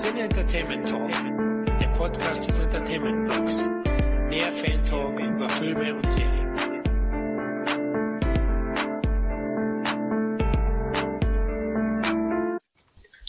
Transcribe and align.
Cine 0.00 0.20
Entertainment 0.20 0.88
Talk, 0.88 1.10
der 1.80 1.88
Podcast 1.88 2.48
des 2.48 2.56
Entertainment 2.60 3.28
Blogs. 3.28 3.64
Der 4.30 4.52
Fan 4.52 4.84
Talk 4.84 5.18
über 5.18 5.48
Filme 5.48 5.92
und 5.96 6.12
Serien. 6.12 6.56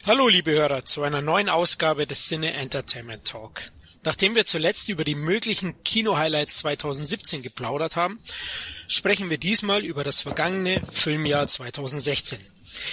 Hallo 0.06 0.28
liebe 0.28 0.52
Hörer 0.52 0.86
zu 0.86 1.02
einer 1.02 1.24
neuen 1.24 1.50
Ausgabe 1.50 2.06
des 2.06 2.28
Cine 2.28 2.54
Entertainment 2.54 3.26
Talk. 3.26 3.72
Nachdem 4.04 4.36
wir 4.36 4.46
zuletzt 4.46 4.90
über 4.90 5.04
die 5.04 5.16
möglichen 5.16 5.82
Kino-Highlights 5.84 6.60
2017 6.60 7.42
geplaudert 7.42 7.96
haben, 7.96 8.20
sprechen 8.88 9.32
wir 9.32 9.40
diesmal 9.40 9.84
über 9.84 10.04
das 10.04 10.22
vergangene 10.22 10.84
Filmjahr 10.92 11.48
2016. 11.48 12.40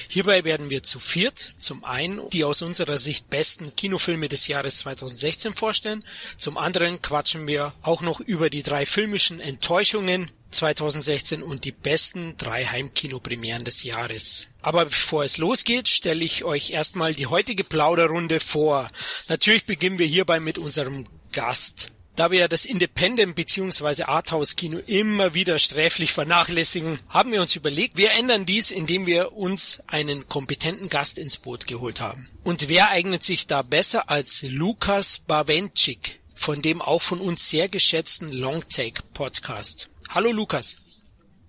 Hierbei 0.08 0.44
werden 0.44 0.70
wir 0.70 0.82
zu 0.82 0.98
viert 0.98 1.56
zum 1.58 1.84
einen 1.84 2.28
die 2.30 2.44
aus 2.44 2.62
unserer 2.62 2.98
Sicht 2.98 3.30
besten 3.30 3.74
Kinofilme 3.76 4.28
des 4.28 4.46
Jahres 4.46 4.78
2016 4.78 5.54
vorstellen, 5.54 6.04
zum 6.36 6.58
anderen 6.58 7.02
quatschen 7.02 7.46
wir 7.46 7.74
auch 7.82 8.02
noch 8.02 8.20
über 8.20 8.50
die 8.50 8.62
drei 8.62 8.86
filmischen 8.86 9.40
Enttäuschungen 9.40 10.30
2016 10.50 11.42
und 11.42 11.64
die 11.64 11.72
besten 11.72 12.36
drei 12.36 12.64
Heimkinopremieren 12.64 13.64
des 13.64 13.82
Jahres. 13.82 14.46
Aber 14.62 14.84
bevor 14.86 15.24
es 15.24 15.38
losgeht, 15.38 15.88
stelle 15.88 16.24
ich 16.24 16.44
euch 16.44 16.70
erstmal 16.70 17.14
die 17.14 17.26
heutige 17.26 17.64
Plauderrunde 17.64 18.40
vor. 18.40 18.90
Natürlich 19.28 19.66
beginnen 19.66 19.98
wir 19.98 20.06
hierbei 20.06 20.40
mit 20.40 20.58
unserem 20.58 21.06
Gast. 21.32 21.92
Da 22.16 22.30
wir 22.30 22.48
das 22.48 22.64
Independent 22.64 23.36
bzw. 23.36 24.04
Arthouse-Kino 24.04 24.78
immer 24.86 25.34
wieder 25.34 25.58
sträflich 25.58 26.12
vernachlässigen, 26.12 26.98
haben 27.10 27.30
wir 27.30 27.42
uns 27.42 27.54
überlegt, 27.54 27.98
wir 27.98 28.12
ändern 28.12 28.46
dies, 28.46 28.70
indem 28.70 29.04
wir 29.04 29.34
uns 29.34 29.82
einen 29.86 30.26
kompetenten 30.26 30.88
Gast 30.88 31.18
ins 31.18 31.36
Boot 31.36 31.66
geholt 31.66 32.00
haben. 32.00 32.30
Und 32.42 32.70
wer 32.70 32.90
eignet 32.90 33.22
sich 33.22 33.46
da 33.46 33.60
besser 33.60 34.08
als 34.08 34.40
Lukas 34.42 35.18
Bawenschik 35.18 36.20
von 36.34 36.62
dem 36.62 36.80
auch 36.80 37.02
von 37.02 37.20
uns 37.20 37.50
sehr 37.50 37.68
geschätzten 37.68 38.30
Longtake 38.30 39.02
Podcast. 39.12 39.90
Hallo 40.08 40.32
Lukas. 40.32 40.76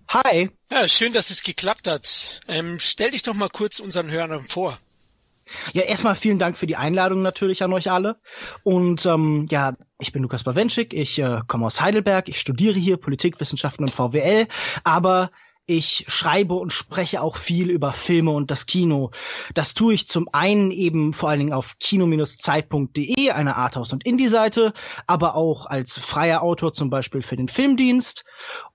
Hi. 0.09 0.49
Ja, 0.71 0.87
schön, 0.87 1.13
dass 1.13 1.29
es 1.29 1.43
geklappt 1.43 1.87
hat. 1.87 2.41
Ähm, 2.47 2.79
stell 2.79 3.11
dich 3.11 3.23
doch 3.23 3.33
mal 3.33 3.49
kurz 3.49 3.79
unseren 3.79 4.09
Hörern 4.09 4.43
vor. 4.43 4.79
Ja, 5.73 5.83
erstmal 5.83 6.15
vielen 6.15 6.39
Dank 6.39 6.57
für 6.57 6.67
die 6.67 6.75
Einladung 6.75 7.21
natürlich 7.21 7.63
an 7.63 7.73
euch 7.73 7.91
alle. 7.91 8.19
Und 8.63 9.05
ähm, 9.05 9.47
ja, 9.49 9.73
ich 9.99 10.11
bin 10.11 10.23
Lukas 10.23 10.43
Bawenschik, 10.43 10.93
ich 10.93 11.19
äh, 11.19 11.41
komme 11.47 11.65
aus 11.65 11.81
Heidelberg, 11.81 12.29
ich 12.29 12.39
studiere 12.39 12.77
hier 12.77 12.97
Politikwissenschaften 12.97 13.85
und 13.85 13.91
VWL, 13.91 14.47
aber 14.83 15.31
ich 15.67 16.05
schreibe 16.07 16.53
und 16.53 16.71
spreche 16.71 17.21
auch 17.21 17.35
viel 17.35 17.69
über 17.69 17.91
Filme 17.91 18.31
und 18.31 18.49
das 18.49 18.65
Kino. 18.65 19.11
Das 19.53 19.73
tue 19.73 19.93
ich 19.93 20.07
zum 20.07 20.29
einen 20.31 20.71
eben 20.71 21.13
vor 21.13 21.29
allen 21.29 21.39
Dingen 21.39 21.53
auf 21.53 21.77
kino-zeit.de, 21.79 23.31
eine 23.31 23.57
Arthouse- 23.57 23.91
und 23.91 24.05
Indie-Seite, 24.05 24.73
aber 25.07 25.35
auch 25.35 25.65
als 25.65 25.99
freier 25.99 26.41
Autor 26.41 26.71
zum 26.71 26.89
Beispiel 26.89 27.21
für 27.21 27.35
den 27.35 27.49
Filmdienst. 27.49 28.23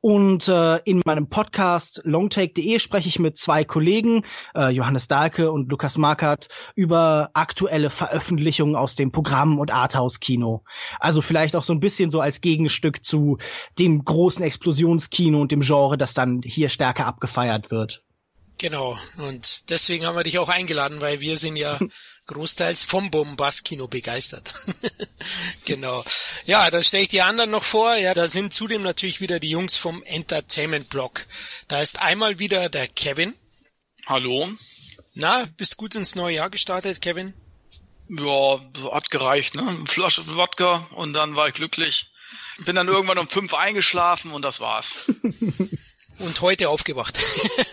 Und 0.02 0.48
äh, 0.48 0.78
in 0.78 1.00
meinem 1.04 1.28
Podcast 1.28 2.02
longtake.de 2.04 2.80
spreche 2.80 3.08
ich 3.08 3.20
mit 3.20 3.38
zwei 3.38 3.64
Kollegen, 3.64 4.24
äh, 4.52 4.70
Johannes 4.70 5.06
Dahlke 5.06 5.52
und 5.52 5.70
Lukas 5.70 5.96
Markert, 5.96 6.48
über 6.74 7.30
aktuelle 7.34 7.88
Veröffentlichungen 7.88 8.74
aus 8.74 8.96
dem 8.96 9.12
Programm- 9.12 9.60
und 9.60 9.72
Arthouse-Kino. 9.72 10.64
Also 10.98 11.22
vielleicht 11.22 11.54
auch 11.54 11.62
so 11.62 11.72
ein 11.72 11.78
bisschen 11.78 12.10
so 12.10 12.20
als 12.20 12.40
Gegenstück 12.40 13.04
zu 13.04 13.38
dem 13.78 14.04
großen 14.04 14.44
Explosionskino 14.44 15.40
und 15.40 15.52
dem 15.52 15.60
Genre, 15.60 15.96
das 15.96 16.14
dann 16.14 16.42
hier 16.44 16.68
stärker 16.68 17.06
abgefeiert 17.06 17.70
wird. 17.70 18.02
Genau. 18.58 18.98
Und 19.18 19.70
deswegen 19.70 20.06
haben 20.06 20.16
wir 20.16 20.24
dich 20.24 20.40
auch 20.40 20.48
eingeladen, 20.48 21.00
weil 21.00 21.20
wir 21.20 21.36
sind 21.36 21.54
ja 21.54 21.78
großteils 22.32 22.82
vom 22.82 23.10
Bombast-Kino 23.10 23.88
begeistert. 23.88 24.54
genau. 25.64 26.04
Ja, 26.44 26.70
dann 26.70 26.84
stelle 26.84 27.04
ich 27.04 27.08
die 27.08 27.22
anderen 27.22 27.50
noch 27.50 27.64
vor. 27.64 27.94
Ja, 27.96 28.14
da 28.14 28.28
sind 28.28 28.54
zudem 28.54 28.82
natürlich 28.82 29.20
wieder 29.20 29.38
die 29.38 29.50
Jungs 29.50 29.76
vom 29.76 30.02
Entertainment-Blog. 30.02 31.26
Da 31.68 31.80
ist 31.80 32.00
einmal 32.00 32.38
wieder 32.38 32.68
der 32.68 32.88
Kevin. 32.88 33.34
Hallo. 34.06 34.50
Na, 35.14 35.46
bist 35.56 35.76
gut 35.76 35.94
ins 35.94 36.14
neue 36.14 36.36
Jahr 36.36 36.50
gestartet, 36.50 37.00
Kevin? 37.00 37.34
Ja, 38.08 38.60
hat 38.90 39.10
gereicht, 39.10 39.54
ne? 39.54 39.66
Eine 39.66 39.86
Flasche 39.86 40.26
Wodka 40.26 40.88
und 40.92 41.12
dann 41.12 41.36
war 41.36 41.48
ich 41.48 41.54
glücklich. 41.54 42.10
Bin 42.64 42.76
dann 42.76 42.88
irgendwann 42.88 43.18
um 43.18 43.28
fünf 43.28 43.54
eingeschlafen 43.54 44.32
und 44.32 44.42
das 44.42 44.60
war's. 44.60 45.10
Und 46.22 46.40
heute 46.40 46.68
aufgewacht. 46.68 47.18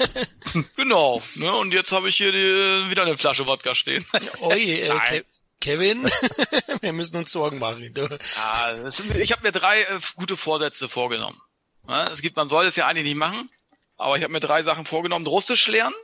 genau, 0.75 1.21
ne? 1.35 1.53
Und 1.55 1.71
jetzt 1.71 1.91
habe 1.91 2.09
ich 2.09 2.17
hier 2.17 2.31
die, 2.31 2.89
wieder 2.89 3.03
eine 3.03 3.15
Flasche 3.15 3.45
Wodka 3.45 3.75
stehen. 3.75 4.07
Oi, 4.39 4.59
äh, 4.59 4.89
Ke 4.89 5.25
Kevin, 5.61 6.03
wir 6.81 6.93
müssen 6.93 7.17
uns 7.17 7.31
Sorgen 7.31 7.59
machen. 7.59 7.93
Du. 7.93 8.07
Ja, 8.07 8.91
sind, 8.91 9.15
ich 9.15 9.31
habe 9.31 9.43
mir 9.43 9.51
drei 9.51 9.83
äh, 9.83 9.99
gute 10.15 10.35
Vorsätze 10.35 10.89
vorgenommen. 10.89 11.39
Ja, 11.87 12.07
es 12.07 12.21
gibt, 12.21 12.37
man 12.37 12.49
soll 12.49 12.65
es 12.65 12.75
ja 12.75 12.87
eigentlich 12.87 13.03
nicht 13.03 13.17
machen, 13.17 13.51
aber 13.97 14.17
ich 14.17 14.23
habe 14.23 14.33
mir 14.33 14.39
drei 14.39 14.63
Sachen 14.63 14.87
vorgenommen: 14.87 15.27
Russisch 15.27 15.67
lernen, 15.67 15.95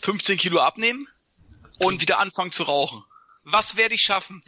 15 0.00 0.38
Kilo 0.38 0.60
abnehmen 0.60 1.08
und 1.78 2.00
wieder 2.00 2.20
anfangen 2.20 2.52
zu 2.52 2.62
rauchen. 2.62 3.04
Was 3.42 3.76
werde 3.76 3.94
ich 3.94 4.02
schaffen? 4.02 4.42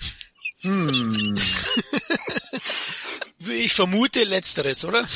Hm. 0.62 1.38
Ich 3.38 3.74
vermute 3.74 4.24
letzteres, 4.24 4.84
oder? 4.84 5.06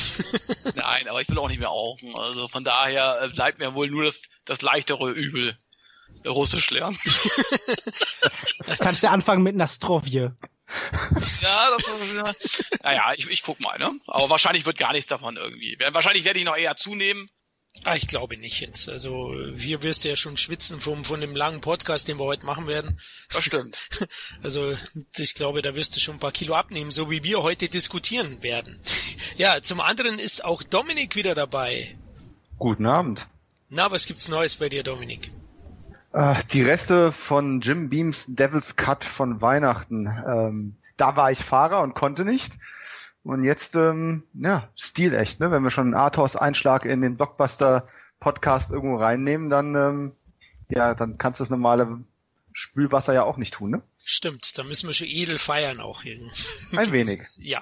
Nein, 0.75 1.07
aber 1.07 1.21
ich 1.21 1.27
will 1.29 1.37
auch 1.39 1.47
nicht 1.47 1.59
mehr 1.59 1.67
rauchen. 1.69 2.15
Also 2.15 2.47
von 2.47 2.63
daher 2.63 3.21
äh, 3.21 3.29
bleibt 3.29 3.59
mir 3.59 3.73
wohl 3.73 3.89
nur 3.89 4.05
das, 4.05 4.21
das 4.45 4.61
leichtere 4.61 5.11
Übel. 5.11 5.57
Russisch 6.25 6.69
lernen. 6.69 6.99
Kannst 8.79 9.03
du 9.03 9.09
anfangen 9.09 9.43
mit 9.43 9.55
Nastrovje. 9.55 10.35
Ja, 11.41 11.67
das 11.75 11.87
ist, 11.87 12.83
naja, 12.83 13.13
ich, 13.17 13.29
ich 13.29 13.43
guck 13.43 13.59
mal, 13.59 13.77
ne? 13.77 13.99
Aber 14.07 14.29
wahrscheinlich 14.29 14.65
wird 14.65 14.77
gar 14.77 14.93
nichts 14.93 15.09
davon 15.09 15.35
irgendwie. 15.35 15.77
Wahrscheinlich 15.91 16.23
werde 16.23 16.39
ich 16.39 16.45
noch 16.45 16.55
eher 16.55 16.77
zunehmen. 16.77 17.29
Ah, 17.83 17.95
ich 17.95 18.07
glaube 18.07 18.37
nicht 18.37 18.59
jetzt. 18.61 18.89
Also 18.89 19.33
hier 19.55 19.81
wirst 19.81 20.03
du 20.03 20.09
ja 20.09 20.15
schon 20.15 20.37
schwitzen 20.37 20.79
vom 20.79 21.03
von 21.03 21.19
dem 21.19 21.35
langen 21.35 21.61
Podcast, 21.61 22.07
den 22.07 22.19
wir 22.19 22.25
heute 22.25 22.45
machen 22.45 22.67
werden. 22.67 22.99
Das 23.31 23.43
stimmt. 23.43 23.77
Also 24.43 24.75
ich 25.17 25.33
glaube, 25.33 25.61
da 25.61 25.75
wirst 25.75 25.95
du 25.95 25.99
schon 25.99 26.15
ein 26.15 26.19
paar 26.19 26.31
Kilo 26.31 26.55
abnehmen, 26.55 26.91
so 26.91 27.09
wie 27.09 27.23
wir 27.23 27.43
heute 27.43 27.69
diskutieren 27.69 28.41
werden. 28.43 28.79
Ja, 29.37 29.61
zum 29.63 29.79
anderen 29.79 30.19
ist 30.19 30.43
auch 30.43 30.61
Dominik 30.61 31.15
wieder 31.15 31.33
dabei. 31.33 31.97
Guten 32.59 32.85
Abend. 32.85 33.27
Na, 33.69 33.89
was 33.89 34.05
gibt's 34.05 34.27
Neues 34.27 34.57
bei 34.57 34.69
dir, 34.69 34.83
Dominik? 34.83 35.31
Äh, 36.13 36.35
die 36.51 36.61
Reste 36.61 37.11
von 37.11 37.61
Jim 37.61 37.89
Beams 37.89 38.27
Devil's 38.27 38.75
Cut 38.75 39.03
von 39.03 39.41
Weihnachten. 39.41 40.05
Ähm, 40.05 40.75
da 40.97 41.15
war 41.15 41.31
ich 41.31 41.39
Fahrer 41.39 41.81
und 41.81 41.95
konnte 41.95 42.25
nicht. 42.25 42.53
Und 43.23 43.43
jetzt, 43.43 43.75
ähm, 43.75 44.23
ja, 44.33 44.69
stilecht, 44.75 45.39
ne? 45.39 45.51
Wenn 45.51 45.63
wir 45.63 45.69
schon 45.69 45.85
einen 45.85 45.93
Arthouse-Einschlag 45.93 46.85
in 46.85 47.01
den 47.01 47.17
Blockbuster-Podcast 47.17 48.71
irgendwo 48.71 48.97
reinnehmen, 48.97 49.49
dann, 49.49 49.75
ähm, 49.75 50.11
ja, 50.69 50.95
dann 50.95 51.17
kannst 51.17 51.39
du 51.39 51.43
das 51.43 51.51
normale 51.51 52.03
Spülwasser 52.53 53.13
ja 53.13 53.23
auch 53.23 53.37
nicht 53.37 53.53
tun, 53.53 53.71
ne? 53.71 53.83
Stimmt, 54.03 54.57
da 54.57 54.63
müssen 54.63 54.87
wir 54.87 54.93
schon 54.93 55.07
edel 55.07 55.37
feiern 55.37 55.79
auch. 55.79 56.01
Hier. 56.01 56.19
Ein 56.71 56.91
wenig. 56.91 57.21
Ja, 57.37 57.61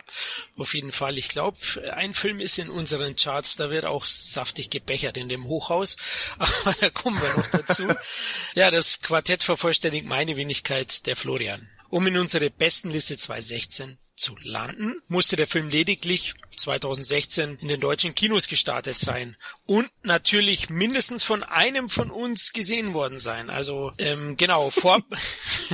auf 0.58 0.74
jeden 0.74 0.94
Fall. 0.94 1.18
Ich 1.18 1.28
glaube, 1.28 1.58
ein 1.94 2.14
Film 2.14 2.40
ist 2.40 2.58
in 2.58 2.70
unseren 2.70 3.16
Charts, 3.18 3.58
da 3.58 3.70
wird 3.70 3.84
auch 3.84 4.06
saftig 4.06 4.70
gebechert 4.70 5.18
in 5.18 5.28
dem 5.28 5.44
Hochhaus. 5.44 5.97
Aber 6.40 6.74
da 6.80 6.90
kommen 6.90 7.22
wir 7.22 7.36
noch 7.36 7.47
dazu. 7.47 7.88
ja, 8.56 8.72
das 8.72 9.02
Quartett 9.02 9.44
vervollständigt 9.44 10.06
meine 10.06 10.38
Wenigkeit, 10.38 11.06
der 11.06 11.18
Florian. 11.18 11.68
Um 11.90 12.08
in 12.08 12.18
unsere 12.18 12.50
Bestenliste 12.50 13.18
2016 13.18 13.97
zu 14.19 14.35
landen, 14.44 15.02
musste 15.07 15.35
der 15.35 15.47
Film 15.47 15.69
lediglich 15.69 16.34
2016 16.57 17.57
in 17.62 17.68
den 17.69 17.80
deutschen 17.80 18.13
Kinos 18.13 18.47
gestartet 18.47 18.97
sein 18.97 19.38
und 19.66 19.90
natürlich 20.03 20.69
mindestens 20.69 21.24
von 21.24 21.44
einem 21.44 21.90
von 21.90 22.12
uns 22.12 22.52
gesehen 22.52 22.94
worden 22.94 23.19
sein. 23.19 23.50
Also 23.50 23.94
ähm, 23.97 24.35
genau 24.35 24.70
vor. 24.70 25.02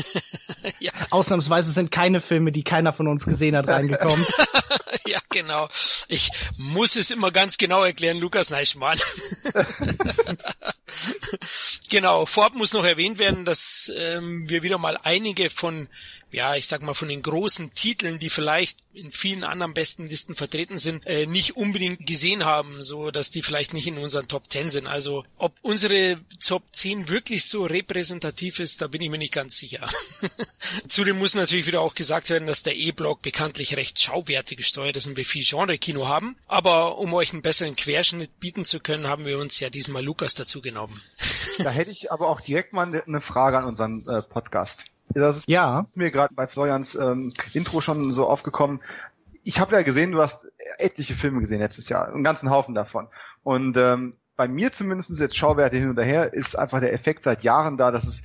ja. 0.80 0.92
Ausnahmsweise 1.10 1.72
sind 1.72 1.92
keine 1.92 2.22
Filme, 2.22 2.52
die 2.52 2.64
keiner 2.64 2.94
von 2.94 3.08
uns 3.08 3.26
gesehen 3.26 3.56
hat, 3.56 3.68
reingekommen. 3.68 4.26
ja, 5.08 5.20
genau. 5.30 5.68
Ich 6.08 6.30
muss 6.58 6.96
es 6.96 7.10
immer 7.10 7.32
ganz 7.32 7.58
genau 7.58 7.84
erklären, 7.84 8.20
Lukas 8.20 8.52
Neischmann. 8.52 9.00
genau. 11.90 12.26
Vorab 12.26 12.54
muss 12.54 12.74
noch 12.74 12.86
erwähnt 12.86 13.18
werden, 13.18 13.44
dass 13.44 13.92
ähm, 13.96 14.48
wir 14.50 14.62
wieder 14.62 14.78
mal 14.78 15.00
einige 15.02 15.50
von 15.50 15.90
ja, 16.36 16.56
ich 16.56 16.68
sag 16.68 16.82
mal, 16.84 16.94
von 16.94 17.08
den 17.08 17.22
großen 17.22 17.74
Titeln, 17.74 18.20
die 18.20 18.30
vielleicht 18.30 18.80
in 18.94 19.12
vielen 19.12 19.44
anderen 19.44 19.74
besten 19.74 20.06
Listen 20.06 20.36
vertreten 20.36 20.78
sind, 20.78 21.06
äh, 21.08 21.26
nicht 21.26 21.56
unbedingt 21.56 22.06
gesehen 22.06 22.44
haben, 22.44 22.84
so 22.84 23.10
dass 23.10 23.32
die 23.32 23.42
vielleicht 23.42 23.74
nicht 23.74 23.88
in 23.88 23.98
unseren 23.98 24.28
Top 24.28 24.50
10 24.50 24.70
sind. 24.70 24.88
Also 24.88 25.24
ob 25.38 25.54
unsere 25.62 26.20
Top 26.46 26.64
10 26.74 27.08
wirklich 27.10 27.46
so 27.46 27.64
repräsentativ 27.66 28.60
ist, 28.60 28.82
da 28.82 28.88
bin 28.88 29.02
ich 29.02 29.10
mir 29.10 29.18
nicht 29.18 29.34
ganz 29.34 29.58
sicher. 29.58 29.88
Zudem 30.90 31.18
muss 31.18 31.36
natürlich 31.36 31.68
wieder 31.68 31.82
auch 31.82 31.96
gesagt 31.96 32.30
werden, 32.30 32.48
dass 32.48 32.64
der 32.64 32.76
E-Block 32.76 33.22
bekanntlich 33.22 33.78
recht 33.78 34.02
schauwerte 34.02 34.58
gesteuert 34.58 34.98
ist 34.98 35.08
und 35.08 35.16
wir 35.18 35.26
viel 35.26 35.46
Genre-Kino 35.46 36.08
haben. 36.08 36.36
Aber 36.48 36.98
um 36.98 37.14
euch 37.14 37.32
einen 37.32 37.42
besseren 37.44 37.78
Querschnitt 37.78 38.40
bieten 38.42 38.66
zu 38.66 38.82
können, 38.82 39.08
haben 39.08 39.26
wir 39.26 39.40
uns 39.40 39.60
ja 39.62 39.70
diesmal 39.70 40.04
Lukas 40.04 40.36
dazu 40.36 40.62
genommen. 40.62 41.02
da 41.60 41.70
hätte 41.70 41.92
ich 41.92 42.12
aber 42.12 42.28
auch 42.28 42.42
direkt 42.42 42.74
mal 42.74 43.04
eine 43.08 43.22
Frage 43.22 43.58
an 43.58 43.66
unseren 43.66 44.06
äh, 44.08 44.22
Podcast. 44.22 44.95
Das 45.16 45.38
ist 45.38 45.50
ja. 45.50 45.88
mir 45.96 46.12
gerade 46.12 46.34
bei 46.34 46.46
Florians 46.46 46.96
ähm, 46.96 47.34
Intro 47.54 47.82
schon 47.82 48.12
so 48.12 48.28
aufgekommen. 48.28 48.82
Ich 49.44 49.60
habe 49.60 49.76
ja 49.76 49.82
gesehen, 49.82 50.12
du 50.12 50.22
hast 50.22 50.52
etliche 50.78 51.14
Filme 51.14 51.40
gesehen 51.40 51.60
letztes 51.60 51.88
Jahr, 51.90 52.08
einen 52.08 52.24
ganzen 52.24 52.50
Haufen 52.50 52.76
davon. 52.76 53.08
Und 53.44 53.78
ähm, 53.78 54.16
bei 54.36 54.48
mir 54.48 54.72
zumindest 54.72 55.18
jetzt 55.20 55.38
Schauwerte 55.38 55.78
hin 55.78 55.90
und 55.90 56.00
her 56.00 56.34
ist 56.34 56.58
einfach 56.60 56.82
der 56.82 56.94
Effekt 56.94 57.24
seit 57.24 57.44
Jahren 57.44 57.78
da, 57.78 57.92
dass 57.92 58.06
es 58.06 58.24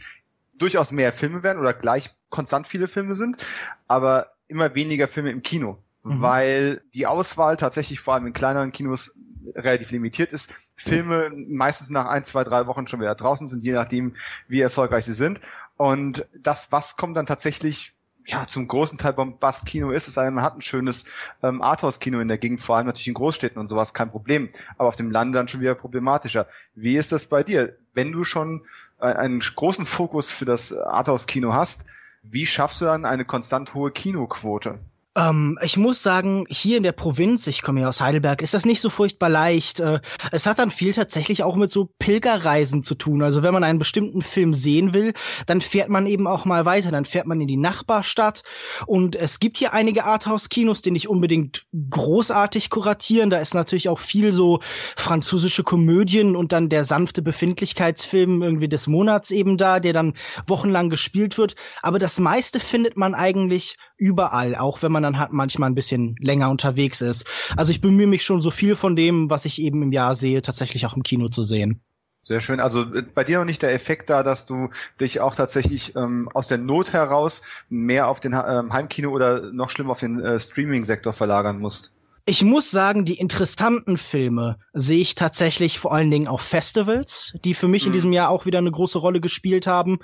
durchaus 0.54 0.90
mehr 0.92 1.12
Filme 1.12 1.42
werden 1.42 1.58
oder 1.58 1.72
gleich 1.72 2.10
konstant 2.28 2.66
viele 2.66 2.88
Filme 2.88 3.14
sind, 3.14 3.44
aber 3.86 4.32
immer 4.48 4.74
weniger 4.74 5.06
Filme 5.08 5.30
im 5.30 5.42
Kino, 5.42 5.78
mhm. 6.02 6.20
weil 6.20 6.82
die 6.94 7.06
Auswahl 7.06 7.56
tatsächlich 7.56 8.00
vor 8.00 8.14
allem 8.14 8.26
in 8.26 8.32
kleineren 8.32 8.72
Kinos 8.72 9.14
relativ 9.54 9.90
limitiert 9.90 10.32
ist. 10.32 10.54
Filme 10.76 11.30
meistens 11.34 11.90
nach 11.90 12.06
ein, 12.06 12.24
zwei, 12.24 12.44
drei 12.44 12.66
Wochen 12.66 12.86
schon 12.86 13.00
wieder 13.00 13.14
draußen 13.14 13.46
sind, 13.46 13.62
je 13.62 13.72
nachdem, 13.72 14.14
wie 14.48 14.60
erfolgreich 14.60 15.04
sie 15.04 15.12
sind. 15.12 15.40
Und 15.76 16.28
das, 16.38 16.72
was 16.72 16.96
kommt 16.96 17.16
dann 17.16 17.26
tatsächlich 17.26 17.94
ja, 18.26 18.46
zum 18.46 18.68
großen 18.68 18.98
Teil 18.98 19.14
Bombast-Kino 19.14 19.90
ist 19.90 20.06
es, 20.06 20.14
sei 20.14 20.30
man 20.30 20.44
hat 20.44 20.54
ein 20.54 20.60
schönes 20.60 21.04
ähm, 21.42 21.62
Arthouse-Kino 21.62 22.20
in 22.20 22.28
der 22.28 22.38
Gegend, 22.38 22.60
vor 22.60 22.76
allem 22.76 22.86
natürlich 22.86 23.08
in 23.08 23.14
Großstädten 23.14 23.58
und 23.58 23.68
sowas, 23.68 23.94
kein 23.94 24.10
Problem. 24.10 24.50
Aber 24.78 24.88
auf 24.88 24.96
dem 24.96 25.10
Land 25.10 25.34
dann 25.34 25.48
schon 25.48 25.60
wieder 25.60 25.74
problematischer. 25.74 26.46
Wie 26.74 26.96
ist 26.96 27.12
das 27.12 27.26
bei 27.26 27.42
dir? 27.42 27.76
Wenn 27.92 28.12
du 28.12 28.24
schon 28.24 28.64
äh, 29.00 29.06
einen 29.06 29.40
großen 29.40 29.86
Fokus 29.86 30.30
für 30.30 30.44
das 30.44 30.72
Arthouse-Kino 30.72 31.52
hast, 31.52 31.84
wie 32.22 32.46
schaffst 32.46 32.80
du 32.80 32.84
dann 32.84 33.04
eine 33.04 33.24
konstant 33.24 33.74
hohe 33.74 33.90
Kinoquote? 33.90 34.78
Ähm, 35.20 35.58
ich 35.62 35.76
muss 35.76 36.02
sagen, 36.02 36.46
hier 36.48 36.76
in 36.76 36.82
der 36.82 36.92
Provinz, 36.92 37.46
ich 37.46 37.62
komme 37.62 37.82
ja 37.82 37.88
aus 37.88 38.00
Heidelberg, 38.00 38.42
ist 38.42 38.54
das 38.54 38.64
nicht 38.64 38.80
so 38.80 38.90
furchtbar 38.90 39.28
leicht. 39.28 39.80
Äh, 39.80 40.00
es 40.32 40.46
hat 40.46 40.58
dann 40.58 40.70
viel 40.70 40.92
tatsächlich 40.92 41.42
auch 41.42 41.56
mit 41.56 41.70
so 41.70 41.90
Pilgerreisen 41.98 42.82
zu 42.82 42.94
tun. 42.94 43.22
Also 43.22 43.42
wenn 43.42 43.52
man 43.52 43.64
einen 43.64 43.78
bestimmten 43.78 44.22
Film 44.22 44.54
sehen 44.54 44.94
will, 44.94 45.12
dann 45.46 45.60
fährt 45.60 45.88
man 45.88 46.06
eben 46.06 46.26
auch 46.26 46.44
mal 46.44 46.64
weiter. 46.64 46.90
Dann 46.90 47.04
fährt 47.04 47.26
man 47.26 47.40
in 47.40 47.48
die 47.48 47.56
Nachbarstadt. 47.56 48.42
Und 48.86 49.16
es 49.16 49.40
gibt 49.40 49.58
hier 49.58 49.72
einige 49.72 50.04
Arthouse-Kinos, 50.04 50.82
die 50.82 50.90
nicht 50.90 51.08
unbedingt 51.08 51.66
großartig 51.90 52.70
kuratieren. 52.70 53.30
Da 53.30 53.38
ist 53.38 53.54
natürlich 53.54 53.88
auch 53.88 53.98
viel 53.98 54.32
so 54.32 54.60
französische 54.96 55.64
Komödien 55.64 56.36
und 56.36 56.52
dann 56.52 56.68
der 56.68 56.84
sanfte 56.84 57.22
Befindlichkeitsfilm 57.22 58.42
irgendwie 58.42 58.68
des 58.68 58.86
Monats 58.86 59.30
eben 59.30 59.56
da, 59.56 59.80
der 59.80 59.92
dann 59.92 60.14
wochenlang 60.46 60.88
gespielt 60.88 61.36
wird. 61.36 61.56
Aber 61.82 61.98
das 61.98 62.18
meiste 62.18 62.60
findet 62.60 62.96
man 62.96 63.14
eigentlich 63.14 63.76
überall, 64.00 64.56
auch 64.56 64.82
wenn 64.82 64.90
man 64.90 65.02
dann 65.02 65.18
halt 65.18 65.32
manchmal 65.32 65.70
ein 65.70 65.74
bisschen 65.74 66.16
länger 66.18 66.50
unterwegs 66.50 67.02
ist. 67.02 67.26
Also 67.56 67.70
ich 67.70 67.80
bemühe 67.80 68.06
mich 68.06 68.24
schon 68.24 68.40
so 68.40 68.50
viel 68.50 68.74
von 68.74 68.96
dem, 68.96 69.30
was 69.30 69.44
ich 69.44 69.60
eben 69.60 69.82
im 69.82 69.92
Jahr 69.92 70.16
sehe, 70.16 70.42
tatsächlich 70.42 70.86
auch 70.86 70.96
im 70.96 71.02
Kino 71.02 71.28
zu 71.28 71.42
sehen. 71.42 71.80
Sehr 72.24 72.40
schön. 72.40 72.60
Also 72.60 72.82
äh, 72.94 73.02
bei 73.14 73.24
dir 73.24 73.38
noch 73.38 73.44
nicht 73.44 73.62
der 73.62 73.72
Effekt 73.72 74.08
da, 74.08 74.22
dass 74.22 74.46
du 74.46 74.70
dich 75.00 75.20
auch 75.20 75.34
tatsächlich 75.34 75.94
ähm, 75.96 76.28
aus 76.32 76.48
der 76.48 76.58
Not 76.58 76.92
heraus 76.92 77.42
mehr 77.68 78.08
auf 78.08 78.20
den 78.20 78.32
ähm, 78.32 78.72
Heimkino 78.72 79.10
oder 79.10 79.52
noch 79.52 79.70
schlimmer 79.70 79.92
auf 79.92 80.00
den 80.00 80.20
äh, 80.20 80.38
Streaming-Sektor 80.38 81.12
verlagern 81.12 81.58
musst? 81.58 81.92
Ich 82.30 82.44
muss 82.44 82.70
sagen, 82.70 83.04
die 83.04 83.18
interessanten 83.18 83.96
Filme 83.96 84.58
sehe 84.72 85.00
ich 85.00 85.16
tatsächlich 85.16 85.80
vor 85.80 85.92
allen 85.92 86.12
Dingen 86.12 86.28
auf 86.28 86.42
Festivals, 86.42 87.34
die 87.44 87.54
für 87.54 87.66
mich 87.66 87.82
mhm. 87.82 87.86
in 87.88 87.92
diesem 87.92 88.12
Jahr 88.12 88.30
auch 88.30 88.46
wieder 88.46 88.60
eine 88.60 88.70
große 88.70 88.98
Rolle 88.98 89.20
gespielt 89.20 89.66
haben, 89.66 89.98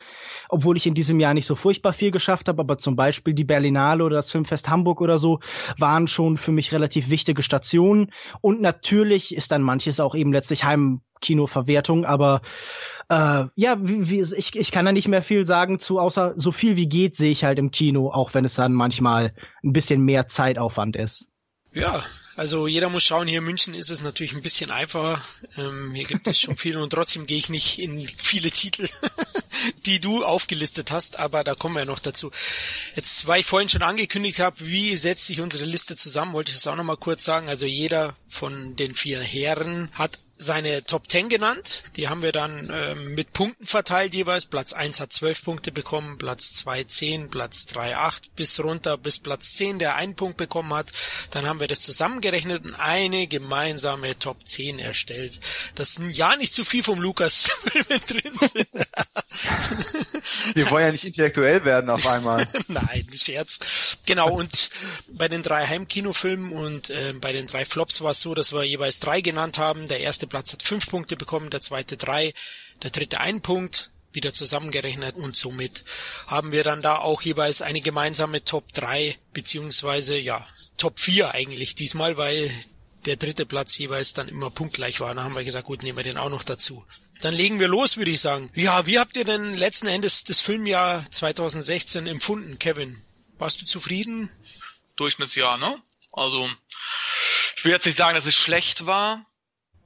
obwohl 0.48 0.76
ich 0.76 0.88
in 0.88 0.94
diesem 0.94 1.20
Jahr 1.20 1.34
nicht 1.34 1.46
so 1.46 1.54
furchtbar 1.54 1.92
viel 1.92 2.10
geschafft 2.10 2.48
habe, 2.48 2.60
aber 2.60 2.78
zum 2.78 2.96
Beispiel 2.96 3.32
die 3.32 3.44
Berlinale 3.44 4.02
oder 4.02 4.16
das 4.16 4.32
Filmfest 4.32 4.68
Hamburg 4.68 5.00
oder 5.02 5.20
so 5.20 5.38
waren 5.78 6.08
schon 6.08 6.36
für 6.36 6.50
mich 6.50 6.72
relativ 6.72 7.10
wichtige 7.10 7.44
Stationen. 7.44 8.10
Und 8.40 8.60
natürlich 8.60 9.32
ist 9.32 9.52
dann 9.52 9.62
manches 9.62 10.00
auch 10.00 10.16
eben 10.16 10.32
letztlich 10.32 10.64
Heimkinoverwertung, 10.64 12.06
aber 12.06 12.42
äh, 13.08 13.44
ja, 13.54 13.76
wie, 13.80 14.10
wie, 14.10 14.34
ich, 14.36 14.56
ich 14.56 14.72
kann 14.72 14.84
da 14.84 14.90
nicht 14.90 15.06
mehr 15.06 15.22
viel 15.22 15.46
sagen 15.46 15.78
zu, 15.78 16.00
außer 16.00 16.34
so 16.34 16.50
viel 16.50 16.74
wie 16.74 16.88
geht 16.88 17.14
sehe 17.14 17.30
ich 17.30 17.44
halt 17.44 17.60
im 17.60 17.70
Kino, 17.70 18.10
auch 18.10 18.34
wenn 18.34 18.44
es 18.44 18.54
dann 18.54 18.72
manchmal 18.72 19.32
ein 19.62 19.72
bisschen 19.72 20.04
mehr 20.04 20.26
Zeitaufwand 20.26 20.96
ist. 20.96 21.30
Ja, 21.76 22.02
also 22.36 22.66
jeder 22.66 22.88
muss 22.88 23.04
schauen, 23.04 23.28
hier 23.28 23.40
in 23.40 23.44
München 23.44 23.74
ist 23.74 23.90
es 23.90 24.00
natürlich 24.00 24.32
ein 24.32 24.40
bisschen 24.40 24.70
einfacher. 24.70 25.22
Ähm, 25.58 25.94
hier 25.94 26.06
gibt 26.06 26.26
es 26.26 26.40
schon 26.40 26.56
viel 26.56 26.78
und 26.78 26.88
trotzdem 26.88 27.26
gehe 27.26 27.36
ich 27.36 27.50
nicht 27.50 27.78
in 27.78 28.00
viele 28.08 28.50
Titel, 28.50 28.88
die 29.84 30.00
du 30.00 30.24
aufgelistet 30.24 30.90
hast, 30.90 31.18
aber 31.18 31.44
da 31.44 31.54
kommen 31.54 31.74
wir 31.74 31.80
ja 31.80 31.84
noch 31.84 31.98
dazu. 31.98 32.30
Jetzt, 32.94 33.26
weil 33.26 33.40
ich 33.40 33.46
vorhin 33.46 33.68
schon 33.68 33.82
angekündigt 33.82 34.38
habe, 34.38 34.56
wie 34.60 34.96
setzt 34.96 35.26
sich 35.26 35.42
unsere 35.42 35.66
Liste 35.66 35.96
zusammen, 35.96 36.32
wollte 36.32 36.50
ich 36.50 36.56
das 36.56 36.66
auch 36.66 36.76
nochmal 36.76 36.96
kurz 36.96 37.24
sagen. 37.24 37.50
Also 37.50 37.66
jeder 37.66 38.16
von 38.26 38.74
den 38.76 38.94
vier 38.94 39.20
Herren 39.20 39.90
hat 39.92 40.18
seine 40.38 40.84
Top 40.84 41.10
10 41.10 41.28
genannt. 41.28 41.84
Die 41.96 42.08
haben 42.08 42.22
wir 42.22 42.32
dann 42.32 42.70
ähm, 42.72 43.14
mit 43.14 43.32
Punkten 43.32 43.66
verteilt 43.66 44.12
jeweils. 44.12 44.46
Platz 44.46 44.72
1 44.72 45.00
hat 45.00 45.12
12 45.12 45.44
Punkte 45.44 45.72
bekommen, 45.72 46.18
Platz 46.18 46.54
2 46.54 46.84
10, 46.84 47.30
Platz 47.30 47.66
3 47.66 47.96
8 47.96 48.36
bis 48.36 48.60
runter 48.60 48.98
bis 48.98 49.18
Platz 49.18 49.54
10, 49.54 49.78
der 49.78 49.96
einen 49.96 50.14
Punkt 50.14 50.36
bekommen 50.36 50.74
hat. 50.74 50.88
Dann 51.30 51.46
haben 51.46 51.60
wir 51.60 51.68
das 51.68 51.80
zusammengerechnet 51.80 52.64
und 52.64 52.74
eine 52.74 53.26
gemeinsame 53.26 54.18
Top 54.18 54.46
10 54.46 54.78
erstellt. 54.78 55.40
Das 55.74 55.98
ja 56.10 56.36
nicht 56.36 56.52
zu 56.52 56.64
viel 56.64 56.82
vom 56.82 57.00
Lukas 57.00 57.50
drin 58.08 58.38
sind. 58.40 58.68
Wir 60.54 60.70
wollen 60.70 60.86
ja 60.86 60.92
nicht 60.92 61.04
intellektuell 61.04 61.64
werden 61.64 61.90
auf 61.90 62.06
einmal. 62.06 62.46
Nein, 62.68 63.06
Scherz. 63.12 63.98
Genau, 64.06 64.30
und 64.30 64.70
bei 65.08 65.28
den 65.28 65.42
drei 65.42 65.66
Heimkinofilmen 65.66 66.52
und 66.52 66.90
äh, 66.90 67.14
bei 67.20 67.32
den 67.32 67.46
drei 67.46 67.64
Flops 67.64 68.00
war 68.00 68.12
es 68.12 68.20
so, 68.20 68.34
dass 68.34 68.52
wir 68.52 68.64
jeweils 68.64 69.00
drei 69.00 69.20
genannt 69.20 69.58
haben. 69.58 69.88
Der 69.88 70.00
erste 70.00 70.25
Platz 70.26 70.52
hat 70.52 70.62
fünf 70.62 70.88
Punkte 70.90 71.16
bekommen, 71.16 71.50
der 71.50 71.60
zweite 71.60 71.96
drei, 71.96 72.34
der 72.82 72.90
dritte 72.90 73.20
ein 73.20 73.40
Punkt, 73.40 73.90
wieder 74.16 74.32
zusammengerechnet 74.32 75.14
und 75.14 75.36
somit 75.36 75.84
haben 76.26 76.50
wir 76.50 76.64
dann 76.64 76.82
da 76.82 76.96
auch 76.96 77.22
jeweils 77.22 77.62
eine 77.62 77.82
gemeinsame 77.82 78.44
Top 78.44 78.72
3 78.72 79.16
beziehungsweise 79.32 80.16
ja 80.16 80.44
Top 80.78 80.98
4 80.98 81.32
eigentlich 81.32 81.76
diesmal, 81.76 82.16
weil 82.16 82.50
der 83.04 83.16
dritte 83.16 83.46
Platz 83.46 83.78
jeweils 83.78 84.14
dann 84.14 84.26
immer 84.26 84.50
punktgleich 84.50 85.00
war. 85.00 85.14
Da 85.14 85.22
haben 85.22 85.36
wir 85.36 85.44
gesagt, 85.44 85.66
gut, 85.66 85.82
nehmen 85.82 85.98
wir 85.98 86.02
den 86.02 86.18
auch 86.18 86.30
noch 86.30 86.42
dazu. 86.42 86.84
Dann 87.20 87.34
legen 87.34 87.60
wir 87.60 87.68
los, 87.68 87.96
würde 87.96 88.10
ich 88.10 88.20
sagen. 88.20 88.50
Ja, 88.54 88.86
wie 88.86 88.98
habt 88.98 89.16
ihr 89.16 89.24
denn 89.24 89.56
letzten 89.56 89.86
Endes 89.86 90.24
das 90.24 90.40
Filmjahr 90.40 91.04
2016 91.10 92.06
empfunden, 92.06 92.58
Kevin? 92.58 93.00
Warst 93.38 93.60
du 93.60 93.66
zufrieden? 93.66 94.30
Durchschnittsjahr, 94.96 95.56
ne? 95.56 95.80
Also, 96.12 96.48
ich 97.56 97.64
will 97.64 97.72
jetzt 97.72 97.86
nicht 97.86 97.98
sagen, 97.98 98.14
dass 98.14 98.26
es 98.26 98.34
schlecht 98.34 98.86
war, 98.86 99.24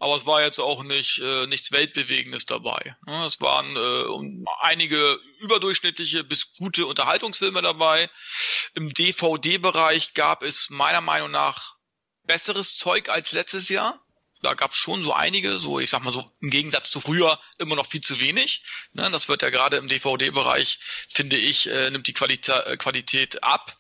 aber 0.00 0.17
es 0.17 0.26
war 0.26 0.43
jetzt 0.43 0.58
auch 0.58 0.82
nicht 0.82 1.19
äh, 1.19 1.47
nichts 1.47 1.70
Weltbewegendes 1.70 2.47
dabei. 2.47 2.97
Ne? 3.06 3.25
Es 3.25 3.41
waren 3.41 3.76
äh, 3.76 4.44
einige 4.61 5.20
überdurchschnittliche 5.41 6.25
bis 6.25 6.52
gute 6.52 6.87
Unterhaltungsfilme 6.87 7.62
dabei. 7.62 8.11
Im 8.75 8.92
DVD-Bereich 8.92 10.14
gab 10.14 10.42
es 10.42 10.71
meiner 10.71 11.02
Meinung 11.02 11.30
nach 11.30 11.76
besseres 12.25 12.76
Zeug 12.76 13.09
als 13.09 13.33
letztes 13.33 13.69
Jahr 13.69 14.00
da 14.42 14.54
gab 14.54 14.71
es 14.71 14.76
schon 14.76 15.02
so 15.02 15.12
einige, 15.12 15.59
so 15.59 15.78
ich 15.78 15.90
sag 15.90 16.02
mal 16.02 16.11
so 16.11 16.30
im 16.40 16.50
Gegensatz 16.50 16.90
zu 16.90 17.00
früher 17.00 17.38
immer 17.59 17.76
noch 17.76 17.87
viel 17.87 18.00
zu 18.00 18.21
wenig. 18.21 18.64
Ne, 18.92 19.11
das 19.11 19.28
wird 19.28 19.42
ja 19.42 19.50
gerade 19.50 19.76
im 19.76 19.87
DVD-Bereich, 19.87 20.78
finde 21.11 21.37
ich, 21.37 21.69
äh, 21.69 21.90
nimmt 21.90 22.07
die 22.07 22.12
Qualita 22.12 22.61
äh, 22.62 22.76
Qualität 22.76 23.42
ab, 23.42 23.76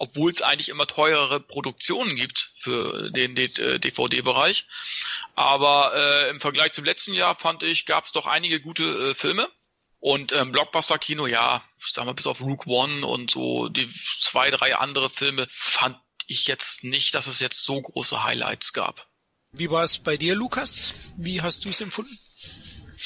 obwohl 0.00 0.30
es 0.30 0.40
eigentlich 0.40 0.70
immer 0.70 0.86
teurere 0.86 1.40
Produktionen 1.40 2.16
gibt 2.16 2.52
für 2.60 3.10
den 3.10 3.34
DVD-Bereich. 3.34 4.66
Aber 5.34 5.92
äh, 5.94 6.30
im 6.30 6.40
Vergleich 6.40 6.72
zum 6.72 6.86
letzten 6.86 7.12
Jahr 7.12 7.36
fand 7.36 7.62
ich, 7.62 7.84
gab 7.84 8.04
es 8.04 8.12
doch 8.12 8.26
einige 8.26 8.60
gute 8.60 9.10
äh, 9.10 9.14
Filme. 9.14 9.46
Und 9.98 10.32
ähm, 10.32 10.52
Blockbuster-Kino, 10.52 11.26
ja, 11.26 11.62
ich 11.84 11.92
sag 11.92 12.06
mal, 12.06 12.14
bis 12.14 12.26
auf 12.26 12.40
Rook 12.40 12.66
One 12.66 13.06
und 13.06 13.30
so 13.30 13.68
die 13.68 13.92
zwei, 14.18 14.50
drei 14.50 14.74
andere 14.76 15.10
Filme 15.10 15.46
fand 15.50 15.98
ich 16.26 16.46
jetzt 16.46 16.82
nicht, 16.82 17.14
dass 17.14 17.26
es 17.26 17.38
jetzt 17.38 17.62
so 17.62 17.78
große 17.78 18.24
Highlights 18.24 18.72
gab. 18.72 19.06
Wie 19.52 19.68
war 19.68 19.84
es 19.84 19.98
bei 19.98 20.16
dir, 20.16 20.34
Lukas? 20.34 20.94
Wie 21.18 21.42
hast 21.42 21.66
du 21.66 21.68
es 21.68 21.82
empfunden? 21.82 22.18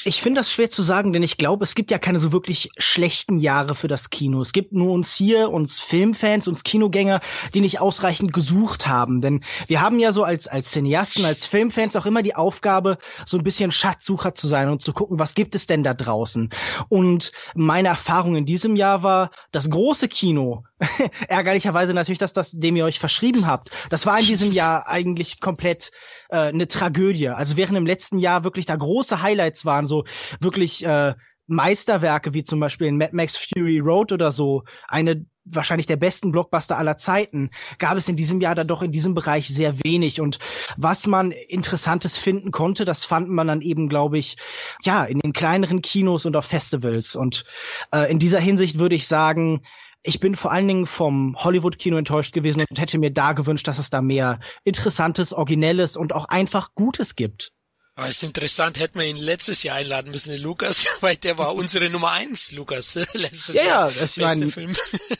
Ich 0.03 0.21
finde 0.21 0.41
das 0.41 0.51
schwer 0.51 0.69
zu 0.69 0.81
sagen, 0.81 1.13
denn 1.13 1.23
ich 1.23 1.37
glaube, 1.37 1.63
es 1.63 1.73
gibt 1.73 1.89
ja 1.89 1.97
keine 1.97 2.19
so 2.19 2.31
wirklich 2.31 2.69
schlechten 2.77 3.37
Jahre 3.37 3.75
für 3.75 3.87
das 3.87 4.09
Kino. 4.09 4.41
Es 4.41 4.51
gibt 4.51 4.73
nur 4.73 4.91
uns 4.91 5.15
hier, 5.15 5.49
uns 5.51 5.79
Filmfans, 5.79 6.47
uns 6.47 6.63
Kinogänger, 6.63 7.21
die 7.53 7.61
nicht 7.61 7.79
ausreichend 7.79 8.33
gesucht 8.33 8.87
haben. 8.87 9.21
Denn 9.21 9.43
wir 9.67 9.81
haben 9.81 9.99
ja 9.99 10.11
so 10.11 10.23
als, 10.23 10.47
als 10.47 10.71
Cineasten, 10.71 11.23
als 11.23 11.45
Filmfans 11.45 11.95
auch 11.95 12.05
immer 12.05 12.23
die 12.23 12.35
Aufgabe, 12.35 12.97
so 13.25 13.37
ein 13.37 13.43
bisschen 13.43 13.71
Schatzsucher 13.71 14.35
zu 14.35 14.47
sein 14.47 14.69
und 14.69 14.81
zu 14.81 14.91
gucken, 14.91 15.17
was 15.17 15.33
gibt 15.33 15.55
es 15.55 15.65
denn 15.65 15.83
da 15.83 15.93
draußen. 15.93 16.49
Und 16.89 17.31
meine 17.55 17.87
Erfahrung 17.87 18.35
in 18.35 18.45
diesem 18.45 18.75
Jahr 18.75 19.01
war, 19.01 19.31
das 19.51 19.69
große 19.69 20.09
Kino, 20.09 20.65
ärgerlicherweise 21.29 21.93
natürlich, 21.93 22.19
dass 22.19 22.33
das, 22.33 22.51
dem 22.51 22.75
ihr 22.75 22.85
euch 22.85 22.99
verschrieben 22.99 23.47
habt, 23.47 23.69
das 23.89 24.05
war 24.05 24.19
in 24.19 24.25
diesem 24.25 24.51
Jahr 24.51 24.87
eigentlich 24.87 25.39
komplett 25.39 25.91
äh, 26.29 26.37
eine 26.37 26.67
Tragödie. 26.67 27.29
Also 27.29 27.57
während 27.57 27.77
im 27.77 27.85
letzten 27.85 28.17
Jahr 28.17 28.43
wirklich 28.43 28.65
da 28.65 28.75
große 28.75 29.21
Highlights 29.21 29.65
waren, 29.65 29.85
so 29.85 30.05
wirklich 30.39 30.85
äh, 30.85 31.13
Meisterwerke 31.47 32.33
wie 32.33 32.43
zum 32.43 32.59
Beispiel 32.59 32.87
in 32.87 32.97
Mad 32.97 33.15
Max 33.15 33.37
Fury 33.37 33.79
Road 33.79 34.11
oder 34.11 34.31
so, 34.31 34.63
eine 34.87 35.25
wahrscheinlich 35.45 35.85
der 35.85 35.97
besten 35.97 36.31
Blockbuster 36.31 36.77
aller 36.77 36.97
Zeiten, 36.97 37.51
gab 37.77 37.97
es 37.97 38.09
in 38.09 38.15
diesem 38.15 38.41
Jahr 38.41 38.55
dann 38.55 38.67
doch 38.67 38.81
in 38.81 38.91
diesem 38.91 39.13
Bereich 39.13 39.47
sehr 39.47 39.77
wenig. 39.83 40.19
Und 40.19 40.39
was 40.75 41.05
man 41.05 41.31
Interessantes 41.31 42.17
finden 42.17 42.51
konnte, 42.51 42.83
das 42.83 43.05
fand 43.05 43.29
man 43.29 43.47
dann 43.47 43.61
eben, 43.61 43.87
glaube 43.87 44.17
ich, 44.17 44.37
ja, 44.83 45.05
in 45.05 45.19
den 45.19 45.33
kleineren 45.33 45.83
Kinos 45.83 46.25
und 46.25 46.35
auf 46.35 46.45
Festivals. 46.45 47.15
Und 47.15 47.45
äh, 47.93 48.11
in 48.11 48.17
dieser 48.17 48.39
Hinsicht 48.39 48.79
würde 48.79 48.95
ich 48.95 49.07
sagen, 49.07 49.61
ich 50.05 50.19
bin 50.19 50.35
vor 50.35 50.51
allen 50.51 50.67
Dingen 50.67 50.85
vom 50.85 51.35
Hollywood-Kino 51.37 51.97
enttäuscht 51.97 52.33
gewesen 52.33 52.63
und 52.69 52.79
hätte 52.79 52.97
mir 52.97 53.11
da 53.11 53.33
gewünscht, 53.33 53.67
dass 53.67 53.79
es 53.79 53.89
da 53.89 54.01
mehr 54.01 54.39
Interessantes, 54.63 55.33
Originelles 55.33 55.97
und 55.97 56.13
auch 56.13 56.25
einfach 56.25 56.69
Gutes 56.75 57.15
gibt. 57.15 57.51
Aber 57.97 58.09
es 58.09 58.17
ist 58.17 58.23
interessant, 58.23 58.77
hätten 58.77 58.99
wir 58.99 59.05
ihn 59.05 59.15
letztes 59.15 59.63
Jahr 59.63 59.77
einladen 59.77 60.11
müssen, 60.11 60.31
den 60.31 60.41
Lukas, 60.41 60.85
weil 61.01 61.15
der 61.15 61.37
war 61.37 61.55
unsere 61.55 61.89
Nummer 61.89 62.11
eins, 62.11 62.51
Lukas, 62.51 62.95
letztes 63.13 63.55
ja, 63.55 63.63
Jahr. 63.63 63.89
Ja, 63.89 64.17
war 64.17 64.31
ein, 64.31 64.49
Film. 64.49 64.75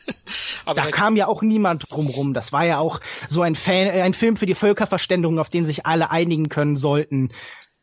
Aber 0.65 0.81
da, 0.81 0.87
da 0.87 0.91
kam 0.91 1.15
ja 1.15 1.27
auch 1.27 1.41
niemand 1.41 1.89
drumrum. 1.89 2.33
Das 2.33 2.51
war 2.51 2.65
ja 2.65 2.79
auch 2.79 2.99
so 3.29 3.41
ein, 3.41 3.55
Fan, 3.55 3.89
ein 3.89 4.13
Film 4.13 4.35
für 4.35 4.45
die 4.45 4.55
Völkerverständigung, 4.55 5.39
auf 5.39 5.49
den 5.49 5.65
sich 5.65 5.85
alle 5.85 6.11
einigen 6.11 6.49
können 6.49 6.75
sollten. 6.75 7.31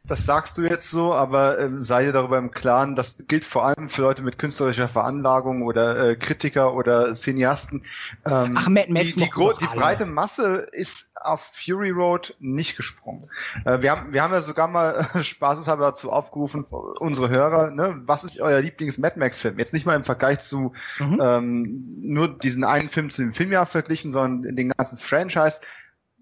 Das 0.04 0.26
sagst 0.26 0.58
du 0.58 0.62
jetzt 0.62 0.90
so, 0.90 1.14
aber 1.14 1.60
ähm, 1.60 1.80
sei 1.80 2.04
dir 2.04 2.12
darüber 2.12 2.36
im 2.36 2.50
Klaren, 2.50 2.96
das 2.96 3.18
gilt 3.28 3.44
vor 3.44 3.64
allem 3.64 3.88
für 3.88 4.02
Leute 4.02 4.22
mit 4.22 4.36
künstlerischer 4.36 4.88
Veranlagung 4.88 5.62
oder 5.62 6.10
äh, 6.10 6.16
Kritiker 6.16 6.74
oder 6.74 7.14
Cineasten. 7.14 7.84
Ähm, 8.26 8.56
Ach, 8.58 8.68
Mad 8.68 8.92
Max 8.92 9.14
die, 9.14 9.20
die, 9.20 9.30
die 9.60 9.76
breite 9.76 10.06
Masse 10.06 10.66
ist 10.72 11.10
auf 11.14 11.52
Fury 11.54 11.90
Road 11.90 12.34
nicht 12.40 12.76
gesprungen. 12.76 13.30
Äh, 13.64 13.82
wir, 13.82 13.92
haben, 13.92 14.12
wir 14.12 14.24
haben 14.24 14.32
ja 14.32 14.40
sogar 14.40 14.66
mal 14.66 15.06
äh, 15.14 15.22
spaßeshalber 15.22 15.86
dazu 15.86 16.10
aufgerufen, 16.10 16.64
unsere 16.64 17.28
Hörer, 17.28 17.70
ne, 17.70 18.02
was 18.04 18.24
ist 18.24 18.40
euer 18.40 18.60
Lieblings-Mad 18.60 19.20
Max-Film? 19.20 19.60
Jetzt 19.60 19.72
nicht 19.72 19.86
mal 19.86 19.94
im 19.94 20.04
Vergleich 20.04 20.40
zu 20.40 20.72
mhm. 20.98 21.20
ähm, 21.22 21.98
nur 22.00 22.36
diesen 22.38 22.64
einen 22.64 22.88
Film 22.88 23.08
zu 23.10 23.22
dem 23.22 23.32
Filmjahr 23.32 23.66
verglichen, 23.66 24.10
sondern 24.10 24.56
den 24.56 24.70
ganzen 24.70 24.98
Franchise. 24.98 25.60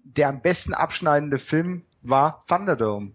Der 0.03 0.29
am 0.29 0.41
besten 0.41 0.75
abschneidende 0.75 1.39
Film 1.39 1.83
war 2.03 2.43
Thunderdome 2.47 3.13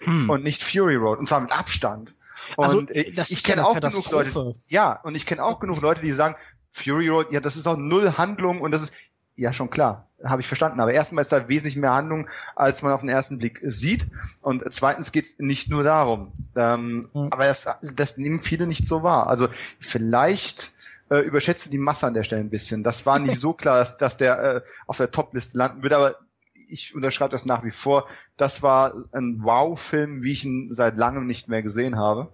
hm. 0.00 0.30
und 0.30 0.44
nicht 0.44 0.62
Fury 0.62 0.96
Road 0.96 1.18
und 1.18 1.28
zwar 1.28 1.40
mit 1.40 1.52
Abstand. 1.52 2.14
Also, 2.56 2.78
und 2.78 2.90
also, 2.90 3.00
ich, 3.00 3.32
ich 3.32 3.42
kenne 3.44 3.66
auch 3.66 3.80
genug 3.80 4.10
Leute, 4.10 4.54
ja, 4.68 5.00
und 5.02 5.14
ich 5.14 5.26
kenne 5.26 5.44
auch 5.44 5.58
genug 5.58 5.80
Leute, 5.80 6.00
die 6.00 6.12
sagen, 6.12 6.36
Fury 6.70 7.08
Road, 7.08 7.32
ja, 7.32 7.40
das 7.40 7.56
ist 7.56 7.66
auch 7.66 7.76
null 7.76 8.14
Handlung 8.16 8.60
und 8.60 8.70
das 8.70 8.82
ist, 8.82 8.94
ja, 9.34 9.52
schon 9.52 9.70
klar, 9.70 10.08
habe 10.24 10.40
ich 10.40 10.46
verstanden. 10.46 10.80
Aber 10.80 10.92
erstmal 10.92 11.22
ist 11.22 11.32
da 11.32 11.48
wesentlich 11.48 11.76
mehr 11.76 11.92
Handlung, 11.92 12.28
als 12.54 12.82
man 12.82 12.92
auf 12.92 13.00
den 13.00 13.08
ersten 13.08 13.38
Blick 13.38 13.58
sieht. 13.62 14.06
Und 14.40 14.64
zweitens 14.70 15.12
geht 15.12 15.26
es 15.26 15.34
nicht 15.38 15.68
nur 15.68 15.84
darum. 15.84 16.32
Ähm, 16.54 17.08
mhm. 17.12 17.28
Aber 17.30 17.44
das, 17.44 17.66
das 17.94 18.16
nehmen 18.16 18.38
viele 18.38 18.66
nicht 18.66 18.86
so 18.86 19.02
wahr. 19.02 19.26
Also 19.26 19.48
vielleicht 19.78 20.72
äh, 21.10 21.18
überschätze 21.18 21.70
die 21.70 21.78
Masse 21.78 22.06
an 22.06 22.14
der 22.14 22.24
Stelle 22.24 22.42
ein 22.42 22.50
bisschen. 22.50 22.82
Das 22.82 23.04
war 23.04 23.18
nicht 23.18 23.38
so 23.40 23.52
klar, 23.52 23.78
dass, 23.78 23.98
dass 23.98 24.16
der 24.16 24.42
äh, 24.42 24.62
auf 24.86 24.96
der 24.96 25.10
Topliste 25.10 25.58
landen 25.58 25.82
würde. 25.82 25.96
Aber 25.96 26.16
ich 26.68 26.94
unterschreibe 26.94 27.32
das 27.32 27.46
nach 27.46 27.64
wie 27.64 27.70
vor. 27.70 28.06
Das 28.36 28.62
war 28.62 28.94
ein 29.12 29.40
Wow-Film, 29.42 30.22
wie 30.22 30.32
ich 30.32 30.44
ihn 30.44 30.72
seit 30.72 30.96
langem 30.96 31.26
nicht 31.26 31.48
mehr 31.48 31.62
gesehen 31.62 31.98
habe. 31.98 32.32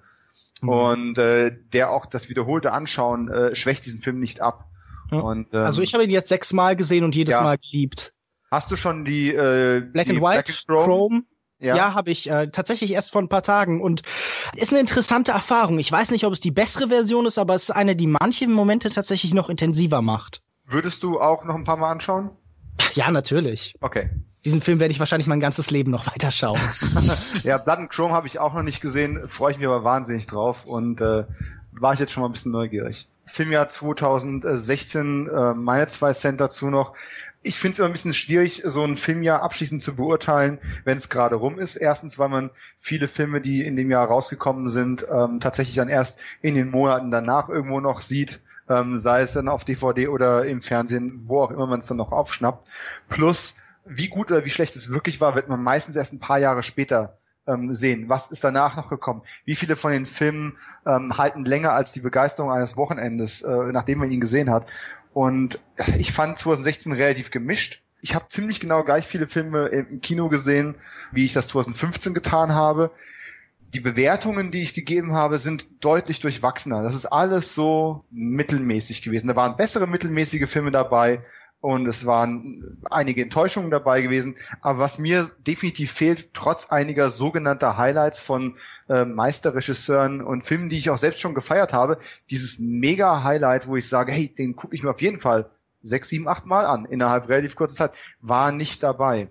Mhm. 0.61 0.69
Und 0.69 1.19
äh, 1.19 1.57
der 1.73 1.91
auch 1.91 2.07
das 2.07 2.29
wiederholte 2.29 2.73
Anschauen 2.73 3.29
äh, 3.29 3.55
schwächt 3.55 3.87
diesen 3.87 4.01
Film 4.01 4.21
nicht 4.21 4.41
ab. 4.41 4.67
Ja. 5.11 5.19
Und, 5.19 5.53
ähm, 5.53 5.65
also 5.65 5.83
ich 5.83 5.95
habe 5.95 6.05
ihn 6.05 6.11
jetzt 6.11 6.29
sechsmal 6.29 6.77
gesehen 6.77 7.05
und 7.05 7.15
jedes 7.15 7.33
ja. 7.33 7.43
Mal 7.43 7.59
geliebt. 7.59 8.15
Hast 8.51 8.71
du 8.71 8.77
schon 8.77 9.05
die 9.05 9.31
äh, 9.31 9.81
Black 9.81 10.07
die 10.07 10.13
and 10.13 10.23
White 10.23 10.45
Black 10.45 10.65
Chrome? 10.67 10.85
Chrome? 10.85 11.23
Ja, 11.59 11.77
ja 11.77 11.95
habe 11.95 12.11
ich 12.11 12.29
äh, 12.29 12.49
tatsächlich 12.49 12.91
erst 12.91 13.13
vor 13.13 13.23
ein 13.23 13.29
paar 13.29 13.43
Tagen 13.43 13.81
und 13.81 14.03
ist 14.57 14.73
eine 14.73 14.81
interessante 14.81 15.31
Erfahrung. 15.31 15.79
Ich 15.79 15.91
weiß 15.91 16.11
nicht, 16.11 16.25
ob 16.25 16.33
es 16.33 16.41
die 16.41 16.51
bessere 16.51 16.89
Version 16.89 17.25
ist, 17.25 17.39
aber 17.39 17.55
es 17.55 17.65
ist 17.65 17.71
eine, 17.71 17.95
die 17.95 18.09
manche 18.09 18.49
Momente 18.49 18.91
tatsächlich 18.91 19.33
noch 19.33 19.49
intensiver 19.49 20.03
macht. 20.03 20.43
Würdest 20.65 21.03
du 21.03 21.21
auch 21.21 21.45
noch 21.45 21.55
ein 21.55 21.65
paar 21.65 21.77
Mal 21.77 21.91
anschauen? 21.91 22.31
Ja, 22.95 23.11
natürlich. 23.11 23.75
Okay. 23.81 24.11
Diesen 24.45 24.61
Film 24.61 24.81
werde 24.81 24.93
ich 24.93 25.01
wahrscheinlich 25.01 25.27
mein 25.27 25.41
ganzes 25.41 25.71
Leben 25.71 25.91
noch 25.91 26.07
weiterschauen. 26.07 26.59
ja, 27.43 27.59
Blood 27.59 27.79
and 27.79 27.91
Chrome 27.91 28.13
habe 28.13 28.27
ich 28.27 28.39
auch 28.39 28.55
noch 28.55 28.63
nicht 28.63 28.81
gesehen, 28.81 29.29
freue 29.29 29.53
ich 29.53 29.59
mich 29.59 29.67
aber 29.67 29.85
wahnsinnig 29.85 30.27
drauf 30.27 30.65
und 30.65 31.01
äh, 31.01 31.25
war 31.73 31.95
ich 31.95 32.01
jetzt 32.01 32.13
schon 32.13 32.23
mal 32.23 32.29
ein 32.29 32.33
bisschen 32.33 32.53
neugierig. 32.53 33.09
Filmjahr 33.25 33.69
2016, 33.69 35.29
äh, 35.29 35.55
meine 35.55 35.87
zwei 35.87 36.13
Cent 36.13 36.41
dazu 36.41 36.71
noch. 36.71 36.95
Ich 37.43 37.57
finde 37.57 37.73
es 37.73 37.79
immer 37.79 37.89
ein 37.89 37.93
bisschen 37.93 38.13
schwierig, 38.13 38.63
so 38.65 38.83
ein 38.83 38.97
Filmjahr 38.97 39.43
abschließend 39.43 39.81
zu 39.81 39.95
beurteilen, 39.95 40.59
wenn 40.85 40.99
es 40.99 41.09
gerade 41.09 41.37
rum 41.37 41.59
ist. 41.59 41.77
Erstens, 41.77 42.19
weil 42.19 42.29
man 42.29 42.51
viele 42.79 43.09
Filme, 43.09 43.41
die 43.41 43.65
in 43.65 43.77
dem 43.77 43.91
Jahr 43.91 44.09
rausgekommen 44.09 44.69
sind, 44.69 45.07
ähm, 45.11 45.41
tatsächlich 45.41 45.77
dann 45.77 45.89
erst 45.89 46.21
in 46.43 46.55
den 46.55 46.71
Monaten 46.71 47.11
danach 47.11 47.49
irgendwo 47.49 47.81
noch 47.81 48.01
sieht 48.01 48.41
ähm, 48.69 48.99
sei 48.99 49.23
es 49.23 49.33
dann 49.33 49.49
auf 49.49 49.65
DVD 49.65 50.09
oder 50.09 50.45
im 50.47 50.63
Fernsehen, 50.63 51.25
wo 51.27 51.43
auch 51.43 51.51
immer 51.51 51.67
man 51.67 51.81
es 51.81 51.87
dann 51.87 51.97
noch 51.97 52.13
aufschnappt. 52.13 52.69
Plus, 53.09 53.57
wie 53.85 54.09
gut 54.09 54.31
oder 54.31 54.45
wie 54.45 54.51
schlecht 54.51 54.77
es 54.77 54.93
wirklich 54.93 55.21
war, 55.21 55.35
wird 55.35 55.49
man 55.49 55.63
meistens 55.63 55.97
erst 55.97 56.13
ein 56.13 56.21
paar 56.21 56.39
Jahre 56.39 56.63
später 56.63 57.19
ähm, 57.47 57.75
sehen. 57.75 58.09
Was 58.09 58.31
ist 58.31 58.45
danach 58.45 58.77
noch 58.77 58.89
gekommen? 58.89 59.23
Wie 59.45 59.57
viele 59.57 59.77
von 59.77 59.93
den 59.93 60.07
Filmen 60.07 60.57
ähm, 60.87 61.19
halten 61.19 61.45
länger 61.45 61.73
als 61.73 61.93
die 61.93 62.01
Begeisterung 62.01 62.51
eines 62.51 62.77
Wochenendes, 62.77 63.43
äh, 63.43 63.73
nachdem 63.73 63.99
man 63.99 64.11
ihn 64.11 64.21
gesehen 64.21 64.51
hat? 64.51 64.67
Und 65.13 65.61
ich 65.99 66.13
fand 66.13 66.39
2016 66.39 66.93
relativ 66.93 67.31
gemischt. 67.31 67.83
Ich 68.01 68.15
habe 68.15 68.29
ziemlich 68.29 68.61
genau 68.61 68.83
gleich 68.83 69.07
viele 69.07 69.27
Filme 69.27 69.67
im 69.67 70.01
Kino 70.01 70.29
gesehen, 70.29 70.77
wie 71.13 71.25
ich 71.25 71.33
das 71.33 71.49
2015 71.49 72.15
getan 72.15 72.55
habe 72.55 72.91
die 73.75 73.81
Bewertungen, 73.81 74.51
die 74.51 74.63
ich 74.63 74.75
gegeben 74.75 75.13
habe, 75.13 75.39
sind 75.39 75.85
deutlich 75.85 76.21
durchwachsener. 76.21 76.83
Das 76.83 76.95
ist 76.95 77.07
alles 77.07 77.55
so 77.55 78.05
mittelmäßig 78.11 79.03
gewesen. 79.03 79.29
Da 79.29 79.37
waren 79.37 79.57
bessere 79.57 79.87
mittelmäßige 79.87 80.49
Filme 80.49 80.71
dabei 80.71 81.25
und 81.61 81.87
es 81.87 82.05
waren 82.05 82.79
einige 82.91 83.23
Enttäuschungen 83.23 83.71
dabei 83.71 84.03
gewesen. 84.03 84.37
Aber 84.61 84.79
was 84.79 84.99
mir 84.99 85.31
definitiv 85.47 85.91
fehlt, 85.93 86.35
trotz 86.35 86.67
einiger 86.67 87.09
sogenannter 87.09 87.79
Highlights 87.79 88.21
von 88.21 88.57
äh, 88.89 89.05
Meisterregisseuren 89.07 90.21
und 90.21 90.45
Filmen, 90.45 90.69
die 90.69 90.77
ich 90.77 90.91
auch 90.91 90.99
selbst 90.99 91.21
schon 91.21 91.35
gefeiert 91.35 91.73
habe, 91.73 91.99
dieses 92.31 92.59
Mega-Highlight, 92.59 93.69
wo 93.69 93.77
ich 93.77 93.89
sage, 93.89 94.13
hey, 94.13 94.29
den 94.29 94.55
gucke 94.55 94.75
ich 94.75 94.83
mir 94.83 94.91
auf 94.91 95.01
jeden 95.01 95.21
Fall 95.21 95.51
sechs, 95.81 96.09
sieben, 96.09 96.29
acht 96.29 96.47
Mal 96.47 96.67
an 96.67 96.85
innerhalb 96.85 97.29
relativ 97.29 97.57
kurzer 97.57 97.77
Zeit, 97.77 97.97
war 98.21 98.53
nicht 98.53 98.83
dabei. 98.83 99.29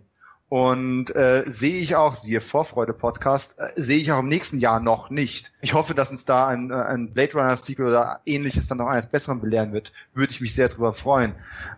Und 0.52 1.16
äh, 1.16 1.46
sehe 1.48 1.80
ich 1.80 1.96
auch, 1.96 2.14
siehe 2.14 2.42
Vorfreude-Podcast, 2.42 3.58
äh, 3.58 3.70
sehe 3.82 4.00
ich 4.00 4.12
auch 4.12 4.20
im 4.20 4.28
nächsten 4.28 4.60
Jahr 4.60 4.82
noch 4.82 5.10
nicht. 5.10 5.54
Ich 5.62 5.74
hoffe, 5.74 5.96
dass 5.96 6.12
uns 6.12 6.26
da 6.26 6.50
ein, 6.50 6.72
äh, 6.72 6.74
ein 6.74 7.14
Blade 7.14 7.36
Runner-Sequel 7.36 7.86
oder 7.86 8.20
ähnliches 8.26 8.68
dann 8.68 8.80
noch 8.80 8.88
eines 8.88 9.08
Besseren 9.08 9.40
belehren 9.40 9.72
wird. 9.72 9.94
Würde 10.14 10.34
ich 10.34 10.42
mich 10.42 10.54
sehr 10.54 10.68
drüber 10.68 10.92
freuen. 10.92 11.36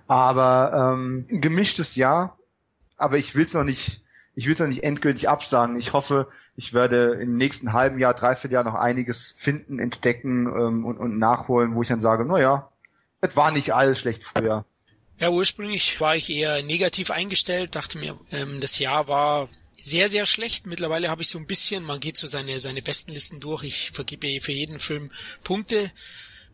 Aber 0.07 0.95
ähm, 0.95 1.27
gemischtes 1.29 1.95
Jahr, 1.95 2.39
aber 2.97 3.19
ich 3.19 3.35
will 3.35 3.45
es 3.45 3.53
noch 3.53 3.63
nicht, 3.63 4.03
ich 4.33 4.47
will 4.47 4.53
es 4.53 4.59
noch 4.59 4.65
nicht 4.65 4.83
endgültig 4.83 5.29
absagen. 5.29 5.77
Ich 5.77 5.93
hoffe, 5.93 6.29
ich 6.55 6.73
werde 6.73 7.13
im 7.21 7.35
nächsten 7.35 7.73
halben 7.73 7.99
Jahr, 7.99 8.15
dreiviertel 8.15 8.55
Jahr 8.55 8.63
noch 8.63 8.73
einiges 8.73 9.35
finden, 9.37 9.77
entdecken 9.77 10.47
ähm, 10.47 10.83
und, 10.83 10.97
und 10.97 11.19
nachholen, 11.19 11.75
wo 11.75 11.83
ich 11.83 11.89
dann 11.89 11.99
sage, 11.99 12.25
na 12.27 12.39
ja, 12.39 12.71
es 13.21 13.37
war 13.37 13.51
nicht 13.51 13.75
alles 13.75 13.99
schlecht 13.99 14.23
früher. 14.23 14.65
Ja, 15.19 15.29
ursprünglich 15.29 15.99
war 16.01 16.15
ich 16.15 16.29
eher 16.29 16.61
negativ 16.63 17.11
eingestellt, 17.11 17.75
dachte 17.75 17.97
mir, 17.97 18.19
ähm, 18.31 18.59
das 18.61 18.79
Jahr 18.79 19.07
war 19.07 19.49
sehr, 19.79 20.09
sehr 20.09 20.25
schlecht. 20.25 20.65
Mittlerweile 20.65 21.09
habe 21.09 21.21
ich 21.21 21.29
so 21.29 21.37
ein 21.37 21.45
bisschen, 21.45 21.83
man 21.83 21.99
geht 21.99 22.17
so 22.17 22.25
seine, 22.25 22.59
seine 22.59 22.81
besten 22.81 23.11
Listen 23.11 23.39
durch. 23.39 23.63
Ich 23.63 23.91
vergebe 23.91 24.41
für 24.41 24.53
jeden 24.53 24.79
Film 24.79 25.11
Punkte. 25.43 25.91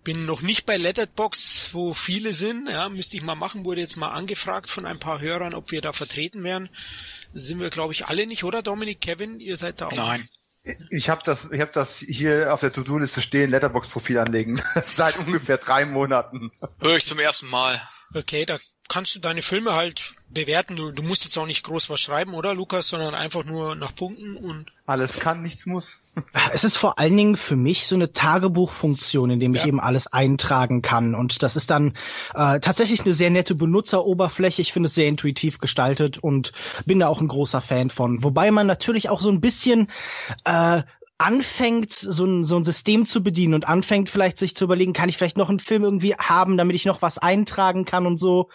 Bin 0.04 0.26
noch 0.26 0.42
nicht 0.42 0.66
bei 0.66 0.78
Letterbox, 0.78 1.70
wo 1.74 1.94
viele 1.94 2.34
sind. 2.34 2.70
Ja, 2.70 2.90
müsste 2.90 3.18
ich 3.18 3.24
mal 3.24 3.36
machen. 3.36 3.66
Wurde 3.66 3.82
jetzt 3.82 3.98
mal 3.98 4.12
angefragt 4.12 4.70
von 4.70 4.86
ein 4.86 5.00
paar 5.00 5.22
Hörern, 5.22 5.54
ob 5.54 5.72
wir 5.72 5.82
da 5.82 5.92
vertreten 5.92 6.44
wären. 6.44 6.70
Sind 7.34 7.60
wir, 7.60 7.70
glaube 7.70 7.94
ich, 7.94 8.08
alle 8.08 8.26
nicht, 8.26 8.44
oder 8.44 8.64
Dominik, 8.64 9.02
Kevin? 9.02 9.40
Ihr 9.40 9.58
seid 9.58 9.82
da 9.82 9.88
auch. 9.88 9.92
Nein. 9.92 10.30
Ich 10.90 11.10
habe 11.10 11.22
das, 11.24 11.52
ich 11.52 11.62
habe 11.62 11.72
das 11.74 12.00
hier 12.00 12.54
auf 12.54 12.60
der 12.60 12.72
To-Do-Liste 12.72 13.22
stehen, 13.22 13.50
Letterbox-Profil 13.50 14.18
anlegen. 14.20 14.62
Seit 14.82 15.18
ungefähr 15.18 15.58
drei 15.58 15.86
Monaten. 15.86 16.52
Höre 16.80 16.98
ich 16.98 17.06
zum 17.06 17.20
ersten 17.20 17.48
Mal. 17.48 17.82
Okay, 18.14 18.46
da 18.46 18.58
kannst 18.90 19.16
du 19.16 19.20
deine 19.20 19.42
Filme 19.42 19.76
halt 19.76 20.16
bewerten. 20.30 20.76
Du, 20.76 20.92
du 20.92 21.02
musst 21.02 21.24
jetzt 21.24 21.38
auch 21.38 21.46
nicht 21.46 21.64
groß 21.64 21.90
was 21.90 22.00
schreiben, 22.00 22.34
oder 22.34 22.54
Lukas, 22.54 22.88
sondern 22.88 23.16
einfach 23.16 23.46
nur 23.46 23.76
nach 23.76 23.96
Punkten 23.96 24.36
und. 24.36 24.74
Alles 24.86 25.20
kann, 25.20 25.44
nichts 25.44 25.68
muss. 25.68 26.16
Es 26.52 26.64
ist 26.64 26.78
vor 26.78 26.98
allen 26.98 27.16
Dingen 27.16 27.38
für 27.38 27.56
mich 27.56 27.86
so 27.86 27.94
eine 27.94 28.12
Tagebuchfunktion, 28.12 29.30
in 29.30 29.40
dem 29.40 29.54
ja. 29.54 29.62
ich 29.62 29.68
eben 29.68 29.80
alles 29.80 30.08
eintragen 30.08 30.82
kann. 30.82 31.14
Und 31.14 31.44
das 31.44 31.56
ist 31.56 31.70
dann 31.70 31.94
äh, 32.34 32.60
tatsächlich 32.60 33.02
eine 33.02 33.14
sehr 33.14 33.30
nette 33.30 33.54
Benutzeroberfläche. 33.54 34.64
Ich 34.64 34.74
finde 34.74 34.88
es 34.88 34.96
sehr 34.96 35.08
intuitiv 35.08 35.60
gestaltet 35.60 36.18
und 36.18 36.54
bin 36.86 37.00
da 37.00 37.08
auch 37.08 37.22
ein 37.22 37.28
großer 37.28 37.62
Fan 37.62 37.92
von. 37.92 38.24
Wobei 38.24 38.50
man 38.50 38.66
natürlich 38.66 39.10
auch 39.10 39.22
so 39.22 39.30
ein 39.30 39.42
bisschen 39.42 39.92
äh, 40.44 40.82
anfängt, 41.20 41.92
so 41.92 42.26
ein, 42.26 42.44
so 42.46 42.58
ein 42.58 42.64
System 42.64 43.06
zu 43.06 43.22
bedienen 43.22 43.54
und 43.54 43.68
anfängt 43.68 44.10
vielleicht 44.10 44.38
sich 44.38 44.56
zu 44.56 44.64
überlegen, 44.64 44.94
kann 44.94 45.10
ich 45.10 45.18
vielleicht 45.18 45.38
noch 45.38 45.50
einen 45.50 45.60
Film 45.60 45.84
irgendwie 45.84 46.16
haben, 46.16 46.58
damit 46.58 46.76
ich 46.76 46.86
noch 46.86 47.02
was 47.02 47.18
eintragen 47.18 47.86
kann 47.86 48.08
und 48.08 48.18
so, 48.18 48.50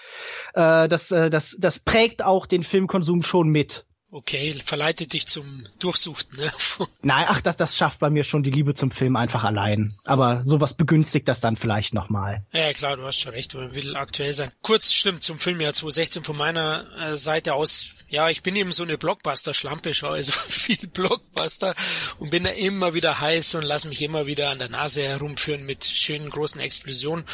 äh, 0.55 0.89
das, 0.89 1.11
äh, 1.11 1.31
das, 1.31 1.57
das 1.59 1.79
prägt 1.79 2.25
auch 2.25 2.47
den 2.47 2.65
Filmkonsum 2.65 3.23
schon 3.23 3.49
mit. 3.49 3.85
Okay, 4.15 4.55
verleitet 4.65 5.13
dich 5.13 5.27
zum 5.27 5.67
Durchsuchten, 5.81 6.39
ne? 6.39 6.53
Nein, 7.03 7.27
ach, 7.29 7.41
das, 7.41 7.57
das 7.57 7.77
schafft 7.77 7.99
bei 7.99 8.11
mir 8.11 8.23
schon 8.23 8.45
die 8.45 8.51
Liebe 8.53 8.73
zum 8.73 8.93
Film 8.93 9.17
einfach 9.17 9.43
allein. 9.43 9.97
Aber 10.05 10.45
sowas 10.45 10.75
begünstigt 10.75 11.27
das 11.27 11.41
dann 11.41 11.57
vielleicht 11.57 11.95
nochmal. 11.95 12.47
Ja, 12.53 12.73
klar, 12.73 12.97
du 12.97 13.03
hast 13.03 13.19
schon 13.19 13.33
recht, 13.33 13.55
man 13.55 13.75
will 13.75 13.97
aktuell 13.97 14.33
sein. 14.33 14.53
Kurz 14.63 14.93
stimmt 14.93 15.25
zum 15.25 15.41
Filmjahr 15.41 15.73
2016 15.73 16.23
von 16.23 16.37
meiner 16.37 16.87
äh, 16.97 17.17
Seite 17.17 17.55
aus. 17.55 17.87
Ja, 18.15 18.31
ich 18.31 18.45
bin 18.45 18.55
eben 18.55 18.71
so 18.71 18.85
eine 18.85 18.97
Blockbuster-Schlampe, 18.97 19.93
schaue 19.93 20.15
also 20.15 20.31
viel 20.49 20.87
Blockbuster 20.87 21.75
und 22.21 22.31
bin 22.31 22.45
da 22.45 22.51
immer 22.51 22.95
wieder 22.95 23.21
heiß 23.21 23.57
und 23.57 23.63
lass 23.63 23.87
mich 23.87 24.03
immer 24.03 24.27
wieder 24.27 24.51
an 24.51 24.59
der 24.59 24.69
Nase 24.69 25.03
herumführen 25.03 25.67
mit 25.67 25.85
schönen 25.85 26.31
großen 26.31 26.61
Explosionen. 26.61 27.25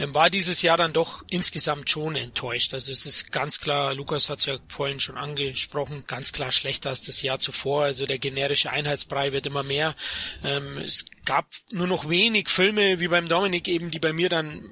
Ähm, 0.00 0.12
war 0.12 0.28
dieses 0.28 0.60
Jahr 0.60 0.76
dann 0.76 0.92
doch 0.92 1.22
insgesamt 1.30 1.88
schon 1.88 2.16
enttäuscht. 2.16 2.74
Also 2.74 2.90
es 2.90 3.06
ist 3.06 3.30
ganz 3.30 3.60
klar, 3.60 3.94
Lukas 3.94 4.28
hat 4.28 4.40
es 4.40 4.46
ja 4.46 4.58
vorhin 4.66 4.98
schon 4.98 5.16
angesprochen, 5.16 6.02
ganz 6.08 6.32
klar 6.32 6.50
schlechter 6.50 6.90
als 6.90 7.02
das 7.02 7.22
Jahr 7.22 7.38
zuvor. 7.38 7.84
Also 7.84 8.04
der 8.04 8.18
generische 8.18 8.72
Einheitsbrei 8.72 9.30
wird 9.30 9.46
immer 9.46 9.62
mehr. 9.62 9.94
Ähm, 10.42 10.78
es 10.78 11.04
gab 11.24 11.46
nur 11.70 11.86
noch 11.86 12.08
wenig 12.08 12.48
Filme 12.48 12.98
wie 12.98 13.06
beim 13.06 13.28
Dominik 13.28 13.68
eben, 13.68 13.92
die 13.92 14.00
bei 14.00 14.12
mir 14.12 14.28
dann 14.28 14.68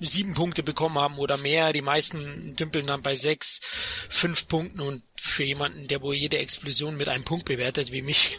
sieben 0.00 0.34
Punkte 0.34 0.62
bekommen 0.62 0.98
haben 0.98 1.18
oder 1.18 1.36
mehr. 1.36 1.72
Die 1.72 1.82
meisten 1.82 2.54
dümpeln 2.56 2.86
dann 2.86 3.02
bei 3.02 3.14
sechs, 3.14 3.60
fünf 4.08 4.48
Punkten 4.48 4.80
und 4.80 5.02
für 5.18 5.44
jemanden, 5.44 5.88
der 5.88 6.02
wohl 6.02 6.14
jede 6.14 6.38
Explosion 6.38 6.96
mit 6.96 7.08
einem 7.08 7.24
Punkt 7.24 7.46
bewertet 7.46 7.90
wie 7.92 8.02
mich, 8.02 8.38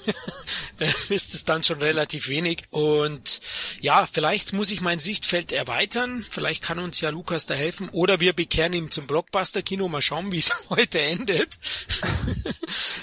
ist 1.10 1.34
es 1.34 1.44
dann 1.46 1.64
schon 1.64 1.82
relativ 1.82 2.28
wenig. 2.28 2.64
Und 2.70 3.42
ja, 3.82 4.08
vielleicht 4.12 4.54
muss 4.54 4.72
ich 4.72 4.82
mein 4.82 5.00
Sichtfeld 5.00 5.52
erweitern. 5.52 6.26
Vielleicht 6.30 6.64
kann 6.64 6.80
uns 6.80 7.02
ja 7.02 7.10
Lukas 7.10 7.46
da 7.46 7.56
helfen. 7.56 7.90
Oder 7.90 8.20
wir 8.20 8.34
bekehren 8.34 8.74
ihn 8.74 8.92
zum 8.92 9.08
Blockbuster-Kino. 9.08 9.88
Mal 9.88 10.02
schauen, 10.02 10.32
wie 10.32 10.40
es 10.40 10.52
heute 10.70 11.02
endet. 11.02 11.60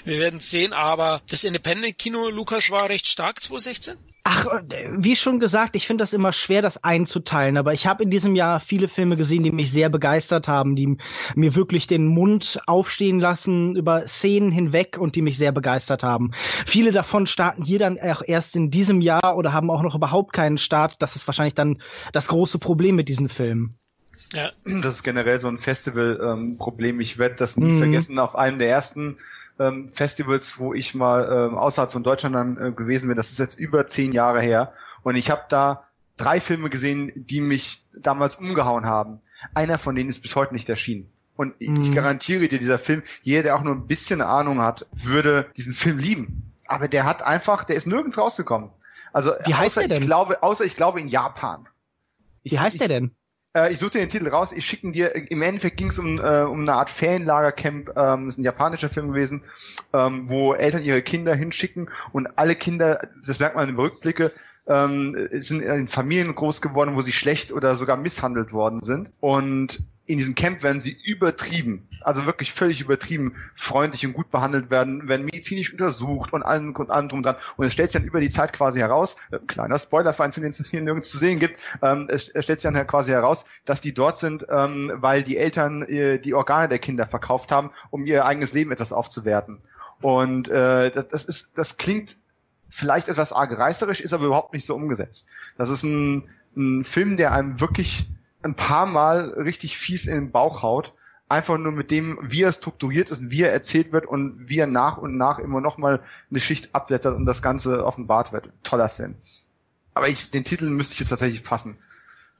wir 0.05 0.19
werden 0.19 0.41
sehen. 0.41 0.73
Aber 0.73 1.23
das 1.29 1.45
Independent-Kino, 1.45 2.31
Lukas, 2.31 2.71
war 2.71 2.89
recht 2.89 3.09
stark 3.09 3.43
2016? 3.43 4.14
Ach, 4.27 4.47
äh, 4.47 4.89
wie 4.91 5.17
schon 5.17 5.39
gesagt, 5.39 5.77
ich 5.77 5.87
finde 5.87 6.03
das 6.03 6.15
immer 6.15 6.33
schwer, 6.33 6.63
das 6.63 6.83
einzuteilen. 6.83 7.59
Aber 7.59 7.75
ich 7.75 7.87
habe 7.87 8.03
in 8.03 8.11
diesem 8.11 8.35
Jahr 8.35 8.59
viele 8.59 8.89
Filme 8.89 9.19
gesehen, 9.19 9.43
die 9.43 9.53
mich 9.53 9.71
sehr 9.71 9.91
begeistert 9.91 10.49
haben, 10.49 10.77
die 10.77 10.97
mir 11.35 11.55
wirklich 11.55 11.87
den 11.87 12.07
Mund 12.07 12.59
aufstehen 12.67 13.21
lassen 13.21 13.77
über 13.77 14.07
Szenen 14.09 14.51
hinweg 14.51 14.97
und 14.99 15.15
die 15.15 15.23
mich 15.23 15.37
sehr 15.37 15.53
begeistert 15.53 16.03
haben. 16.03 16.33
Viele 16.67 16.91
davon 16.91 17.27
starten 17.27 17.63
hier 17.63 17.79
dann 17.79 18.01
auch 18.01 18.23
erst 18.27 18.57
in 18.57 18.71
diesem 18.71 19.03
Jahr 19.03 19.37
oder 19.37 19.53
haben 19.53 19.71
auch 19.71 19.83
noch 19.83 19.95
überhaupt 19.95 20.33
keinen 20.33 20.57
Start. 20.57 20.97
Das 21.01 21.17
ist 21.17 21.29
wahrscheinlich 21.29 21.55
dann 21.55 21.83
das 22.13 22.29
große 22.29 22.59
Problem 22.59 22.97
mit 22.97 23.11
diesen 23.11 23.29
Filmen. 23.29 23.77
Ja. 24.33 24.51
Das 24.65 24.97
ist 24.97 25.03
generell 25.03 25.39
so 25.39 25.49
ein 25.49 25.59
Festival-Problem. 25.59 26.97
Ähm, 26.97 27.01
ich 27.01 27.19
werde 27.19 27.37
das 27.37 27.57
nie 27.57 27.73
mhm. 27.73 27.79
vergessen. 27.79 28.19
Auf 28.19 28.37
einem 28.37 28.59
der 28.59 28.69
ersten 28.69 29.17
ähm, 29.59 29.89
Festivals, 29.89 30.59
wo 30.59 30.75
ich 30.75 30.95
mal 30.95 31.25
ähm, 31.31 31.57
außerhalb 31.57 31.93
von 31.93 32.03
Deutschland 32.03 32.35
dann, 32.35 32.57
äh, 32.57 32.73
gewesen 32.73 33.09
bin, 33.09 33.17
das 33.17 33.31
ist 33.31 33.39
jetzt 33.39 33.59
über 33.59 33.87
zehn 33.87 34.13
Jahre 34.13 34.41
her. 34.41 34.73
Und 35.03 35.17
ich 35.17 35.31
habe 35.31 35.43
da 35.49 35.85
drei 36.17 36.41
Filme 36.41 36.71
gesehen, 36.71 37.13
die 37.15 37.41
mich 37.41 37.85
damals 37.93 38.37
umgehauen 38.37 38.87
haben. 38.87 39.21
Einer 39.55 39.79
von 39.79 39.95
denen 39.95 40.11
ist 40.11 40.23
bis 40.23 40.37
heute 40.37 40.55
nicht 40.55 40.69
erschienen. 40.69 41.11
Und 41.37 41.61
mhm. 41.61 41.81
ich 41.81 41.93
garantiere 41.93 42.49
dir, 42.49 42.59
dieser 42.59 42.79
Film, 42.79 43.03
jeder, 43.23 43.43
der 43.43 43.57
auch 43.57 43.63
nur 43.63 43.75
ein 43.75 43.87
bisschen 43.87 44.21
Ahnung 44.21 44.61
hat, 44.61 44.87
würde 44.93 45.51
diesen 45.57 45.75
Film 45.75 45.99
lieben. 45.99 46.53
Aber 46.67 46.89
der 46.89 47.05
hat 47.05 47.23
einfach, 47.23 47.65
der 47.65 47.77
ist 47.77 47.87
nirgends 47.87 48.19
rausgekommen. 48.19 48.71
Also 49.13 49.33
Wie 49.45 49.55
heißt 49.55 49.79
außer 49.79 49.81
der 49.81 49.97
denn? 49.97 50.03
ich 50.03 50.09
glaube, 50.09 50.43
außer 50.43 50.65
ich 50.65 50.77
glaube 50.77 51.01
in 51.01 51.09
Japan. 51.09 51.69
Ich, 52.43 52.53
Wie 52.53 52.59
heißt 52.59 52.77
ich, 52.77 52.79
der 52.81 52.89
denn? 52.89 53.15
Äh, 53.57 53.73
ich 53.73 53.79
suche 53.79 53.93
dir 53.93 53.99
den 54.01 54.09
Titel 54.09 54.29
raus, 54.29 54.53
ich 54.53 54.67
schicke 54.67 54.91
dir, 54.91 55.15
im 55.31 55.43
Endeffekt 55.43 55.77
ging 55.77 55.89
es 55.89 55.99
um, 55.99 56.19
äh, 56.19 56.43
um 56.43 56.61
eine 56.61 56.75
Art 56.75 56.91
Ferienlagercamp, 56.91 57.93
ähm, 57.97 58.29
ist 58.29 58.39
ein 58.39 58.45
japanischer 58.45 58.89
Film 58.89 59.09
gewesen, 59.09 59.43
ähm, 59.93 60.29
wo 60.29 60.55
Eltern 60.55 60.83
ihre 60.83 61.03
Kinder 61.03 61.35
hinschicken 61.35 61.89
und 62.13 62.27
alle 62.37 62.57
Kinder, 62.57 63.01
das 63.25 63.39
merkt 63.39 63.57
man 63.57 63.69
im 63.69 63.79
Rückblicke, 63.79 64.33
ähm, 64.67 65.29
sind 65.33 65.63
in 65.63 65.87
Familien 65.87 66.35
groß 66.35 66.61
geworden, 66.61 66.97
wo 66.97 67.03
sie 67.03 67.13
schlecht 67.13 67.53
oder 67.53 67.77
sogar 67.77 67.97
misshandelt 67.97 68.53
worden 68.53 68.83
sind. 68.83 69.13
Und 69.21 69.85
in 70.07 70.19
diesem 70.19 70.35
Camp 70.35 70.63
werden 70.63 70.81
sie 70.81 70.97
übertrieben, 71.05 71.89
also 72.03 72.27
wirklich 72.27 72.53
völlig 72.53 72.83
übertrieben 72.83 73.37
freundlich 73.55 74.07
und 74.07 74.13
gut 74.13 74.31
behandelt 74.31 74.71
werden, 74.71 75.09
werden 75.09 75.25
medizinisch 75.25 75.73
untersucht 75.73 76.33
und 76.33 76.43
allem 76.43 76.75
und 76.77 76.91
allem 76.91 77.09
drum 77.09 77.23
dran. 77.23 77.37
Und 77.57 77.67
es 77.67 77.73
stellt 77.73 77.91
sich 77.91 78.01
dann 78.01 78.09
über 78.09 78.21
die 78.21 78.29
Zeit 78.29 78.53
quasi 78.53 78.81
heraus, 78.81 79.17
äh, 79.31 79.39
kleiner 79.39 79.79
Spoiler 79.79 80.13
für 80.13 80.25
einen 80.25 80.35
Film, 80.35 80.43
den 80.43 80.51
es 80.51 80.69
hier 80.69 80.83
nirgends 80.83 81.11
zu 81.11 81.17
sehen 81.17 81.39
gibt, 81.39 81.63
ähm, 81.83 82.07
es, 82.11 82.29
es, 82.29 82.45
stellt 82.45 82.61
sich 82.61 82.71
dann 82.71 82.87
quasi 82.87 83.13
heraus, 83.13 83.45
dass 83.65 83.81
die 83.81 83.95
dort 83.95 84.19
sind, 84.19 84.47
ähm, 84.51 84.93
weil 84.97 85.23
die 85.23 85.39
Eltern 85.39 85.83
äh, 85.85 86.19
die 86.19 86.35
Organe 86.35 86.69
der 86.69 86.79
Kinder 86.79 87.07
verkauft 87.07 87.51
haben, 87.51 87.71
um 87.91 88.05
ihr 88.05 88.27
eigenes 88.27 88.53
Leben 88.53 88.73
etwas 88.73 88.93
aufzuwerten. 88.93 89.61
Und 90.03 90.49
äh, 90.49 90.91
das, 90.91 91.09
das 91.09 91.25
ist, 91.25 91.53
das 91.55 91.79
klingt 91.79 92.19
vielleicht 92.69 93.09
etwas 93.09 93.33
arg 93.33 93.57
reißerisch, 93.57 94.01
ist 94.01 94.13
aber 94.13 94.27
überhaupt 94.27 94.53
nicht 94.53 94.67
so 94.67 94.75
umgesetzt. 94.75 95.29
Das 95.57 95.71
ist 95.71 95.83
ein, 95.83 96.29
ein 96.57 96.85
Film, 96.85 97.17
der 97.17 97.33
einem 97.33 97.61
wirklich 97.61 98.11
ein 98.45 98.55
paar 98.55 98.87
Mal 98.87 99.31
richtig 99.37 99.79
fies 99.79 100.07
in 100.07 100.15
den 100.15 100.31
Bauch 100.31 100.63
haut. 100.63 100.95
Einfach 101.29 101.57
nur 101.57 101.73
mit 101.73 101.91
dem, 101.91 102.19
wie 102.23 102.43
er 102.43 102.53
strukturiert 102.53 103.11
ist 103.11 103.21
und 103.21 103.31
wie 103.31 103.43
er 103.43 103.53
erzählt 103.53 103.93
wird 103.93 104.07
und 104.07 104.49
wie 104.49 104.59
er 104.59 104.67
nach 104.67 104.99
und 104.99 105.17
nach 105.17 105.39
immer 105.39 105.61
noch 105.61 105.79
mal 105.79 106.03
eine 106.31 106.41
Schicht 106.41 106.75
abblättert 106.75 107.17
und 107.17 107.25
das 107.25 107.41
Ganze 107.41 107.85
offenbart 107.85 108.33
wird. 108.33 108.51
Toller 108.63 108.91
Film. 108.91 109.17
Aber 109.95 110.09
ich, 110.09 110.31
den 110.31 110.45
Titel 110.45 110.69
müsste 110.69 110.93
ich 110.93 111.01
jetzt 111.01 111.09
tatsächlich 111.09 111.43
passen. 111.43 111.79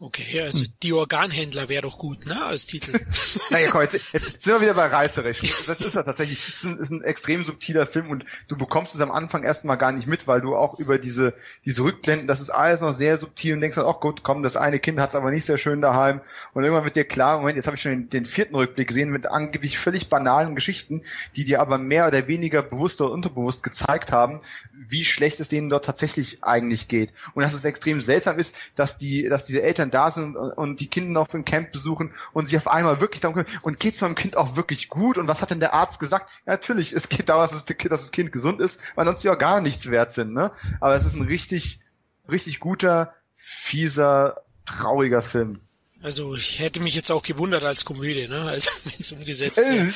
Okay, 0.05 0.43
also 0.43 0.65
hm. 0.65 0.69
die 0.83 0.93
Organhändler 0.93 1.71
wäre 1.71 1.81
doch 1.81 1.97
gut, 1.97 2.27
ne, 2.27 2.45
als 2.45 2.67
Titel. 2.67 2.93
naja, 3.51 3.69
komm, 3.71 3.81
jetzt, 3.81 3.99
jetzt 4.13 4.43
sind 4.43 4.53
wir 4.53 4.61
wieder 4.61 4.75
bei 4.75 4.85
Reißerisch. 4.85 5.41
Das 5.67 5.81
ist 5.81 5.95
ja 5.95 6.03
tatsächlich, 6.03 6.53
ist 6.53 6.65
ein, 6.65 6.77
ist 6.77 6.91
ein 6.91 7.01
extrem 7.01 7.43
subtiler 7.43 7.87
Film 7.87 8.11
und 8.11 8.27
du 8.49 8.59
bekommst 8.59 8.95
es 8.95 9.01
am 9.01 9.11
Anfang 9.11 9.45
erstmal 9.45 9.79
gar 9.79 9.93
nicht 9.93 10.07
mit, 10.07 10.29
weil 10.29 10.43
du 10.43 10.57
auch 10.57 10.79
über 10.79 10.99
diese, 10.99 11.33
diese 11.65 11.85
Rückblenden, 11.85 12.27
das 12.27 12.43
ist 12.43 12.51
alles 12.51 12.83
noch 12.83 12.93
sehr 12.93 13.17
subtil 13.17 13.55
und 13.55 13.63
denkst 13.63 13.77
dann, 13.77 13.87
ach 13.87 14.01
gut, 14.01 14.23
komm, 14.23 14.43
das 14.43 14.59
eine 14.59 14.79
Kind 14.79 15.01
hat 15.01 15.09
es 15.09 15.15
aber 15.15 15.31
nicht 15.31 15.47
sehr 15.47 15.57
schön 15.57 15.81
daheim 15.81 16.21
und 16.53 16.65
irgendwann 16.65 16.85
wird 16.85 16.97
dir 16.97 17.07
klar, 17.07 17.39
Moment, 17.39 17.57
jetzt 17.57 17.67
habe 17.67 17.77
ich 17.77 17.83
schon 17.83 17.93
den, 17.93 18.11
den, 18.11 18.27
vierten 18.27 18.57
Rückblick 18.57 18.89
gesehen 18.89 19.09
mit 19.09 19.27
angeblich 19.27 19.79
völlig 19.79 20.11
banalen 20.11 20.55
Geschichten, 20.55 21.01
die 21.35 21.47
dir 21.47 21.63
aber 21.63 21.79
mehr 21.79 22.09
oder 22.09 22.29
weniger 22.29 22.63
bewusst 22.63 23.01
oder 23.01 23.11
unterbewusst 23.11 23.63
gezeigt 23.63 24.13
haben, 24.13 24.43
wie 24.75 25.07
schlecht 25.07 25.41
es 25.41 25.49
denen 25.49 25.71
dort 25.71 25.87
tatsächlich 25.87 26.45
eigentlich 26.45 26.89
geht. 26.89 27.15
Und 27.33 27.43
dass 27.43 27.55
es 27.55 27.65
extrem 27.65 28.03
seltsam 28.03 28.39
ist, 28.39 28.73
dass 28.75 28.99
die, 28.99 29.31
dass 29.31 29.47
diese 29.47 29.63
Eltern 29.63 29.93
da 29.95 30.11
sind 30.11 30.37
und, 30.37 30.53
und 30.53 30.81
die 30.81 30.89
Kinder 30.89 31.21
auf 31.21 31.29
dem 31.29 31.45
Camp 31.45 31.73
besuchen 31.73 32.13
und 32.33 32.49
sich 32.49 32.57
auf 32.57 32.69
einmal 32.69 33.01
wirklich 33.01 33.21
darum 33.21 33.37
kümmern, 33.37 33.61
und 33.63 33.81
geht's 33.81 34.01
meinem 34.01 34.15
Kind 34.15 34.37
auch 34.37 34.57
wirklich 34.57 34.89
gut? 34.89 35.19
Und 35.19 35.29
was 35.29 35.43
hat 35.43 35.51
denn 35.51 35.61
der 35.61 35.75
Arzt 35.75 36.01
gesagt? 36.01 36.31
Ja, 36.47 36.53
natürlich, 36.53 36.93
es 36.93 37.09
geht 37.09 37.29
darum, 37.29 37.43
dass 37.43 37.65
das, 37.65 38.13
Kind 38.13 38.33
gesund 38.33 38.61
ist, 38.61 38.81
weil 38.97 39.07
sonst 39.07 39.23
die 39.25 39.31
auch 39.31 39.39
gar 39.39 39.61
nichts 39.61 39.91
wert 39.91 40.13
sind, 40.13 40.33
ne? 40.33 40.51
Aber 40.81 40.95
es 40.95 41.05
ist 41.05 41.15
ein 41.15 41.23
richtig, 41.23 41.81
richtig 42.29 42.61
guter, 42.61 43.15
fieser, 43.33 44.43
trauriger 44.67 45.23
Film. 45.23 45.61
Also 46.05 46.35
ich 46.35 46.59
hätte 46.59 46.81
mich 46.81 46.95
jetzt 46.95 47.11
auch 47.11 47.23
gewundert 47.23 47.65
als 47.65 47.87
Komödie, 47.87 48.29
ne? 48.29 48.43
Also 48.43 48.69
wenn 48.85 48.93
es 49.01 49.11
umgesetzt 49.11 49.57
wäre. 49.57 49.91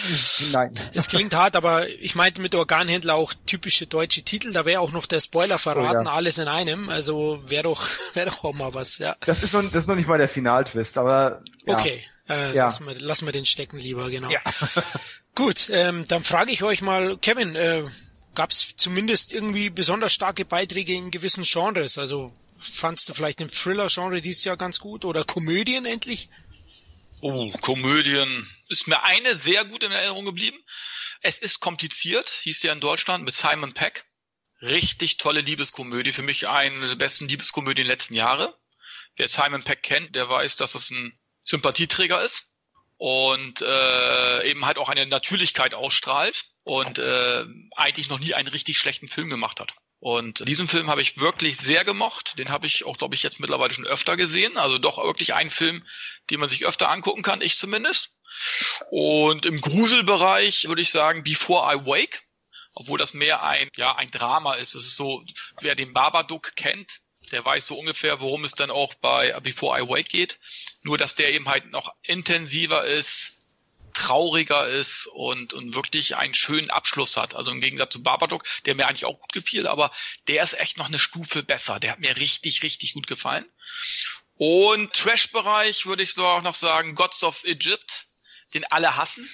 Nein. 0.53 0.73
Es 0.95 1.09
klingt 1.09 1.35
hart, 1.35 1.55
aber 1.55 1.87
ich 1.87 2.15
meinte 2.15 2.41
mit 2.41 2.55
Organhändler 2.55 3.15
auch 3.15 3.35
typische 3.45 3.87
deutsche 3.87 4.23
Titel. 4.23 4.55
Da 4.55 4.65
wäre 4.65 4.81
auch 4.81 4.91
noch 4.91 5.05
der 5.05 5.21
Spoiler 5.21 5.59
verraten, 5.59 6.07
oh, 6.07 6.11
ja. 6.11 6.13
alles 6.15 6.39
in 6.39 6.49
einem. 6.49 6.89
Also 6.89 7.43
wäre 7.47 7.65
doch, 7.65 7.87
wäre 8.15 8.31
doch 8.31 8.43
auch 8.43 8.55
mal 8.55 8.73
was, 8.73 8.97
ja. 8.97 9.17
Das 9.27 9.43
ist 9.43 9.53
noch, 9.53 9.63
das 9.65 9.83
ist 9.83 9.87
noch 9.89 9.97
nicht 9.97 10.09
mal 10.09 10.17
der 10.17 10.29
Finaltwist, 10.29 10.97
aber. 10.97 11.43
Ja. 11.67 11.79
Okay, 11.79 12.03
äh, 12.27 12.55
ja. 12.55 12.65
lassen, 12.65 12.87
wir, 12.87 12.99
lassen 12.99 13.27
wir 13.27 13.33
den 13.33 13.45
stecken 13.45 13.79
lieber, 13.79 14.09
genau. 14.09 14.31
Ja. 14.31 14.41
Gut, 15.35 15.69
ähm, 15.71 16.07
dann 16.09 16.25
frage 16.25 16.53
ich 16.53 16.63
euch 16.63 16.81
mal, 16.81 17.19
Kevin, 17.19 17.55
äh, 17.55 17.85
gab 18.35 18.49
es 18.51 18.73
zumindest 18.79 19.35
irgendwie 19.35 19.69
besonders 19.69 20.15
starke 20.15 20.47
Beiträge 20.47 20.95
in 20.95 21.11
gewissen 21.11 21.45
Genres? 21.45 21.99
Also 21.99 22.33
fandst 22.59 23.09
du 23.09 23.15
vielleicht 23.15 23.41
den 23.41 23.51
Thriller-Genre 23.51 24.21
dieses 24.21 24.45
Jahr 24.45 24.57
ganz 24.57 24.79
gut 24.79 25.05
oder 25.05 25.25
Komödien 25.25 25.87
endlich? 25.87 26.29
Oh, 27.21 27.51
Komödien. 27.61 28.49
Ist 28.69 28.87
mir 28.87 29.03
eine 29.03 29.35
sehr 29.37 29.65
gut 29.65 29.83
in 29.83 29.93
Erinnerung 29.93 30.25
geblieben. 30.25 30.59
Es 31.21 31.39
ist 31.39 31.61
kompliziert, 31.61 32.29
hieß 32.43 32.63
ja 32.63 32.73
in 32.73 32.81
Deutschland, 32.81 33.25
mit 33.25 33.35
Simon 33.35 33.75
Peck. 33.75 34.05
Richtig 34.61 35.17
tolle 35.17 35.41
Liebeskomödie. 35.41 36.13
Für 36.13 36.23
mich 36.23 36.49
eine 36.49 36.87
der 36.87 36.95
besten 36.95 37.29
Liebeskomödien 37.29 37.87
der 37.87 37.95
letzten 37.95 38.15
Jahre. 38.15 38.57
Wer 39.17 39.29
Simon 39.29 39.65
Peck 39.65 39.83
kennt, 39.83 40.15
der 40.15 40.29
weiß, 40.29 40.57
dass 40.57 40.75
es 40.75 40.91
ein 40.91 41.19
Sympathieträger 41.45 42.23
ist 42.23 42.47
und 42.99 43.63
äh, 43.63 44.49
eben 44.49 44.65
halt 44.67 44.79
auch 44.79 44.89
eine 44.89 45.07
Natürlichkeit 45.07 45.75
ausstrahlt 45.75 46.45
und 46.63 46.99
äh, 46.99 47.45
eigentlich 47.75 48.09
noch 48.09 48.19
nie 48.19 48.35
einen 48.35 48.49
richtig 48.49 48.79
schlechten 48.79 49.09
Film 49.09 49.31
gemacht 49.31 49.61
hat. 49.61 49.73
Und 50.01 50.47
diesen 50.47 50.69
Film 50.69 50.89
habe 50.89 51.03
ich 51.03 51.19
wirklich 51.19 51.57
sehr 51.57 51.85
gemocht. 51.85 52.39
Den 52.39 52.51
habe 52.51 52.67
ich 52.67 52.85
auch, 52.85 52.99
glaube 52.99 53.15
ich, 53.15 53.23
jetzt 53.23 53.41
mittlerweile 53.41 53.73
schon 53.73 53.87
öfter 53.87 54.17
gesehen. 54.17 54.57
Also 54.57 54.79
doch 54.79 54.99
wirklich 54.99 55.35
ein 55.35 55.51
Film, 55.51 55.85
den 56.31 56.41
man 56.41 56.49
sich 56.49 56.67
öfter 56.67 56.91
angucken 56.91 57.23
kann, 57.23 57.41
ich 57.41 57.57
zumindest. 57.57 58.15
Und 58.91 59.45
im 59.45 59.61
Gruselbereich 59.61 60.69
würde 60.69 60.83
ich 60.83 60.91
sagen 60.91 61.25
Before 61.25 61.75
I 61.75 61.85
Wake, 61.85 62.23
obwohl 62.75 62.99
das 62.99 63.13
mehr 63.13 63.43
ein, 63.43 63.69
ja, 63.77 63.97
ein 63.97 64.13
Drama 64.13 64.55
ist. 64.55 64.77
Es 64.77 64.87
ist 64.87 64.97
so, 64.97 65.25
wer 65.61 65.75
den 65.75 65.93
Babadook 65.93 66.55
kennt, 66.55 67.01
der 67.33 67.45
weiß 67.45 67.67
so 67.67 67.77
ungefähr, 67.77 68.21
worum 68.21 68.45
es 68.45 68.53
dann 68.53 68.71
auch 68.71 68.95
bei 68.95 69.39
Before 69.41 69.81
I 69.81 69.89
Wake 69.89 70.09
geht. 70.09 70.39
Nur, 70.83 70.97
dass 70.97 71.17
der 71.17 71.33
eben 71.33 71.49
halt 71.49 71.73
noch 71.73 71.93
intensiver 72.03 72.87
ist, 72.87 73.33
trauriger 73.99 74.69
ist 74.69 75.07
und, 75.07 75.53
und 75.53 75.75
wirklich 75.75 76.17
einen 76.17 76.35
schönen 76.35 76.71
Abschluss 76.71 77.17
hat. 77.17 77.35
Also 77.35 77.51
im 77.51 77.61
Gegensatz 77.61 77.93
zu 77.93 78.03
Babadook, 78.03 78.45
der 78.65 78.75
mir 78.75 78.87
eigentlich 78.87 79.05
auch 79.05 79.19
gut 79.19 79.33
gefiel, 79.33 79.67
aber 79.67 79.91
der 80.29 80.43
ist 80.43 80.59
echt 80.59 80.77
noch 80.77 80.87
eine 80.87 80.99
Stufe 80.99 81.43
besser. 81.43 81.81
Der 81.81 81.93
hat 81.93 81.99
mir 81.99 82.17
richtig, 82.17 82.63
richtig 82.63 82.95
gut 82.95 83.07
gefallen. 83.07 83.45
Und 84.37 84.93
Trash-Bereich 84.93 85.87
würde 85.87 86.05
ich 86.05 86.15
so 86.15 86.25
auch 86.25 86.43
noch 86.43 86.55
sagen, 86.55 86.95
Gods 86.95 87.25
of 87.25 87.43
Egypt, 87.45 88.07
den 88.55 88.65
alle 88.67 88.97
hassen. 88.97 89.29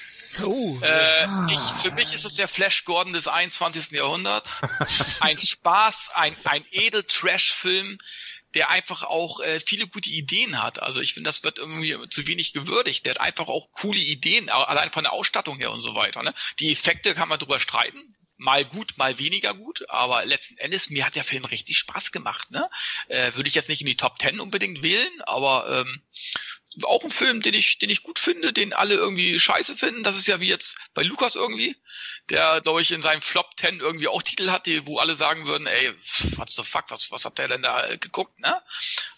Oh. 0.45 0.81
Äh, 0.83 1.53
ich, 1.53 1.61
für 1.83 1.91
mich 1.93 2.13
ist 2.15 2.25
es 2.25 2.37
der 2.37 2.49
Flash 2.49 2.85
Gordon 2.85 3.13
des 3.13 3.29
21. 3.29 3.91
Jahrhunderts. 3.91 4.63
Ein 5.21 5.39
Spaß, 5.39 6.11
ein, 6.15 6.35
ein 6.45 6.65
Edel-Trash-Film, 6.71 7.99
der 8.55 8.71
einfach 8.71 9.03
auch 9.03 9.41
äh, 9.41 9.61
viele 9.61 9.87
gute 9.87 10.11
Ideen 10.11 10.63
hat. 10.63 10.83
Also 10.83 11.01
ich 11.01 11.15
finde, 11.15 11.29
das 11.29 11.43
wird 11.45 11.59
irgendwie 11.59 11.97
zu 12.09 12.27
wenig 12.27 12.53
gewürdigt. 12.53 13.05
Der 13.05 13.15
hat 13.15 13.21
einfach 13.21 13.49
auch 13.49 13.71
coole 13.73 13.99
Ideen, 13.99 14.49
allein 14.49 14.91
von 14.91 15.05
der 15.05 15.13
Ausstattung 15.13 15.59
her 15.59 15.73
und 15.73 15.81
so 15.81 15.95
weiter. 15.95 16.23
Ne? 16.23 16.35
Die 16.61 16.71
Effekte 16.71 17.15
kann 17.15 17.29
man 17.29 17.39
drüber 17.39 17.61
streiten. 17.61 18.15
Mal 18.37 18.65
gut, 18.65 18.95
mal 18.97 19.19
weniger 19.19 19.55
gut, 19.55 19.89
aber 19.89 20.25
letzten 20.25 20.59
Endes, 20.59 20.91
mir 20.91 21.07
hat 21.07 21.15
der 21.15 21.23
Film 21.23 21.45
richtig 21.45 21.79
Spaß 21.79 22.11
gemacht. 22.11 22.51
Ne? 22.51 22.69
Äh, 23.09 23.33
Würde 23.35 23.49
ich 23.49 23.55
jetzt 23.55 23.69
nicht 23.69 23.81
in 23.81 23.87
die 23.87 23.97
Top 23.97 24.19
Ten 24.19 24.41
unbedingt 24.41 24.83
wählen, 24.83 25.23
aber 25.23 25.85
ähm, 25.87 26.03
auch 26.83 27.05
ein 27.05 27.11
Film, 27.11 27.43
den 27.43 27.55
ich, 27.55 27.79
den 27.79 27.91
ich 27.91 28.03
gut 28.03 28.19
finde, 28.19 28.53
den 28.53 28.73
alle 28.73 28.95
irgendwie 28.95 29.39
scheiße 29.39 29.77
finden. 29.77 30.03
Das 30.03 30.17
ist 30.17 30.27
ja 30.27 30.41
wie 30.41 30.49
jetzt 30.49 30.77
bei 30.95 31.03
Lukas 31.03 31.37
irgendwie, 31.37 31.77
der, 32.31 32.61
glaube 32.61 32.83
ich, 32.83 32.91
in 32.91 33.03
seinem 33.03 33.23
Flop 33.23 33.51
10 33.59 33.81
irgendwie 33.81 34.09
auch 34.09 34.23
Titel 34.23 34.51
hat, 34.51 34.67
die, 34.67 34.87
wo 34.87 34.99
alle 34.99 35.15
sagen 35.15 35.47
würden, 35.47 35.67
ey, 35.67 35.95
what 36.37 36.51
the 36.51 36.65
fuck, 36.65 36.85
was, 36.89 37.11
was 37.11 37.25
hat 37.25 37.39
der 37.39 37.49
denn 37.49 37.63
da 37.63 37.97
geguckt, 37.97 38.39
ne? 38.41 38.61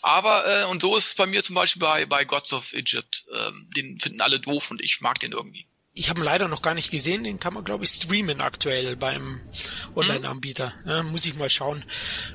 Aber, 0.02 0.46
äh, 0.46 0.64
und 0.64 0.82
so 0.82 0.96
ist 0.96 1.06
es 1.06 1.14
bei 1.14 1.26
mir 1.26 1.42
zum 1.42 1.54
Beispiel 1.54 1.80
bei, 1.80 2.06
bei 2.06 2.24
Gods 2.24 2.52
of 2.52 2.72
Egypt. 2.72 3.24
Ähm, 3.32 3.70
den 3.76 4.00
finden 4.00 4.20
alle 4.20 4.40
doof 4.40 4.70
und 4.70 4.80
ich 4.80 5.00
mag 5.00 5.18
den 5.20 5.32
irgendwie. 5.32 5.66
Ich 5.98 6.10
habe 6.10 6.20
ihn 6.20 6.24
leider 6.24 6.46
noch 6.46 6.60
gar 6.60 6.74
nicht 6.74 6.90
gesehen, 6.90 7.24
den 7.24 7.40
kann 7.40 7.54
man 7.54 7.64
glaube 7.64 7.84
ich 7.84 7.90
streamen 7.90 8.42
aktuell 8.42 8.96
beim 8.96 9.40
Online-Anbieter. 9.94 10.74
Ja, 10.84 11.02
muss 11.02 11.24
ich 11.24 11.36
mal 11.36 11.48
schauen. 11.48 11.82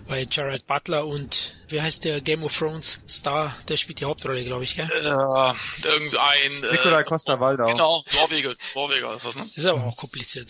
Bei 0.08 0.26
Jared 0.30 0.66
Butler 0.66 1.06
und 1.06 1.56
wie 1.68 1.80
heißt 1.80 2.04
der 2.04 2.22
Game 2.22 2.44
of 2.44 2.58
Thrones 2.58 3.02
Star, 3.08 3.56
der 3.68 3.78
spielt 3.78 4.00
die 4.00 4.06
Hauptrolle, 4.06 4.44
glaube 4.44 4.64
ich, 4.64 4.78
gell? 4.78 4.90
Äh, 4.90 5.88
irgendein 5.88 6.64
äh, 6.64 6.72
Nikolai 6.72 7.04
Costa 7.04 7.40
Waldau. 7.40 7.68
Genau, 7.68 8.04
Norweger, 8.16 8.56
Norweger 8.74 9.16
ist 9.16 9.26
das, 9.26 9.36
ne? 9.36 9.48
Ist 9.54 9.66
aber 9.68 9.84
auch 9.84 9.96
kompliziert. 9.96 10.50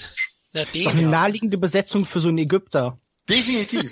Na, 0.53 0.63
den, 0.63 0.85
Doch 0.85 0.91
eine 0.91 1.01
ja. 1.01 1.09
naheliegende 1.09 1.57
Besetzung 1.57 2.05
für 2.05 2.21
so 2.21 2.29
einen 2.29 2.37
Ägypter. 2.37 2.97
Definitiv. 3.27 3.91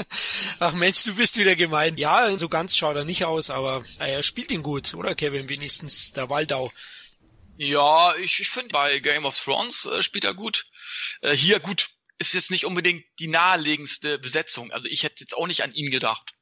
Ach 0.58 0.74
Mensch, 0.74 1.02
du 1.04 1.14
bist 1.14 1.38
wieder 1.38 1.56
gemein. 1.56 1.96
Ja, 1.96 2.36
so 2.36 2.50
ganz 2.50 2.76
schaut 2.76 2.96
er 2.96 3.06
nicht 3.06 3.24
aus, 3.24 3.48
aber 3.48 3.84
er 3.98 4.22
spielt 4.22 4.50
ihn 4.50 4.62
gut, 4.62 4.92
oder 4.92 5.14
Kevin? 5.14 5.48
Wenigstens 5.48 6.12
der 6.12 6.28
Waldau. 6.28 6.70
Ja, 7.62 8.16
ich, 8.16 8.40
ich 8.40 8.48
finde, 8.48 8.70
bei 8.70 9.00
Game 9.00 9.26
of 9.26 9.38
Thrones 9.38 9.84
äh, 9.84 10.02
spielt 10.02 10.24
er 10.24 10.32
gut. 10.32 10.64
Äh, 11.20 11.36
hier 11.36 11.60
gut, 11.60 11.90
ist 12.18 12.32
jetzt 12.32 12.50
nicht 12.50 12.64
unbedingt 12.64 13.04
die 13.18 13.28
naheliegendste 13.28 14.18
Besetzung. 14.18 14.72
Also 14.72 14.88
ich 14.88 15.02
hätte 15.02 15.16
jetzt 15.20 15.36
auch 15.36 15.46
nicht 15.46 15.62
an 15.62 15.70
ihn 15.72 15.90
gedacht, 15.90 16.32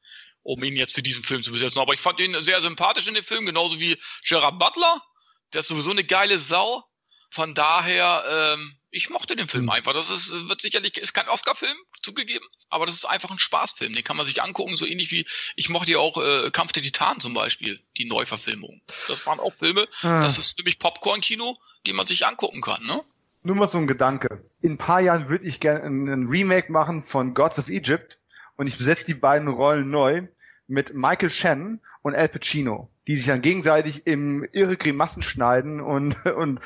um 0.43 0.63
ihn 0.63 0.77
jetzt 0.77 0.95
für 0.95 1.03
diesen 1.03 1.25
Film 1.25 1.41
zu 1.41 1.51
besetzen. 1.51 1.79
Aber 1.79 1.93
ich 1.93 1.99
fand 1.99 2.21
ihn 2.21 2.41
sehr 2.41 2.61
sympathisch 2.61 3.05
in 3.05 3.15
dem 3.15 3.25
Film, 3.25 3.45
genauso 3.45 3.81
wie 3.81 4.01
Gerard 4.25 4.59
Butler. 4.59 5.03
Der 5.51 5.59
ist 5.59 5.67
sowieso 5.67 5.91
eine 5.91 6.05
geile 6.05 6.39
Sau. 6.39 6.85
Von 7.31 7.53
daher, 7.53 8.55
ähm, 8.55 8.78
ich 8.91 9.09
mochte 9.09 9.35
den 9.35 9.47
Film 9.47 9.69
einfach. 9.69 9.93
Das 9.93 10.09
ist, 10.09 10.31
wird 10.31 10.61
sicherlich, 10.61 10.97
ist 10.97 11.13
kein 11.13 11.27
Oscar-Film, 11.27 11.77
zugegeben, 12.01 12.45
aber 12.69 12.85
das 12.85 12.95
ist 12.95 13.05
einfach 13.05 13.31
ein 13.31 13.39
Spaßfilm. 13.39 13.93
Den 13.93 14.03
kann 14.03 14.17
man 14.17 14.25
sich 14.25 14.41
angucken, 14.41 14.75
so 14.75 14.85
ähnlich 14.85 15.11
wie, 15.11 15.27
ich 15.55 15.69
mochte 15.69 15.91
ja 15.91 15.99
auch 15.99 16.17
äh, 16.17 16.51
Kampf 16.51 16.71
der 16.71 16.83
Titanen 16.83 17.19
zum 17.19 17.33
Beispiel, 17.33 17.79
die 17.97 18.05
Neuverfilmung. 18.05 18.81
Das 19.07 19.25
waren 19.25 19.39
auch 19.39 19.53
Filme, 19.53 19.87
ah. 20.01 20.23
das 20.23 20.37
ist 20.37 20.57
nämlich 20.57 20.79
Popcorn-Kino, 20.79 21.57
die 21.85 21.93
man 21.93 22.07
sich 22.07 22.25
angucken 22.25 22.61
kann, 22.61 22.83
ne? 22.85 23.03
Nur 23.41 23.55
mal 23.55 23.67
so 23.67 23.77
ein 23.77 23.87
Gedanke. 23.87 24.43
In 24.61 24.73
ein 24.73 24.77
paar 24.77 24.99
Jahren 24.99 25.29
würde 25.29 25.45
ich 25.45 25.61
gerne 25.61 25.85
ein 25.85 26.27
Remake 26.27 26.71
machen 26.71 27.03
von 27.03 27.33
Gods 27.33 27.57
of 27.57 27.69
Egypt 27.69 28.19
und 28.57 28.67
ich 28.67 28.77
besetze 28.77 29.05
die 29.05 29.13
beiden 29.13 29.47
Rollen 29.47 29.89
neu 29.89 30.27
mit 30.67 30.93
Michael 30.93 31.29
Shannon 31.29 31.79
und 32.01 32.15
Al 32.15 32.29
Pacino 32.29 32.89
die 33.09 33.17
sich 33.17 33.25
dann 33.25 33.41
gegenseitig 33.41 34.05
im 34.05 34.47
irre 34.51 34.77
Grimassen 34.77 35.23
schneiden 35.23 35.81
und, 35.81 36.15
und 36.35 36.59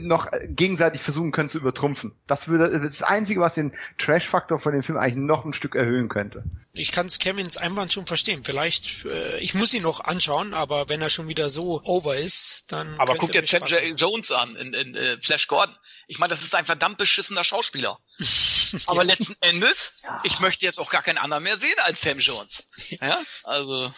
noch 0.00 0.28
gegenseitig 0.46 1.02
versuchen 1.02 1.30
können 1.30 1.50
zu 1.50 1.58
übertrumpfen. 1.58 2.14
Das 2.26 2.48
würde 2.48 2.70
das, 2.70 2.80
ist 2.80 3.02
das 3.02 3.08
Einzige, 3.08 3.42
was 3.42 3.56
den 3.56 3.76
Trash-Faktor 3.98 4.58
von 4.58 4.72
dem 4.72 4.82
Film 4.82 4.96
eigentlich 4.96 5.16
noch 5.16 5.44
ein 5.44 5.52
Stück 5.52 5.74
erhöhen 5.74 6.08
könnte. 6.08 6.42
Ich 6.72 6.90
kann 6.90 7.04
es 7.04 7.18
Kevins 7.18 7.58
Einwand 7.58 7.92
schon 7.92 8.06
verstehen. 8.06 8.42
Vielleicht, 8.42 9.04
äh, 9.04 9.40
ich 9.40 9.52
muss 9.52 9.74
ihn 9.74 9.82
noch 9.82 10.00
anschauen, 10.00 10.54
aber 10.54 10.88
wenn 10.88 11.02
er 11.02 11.10
schon 11.10 11.28
wieder 11.28 11.50
so 11.50 11.82
over 11.84 12.16
ist, 12.16 12.64
dann. 12.68 12.98
Aber 12.98 13.16
guck 13.16 13.32
dir 13.32 13.44
Chad 13.44 13.68
Jones 13.96 14.30
an 14.30 14.56
in, 14.56 14.72
in, 14.72 14.94
in 14.94 14.94
äh, 14.94 15.18
Flash 15.20 15.48
Gordon. 15.48 15.76
Ich 16.06 16.18
meine, 16.18 16.30
das 16.30 16.42
ist 16.42 16.54
ein 16.54 16.64
verdammt 16.64 16.96
beschissener 16.96 17.44
Schauspieler. 17.44 17.98
Aber 18.86 19.02
ja. 19.02 19.02
letzten 19.02 19.36
Endes, 19.42 19.92
ich 20.22 20.40
möchte 20.40 20.64
jetzt 20.64 20.78
auch 20.78 20.90
gar 20.90 21.02
keinen 21.02 21.18
anderen 21.18 21.42
mehr 21.42 21.58
sehen 21.58 21.76
als 21.84 22.00
Sam 22.00 22.20
Jones. 22.20 22.64
Ja, 23.00 23.20
also. 23.44 23.92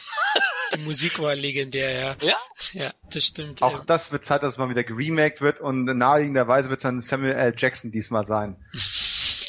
Die 0.75 0.81
Musik 0.81 1.19
war 1.21 1.35
legendär, 1.35 1.93
ja. 1.93 2.17
Ja? 2.23 2.37
Ja, 2.73 2.91
das 3.11 3.25
stimmt. 3.25 3.63
Auch 3.63 3.85
das 3.85 4.13
wird 4.13 4.25
Zeit, 4.25 4.43
dass 4.43 4.55
es 4.55 4.59
mal 4.59 4.69
wieder 4.69 4.85
geremaked 4.85 5.41
wird 5.41 5.61
und 5.61 5.85
naheliegenderweise 5.85 6.71
wird 6.71 6.79
es 6.79 6.83
dann 6.83 7.01
Samuel 7.01 7.33
L. 7.35 7.55
Jackson 7.57 7.91
diesmal 7.91 8.27
sein. 8.27 8.57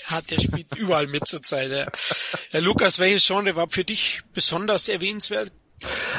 Hat, 0.08 0.32
der 0.32 0.42
spielt 0.42 0.76
überall 0.76 1.08
mit 1.08 1.26
zur 1.28 1.42
Zeit, 1.42 1.72
ja. 1.72 1.88
ja. 2.52 2.60
Lukas, 2.60 3.00
welches 3.00 3.26
Genre 3.26 3.56
war 3.56 3.70
für 3.70 3.86
dich 3.86 4.22
besonders 4.34 4.90
erwähnenswert? 4.90 5.52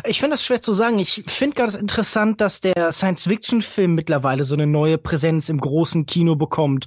Ich 0.06 0.20
finde 0.20 0.34
das 0.34 0.44
schwer 0.44 0.60
zu 0.60 0.72
sagen. 0.72 0.98
Ich 0.98 1.24
finde 1.26 1.56
ganz 1.56 1.74
interessant, 1.74 2.40
dass 2.40 2.60
der 2.60 2.92
Science-Fiction-Film 2.92 3.94
mittlerweile 3.94 4.44
so 4.44 4.54
eine 4.54 4.66
neue 4.66 4.98
Präsenz 4.98 5.48
im 5.48 5.60
großen 5.60 6.06
Kino 6.06 6.36
bekommt, 6.36 6.86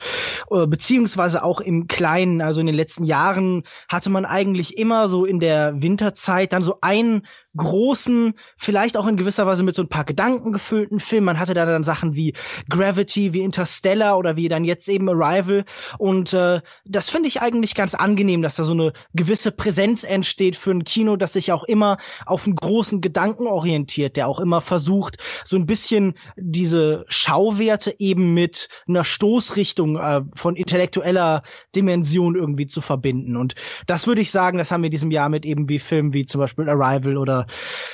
äh, 0.52 0.68
beziehungsweise 0.68 1.44
auch 1.44 1.60
im 1.60 1.88
kleinen. 1.88 2.42
Also 2.42 2.60
in 2.60 2.68
den 2.68 2.76
letzten 2.76 3.04
Jahren 3.04 3.64
hatte 3.88 4.10
man 4.10 4.26
eigentlich 4.26 4.78
immer 4.78 5.10
so 5.10 5.26
in 5.26 5.40
der 5.40 5.82
Winterzeit 5.82 6.54
dann 6.54 6.64
so 6.64 6.78
einen 6.82 7.26
großen, 7.58 8.34
vielleicht 8.58 8.96
auch 8.96 9.08
in 9.08 9.18
gewisser 9.18 9.46
Weise 9.46 9.64
mit 9.64 9.76
so 9.76 9.82
ein 9.82 9.90
paar 9.90 10.06
Gedanken 10.06 10.52
gefüllten 10.52 11.00
Film. 11.00 11.26
Man 11.26 11.40
hatte 11.40 11.54
da 11.54 11.66
dann 11.66 11.84
Sachen 11.84 12.16
wie 12.16 12.34
Gravity, 12.70 13.34
wie 13.34 13.42
Interstellar 13.42 14.18
oder 14.18 14.36
wie 14.36 14.48
dann 14.48 14.64
jetzt 14.64 14.88
eben 14.88 15.10
Arrival. 15.10 15.66
Und 15.98 16.34
äh, 16.34 16.62
das 16.86 17.10
finde 17.10 17.28
ich 17.28 17.42
eigentlich 17.42 17.76
ganz 17.76 17.96
angenehm, 17.96 18.42
dass 18.42 18.56
da 18.56 18.64
so 18.64 18.74
eine 18.74 18.94
gewisse 19.14 19.52
Präsenz 19.52 20.04
entsteht 20.04 20.56
für 20.56 20.72
ein 20.72 20.84
Kino, 20.84 21.16
das 21.16 21.34
sich 21.34 21.52
auch 21.52 21.64
immer 21.64 21.98
auf 22.26 22.46
einen 22.46 22.56
großen 22.56 23.02
Gedanken 23.02 23.48
orientiert, 23.48 24.16
der 24.16 24.28
auch 24.28 24.40
immer 24.40 24.62
versucht, 24.62 25.18
so 25.44 25.58
ein 25.58 25.66
bisschen 25.66 26.14
diese 26.36 27.06
Schauwerte 27.10 27.96
eben 27.98 28.34
mit 28.34 28.70
einer 28.88 29.04
Stoßrichtung 29.04 29.98
äh, 29.98 30.22
von 30.36 30.56
intellektueller 30.56 31.44
Dimension 31.76 32.36
irgendwie 32.36 32.68
zu 32.68 32.82
verbinden. 32.82 33.36
Und 33.36 33.56
das 33.88 34.08
würde 34.08 34.22
ich 34.22 34.32
sagen, 34.32 34.58
das 34.58 34.72
haben 34.72 34.82
wir 34.82 34.88
in 34.88 34.92
diesem 34.92 35.12
Jahr 35.12 35.30
mit 35.30 35.46
eben 35.46 35.68
wie 35.70 35.80
Filmen 35.80 36.14
wie 36.14 36.26
zum 36.26 36.40
Beispiel 36.40 36.70
Arrival 36.70 37.18
oder 37.18 37.47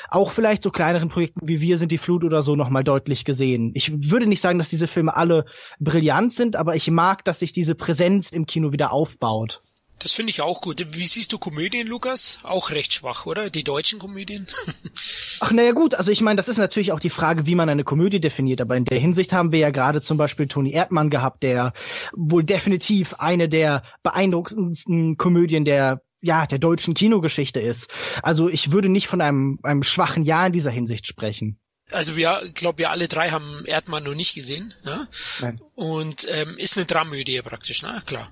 auch 0.10 0.32
vielleicht 0.32 0.64
so 0.64 0.72
kleineren 0.72 1.10
Projekten 1.10 1.48
wie 1.48 1.62
Wir 1.62 1.78
sind 1.78 1.92
die 1.92 1.98
Flut 1.98 2.24
oder 2.24 2.42
so 2.42 2.56
nochmal 2.56 2.84
deutlich 2.84 3.26
gesehen. 3.26 3.72
Ich 3.74 4.12
würde 4.12 4.28
nicht 4.28 4.42
sagen, 4.42 4.58
dass 4.58 4.70
diese 4.70 4.88
Filme 4.88 5.16
alle 5.16 5.46
brillant 5.80 6.34
sind, 6.34 6.56
aber 6.56 6.76
ich 6.76 6.90
mag, 6.90 7.26
dass 7.26 7.40
sich 7.40 7.54
diese 7.54 7.76
Präsenz 7.76 8.32
im 8.32 8.46
Kino 8.46 8.72
wieder 8.72 8.92
aufbaut. 8.92 9.62
Das 10.04 10.12
finde 10.12 10.32
ich 10.32 10.42
auch 10.42 10.60
gut. 10.60 10.86
Wie 10.92 11.08
siehst 11.08 11.32
du 11.32 11.38
Komödien, 11.38 11.88
Lukas? 11.88 12.40
Auch 12.44 12.72
recht 12.72 12.92
schwach, 12.92 13.26
oder? 13.26 13.50
Die 13.50 13.64
deutschen 13.64 14.00
Komödien? 14.00 14.48
Ach, 15.40 15.54
naja, 15.54 15.72
gut. 15.72 15.96
Also 15.96 16.12
ich 16.12 16.20
meine, 16.20 16.36
das 16.36 16.50
ist 16.50 16.58
natürlich 16.58 16.92
auch 16.92 17.00
die 17.00 17.10
Frage, 17.10 17.46
wie 17.46 17.56
man 17.56 17.70
eine 17.70 17.86
Komödie 17.86 18.20
definiert. 18.20 18.60
Aber 18.60 18.76
in 18.76 18.84
der 18.84 19.00
Hinsicht 19.00 19.32
haben 19.32 19.54
wir 19.54 19.60
ja 19.60 19.70
gerade 19.70 20.02
zum 20.02 20.18
Beispiel 20.18 20.48
Toni 20.48 20.74
Erdmann 20.74 21.10
gehabt, 21.10 21.42
der 21.42 21.72
wohl 22.14 22.44
definitiv 22.44 23.14
eine 23.20 23.48
der 23.48 23.84
beeindruckendsten 24.04 25.16
Komödien 25.16 25.64
der 25.64 26.02
ja, 26.24 26.48
der 26.48 26.58
deutschen 26.58 26.94
Kinogeschichte 26.94 27.60
ist. 27.60 27.92
Also 28.24 28.50
ich 28.50 28.72
würde 28.72 28.90
nicht 28.90 29.08
von 29.08 29.22
einem, 29.22 29.60
einem 29.62 29.84
schwachen 29.84 30.24
Jahr 30.24 30.48
in 30.48 30.54
dieser 30.54 30.72
Hinsicht 30.72 31.06
sprechen. 31.06 31.60
Also 31.92 32.16
wir, 32.16 32.42
glaube 32.54 32.80
wir 32.80 32.92
alle 32.92 33.10
drei 33.10 33.30
haben 33.32 33.66
Erdmann 33.66 34.04
noch 34.04 34.16
nicht 34.16 34.34
gesehen. 34.34 34.74
Ne? 34.86 35.08
Nein. 35.42 35.62
Und 35.76 36.28
ähm, 36.30 36.56
ist 36.58 36.78
eine 36.78 36.86
Dramödie 36.86 37.42
praktisch, 37.42 37.82
na 37.82 37.94
ne? 37.94 38.04
klar. 38.06 38.30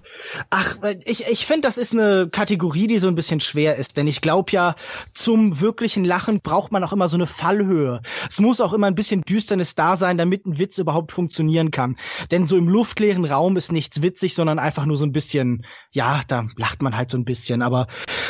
Ach, 0.51 0.77
ich, 1.06 1.25
ich 1.25 1.47
finde, 1.47 1.67
das 1.67 1.80
ist 1.80 1.91
eine 1.91 2.30
Kategorie, 2.30 2.86
die 2.86 2.99
so 2.99 3.08
ein 3.08 3.15
bisschen 3.15 3.39
schwer 3.39 3.77
ist, 3.77 3.97
denn 3.97 4.06
ich 4.06 4.21
glaube 4.21 4.51
ja, 4.51 4.75
zum 5.13 5.60
wirklichen 5.60 6.06
Lachen 6.06 6.41
braucht 6.41 6.71
man 6.71 6.84
auch 6.84 6.93
immer 6.93 7.10
so 7.10 7.17
eine 7.17 7.25
Fallhöhe. 7.25 8.04
Es 8.30 8.39
muss 8.39 8.62
auch 8.62 8.73
immer 8.73 8.86
ein 8.86 8.93
bisschen 8.93 9.23
Düsternis 9.23 9.73
da 9.73 9.97
sein, 9.97 10.19
damit 10.19 10.45
ein 10.45 10.60
Witz 10.60 10.77
überhaupt 10.77 11.12
funktionieren 11.12 11.71
kann. 11.71 11.97
Denn 12.30 12.45
so 12.45 12.58
im 12.58 12.69
luftleeren 12.69 13.25
Raum 13.25 13.58
ist 13.58 13.71
nichts 13.71 14.04
witzig, 14.04 14.36
sondern 14.36 14.60
einfach 14.60 14.86
nur 14.86 14.97
so 14.97 15.06
ein 15.06 15.12
bisschen, 15.12 15.65
ja, 15.89 16.21
da 16.27 16.47
lacht 16.58 16.84
man 16.84 16.95
halt 16.95 17.10
so 17.10 17.17
ein 17.17 17.25
bisschen. 17.25 17.63
Aber 17.63 17.88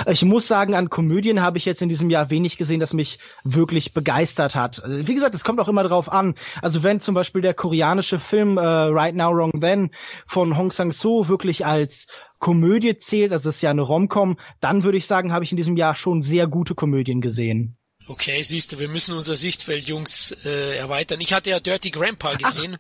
ich 0.08 0.24
muss 0.24 0.48
sagen, 0.48 0.74
an 0.74 0.90
Komödien 0.90 1.42
habe 1.42 1.58
ich 1.58 1.66
jetzt 1.66 1.82
in 1.82 1.90
diesem 1.90 2.10
Jahr 2.10 2.30
wenig 2.30 2.58
gesehen, 2.58 2.80
das 2.80 2.94
mich 2.94 3.20
wirklich 3.44 3.94
begeistert 3.94 4.56
hat. 4.56 4.82
Also, 4.82 5.06
wie 5.06 5.16
gesagt, 5.16 5.36
es 5.36 5.44
kommt 5.44 5.60
auch 5.60 5.68
immer 5.68 5.84
drauf 5.84 6.10
an. 6.10 6.36
Also 6.62 6.82
wenn 6.82 7.02
zum 7.02 7.14
Beispiel 7.14 7.42
der 7.42 7.54
koreanische 7.54 8.18
Film 8.18 8.58
äh, 8.58 8.62
Right 9.02 9.16
Now 9.16 9.32
Wrong 9.36 9.60
Then 9.60 9.90
von 10.28 10.56
Hong 10.58 10.72
Sang-soo 10.72 11.28
wirklich 11.28 11.66
als 11.66 12.08
Komödie 12.40 12.98
zählt, 13.00 13.32
also 13.32 13.50
es 13.50 13.58
ist 13.58 13.62
ja 13.62 13.72
eine 13.72 13.82
Rom-Com, 13.82 14.38
dann 14.60 14.84
würde 14.84 14.98
ich 14.98 15.08
sagen, 15.08 15.34
habe 15.34 15.44
ich 15.44 15.52
in 15.52 15.58
diesem 15.58 15.78
Jahr 15.78 15.96
schon 15.96 16.22
sehr 16.22 16.48
gute 16.48 16.76
Komödien 16.76 17.22
gesehen. 17.22 17.78
Okay, 18.08 18.42
siehst 18.44 18.72
du, 18.72 18.80
wir 18.80 18.90
müssen 18.90 19.16
unser 19.16 19.36
Sichtfeld, 19.36 19.86
Jungs, 19.86 20.32
äh, 20.44 20.76
erweitern. 20.78 21.22
Ich 21.22 21.34
hatte 21.34 21.52
ja 21.52 21.60
Dirty 21.60 21.92
Grandpa 21.92 22.34
gesehen. 22.34 22.78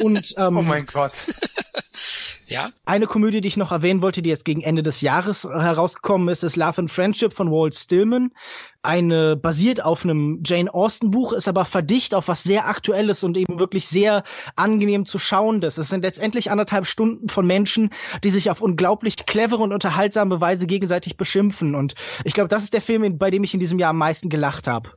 Und 0.00 0.34
ähm, 0.36 0.56
Oh 0.58 0.62
mein 0.62 0.86
Gott. 0.86 1.12
Ja, 2.48 2.70
Eine 2.86 3.06
Komödie, 3.06 3.42
die 3.42 3.48
ich 3.48 3.58
noch 3.58 3.72
erwähnen 3.72 4.00
wollte, 4.00 4.22
die 4.22 4.30
jetzt 4.30 4.46
gegen 4.46 4.62
Ende 4.62 4.82
des 4.82 5.02
Jahres 5.02 5.44
herausgekommen 5.44 6.28
ist, 6.28 6.42
ist 6.42 6.56
Love 6.56 6.78
and 6.78 6.90
Friendship 6.90 7.34
von 7.34 7.50
Walt 7.50 7.74
Stillman. 7.74 8.32
Eine 8.82 9.36
basiert 9.36 9.84
auf 9.84 10.04
einem 10.04 10.42
Jane 10.46 10.72
Austen 10.72 11.10
Buch, 11.10 11.32
ist 11.32 11.46
aber 11.46 11.66
verdicht 11.66 12.14
auf 12.14 12.28
was 12.28 12.42
sehr 12.42 12.66
Aktuelles 12.66 13.22
und 13.22 13.36
eben 13.36 13.58
wirklich 13.58 13.86
sehr 13.86 14.24
angenehm 14.56 15.04
zu 15.04 15.18
schauendes. 15.18 15.76
Es 15.76 15.90
sind 15.90 16.02
letztendlich 16.02 16.50
anderthalb 16.50 16.86
Stunden 16.86 17.28
von 17.28 17.46
Menschen, 17.46 17.90
die 18.24 18.30
sich 18.30 18.50
auf 18.50 18.62
unglaublich 18.62 19.26
clevere 19.26 19.62
und 19.62 19.74
unterhaltsame 19.74 20.40
Weise 20.40 20.66
gegenseitig 20.66 21.18
beschimpfen. 21.18 21.74
Und 21.74 21.96
ich 22.24 22.32
glaube, 22.32 22.48
das 22.48 22.64
ist 22.64 22.72
der 22.72 22.80
Film, 22.80 23.18
bei 23.18 23.30
dem 23.30 23.44
ich 23.44 23.52
in 23.52 23.60
diesem 23.60 23.78
Jahr 23.78 23.90
am 23.90 23.98
meisten 23.98 24.30
gelacht 24.30 24.66
habe. 24.66 24.90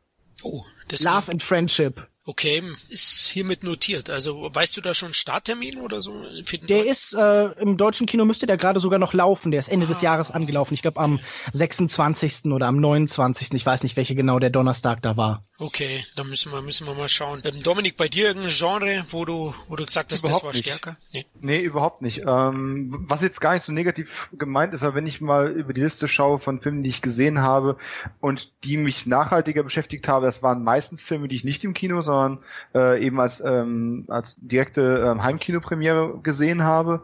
oh, 0.44 0.64
das 0.88 1.04
Love 1.04 1.32
and 1.32 1.44
Friendship. 1.44 2.08
Okay, 2.26 2.64
ist 2.90 3.30
hiermit 3.32 3.64
notiert. 3.64 4.10
Also 4.10 4.50
weißt 4.54 4.78
du 4.78 4.82
da 4.82 4.94
schon 4.94 5.14
Starttermin 5.14 5.78
oder 5.80 6.02
so? 6.02 6.14
Für 6.44 6.58
den 6.58 6.68
Der 6.68 6.86
ist 6.86 7.14
äh, 7.14 7.46
im 7.60 7.78
deutschen 7.78 8.06
Kino 8.08 8.26
müsste 8.26 8.46
der 8.46 8.58
gerade 8.58 8.80
sogar 8.80 9.00
noch 9.00 9.14
laufen. 9.14 9.52
Der 9.52 9.60
ist 9.60 9.70
Ende 9.70 9.88
des 9.88 10.02
Jahres 10.02 10.32
angelaufen. 10.32 10.74
Ich 10.74 10.82
glaube 10.82 11.00
am 11.00 11.20
26. 11.52 12.46
oder 12.46 12.68
am 12.68 12.78
29. 12.78 13.54
Ich 13.54 13.66
weiß 13.66 13.84
nicht, 13.84 13.96
welche 13.98 14.16
genau 14.16 14.40
der 14.40 14.50
Donnerstag 14.50 15.02
da 15.02 15.18
war. 15.18 15.44
Okay, 15.58 16.04
dann 16.16 16.28
müssen 16.28 16.52
wir, 16.52 16.62
müssen 16.62 16.88
wir 16.88 16.94
mal 16.94 17.10
schauen. 17.10 17.42
Ähm, 17.44 17.64
Dominik, 17.64 17.98
bei 17.98 18.08
dir 18.08 18.28
irgendein 18.28 18.52
Genre, 18.52 19.06
wo 19.10 19.26
du, 19.26 19.54
wo 19.68 19.76
du 19.76 19.86
gesagt 19.86 20.12
hast, 20.12 20.20
Überhaupt 20.24 20.44
das 20.44 20.46
war 20.46 20.54
nicht. 20.54 20.66
stärker? 20.66 20.98
Nee. 21.14 21.26
Nee, 21.42 21.60
überhaupt 21.60 22.02
nicht. 22.02 22.24
Ähm, 22.28 23.06
was 23.08 23.22
jetzt 23.22 23.42
gar 23.42 23.54
nicht 23.54 23.64
so 23.64 23.72
negativ 23.72 24.30
gemeint 24.38 24.74
ist, 24.74 24.84
aber 24.84 24.96
wenn 24.96 25.08
ich 25.08 25.22
mal 25.22 25.52
über 25.52 25.74
die 25.74 25.82
Liste 25.82 26.08
schaue 26.08 26.38
von 26.40 26.62
Filmen, 26.62 26.84
die 26.84 26.90
ich 26.90 27.02
gesehen 27.02 27.40
habe 27.42 27.78
und 28.20 28.52
die 28.64 28.78
mich 28.78 29.06
nachhaltiger 29.06 29.64
beschäftigt 29.64 30.08
habe, 30.08 30.26
das 30.26 30.44
waren 30.44 30.64
meistens 30.64 31.04
Filme, 31.04 31.28
die 31.28 31.36
ich 31.36 31.44
nicht 31.44 31.64
im 31.64 31.74
Kino, 31.74 32.02
sondern 32.12 32.40
äh, 32.76 33.06
eben 33.06 33.20
als, 33.20 33.42
ähm, 33.42 34.06
als 34.08 34.38
direkte 34.40 35.04
ähm, 35.08 35.24
Heimkinopremiere 35.24 36.20
gesehen 36.22 36.64
habe. 36.64 37.04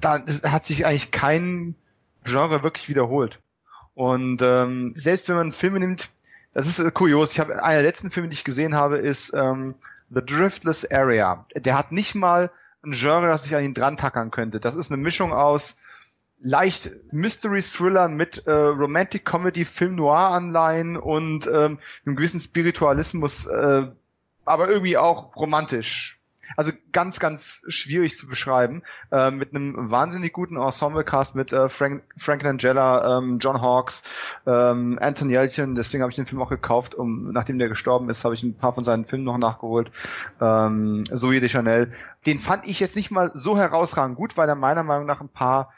Da 0.00 0.22
hat 0.44 0.64
sich 0.64 0.86
eigentlich 0.86 1.10
kein 1.10 1.74
Genre 2.24 2.62
wirklich 2.62 2.88
wiederholt. 2.88 3.40
Und 3.94 4.42
ähm, 4.42 4.92
selbst 4.94 5.28
wenn 5.28 5.36
man 5.36 5.52
Filme 5.52 5.80
nimmt, 5.80 6.10
das 6.52 6.66
ist 6.66 6.78
äh, 6.78 6.90
kurios. 6.90 7.32
Ich 7.32 7.40
habe 7.40 7.62
einer 7.62 7.82
der 7.82 7.82
letzten 7.82 8.10
Filme, 8.10 8.28
die 8.28 8.34
ich 8.34 8.44
gesehen 8.44 8.74
habe, 8.74 8.98
ist 8.98 9.32
ähm, 9.34 9.74
The 10.10 10.24
Driftless 10.24 10.90
Area. 10.90 11.46
Der 11.54 11.76
hat 11.76 11.90
nicht 11.92 12.14
mal 12.14 12.50
ein 12.84 12.92
Genre, 12.92 13.26
das 13.26 13.46
ich 13.46 13.56
an 13.56 13.64
ihn 13.64 13.74
dran 13.74 13.96
tackern 13.96 14.30
könnte. 14.30 14.60
Das 14.60 14.76
ist 14.76 14.92
eine 14.92 15.02
Mischung 15.02 15.32
aus 15.32 15.78
leicht 16.40 16.90
Mystery 17.10 17.62
Thriller 17.62 18.08
mit 18.08 18.46
äh, 18.46 18.52
Romantic 18.52 19.24
Comedy, 19.24 19.64
Film 19.64 19.96
Noir 19.96 20.30
Anleihen 20.30 20.96
und 20.96 21.46
ähm, 21.46 21.78
einem 22.06 22.16
gewissen 22.16 22.40
Spiritualismus, 22.40 23.46
äh, 23.46 23.88
aber 24.48 24.68
irgendwie 24.68 24.96
auch 24.96 25.36
romantisch. 25.36 26.18
Also 26.56 26.72
ganz, 26.92 27.20
ganz 27.20 27.62
schwierig 27.68 28.16
zu 28.16 28.26
beschreiben. 28.26 28.82
Äh, 29.12 29.30
mit 29.30 29.54
einem 29.54 29.90
wahnsinnig 29.90 30.32
guten 30.32 30.56
Ensemble-Cast 30.56 31.34
mit 31.34 31.52
äh, 31.52 31.68
Frank, 31.68 32.02
Frank 32.16 32.42
Langella, 32.42 33.18
ähm, 33.18 33.38
John 33.38 33.60
Hawkes, 33.60 34.02
ähm, 34.46 34.98
Anton 35.00 35.30
Yelchin. 35.30 35.74
Deswegen 35.74 36.02
habe 36.02 36.10
ich 36.10 36.16
den 36.16 36.26
Film 36.26 36.40
auch 36.42 36.48
gekauft. 36.48 36.94
Um, 36.94 37.32
nachdem 37.32 37.58
der 37.58 37.68
gestorben 37.68 38.08
ist, 38.08 38.24
habe 38.24 38.34
ich 38.34 38.42
ein 38.42 38.56
paar 38.56 38.72
von 38.72 38.84
seinen 38.84 39.06
Filmen 39.06 39.24
noch 39.24 39.38
nachgeholt. 39.38 39.90
Ähm, 40.40 41.04
Zoe 41.12 41.40
de 41.40 41.48
Chanel. 41.48 41.92
Den 42.26 42.38
fand 42.38 42.66
ich 42.66 42.80
jetzt 42.80 42.96
nicht 42.96 43.10
mal 43.10 43.30
so 43.34 43.58
herausragend 43.58 44.16
gut, 44.16 44.36
weil 44.36 44.48
er 44.48 44.54
meiner 44.54 44.82
Meinung 44.82 45.06
nach 45.06 45.20
ein 45.20 45.28
paar 45.28 45.72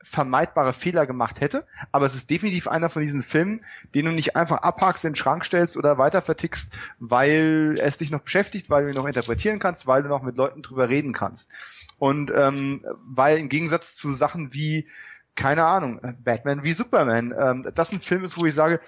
vermeidbare 0.00 0.72
Fehler 0.72 1.06
gemacht 1.06 1.40
hätte, 1.40 1.66
aber 1.90 2.06
es 2.06 2.14
ist 2.14 2.30
definitiv 2.30 2.68
einer 2.68 2.88
von 2.88 3.02
diesen 3.02 3.22
Filmen, 3.22 3.64
den 3.94 4.06
du 4.06 4.12
nicht 4.12 4.36
einfach 4.36 4.58
abhakst, 4.58 5.04
in 5.04 5.10
den 5.10 5.16
Schrank 5.16 5.44
stellst 5.44 5.76
oder 5.76 5.98
weiter 5.98 6.22
vertickst, 6.22 6.76
weil 6.98 7.78
es 7.80 7.98
dich 7.98 8.10
noch 8.10 8.20
beschäftigt, 8.20 8.70
weil 8.70 8.84
du 8.84 8.90
ihn 8.90 8.96
noch 8.96 9.06
interpretieren 9.06 9.58
kannst, 9.58 9.86
weil 9.86 10.02
du 10.02 10.08
noch 10.08 10.22
mit 10.22 10.36
Leuten 10.36 10.62
drüber 10.62 10.88
reden 10.88 11.12
kannst. 11.12 11.50
Und 11.98 12.30
ähm, 12.34 12.84
weil 13.06 13.38
im 13.38 13.48
Gegensatz 13.48 13.96
zu 13.96 14.12
Sachen 14.12 14.54
wie, 14.54 14.88
keine 15.34 15.64
Ahnung, 15.64 16.00
Batman 16.22 16.62
wie 16.62 16.72
Superman, 16.72 17.34
ähm, 17.36 17.68
das 17.74 17.92
ein 17.92 18.00
Film 18.00 18.24
ist, 18.24 18.38
wo 18.38 18.46
ich 18.46 18.54
sage, 18.54 18.80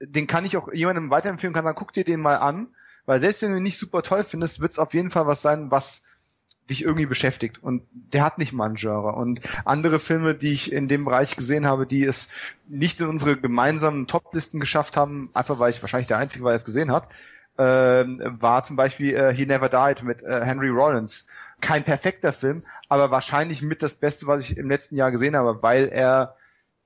den 0.00 0.26
kann 0.26 0.44
ich 0.44 0.56
auch 0.56 0.72
jemandem 0.72 1.10
weiterempfehlen, 1.10 1.54
kann 1.54 1.64
dann 1.64 1.74
guck 1.74 1.92
dir 1.92 2.04
den 2.04 2.20
mal 2.20 2.36
an, 2.36 2.68
weil 3.04 3.20
selbst 3.20 3.42
wenn 3.42 3.50
du 3.50 3.56
ihn 3.58 3.62
nicht 3.62 3.78
super 3.78 4.02
toll 4.02 4.24
findest, 4.24 4.60
wird 4.60 4.72
es 4.72 4.78
auf 4.78 4.94
jeden 4.94 5.10
Fall 5.10 5.26
was 5.26 5.42
sein, 5.42 5.70
was 5.70 6.04
dich 6.68 6.84
irgendwie 6.84 7.06
beschäftigt. 7.06 7.62
Und 7.62 7.82
der 7.92 8.24
hat 8.24 8.38
nicht 8.38 8.52
mal 8.52 8.68
ein 8.68 8.74
Genre. 8.74 9.12
Und 9.12 9.40
andere 9.64 9.98
Filme, 9.98 10.34
die 10.34 10.52
ich 10.52 10.72
in 10.72 10.88
dem 10.88 11.04
Bereich 11.04 11.36
gesehen 11.36 11.66
habe, 11.66 11.86
die 11.86 12.04
es 12.04 12.28
nicht 12.68 13.00
in 13.00 13.06
unsere 13.06 13.36
gemeinsamen 13.36 14.06
Top-Listen 14.06 14.60
geschafft 14.60 14.96
haben, 14.96 15.30
einfach 15.34 15.58
weil 15.58 15.70
ich 15.70 15.82
wahrscheinlich 15.82 16.08
der 16.08 16.18
Einzige 16.18 16.44
war, 16.44 16.50
der 16.52 16.56
es 16.56 16.64
gesehen 16.64 16.92
hat, 16.92 17.08
ähm, 17.58 18.22
war 18.24 18.62
zum 18.62 18.76
Beispiel 18.76 19.16
äh, 19.16 19.34
He 19.34 19.46
Never 19.46 19.68
Died 19.68 20.04
mit 20.04 20.22
äh, 20.22 20.44
Henry 20.44 20.68
Rollins. 20.68 21.26
Kein 21.60 21.82
perfekter 21.82 22.32
Film, 22.32 22.62
aber 22.88 23.10
wahrscheinlich 23.10 23.62
mit 23.62 23.82
das 23.82 23.96
Beste, 23.96 24.28
was 24.28 24.48
ich 24.48 24.56
im 24.56 24.68
letzten 24.68 24.94
Jahr 24.94 25.10
gesehen 25.10 25.34
habe, 25.34 25.60
weil 25.60 25.88
er 25.88 26.36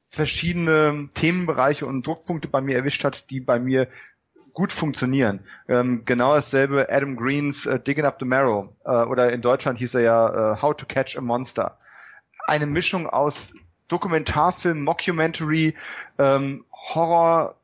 verschiedene 0.09 1.11
Themenbereiche 1.14 1.87
und 1.87 2.07
Druckpunkte 2.07 2.49
bei 2.49 2.61
mir 2.61 2.77
erwischt 2.77 3.05
hat, 3.05 3.31
die 3.31 3.40
bei 3.40 3.59
mir 3.59 3.88
gut 4.53 4.73
funktionieren. 4.73 5.41
Ähm, 5.69 6.03
genau 6.05 6.35
dasselbe 6.35 6.88
Adam 6.91 7.17
Greens 7.17 7.67
äh, 7.67 7.81
Digging 7.81 8.05
Up 8.05 8.17
the 8.19 8.27
Marrow 8.27 8.69
äh, 8.85 8.91
oder 8.91 9.33
in 9.33 9.43
Deutschland 9.43 9.79
hieß 9.79 9.95
er 9.95 10.01
ja 10.01 10.53
äh, 10.53 10.62
How 10.62 10.77
to 10.77 10.87
Catch 10.87 11.17
a 11.17 11.21
Monster. 11.21 11.79
Eine 12.47 12.67
Mischung 12.67 13.09
aus 13.09 13.53
Dokumentarfilm, 13.88 14.83
Mockumentary, 14.85 15.75
ähm, 16.19 16.65
Horror, 16.73 17.57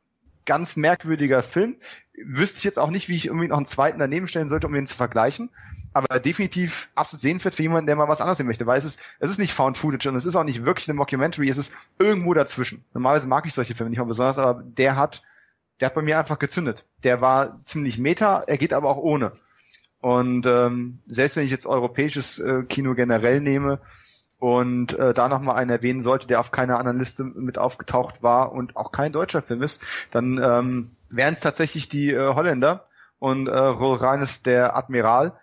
ganz 0.45 0.75
merkwürdiger 0.75 1.43
Film. 1.43 1.75
Wüsste 2.23 2.57
ich 2.57 2.63
jetzt 2.63 2.79
auch 2.79 2.91
nicht, 2.91 3.07
wie 3.07 3.15
ich 3.15 3.27
irgendwie 3.27 3.47
noch 3.47 3.57
einen 3.57 3.65
zweiten 3.65 3.99
daneben 3.99 4.27
stellen 4.27 4.49
sollte, 4.49 4.67
um 4.67 4.75
ihn 4.75 4.87
zu 4.87 4.95
vergleichen. 4.95 5.49
Aber 5.93 6.19
definitiv 6.19 6.89
absolut 6.95 7.21
sehenswert 7.21 7.55
für 7.55 7.63
jemanden, 7.63 7.87
der 7.87 7.95
mal 7.95 8.07
was 8.07 8.21
anderes 8.21 8.37
sehen 8.37 8.47
möchte, 8.47 8.67
weil 8.67 8.77
es 8.77 8.85
ist, 8.85 8.99
es 9.19 9.29
ist 9.29 9.39
nicht 9.39 9.53
Found 9.53 9.77
Footage 9.77 10.09
und 10.09 10.15
es 10.15 10.25
ist 10.25 10.35
auch 10.35 10.43
nicht 10.43 10.65
wirklich 10.65 10.87
eine 10.87 10.97
Mockumentary, 10.97 11.49
es 11.49 11.57
ist 11.57 11.73
irgendwo 11.97 12.33
dazwischen. 12.33 12.83
Normalerweise 12.93 13.27
mag 13.27 13.45
ich 13.45 13.53
solche 13.53 13.75
Filme 13.75 13.89
nicht 13.89 13.99
mal 13.99 14.05
besonders, 14.05 14.37
aber 14.37 14.61
der 14.63 14.95
hat 14.95 15.23
der 15.79 15.87
hat 15.87 15.95
bei 15.95 16.01
mir 16.01 16.19
einfach 16.19 16.39
gezündet. 16.39 16.85
Der 17.03 17.21
war 17.21 17.63
ziemlich 17.63 17.97
meta, 17.97 18.43
er 18.45 18.57
geht 18.57 18.73
aber 18.73 18.89
auch 18.89 18.97
ohne. 18.97 19.33
Und 20.01 20.45
ähm, 20.45 20.99
selbst 21.07 21.35
wenn 21.35 21.43
ich 21.43 21.51
jetzt 21.51 21.67
europäisches 21.67 22.39
äh, 22.39 22.63
Kino 22.63 22.95
generell 22.95 23.41
nehme 23.41 23.79
und 24.39 24.97
äh, 24.97 25.13
da 25.13 25.27
nochmal 25.27 25.57
einen 25.57 25.71
erwähnen 25.71 26.01
sollte, 26.01 26.27
der 26.27 26.39
auf 26.39 26.51
keiner 26.51 26.79
anderen 26.79 26.99
Liste 26.99 27.25
mit 27.25 27.57
aufgetaucht 27.57 28.23
war 28.23 28.53
und 28.53 28.77
auch 28.77 28.91
kein 28.91 29.11
deutscher 29.11 29.41
Film 29.41 29.61
ist, 29.61 30.07
dann 30.11 30.37
ähm, 30.41 30.91
wären 31.09 31.33
es 31.33 31.41
tatsächlich 31.41 31.89
die 31.89 32.11
äh, 32.11 32.33
Holländer 32.33 32.85
und 33.19 33.47
äh, 33.47 33.57
Roel 33.57 33.97
Reines 33.97 34.41
der 34.43 34.77
Admiral, 34.77 35.33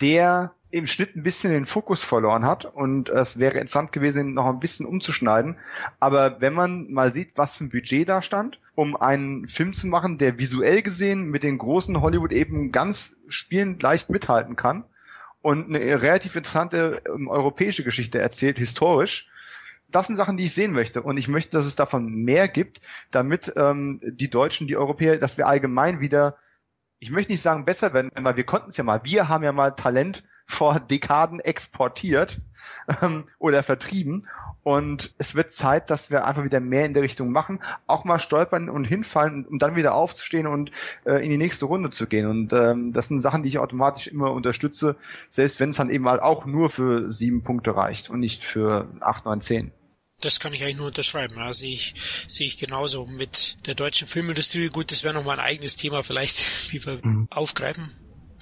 der 0.00 0.52
im 0.70 0.86
Schnitt 0.86 1.16
ein 1.16 1.22
bisschen 1.22 1.52
den 1.52 1.64
Fokus 1.64 2.02
verloren 2.02 2.44
hat 2.44 2.64
und 2.64 3.08
es 3.08 3.38
wäre 3.38 3.54
interessant 3.54 3.92
gewesen, 3.92 4.28
ihn 4.28 4.34
noch 4.34 4.46
ein 4.46 4.60
bisschen 4.60 4.86
umzuschneiden. 4.86 5.56
Aber 6.00 6.40
wenn 6.40 6.54
man 6.54 6.90
mal 6.92 7.12
sieht, 7.12 7.32
was 7.36 7.56
für 7.56 7.64
ein 7.64 7.70
Budget 7.70 8.08
da 8.08 8.20
stand, 8.20 8.60
um 8.74 8.96
einen 8.96 9.46
Film 9.46 9.72
zu 9.72 9.86
machen, 9.86 10.18
der 10.18 10.38
visuell 10.38 10.82
gesehen 10.82 11.30
mit 11.30 11.42
den 11.42 11.58
großen 11.58 12.00
Hollywood 12.00 12.32
eben 12.32 12.72
ganz 12.72 13.16
spielend 13.28 13.82
leicht 13.82 14.10
mithalten 14.10 14.56
kann 14.56 14.84
und 15.40 15.68
eine 15.68 16.02
relativ 16.02 16.34
interessante 16.34 17.00
ähm, 17.06 17.28
europäische 17.28 17.84
Geschichte 17.84 18.18
erzählt, 18.18 18.58
historisch, 18.58 19.30
das 19.88 20.08
sind 20.08 20.16
Sachen, 20.16 20.36
die 20.36 20.46
ich 20.46 20.54
sehen 20.54 20.72
möchte. 20.72 21.02
Und 21.02 21.16
ich 21.16 21.28
möchte, 21.28 21.56
dass 21.56 21.66
es 21.66 21.76
davon 21.76 22.08
mehr 22.12 22.48
gibt, 22.48 22.80
damit 23.12 23.52
ähm, 23.56 24.00
die 24.02 24.28
Deutschen, 24.28 24.66
die 24.66 24.76
Europäer, 24.76 25.18
dass 25.18 25.38
wir 25.38 25.46
allgemein 25.46 26.00
wieder, 26.00 26.36
ich 26.98 27.10
möchte 27.10 27.32
nicht 27.32 27.42
sagen 27.42 27.64
besser 27.64 27.94
werden, 27.94 28.10
weil 28.14 28.36
wir 28.36 28.44
konnten 28.44 28.70
es 28.70 28.76
ja 28.76 28.84
mal. 28.84 29.02
Wir 29.04 29.28
haben 29.28 29.44
ja 29.44 29.52
mal 29.52 29.70
Talent 29.70 30.24
vor 30.46 30.78
Dekaden 30.80 31.40
exportiert 31.40 32.40
ähm, 33.02 33.24
oder 33.38 33.62
vertrieben. 33.62 34.26
Und 34.62 35.14
es 35.18 35.34
wird 35.34 35.52
Zeit, 35.52 35.90
dass 35.90 36.10
wir 36.10 36.24
einfach 36.24 36.42
wieder 36.44 36.60
mehr 36.60 36.84
in 36.86 36.94
der 36.94 37.02
Richtung 37.02 37.30
machen, 37.30 37.60
auch 37.86 38.04
mal 38.04 38.18
stolpern 38.18 38.68
und 38.68 38.84
hinfallen, 38.84 39.46
um 39.46 39.58
dann 39.58 39.76
wieder 39.76 39.94
aufzustehen 39.94 40.46
und 40.46 40.70
äh, 41.04 41.22
in 41.24 41.30
die 41.30 41.36
nächste 41.36 41.66
Runde 41.66 41.90
zu 41.90 42.06
gehen. 42.06 42.26
Und 42.26 42.52
ähm, 42.52 42.92
das 42.92 43.08
sind 43.08 43.20
Sachen, 43.20 43.42
die 43.42 43.48
ich 43.48 43.58
automatisch 43.58 44.06
immer 44.08 44.32
unterstütze, 44.32 44.96
selbst 45.28 45.60
wenn 45.60 45.70
es 45.70 45.76
dann 45.76 45.90
eben 45.90 46.02
mal 46.04 46.18
auch 46.20 46.46
nur 46.46 46.70
für 46.70 47.10
sieben 47.12 47.42
Punkte 47.42 47.76
reicht 47.76 48.10
und 48.10 48.18
nicht 48.20 48.42
für 48.42 48.88
acht, 49.00 49.24
neun, 49.24 49.40
zehn. 49.40 49.72
Das 50.20 50.40
kann 50.40 50.52
ich 50.54 50.62
eigentlich 50.62 50.78
nur 50.78 50.86
unterschreiben. 50.86 51.36
Ja, 51.36 51.52
sehe 51.52 51.74
ich, 51.74 51.94
sehe 52.26 52.46
ich 52.46 52.56
genauso 52.58 53.04
mit 53.06 53.58
der 53.66 53.74
deutschen 53.74 54.08
Filmindustrie. 54.08 54.68
Gut, 54.68 54.90
das 54.90 55.04
wäre 55.04 55.12
nochmal 55.14 55.38
ein 55.38 55.44
eigenes 55.46 55.76
Thema 55.76 56.02
vielleicht, 56.02 56.38
wie 56.72 56.84
wir 56.84 56.98
Mhm. 57.04 57.28
aufgreifen. 57.30 57.90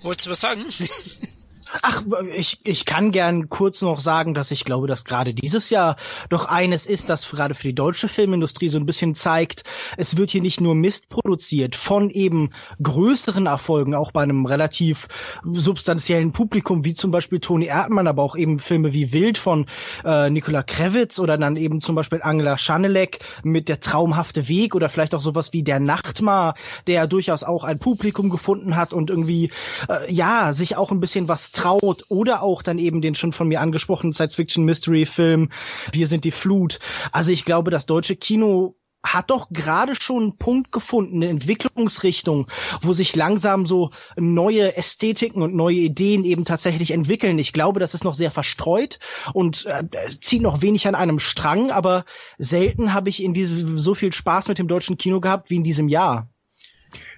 Wolltest 0.01 0.27
du 0.27 0.31
was 0.31 0.41
sagen? 0.41 0.65
Ach, 1.83 2.05
ich, 2.35 2.61
ich 2.65 2.85
kann 2.85 3.11
gern 3.11 3.49
kurz 3.49 3.83
noch 3.83 3.99
sagen, 3.99 4.35
dass 4.35 4.51
ich 4.51 4.65
glaube, 4.65 4.87
dass 4.87 5.05
gerade 5.05 5.35
dieses 5.35 5.71
Jahr 5.71 5.97
doch 6.29 6.47
eines 6.47 6.87
ist, 6.87 7.11
das 7.11 7.29
gerade 7.29 7.55
für 7.55 7.69
die 7.69 7.75
deutsche 7.75 8.09
Filmindustrie 8.09 8.69
so 8.69 8.79
ein 8.79 8.87
bisschen 8.87 9.15
zeigt, 9.15 9.65
es 9.97 10.17
wird 10.17 10.31
hier 10.31 10.41
nicht 10.41 10.61
nur 10.61 10.75
Mist 10.75 11.09
produziert 11.09 11.75
von 11.75 12.11
eben 12.11 12.51
größeren 12.83 13.47
Erfolgen, 13.47 13.95
auch 13.95 14.13
bei 14.13 14.23
einem 14.23 14.47
relativ 14.47 15.09
substanziellen 15.45 16.33
Publikum, 16.33 16.85
wie 16.85 16.95
zum 16.95 17.11
Beispiel 17.11 17.41
Toni 17.41 17.67
Erdmann, 17.67 18.07
aber 18.07 18.23
auch 18.23 18.37
eben 18.37 18.61
Filme 18.61 18.93
wie 18.93 19.13
Wild 19.13 19.37
von 19.37 19.67
äh, 20.05 20.31
Nikola 20.31 20.63
Krevitz 20.63 21.19
oder 21.19 21.39
dann 21.39 21.57
eben 21.57 21.81
zum 21.81 21.97
Beispiel 21.97 22.21
Angela 22.23 22.57
Schanelek 22.57 23.19
mit 23.43 23.69
Der 23.69 23.81
traumhafte 23.81 24.49
Weg 24.49 24.75
oder 24.75 24.89
vielleicht 24.89 25.15
auch 25.15 25.21
sowas 25.21 25.53
wie 25.53 25.65
Der 25.65 25.81
Nachtmar, 25.81 26.55
der 26.87 27.09
durchaus 27.09 27.43
auch 27.43 27.65
ein 27.65 27.79
Publikum 27.79 28.31
gefunden 28.31 28.77
hat 28.77 28.93
und 28.93 29.11
irgendwie, 29.11 29.51
äh, 29.89 30.13
ja, 30.13 30.53
sich 30.53 30.77
auch 30.77 30.93
ein 30.93 31.01
bisschen 31.01 31.27
was 31.27 31.51
traut 31.65 32.05
oder 32.09 32.43
auch 32.43 32.63
dann 32.63 32.79
eben 32.79 33.01
den 33.01 33.15
schon 33.15 33.33
von 33.33 33.49
mir 33.49 33.61
angesprochenen 33.61 34.13
Science-Fiction-Mystery-Film 34.13 35.49
Wir 35.93 36.07
sind 36.07 36.25
die 36.25 36.31
Flut. 36.31 36.79
Also 37.11 37.31
ich 37.31 37.45
glaube, 37.45 37.71
das 37.71 37.87
deutsche 37.87 38.17
Kino 38.17 38.77
hat 39.03 39.31
doch 39.31 39.49
gerade 39.51 39.95
schon 39.95 40.23
einen 40.23 40.37
Punkt 40.39 40.73
gefunden, 40.73 41.17
eine 41.17 41.29
Entwicklungsrichtung, 41.29 42.49
wo 42.81 42.95
sich 42.95 43.15
langsam 43.15 43.67
so 43.67 43.91
neue 44.17 44.77
Ästhetiken 44.77 45.43
und 45.43 45.55
neue 45.55 45.77
Ideen 45.77 46.25
eben 46.25 46.45
tatsächlich 46.47 46.91
entwickeln. 46.91 47.39
Ich 47.39 47.53
glaube, 47.53 47.81
das 47.81 47.93
ist 47.93 48.05
noch 48.05 48.15
sehr 48.15 48.31
verstreut 48.31 48.99
und 49.35 49.67
äh, 49.67 49.85
zieht 50.21 50.41
noch 50.43 50.63
wenig 50.63 50.87
an 50.87 50.95
einem 50.95 51.19
Strang, 51.19 51.71
aber 51.71 52.07
selten 52.39 52.95
habe 52.95 53.11
ich 53.11 53.23
in 53.23 53.35
diesem 53.35 53.79
so 53.79 53.95
viel 53.95 54.13
Spaß 54.13 54.49
mit 54.49 54.59
dem 54.59 54.69
deutschen 54.69 54.97
Kino 54.97 55.21
gehabt 55.21 55.51
wie 55.51 55.57
in 55.57 55.65
diesem 55.65 55.89
Jahr. 55.89 56.31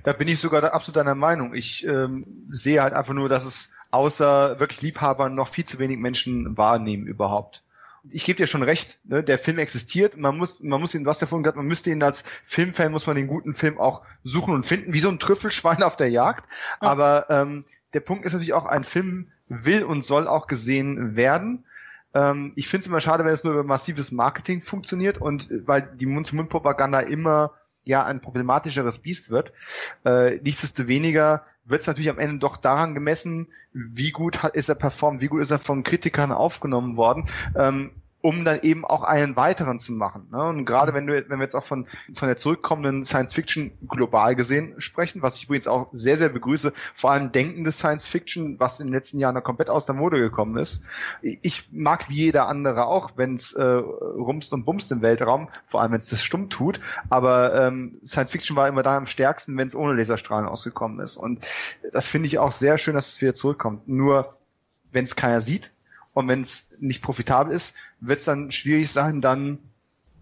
Da 0.02 0.12
bin 0.12 0.28
ich 0.28 0.40
sogar 0.40 0.64
absolut 0.72 0.96
deiner 0.96 1.14
Meinung. 1.14 1.54
Ich 1.54 1.86
ähm, 1.86 2.46
sehe 2.48 2.82
halt 2.82 2.94
einfach 2.94 3.14
nur, 3.14 3.28
dass 3.28 3.44
es 3.44 3.70
außer 3.96 4.60
wirklich 4.60 4.82
Liebhabern 4.82 5.34
noch 5.34 5.48
viel 5.48 5.64
zu 5.64 5.78
wenig 5.78 5.98
Menschen 5.98 6.56
wahrnehmen 6.58 7.06
überhaupt. 7.06 7.62
Ich 8.08 8.24
gebe 8.24 8.36
dir 8.36 8.46
schon 8.46 8.62
recht, 8.62 9.00
ne, 9.04 9.24
der 9.24 9.38
Film 9.38 9.58
existiert, 9.58 10.16
man 10.16 10.36
muss, 10.36 10.62
man 10.62 10.80
muss 10.80 10.94
ihn, 10.94 11.06
was 11.06 11.18
davon 11.18 11.42
gesagt, 11.42 11.56
man 11.56 11.66
müsste 11.66 11.90
ihn 11.90 12.02
als 12.02 12.22
Filmfan, 12.44 12.92
muss 12.92 13.06
man 13.06 13.16
den 13.16 13.26
guten 13.26 13.54
Film 13.54 13.78
auch 13.78 14.02
suchen 14.22 14.54
und 14.54 14.64
finden, 14.64 14.92
wie 14.92 15.00
so 15.00 15.08
ein 15.08 15.18
Trüffelschwein 15.18 15.82
auf 15.82 15.96
der 15.96 16.10
Jagd. 16.10 16.48
Ja. 16.80 16.88
Aber 16.88 17.26
ähm, 17.30 17.64
der 17.94 18.00
Punkt 18.00 18.24
ist 18.26 18.34
natürlich 18.34 18.52
auch, 18.52 18.66
ein 18.66 18.84
Film 18.84 19.32
will 19.48 19.82
und 19.82 20.04
soll 20.04 20.28
auch 20.28 20.46
gesehen 20.46 21.16
werden. 21.16 21.64
Ähm, 22.14 22.52
ich 22.54 22.68
finde 22.68 22.82
es 22.82 22.86
immer 22.86 23.00
schade, 23.00 23.24
wenn 23.24 23.32
es 23.32 23.44
nur 23.44 23.54
über 23.54 23.64
massives 23.64 24.12
Marketing 24.12 24.60
funktioniert 24.60 25.18
und 25.18 25.48
weil 25.66 25.82
die 25.82 26.06
Mund-zu-Mund-Propaganda 26.06 27.00
immer 27.00 27.54
ja 27.86 28.04
ein 28.04 28.20
problematischeres 28.20 28.98
Biest 28.98 29.30
wird. 29.30 29.52
Äh, 30.04 30.36
nichtsdestoweniger 30.42 31.44
wird 31.64 31.80
es 31.80 31.86
natürlich 31.86 32.10
am 32.10 32.18
Ende 32.18 32.38
doch 32.38 32.56
daran 32.56 32.94
gemessen, 32.94 33.48
wie 33.72 34.10
gut 34.10 34.42
hat, 34.42 34.54
ist 34.54 34.68
er 34.68 34.74
performt, 34.74 35.20
wie 35.20 35.28
gut 35.28 35.40
ist 35.40 35.50
er 35.50 35.58
von 35.58 35.82
Kritikern 35.82 36.32
aufgenommen 36.32 36.96
worden. 36.96 37.24
Ähm, 37.54 37.92
um 38.26 38.44
dann 38.44 38.58
eben 38.62 38.84
auch 38.84 39.04
einen 39.04 39.36
weiteren 39.36 39.78
zu 39.78 39.92
machen. 39.92 40.26
Ne? 40.32 40.42
Und 40.42 40.64
gerade 40.64 40.92
wenn, 40.94 41.06
du, 41.06 41.14
wenn 41.14 41.38
wir 41.38 41.44
jetzt 41.44 41.54
auch 41.54 41.62
von, 41.62 41.86
von 42.12 42.26
der 42.26 42.36
zurückkommenden 42.36 43.04
Science 43.04 43.32
Fiction 43.32 43.70
global 43.86 44.34
gesehen 44.34 44.74
sprechen, 44.78 45.22
was 45.22 45.36
ich 45.36 45.44
übrigens 45.44 45.68
auch 45.68 45.86
sehr, 45.92 46.16
sehr 46.16 46.28
begrüße, 46.28 46.72
vor 46.92 47.12
allem 47.12 47.30
denkende 47.30 47.70
Science 47.70 48.08
Fiction, 48.08 48.58
was 48.58 48.80
in 48.80 48.88
den 48.88 48.94
letzten 48.94 49.20
Jahren 49.20 49.40
komplett 49.44 49.70
aus 49.70 49.86
der 49.86 49.94
Mode 49.94 50.18
gekommen 50.18 50.56
ist. 50.56 50.82
Ich 51.22 51.68
mag 51.70 52.08
wie 52.08 52.16
jeder 52.16 52.48
andere 52.48 52.86
auch, 52.86 53.12
wenn 53.14 53.34
es 53.34 53.52
äh, 53.52 53.62
rumst 53.62 54.52
und 54.52 54.64
bumst 54.64 54.90
im 54.90 55.02
Weltraum, 55.02 55.48
vor 55.64 55.82
allem 55.82 55.92
wenn 55.92 56.00
es 56.00 56.08
das 56.08 56.24
stumm 56.24 56.50
tut, 56.50 56.80
aber 57.08 57.54
ähm, 57.54 58.00
Science 58.04 58.32
Fiction 58.32 58.56
war 58.56 58.66
immer 58.66 58.82
da 58.82 58.96
am 58.96 59.06
stärksten, 59.06 59.56
wenn 59.56 59.68
es 59.68 59.76
ohne 59.76 59.94
Laserstrahlen 59.94 60.48
ausgekommen 60.48 60.98
ist. 60.98 61.16
Und 61.16 61.46
das 61.92 62.08
finde 62.08 62.26
ich 62.26 62.40
auch 62.40 62.50
sehr 62.50 62.76
schön, 62.76 62.94
dass 62.94 63.12
es 63.12 63.22
wieder 63.22 63.36
zurückkommt. 63.36 63.86
Nur 63.86 64.34
wenn 64.90 65.04
es 65.04 65.14
keiner 65.14 65.40
sieht, 65.40 65.70
und 66.16 66.28
wenn 66.28 66.40
es 66.40 66.68
nicht 66.78 67.02
profitabel 67.02 67.52
ist, 67.52 67.76
wird 68.00 68.20
es 68.20 68.24
dann 68.24 68.50
schwierig 68.50 68.90
sein, 68.90 69.20
dann 69.20 69.58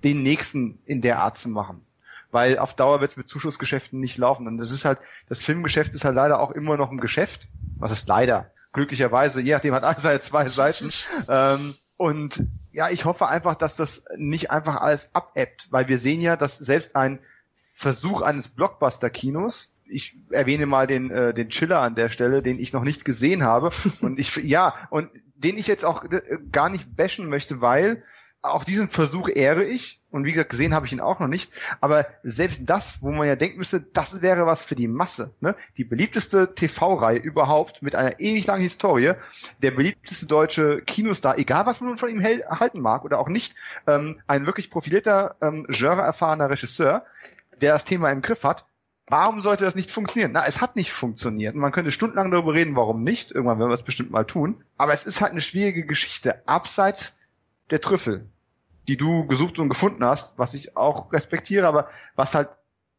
den 0.03 0.25
nächsten 0.25 0.81
in 0.87 1.03
der 1.03 1.21
Art 1.21 1.39
zu 1.39 1.49
machen. 1.49 1.87
Weil 2.33 2.59
auf 2.59 2.75
Dauer 2.75 3.01
wird 3.01 3.13
es 3.13 3.17
mit 3.17 3.29
Zuschussgeschäften 3.29 4.01
nicht 4.01 4.19
laufen. 4.19 4.49
Und 4.49 4.59
das 4.59 4.73
ist 4.73 4.85
halt, 4.85 4.99
das 5.29 5.41
Filmgeschäft 5.41 5.95
ist 5.95 6.05
halt 6.05 6.17
leider 6.17 6.41
auch 6.41 6.51
immer 6.51 6.77
noch 6.77 6.91
ein 6.91 6.99
Geschäft. 6.99 7.47
Was 7.79 7.93
ist 7.93 8.09
leider? 8.09 8.51
Glücklicherweise, 8.73 9.41
je 9.41 9.53
nachdem 9.53 9.73
hat 9.73 9.85
alles 9.85 10.03
seine 10.03 10.21
zwei 10.21 10.49
Seiten. 10.49 10.91
ähm, 11.29 11.77
und 11.97 12.45
ja, 12.73 12.91
ich 12.91 13.05
hoffe 13.05 13.29
einfach, 13.29 13.55
dass 13.55 13.77
das 13.77 14.05
nicht 14.17 14.51
einfach 14.51 14.81
alles 14.81 15.15
abebbt, 15.15 15.69
weil 15.71 15.87
wir 15.87 16.01
sehen 16.01 16.21
ja, 16.21 16.37
dass 16.37 16.59
selbst 16.59 16.97
ein 16.97 17.21
Versuch 17.55 18.21
eines 18.21 18.49
Blockbuster-Kinos 18.49 19.75
ich 19.87 20.17
erwähne 20.31 20.67
mal 20.67 20.87
den, 20.87 21.11
äh, 21.11 21.35
den 21.35 21.51
Chiller 21.51 21.81
an 21.81 21.95
der 21.95 22.09
Stelle, 22.09 22.43
den 22.43 22.59
ich 22.59 22.73
noch 22.73 22.85
nicht 22.85 23.05
gesehen 23.05 23.43
habe. 23.43 23.71
Und 24.01 24.19
ich, 24.19 24.35
ja, 24.37 24.75
und 24.91 25.09
den 25.35 25.59
ich 25.59 25.67
jetzt 25.67 25.85
auch 25.85 26.05
äh, 26.05 26.39
gar 26.51 26.69
nicht 26.69 26.97
bashen 26.97 27.29
möchte, 27.29 27.61
weil 27.61 28.03
auch 28.45 28.65
diesen 28.65 28.89
Versuch 28.89 29.29
ehre 29.29 29.65
ich. 29.65 30.01
Und 30.11 30.27
wie 30.27 30.33
gesagt, 30.33 30.51
gesehen 30.51 30.75
habe 30.75 30.87
ich 30.87 30.93
ihn 30.93 31.01
auch 31.01 31.19
noch 31.19 31.29
nicht. 31.29 31.53
Aber 31.81 32.07
selbst 32.23 32.63
das, 32.65 33.03
wo 33.03 33.11
man 33.11 33.27
ja 33.27 33.37
denken 33.37 33.59
müsste, 33.59 33.81
das 33.81 34.23
wäre 34.23 34.47
was 34.47 34.63
für 34.63 34.75
die 34.75 34.87
Masse. 34.87 35.35
Ne? 35.41 35.57
Die 35.77 35.85
beliebteste 35.85 36.55
TV-Reihe 36.55 37.19
überhaupt 37.19 37.83
mit 37.83 37.97
einer 37.97 38.21
ewig 38.21 38.47
langen 38.47 38.63
Historie. 38.63 39.15
Der 39.63 39.71
beliebteste 39.71 40.27
deutsche 40.27 40.83
Kinostar, 40.83 41.39
egal 41.39 41.67
was 41.67 41.81
man 41.81 41.99
von 41.99 42.11
ihm 42.11 42.23
halten 42.23 42.81
mag 42.81 43.05
oder 43.05 43.19
auch 43.19 43.29
nicht. 43.29 43.57
Ähm, 43.87 44.21
ein 44.27 44.47
wirklich 44.47 44.71
profilierter, 44.71 45.37
ähm, 45.41 45.67
genre-erfahrener 45.69 46.51
Regisseur, 46.51 47.05
der 47.61 47.73
das 47.73 47.85
Thema 47.85 48.11
im 48.13 48.23
Griff 48.23 48.45
hat 48.45 48.67
Warum 49.07 49.43
sollte 49.43 49.65
das 49.65 49.75
nicht 49.75 49.91
funktionieren? 49.91 50.33
Na, 50.33 50.47
es 50.47 50.61
hat 50.61 50.77
nicht 50.77 50.93
funktioniert. 50.93 51.55
Man 51.55 51.73
könnte 51.73 51.93
stundenlang 51.93 52.31
darüber 52.31 52.55
reden, 52.55 52.75
warum 52.75 53.03
nicht. 53.03 53.33
Irgendwann 53.33 53.59
werden 53.59 53.69
wir 53.69 53.75
es 53.75 53.83
bestimmt 53.83 54.11
mal 54.11 54.25
tun. 54.25 54.65
Aber 54.79 54.95
es 54.95 55.05
ist 55.05 55.21
halt 55.21 55.33
eine 55.33 55.43
schwierige 55.43 55.85
Geschichte. 55.85 56.47
Abseits 56.49 57.17
der 57.71 57.83
Trüffel, 57.83 58.27
die 58.89 58.97
du 58.97 59.27
gesucht 59.27 59.59
und 59.59 59.69
gefunden 59.69 60.05
hast, 60.05 60.39
was 60.39 60.55
ich 60.55 60.77
auch 60.77 61.13
respektiere, 61.13 61.67
aber 61.67 61.89
was 62.17 62.35
halt 62.35 62.49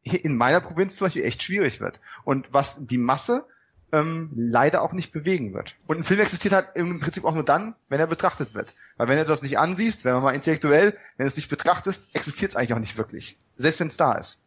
in 0.04 0.38
meiner 0.38 0.60
Provinz 0.60 0.96
zum 0.96 1.06
Beispiel 1.06 1.24
echt 1.24 1.42
schwierig 1.42 1.82
wird. 1.82 2.00
Und 2.24 2.54
was 2.54 2.86
die 2.86 3.00
Masse 3.00 3.46
ähm, 3.92 4.32
leider 4.36 4.84
auch 4.84 4.94
nicht 4.94 5.12
bewegen 5.12 5.54
wird. 5.54 5.76
Und 5.88 5.98
ein 5.98 6.04
Film 6.04 6.20
existiert 6.20 6.54
halt 6.54 6.70
im 6.76 7.00
Prinzip 7.00 7.26
auch 7.26 7.34
nur 7.34 7.46
dann, 7.46 7.76
wenn 7.90 8.00
er 8.00 8.08
betrachtet 8.08 8.54
wird. 8.54 8.76
Weil 8.98 9.08
wenn 9.08 9.18
du 9.18 9.26
das 9.26 9.42
nicht 9.42 9.58
ansiehst, 9.58 10.06
wenn 10.06 10.14
man 10.14 10.24
mal 10.24 10.36
intellektuell, 10.36 10.96
wenn 11.18 11.26
du 11.26 11.28
es 11.28 11.36
nicht 11.36 11.50
betrachtest, 11.50 12.10
existiert 12.14 12.52
es 12.52 12.56
eigentlich 12.56 12.74
auch 12.74 12.80
nicht 12.80 12.98
wirklich. 12.98 13.40
Selbst 13.56 13.80
wenn 13.80 13.88
es 13.88 13.98
da 13.98 14.14
ist. 14.14 14.45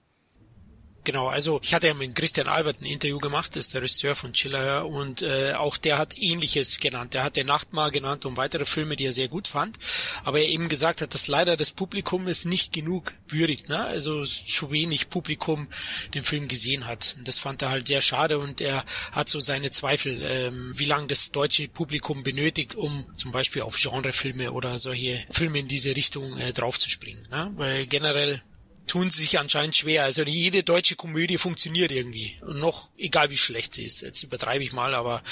Genau, 1.09 1.29
also 1.29 1.59
ich 1.63 1.73
hatte 1.73 1.87
ja 1.87 1.95
mit 1.95 2.15
Christian 2.15 2.49
Albert 2.49 2.83
ein 2.83 2.85
Interview 2.85 3.17
gemacht, 3.17 3.57
das 3.57 3.69
ist 3.69 3.73
der 3.73 3.81
Regisseur 3.81 4.15
von 4.15 4.35
Chiller, 4.35 4.85
und 4.85 5.23
äh, 5.23 5.55
auch 5.55 5.79
der 5.79 5.97
hat 5.97 6.19
ähnliches 6.19 6.81
genannt. 6.81 7.15
Der 7.15 7.25
hat 7.25 7.37
der 7.37 7.47
Nachtmahl 7.47 7.91
genannt 7.91 8.27
und 8.27 8.37
weitere 8.37 8.67
Filme, 8.67 8.95
die 8.95 9.07
er 9.07 9.15
sehr 9.15 9.29
gut 9.29 9.49
fand, 9.49 9.79
aber 10.23 10.41
er 10.41 10.49
eben 10.51 10.69
gesagt 10.69 11.01
hat, 11.01 11.15
dass 11.15 11.27
leider 11.27 11.57
das 11.57 11.71
Publikum 11.71 12.29
es 12.29 12.45
nicht 12.45 12.75
genug 12.75 13.15
würdigt, 13.27 13.71
ne? 13.71 13.83
also 13.87 14.23
zu 14.27 14.71
wenig 14.71 15.09
Publikum 15.09 15.69
den 16.13 16.25
Film 16.25 16.47
gesehen 16.47 16.87
hat. 16.87 17.15
Und 17.17 17.27
das 17.27 17.39
fand 17.39 17.63
er 17.63 17.71
halt 17.71 17.89
sehr 17.89 18.03
schade 18.03 18.39
und 18.39 18.61
er 18.61 18.85
hat 19.11 19.31
so 19.31 19.41
seine 19.41 19.71
Zweifel, 19.71 20.21
ähm, 20.23 20.75
wie 20.77 20.85
lange 20.85 21.07
das 21.07 21.33
deutsche 21.33 21.69
Publikum 21.69 22.23
benötigt, 22.23 22.75
um 22.75 23.07
zum 23.17 23.33
Beispiel 23.33 23.63
auf 23.63 23.81
Genrefilme 23.81 24.53
oder 24.53 24.79
solche 24.79 25.25
Filme 25.31 25.61
in 25.61 25.69
diese 25.69 25.97
Richtung 25.97 26.37
äh, 26.37 26.53
draufzuspringen. 26.53 27.27
Ne? 27.31 27.51
Weil 27.57 27.87
generell 27.87 28.43
tun 28.89 29.11
sie 29.11 29.21
sich 29.21 29.39
anscheinend 29.39 29.77
schwer. 29.77 30.05
Also 30.05 30.23
jede 30.23 30.63
deutsche 30.65 30.97
Komödie 30.97 31.39
funktioniert 31.39 31.93
irgendwie. 31.93 32.37
Und 32.41 32.59
noch, 32.59 32.89
egal 32.97 33.31
wie 33.31 33.39
schlecht 33.39 33.75
sie 33.75 33.85
ist. 33.85 34.01
Jetzt 34.01 34.23
übertreibe 34.23 34.65
ich 34.65 34.73
mal, 34.73 34.95
aber 34.95 35.23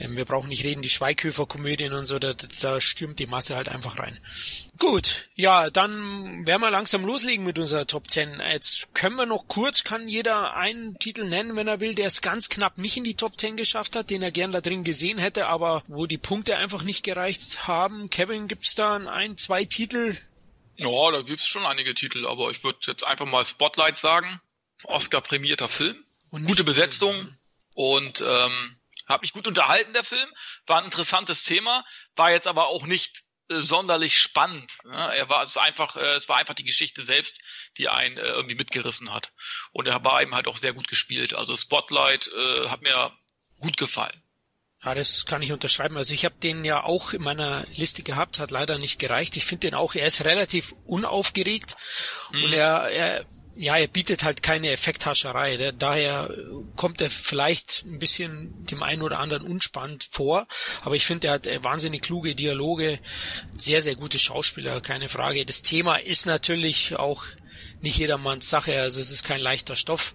ähm, 0.00 0.16
wir 0.16 0.24
brauchen 0.24 0.48
nicht 0.48 0.64
reden, 0.64 0.82
die 0.82 0.88
Schweighöfer-Komödien 0.88 1.92
und 1.92 2.06
so, 2.06 2.18
da, 2.18 2.34
da 2.60 2.80
stürmt 2.80 3.18
die 3.18 3.26
Masse 3.26 3.56
halt 3.56 3.68
einfach 3.68 3.98
rein. 3.98 4.18
Gut, 4.78 5.28
ja, 5.36 5.70
dann 5.70 6.46
werden 6.46 6.60
wir 6.60 6.70
langsam 6.70 7.04
loslegen 7.04 7.44
mit 7.44 7.58
unserer 7.58 7.86
Top 7.86 8.10
10. 8.10 8.40
Jetzt 8.52 8.92
können 8.92 9.14
wir 9.14 9.26
noch 9.26 9.46
kurz, 9.46 9.84
kann 9.84 10.08
jeder 10.08 10.56
einen 10.56 10.98
Titel 10.98 11.24
nennen, 11.24 11.54
wenn 11.54 11.68
er 11.68 11.78
will, 11.78 11.94
der 11.94 12.08
es 12.08 12.22
ganz 12.22 12.48
knapp 12.48 12.76
nicht 12.76 12.96
in 12.96 13.04
die 13.04 13.14
Top 13.14 13.38
10 13.38 13.56
geschafft 13.56 13.94
hat, 13.94 14.10
den 14.10 14.22
er 14.22 14.32
gern 14.32 14.50
da 14.50 14.60
drin 14.60 14.82
gesehen 14.82 15.18
hätte, 15.18 15.46
aber 15.46 15.84
wo 15.86 16.06
die 16.06 16.18
Punkte 16.18 16.56
einfach 16.56 16.82
nicht 16.82 17.04
gereicht 17.04 17.68
haben. 17.68 18.10
Kevin, 18.10 18.48
gibt's 18.48 18.74
da 18.74 18.96
ein, 18.96 19.36
zwei 19.36 19.64
Titel, 19.64 20.16
ja, 20.76 21.10
da 21.10 21.22
gibt's 21.22 21.46
schon 21.46 21.66
einige 21.66 21.94
Titel, 21.94 22.26
aber 22.26 22.50
ich 22.50 22.62
würde 22.64 22.78
jetzt 22.82 23.04
einfach 23.04 23.26
mal 23.26 23.44
Spotlight 23.44 23.98
sagen. 23.98 24.40
Oscar-prämierter 24.84 25.68
Film. 25.68 25.96
Und 26.30 26.44
Gute 26.44 26.64
Besetzung. 26.64 27.36
Und 27.74 28.20
ähm, 28.20 28.76
hat 29.06 29.22
mich 29.22 29.32
gut 29.32 29.46
unterhalten, 29.46 29.92
der 29.92 30.04
Film. 30.04 30.28
War 30.66 30.78
ein 30.78 30.84
interessantes 30.84 31.44
Thema, 31.44 31.84
war 32.16 32.30
jetzt 32.30 32.46
aber 32.46 32.68
auch 32.68 32.86
nicht 32.86 33.24
äh, 33.48 33.60
sonderlich 33.60 34.18
spannend. 34.18 34.72
Ja, 34.84 35.12
er 35.12 35.28
war 35.28 35.42
es 35.42 35.56
einfach, 35.56 35.96
äh, 35.96 36.14
es 36.14 36.28
war 36.28 36.36
einfach 36.36 36.54
die 36.54 36.64
Geschichte 36.64 37.02
selbst, 37.02 37.40
die 37.76 37.88
einen 37.88 38.16
äh, 38.16 38.22
irgendwie 38.22 38.54
mitgerissen 38.54 39.12
hat. 39.12 39.32
Und 39.72 39.88
er 39.88 40.02
war 40.04 40.22
eben 40.22 40.34
halt 40.34 40.48
auch 40.48 40.56
sehr 40.56 40.72
gut 40.72 40.88
gespielt. 40.88 41.34
Also 41.34 41.56
Spotlight 41.56 42.28
äh, 42.28 42.68
hat 42.68 42.82
mir 42.82 43.12
gut 43.60 43.76
gefallen. 43.76 44.22
Ja, 44.84 44.94
das 44.94 45.24
kann 45.26 45.42
ich 45.42 45.52
unterschreiben. 45.52 45.96
Also 45.96 46.12
ich 46.12 46.24
habe 46.24 46.34
den 46.42 46.64
ja 46.64 46.84
auch 46.84 47.12
in 47.12 47.22
meiner 47.22 47.64
Liste 47.74 48.02
gehabt, 48.02 48.38
hat 48.38 48.50
leider 48.50 48.78
nicht 48.78 48.98
gereicht. 48.98 49.36
Ich 49.36 49.46
finde 49.46 49.68
den 49.68 49.74
auch, 49.74 49.94
er 49.94 50.06
ist 50.06 50.24
relativ 50.24 50.74
unaufgeregt 50.86 51.76
mhm. 52.32 52.44
und 52.44 52.52
er, 52.52 52.90
er 52.90 53.24
ja, 53.56 53.76
er 53.76 53.86
bietet 53.86 54.24
halt 54.24 54.42
keine 54.42 54.70
Effekthascherei. 54.70 55.72
Daher 55.78 56.28
kommt 56.76 57.00
er 57.00 57.10
vielleicht 57.10 57.84
ein 57.86 57.98
bisschen 57.98 58.66
dem 58.66 58.82
einen 58.82 59.02
oder 59.02 59.20
anderen 59.20 59.46
unspannend 59.46 60.08
vor, 60.10 60.46
aber 60.82 60.96
ich 60.96 61.06
finde, 61.06 61.28
er 61.28 61.34
hat 61.34 61.46
äh, 61.46 61.62
wahnsinnig 61.62 62.02
kluge 62.02 62.34
Dialoge, 62.34 62.98
sehr, 63.56 63.80
sehr 63.80 63.94
gute 63.94 64.18
Schauspieler, 64.18 64.80
keine 64.80 65.08
Frage. 65.08 65.46
Das 65.46 65.62
Thema 65.62 65.96
ist 65.96 66.26
natürlich 66.26 66.96
auch 66.96 67.24
nicht 67.84 67.98
jedermanns 67.98 68.50
Sache, 68.50 68.80
also 68.80 69.00
es 69.00 69.12
ist 69.12 69.22
kein 69.22 69.40
leichter 69.40 69.76
Stoff, 69.76 70.14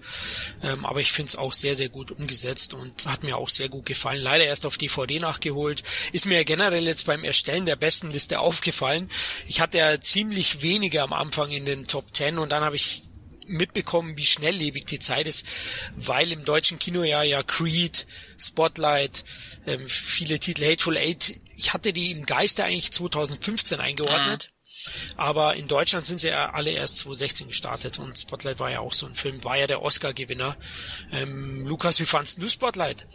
ähm, 0.61 0.85
aber 0.85 0.99
ich 0.99 1.13
finde 1.13 1.29
es 1.29 1.35
auch 1.37 1.53
sehr, 1.53 1.75
sehr 1.75 1.89
gut 1.89 2.11
umgesetzt 2.11 2.73
und 2.73 3.05
hat 3.05 3.23
mir 3.23 3.37
auch 3.37 3.47
sehr 3.47 3.69
gut 3.69 3.85
gefallen. 3.85 4.21
Leider 4.21 4.45
erst 4.45 4.65
auf 4.65 4.77
DVD 4.77 5.19
nachgeholt. 5.19 5.83
Ist 6.11 6.25
mir 6.25 6.43
generell 6.43 6.83
jetzt 6.83 7.05
beim 7.05 7.23
Erstellen 7.23 7.65
der 7.65 7.77
besten 7.77 8.11
Liste 8.11 8.39
aufgefallen. 8.39 9.09
Ich 9.47 9.61
hatte 9.61 9.77
ja 9.77 10.01
ziemlich 10.01 10.61
wenige 10.61 11.01
am 11.01 11.13
Anfang 11.13 11.51
in 11.51 11.65
den 11.65 11.85
Top 11.85 12.13
10 12.13 12.37
und 12.37 12.49
dann 12.49 12.63
habe 12.63 12.75
ich 12.75 13.03
mitbekommen, 13.49 14.15
wie 14.17 14.25
schnelllebig 14.25 14.85
die 14.85 14.99
Zeit 14.99 15.27
ist, 15.27 15.45
weil 15.95 16.31
im 16.31 16.45
deutschen 16.45 16.79
Kinojahr 16.79 17.23
ja 17.23 17.43
Creed, 17.43 18.05
Spotlight, 18.37 19.23
ähm, 19.65 19.87
viele 19.87 20.39
Titel 20.39 20.65
Hateful 20.65 20.97
Eight, 20.97 21.39
ich 21.55 21.73
hatte 21.73 21.91
die 21.91 22.11
im 22.11 22.25
Geiste 22.25 22.63
eigentlich 22.63 22.91
2015 22.91 23.79
eingeordnet. 23.79 24.49
Mhm. 24.51 24.58
Aber 25.17 25.55
in 25.55 25.67
Deutschland 25.67 26.05
sind 26.05 26.19
sie 26.19 26.29
ja 26.29 26.51
alle 26.51 26.71
erst 26.71 26.99
2016 26.99 27.47
gestartet 27.47 27.99
und 27.99 28.17
Spotlight 28.17 28.59
war 28.59 28.71
ja 28.71 28.79
auch 28.79 28.93
so 28.93 29.05
ein 29.05 29.15
Film, 29.15 29.43
war 29.43 29.57
ja 29.57 29.67
der 29.67 29.81
Oscar-Gewinner. 29.81 30.55
Ähm, 31.11 31.65
Lukas, 31.65 31.99
wie 31.99 32.05
fandst 32.05 32.41
du 32.41 32.47
Spotlight? 32.47 33.07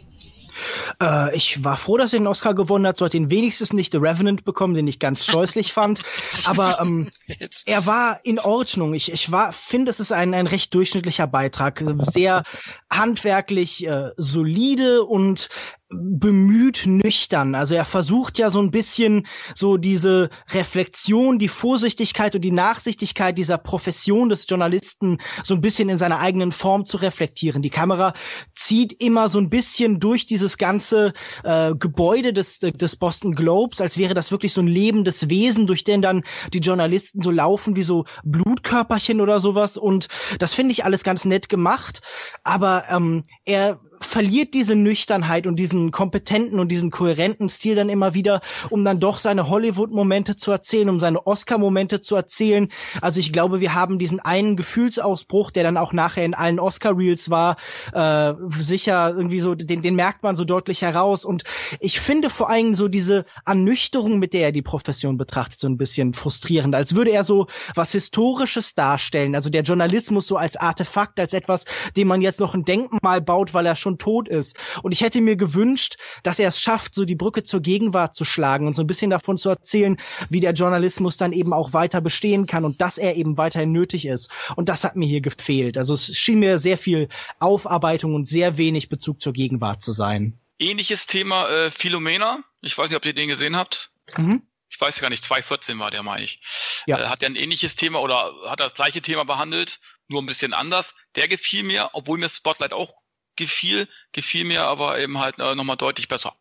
Äh, 1.01 1.35
ich 1.35 1.63
war 1.63 1.77
froh, 1.77 1.97
dass 1.97 2.13
er 2.13 2.19
den 2.19 2.27
Oscar 2.27 2.53
gewonnen 2.53 2.87
hat, 2.87 2.97
sollte 2.97 3.17
ihn 3.17 3.29
wenigstens 3.29 3.73
nicht 3.73 3.91
The 3.91 3.97
Revenant 3.97 4.45
bekommen, 4.45 4.73
den 4.73 4.87
ich 4.87 4.99
ganz 4.99 5.25
scheußlich 5.25 5.73
fand. 5.73 6.01
Aber 6.45 6.79
ähm, 6.81 7.11
er 7.65 7.85
war 7.85 8.19
in 8.23 8.39
Ordnung. 8.39 8.93
Ich, 8.93 9.11
ich 9.11 9.31
war, 9.31 9.53
finde, 9.53 9.91
es 9.91 9.99
ist 9.99 10.11
ein, 10.11 10.33
ein 10.33 10.47
recht 10.47 10.73
durchschnittlicher 10.73 11.27
Beitrag. 11.27 11.83
Sehr 12.11 12.43
handwerklich 12.89 13.85
äh, 13.85 14.11
solide 14.17 15.03
und 15.03 15.49
bemüht 15.89 16.85
nüchtern. 16.87 17.53
Also 17.53 17.75
er 17.75 17.85
versucht 17.85 18.39
ja 18.39 18.49
so 18.49 18.59
ein 18.59 18.71
bisschen 18.71 19.27
so 19.53 19.77
diese 19.77 20.29
Reflexion, 20.51 21.37
die 21.37 21.47
Vorsichtigkeit 21.47 22.33
und 22.33 22.41
die 22.41 22.51
Nachsichtigkeit 22.51 23.37
dieser 23.37 23.59
Profession 23.59 24.29
des 24.29 24.45
Journalisten 24.49 25.19
so 25.43 25.53
ein 25.53 25.61
bisschen 25.61 25.89
in 25.89 25.99
seiner 25.99 26.19
eigenen 26.19 26.51
Form 26.51 26.85
zu 26.85 26.97
reflektieren. 26.97 27.61
Die 27.61 27.69
Kamera 27.69 28.13
zieht 28.53 28.93
immer 28.93 29.29
so 29.29 29.37
ein 29.37 29.49
bisschen 29.49 29.99
durch 29.99 30.25
dieses 30.25 30.57
ganze 30.57 31.13
äh, 31.43 31.75
Gebäude 31.75 32.33
des, 32.33 32.59
des 32.59 32.95
Boston 32.95 33.33
Globes, 33.33 33.79
als 33.79 33.99
wäre 33.99 34.15
das 34.15 34.31
wirklich 34.31 34.53
so 34.53 34.61
ein 34.61 34.67
lebendes 34.67 35.29
Wesen, 35.29 35.67
durch 35.67 35.83
den 35.83 36.01
dann 36.01 36.23
die 36.51 36.59
Journalisten 36.59 37.21
so 37.21 37.29
laufen 37.29 37.75
wie 37.75 37.83
so 37.83 38.05
Blutkörperchen 38.23 39.21
oder 39.21 39.39
sowas. 39.39 39.77
Und 39.77 40.07
das 40.39 40.55
finde 40.55 40.71
ich 40.71 40.83
alles 40.83 41.03
ganz 41.03 41.25
nett 41.25 41.47
gemacht. 41.47 42.01
Aber 42.43 42.85
ähm, 42.89 43.25
er 43.43 43.79
verliert 43.99 44.53
diese 44.53 44.75
Nüchternheit 44.75 45.47
und 45.47 45.57
diesen 45.57 45.91
kompetenten 45.91 46.59
und 46.59 46.69
diesen 46.69 46.91
kohärenten 46.91 47.49
Stil 47.49 47.75
dann 47.75 47.89
immer 47.89 48.13
wieder, 48.13 48.41
um 48.69 48.83
dann 48.83 48.99
doch 48.99 49.19
seine 49.19 49.49
Hollywood-Momente 49.49 50.35
zu 50.35 50.51
erzählen, 50.51 50.89
um 50.89 50.99
seine 50.99 51.25
Oscar-Momente 51.25 52.01
zu 52.01 52.15
erzählen. 52.15 52.69
Also 53.01 53.19
ich 53.19 53.33
glaube, 53.33 53.61
wir 53.61 53.73
haben 53.73 53.99
diesen 53.99 54.19
einen 54.19 54.55
Gefühlsausbruch, 54.55 55.51
der 55.51 55.63
dann 55.63 55.77
auch 55.77 55.93
nachher 55.93 56.25
in 56.25 56.33
allen 56.33 56.59
Oscar-Reels 56.59 57.29
war, 57.29 57.57
äh, 57.93 58.33
sicher 58.49 59.13
irgendwie 59.15 59.39
so, 59.39 59.55
den, 59.55 59.81
den 59.81 59.95
merkt 59.95 60.23
man 60.23 60.35
so 60.35 60.45
deutlich 60.45 60.81
heraus. 60.81 61.25
Und 61.25 61.43
ich 61.79 61.99
finde 61.99 62.29
vor 62.29 62.49
allem 62.49 62.75
so 62.75 62.87
diese 62.87 63.25
Ernüchterung, 63.45 64.19
mit 64.19 64.33
der 64.33 64.43
er 64.43 64.51
die 64.51 64.61
Profession 64.61 65.17
betrachtet, 65.17 65.59
so 65.59 65.67
ein 65.67 65.77
bisschen 65.77 66.13
frustrierend, 66.13 66.75
als 66.75 66.95
würde 66.95 67.11
er 67.11 67.23
so 67.23 67.47
was 67.75 67.91
Historisches 67.91 68.75
darstellen. 68.75 69.35
Also 69.35 69.49
der 69.49 69.63
Journalismus 69.63 70.27
so 70.27 70.37
als 70.37 70.57
Artefakt, 70.57 71.19
als 71.19 71.33
etwas, 71.33 71.65
dem 71.95 72.07
man 72.07 72.21
jetzt 72.21 72.39
noch 72.39 72.53
ein 72.53 72.65
Denkmal 72.65 73.21
baut, 73.21 73.53
weil 73.53 73.65
er 73.65 73.75
schon 73.85 73.97
tot 73.99 74.27
ist. 74.27 74.57
Und 74.81 74.91
ich 74.91 75.01
hätte 75.01 75.21
mir 75.21 75.35
gewünscht, 75.35 75.97
dass 76.23 76.39
er 76.39 76.49
es 76.49 76.59
schafft, 76.59 76.95
so 76.95 77.05
die 77.05 77.15
Brücke 77.15 77.43
zur 77.43 77.61
Gegenwart 77.61 78.15
zu 78.15 78.25
schlagen 78.25 78.65
und 78.65 78.73
so 78.73 78.81
ein 78.81 78.87
bisschen 78.87 79.11
davon 79.11 79.37
zu 79.37 79.49
erzählen, 79.49 79.97
wie 80.29 80.39
der 80.39 80.53
Journalismus 80.53 81.17
dann 81.17 81.33
eben 81.33 81.53
auch 81.53 81.73
weiter 81.73 82.01
bestehen 82.01 82.47
kann 82.47 82.65
und 82.65 82.81
dass 82.81 82.97
er 82.97 83.15
eben 83.15 83.37
weiterhin 83.37 83.71
nötig 83.71 84.07
ist. 84.07 84.31
Und 84.55 84.69
das 84.69 84.83
hat 84.83 84.95
mir 84.95 85.07
hier 85.07 85.21
gefehlt. 85.21 85.77
Also 85.77 85.93
es 85.93 86.17
schien 86.17 86.39
mir 86.39 86.57
sehr 86.57 86.79
viel 86.79 87.09
Aufarbeitung 87.39 88.15
und 88.15 88.27
sehr 88.27 88.57
wenig 88.57 88.89
Bezug 88.89 89.21
zur 89.21 89.33
Gegenwart 89.33 89.83
zu 89.83 89.91
sein. 89.91 90.39
Ähnliches 90.57 91.05
Thema 91.05 91.47
äh, 91.49 91.69
Philomena. 91.69 92.39
Ich 92.61 92.77
weiß 92.77 92.89
nicht, 92.89 92.97
ob 92.97 93.05
ihr 93.05 93.13
den 93.13 93.29
gesehen 93.29 93.55
habt. 93.55 93.91
Mhm 94.17 94.41
ich 94.75 94.81
weiß 94.81 94.99
gar 94.99 95.09
nicht, 95.09 95.23
2014 95.23 95.79
war 95.79 95.89
der, 95.89 96.03
meine 96.03 96.25
ich. 96.25 96.41
Ja. 96.85 96.99
Äh, 96.99 97.07
hat 97.07 97.23
er 97.23 97.29
ein 97.29 97.37
ähnliches 97.37 97.77
Thema 97.77 98.01
oder 98.01 98.33
hat 98.45 98.59
er 98.59 98.65
das 98.65 98.73
gleiche 98.73 99.01
Thema 99.01 99.23
behandelt, 99.23 99.79
nur 100.07 100.21
ein 100.21 100.25
bisschen 100.25 100.53
anders. 100.53 100.93
Der 101.15 101.29
gefiel 101.29 101.63
mir, 101.63 101.91
obwohl 101.93 102.17
mir 102.17 102.29
Spotlight 102.29 102.73
auch 102.73 102.93
gefiel, 103.35 103.87
gefiel 104.11 104.45
mir 104.45 104.65
aber 104.65 104.99
eben 104.99 105.19
halt 105.19 105.39
äh, 105.39 105.55
nochmal 105.55 105.77
deutlich 105.77 106.07
besser. 106.07 106.35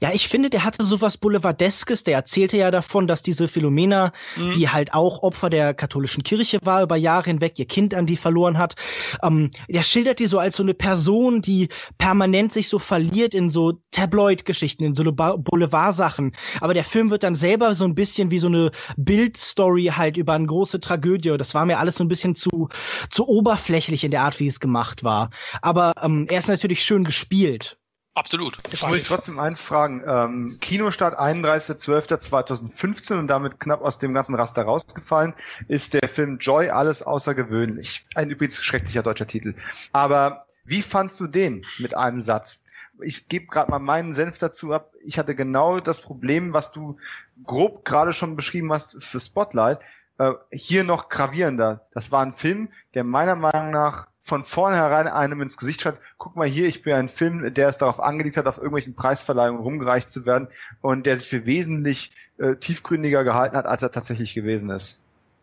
Ja, 0.00 0.10
ich 0.12 0.28
finde, 0.28 0.50
der 0.50 0.64
hatte 0.64 0.84
sowas 0.84 1.18
Boulevardeskes. 1.18 2.04
Der 2.04 2.14
erzählte 2.14 2.56
ja 2.56 2.70
davon, 2.70 3.06
dass 3.06 3.22
diese 3.22 3.48
Philomena, 3.48 4.12
mhm. 4.36 4.52
die 4.52 4.68
halt 4.68 4.94
auch 4.94 5.22
Opfer 5.22 5.50
der 5.50 5.74
katholischen 5.74 6.22
Kirche 6.22 6.58
war, 6.62 6.82
über 6.82 6.96
Jahre 6.96 7.30
hinweg 7.30 7.58
ihr 7.58 7.66
Kind 7.66 7.94
an 7.94 8.06
die 8.06 8.16
verloren 8.16 8.58
hat, 8.58 8.74
ähm, 9.22 9.50
der 9.68 9.82
schildert 9.82 10.18
die 10.18 10.26
so 10.26 10.38
als 10.38 10.56
so 10.56 10.62
eine 10.62 10.74
Person, 10.74 11.42
die 11.42 11.68
permanent 11.98 12.52
sich 12.52 12.68
so 12.68 12.78
verliert 12.78 13.34
in 13.34 13.50
so 13.50 13.80
Tabloid-Geschichten, 13.90 14.84
in 14.84 14.94
so 14.94 15.04
Boulevard-Sachen. 15.04 16.34
Aber 16.60 16.74
der 16.74 16.84
Film 16.84 17.10
wird 17.10 17.22
dann 17.22 17.34
selber 17.34 17.74
so 17.74 17.84
ein 17.84 17.94
bisschen 17.94 18.30
wie 18.30 18.38
so 18.38 18.48
eine 18.48 18.70
Bildstory 18.96 19.92
halt 19.96 20.16
über 20.16 20.34
eine 20.34 20.46
große 20.46 20.80
Tragödie. 20.80 21.36
Das 21.36 21.54
war 21.54 21.66
mir 21.66 21.78
alles 21.78 21.96
so 21.96 22.04
ein 22.04 22.08
bisschen 22.08 22.34
zu, 22.34 22.68
zu 23.10 23.28
oberflächlich 23.28 24.04
in 24.04 24.10
der 24.10 24.22
Art, 24.22 24.40
wie 24.40 24.46
es 24.46 24.60
gemacht 24.60 25.04
war. 25.04 25.30
Aber 25.62 25.92
ähm, 26.02 26.26
er 26.28 26.38
ist 26.38 26.48
natürlich 26.48 26.82
schön 26.82 27.04
gespielt. 27.04 27.78
Absolut. 28.16 28.56
Jetzt 28.70 28.82
muss 28.82 28.96
ich 28.96 29.06
trotzdem 29.06 29.38
eins 29.38 29.60
fragen. 29.60 30.02
Ähm, 30.06 30.56
Kinostart 30.62 31.20
31.12.2015 31.20 33.18
und 33.18 33.26
damit 33.26 33.60
knapp 33.60 33.82
aus 33.82 33.98
dem 33.98 34.14
ganzen 34.14 34.34
Raster 34.34 34.62
rausgefallen, 34.62 35.34
ist 35.68 35.92
der 35.92 36.08
Film 36.08 36.38
Joy 36.38 36.70
alles 36.70 37.02
außergewöhnlich. 37.02 38.06
Ein 38.14 38.30
übrigens 38.30 38.56
schrecklicher 38.64 39.02
deutscher 39.02 39.26
Titel. 39.26 39.54
Aber 39.92 40.46
wie 40.64 40.80
fandst 40.80 41.20
du 41.20 41.26
den 41.26 41.66
mit 41.78 41.94
einem 41.94 42.22
Satz? 42.22 42.62
Ich 43.02 43.28
gebe 43.28 43.48
gerade 43.48 43.70
mal 43.70 43.80
meinen 43.80 44.14
Senf 44.14 44.38
dazu 44.38 44.72
ab. 44.72 44.94
Ich 45.04 45.18
hatte 45.18 45.34
genau 45.34 45.80
das 45.80 46.00
Problem, 46.00 46.54
was 46.54 46.72
du 46.72 46.96
grob 47.44 47.84
gerade 47.84 48.14
schon 48.14 48.34
beschrieben 48.34 48.72
hast 48.72 48.96
für 49.04 49.20
Spotlight. 49.20 49.80
Äh, 50.16 50.32
hier 50.50 50.84
noch 50.84 51.10
gravierender. 51.10 51.86
Das 51.92 52.10
war 52.12 52.22
ein 52.22 52.32
Film, 52.32 52.70
der 52.94 53.04
meiner 53.04 53.36
Meinung 53.36 53.72
nach 53.72 54.06
von 54.26 54.42
vornherein 54.42 55.06
einem 55.06 55.40
ins 55.40 55.56
Gesicht 55.56 55.80
schreibt, 55.80 56.00
guck 56.18 56.34
mal 56.34 56.48
hier, 56.48 56.66
ich 56.66 56.82
bin 56.82 56.94
ein 56.94 57.08
Film, 57.08 57.54
der 57.54 57.68
es 57.68 57.78
darauf 57.78 58.00
angelegt 58.00 58.36
hat, 58.36 58.48
auf 58.48 58.56
irgendwelchen 58.56 58.96
Preisverleihungen 58.96 59.62
rumgereicht 59.62 60.08
zu 60.08 60.26
werden 60.26 60.48
und 60.80 61.06
der 61.06 61.16
sich 61.16 61.28
für 61.28 61.46
wesentlich 61.46 62.10
äh, 62.38 62.56
tiefgründiger 62.56 63.22
gehalten 63.22 63.56
hat, 63.56 63.66
als 63.66 63.82
er 63.82 63.92
tatsächlich 63.92 64.34
gewesen 64.34 64.70
ist. 64.70 65.00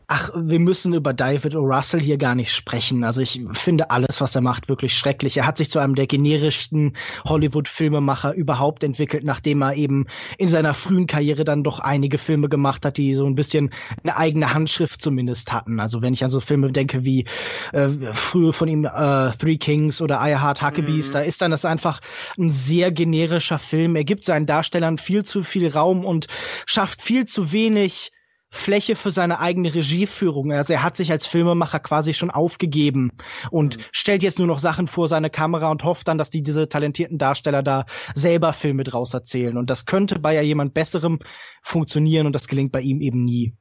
Ach, 0.07 0.31
wir 0.35 0.59
müssen 0.59 0.93
über 0.93 1.13
David 1.13 1.55
O. 1.55 1.61
Russell 1.61 2.01
hier 2.01 2.17
gar 2.17 2.35
nicht 2.35 2.53
sprechen. 2.53 3.03
Also 3.03 3.21
ich 3.21 3.41
finde 3.53 3.89
alles, 3.89 4.19
was 4.21 4.35
er 4.35 4.41
macht, 4.41 4.67
wirklich 4.67 4.95
schrecklich. 4.97 5.37
Er 5.37 5.47
hat 5.47 5.57
sich 5.57 5.69
zu 5.69 5.79
einem 5.79 5.95
der 5.95 6.07
generischsten 6.07 6.95
Hollywood-Filmemacher 7.25 8.33
überhaupt 8.33 8.83
entwickelt, 8.83 9.23
nachdem 9.23 9.61
er 9.61 9.75
eben 9.75 10.07
in 10.37 10.49
seiner 10.49 10.73
frühen 10.73 11.07
Karriere 11.07 11.45
dann 11.45 11.63
doch 11.63 11.79
einige 11.79 12.17
Filme 12.17 12.49
gemacht 12.49 12.85
hat, 12.85 12.97
die 12.97 13.15
so 13.15 13.25
ein 13.25 13.35
bisschen 13.35 13.71
eine 14.03 14.17
eigene 14.17 14.53
Handschrift 14.53 15.01
zumindest 15.01 15.53
hatten. 15.53 15.79
Also 15.79 16.01
wenn 16.01 16.13
ich 16.13 16.23
an 16.23 16.29
so 16.29 16.39
Filme 16.39 16.71
denke 16.71 17.03
wie 17.05 17.25
äh, 17.71 17.89
früher 18.13 18.53
von 18.53 18.67
ihm 18.67 18.85
äh, 18.85 19.31
Three 19.37 19.57
Kings 19.57 20.01
oder 20.01 20.15
I 20.21 20.35
Heart 20.37 20.61
Huckabees, 20.61 21.09
mhm. 21.09 21.13
da 21.13 21.19
ist 21.21 21.41
dann 21.41 21.51
das 21.51 21.65
einfach 21.65 22.01
ein 22.37 22.51
sehr 22.51 22.91
generischer 22.91 23.59
Film. 23.59 23.95
Er 23.95 24.03
gibt 24.03 24.25
seinen 24.25 24.45
Darstellern 24.45 24.97
viel 24.97 25.23
zu 25.23 25.43
viel 25.43 25.69
Raum 25.69 26.03
und 26.03 26.27
schafft 26.65 27.01
viel 27.01 27.25
zu 27.25 27.51
wenig 27.51 28.11
Fläche 28.53 28.95
für 28.95 29.09
seine 29.09 29.39
eigene 29.39 29.73
Regieführung. 29.73 30.51
Also 30.51 30.73
er 30.73 30.83
hat 30.83 30.95
sich 30.95 31.11
als 31.11 31.25
Filmemacher 31.25 31.79
quasi 31.79 32.13
schon 32.13 32.29
aufgegeben 32.29 33.11
und 33.49 33.77
mhm. 33.77 33.81
stellt 33.91 34.21
jetzt 34.21 34.37
nur 34.37 34.47
noch 34.47 34.59
Sachen 34.59 34.87
vor 34.87 35.07
seine 35.07 35.31
Kamera 35.31 35.71
und 35.71 35.83
hofft 35.83 36.07
dann, 36.07 36.19
dass 36.19 36.29
die 36.29 36.43
diese 36.43 36.69
talentierten 36.69 37.17
Darsteller 37.17 37.63
da 37.63 37.85
selber 38.13 38.53
Filme 38.53 38.83
draus 38.83 39.13
erzählen. 39.15 39.57
Und 39.57 39.71
das 39.71 39.87
könnte 39.87 40.19
bei 40.19 40.35
ja 40.35 40.41
jemand 40.41 40.75
Besserem 40.75 41.19
funktionieren 41.63 42.27
und 42.27 42.33
das 42.33 42.47
gelingt 42.47 42.71
bei 42.71 42.81
ihm 42.81 43.01
eben 43.01 43.25
nie. 43.25 43.55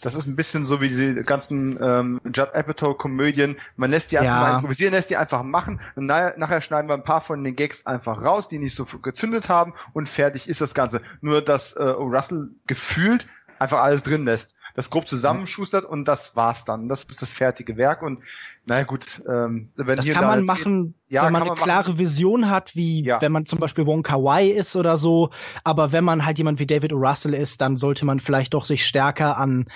Das 0.00 0.16
ist 0.16 0.26
ein 0.26 0.34
bisschen 0.34 0.64
so 0.64 0.80
wie 0.80 0.88
diese 0.88 1.22
ganzen 1.22 1.78
ähm, 1.80 2.20
Judd 2.24 2.52
Apatow-Komödien. 2.52 3.56
Man 3.76 3.90
lässt 3.90 4.10
die 4.10 4.18
einfach 4.18 4.34
ja. 4.34 4.40
mal 4.40 4.54
improvisieren, 4.56 4.92
lässt 4.92 5.10
die 5.10 5.16
einfach 5.16 5.44
machen 5.44 5.80
und 5.94 6.06
nachher 6.06 6.60
schneiden 6.60 6.88
wir 6.88 6.94
ein 6.94 7.04
paar 7.04 7.20
von 7.20 7.44
den 7.44 7.54
Gags 7.54 7.86
einfach 7.86 8.20
raus, 8.22 8.48
die 8.48 8.58
nicht 8.58 8.74
so 8.74 8.84
gezündet 8.84 9.48
haben 9.48 9.74
und 9.92 10.08
fertig 10.08 10.48
ist 10.48 10.60
das 10.60 10.74
Ganze. 10.74 11.00
Nur, 11.20 11.42
dass 11.42 11.74
äh, 11.74 11.84
Russell 11.84 12.50
gefühlt 12.66 13.28
einfach 13.58 13.80
alles 13.80 14.02
drin 14.02 14.24
lässt, 14.24 14.54
das 14.74 14.90
grob 14.90 15.06
zusammenschustert 15.08 15.84
und 15.84 16.06
das 16.06 16.36
war's 16.36 16.64
dann. 16.64 16.88
Das 16.88 17.04
ist 17.04 17.22
das 17.22 17.32
fertige 17.32 17.76
Werk 17.76 18.02
und 18.02 18.22
naja 18.66 18.84
gut, 18.84 19.22
ähm, 19.26 19.70
wenn 19.76 19.96
das 19.96 20.04
hier 20.04 20.14
kann 20.14 20.24
da 20.24 20.28
man 20.28 20.44
machen, 20.44 20.94
ja, 21.08 21.24
wenn 21.24 21.32
man 21.32 21.42
eine 21.42 21.52
man 21.52 21.58
klare 21.58 21.90
machen. 21.90 21.98
Vision 21.98 22.50
hat, 22.50 22.76
wie 22.76 23.02
ja. 23.02 23.20
wenn 23.22 23.32
man 23.32 23.46
zum 23.46 23.58
Beispiel 23.58 23.86
Wonka 23.86 24.16
Wai 24.16 24.48
ist 24.48 24.76
oder 24.76 24.98
so. 24.98 25.30
Aber 25.64 25.92
wenn 25.92 26.04
man 26.04 26.26
halt 26.26 26.36
jemand 26.36 26.58
wie 26.58 26.66
David 26.66 26.92
O. 26.92 26.96
Russell 26.96 27.32
ist, 27.32 27.60
dann 27.62 27.76
sollte 27.78 28.04
man 28.04 28.20
vielleicht 28.20 28.52
doch 28.52 28.66
sich 28.66 28.84
stärker 28.84 29.38
an 29.38 29.70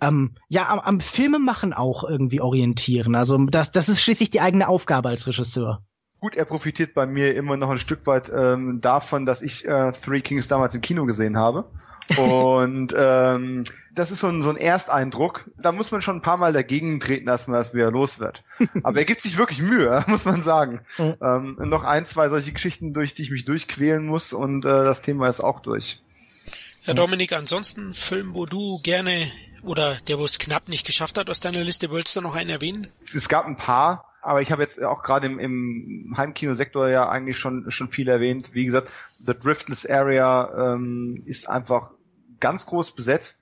ähm, 0.00 0.36
ja 0.48 0.68
am, 0.68 0.80
am 0.80 1.00
Filmemachen 1.00 1.74
auch 1.74 2.04
irgendwie 2.04 2.40
orientieren. 2.40 3.14
Also 3.14 3.36
das 3.44 3.72
das 3.72 3.90
ist 3.90 4.02
schließlich 4.02 4.30
die 4.30 4.40
eigene 4.40 4.68
Aufgabe 4.68 5.10
als 5.10 5.26
Regisseur. 5.26 5.82
Gut, 6.18 6.34
er 6.34 6.46
profitiert 6.46 6.94
bei 6.94 7.06
mir 7.06 7.34
immer 7.36 7.58
noch 7.58 7.68
ein 7.68 7.78
Stück 7.78 8.06
weit 8.06 8.32
ähm, 8.34 8.80
davon, 8.80 9.26
dass 9.26 9.42
ich 9.42 9.68
äh, 9.68 9.92
Three 9.92 10.22
Kings 10.22 10.48
damals 10.48 10.74
im 10.74 10.80
Kino 10.80 11.04
gesehen 11.04 11.36
habe. 11.36 11.70
Und 12.16 12.94
ähm, 12.96 13.64
das 13.92 14.10
ist 14.10 14.20
so 14.20 14.28
ein, 14.28 14.42
so 14.42 14.50
ein 14.50 14.56
Ersteindruck. 14.56 15.50
Da 15.56 15.72
muss 15.72 15.90
man 15.90 16.02
schon 16.02 16.16
ein 16.16 16.22
paar 16.22 16.36
Mal 16.36 16.52
dagegen 16.52 17.00
treten, 17.00 17.26
dass 17.26 17.48
man 17.48 17.58
das 17.58 17.74
wieder 17.74 17.90
los 17.90 18.20
wird. 18.20 18.44
Aber 18.82 18.98
er 18.98 19.04
gibt 19.04 19.20
sich 19.20 19.38
wirklich 19.38 19.60
Mühe, 19.60 20.04
muss 20.08 20.24
man 20.24 20.42
sagen. 20.42 20.80
Mhm. 20.98 21.14
Ähm, 21.20 21.56
noch 21.68 21.82
ein, 21.82 22.06
zwei 22.06 22.28
solche 22.28 22.52
Geschichten, 22.52 22.92
durch 22.92 23.14
die 23.14 23.22
ich 23.22 23.30
mich 23.30 23.44
durchquälen 23.44 24.06
muss 24.06 24.32
und 24.32 24.64
äh, 24.64 24.68
das 24.68 25.02
Thema 25.02 25.28
ist 25.28 25.40
auch 25.40 25.60
durch. 25.60 26.00
Herr 26.84 26.94
Dominik, 26.94 27.32
ansonsten 27.32 27.94
Film, 27.94 28.34
wo 28.34 28.46
du 28.46 28.78
gerne 28.84 29.26
oder 29.62 29.96
der, 30.06 30.18
wo 30.18 30.24
es 30.24 30.38
knapp 30.38 30.68
nicht 30.68 30.86
geschafft 30.86 31.18
hat 31.18 31.28
aus 31.28 31.40
deiner 31.40 31.64
Liste, 31.64 31.90
wolltest 31.90 32.14
du 32.14 32.20
noch 32.20 32.36
einen 32.36 32.50
erwähnen? 32.50 32.86
Es 33.12 33.28
gab 33.28 33.46
ein 33.46 33.56
paar, 33.56 34.05
aber 34.26 34.42
ich 34.42 34.50
habe 34.50 34.62
jetzt 34.62 34.82
auch 34.82 35.02
gerade 35.02 35.28
im, 35.28 35.38
im 35.38 36.14
Heimkinosektor 36.16 36.88
ja 36.88 37.08
eigentlich 37.08 37.38
schon 37.38 37.70
schon 37.70 37.90
viel 37.90 38.08
erwähnt. 38.08 38.54
Wie 38.54 38.66
gesagt, 38.66 38.92
The 39.24 39.38
Driftless 39.38 39.86
Area 39.86 40.74
ähm, 40.74 41.22
ist 41.26 41.48
einfach 41.48 41.92
ganz 42.40 42.66
groß 42.66 42.94
besetzt. 42.94 43.40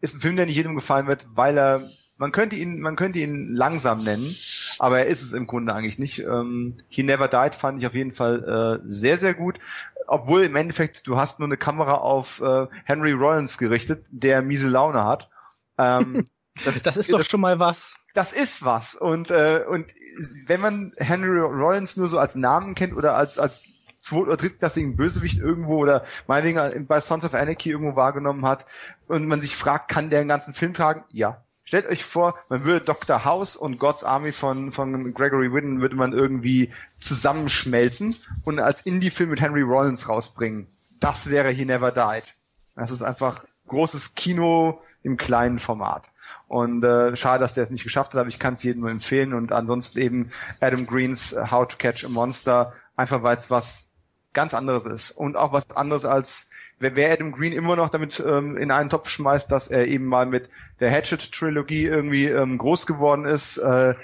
Ist 0.00 0.16
ein 0.16 0.20
Film, 0.20 0.36
der 0.36 0.46
nicht 0.46 0.56
jedem 0.56 0.74
gefallen 0.74 1.06
wird, 1.06 1.26
weil 1.34 1.58
er 1.58 1.90
man 2.16 2.32
könnte 2.32 2.56
ihn, 2.56 2.80
man 2.80 2.96
könnte 2.96 3.18
ihn 3.18 3.54
langsam 3.54 4.02
nennen, 4.02 4.36
aber 4.78 5.00
er 5.00 5.06
ist 5.06 5.22
es 5.22 5.32
im 5.32 5.46
Grunde 5.46 5.74
eigentlich 5.74 5.98
nicht. 5.98 6.20
Ähm, 6.20 6.80
He 6.88 7.02
Never 7.02 7.28
Died 7.28 7.54
fand 7.54 7.78
ich 7.78 7.86
auf 7.86 7.94
jeden 7.94 8.12
Fall 8.12 8.80
äh, 8.82 8.88
sehr, 8.88 9.18
sehr 9.18 9.34
gut. 9.34 9.58
Obwohl 10.06 10.42
im 10.42 10.56
Endeffekt, 10.56 11.06
du 11.06 11.16
hast 11.16 11.38
nur 11.38 11.48
eine 11.48 11.56
Kamera 11.56 11.94
auf 11.94 12.40
äh, 12.40 12.66
Henry 12.84 13.12
Rollins 13.12 13.58
gerichtet, 13.58 14.06
der 14.10 14.42
miese 14.42 14.68
Laune 14.68 15.04
hat. 15.04 15.28
Ähm, 15.76 16.28
das, 16.64 16.82
das 16.82 16.96
ist 16.96 17.10
doch 17.12 17.18
das, 17.18 17.26
schon 17.26 17.40
mal 17.40 17.58
was. 17.58 17.96
Das 18.14 18.32
ist 18.32 18.64
was. 18.64 18.94
Und, 18.94 19.30
äh, 19.30 19.64
und 19.68 19.86
wenn 20.46 20.60
man 20.60 20.92
Henry 20.96 21.40
Rollins 21.40 21.96
nur 21.96 22.06
so 22.06 22.18
als 22.18 22.34
Namen 22.34 22.74
kennt 22.74 22.94
oder 22.94 23.16
als, 23.16 23.38
als 23.38 23.64
zweit- 23.98 24.22
oder 24.22 24.36
drittklassigen 24.36 24.96
Bösewicht 24.96 25.40
irgendwo 25.40 25.78
oder 25.78 26.04
meinetwegen 26.26 26.86
bei 26.86 27.00
Sons 27.00 27.24
of 27.24 27.34
Anarchy 27.34 27.70
irgendwo 27.70 27.96
wahrgenommen 27.96 28.46
hat 28.46 28.66
und 29.08 29.26
man 29.26 29.40
sich 29.40 29.56
fragt, 29.56 29.90
kann 29.90 30.10
der 30.10 30.20
einen 30.20 30.28
ganzen 30.28 30.54
Film 30.54 30.74
tragen? 30.74 31.04
Ja. 31.10 31.42
Stellt 31.66 31.86
euch 31.86 32.04
vor, 32.04 32.38
man 32.50 32.64
würde 32.64 32.84
Dr. 32.84 33.24
House 33.24 33.56
und 33.56 33.78
God's 33.78 34.04
Army 34.04 34.32
von, 34.32 34.70
von 34.70 35.14
Gregory 35.14 35.50
Whidden 35.50 35.80
würde 35.80 35.96
man 35.96 36.12
irgendwie 36.12 36.70
zusammenschmelzen 37.00 38.16
und 38.44 38.60
als 38.60 38.82
Indie-Film 38.82 39.30
mit 39.30 39.40
Henry 39.40 39.62
Rollins 39.62 40.06
rausbringen. 40.06 40.66
Das 41.00 41.30
wäre 41.30 41.48
He 41.50 41.64
Never 41.64 41.90
Died. 41.90 42.34
Das 42.76 42.90
ist 42.90 43.02
einfach 43.02 43.44
großes 43.74 44.14
Kino 44.14 44.80
im 45.02 45.16
kleinen 45.16 45.58
Format. 45.58 46.10
Und 46.48 46.84
äh, 46.84 47.14
schade, 47.16 47.40
dass 47.40 47.54
der 47.54 47.64
es 47.64 47.70
nicht 47.70 47.84
geschafft 47.84 48.14
hat, 48.14 48.20
aber 48.20 48.28
ich 48.28 48.38
kann 48.38 48.54
es 48.54 48.62
jedem 48.62 48.82
nur 48.82 48.90
empfehlen. 48.90 49.34
Und 49.34 49.52
ansonsten 49.52 49.98
eben 49.98 50.30
Adam 50.60 50.86
Greens 50.86 51.36
How 51.50 51.66
to 51.66 51.76
Catch 51.76 52.04
a 52.04 52.08
Monster, 52.08 52.72
einfach 52.96 53.22
weil 53.22 53.36
es 53.36 53.50
was 53.50 53.90
ganz 54.34 54.52
anderes 54.52 54.84
ist 54.84 55.12
und 55.12 55.36
auch 55.36 55.52
was 55.52 55.70
anderes 55.76 56.04
als 56.04 56.48
wer, 56.78 56.96
wer 56.96 57.12
Adam 57.12 57.32
Green 57.32 57.52
immer 57.52 57.76
noch 57.76 57.88
damit 57.88 58.22
ähm, 58.24 58.56
in 58.56 58.70
einen 58.70 58.90
Topf 58.90 59.08
schmeißt, 59.08 59.50
dass 59.50 59.68
er 59.68 59.86
eben 59.86 60.06
mal 60.06 60.26
mit 60.26 60.50
der 60.80 60.90
Hatchet 60.90 61.32
Trilogie 61.32 61.86
irgendwie 61.86 62.26
ähm, 62.26 62.58
groß 62.58 62.86
geworden 62.86 63.24
ist, 63.24 63.56
äh, 63.58 63.94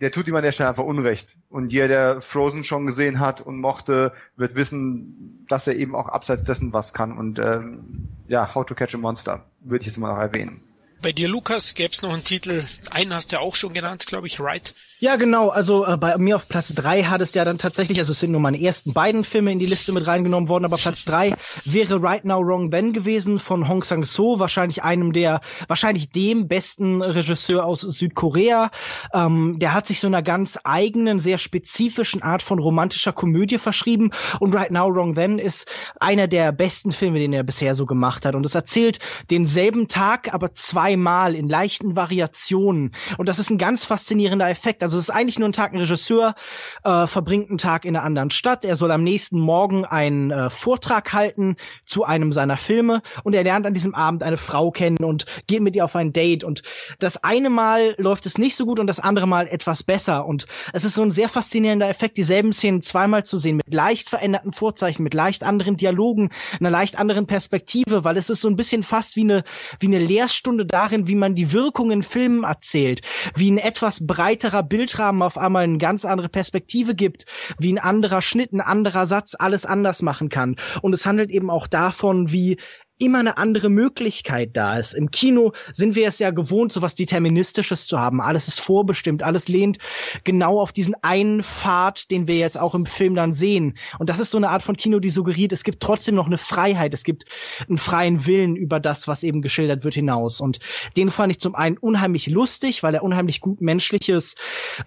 der 0.00 0.12
tut 0.12 0.28
ihm 0.28 0.36
an 0.36 0.42
der 0.42 0.52
Stelle 0.52 0.70
einfach 0.70 0.84
Unrecht. 0.84 1.36
Und 1.48 1.72
jeder, 1.72 1.88
der 1.88 2.20
Frozen 2.20 2.64
schon 2.64 2.86
gesehen 2.86 3.20
hat 3.20 3.40
und 3.40 3.60
mochte, 3.60 4.12
wird 4.36 4.54
wissen, 4.56 5.44
dass 5.48 5.66
er 5.66 5.76
eben 5.76 5.94
auch 5.94 6.08
abseits 6.08 6.44
dessen 6.44 6.72
was 6.72 6.92
kann. 6.94 7.16
Und 7.16 7.38
ähm, 7.38 8.08
ja, 8.28 8.54
How 8.54 8.64
to 8.64 8.74
Catch 8.74 8.94
a 8.94 8.98
Monster 8.98 9.44
würde 9.60 9.82
ich 9.82 9.86
jetzt 9.86 9.98
mal 9.98 10.12
noch 10.12 10.20
erwähnen. 10.20 10.60
Bei 11.00 11.12
dir, 11.12 11.28
Lukas, 11.28 11.74
gäbe 11.74 11.92
es 11.92 12.02
noch 12.02 12.12
einen 12.12 12.24
Titel, 12.24 12.64
einen 12.90 13.14
hast 13.14 13.30
du 13.30 13.36
ja 13.36 13.40
auch 13.40 13.54
schon 13.54 13.72
genannt, 13.72 14.06
glaube 14.06 14.26
ich, 14.26 14.40
Right? 14.40 14.74
Ja, 15.00 15.14
genau. 15.14 15.50
Also 15.50 15.86
äh, 15.86 15.96
bei 15.96 16.18
mir 16.18 16.34
auf 16.34 16.48
Platz 16.48 16.74
drei 16.74 17.04
hat 17.04 17.20
es 17.20 17.32
ja 17.32 17.44
dann 17.44 17.56
tatsächlich, 17.56 18.00
also 18.00 18.10
es 18.10 18.18
sind 18.18 18.32
nur 18.32 18.40
meine 18.40 18.60
ersten 18.60 18.94
beiden 18.94 19.22
Filme 19.22 19.52
in 19.52 19.60
die 19.60 19.66
Liste 19.66 19.92
mit 19.92 20.08
reingenommen 20.08 20.48
worden, 20.48 20.64
aber 20.64 20.76
Platz 20.76 21.04
drei 21.04 21.36
wäre 21.64 22.02
Right 22.02 22.24
Now 22.24 22.44
Wrong 22.44 22.72
Then 22.72 22.92
gewesen 22.92 23.38
von 23.38 23.68
Hong 23.68 23.84
Sang-soo, 23.84 24.40
wahrscheinlich 24.40 24.82
einem 24.82 25.12
der, 25.12 25.40
wahrscheinlich 25.68 26.10
dem 26.10 26.48
besten 26.48 27.00
Regisseur 27.00 27.64
aus 27.64 27.82
Südkorea. 27.82 28.72
Ähm, 29.14 29.60
der 29.60 29.72
hat 29.72 29.86
sich 29.86 30.00
so 30.00 30.08
einer 30.08 30.20
ganz 30.20 30.58
eigenen, 30.64 31.20
sehr 31.20 31.38
spezifischen 31.38 32.24
Art 32.24 32.42
von 32.42 32.58
romantischer 32.58 33.12
Komödie 33.12 33.58
verschrieben 33.58 34.10
und 34.40 34.52
Right 34.52 34.72
Now 34.72 34.92
Wrong 34.92 35.14
Then 35.14 35.38
ist 35.38 35.68
einer 36.00 36.26
der 36.26 36.50
besten 36.50 36.90
Filme, 36.90 37.20
den 37.20 37.32
er 37.32 37.44
bisher 37.44 37.76
so 37.76 37.86
gemacht 37.86 38.26
hat 38.26 38.34
und 38.34 38.44
es 38.44 38.56
erzählt 38.56 38.98
denselben 39.30 39.86
Tag, 39.86 40.34
aber 40.34 40.54
zweimal 40.54 41.36
in 41.36 41.48
leichten 41.48 41.94
Variationen 41.94 42.96
und 43.16 43.28
das 43.28 43.38
ist 43.38 43.50
ein 43.50 43.58
ganz 43.58 43.84
faszinierender 43.84 44.50
Effekt. 44.50 44.82
Also 44.88 44.96
es 44.96 45.10
ist 45.10 45.14
eigentlich 45.14 45.38
nur 45.38 45.50
ein 45.50 45.52
Tag, 45.52 45.74
ein 45.74 45.78
Regisseur 45.80 46.34
äh, 46.82 47.06
verbringt 47.06 47.50
einen 47.50 47.58
Tag 47.58 47.84
in 47.84 47.94
einer 47.94 48.06
anderen 48.06 48.30
Stadt. 48.30 48.64
Er 48.64 48.74
soll 48.74 48.90
am 48.90 49.04
nächsten 49.04 49.38
Morgen 49.38 49.84
einen 49.84 50.30
äh, 50.30 50.48
Vortrag 50.48 51.12
halten 51.12 51.56
zu 51.84 52.04
einem 52.04 52.32
seiner 52.32 52.56
Filme 52.56 53.02
und 53.22 53.34
er 53.34 53.44
lernt 53.44 53.66
an 53.66 53.74
diesem 53.74 53.94
Abend 53.94 54.22
eine 54.22 54.38
Frau 54.38 54.70
kennen 54.70 55.04
und 55.04 55.26
geht 55.46 55.60
mit 55.60 55.76
ihr 55.76 55.84
auf 55.84 55.94
ein 55.94 56.14
Date. 56.14 56.42
Und 56.42 56.62
das 57.00 57.22
eine 57.22 57.50
Mal 57.50 57.96
läuft 57.98 58.24
es 58.24 58.38
nicht 58.38 58.56
so 58.56 58.64
gut 58.64 58.80
und 58.80 58.86
das 58.86 58.98
andere 58.98 59.26
Mal 59.26 59.46
etwas 59.46 59.82
besser. 59.82 60.24
Und 60.24 60.46
es 60.72 60.86
ist 60.86 60.94
so 60.94 61.02
ein 61.02 61.10
sehr 61.10 61.28
faszinierender 61.28 61.90
Effekt, 61.90 62.16
dieselben 62.16 62.54
Szenen 62.54 62.80
zweimal 62.80 63.26
zu 63.26 63.36
sehen, 63.36 63.56
mit 63.56 63.74
leicht 63.74 64.08
veränderten 64.08 64.54
Vorzeichen, 64.54 65.02
mit 65.02 65.12
leicht 65.12 65.44
anderen 65.44 65.76
Dialogen, 65.76 66.30
einer 66.60 66.70
leicht 66.70 66.98
anderen 66.98 67.26
Perspektive, 67.26 68.04
weil 68.04 68.16
es 68.16 68.30
ist 68.30 68.40
so 68.40 68.48
ein 68.48 68.56
bisschen 68.56 68.82
fast 68.82 69.16
wie 69.16 69.24
eine, 69.24 69.44
wie 69.80 69.88
eine 69.88 69.98
Lehrstunde 69.98 70.64
darin, 70.64 71.08
wie 71.08 71.14
man 71.14 71.34
die 71.34 71.52
Wirkung 71.52 71.90
in 71.90 72.02
Filmen 72.02 72.44
erzählt, 72.44 73.02
wie 73.34 73.50
ein 73.50 73.58
etwas 73.58 74.06
breiterer 74.06 74.62
Bild 74.62 74.77
Bildrahmen 74.78 75.22
auf 75.22 75.36
einmal 75.36 75.64
eine 75.64 75.78
ganz 75.78 76.04
andere 76.04 76.28
Perspektive 76.28 76.94
gibt, 76.94 77.26
wie 77.58 77.72
ein 77.72 77.80
anderer 77.80 78.22
Schnitt, 78.22 78.52
ein 78.52 78.60
anderer 78.60 79.06
Satz 79.06 79.34
alles 79.36 79.66
anders 79.66 80.02
machen 80.02 80.28
kann. 80.28 80.54
Und 80.82 80.94
es 80.94 81.04
handelt 81.04 81.30
eben 81.30 81.50
auch 81.50 81.66
davon, 81.66 82.30
wie 82.30 82.58
immer 82.98 83.20
eine 83.20 83.38
andere 83.38 83.68
Möglichkeit 83.68 84.50
da 84.56 84.76
ist. 84.76 84.92
Im 84.92 85.10
Kino 85.10 85.52
sind 85.72 85.94
wir 85.94 86.08
es 86.08 86.18
ja 86.18 86.30
gewohnt, 86.30 86.72
so 86.72 86.82
was 86.82 86.94
Deterministisches 86.94 87.86
zu 87.86 88.00
haben. 88.00 88.20
Alles 88.20 88.48
ist 88.48 88.60
vorbestimmt, 88.60 89.22
alles 89.22 89.48
lehnt 89.48 89.78
genau 90.24 90.60
auf 90.60 90.72
diesen 90.72 90.96
einen 91.02 91.42
Pfad, 91.42 92.10
den 92.10 92.26
wir 92.26 92.36
jetzt 92.36 92.58
auch 92.58 92.74
im 92.74 92.86
Film 92.86 93.14
dann 93.14 93.32
sehen. 93.32 93.78
Und 93.98 94.10
das 94.10 94.18
ist 94.18 94.30
so 94.30 94.38
eine 94.38 94.50
Art 94.50 94.62
von 94.62 94.76
Kino, 94.76 94.98
die 94.98 95.10
suggeriert, 95.10 95.52
es 95.52 95.64
gibt 95.64 95.80
trotzdem 95.80 96.16
noch 96.16 96.26
eine 96.26 96.38
Freiheit, 96.38 96.92
es 96.92 97.04
gibt 97.04 97.24
einen 97.68 97.78
freien 97.78 98.26
Willen 98.26 98.56
über 98.56 98.80
das, 98.80 99.06
was 99.06 99.22
eben 99.22 99.42
geschildert 99.42 99.84
wird, 99.84 99.94
hinaus. 99.94 100.40
Und 100.40 100.58
den 100.96 101.10
fand 101.10 101.30
ich 101.30 101.40
zum 101.40 101.54
einen 101.54 101.78
unheimlich 101.78 102.26
lustig, 102.26 102.82
weil 102.82 102.94
er 102.94 103.04
unheimlich 103.04 103.40
gut 103.40 103.60
menschliches, 103.60 104.34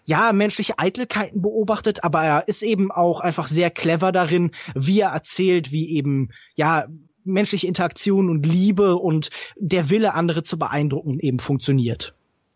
ja, 0.05 0.33
menschliche 0.33 0.77
Eitelkeiten 0.79 1.41
beobachtet, 1.41 2.03
aber 2.03 2.23
er 2.23 2.47
ist 2.47 2.61
eben 2.61 2.91
auch 2.91 3.21
einfach 3.21 3.47
sehr 3.47 3.69
clever 3.69 4.11
darin, 4.11 4.51
wie 4.75 4.99
er 4.99 5.11
erzählt, 5.11 5.71
wie 5.71 5.89
eben, 5.95 6.29
ja, 6.55 6.87
menschliche 7.23 7.67
Interaktion 7.67 8.29
und 8.29 8.45
Liebe 8.45 8.95
und 8.95 9.29
der 9.57 9.89
Wille, 9.89 10.13
andere 10.13 10.43
zu 10.43 10.57
beeindrucken, 10.57 11.19
eben 11.19 11.39
funktioniert. 11.39 12.13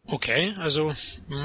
Okay, 0.07 0.53
also 0.59 0.93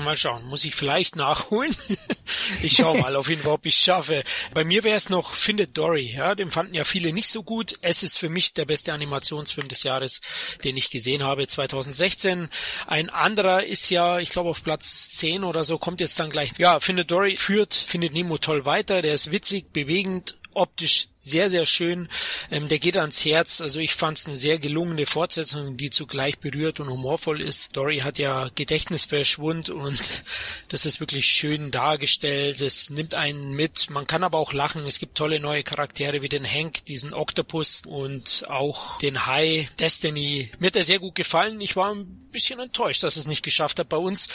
mal 0.05 0.19
schauen, 0.19 0.45
muss 0.45 0.65
ich 0.65 0.75
vielleicht 0.75 1.17
nachholen. 1.17 1.75
ich 2.63 2.75
schau 2.77 2.95
mal 2.95 3.17
auf 3.17 3.31
jeden 3.31 3.41
Fall, 3.41 3.53
ob 3.53 3.65
ich 3.65 3.77
schaffe. 3.77 4.23
Bei 4.53 4.65
mir 4.65 4.85
wäre 4.85 4.99
es 4.99 5.09
noch 5.09 5.33
Findet 5.33 5.79
Dory, 5.79 6.13
ja, 6.15 6.35
den 6.35 6.51
fanden 6.51 6.75
ja 6.75 6.85
viele 6.85 7.15
nicht 7.15 7.31
so 7.31 7.43
gut. 7.43 7.79
Es 7.81 8.03
ist 8.03 8.19
für 8.19 8.29
mich 8.29 8.53
der 8.53 8.67
beste 8.67 8.93
Animationsfilm 8.93 9.69
des 9.69 9.83
Jahres, 9.83 10.21
den 10.63 10.77
ich 10.77 10.91
gesehen 10.91 11.25
habe, 11.25 11.47
2016. 11.47 12.51
Ein 12.87 13.09
anderer 13.09 13.65
ist 13.65 13.89
ja, 13.89 14.19
ich 14.19 14.29
glaube 14.29 14.51
auf 14.51 14.63
Platz 14.63 15.09
10 15.13 15.43
oder 15.45 15.65
so, 15.65 15.79
kommt 15.79 16.03
jetzt 16.03 16.21
dann 16.21 16.29
gleich. 16.29 16.53
Ja, 16.59 16.81
Findet 16.81 17.11
Dory 17.11 17.37
führt 17.37 17.73
Findet 17.73 18.13
Nemo 18.13 18.37
toll 18.37 18.67
weiter, 18.67 19.01
der 19.01 19.15
ist 19.15 19.33
witzig, 19.33 19.73
bewegend 19.73 20.37
optisch 20.55 21.09
sehr, 21.19 21.51
sehr 21.51 21.67
schön. 21.67 22.09
Ähm, 22.51 22.69
der 22.69 22.79
geht 22.79 22.97
ans 22.97 23.25
Herz. 23.25 23.61
Also 23.61 23.79
ich 23.79 23.95
fand 23.95 24.19
es 24.19 24.27
eine 24.27 24.37
sehr 24.37 24.59
gelungene 24.59 25.05
Fortsetzung, 25.05 25.77
die 25.77 25.91
zugleich 25.91 26.39
berührt 26.39 26.81
und 26.81 26.89
humorvoll 26.89 27.43
ist. 27.43 27.77
Dory 27.77 27.99
hat 27.99 28.19
ja 28.19 28.49
Gedächtnisverschwund 28.55 29.69
und 29.69 30.01
das 30.69 30.87
ist 30.87 30.99
wirklich 30.99 31.27
schön 31.27 31.71
dargestellt. 31.71 32.61
Es 32.63 32.91
nimmt 32.91 33.15
einen 33.15 33.53
mit. 33.53 33.91
Man 33.91 34.07
kann 34.07 34.25
aber 34.25 34.39
auch 34.39 34.53
lachen. 34.53 34.87
Es 34.87 34.99
gibt 34.99 35.17
tolle 35.17 35.41
neue 35.41 35.63
Charaktere 35.63 36.23
wie 36.23 36.29
den 36.29 36.47
Hank, 36.47 36.85
diesen 36.87 37.13
Octopus 37.13 37.83
und 37.87 38.45
auch 38.49 38.99
den 38.99 39.27
Hai. 39.27 39.69
Destiny. 39.79 40.51
Mir 40.59 40.69
hat 40.69 40.77
er 40.77 40.85
sehr 40.85 40.99
gut 40.99 41.15
gefallen. 41.15 41.61
Ich 41.61 41.77
war 41.77 41.95
ein 41.95 42.07
bisschen 42.31 42.61
enttäuscht, 42.61 43.03
dass 43.03 43.17
es 43.17 43.27
nicht 43.27 43.43
geschafft 43.43 43.79
hat 43.79 43.89
bei 43.89 43.97
uns. 43.97 44.29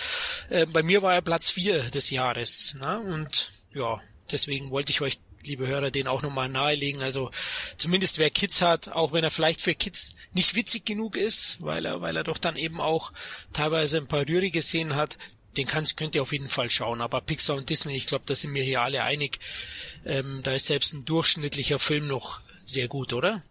Äh, 0.50 0.66
bei 0.68 0.84
mir 0.84 1.02
war 1.02 1.14
er 1.14 1.22
Platz 1.22 1.50
vier 1.50 1.82
des 1.90 2.10
Jahres. 2.12 2.76
Ne? 2.80 3.00
Und 3.00 3.52
ja, 3.74 4.02
deswegen 4.32 4.72
wollte 4.72 4.92
ich 4.92 5.02
euch 5.02 5.20
liebe 5.48 5.68
Hörer, 5.68 5.92
den 5.92 6.08
auch 6.08 6.22
nochmal 6.22 6.50
nahelegen. 6.50 7.02
Also 7.02 7.32
zumindest 7.78 8.18
wer 8.18 8.30
Kids 8.30 8.62
hat, 8.62 8.90
auch 8.90 9.14
wenn 9.14 9.24
er 9.24 9.32
vielleicht 9.32 9.62
für 9.62 9.76
Kids 9.76 10.16
nicht 10.34 10.56
witzig 10.56 10.86
genug 10.86 11.18
ist, 11.18 11.58
weil 11.62 11.86
er, 11.86 12.02
weil 12.02 12.16
er 12.18 12.24
doch 12.24 12.38
dann 12.38 12.56
eben 12.56 12.82
auch 12.82 13.12
teilweise 13.54 13.98
ein 13.98 14.08
paar 14.08 14.28
rührige 14.28 14.62
Szenen 14.62 14.96
hat, 14.96 15.18
den 15.58 15.68
kann, 15.68 15.86
könnt 15.96 16.16
ihr 16.16 16.22
auf 16.22 16.34
jeden 16.34 16.50
Fall 16.50 16.70
schauen. 16.70 17.02
Aber 17.02 17.22
Pixar 17.22 17.56
und 17.56 17.70
Disney, 17.70 17.96
ich 17.96 18.08
glaube, 18.08 18.26
da 18.28 18.36
sind 18.36 18.54
wir 18.54 18.64
hier 18.64 18.82
alle 18.82 19.04
einig. 19.04 19.40
Ähm, 20.06 20.42
da 20.44 20.52
ist 20.52 20.66
selbst 20.66 20.94
ein 20.94 21.06
durchschnittlicher 21.06 21.80
Film 21.80 22.08
noch 22.08 22.42
sehr 22.66 22.88
gut, 22.88 23.14
oder? 23.14 23.44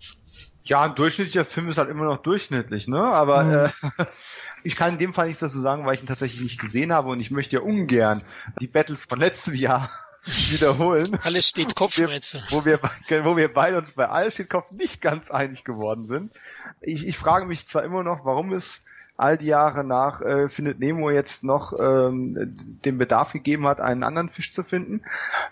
Ja, 0.64 0.82
ein 0.82 0.94
durchschnittlicher 0.94 1.44
Film 1.44 1.68
ist 1.68 1.76
halt 1.76 1.90
immer 1.90 2.04
noch 2.04 2.22
durchschnittlich, 2.22 2.88
ne? 2.88 2.98
Aber 2.98 3.44
mhm. 3.44 3.70
äh, 3.98 4.04
ich 4.64 4.76
kann 4.76 4.92
in 4.92 4.98
dem 4.98 5.14
Fall 5.14 5.26
nichts 5.26 5.40
dazu 5.40 5.60
sagen, 5.60 5.84
weil 5.84 5.94
ich 5.94 6.00
ihn 6.00 6.06
tatsächlich 6.06 6.40
nicht 6.40 6.60
gesehen 6.60 6.92
habe 6.92 7.10
und 7.10 7.20
ich 7.20 7.30
möchte 7.30 7.56
ja 7.56 7.62
ungern 7.62 8.22
die 8.60 8.66
Battle 8.66 8.96
von 8.96 9.18
letztem 9.18 9.54
Jahr 9.54 9.90
wiederholen. 10.24 11.18
Alles 11.22 11.48
steht 11.48 11.74
Kopf, 11.74 11.96
wir, 11.98 12.08
meinst 12.08 12.34
du? 12.34 12.38
Wo 12.50 12.64
wir, 12.64 12.78
wo 13.24 13.36
wir 13.36 13.52
beide 13.52 13.78
uns 13.78 13.92
bei 13.92 14.08
Alles 14.08 14.34
steht 14.34 14.50
Kopf 14.50 14.70
nicht 14.72 15.00
ganz 15.00 15.30
einig 15.30 15.64
geworden 15.64 16.06
sind. 16.06 16.32
Ich, 16.80 17.06
ich 17.06 17.18
frage 17.18 17.46
mich 17.46 17.66
zwar 17.66 17.84
immer 17.84 18.02
noch, 18.02 18.24
warum 18.24 18.52
es 18.52 18.84
all 19.16 19.38
die 19.38 19.46
Jahre 19.46 19.84
nach 19.84 20.20
äh, 20.20 20.48
findet 20.48 20.80
Nemo 20.80 21.10
jetzt 21.10 21.44
noch 21.44 21.72
ähm, 21.78 22.56
den 22.84 22.98
Bedarf 22.98 23.32
gegeben 23.32 23.66
hat, 23.66 23.80
einen 23.80 24.02
anderen 24.02 24.28
Fisch 24.28 24.52
zu 24.52 24.64
finden. 24.64 25.02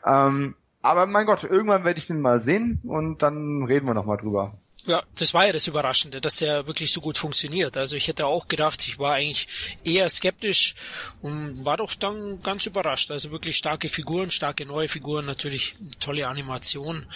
Ähm, 0.04 0.54
aber 0.82 1.06
mein 1.06 1.26
Gott, 1.26 1.44
irgendwann 1.44 1.84
werde 1.84 1.98
ich 1.98 2.08
den 2.08 2.20
mal 2.20 2.40
sehen 2.40 2.80
und 2.82 3.22
dann 3.22 3.62
reden 3.64 3.86
wir 3.86 3.94
nochmal 3.94 4.16
drüber. 4.16 4.54
Ja, 4.84 5.02
das 5.14 5.32
war 5.32 5.46
ja 5.46 5.52
das 5.52 5.68
Überraschende, 5.68 6.20
dass 6.20 6.42
er 6.42 6.66
wirklich 6.66 6.92
so 6.92 7.00
gut 7.00 7.16
funktioniert. 7.16 7.76
Also 7.76 7.94
ich 7.94 8.08
hätte 8.08 8.26
auch 8.26 8.48
gedacht, 8.48 8.86
ich 8.86 8.98
war 8.98 9.14
eigentlich 9.14 9.46
eher 9.84 10.08
skeptisch 10.08 10.74
und 11.20 11.64
war 11.64 11.76
doch 11.76 11.94
dann 11.94 12.42
ganz 12.42 12.66
überrascht. 12.66 13.12
Also 13.12 13.30
wirklich 13.30 13.56
starke 13.56 13.88
Figuren, 13.88 14.30
starke 14.32 14.66
neue 14.66 14.88
Figuren, 14.88 15.24
natürlich 15.24 15.76
tolle 16.00 16.26
Animation 16.26 17.06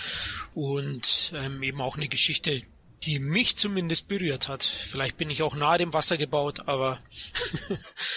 und 0.54 1.32
ähm, 1.34 1.60
eben 1.64 1.80
auch 1.80 1.96
eine 1.96 2.08
Geschichte, 2.08 2.62
die 3.02 3.18
mich 3.18 3.56
zumindest 3.56 4.08
berührt 4.08 4.48
hat. 4.48 4.62
Vielleicht 4.62 5.16
bin 5.16 5.30
ich 5.30 5.42
auch 5.42 5.54
nahe 5.54 5.78
dem 5.78 5.92
Wasser 5.92 6.16
gebaut, 6.16 6.66
aber 6.66 7.00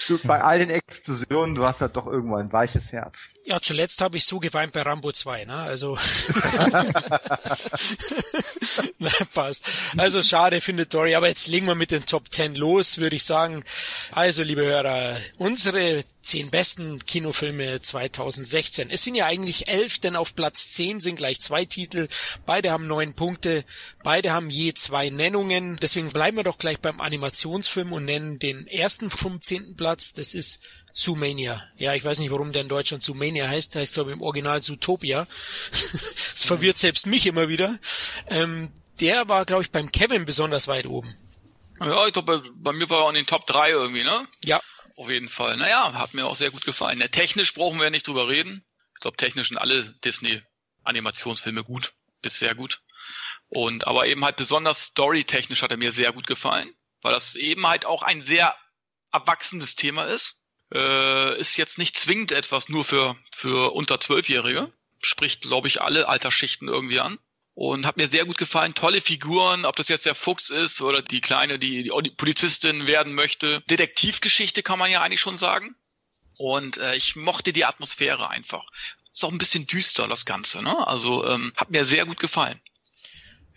du, 0.08 0.18
bei 0.24 0.40
all 0.40 0.58
den 0.60 0.70
Explosionen, 0.70 1.54
du 1.54 1.64
hast 1.64 1.80
halt 1.80 1.96
doch 1.96 2.06
irgendwo 2.06 2.36
ein 2.36 2.52
weiches 2.52 2.92
Herz. 2.92 3.34
Ja, 3.50 3.60
zuletzt 3.60 4.00
habe 4.00 4.16
ich 4.16 4.24
so 4.26 4.38
geweint 4.38 4.72
bei 4.72 4.82
Rambo 4.82 5.10
2, 5.10 5.46
ne? 5.46 5.56
Also 5.56 5.98
Na, 9.00 9.10
passt. 9.34 9.68
Also 9.96 10.22
schade, 10.22 10.60
findet 10.60 10.94
Dory, 10.94 11.16
aber 11.16 11.26
jetzt 11.26 11.48
legen 11.48 11.66
wir 11.66 11.74
mit 11.74 11.90
den 11.90 12.06
Top 12.06 12.32
10 12.32 12.54
los, 12.54 12.98
würde 12.98 13.16
ich 13.16 13.24
sagen. 13.24 13.64
Also, 14.12 14.44
liebe 14.44 14.64
Hörer, 14.64 15.16
unsere 15.36 16.04
zehn 16.22 16.50
besten 16.50 17.04
Kinofilme 17.04 17.82
2016. 17.82 18.88
Es 18.90 19.02
sind 19.02 19.16
ja 19.16 19.26
eigentlich 19.26 19.66
elf, 19.66 19.98
denn 19.98 20.14
auf 20.14 20.36
Platz 20.36 20.70
zehn 20.70 21.00
sind 21.00 21.16
gleich 21.16 21.40
zwei 21.40 21.64
Titel. 21.64 22.06
Beide 22.46 22.70
haben 22.70 22.86
neun 22.86 23.14
Punkte. 23.14 23.64
Beide 24.04 24.32
haben 24.32 24.50
je 24.50 24.74
zwei 24.74 25.10
Nennungen. 25.10 25.76
Deswegen 25.78 26.10
bleiben 26.10 26.36
wir 26.36 26.44
doch 26.44 26.58
gleich 26.58 26.78
beim 26.78 27.00
Animationsfilm 27.00 27.92
und 27.92 28.04
nennen 28.04 28.38
den 28.38 28.68
ersten 28.68 29.10
vom 29.10 29.40
zehnten 29.42 29.74
Platz. 29.74 30.12
Das 30.12 30.34
ist 30.34 30.60
Zoomania. 31.00 31.66
Ja, 31.76 31.94
ich 31.94 32.04
weiß 32.04 32.18
nicht, 32.18 32.30
warum 32.30 32.52
der 32.52 32.62
in 32.62 32.68
Deutschland 32.68 33.02
Zoomania 33.02 33.48
heißt. 33.48 33.74
Der 33.74 33.82
heißt, 33.82 33.94
glaube 33.94 34.10
ich, 34.10 34.16
im 34.16 34.22
Original 34.22 34.60
Zootopia. 34.60 35.26
das 35.70 36.44
verwirrt 36.44 36.76
selbst 36.76 37.06
mich 37.06 37.26
immer 37.26 37.48
wieder. 37.48 37.78
Ähm, 38.28 38.70
der 39.00 39.28
war, 39.28 39.46
glaube 39.46 39.62
ich, 39.62 39.70
beim 39.70 39.90
Kevin 39.90 40.26
besonders 40.26 40.68
weit 40.68 40.84
oben. 40.86 41.16
Ja, 41.80 42.06
ich 42.06 42.12
glaube, 42.12 42.40
bei, 42.40 42.50
bei 42.54 42.72
mir 42.72 42.90
war 42.90 43.04
er 43.04 43.08
in 43.08 43.14
den 43.14 43.26
Top 43.26 43.46
3 43.46 43.70
irgendwie, 43.70 44.04
ne? 44.04 44.28
Ja, 44.44 44.60
auf 44.96 45.08
jeden 45.08 45.30
Fall. 45.30 45.56
Naja, 45.56 45.94
hat 45.94 46.12
mir 46.12 46.26
auch 46.26 46.36
sehr 46.36 46.50
gut 46.50 46.66
gefallen. 46.66 47.00
Ja, 47.00 47.08
technisch 47.08 47.54
brauchen 47.54 47.78
wir 47.78 47.84
ja 47.84 47.90
nicht 47.90 48.06
drüber 48.06 48.28
reden. 48.28 48.62
Ich 48.94 49.00
glaube, 49.00 49.16
technisch 49.16 49.48
sind 49.48 49.56
alle 49.56 49.94
Disney-Animationsfilme 50.04 51.64
gut, 51.64 51.94
bis 52.20 52.38
sehr 52.38 52.54
gut. 52.54 52.82
Und 53.48 53.86
aber 53.86 54.06
eben 54.06 54.22
halt 54.22 54.36
besonders 54.36 54.82
storytechnisch 54.82 55.62
hat 55.62 55.70
er 55.70 55.78
mir 55.78 55.92
sehr 55.92 56.12
gut 56.12 56.26
gefallen, 56.26 56.74
weil 57.00 57.14
das 57.14 57.34
eben 57.34 57.66
halt 57.66 57.86
auch 57.86 58.02
ein 58.02 58.20
sehr 58.20 58.54
erwachsenes 59.10 59.74
Thema 59.74 60.04
ist. 60.04 60.39
Äh, 60.72 61.38
ist 61.38 61.56
jetzt 61.56 61.78
nicht 61.78 61.98
zwingend 61.98 62.32
etwas 62.32 62.68
nur 62.68 62.84
für, 62.84 63.16
für 63.32 63.72
unter 63.72 64.00
Zwölfjährige. 64.00 64.72
Spricht, 65.00 65.42
glaube 65.42 65.68
ich, 65.68 65.80
alle 65.80 66.08
Altersschichten 66.08 66.68
irgendwie 66.68 67.00
an 67.00 67.18
und 67.54 67.86
hat 67.86 67.96
mir 67.96 68.08
sehr 68.08 68.24
gut 68.24 68.38
gefallen. 68.38 68.74
Tolle 68.74 69.00
Figuren, 69.00 69.64
ob 69.64 69.76
das 69.76 69.88
jetzt 69.88 70.06
der 70.06 70.14
Fuchs 70.14 70.50
ist 70.50 70.80
oder 70.80 71.02
die 71.02 71.20
Kleine, 71.20 71.58
die, 71.58 71.90
die 72.02 72.10
Polizistin 72.10 72.86
werden 72.86 73.14
möchte. 73.14 73.60
Detektivgeschichte 73.62 74.62
kann 74.62 74.78
man 74.78 74.90
ja 74.90 75.02
eigentlich 75.02 75.20
schon 75.20 75.36
sagen. 75.36 75.74
Und 76.36 76.78
äh, 76.78 76.94
ich 76.94 77.16
mochte 77.16 77.52
die 77.52 77.64
Atmosphäre 77.64 78.30
einfach. 78.30 78.64
Ist 79.12 79.24
auch 79.24 79.32
ein 79.32 79.38
bisschen 79.38 79.66
düster, 79.66 80.08
das 80.08 80.24
Ganze, 80.24 80.62
ne? 80.62 80.86
Also 80.86 81.26
ähm, 81.26 81.52
hat 81.56 81.70
mir 81.70 81.84
sehr 81.84 82.06
gut 82.06 82.20
gefallen. 82.20 82.60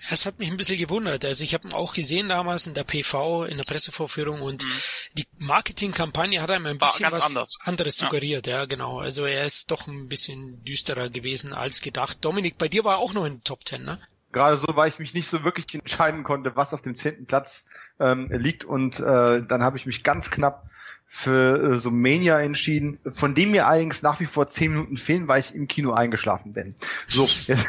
Es 0.09 0.25
hat 0.25 0.39
mich 0.39 0.49
ein 0.49 0.57
bisschen 0.57 0.77
gewundert. 0.77 1.23
Also 1.23 1.43
ich 1.43 1.53
habe 1.53 1.67
ihn 1.67 1.73
auch 1.73 1.93
gesehen 1.93 2.29
damals 2.29 2.67
in 2.67 2.73
der 2.73 2.83
PV, 2.83 3.45
in 3.45 3.57
der 3.57 3.63
Pressevorführung 3.63 4.41
und 4.41 4.63
mhm. 4.63 4.71
die 5.13 5.27
Marketingkampagne 5.39 6.41
hat 6.41 6.51
einem 6.51 6.65
ein 6.65 6.77
bisschen 6.77 7.11
was 7.11 7.23
anders. 7.23 7.57
anderes 7.61 7.97
suggeriert. 7.97 8.47
Ja. 8.47 8.59
ja, 8.59 8.65
genau. 8.65 8.99
Also 8.99 9.25
er 9.25 9.45
ist 9.45 9.71
doch 9.71 9.87
ein 9.87 10.09
bisschen 10.09 10.63
düsterer 10.63 11.09
gewesen 11.09 11.53
als 11.53 11.81
gedacht. 11.81 12.17
Dominik, 12.21 12.57
bei 12.57 12.67
dir 12.67 12.83
war 12.83 12.97
auch 12.97 13.13
noch 13.13 13.25
in 13.25 13.43
Top 13.43 13.63
Ten, 13.65 13.85
ne? 13.85 13.99
Gerade 14.33 14.57
so, 14.57 14.67
weil 14.75 14.89
ich 14.89 14.99
mich 14.99 15.13
nicht 15.13 15.29
so 15.29 15.43
wirklich 15.43 15.73
entscheiden 15.73 16.23
konnte, 16.23 16.55
was 16.55 16.73
auf 16.73 16.81
dem 16.81 16.95
zehnten 16.95 17.25
Platz 17.25 17.65
ähm, 17.99 18.27
liegt 18.31 18.65
und 18.65 18.99
äh, 18.99 19.43
dann 19.43 19.63
habe 19.63 19.77
ich 19.77 19.85
mich 19.85 20.03
ganz 20.03 20.31
knapp 20.31 20.65
für 21.05 21.73
äh, 21.73 21.77
so 21.77 21.91
Mania 21.91 22.39
entschieden, 22.39 22.99
von 23.07 23.35
dem 23.35 23.51
mir 23.51 23.67
allerdings 23.67 24.01
nach 24.01 24.19
wie 24.19 24.25
vor 24.25 24.47
zehn 24.47 24.71
Minuten 24.71 24.97
fehlen, 24.97 25.27
weil 25.27 25.39
ich 25.39 25.53
im 25.53 25.67
Kino 25.67 25.93
eingeschlafen 25.93 26.53
bin. 26.53 26.73
So, 27.07 27.25
jetzt, 27.47 27.67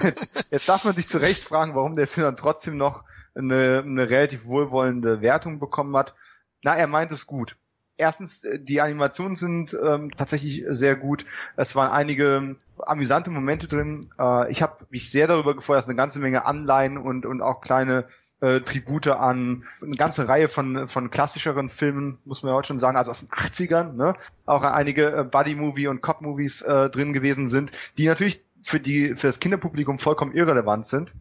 jetzt 0.51 0.69
darf 0.69 0.85
man 0.85 0.97
sich 0.97 1.07
zu 1.07 1.19
Recht 1.19 1.45
fragen, 1.45 1.75
warum 1.75 1.95
der 1.95 2.07
Film 2.07 2.25
dann 2.25 2.37
trotzdem 2.39 2.79
noch 2.79 3.05
eine, 3.35 3.83
eine 3.85 4.09
relativ 4.09 4.47
wohlwollende 4.47 5.21
Wertung 5.21 5.61
bekommen 5.61 5.95
hat. 5.97 6.15
Na, 6.63 6.75
er 6.75 6.87
meint 6.87 7.13
es 7.13 7.27
gut. 7.27 7.57
Erstens, 7.97 8.45
äh, 8.45 8.59
die 8.59 8.81
Animationen 8.81 9.37
sind 9.37 9.77
ähm, 9.81 10.11
tatsächlich 10.17 10.65
sehr 10.69 10.97
gut. 10.97 11.25
Es 11.57 11.77
waren 11.77 11.91
einige 11.91 12.57
amüsante 12.79 13.31
Momente 13.31 13.69
drin. 13.69 14.11
Äh, 14.19 14.51
ich 14.51 14.63
habe 14.63 14.87
mich 14.91 15.11
sehr 15.11 15.27
darüber 15.27 15.55
gefreut, 15.55 15.79
dass 15.79 15.87
eine 15.87 15.97
ganze 15.97 16.19
Menge 16.19 16.45
Anleihen 16.47 16.99
und, 16.99 17.25
und 17.27 17.41
auch 17.41 17.61
kleine 17.61 18.07
äh, 18.41 18.61
Tribute 18.61 19.09
an 19.09 19.65
eine 19.81 19.97
ganze 19.97 20.29
Reihe 20.29 20.49
von, 20.49 20.89
von 20.89 21.11
klassischeren 21.11 21.69
Filmen, 21.69 22.19
muss 22.25 22.43
man 22.43 22.51
ja 22.51 22.57
heute 22.57 22.69
schon 22.69 22.79
sagen, 22.79 22.97
also 22.97 23.11
aus 23.11 23.21
den 23.21 23.29
80ern, 23.29 23.93
ne? 23.93 24.15
Auch 24.45 24.63
einige 24.63 25.17
äh, 25.17 25.25
Buddy-Movie 25.25 25.87
und 25.87 26.03
Cop-Movies 26.03 26.63
äh, 26.63 26.91
drin 26.91 27.13
gewesen 27.13 27.49
sind, 27.49 27.71
die 27.97 28.07
natürlich 28.07 28.45
für 28.63 28.81
die, 28.81 29.15
für 29.15 29.29
das 29.29 29.41
Kinderpublikum 29.41 29.99
vollkommen 29.99 30.33
irrelevant 30.33 30.87
sind 30.87 31.15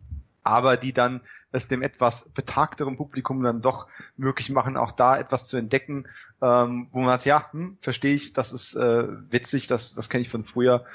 aber 0.44 0.78
die 0.78 0.94
dann 0.94 1.22
es 1.52 1.68
dem 1.68 1.82
etwas 1.82 2.30
betagteren 2.30 2.98
Publikum 2.98 3.44
dann 3.44 3.62
doch 3.62 3.88
möglich 4.18 4.50
machen, 4.50 4.78
auch 4.78 4.92
da 4.92 5.18
etwas 5.18 5.48
zu 5.48 5.58
entdecken, 5.58 6.08
ähm, 6.42 6.88
wo 6.92 7.00
man 7.00 7.10
sagt, 7.10 7.26
ja, 7.26 7.52
hm, 7.52 7.78
verstehe 7.80 8.16
ich, 8.16 8.34
das 8.34 8.54
ist 8.54 8.76
äh, 8.76 9.08
witzig, 9.32 9.68
das, 9.68 9.94
das 9.94 10.10
kenne 10.10 10.22
ich 10.22 10.30
von 10.30 10.44
früher 10.44 10.86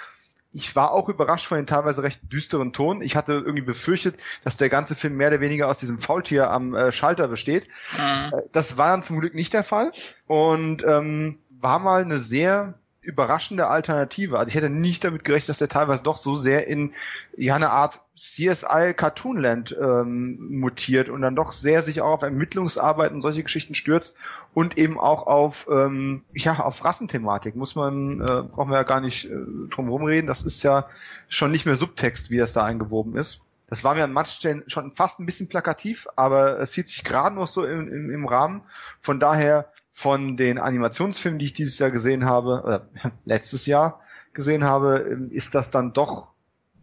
ich 0.52 0.74
war 0.74 0.92
auch 0.92 1.08
überrascht 1.08 1.46
von 1.46 1.58
den 1.58 1.66
teilweise 1.66 2.02
recht 2.02 2.32
düsteren 2.32 2.72
Ton. 2.72 3.02
Ich 3.02 3.16
hatte 3.16 3.34
irgendwie 3.34 3.62
befürchtet, 3.62 4.16
dass 4.44 4.56
der 4.56 4.68
ganze 4.68 4.94
Film 4.94 5.16
mehr 5.16 5.28
oder 5.28 5.40
weniger 5.40 5.68
aus 5.68 5.78
diesem 5.78 5.98
Faultier 5.98 6.50
am 6.50 6.74
äh, 6.74 6.90
Schalter 6.90 7.28
besteht. 7.28 7.68
Mhm. 7.98 8.32
Äh, 8.32 8.42
das 8.52 8.78
war 8.78 8.90
dann 8.90 9.02
zum 9.02 9.20
Glück 9.20 9.34
nicht 9.34 9.52
der 9.52 9.62
Fall 9.62 9.92
und 10.26 10.84
ähm, 10.84 11.38
war 11.50 11.78
mal 11.78 12.02
eine 12.02 12.18
sehr 12.18 12.78
überraschende 13.08 13.68
Alternative. 13.68 14.38
Also 14.38 14.50
ich 14.50 14.54
hätte 14.54 14.68
nicht 14.68 15.02
damit 15.02 15.24
gerechnet, 15.24 15.48
dass 15.48 15.58
der 15.58 15.68
teilweise 15.68 16.02
doch 16.02 16.18
so 16.18 16.34
sehr 16.34 16.66
in 16.66 16.92
ja 17.36 17.54
eine 17.54 17.70
Art 17.70 18.02
CSI 18.14 18.92
Cartoonland 18.94 19.74
ähm, 19.80 20.58
mutiert 20.60 21.08
und 21.08 21.22
dann 21.22 21.34
doch 21.34 21.52
sehr 21.52 21.80
sich 21.80 22.02
auch 22.02 22.12
auf 22.12 22.22
Ermittlungsarbeit 22.22 23.12
und 23.12 23.22
solche 23.22 23.42
Geschichten 23.42 23.74
stürzt 23.74 24.18
und 24.52 24.76
eben 24.76 25.00
auch 25.00 25.26
auf 25.26 25.66
ähm, 25.70 26.22
ja 26.34 26.60
auf 26.60 26.84
Rassenthematik 26.84 27.56
muss 27.56 27.74
man 27.74 28.20
äh, 28.20 28.42
brauchen 28.42 28.70
wir 28.70 28.76
ja 28.76 28.82
gar 28.82 29.00
nicht 29.00 29.24
äh, 29.24 29.36
drum 29.70 29.88
rumreden. 29.88 30.26
Das 30.26 30.42
ist 30.42 30.62
ja 30.62 30.86
schon 31.28 31.50
nicht 31.50 31.64
mehr 31.64 31.76
Subtext, 31.76 32.30
wie 32.30 32.36
das 32.36 32.52
da 32.52 32.64
eingewoben 32.64 33.16
ist. 33.16 33.42
Das 33.70 33.84
war 33.84 33.94
mir 33.94 34.04
an 34.04 34.12
manchen 34.12 34.36
Stellen 34.36 34.64
schon 34.66 34.92
fast 34.92 35.18
ein 35.18 35.26
bisschen 35.26 35.48
plakativ, 35.48 36.08
aber 36.14 36.60
es 36.60 36.72
zieht 36.72 36.88
sich 36.88 37.04
gerade 37.04 37.34
noch 37.36 37.46
so 37.46 37.64
im, 37.64 37.88
im, 37.88 38.10
im 38.10 38.26
Rahmen. 38.26 38.62
Von 39.00 39.18
daher 39.18 39.70
von 39.98 40.36
den 40.36 40.58
Animationsfilmen, 40.58 41.40
die 41.40 41.46
ich 41.46 41.54
dieses 41.54 41.80
Jahr 41.80 41.90
gesehen 41.90 42.24
habe, 42.24 42.62
oder 42.62 42.88
letztes 43.24 43.66
Jahr 43.66 44.00
gesehen 44.32 44.62
habe, 44.62 45.04
ähm, 45.10 45.32
ist 45.32 45.56
das 45.56 45.70
dann 45.70 45.92
doch 45.92 46.34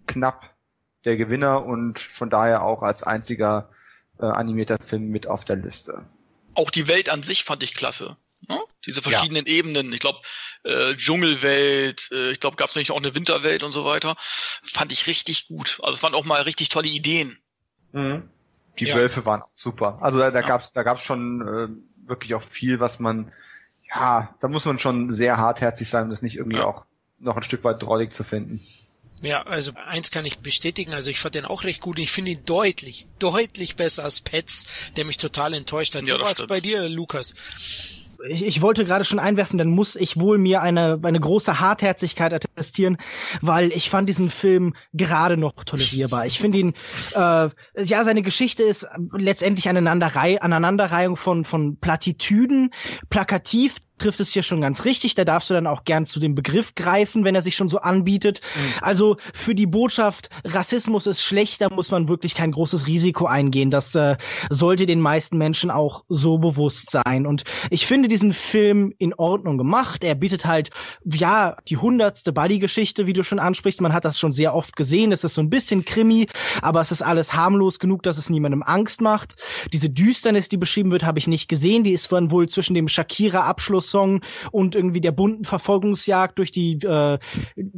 knapp 0.05 0.53
der 1.05 1.15
Gewinner 1.15 1.65
und 1.65 1.97
von 1.97 2.29
daher 2.29 2.63
auch 2.63 2.81
als 2.81 3.03
einziger 3.03 3.69
äh, 4.19 4.25
animierter 4.25 4.79
Film 4.79 5.11
mit 5.11 5.27
auf 5.27 5.45
der 5.45 5.55
Liste. 5.55 6.03
Auch 6.55 6.69
die 6.69 6.89
Welt 6.89 7.09
an 7.09 7.23
sich 7.23 7.45
fand 7.45 7.63
ich 7.63 7.73
klasse. 7.73 8.17
Ne? 8.49 8.59
Diese 8.85 9.01
verschiedenen 9.01 9.45
ja. 9.45 9.53
Ebenen. 9.53 9.93
Ich 9.93 10.01
glaube, 10.01 10.19
äh, 10.63 10.93
Dschungelwelt, 10.97 12.09
äh, 12.11 12.31
ich 12.31 12.41
glaube, 12.41 12.57
gab 12.57 12.67
es 12.67 12.75
nicht 12.75 12.91
auch 12.91 12.97
eine 12.97 13.15
Winterwelt 13.15 13.63
und 13.63 13.71
so 13.71 13.85
weiter. 13.85 14.17
Fand 14.67 14.91
ich 14.91 15.07
richtig 15.07 15.47
gut. 15.47 15.79
Also 15.83 15.93
es 15.93 16.03
waren 16.03 16.15
auch 16.15 16.25
mal 16.25 16.41
richtig 16.41 16.67
tolle 16.67 16.89
Ideen. 16.89 17.37
Mhm. 17.93 18.29
Die 18.77 18.87
ja. 18.87 18.95
Wölfe 18.95 19.25
waren 19.25 19.43
super. 19.55 19.99
Also 20.01 20.19
da, 20.19 20.31
da 20.31 20.41
ja. 20.41 20.45
gab's 20.45 20.73
da 20.73 20.83
gab's 20.83 21.03
schon 21.03 21.41
äh, 21.47 21.94
wirklich 22.07 22.33
auch 22.35 22.41
viel, 22.41 22.79
was 22.79 22.99
man, 22.99 23.31
ja, 23.89 24.33
da 24.39 24.47
muss 24.47 24.65
man 24.65 24.77
schon 24.77 25.11
sehr 25.11 25.37
hartherzig 25.37 25.89
sein, 25.89 26.05
um 26.05 26.09
das 26.09 26.21
nicht 26.21 26.37
irgendwie 26.37 26.57
ja. 26.57 26.65
auch 26.65 26.85
noch 27.19 27.37
ein 27.37 27.43
Stück 27.43 27.63
weit 27.63 27.81
drollig 27.81 28.13
zu 28.13 28.23
finden. 28.23 28.61
Ja, 29.21 29.43
also 29.43 29.71
eins 29.87 30.11
kann 30.11 30.25
ich 30.25 30.39
bestätigen, 30.39 30.93
also 30.93 31.09
ich 31.09 31.19
fand 31.19 31.35
den 31.35 31.45
auch 31.45 31.63
recht 31.63 31.81
gut. 31.81 31.99
Ich 31.99 32.11
finde 32.11 32.31
ihn 32.31 32.45
deutlich, 32.45 33.07
deutlich 33.17 33.75
besser 33.75 34.03
als 34.03 34.21
Pets, 34.21 34.67
der 34.97 35.05
mich 35.05 35.17
total 35.17 35.53
enttäuscht 35.53 35.95
hat. 35.95 36.05
Ja, 36.05 36.17
Wie 36.17 36.21
war 36.21 36.31
es 36.31 36.45
bei 36.45 36.59
dir, 36.59 36.87
Lukas? 36.89 37.33
Ich, 38.27 38.45
ich 38.45 38.61
wollte 38.61 38.85
gerade 38.85 39.05
schon 39.05 39.19
einwerfen, 39.19 39.57
dann 39.57 39.69
muss 39.69 39.95
ich 39.95 40.17
wohl 40.17 40.37
mir 40.37 40.61
eine, 40.61 40.99
eine 41.03 41.19
große 41.19 41.59
Hartherzigkeit 41.59 42.33
attestieren, 42.33 42.97
weil 43.41 43.71
ich 43.71 43.89
fand 43.89 44.09
diesen 44.09 44.29
Film 44.29 44.73
gerade 44.93 45.37
noch 45.37 45.63
tolerierbar. 45.63 46.25
Ich 46.25 46.39
finde 46.39 46.57
ihn, 46.59 46.73
äh, 47.13 47.49
ja, 47.83 48.03
seine 48.03 48.21
Geschichte 48.21 48.63
ist 48.63 48.87
letztendlich 49.11 49.69
Aneinanderrei 49.69 50.41
Aneinanderreihung 50.41 51.17
von, 51.17 51.45
von 51.45 51.77
Plattitüden, 51.77 52.71
plakativ, 53.09 53.77
trifft 53.97 54.19
es 54.19 54.31
hier 54.31 54.43
schon 54.43 54.61
ganz 54.61 54.85
richtig. 54.85 55.15
Da 55.15 55.25
darfst 55.25 55.49
du 55.49 55.53
dann 55.53 55.67
auch 55.67 55.83
gern 55.83 56.05
zu 56.05 56.19
dem 56.19 56.35
Begriff 56.35 56.75
greifen, 56.75 57.23
wenn 57.23 57.35
er 57.35 57.41
sich 57.41 57.55
schon 57.55 57.69
so 57.69 57.79
anbietet. 57.79 58.41
Mhm. 58.55 58.73
Also 58.81 59.17
für 59.33 59.55
die 59.55 59.67
Botschaft, 59.67 60.29
Rassismus 60.43 61.07
ist 61.07 61.23
schlecht, 61.23 61.61
da 61.61 61.69
muss 61.69 61.91
man 61.91 62.07
wirklich 62.07 62.35
kein 62.35 62.51
großes 62.51 62.87
Risiko 62.87 63.25
eingehen. 63.25 63.71
Das 63.71 63.95
äh, 63.95 64.17
sollte 64.49 64.85
den 64.85 64.99
meisten 64.99 65.37
Menschen 65.37 65.71
auch 65.71 66.03
so 66.09 66.37
bewusst 66.37 66.91
sein. 66.91 67.25
Und 67.25 67.43
ich 67.69 67.87
finde 67.87 68.07
diesen 68.07 68.33
Film 68.33 68.93
in 68.97 69.13
Ordnung 69.13 69.57
gemacht. 69.57 70.03
Er 70.03 70.15
bietet 70.15 70.45
halt, 70.45 70.71
ja, 71.03 71.55
die 71.67 71.77
hundertste 71.77 72.33
Buddy-Geschichte, 72.33 73.07
wie 73.07 73.13
du 73.13 73.23
schon 73.23 73.39
ansprichst. 73.39 73.81
Man 73.81 73.93
hat 73.93 74.05
das 74.05 74.19
schon 74.19 74.31
sehr 74.31 74.55
oft 74.55 74.75
gesehen. 74.75 75.11
Es 75.11 75.23
ist 75.23 75.35
so 75.35 75.41
ein 75.41 75.49
bisschen 75.49 75.85
Krimi, 75.85 76.27
aber 76.61 76.81
es 76.81 76.91
ist 76.91 77.01
alles 77.01 77.33
harmlos 77.33 77.79
genug, 77.79 78.03
dass 78.03 78.17
es 78.17 78.29
niemandem 78.29 78.63
Angst 78.63 79.01
macht. 79.01 79.35
Diese 79.71 79.89
Düsternis, 79.89 80.49
die 80.49 80.57
beschrieben 80.57 80.91
wird, 80.91 81.05
habe 81.05 81.19
ich 81.19 81.27
nicht 81.27 81.47
gesehen. 81.47 81.83
Die 81.83 81.93
ist 81.93 82.11
dann 82.11 82.31
wohl 82.31 82.47
zwischen 82.49 82.73
dem 82.73 82.87
Shakira-Abschlusssong 83.85 84.21
und 84.51 84.75
irgendwie 84.75 85.01
der 85.01 85.11
bunten 85.11 85.45
Verfolgungsjagd 85.45 86.37
durch 86.37 86.51
die 86.51 86.73
äh, 86.83 87.19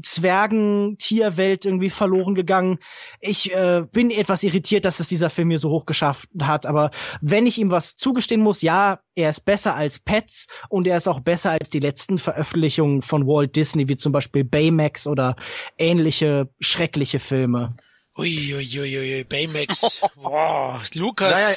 Zwergen-Tierwelt 0.01 1.65
irgendwie 1.65 1.89
verloren 1.89 2.35
gegangen. 2.35 2.79
Ich 3.19 3.53
äh, 3.53 3.83
bin 3.91 4.11
etwas 4.11 4.43
irritiert, 4.43 4.85
dass 4.85 4.99
es 4.99 5.07
dieser 5.07 5.29
Film 5.29 5.49
hier 5.49 5.59
so 5.59 5.69
hoch 5.69 5.85
geschafft 5.85 6.29
hat. 6.41 6.65
Aber 6.65 6.91
wenn 7.21 7.47
ich 7.47 7.57
ihm 7.57 7.71
was 7.71 7.95
zugestehen 7.95 8.41
muss, 8.41 8.61
ja, 8.61 8.99
er 9.15 9.29
ist 9.29 9.45
besser 9.45 9.75
als 9.75 9.99
Pets 9.99 10.47
und 10.69 10.87
er 10.87 10.97
ist 10.97 11.07
auch 11.07 11.19
besser 11.19 11.51
als 11.51 11.69
die 11.69 11.79
letzten 11.79 12.17
Veröffentlichungen 12.17 13.01
von 13.01 13.27
Walt 13.27 13.55
Disney, 13.55 13.87
wie 13.87 13.97
zum 13.97 14.11
Beispiel 14.11 14.43
Baymax 14.43 15.07
oder 15.07 15.35
ähnliche 15.77 16.49
schreckliche 16.59 17.19
Filme. 17.19 17.75
Uiuiuiui, 18.17 18.97
ui, 18.97 18.97
ui, 18.97 19.23
Baymax. 19.25 20.01
Boah, 20.15 20.81
Lukas. 20.95 21.31
Naja, 21.31 21.55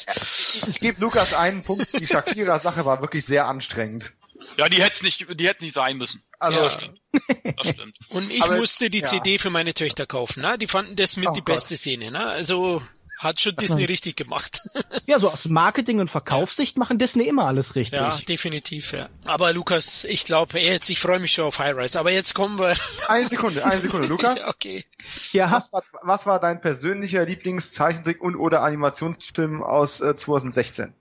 ich 0.69 0.79
gebe 0.79 1.01
Lukas 1.01 1.33
einen 1.33 1.63
Punkt. 1.63 1.99
Die 1.99 2.07
Shakira-Sache 2.07 2.85
war 2.85 3.01
wirklich 3.01 3.25
sehr 3.25 3.47
anstrengend. 3.47 4.13
Ja, 4.57 4.69
die 4.69 4.83
hätte 4.83 5.05
nicht, 5.05 5.27
die 5.39 5.49
hätte 5.49 5.65
nicht 5.65 5.75
sein 5.75 5.97
müssen. 5.97 6.23
Also, 6.39 6.61
ja. 6.61 6.79
das 7.57 7.69
stimmt. 7.75 7.97
Und 8.09 8.31
ich 8.31 8.43
Aber, 8.43 8.57
musste 8.57 8.91
die 8.91 9.01
ja. 9.01 9.07
CD 9.07 9.39
für 9.39 9.51
meine 9.51 9.75
Töchter 9.75 10.07
kaufen, 10.07 10.43
ne? 10.43 10.59
Die 10.59 10.67
fanden 10.67 10.97
das 10.97 11.17
mit 11.17 11.29
oh 11.29 11.33
die 11.33 11.41
Gott. 11.41 11.57
beste 11.57 11.77
Szene, 11.77 12.11
ne? 12.11 12.27
Also, 12.27 12.83
hat 13.21 13.39
schon 13.39 13.55
Disney 13.55 13.85
richtig 13.85 14.17
gemacht. 14.17 14.63
ja, 15.07 15.19
so 15.19 15.31
aus 15.31 15.47
Marketing- 15.47 16.01
und 16.01 16.09
Verkaufssicht 16.09 16.79
machen 16.79 16.99
Disney 16.99 17.25
immer 17.25 17.47
alles 17.47 17.75
richtig. 17.75 17.99
Ja, 17.99 18.17
definitiv, 18.27 18.93
ja. 18.93 19.09
Aber 19.27 19.53
Lukas, 19.53 20.05
ich 20.05 20.25
glaube, 20.25 20.59
jetzt, 20.59 20.89
ich 20.89 21.01
freue 21.01 21.21
mich 21.21 21.33
schon 21.33 21.45
auf 21.45 21.59
High 21.59 21.77
Rise. 21.77 22.01
Aber 22.01 22.11
jetzt 22.11 22.35
kommen 22.35 22.59
wir. 22.59 22.75
Eine 23.09 23.29
Sekunde, 23.29 23.65
eine 23.65 23.79
Sekunde, 23.79 24.07
Lukas. 24.07 24.49
okay. 24.49 24.85
Ja. 25.33 25.51
Was 25.51 25.73
war, 25.73 25.83
was 26.03 26.27
war 26.27 26.41
dein 26.41 26.61
persönlicher 26.61 27.27
Lieblingszeichentrick 27.27 28.23
und 28.23 28.37
oder 28.37 28.63
Animationsfilm 28.63 29.63
aus 29.63 30.01
äh, 30.01 30.15
2016? 30.15 30.95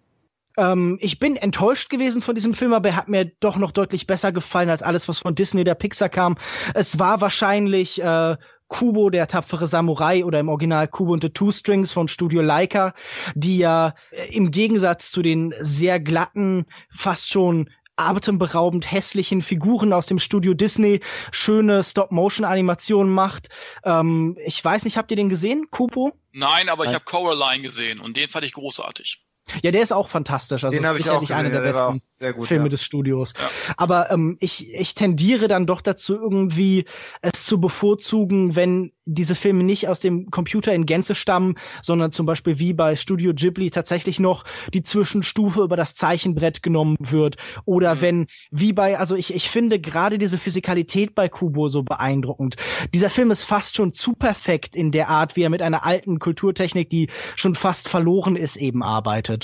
Ähm, 0.60 0.98
ich 1.00 1.20
bin 1.20 1.38
enttäuscht 1.38 1.90
gewesen 1.90 2.22
von 2.22 2.36
diesem 2.36 2.54
Film, 2.54 2.74
aber 2.74 2.90
er 2.90 2.96
hat 2.98 3.08
mir 3.08 3.26
doch 3.40 3.56
noch 3.56 3.72
deutlich 3.72 4.06
besser 4.06 4.32
gefallen 4.32 4.70
als 4.70 4.84
alles, 4.84 5.08
was 5.08 5.20
von 5.20 5.34
Disney 5.34 5.62
oder 5.62 5.74
Pixar 5.74 6.10
kam. 6.10 6.38
Es 6.74 7.00
war 7.00 7.22
wahrscheinlich 7.22 8.02
äh, 8.02 8.36
Kubo, 8.68 9.10
der 9.10 9.28
tapfere 9.28 9.68
Samurai 9.68 10.26
oder 10.26 10.40
im 10.40 10.50
Original 10.50 10.88
Kubo 10.88 11.14
und 11.14 11.24
the 11.24 11.30
Two 11.30 11.52
Strings 11.52 11.92
von 11.94 12.08
Studio 12.08 12.42
Leica, 12.42 12.94
die 13.36 13.58
ja 13.58 13.96
äh, 14.12 14.36
im 14.36 14.52
Gegensatz 14.52 15.12
zu 15.12 15.22
den 15.22 15.54
sehr 15.60 16.00
glatten, 16.00 16.66
fast 16.90 17.30
schon 17.30 17.70
atemberaubend 17.96 18.90
hässlichen 18.90 19.42
Figuren 19.42 19.92
aus 19.92 20.06
dem 20.06 20.20
Studio 20.20 20.54
Disney 20.54 21.02
schöne 21.32 21.84
Stop-Motion-Animationen 21.84 23.14
macht. 23.14 23.50
Ähm, 23.84 24.38
ich 24.46 24.64
weiß 24.64 24.86
nicht, 24.86 24.98
habt 24.98 25.12
ihr 25.12 25.18
den 25.18 25.30
gesehen, 25.30 25.68
Kubo? 25.72 26.14
Nein, 26.32 26.70
aber 26.70 26.86
ich 26.86 26.94
habe 26.94 27.04
Coraline 27.06 27.62
gesehen 27.62 28.00
und 28.00 28.16
den 28.16 28.30
fand 28.30 28.46
ich 28.46 28.54
großartig. 28.54 29.22
Ja, 29.62 29.72
der 29.72 29.82
ist 29.82 29.92
auch 29.92 30.10
fantastisch. 30.10 30.64
Also 30.64 30.78
Den 30.78 30.90
ist 30.90 30.98
sicherlich 30.98 31.34
einer 31.34 31.50
der, 31.50 31.62
der 31.62 31.72
besten 31.72 32.02
gut, 32.36 32.48
Filme 32.48 32.66
ja. 32.66 32.70
des 32.70 32.84
Studios. 32.84 33.34
Ja. 33.38 33.50
Aber 33.78 34.12
ähm, 34.12 34.38
ich, 34.40 34.74
ich 34.74 34.96
tendiere 34.96 35.48
dann 35.48 35.66
doch 35.66 35.82
dazu, 35.82 36.16
irgendwie 36.16 36.86
es 37.22 37.46
zu 37.46 37.60
bevorzugen, 37.60 38.56
wenn 38.56 38.92
diese 39.06 39.36
Filme 39.36 39.64
nicht 39.64 39.88
aus 39.88 40.00
dem 40.00 40.30
Computer 40.30 40.74
in 40.74 40.86
Gänze 40.86 41.16
stammen, 41.16 41.56
sondern 41.82 42.12
zum 42.12 42.26
Beispiel 42.26 42.60
wie 42.60 42.74
bei 42.74 42.96
Studio 42.96 43.34
Ghibli 43.34 43.72
tatsächlich 43.72 44.20
noch 44.20 44.44
die 44.74 44.84
Zwischenstufe 44.84 45.64
über 45.64 45.76
das 45.76 45.96
Zeichenbrett 45.96 46.62
genommen 46.62 46.96
wird. 47.00 47.38
Oder 47.66 47.96
mhm. 47.96 48.02
wenn, 48.02 48.28
wie 48.52 48.74
bei, 48.74 49.00
also 49.00 49.16
ich, 49.16 49.34
ich 49.34 49.50
finde 49.50 49.80
gerade 49.80 50.18
diese 50.18 50.38
Physikalität 50.38 51.16
bei 51.16 51.28
Kubo 51.28 51.70
so 51.70 51.84
beeindruckend. 51.84 52.58
Dieser 52.94 53.10
Film 53.10 53.32
ist 53.32 53.44
fast 53.44 53.76
schon 53.76 53.94
zu 53.94 54.14
perfekt 54.14 54.76
in 54.76 54.92
der 54.92 55.10
Art, 55.10 55.36
wie 55.36 55.42
er 55.42 55.50
mit 55.50 55.62
einer 55.62 55.86
alten 55.86 56.20
Kulturtechnik, 56.20 56.90
die 56.90 57.10
schon 57.36 57.56
fast 57.56 57.90
verloren 57.90 58.36
ist, 58.36 58.58
eben 58.58 58.84
arbeitet. 58.84 59.39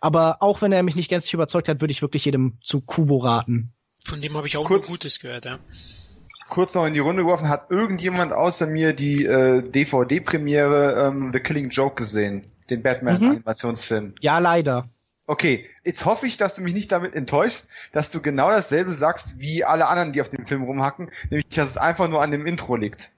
Aber 0.00 0.38
auch 0.40 0.62
wenn 0.62 0.72
er 0.72 0.82
mich 0.82 0.96
nicht 0.96 1.08
gänzlich 1.08 1.34
überzeugt 1.34 1.68
hat, 1.68 1.80
würde 1.80 1.92
ich 1.92 2.02
wirklich 2.02 2.24
jedem 2.24 2.58
zu 2.62 2.80
Kubo 2.80 3.18
raten. 3.18 3.72
Von 4.04 4.20
dem 4.20 4.36
habe 4.36 4.46
ich 4.46 4.56
auch 4.56 4.64
Kurz- 4.64 4.88
nur 4.88 4.96
Gutes 4.96 5.20
gehört, 5.20 5.44
ja. 5.44 5.58
Kurz 6.48 6.74
noch 6.74 6.86
in 6.86 6.94
die 6.94 7.00
Runde 7.00 7.22
geworfen, 7.22 7.48
hat 7.48 7.70
irgendjemand 7.70 8.32
außer 8.32 8.66
mir 8.68 8.92
die 8.92 9.24
äh, 9.24 9.62
DVD-Premiere 9.68 11.08
ähm, 11.08 11.30
The 11.32 11.40
Killing 11.40 11.70
Joke 11.70 11.96
gesehen? 11.96 12.44
Den 12.70 12.82
Batman-Animationsfilm. 12.82 14.14
Ja, 14.20 14.38
leider. 14.38 14.88
Okay, 15.26 15.66
jetzt 15.84 16.04
hoffe 16.04 16.26
ich, 16.28 16.36
dass 16.36 16.54
du 16.54 16.62
mich 16.62 16.72
nicht 16.72 16.92
damit 16.92 17.14
enttäuschst, 17.16 17.90
dass 17.92 18.12
du 18.12 18.20
genau 18.22 18.48
dasselbe 18.48 18.92
sagst 18.92 19.40
wie 19.40 19.64
alle 19.64 19.88
anderen, 19.88 20.12
die 20.12 20.20
auf 20.20 20.28
dem 20.28 20.46
Film 20.46 20.62
rumhacken, 20.62 21.10
nämlich, 21.30 21.48
dass 21.48 21.66
es 21.66 21.76
einfach 21.76 22.08
nur 22.08 22.22
an 22.22 22.30
dem 22.30 22.46
Intro 22.46 22.76
liegt. 22.76 23.10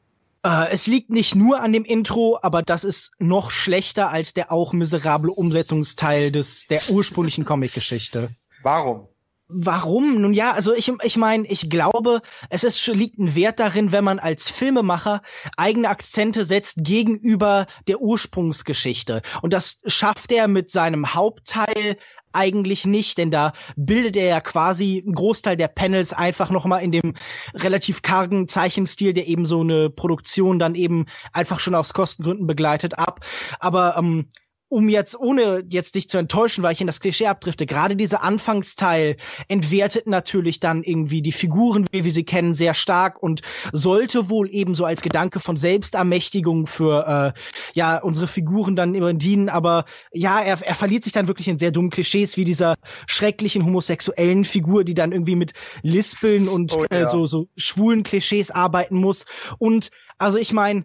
Äh, 0.49 0.71
es 0.71 0.87
liegt 0.87 1.11
nicht 1.11 1.35
nur 1.35 1.61
an 1.61 1.73
dem 1.73 1.85
Intro, 1.85 2.39
aber 2.41 2.63
das 2.63 2.85
ist 2.85 3.13
noch 3.19 3.51
schlechter 3.51 4.11
als 4.11 4.33
der 4.33 4.51
auch 4.51 4.73
miserable 4.73 5.31
Umsetzungsteil 5.31 6.33
des 6.33 6.67
der 6.67 6.89
ursprünglichen 6.91 7.45
Comicgeschichte. 7.45 8.31
Warum? 8.63 9.09
Warum? 9.51 10.21
Nun 10.21 10.35
ja, 10.35 10.53
also 10.53 10.75
ich, 10.75 10.93
ich 11.03 11.17
meine, 11.17 11.47
ich 11.47 11.71
glaube, 11.71 12.21
es 12.51 12.65
ist, 12.65 12.87
liegt 12.87 13.19
ein 13.19 13.35
Wert 13.35 13.61
darin, 13.61 13.93
wenn 13.93 14.05
man 14.05 14.19
als 14.19 14.51
Filmemacher 14.51 15.23
eigene 15.57 15.89
Akzente 15.89 16.45
setzt 16.45 16.85
gegenüber 16.85 17.67
der 17.87 18.01
Ursprungsgeschichte. 18.03 19.23
Und 19.41 19.55
das 19.55 19.81
schafft 19.87 20.33
er 20.33 20.49
mit 20.49 20.71
seinem 20.71 21.15
Hauptteil 21.15 21.97
eigentlich 22.33 22.85
nicht, 22.85 23.19
denn 23.19 23.31
da 23.31 23.53
bildet 23.77 24.17
er 24.17 24.27
ja 24.27 24.41
quasi 24.41 25.03
einen 25.05 25.15
Großteil 25.15 25.57
der 25.57 25.69
Panels 25.69 26.13
einfach 26.13 26.51
nochmal 26.51 26.83
in 26.83 26.93
dem 26.93 27.15
relativ 27.55 28.03
kargen 28.03 28.49
Zeichenstil, 28.49 29.13
der 29.13 29.27
eben 29.27 29.47
so 29.47 29.61
eine 29.61 29.91
Produktion 29.91 30.59
dann 30.59 30.75
eben 30.75 31.07
einfach 31.33 31.61
schon 31.61 31.75
aus 31.75 31.95
Kostengründen 31.95 32.47
begleitet, 32.47 32.99
ab. 32.99 33.25
Aber 33.61 33.97
ähm, 33.97 34.31
um 34.69 34.89
jetzt, 34.89 35.19
ohne 35.19 35.65
jetzt 35.69 35.95
dich 35.95 36.09
zu 36.09 36.19
enttäuschen, 36.19 36.63
weil 36.63 36.73
ich 36.73 36.81
in 36.81 36.87
das 36.87 37.01
Klischee 37.01 37.27
abdrifte, 37.27 37.67
gerade 37.67 37.97
dieser 37.97 38.23
Anfangsteil 38.23 39.17
entwertet 39.49 40.07
natürlich 40.07 40.61
dann 40.61 40.83
irgendwie 40.83 41.23
die 41.23 41.33
Figuren, 41.33 41.87
wie 41.91 42.05
wir 42.05 42.13
sie 42.13 42.25
kennen, 42.25 42.55
sehr 42.55 42.75
stark 42.75 43.23
und 43.23 43.43
sollte 43.73 44.31
wohl 44.31 44.49
ebenso 44.51 44.85
als 44.85 45.03
Gedanke 45.03 45.41
von 45.41 45.57
Selbstermächtigung 45.57 46.67
für 46.67 47.35
äh, 47.35 47.41
ja 47.75 47.99
unsere 47.99 48.29
Figuren 48.29 48.77
dann 48.77 48.95
immer 48.95 49.13
dienen. 49.15 49.49
Aber 49.49 49.85
ja, 50.13 50.41
er, 50.41 50.61
er 50.63 50.75
verliert 50.75 51.05
sich 51.05 51.13
dann 51.13 51.29
wirklich 51.29 51.49
in 51.49 51.59
sehr 51.59 51.71
dummen 51.71 51.91
Klischees, 51.91 52.37
wie 52.37 52.45
dieser 52.45 52.77
schrecklichen 53.07 53.65
homosexuellen 53.65 54.45
Figur, 54.45 54.85
die 54.85 54.95
dann 54.95 55.13
irgendwie 55.13 55.37
mit 55.37 55.53
Lispeln 55.83 56.49
und 56.49 56.79
Oh, 56.79 56.85
äh, 56.91 57.01
ja. 57.01 57.09
so, 57.09 57.27
so 57.27 57.49
schwulen 57.57 58.03
Klischees 58.03 58.51
arbeiten 58.51 58.97
muss. 58.97 59.25
Und 59.59 59.91
also 60.19 60.39
ich 60.39 60.53
meine, 60.53 60.85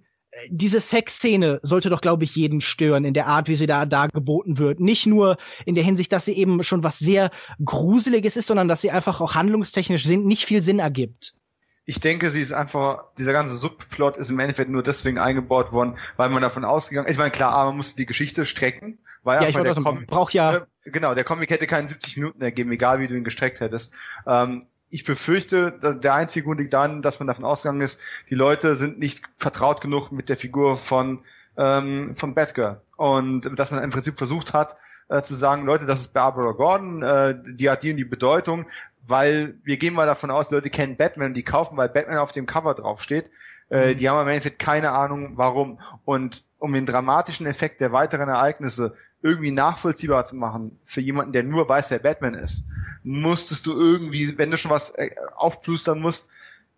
diese 0.50 0.80
Sexszene 0.80 1.60
sollte 1.64 1.90
doch, 1.90 2.02
glaube 2.02 2.24
ich, 2.24 2.36
jeden 2.36 2.62
stören 2.62 3.06
in 3.06 3.14
der 3.14 3.28
Art, 3.28 3.48
wie 3.48 3.56
sie 3.56 3.66
da 3.66 3.86
dargeboten 3.86 4.58
wird. 4.58 4.80
Nicht 4.80 5.06
nur 5.06 5.38
in 5.66 5.76
der 5.76 5.84
Hinsicht, 5.84 6.12
dass 6.12 6.26
sie 6.26 6.34
eben 6.34 6.64
schon 6.64 6.84
was 6.84 7.00
sehr 7.00 7.32
Gruseliges 7.64 8.36
ist, 8.36 8.48
sondern 8.48 8.68
dass 8.68 8.82
sie 8.82 8.92
einfach 8.92 9.22
auch 9.22 9.36
handlungstechnisch 9.36 10.06
Sinn, 10.06 10.26
nicht 10.26 10.46
viel 10.46 10.62
Sinn 10.62 10.80
ergibt. 10.80 11.36
Ich 11.86 12.00
denke, 12.00 12.32
sie 12.32 12.42
ist 12.42 12.54
einfach, 12.54 13.06
dieser 13.18 13.34
ganze 13.34 13.56
Subplot 13.58 14.18
ist 14.18 14.30
im 14.30 14.40
Endeffekt 14.40 14.70
nur 14.70 14.84
deswegen 14.84 15.20
eingebaut 15.20 15.74
worden, 15.74 15.98
weil 16.16 16.30
man 16.30 16.42
davon 16.42 16.64
ausgegangen 16.64 17.08
ist. 17.08 17.14
Ich 17.14 17.20
meine, 17.20 17.32
klar, 17.32 17.52
aber 17.52 17.72
man 17.72 17.78
muss 17.78 17.96
die 17.96 18.06
Geschichte 18.06 18.46
strecken, 18.46 19.00
weil 19.24 19.42
Ja, 19.42 19.50
ich 19.50 19.56
der 19.56 19.76
Comic, 19.76 20.08
braucht 20.08 20.34
ja 20.34 20.56
äh, 20.56 20.62
genau, 20.86 21.14
der 21.14 21.26
Comic 21.26 21.50
hätte 21.50 21.68
keinen 21.68 21.90
70 21.90 22.18
Minuten 22.18 22.42
ergeben, 22.42 22.72
egal 22.72 23.00
wie 23.00 23.08
du 23.08 23.16
ihn 23.16 23.26
gestreckt 23.26 23.60
hättest. 23.60 23.96
Ähm, 24.26 24.66
ich 24.94 25.04
befürchte, 25.04 25.72
der 25.72 26.14
einzige 26.14 26.46
Grund 26.46 26.60
liegt 26.60 26.74
daran, 26.74 27.02
dass 27.02 27.20
man 27.20 27.28
davon 27.28 27.46
ausgegangen 27.46 27.82
ist, 27.82 28.00
die 28.30 28.36
Leute 28.36 28.76
sind 28.76 29.00
nicht 29.00 29.24
vertraut 29.38 29.82
genug 29.82 30.12
mit 30.12 30.30
der 30.30 30.38
Figur 30.38 30.78
von 30.78 31.24
ähm, 31.58 32.16
von 32.16 32.36
Batgirl. 32.36 32.80
Und 32.96 33.60
dass 33.60 33.72
man 33.72 33.84
im 33.84 33.90
Prinzip 33.90 34.18
versucht 34.18 34.54
hat 34.54 34.76
äh, 35.10 35.22
zu 35.24 35.34
sagen, 35.34 35.66
Leute, 35.66 35.86
das 35.86 36.00
ist 36.00 36.14
Barbara 36.14 36.52
Gordon, 36.52 37.02
äh, 37.02 37.36
die 37.44 37.70
hat 37.70 37.82
die 37.82 37.92
und 37.92 37.98
die 37.98 38.06
Bedeutung, 38.06 38.66
weil 39.06 39.56
wir 39.64 39.78
gehen 39.78 39.94
mal 39.94 40.08
davon 40.08 40.32
aus, 40.32 40.52
Leute 40.52 40.70
kennen 40.70 40.98
Batman, 40.98 41.34
die 41.34 41.44
kaufen, 41.44 41.78
weil 41.78 41.90
Batman 41.90 42.18
auf 42.18 42.32
dem 42.32 42.46
Cover 42.46 42.74
draufsteht. 42.74 43.30
Äh, 43.70 43.96
die 43.96 44.10
haben 44.10 44.22
im 44.22 44.28
Endeffekt 44.28 44.60
keine 44.60 44.92
Ahnung, 44.92 45.34
warum. 45.36 45.80
Und 46.06 46.44
um 46.58 46.72
den 46.72 46.86
dramatischen 46.86 47.46
Effekt 47.46 47.82
der 47.82 47.92
weiteren 47.92 48.30
Ereignisse 48.30 48.94
irgendwie 49.22 49.52
nachvollziehbar 49.52 50.24
zu 50.24 50.36
machen 50.38 50.80
für 50.86 51.02
jemanden, 51.02 51.34
der 51.34 51.44
nur 51.44 51.68
weiß, 51.68 51.92
wer 51.92 52.00
Batman 52.00 52.36
ist, 52.36 52.66
musstest 53.04 53.66
du 53.66 53.74
irgendwie, 53.74 54.38
wenn 54.38 54.52
du 54.52 54.58
schon 54.58 54.72
was 54.72 54.92
äh, 54.92 55.10
aufplustern 55.36 56.00
musst, 56.00 56.32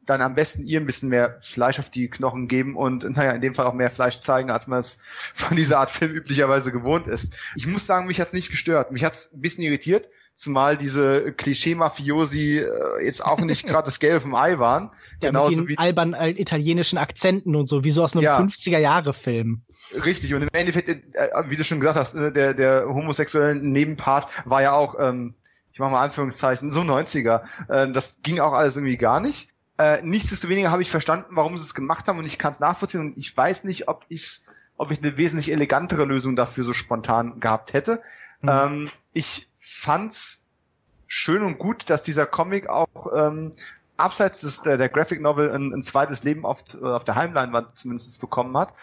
dann 0.06 0.22
am 0.22 0.36
besten 0.36 0.64
ihr 0.64 0.80
ein 0.80 0.86
bisschen 0.86 1.10
mehr 1.10 1.38
Fleisch 1.41 1.80
auf 1.80 1.89
die 1.89 2.10
Knochen 2.10 2.47
geben 2.47 2.76
und 2.76 3.03
naja, 3.16 3.32
in 3.32 3.41
dem 3.41 3.53
Fall 3.53 3.66
auch 3.66 3.74
mehr 3.74 3.89
Fleisch 3.89 4.20
zeigen, 4.20 4.51
als 4.51 4.68
man 4.68 4.80
es 4.80 4.97
von 5.34 5.56
dieser 5.58 5.80
Art 5.80 5.91
Film 5.91 6.12
üblicherweise 6.12 6.72
gewohnt 6.72 7.08
ist. 7.08 7.38
Ich 7.56 7.68
muss 7.68 7.86
sagen, 7.86 8.08
mich 8.08 8.20
hat's 8.22 8.34
nicht 8.34 8.49
gestört. 8.49 8.91
Mich 8.91 9.03
hat's 9.03 9.32
ein 9.34 9.41
bisschen 9.41 9.64
irritiert, 9.64 10.10
zumal 10.34 10.78
diese 10.78 11.34
Klischee-Mafiosi 11.34 12.60
äh, 12.60 13.06
jetzt 13.06 13.24
auch 13.26 13.39
nicht 13.39 13.66
gerade 13.68 13.86
das 13.86 13.99
Gelbe 13.99 14.22
vom 14.22 14.36
Ei 14.36 14.60
waren. 14.60 14.91
Ja, 15.22 15.30
Genauso 15.30 15.49
mit 15.51 15.60
den 15.60 15.68
wie 15.70 15.78
albernen 15.78 16.14
äh, 16.14 16.30
italienischen 16.30 16.97
Akzenten 16.97 17.56
und 17.56 17.68
so, 17.68 17.84
wie 17.84 17.91
so 17.91 18.03
aus 18.03 18.14
einem 18.14 18.24
ja. 18.24 18.39
50er-Jahre-Film. 18.39 19.62
Richtig, 19.93 20.34
und 20.34 20.41
im 20.41 20.49
Endeffekt, 20.53 20.89
äh, 20.89 20.99
wie 21.47 21.56
du 21.56 21.64
schon 21.64 21.80
gesagt 21.80 21.97
hast, 21.97 22.16
äh, 22.16 22.32
der, 22.32 22.53
der 22.53 22.88
homosexuelle 22.88 23.56
Nebenpart 23.56 24.28
war 24.45 24.62
ja 24.62 24.74
auch, 24.74 24.95
ähm, 24.99 25.36
ich 25.72 25.80
mache 25.80 25.91
mal 25.91 26.03
Anführungszeichen, 26.03 26.72
so 26.72 26.82
90er. 26.82 27.41
Äh, 27.70 27.91
das 27.91 28.20
ging 28.24 28.39
auch 28.39 28.53
alles 28.53 28.78
irgendwie 28.78 28.97
gar 28.97 29.20
nicht. 29.20 29.49
Äh, 29.78 30.01
nichtsdestoweniger 30.03 30.71
habe 30.71 30.82
ich 30.82 30.89
verstanden, 30.89 31.36
warum 31.36 31.57
sie 31.57 31.63
es 31.63 31.76
gemacht 31.76 32.07
haben 32.07 32.19
und 32.19 32.26
ich 32.26 32.38
kann 32.38 32.51
es 32.51 32.59
nachvollziehen 32.59 33.01
und 33.01 33.17
ich 33.17 33.36
weiß 33.36 33.65
nicht, 33.65 33.88
ob 33.88 34.05
ich 34.07 34.43
ob 34.78 34.91
ich 34.91 35.01
eine 35.01 35.17
wesentlich 35.17 35.51
elegantere 35.51 36.03
Lösung 36.03 36.36
dafür 36.36 36.63
so 36.63 36.73
spontan 36.73 37.39
gehabt 37.39 37.73
hätte. 37.73 38.01
Mhm. 38.41 38.49
Ähm, 38.49 38.89
ich 39.13 39.49
fand's 39.55 40.45
schön 41.07 41.43
und 41.43 41.57
gut, 41.57 41.89
dass 41.89 42.03
dieser 42.03 42.26
Comic 42.26 42.67
auch 42.67 42.88
ähm, 43.15 43.53
abseits 43.97 44.41
des, 44.41 44.61
der, 44.61 44.78
der 44.78 44.89
Graphic 44.89 45.21
Novel 45.21 45.51
ein, 45.51 45.73
ein 45.73 45.82
zweites 45.82 46.23
Leben 46.23 46.45
auf, 46.45 46.63
auf 46.82 47.03
der 47.03 47.15
Heimleinwand 47.15 47.78
zumindest 47.78 48.19
bekommen 48.19 48.57
hat. 48.57 48.73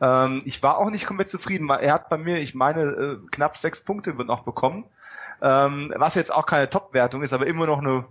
Ähm, 0.00 0.42
ich 0.44 0.62
war 0.62 0.78
auch 0.78 0.90
nicht 0.90 1.06
komplett 1.06 1.30
zufrieden. 1.30 1.70
Er 1.70 1.94
hat 1.94 2.08
bei 2.08 2.18
mir, 2.18 2.38
ich 2.38 2.54
meine, 2.54 2.82
äh, 2.82 3.18
knapp 3.30 3.56
sechs 3.56 3.80
Punkte 3.80 4.12
noch 4.12 4.42
bekommen, 4.42 4.84
ähm, 5.40 5.92
was 5.96 6.14
jetzt 6.14 6.32
auch 6.32 6.46
keine 6.46 6.68
Top-Wertung 6.68 7.22
ist, 7.22 7.32
aber 7.32 7.46
immer 7.46 7.66
noch 7.66 7.78
eine 7.78 8.04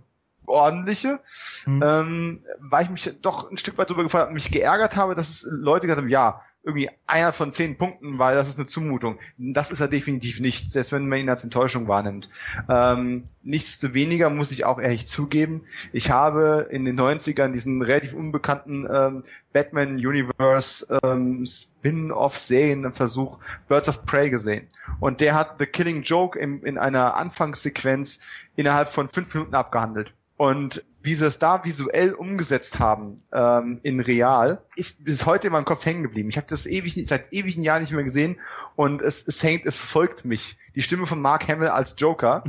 ordentliche, 0.48 1.20
mhm. 1.66 1.82
ähm, 1.84 2.44
weil 2.58 2.84
ich 2.84 2.90
mich 2.90 3.10
doch 3.22 3.50
ein 3.50 3.56
Stück 3.56 3.78
weit 3.78 3.90
darüber 3.90 4.02
gefreut 4.02 4.22
habe, 4.22 4.32
mich 4.32 4.50
geärgert 4.50 4.96
habe, 4.96 5.14
dass 5.14 5.28
es 5.28 5.48
Leute 5.50 5.86
gesagt 5.86 6.00
haben, 6.00 6.08
ja, 6.08 6.42
irgendwie 6.68 6.90
einer 7.06 7.32
von 7.32 7.50
zehn 7.50 7.78
Punkten, 7.78 8.18
weil 8.18 8.34
das 8.34 8.48
ist 8.48 8.58
eine 8.58 8.66
Zumutung. 8.66 9.18
Das 9.38 9.70
ist 9.70 9.80
er 9.80 9.88
definitiv 9.88 10.40
nicht, 10.40 10.70
selbst 10.70 10.92
wenn 10.92 11.08
man 11.08 11.18
ihn 11.18 11.30
als 11.30 11.44
Enttäuschung 11.44 11.88
wahrnimmt. 11.88 12.28
Ähm, 12.68 13.24
nichtsdestoweniger 13.42 14.28
muss 14.28 14.50
ich 14.50 14.66
auch 14.66 14.78
ehrlich 14.78 15.06
zugeben, 15.06 15.62
ich 15.92 16.10
habe 16.10 16.68
in 16.70 16.84
den 16.84 17.00
90ern 17.00 17.52
diesen 17.52 17.80
relativ 17.80 18.12
unbekannten 18.12 18.86
ähm, 18.92 19.22
Batman 19.54 19.94
Universe 19.94 20.86
ähm, 21.02 21.46
Spin-off-Serienversuch 21.46 23.40
Birds 23.68 23.88
of 23.88 24.04
Prey 24.04 24.28
gesehen. 24.28 24.66
Und 25.00 25.20
der 25.20 25.34
hat 25.36 25.56
The 25.58 25.66
Killing 25.66 26.02
Joke 26.02 26.38
in, 26.38 26.62
in 26.64 26.76
einer 26.76 27.14
Anfangssequenz 27.16 28.20
innerhalb 28.56 28.90
von 28.90 29.08
fünf 29.08 29.32
Minuten 29.32 29.54
abgehandelt. 29.54 30.12
Und 30.38 30.84
wie 31.02 31.16
sie 31.16 31.26
es 31.26 31.40
da 31.40 31.64
visuell 31.64 32.12
umgesetzt 32.12 32.78
haben 32.78 33.16
ähm, 33.32 33.80
in 33.82 33.98
Real, 33.98 34.62
ist 34.76 35.04
bis 35.04 35.26
heute 35.26 35.48
in 35.48 35.52
meinem 35.52 35.64
Kopf 35.64 35.84
hängen 35.84 36.04
geblieben. 36.04 36.28
Ich 36.28 36.36
habe 36.36 36.46
das 36.48 36.64
ewig 36.66 36.94
seit 37.06 37.32
ewigen 37.32 37.62
Jahren 37.64 37.82
nicht 37.82 37.92
mehr 37.92 38.04
gesehen 38.04 38.38
und 38.76 39.02
es, 39.02 39.26
es 39.26 39.42
hängt, 39.42 39.66
es 39.66 39.74
verfolgt 39.74 40.24
mich. 40.24 40.56
Die 40.76 40.82
Stimme 40.82 41.06
von 41.06 41.20
Mark 41.20 41.48
Hamill 41.48 41.68
als 41.68 41.96
Joker 41.98 42.44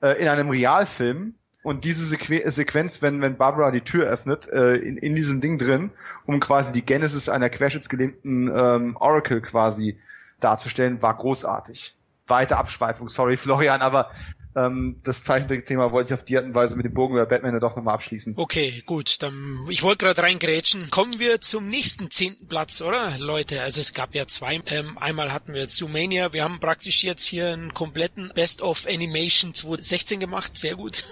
äh, 0.00 0.20
in 0.22 0.28
einem 0.28 0.48
Realfilm 0.48 1.34
und 1.62 1.84
diese 1.84 2.06
Sequ 2.06 2.50
Sequenz, 2.50 3.02
wenn, 3.02 3.20
wenn 3.20 3.36
Barbara 3.36 3.70
die 3.70 3.82
Tür 3.82 4.06
öffnet, 4.06 4.48
äh, 4.48 4.76
in, 4.76 4.96
in 4.96 5.14
diesem 5.14 5.42
Ding 5.42 5.58
drin, 5.58 5.90
um 6.24 6.40
quasi 6.40 6.72
die 6.72 6.84
Genesis 6.84 7.28
einer 7.28 7.50
querschnittsgelähmten 7.50 8.50
ähm, 8.54 8.96
Oracle 8.96 9.42
quasi 9.42 9.98
darzustellen, 10.40 11.02
war 11.02 11.14
großartig. 11.14 11.94
Weite 12.26 12.56
Abschweifung, 12.56 13.08
sorry 13.08 13.36
Florian, 13.36 13.82
aber 13.82 14.08
ähm, 14.56 15.00
das 15.02 15.24
Zeichentrickthema 15.24 15.90
wollte 15.90 16.08
ich 16.08 16.14
auf 16.14 16.24
die 16.24 16.36
Art 16.36 16.46
und 16.46 16.54
Weise 16.54 16.76
mit 16.76 16.84
dem 16.84 16.94
Bogen 16.94 17.14
über 17.14 17.26
Batman 17.26 17.58
doch 17.58 17.76
nochmal 17.76 17.94
abschließen. 17.94 18.34
Okay, 18.36 18.82
gut. 18.86 19.22
Dann, 19.22 19.66
ich 19.68 19.82
wollte 19.82 20.04
gerade 20.04 20.22
reingrätschen. 20.22 20.90
Kommen 20.90 21.18
wir 21.18 21.40
zum 21.40 21.68
nächsten 21.68 22.10
zehnten 22.10 22.46
Platz, 22.46 22.80
oder 22.80 23.18
Leute? 23.18 23.62
Also 23.62 23.80
es 23.80 23.94
gab 23.94 24.14
ja 24.14 24.26
zwei. 24.26 24.60
Ähm, 24.66 24.96
einmal 24.98 25.32
hatten 25.32 25.54
wir 25.54 25.66
Zoomania. 25.66 26.32
Wir 26.32 26.44
haben 26.44 26.60
praktisch 26.60 27.02
jetzt 27.02 27.24
hier 27.24 27.52
einen 27.52 27.74
kompletten 27.74 28.30
Best 28.34 28.62
of 28.62 28.86
Animation 28.86 29.54
2016 29.54 30.20
gemacht. 30.20 30.56
Sehr 30.56 30.76
gut. 30.76 31.04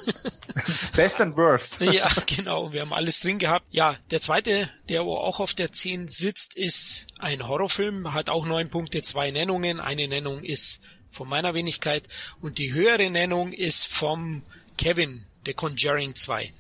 Best 0.97 1.21
and 1.21 1.37
Worst. 1.37 1.81
ja, 1.81 2.09
genau. 2.27 2.73
Wir 2.73 2.83
haben 2.83 2.93
alles 2.93 3.21
drin 3.21 3.39
gehabt. 3.39 3.67
Ja, 3.71 3.97
der 4.11 4.21
zweite, 4.21 4.71
der 4.89 5.03
auch 5.03 5.41
auf 5.41 5.55
der 5.55 5.73
10 5.73 6.07
sitzt, 6.09 6.57
ist 6.57 7.07
ein 7.19 7.49
Horrorfilm. 7.49 8.13
Hat 8.13 8.31
auch 8.31 8.47
neun 8.47 8.69
Punkte, 8.69 9.03
zwei 9.03 9.31
Nennungen. 9.31 9.81
Eine 9.81 10.07
Nennung 10.07 10.45
ist 10.45 10.81
von 11.13 11.29
meiner 11.29 11.55
Wenigkeit. 11.55 12.09
Und 12.41 12.59
die 12.59 12.73
höhere 12.73 13.09
Nennung 13.11 13.53
ist 13.53 13.87
vom 13.87 14.43
Kevin, 14.79 15.27
The 15.47 15.55
Conjuring 15.55 16.15
2. 16.15 16.53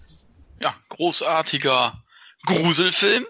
Ja, 0.60 0.76
großartiger 0.90 2.04
Gruselfilm. 2.46 3.26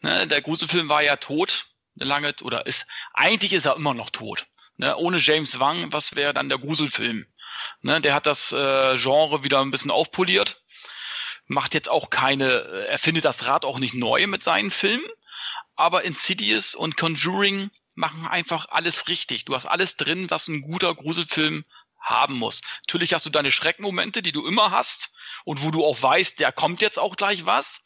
Ne, 0.00 0.26
der 0.26 0.42
Gruselfilm 0.42 0.88
war 0.88 1.02
ja 1.02 1.16
tot, 1.16 1.66
lange, 1.94 2.34
oder 2.42 2.66
ist, 2.66 2.86
eigentlich 3.12 3.52
ist 3.52 3.66
er 3.66 3.76
immer 3.76 3.94
noch 3.94 4.10
tot. 4.10 4.46
Ne, 4.76 4.96
ohne 4.96 5.18
James 5.18 5.60
Wang, 5.60 5.92
was 5.92 6.16
wäre 6.16 6.34
dann 6.34 6.48
der 6.48 6.58
Gruselfilm? 6.58 7.26
Ne, 7.82 8.00
der 8.00 8.14
hat 8.14 8.26
das 8.26 8.52
äh, 8.52 8.96
Genre 8.96 9.44
wieder 9.44 9.60
ein 9.60 9.70
bisschen 9.70 9.90
aufpoliert, 9.90 10.62
macht 11.46 11.74
jetzt 11.74 11.88
auch 11.88 12.10
keine, 12.10 12.86
er 12.88 12.98
findet 12.98 13.24
das 13.24 13.46
Rad 13.46 13.64
auch 13.64 13.78
nicht 13.78 13.94
neu 13.94 14.26
mit 14.26 14.42
seinen 14.42 14.70
Filmen, 14.70 15.04
aber 15.76 16.04
Insidious 16.04 16.74
und 16.74 16.96
Conjuring 16.96 17.70
machen 17.94 18.26
einfach 18.26 18.68
alles 18.70 19.08
richtig. 19.08 19.44
Du 19.44 19.54
hast 19.54 19.66
alles 19.66 19.96
drin, 19.96 20.30
was 20.30 20.48
ein 20.48 20.62
guter 20.62 20.94
Gruselfilm 20.94 21.64
haben 22.00 22.38
muss. 22.38 22.62
Natürlich 22.86 23.14
hast 23.14 23.26
du 23.26 23.30
deine 23.30 23.50
Schreckmomente, 23.50 24.22
die 24.22 24.32
du 24.32 24.46
immer 24.46 24.70
hast 24.70 25.12
und 25.44 25.62
wo 25.62 25.70
du 25.70 25.84
auch 25.84 26.02
weißt, 26.02 26.40
der 26.40 26.52
kommt 26.52 26.82
jetzt 26.82 26.98
auch 26.98 27.16
gleich 27.16 27.46
was. 27.46 27.80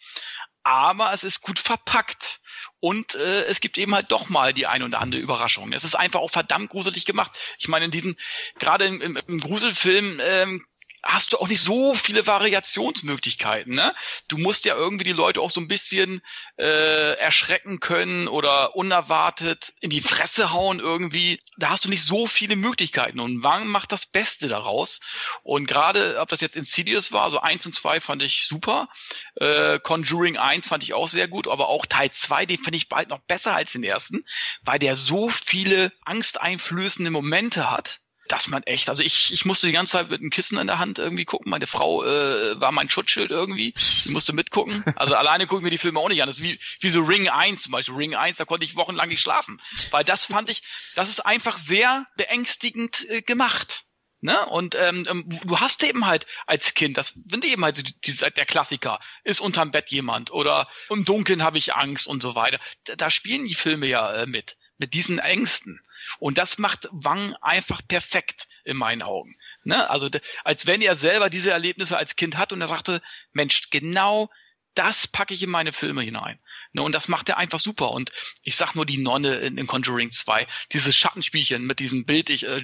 Aber 0.62 1.12
es 1.12 1.22
ist 1.22 1.42
gut 1.42 1.60
verpackt 1.60 2.40
und 2.80 3.14
äh, 3.14 3.44
es 3.44 3.60
gibt 3.60 3.78
eben 3.78 3.94
halt 3.94 4.10
doch 4.10 4.28
mal 4.28 4.52
die 4.52 4.66
ein 4.66 4.82
oder 4.82 5.00
andere 5.00 5.20
Überraschung. 5.20 5.72
Es 5.72 5.84
ist 5.84 5.94
einfach 5.94 6.20
auch 6.20 6.30
verdammt 6.30 6.70
gruselig 6.70 7.04
gemacht. 7.04 7.30
Ich 7.58 7.68
meine, 7.68 7.84
in 7.84 7.90
diesen 7.92 8.18
gerade 8.58 8.86
im, 8.86 9.00
im, 9.00 9.16
im 9.16 9.38
Gruselfilm 9.38 10.20
ähm, 10.20 10.66
hast 11.06 11.32
du 11.32 11.38
auch 11.38 11.48
nicht 11.48 11.62
so 11.62 11.94
viele 11.94 12.26
Variationsmöglichkeiten. 12.26 13.74
Ne? 13.74 13.94
Du 14.28 14.38
musst 14.38 14.64
ja 14.64 14.74
irgendwie 14.74 15.04
die 15.04 15.12
Leute 15.12 15.40
auch 15.40 15.50
so 15.50 15.60
ein 15.60 15.68
bisschen 15.68 16.22
äh, 16.58 17.16
erschrecken 17.18 17.80
können 17.80 18.28
oder 18.28 18.76
unerwartet 18.76 19.72
in 19.80 19.90
die 19.90 20.00
Fresse 20.00 20.52
hauen 20.52 20.80
irgendwie. 20.80 21.40
Da 21.56 21.70
hast 21.70 21.84
du 21.84 21.88
nicht 21.88 22.04
so 22.04 22.26
viele 22.26 22.56
Möglichkeiten. 22.56 23.20
Und 23.20 23.42
Wang 23.42 23.68
macht 23.68 23.92
das 23.92 24.06
Beste 24.06 24.48
daraus. 24.48 25.00
Und 25.42 25.66
gerade, 25.66 26.18
ob 26.20 26.28
das 26.28 26.40
jetzt 26.40 26.56
Insidious 26.56 27.12
war, 27.12 27.22
also 27.22 27.40
eins 27.40 27.64
und 27.66 27.74
zwei 27.74 28.00
fand 28.00 28.22
ich 28.22 28.46
super. 28.46 28.88
Äh, 29.36 29.78
Conjuring 29.80 30.36
1 30.36 30.68
fand 30.68 30.82
ich 30.82 30.94
auch 30.94 31.08
sehr 31.08 31.28
gut, 31.28 31.48
aber 31.48 31.68
auch 31.68 31.86
Teil 31.86 32.10
2, 32.10 32.46
den 32.46 32.62
finde 32.62 32.76
ich 32.76 32.88
bald 32.88 33.08
noch 33.08 33.20
besser 33.20 33.54
als 33.54 33.72
den 33.72 33.84
ersten, 33.84 34.24
weil 34.62 34.78
der 34.78 34.96
so 34.96 35.28
viele 35.28 35.92
angsteinflößende 36.04 37.10
Momente 37.10 37.70
hat 37.70 38.00
dass 38.28 38.48
man 38.48 38.62
echt, 38.64 38.88
also 38.88 39.02
ich, 39.02 39.32
ich 39.32 39.44
musste 39.44 39.66
die 39.66 39.72
ganze 39.72 39.92
Zeit 39.92 40.10
mit 40.10 40.20
einem 40.20 40.30
Kissen 40.30 40.58
in 40.58 40.66
der 40.66 40.78
Hand 40.78 40.98
irgendwie 40.98 41.24
gucken. 41.24 41.50
Meine 41.50 41.66
Frau 41.66 42.04
äh, 42.04 42.60
war 42.60 42.72
mein 42.72 42.88
Schutzschild 42.88 43.30
irgendwie. 43.30 43.74
Die 44.04 44.10
musste 44.10 44.32
mitgucken. 44.32 44.84
Also 44.96 45.14
alleine 45.16 45.46
gucken 45.46 45.64
wir 45.64 45.70
die 45.70 45.78
Filme 45.78 46.00
auch 46.00 46.08
nicht 46.08 46.22
an. 46.22 46.28
Das 46.28 46.38
ist 46.38 46.42
wie, 46.42 46.60
wie 46.80 46.90
so 46.90 47.02
Ring 47.02 47.28
1 47.28 47.62
zum 47.62 47.72
Beispiel. 47.72 47.94
Ring 47.94 48.14
1, 48.14 48.38
da 48.38 48.44
konnte 48.44 48.64
ich 48.64 48.76
wochenlang 48.76 49.08
nicht 49.08 49.20
schlafen. 49.20 49.60
Weil 49.90 50.04
das 50.04 50.26
fand 50.26 50.50
ich, 50.50 50.62
das 50.94 51.08
ist 51.08 51.20
einfach 51.20 51.58
sehr 51.58 52.06
beängstigend 52.16 53.08
äh, 53.08 53.22
gemacht. 53.22 53.84
Ne? 54.20 54.46
Und 54.46 54.74
ähm, 54.74 55.06
ähm 55.08 55.24
du 55.28 55.60
hast 55.60 55.82
eben 55.84 56.06
halt 56.06 56.26
als 56.46 56.74
Kind, 56.74 56.96
das 56.96 57.14
sind 57.28 57.44
eben 57.44 57.62
halt 57.62 57.76
die, 57.76 58.00
die, 58.00 58.16
der 58.16 58.46
Klassiker, 58.46 58.98
ist 59.24 59.40
unterm 59.40 59.70
Bett 59.70 59.90
jemand 59.90 60.30
oder 60.30 60.68
im 60.88 61.04
Dunkeln 61.04 61.42
habe 61.42 61.58
ich 61.58 61.74
Angst 61.74 62.06
und 62.06 62.22
so 62.22 62.34
weiter. 62.34 62.58
Da, 62.84 62.96
da 62.96 63.10
spielen 63.10 63.46
die 63.46 63.54
Filme 63.54 63.86
ja 63.86 64.12
äh, 64.14 64.26
mit, 64.26 64.56
mit 64.78 64.94
diesen 64.94 65.18
Ängsten. 65.18 65.80
Und 66.18 66.38
das 66.38 66.58
macht 66.58 66.88
Wang 66.92 67.34
einfach 67.40 67.82
perfekt 67.86 68.48
in 68.64 68.76
meinen 68.76 69.02
Augen. 69.02 69.36
Ne? 69.64 69.88
Also 69.90 70.08
als 70.44 70.66
wenn 70.66 70.80
er 70.80 70.96
selber 70.96 71.30
diese 71.30 71.50
Erlebnisse 71.50 71.96
als 71.96 72.16
Kind 72.16 72.36
hat 72.36 72.52
und 72.52 72.60
er 72.60 72.68
sagte, 72.68 73.02
Mensch, 73.32 73.70
genau 73.70 74.30
das 74.74 75.06
packe 75.06 75.34
ich 75.34 75.42
in 75.42 75.50
meine 75.50 75.72
Filme 75.72 76.02
hinein. 76.02 76.38
Ne, 76.76 76.82
und 76.82 76.92
das 76.92 77.08
macht 77.08 77.30
er 77.30 77.38
einfach 77.38 77.58
super. 77.58 77.90
Und 77.90 78.12
ich 78.42 78.54
sag 78.54 78.74
nur 78.74 78.84
die 78.84 78.98
Nonne 78.98 79.36
in, 79.36 79.56
in 79.56 79.66
Conjuring 79.66 80.10
2, 80.10 80.46
dieses 80.74 80.94
Schattenspielchen 80.94 81.66
mit 81.66 81.78
diesem 81.78 82.04
Bild, 82.04 82.28
ich, 82.28 82.42
äh, 82.44 82.62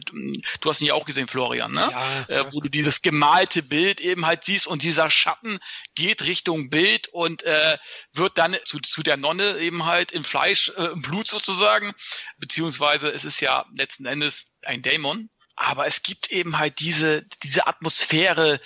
du 0.60 0.68
hast 0.68 0.82
ihn 0.82 0.88
ja 0.88 0.92
auch 0.92 1.06
gesehen, 1.06 1.28
Florian, 1.28 1.72
ne? 1.72 1.88
Ja, 1.90 2.24
äh, 2.28 2.52
wo 2.52 2.60
du 2.60 2.68
dieses 2.68 3.00
gemalte 3.00 3.62
Bild 3.62 4.02
eben 4.02 4.26
halt 4.26 4.44
siehst 4.44 4.66
und 4.66 4.82
dieser 4.82 5.08
Schatten 5.08 5.60
geht 5.94 6.26
Richtung 6.26 6.68
Bild 6.68 7.08
und 7.08 7.42
äh, 7.44 7.78
wird 8.12 8.36
dann 8.36 8.54
zu, 8.66 8.80
zu 8.80 9.02
der 9.02 9.16
Nonne 9.16 9.56
eben 9.60 9.86
halt 9.86 10.12
im 10.12 10.24
Fleisch, 10.24 10.70
äh, 10.76 10.88
im 10.88 11.00
Blut 11.00 11.26
sozusagen, 11.26 11.94
beziehungsweise 12.36 13.08
es 13.08 13.24
ist 13.24 13.40
ja 13.40 13.64
letzten 13.74 14.04
Endes 14.04 14.44
ein 14.60 14.82
Dämon, 14.82 15.30
aber 15.56 15.86
es 15.86 16.02
gibt 16.02 16.30
eben 16.30 16.58
halt 16.58 16.80
diese, 16.80 17.22
diese 17.42 17.66
Atmosphäre, 17.66 18.60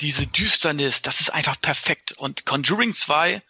diese 0.00 0.26
Düsternis, 0.26 1.02
das 1.02 1.20
ist 1.20 1.28
einfach 1.28 1.60
perfekt. 1.60 2.12
Und 2.12 2.46
Conjuring 2.46 2.94
2 2.94 3.42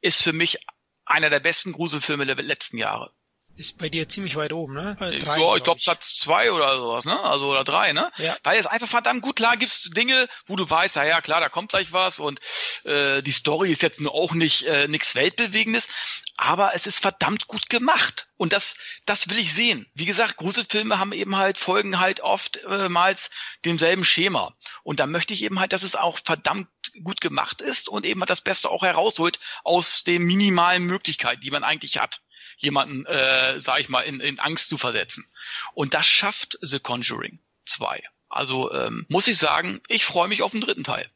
ist 0.00 0.22
für 0.22 0.32
mich 0.32 0.58
einer 1.06 1.30
der 1.30 1.40
besten 1.40 1.72
Gruselfilme 1.72 2.26
der 2.26 2.36
letzten 2.36 2.78
Jahre. 2.78 3.12
Ist 3.56 3.78
bei 3.78 3.88
dir 3.88 4.08
ziemlich 4.08 4.36
weit 4.36 4.52
oben, 4.52 4.74
ne? 4.74 4.96
Drei, 4.98 5.08
ja, 5.08 5.16
ich 5.16 5.24
glaube 5.24 5.60
glaub, 5.60 5.78
Platz 5.78 6.16
zwei 6.16 6.52
oder 6.52 6.76
sowas, 6.76 7.04
ne? 7.04 7.18
Also 7.20 7.46
oder 7.46 7.64
drei, 7.64 7.92
ne? 7.92 8.10
Ja. 8.18 8.36
Weil 8.42 8.58
es 8.58 8.66
einfach 8.66 8.88
verdammt 8.88 9.22
gut 9.22 9.36
klar 9.36 9.56
gibt's 9.56 9.90
Dinge, 9.90 10.28
wo 10.46 10.56
du 10.56 10.68
weißt, 10.68 10.96
ja, 10.96 11.04
ja 11.04 11.20
klar, 11.20 11.40
da 11.40 11.48
kommt 11.48 11.70
gleich 11.70 11.92
was 11.92 12.18
und 12.18 12.40
äh, 12.84 13.22
die 13.22 13.30
Story 13.30 13.72
ist 13.72 13.82
jetzt 13.82 14.00
nur 14.00 14.14
auch 14.14 14.34
nicht 14.34 14.64
äh, 14.64 14.88
nichts 14.88 15.14
weltbewegendes, 15.14 15.88
aber 16.36 16.74
es 16.74 16.86
ist 16.86 16.98
verdammt 16.98 17.46
gut 17.46 17.70
gemacht 17.70 18.28
und 18.36 18.52
das 18.52 18.76
das 19.06 19.28
will 19.30 19.38
ich 19.38 19.54
sehen. 19.54 19.86
Wie 19.94 20.06
gesagt, 20.06 20.36
Gruselfilme 20.36 20.98
haben 20.98 21.12
eben 21.12 21.36
halt 21.36 21.58
folgen 21.58 21.98
halt 21.98 22.20
oftmals 22.20 23.26
äh, 23.26 23.30
demselben 23.64 24.04
Schema 24.04 24.54
und 24.82 25.00
da 25.00 25.06
möchte 25.06 25.32
ich 25.32 25.42
eben 25.42 25.60
halt, 25.60 25.72
dass 25.72 25.82
es 25.82 25.96
auch 25.96 26.18
verdammt 26.24 26.68
gut 27.02 27.20
gemacht 27.20 27.62
ist 27.62 27.88
und 27.88 28.04
eben 28.04 28.20
halt 28.20 28.30
das 28.30 28.42
Beste 28.42 28.70
auch 28.70 28.82
herausholt 28.82 29.40
aus 29.64 30.04
den 30.04 30.22
minimalen 30.24 30.84
Möglichkeiten, 30.84 31.40
die 31.40 31.50
man 31.50 31.64
eigentlich 31.64 31.98
hat 31.98 32.20
jemanden, 32.58 33.06
äh, 33.06 33.60
sag 33.60 33.80
ich 33.80 33.88
mal, 33.88 34.02
in, 34.02 34.20
in 34.20 34.38
Angst 34.38 34.68
zu 34.68 34.78
versetzen. 34.78 35.26
Und 35.74 35.94
das 35.94 36.06
schafft 36.06 36.58
The 36.62 36.80
Conjuring 36.80 37.40
2. 37.66 38.02
Also 38.28 38.72
ähm, 38.72 39.06
muss 39.08 39.28
ich 39.28 39.38
sagen, 39.38 39.80
ich 39.88 40.04
freue 40.04 40.28
mich 40.28 40.42
auf 40.42 40.52
den 40.52 40.60
dritten 40.60 40.84
Teil. 40.84 41.10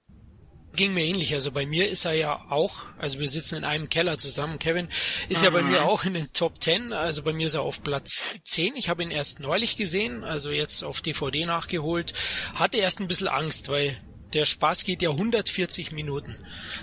Ging 0.76 0.94
mir 0.94 1.04
ähnlich. 1.04 1.34
Also 1.34 1.50
bei 1.50 1.66
mir 1.66 1.88
ist 1.88 2.04
er 2.04 2.12
ja 2.12 2.46
auch, 2.48 2.76
also 2.96 3.18
wir 3.18 3.28
sitzen 3.28 3.56
in 3.56 3.64
einem 3.64 3.88
Keller 3.88 4.18
zusammen. 4.18 4.60
Kevin 4.60 4.88
ist 5.28 5.38
mhm. 5.38 5.44
ja 5.44 5.50
bei 5.50 5.62
mir 5.62 5.80
mhm. 5.80 5.86
auch 5.86 6.04
in 6.04 6.14
den 6.14 6.32
Top 6.32 6.62
10. 6.62 6.92
Also 6.92 7.22
bei 7.22 7.32
mir 7.32 7.48
ist 7.48 7.54
er 7.54 7.62
auf 7.62 7.82
Platz 7.82 8.26
10. 8.44 8.76
Ich 8.76 8.88
habe 8.88 9.02
ihn 9.02 9.10
erst 9.10 9.40
neulich 9.40 9.76
gesehen, 9.76 10.22
also 10.22 10.50
jetzt 10.50 10.84
auf 10.84 11.00
DVD 11.00 11.44
nachgeholt. 11.44 12.12
Hatte 12.54 12.78
erst 12.78 13.00
ein 13.00 13.08
bisschen 13.08 13.28
Angst, 13.28 13.68
weil 13.68 14.00
der 14.32 14.44
Spaß 14.44 14.84
geht 14.84 15.02
ja 15.02 15.10
140 15.10 15.92
Minuten. 15.92 16.36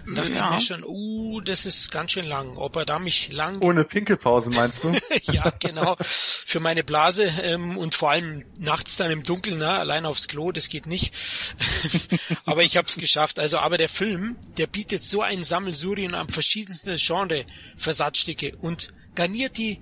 Und 0.06 0.18
dachte 0.18 0.34
ja. 0.34 0.52
mir 0.52 0.62
schon, 0.62 0.84
uh, 0.84 1.41
das 1.41 1.66
ist 1.66 1.91
ganz 1.91 2.12
schön 2.12 2.26
lang. 2.26 2.58
Ob 2.58 2.76
er 2.76 2.86
da 2.86 3.00
mich 3.00 3.32
lang... 3.32 3.62
Ohne 3.64 3.84
Pinkelpause 3.84 4.50
meinst 4.50 4.84
du? 4.84 4.93
ja, 5.32 5.52
genau. 5.60 5.95
Für 6.00 6.60
meine 6.60 6.84
Blase 6.84 7.32
ähm, 7.43 7.78
und 7.78 7.95
vor 7.95 8.12
allem 8.12 8.45
nachts 8.60 8.98
dann 8.98 9.12
im 9.12 9.24
Dunkeln, 9.24 9.60
na, 9.60 9.78
allein 9.78 10.06
aufs 10.06 10.28
Klo, 10.28 10.52
das 10.52 10.70
geht 10.70 10.88
nicht. 10.88 11.14
aber 12.45 12.64
ich 12.64 12.78
habe 12.78 12.88
es 12.88 12.98
geschafft. 12.98 13.39
Also, 13.39 13.60
aber 13.60 13.78
der 13.78 13.89
Film, 13.89 14.36
der 14.58 14.68
bietet 14.68 15.04
so 15.04 15.22
ein 15.22 15.43
Sammelsurien 15.43 16.16
an 16.16 16.30
verschiedensten 16.30 16.98
Genre-Versatzstücke 16.98 18.58
und 18.58 18.93
garniert 19.16 19.58
die 19.58 19.82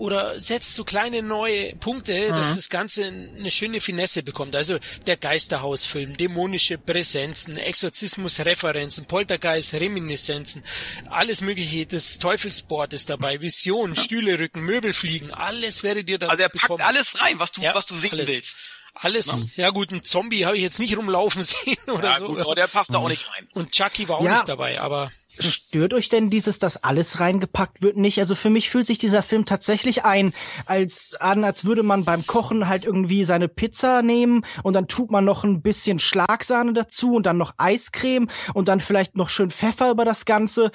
oder 0.00 0.40
setzt 0.40 0.76
so 0.76 0.84
kleine 0.84 1.22
neue 1.22 1.76
Punkte, 1.76 2.30
mhm. 2.30 2.34
dass 2.34 2.54
das 2.54 2.70
Ganze 2.70 3.04
eine 3.04 3.50
schöne 3.50 3.82
Finesse 3.82 4.22
bekommt. 4.22 4.56
Also 4.56 4.78
der 5.06 5.18
Geisterhausfilm, 5.18 6.16
dämonische 6.16 6.78
Präsenzen, 6.78 7.58
Exorzismusreferenzen, 7.58 9.04
Poltergeist, 9.04 9.74
Reminiszenzen, 9.74 10.62
alles 11.10 11.42
mögliche, 11.42 11.84
das 11.84 12.18
Teufelsboard 12.18 12.94
ist 12.94 13.10
dabei, 13.10 13.42
Vision, 13.42 13.94
ja. 13.94 14.02
Stühle 14.02 14.38
rücken, 14.38 14.62
Möbel 14.62 14.94
fliegen, 14.94 15.34
alles 15.34 15.82
werdet 15.82 16.08
ihr 16.08 16.18
da 16.18 16.28
Also 16.28 16.44
er 16.44 16.48
packt 16.48 16.62
bekommen. 16.62 16.82
alles 16.82 17.20
rein, 17.20 17.38
was 17.38 17.52
du, 17.52 17.60
ja, 17.60 17.74
was 17.74 17.84
du 17.84 17.94
sehen 17.94 18.12
alles. 18.12 18.28
willst. 18.28 18.56
Alles, 18.94 19.26
ja. 19.56 19.64
ja 19.64 19.70
gut, 19.70 19.92
ein 19.92 20.02
Zombie 20.02 20.46
habe 20.46 20.56
ich 20.56 20.62
jetzt 20.62 20.78
nicht 20.78 20.96
rumlaufen 20.96 21.42
sehen 21.44 21.76
oder 21.88 22.12
ja, 22.12 22.18
so. 22.18 22.28
Gut, 22.28 22.40
aber 22.40 22.54
der 22.54 22.68
passt 22.68 22.94
da 22.94 22.98
auch 22.98 23.08
nicht 23.08 23.28
rein. 23.28 23.48
Und 23.52 23.72
Chucky 23.72 24.08
war 24.08 24.16
auch 24.16 24.24
ja. 24.24 24.32
nicht 24.32 24.48
dabei, 24.48 24.80
aber 24.80 25.12
Stört 25.42 25.94
euch 25.94 26.08
denn 26.08 26.30
dieses, 26.30 26.58
dass 26.58 26.84
alles 26.84 27.20
reingepackt 27.20 27.82
wird, 27.82 27.96
nicht? 27.96 28.18
Also 28.18 28.34
für 28.34 28.50
mich 28.50 28.70
fühlt 28.70 28.86
sich 28.86 28.98
dieser 28.98 29.22
Film 29.22 29.44
tatsächlich 29.44 30.04
ein, 30.04 30.32
als 30.66 31.16
an, 31.18 31.44
als 31.44 31.64
würde 31.64 31.82
man 31.82 32.04
beim 32.04 32.26
Kochen 32.26 32.68
halt 32.68 32.84
irgendwie 32.84 33.24
seine 33.24 33.48
Pizza 33.48 34.02
nehmen 34.02 34.44
und 34.62 34.74
dann 34.74 34.88
tut 34.88 35.10
man 35.10 35.24
noch 35.24 35.44
ein 35.44 35.62
bisschen 35.62 35.98
Schlagsahne 35.98 36.74
dazu 36.74 37.14
und 37.14 37.26
dann 37.26 37.38
noch 37.38 37.54
Eiscreme 37.56 38.28
und 38.54 38.68
dann 38.68 38.80
vielleicht 38.80 39.16
noch 39.16 39.28
schön 39.28 39.50
Pfeffer 39.50 39.90
über 39.90 40.04
das 40.04 40.26
Ganze. 40.26 40.70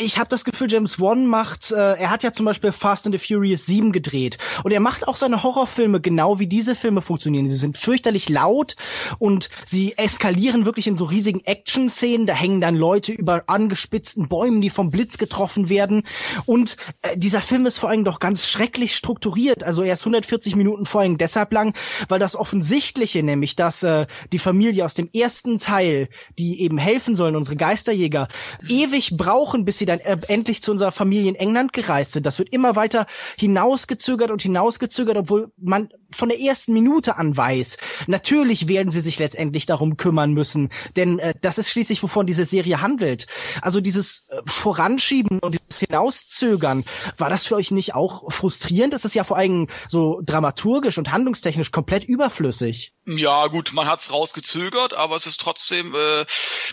Ich 0.00 0.18
habe 0.18 0.28
das 0.28 0.44
Gefühl, 0.44 0.70
James 0.70 0.98
Wan 1.00 1.26
macht, 1.26 1.70
äh, 1.72 1.94
er 1.94 2.10
hat 2.10 2.22
ja 2.22 2.32
zum 2.32 2.46
Beispiel 2.46 2.72
Fast 2.72 3.06
and 3.06 3.18
the 3.18 3.24
Furious 3.24 3.66
7 3.66 3.92
gedreht 3.92 4.38
und 4.64 4.72
er 4.72 4.80
macht 4.80 5.06
auch 5.06 5.16
seine 5.16 5.42
Horrorfilme 5.42 6.00
genau 6.00 6.38
wie 6.38 6.46
diese 6.46 6.74
Filme 6.74 7.02
funktionieren. 7.02 7.46
Sie 7.46 7.56
sind 7.56 7.76
fürchterlich 7.76 8.28
laut 8.28 8.76
und 9.18 9.50
sie 9.66 9.96
eskalieren 9.98 10.64
wirklich 10.64 10.86
in 10.86 10.96
so 10.96 11.04
riesigen 11.04 11.44
Action-Szenen. 11.44 12.26
Da 12.26 12.32
hängen 12.34 12.60
dann 12.60 12.74
Leute 12.74 13.12
über 13.12 13.44
angespitzte 13.46 13.97
zugespitzten 13.98 14.28
Bäumen, 14.28 14.60
die 14.60 14.70
vom 14.70 14.90
Blitz 14.90 15.18
getroffen 15.18 15.68
werden. 15.68 16.04
Und 16.46 16.76
äh, 17.02 17.16
dieser 17.16 17.40
Film 17.40 17.66
ist 17.66 17.78
vor 17.78 17.88
allem 17.88 18.04
doch 18.04 18.20
ganz 18.20 18.48
schrecklich 18.48 18.94
strukturiert. 18.94 19.64
Also 19.64 19.82
er 19.82 19.94
ist 19.94 20.02
140 20.02 20.56
Minuten 20.56 20.86
vor 20.86 21.00
allem 21.00 21.18
deshalb 21.18 21.52
lang, 21.52 21.74
weil 22.08 22.18
das 22.18 22.36
Offensichtliche, 22.36 23.22
nämlich 23.22 23.56
dass 23.56 23.82
äh, 23.82 24.06
die 24.32 24.38
Familie 24.38 24.84
aus 24.84 24.94
dem 24.94 25.10
ersten 25.12 25.58
Teil, 25.58 26.08
die 26.38 26.62
eben 26.62 26.78
helfen 26.78 27.16
sollen, 27.16 27.36
unsere 27.36 27.56
Geisterjäger, 27.56 28.28
ewig 28.68 29.16
brauchen, 29.16 29.64
bis 29.64 29.78
sie 29.78 29.86
dann 29.86 30.00
äh, 30.00 30.16
endlich 30.28 30.62
zu 30.62 30.70
unserer 30.70 30.92
Familie 30.92 31.28
in 31.28 31.34
England 31.34 31.72
gereist 31.72 32.12
sind. 32.12 32.24
Das 32.24 32.38
wird 32.38 32.52
immer 32.52 32.76
weiter 32.76 33.06
hinausgezögert 33.36 34.30
und 34.30 34.42
hinausgezögert, 34.42 35.16
obwohl 35.16 35.50
man 35.56 35.88
von 36.10 36.28
der 36.28 36.40
ersten 36.40 36.72
Minute 36.72 37.18
an 37.18 37.36
weiß, 37.36 37.76
natürlich 38.06 38.68
werden 38.68 38.90
sie 38.90 39.00
sich 39.00 39.18
letztendlich 39.18 39.66
darum 39.66 39.96
kümmern 39.96 40.32
müssen, 40.32 40.70
denn 40.96 41.18
äh, 41.18 41.34
das 41.40 41.58
ist 41.58 41.68
schließlich, 41.68 42.02
wovon 42.02 42.26
diese 42.26 42.44
Serie 42.44 42.80
handelt. 42.80 43.26
Also 43.60 43.80
dieses 43.88 44.28
äh, 44.28 44.42
Voranschieben 44.44 45.38
und 45.38 45.52
dieses 45.52 45.80
Hinauszögern, 45.80 46.84
war 47.16 47.30
das 47.30 47.46
für 47.46 47.56
euch 47.56 47.70
nicht 47.70 47.94
auch 47.94 48.30
frustrierend? 48.30 48.92
Das 48.92 49.06
ist 49.06 49.14
ja 49.14 49.24
vor 49.24 49.38
allem 49.38 49.68
so 49.88 50.20
dramaturgisch 50.22 50.98
und 50.98 51.10
handlungstechnisch 51.10 51.72
komplett 51.72 52.04
überflüssig. 52.04 52.92
Ja, 53.06 53.46
gut, 53.46 53.72
man 53.72 53.86
hat's 53.88 54.12
rausgezögert, 54.12 54.92
aber 54.92 55.16
es 55.16 55.26
ist 55.26 55.40
trotzdem, 55.40 55.94
äh, 55.94 56.26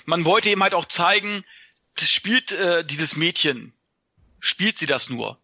man 0.05 0.25
wollte 0.25 0.49
eben 0.49 0.61
halt 0.61 0.73
auch 0.73 0.85
zeigen, 0.85 1.45
spielt 1.97 2.51
äh, 2.51 2.83
dieses 2.83 3.15
Mädchen, 3.15 3.73
spielt 4.39 4.77
sie 4.77 4.87
das 4.87 5.09
nur? 5.09 5.39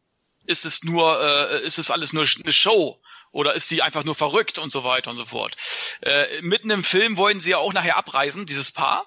Ist 0.46 0.66
es 0.66 0.84
nur, 0.84 1.22
äh, 1.22 1.66
ist 1.66 1.80
es 1.80 1.90
alles 1.90 2.12
nur 2.12 2.26
eine 2.44 2.52
Show? 2.52 3.00
Oder 3.32 3.54
ist 3.54 3.70
sie 3.70 3.82
einfach 3.82 4.04
nur 4.04 4.16
verrückt 4.16 4.58
und 4.58 4.74
so 4.74 4.84
weiter 4.84 5.10
und 5.10 5.16
so 5.16 5.26
fort. 5.26 5.56
Äh, 6.02 6.42
mitten 6.42 6.70
im 6.70 6.84
Film 6.84 7.16
wollen 7.16 7.40
sie 7.40 7.52
ja 7.52 7.60
auch 7.60 7.72
nachher 7.72 7.96
abreisen, 7.96 8.46
dieses 8.46 8.74
Paar. 8.74 9.06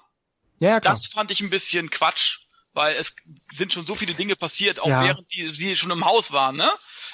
Ja, 0.59 0.79
klar. 0.79 0.93
Das 0.93 1.05
fand 1.07 1.31
ich 1.31 1.41
ein 1.41 1.49
bisschen 1.49 1.89
Quatsch, 1.89 2.39
weil 2.75 2.97
es 2.97 3.15
sind 3.53 3.73
schon 3.73 3.85
so 3.85 3.95
viele 3.95 4.13
Dinge 4.13 4.35
passiert, 4.35 4.79
auch 4.79 4.87
ja. 4.87 5.03
während 5.03 5.33
die, 5.33 5.51
die 5.53 5.75
schon 5.75 5.91
im 5.91 6.05
Haus 6.05 6.31
waren, 6.31 6.57
ne? 6.57 6.69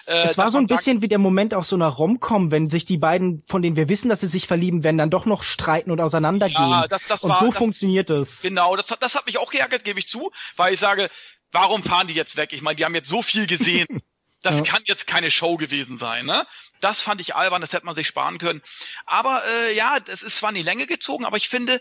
Äh, 0.05 0.23
es 0.23 0.37
war 0.37 0.49
so 0.49 0.57
ein 0.57 0.67
bisschen 0.67 1.01
wie 1.01 1.07
der 1.07 1.19
Moment 1.19 1.53
auf 1.53 1.65
so 1.65 1.75
einer 1.75 1.87
Rom-Com, 1.87 2.51
wenn 2.51 2.69
sich 2.69 2.85
die 2.85 2.97
beiden, 2.97 3.43
von 3.47 3.61
denen 3.61 3.75
wir 3.75 3.87
wissen, 3.87 4.09
dass 4.09 4.21
sie 4.21 4.27
sich 4.27 4.47
verlieben 4.47 4.83
werden, 4.83 4.97
dann 4.97 5.11
doch 5.11 5.25
noch 5.25 5.43
streiten 5.43 5.91
und 5.91 6.01
auseinandergehen. 6.01 6.69
Ja, 6.69 6.87
das, 6.87 7.05
das 7.07 7.23
und 7.23 7.29
war, 7.29 7.39
so 7.39 7.47
das, 7.47 7.57
funktioniert 7.57 8.09
es. 8.09 8.41
Genau, 8.41 8.75
das, 8.75 8.87
das 8.99 9.15
hat 9.15 9.27
mich 9.27 9.37
auch 9.37 9.51
geärgert, 9.51 9.83
gebe 9.83 9.99
ich 9.99 10.07
zu, 10.07 10.31
weil 10.57 10.73
ich 10.73 10.79
sage, 10.79 11.09
warum 11.51 11.83
fahren 11.83 12.07
die 12.07 12.15
jetzt 12.15 12.37
weg? 12.37 12.53
Ich 12.53 12.63
meine, 12.63 12.75
die 12.75 12.85
haben 12.85 12.95
jetzt 12.95 13.09
so 13.09 13.21
viel 13.21 13.47
gesehen. 13.47 13.87
Das 14.43 14.55
ja. 14.55 14.63
kann 14.63 14.81
jetzt 14.85 15.05
keine 15.05 15.29
Show 15.29 15.55
gewesen 15.55 15.97
sein, 15.97 16.25
ne? 16.25 16.47
Das 16.79 16.99
fand 16.99 17.21
ich 17.21 17.35
albern, 17.35 17.61
das 17.61 17.73
hätte 17.73 17.85
man 17.85 17.93
sich 17.93 18.07
sparen 18.07 18.39
können. 18.39 18.63
Aber 19.05 19.43
äh, 19.45 19.75
ja, 19.75 19.99
es 20.07 20.23
ist 20.23 20.37
zwar 20.37 20.49
in 20.49 20.55
die 20.55 20.63
Länge 20.63 20.87
gezogen, 20.87 21.25
aber 21.25 21.37
ich 21.37 21.47
finde, 21.47 21.79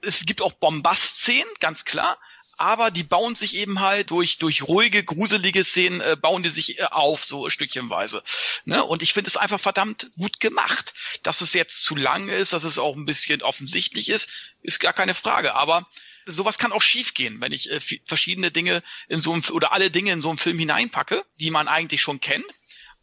es 0.00 0.26
gibt 0.26 0.42
auch 0.42 0.50
Bombast-Szenen, 0.52 1.48
ganz 1.60 1.84
klar. 1.84 2.18
Aber 2.56 2.90
die 2.90 3.02
bauen 3.02 3.34
sich 3.34 3.56
eben 3.56 3.80
halt 3.80 4.10
durch, 4.10 4.38
durch 4.38 4.62
ruhige, 4.62 5.04
gruselige 5.04 5.62
Szenen, 5.62 6.00
äh, 6.00 6.16
bauen 6.20 6.42
die 6.42 6.48
sich 6.48 6.78
äh, 6.78 6.84
auf, 6.84 7.24
so 7.24 7.50
stückchenweise. 7.50 8.22
Ne? 8.64 8.82
Und 8.82 9.02
ich 9.02 9.12
finde 9.12 9.28
es 9.28 9.36
einfach 9.36 9.60
verdammt 9.60 10.10
gut 10.16 10.40
gemacht. 10.40 10.94
Dass 11.22 11.42
es 11.42 11.52
jetzt 11.52 11.82
zu 11.82 11.94
lang 11.96 12.28
ist, 12.28 12.52
dass 12.52 12.64
es 12.64 12.78
auch 12.78 12.96
ein 12.96 13.04
bisschen 13.04 13.42
offensichtlich 13.42 14.08
ist, 14.08 14.30
ist 14.62 14.80
gar 14.80 14.94
keine 14.94 15.14
Frage. 15.14 15.54
Aber 15.54 15.86
sowas 16.24 16.58
kann 16.58 16.72
auch 16.72 16.82
schiefgehen, 16.82 17.40
wenn 17.40 17.52
ich 17.52 17.70
äh, 17.70 17.80
verschiedene 18.04 18.50
Dinge 18.50 18.82
in 19.08 19.20
so 19.20 19.32
einem 19.32 19.44
oder 19.50 19.72
alle 19.72 19.90
Dinge 19.90 20.12
in 20.12 20.22
so 20.22 20.30
einen 20.30 20.38
Film 20.38 20.58
hineinpacke, 20.58 21.24
die 21.38 21.50
man 21.50 21.68
eigentlich 21.68 22.00
schon 22.00 22.20
kennt. 22.20 22.46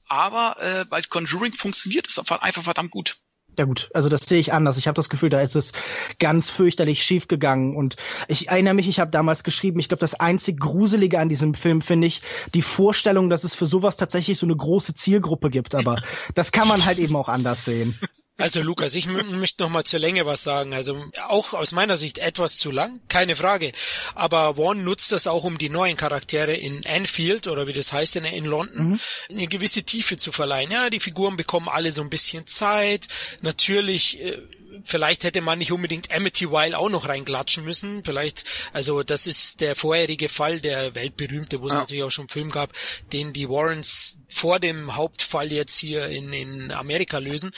Aber 0.07 0.57
äh, 0.59 0.85
bei 0.85 1.01
Conjuring 1.01 1.53
funktioniert 1.53 2.07
es 2.07 2.17
einfach 2.17 2.63
verdammt 2.63 2.91
gut. 2.91 3.17
Ja 3.57 3.65
gut, 3.65 3.89
also 3.93 4.09
das 4.09 4.21
sehe 4.21 4.39
ich 4.39 4.51
anders. 4.51 4.77
Ich 4.77 4.87
habe 4.87 4.95
das 4.95 5.09
Gefühl, 5.09 5.29
da 5.29 5.39
ist 5.41 5.55
es 5.55 5.73
ganz 6.19 6.49
fürchterlich 6.49 7.03
schief 7.03 7.27
gegangen. 7.27 7.75
Und 7.75 7.97
ich 8.27 8.49
erinnere 8.49 8.73
mich, 8.73 8.87
ich 8.87 8.99
habe 8.99 9.11
damals 9.11 9.43
geschrieben, 9.43 9.79
ich 9.79 9.89
glaube, 9.89 10.01
das 10.01 10.15
einzig 10.15 10.59
Gruselige 10.59 11.19
an 11.19 11.29
diesem 11.29 11.53
Film 11.53 11.81
finde 11.81 12.07
ich 12.07 12.21
die 12.53 12.63
Vorstellung, 12.63 13.29
dass 13.29 13.43
es 13.43 13.55
für 13.55 13.65
sowas 13.65 13.97
tatsächlich 13.97 14.39
so 14.39 14.45
eine 14.45 14.55
große 14.55 14.95
Zielgruppe 14.95 15.49
gibt. 15.49 15.75
Aber 15.75 16.01
das 16.33 16.51
kann 16.51 16.67
man 16.67 16.85
halt 16.85 16.97
eben 16.97 17.15
auch 17.15 17.29
anders 17.29 17.65
sehen. 17.65 17.99
Also 18.37 18.61
Lukas, 18.61 18.95
ich 18.95 19.05
möchte 19.05 19.61
noch 19.61 19.69
mal 19.69 19.83
zur 19.83 19.99
Länge 19.99 20.25
was 20.25 20.41
sagen. 20.41 20.73
Also 20.73 21.05
auch 21.27 21.53
aus 21.53 21.71
meiner 21.71 21.97
Sicht 21.97 22.17
etwas 22.17 22.57
zu 22.57 22.71
lang, 22.71 22.99
keine 23.07 23.35
Frage. 23.35 23.71
Aber 24.15 24.55
Vaughn 24.55 24.83
nutzt 24.83 25.11
das 25.11 25.27
auch, 25.27 25.43
um 25.43 25.59
die 25.59 25.69
neuen 25.69 25.97
Charaktere 25.97 26.53
in 26.53 26.83
Anfield 26.87 27.47
oder 27.47 27.67
wie 27.67 27.73
das 27.73 27.93
heißt 27.93 28.15
in, 28.15 28.25
in 28.25 28.45
London 28.45 28.89
mhm. 28.89 28.99
eine 29.29 29.47
gewisse 29.47 29.83
Tiefe 29.83 30.17
zu 30.17 30.31
verleihen. 30.31 30.71
Ja, 30.71 30.89
die 30.89 30.99
Figuren 30.99 31.37
bekommen 31.37 31.69
alle 31.69 31.91
so 31.91 32.01
ein 32.01 32.09
bisschen 32.09 32.47
Zeit. 32.47 33.07
Natürlich 33.41 34.19
äh, 34.19 34.41
vielleicht 34.83 35.23
hätte 35.23 35.41
man 35.41 35.59
nicht 35.59 35.71
unbedingt 35.71 36.13
Amity 36.13 36.51
Weil 36.51 36.75
auch 36.75 36.89
noch 36.89 37.07
reinklatschen 37.07 37.63
müssen. 37.63 38.03
Vielleicht, 38.03 38.43
also 38.73 39.03
das 39.03 39.27
ist 39.27 39.61
der 39.61 39.75
vorherige 39.75 40.29
Fall, 40.29 40.59
der 40.59 40.95
weltberühmte, 40.95 41.61
wo 41.61 41.67
es 41.67 41.73
ja. 41.73 41.79
natürlich 41.79 42.03
auch 42.03 42.11
schon 42.11 42.23
einen 42.23 42.29
Film 42.29 42.49
gab, 42.51 42.71
den 43.11 43.33
die 43.33 43.49
Warrens 43.49 44.19
vor 44.29 44.59
dem 44.59 44.95
Hauptfall 44.95 45.51
jetzt 45.51 45.75
hier 45.75 46.07
in, 46.07 46.33
in 46.33 46.71
Amerika 46.71 47.17
lösen. 47.17 47.51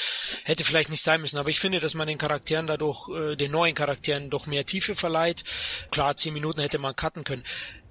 Hätte 0.43 0.63
vielleicht 0.63 0.89
nicht 0.89 1.03
sein 1.03 1.21
müssen, 1.21 1.37
aber 1.37 1.49
ich 1.49 1.59
finde, 1.59 1.79
dass 1.79 1.93
man 1.93 2.07
den 2.07 2.17
Charakteren 2.17 2.67
dadurch, 2.67 3.09
äh, 3.09 3.35
den 3.35 3.51
neuen 3.51 3.75
Charakteren 3.75 4.29
doch 4.29 4.45
mehr 4.45 4.65
Tiefe 4.65 4.95
verleiht. 4.95 5.43
Klar, 5.91 6.17
zehn 6.17 6.33
Minuten 6.33 6.61
hätte 6.61 6.77
man 6.77 6.95
cutten 6.95 7.23
können 7.23 7.43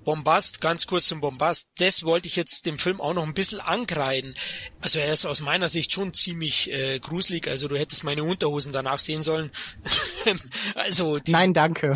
Bombast, 0.04 0.60
ganz 0.60 0.86
kurz 0.86 1.06
zum 1.06 1.20
Bombast, 1.20 1.68
das 1.78 2.04
wollte 2.04 2.28
ich 2.28 2.36
jetzt 2.36 2.66
dem 2.66 2.78
Film 2.78 3.00
auch 3.00 3.14
noch 3.14 3.24
ein 3.24 3.34
bisschen 3.34 3.60
ankreiden. 3.60 4.34
Also 4.80 4.98
er 4.98 5.12
ist 5.12 5.24
aus 5.24 5.40
meiner 5.40 5.68
Sicht 5.68 5.92
schon 5.92 6.12
ziemlich 6.14 6.70
äh, 6.70 6.98
gruselig, 7.00 7.48
also 7.48 7.68
du 7.68 7.76
hättest 7.78 8.04
meine 8.04 8.24
Unterhosen 8.24 8.72
danach 8.72 8.98
sehen 8.98 9.22
sollen. 9.22 9.50
also 10.74 11.18
die, 11.18 11.32
Nein, 11.32 11.54
danke. 11.54 11.92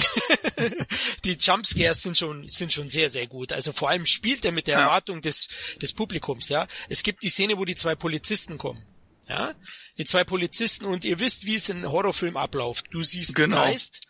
die 1.24 1.34
Jumpscares 1.34 2.02
sind 2.02 2.16
schon 2.16 2.48
sind 2.48 2.72
schon 2.72 2.88
sehr 2.88 3.10
sehr 3.10 3.26
gut. 3.26 3.52
Also 3.52 3.72
vor 3.72 3.90
allem 3.90 4.06
spielt 4.06 4.44
er 4.44 4.52
mit 4.52 4.66
der 4.66 4.78
Erwartung 4.78 5.22
des 5.22 5.48
des 5.80 5.92
Publikums, 5.92 6.48
ja. 6.48 6.66
Es 6.88 7.02
gibt 7.02 7.22
die 7.22 7.28
Szene, 7.28 7.58
wo 7.58 7.64
die 7.64 7.74
zwei 7.74 7.94
Polizisten 7.94 8.58
kommen. 8.58 8.82
Ja? 9.28 9.54
Die 9.98 10.04
zwei 10.04 10.24
Polizisten 10.24 10.84
und 10.84 11.04
ihr 11.04 11.20
wisst, 11.20 11.44
wie 11.44 11.56
es 11.56 11.68
in 11.68 11.90
Horrorfilm 11.90 12.36
abläuft. 12.36 12.86
Du 12.90 13.02
siehst 13.02 13.34
genau. 13.34 13.56
Geist 13.56 14.07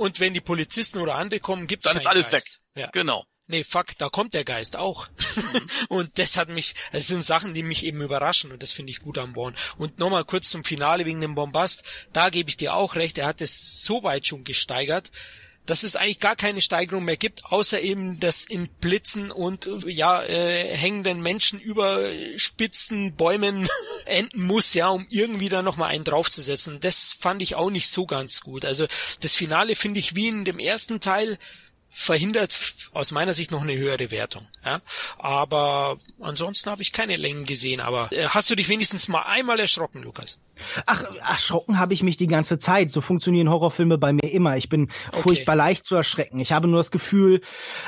und 0.00 0.18
wenn 0.18 0.32
die 0.32 0.40
Polizisten 0.40 0.98
oder 0.98 1.16
andere 1.16 1.40
kommen, 1.40 1.66
gibt's 1.66 1.86
Dann 1.86 1.98
ist 1.98 2.06
alles 2.06 2.30
Geist. 2.30 2.60
weg. 2.74 2.82
Ja. 2.82 2.90
Genau. 2.90 3.26
Nee, 3.48 3.64
fuck, 3.64 3.98
da 3.98 4.08
kommt 4.08 4.32
der 4.32 4.44
Geist 4.44 4.76
auch. 4.76 5.08
und 5.90 6.18
das 6.18 6.38
hat 6.38 6.48
mich, 6.48 6.74
es 6.92 7.08
sind 7.08 7.22
Sachen, 7.22 7.52
die 7.52 7.62
mich 7.62 7.84
eben 7.84 8.00
überraschen 8.00 8.50
und 8.50 8.62
das 8.62 8.72
finde 8.72 8.92
ich 8.92 9.00
gut 9.00 9.18
am 9.18 9.34
Born. 9.34 9.54
Und 9.76 9.98
nochmal 9.98 10.24
kurz 10.24 10.48
zum 10.48 10.64
Finale 10.64 11.04
wegen 11.04 11.20
dem 11.20 11.34
Bombast. 11.34 11.84
Da 12.14 12.30
gebe 12.30 12.48
ich 12.48 12.56
dir 12.56 12.74
auch 12.74 12.94
recht, 12.94 13.18
er 13.18 13.26
hat 13.26 13.42
es 13.42 13.82
so 13.82 14.02
weit 14.02 14.26
schon 14.26 14.42
gesteigert, 14.42 15.10
dass 15.70 15.84
es 15.84 15.94
eigentlich 15.94 16.18
gar 16.18 16.34
keine 16.34 16.60
Steigerung 16.60 17.04
mehr 17.04 17.16
gibt, 17.16 17.44
außer 17.44 17.80
eben 17.80 18.18
das 18.18 18.44
in 18.44 18.66
Blitzen 18.80 19.30
und 19.30 19.68
ja 19.86 20.20
äh, 20.20 20.76
hängenden 20.76 21.22
Menschen 21.22 21.60
über 21.60 22.10
Spitzen, 22.34 23.14
Bäumen 23.14 23.68
enden 24.04 24.42
muss, 24.42 24.74
ja, 24.74 24.88
um 24.88 25.06
irgendwie 25.10 25.48
da 25.48 25.62
nochmal 25.62 25.90
einen 25.90 26.02
draufzusetzen. 26.02 26.80
Das 26.80 27.16
fand 27.20 27.40
ich 27.40 27.54
auch 27.54 27.70
nicht 27.70 27.88
so 27.88 28.04
ganz 28.04 28.40
gut. 28.40 28.64
Also 28.64 28.88
das 29.20 29.36
Finale 29.36 29.76
finde 29.76 30.00
ich 30.00 30.16
wie 30.16 30.26
in 30.26 30.44
dem 30.44 30.58
ersten 30.58 30.98
Teil 30.98 31.38
verhindert 31.88 32.52
aus 32.92 33.12
meiner 33.12 33.34
Sicht 33.34 33.52
noch 33.52 33.62
eine 33.62 33.76
höhere 33.76 34.10
Wertung. 34.10 34.48
Ja? 34.64 34.80
Aber 35.18 35.98
ansonsten 36.18 36.68
habe 36.68 36.82
ich 36.82 36.90
keine 36.90 37.16
Längen 37.16 37.44
gesehen. 37.44 37.80
Aber 37.80 38.10
äh, 38.10 38.26
hast 38.26 38.50
du 38.50 38.56
dich 38.56 38.68
wenigstens 38.68 39.06
mal 39.06 39.22
einmal 39.22 39.60
erschrocken, 39.60 40.02
Lukas? 40.02 40.36
Ach, 40.86 41.04
erschrocken 41.28 41.78
habe 41.78 41.94
ich 41.94 42.02
mich 42.02 42.16
die 42.16 42.26
ganze 42.26 42.58
Zeit. 42.58 42.90
So 42.90 43.00
funktionieren 43.00 43.50
Horrorfilme 43.50 43.98
bei 43.98 44.12
mir 44.12 44.32
immer. 44.32 44.56
Ich 44.56 44.68
bin 44.68 44.90
okay. 45.08 45.22
furchtbar 45.22 45.56
leicht 45.56 45.84
zu 45.84 45.94
erschrecken. 45.94 46.40
Ich 46.40 46.52
habe 46.52 46.68
nur 46.68 46.78
das 46.78 46.90
Gefühl, 46.90 47.40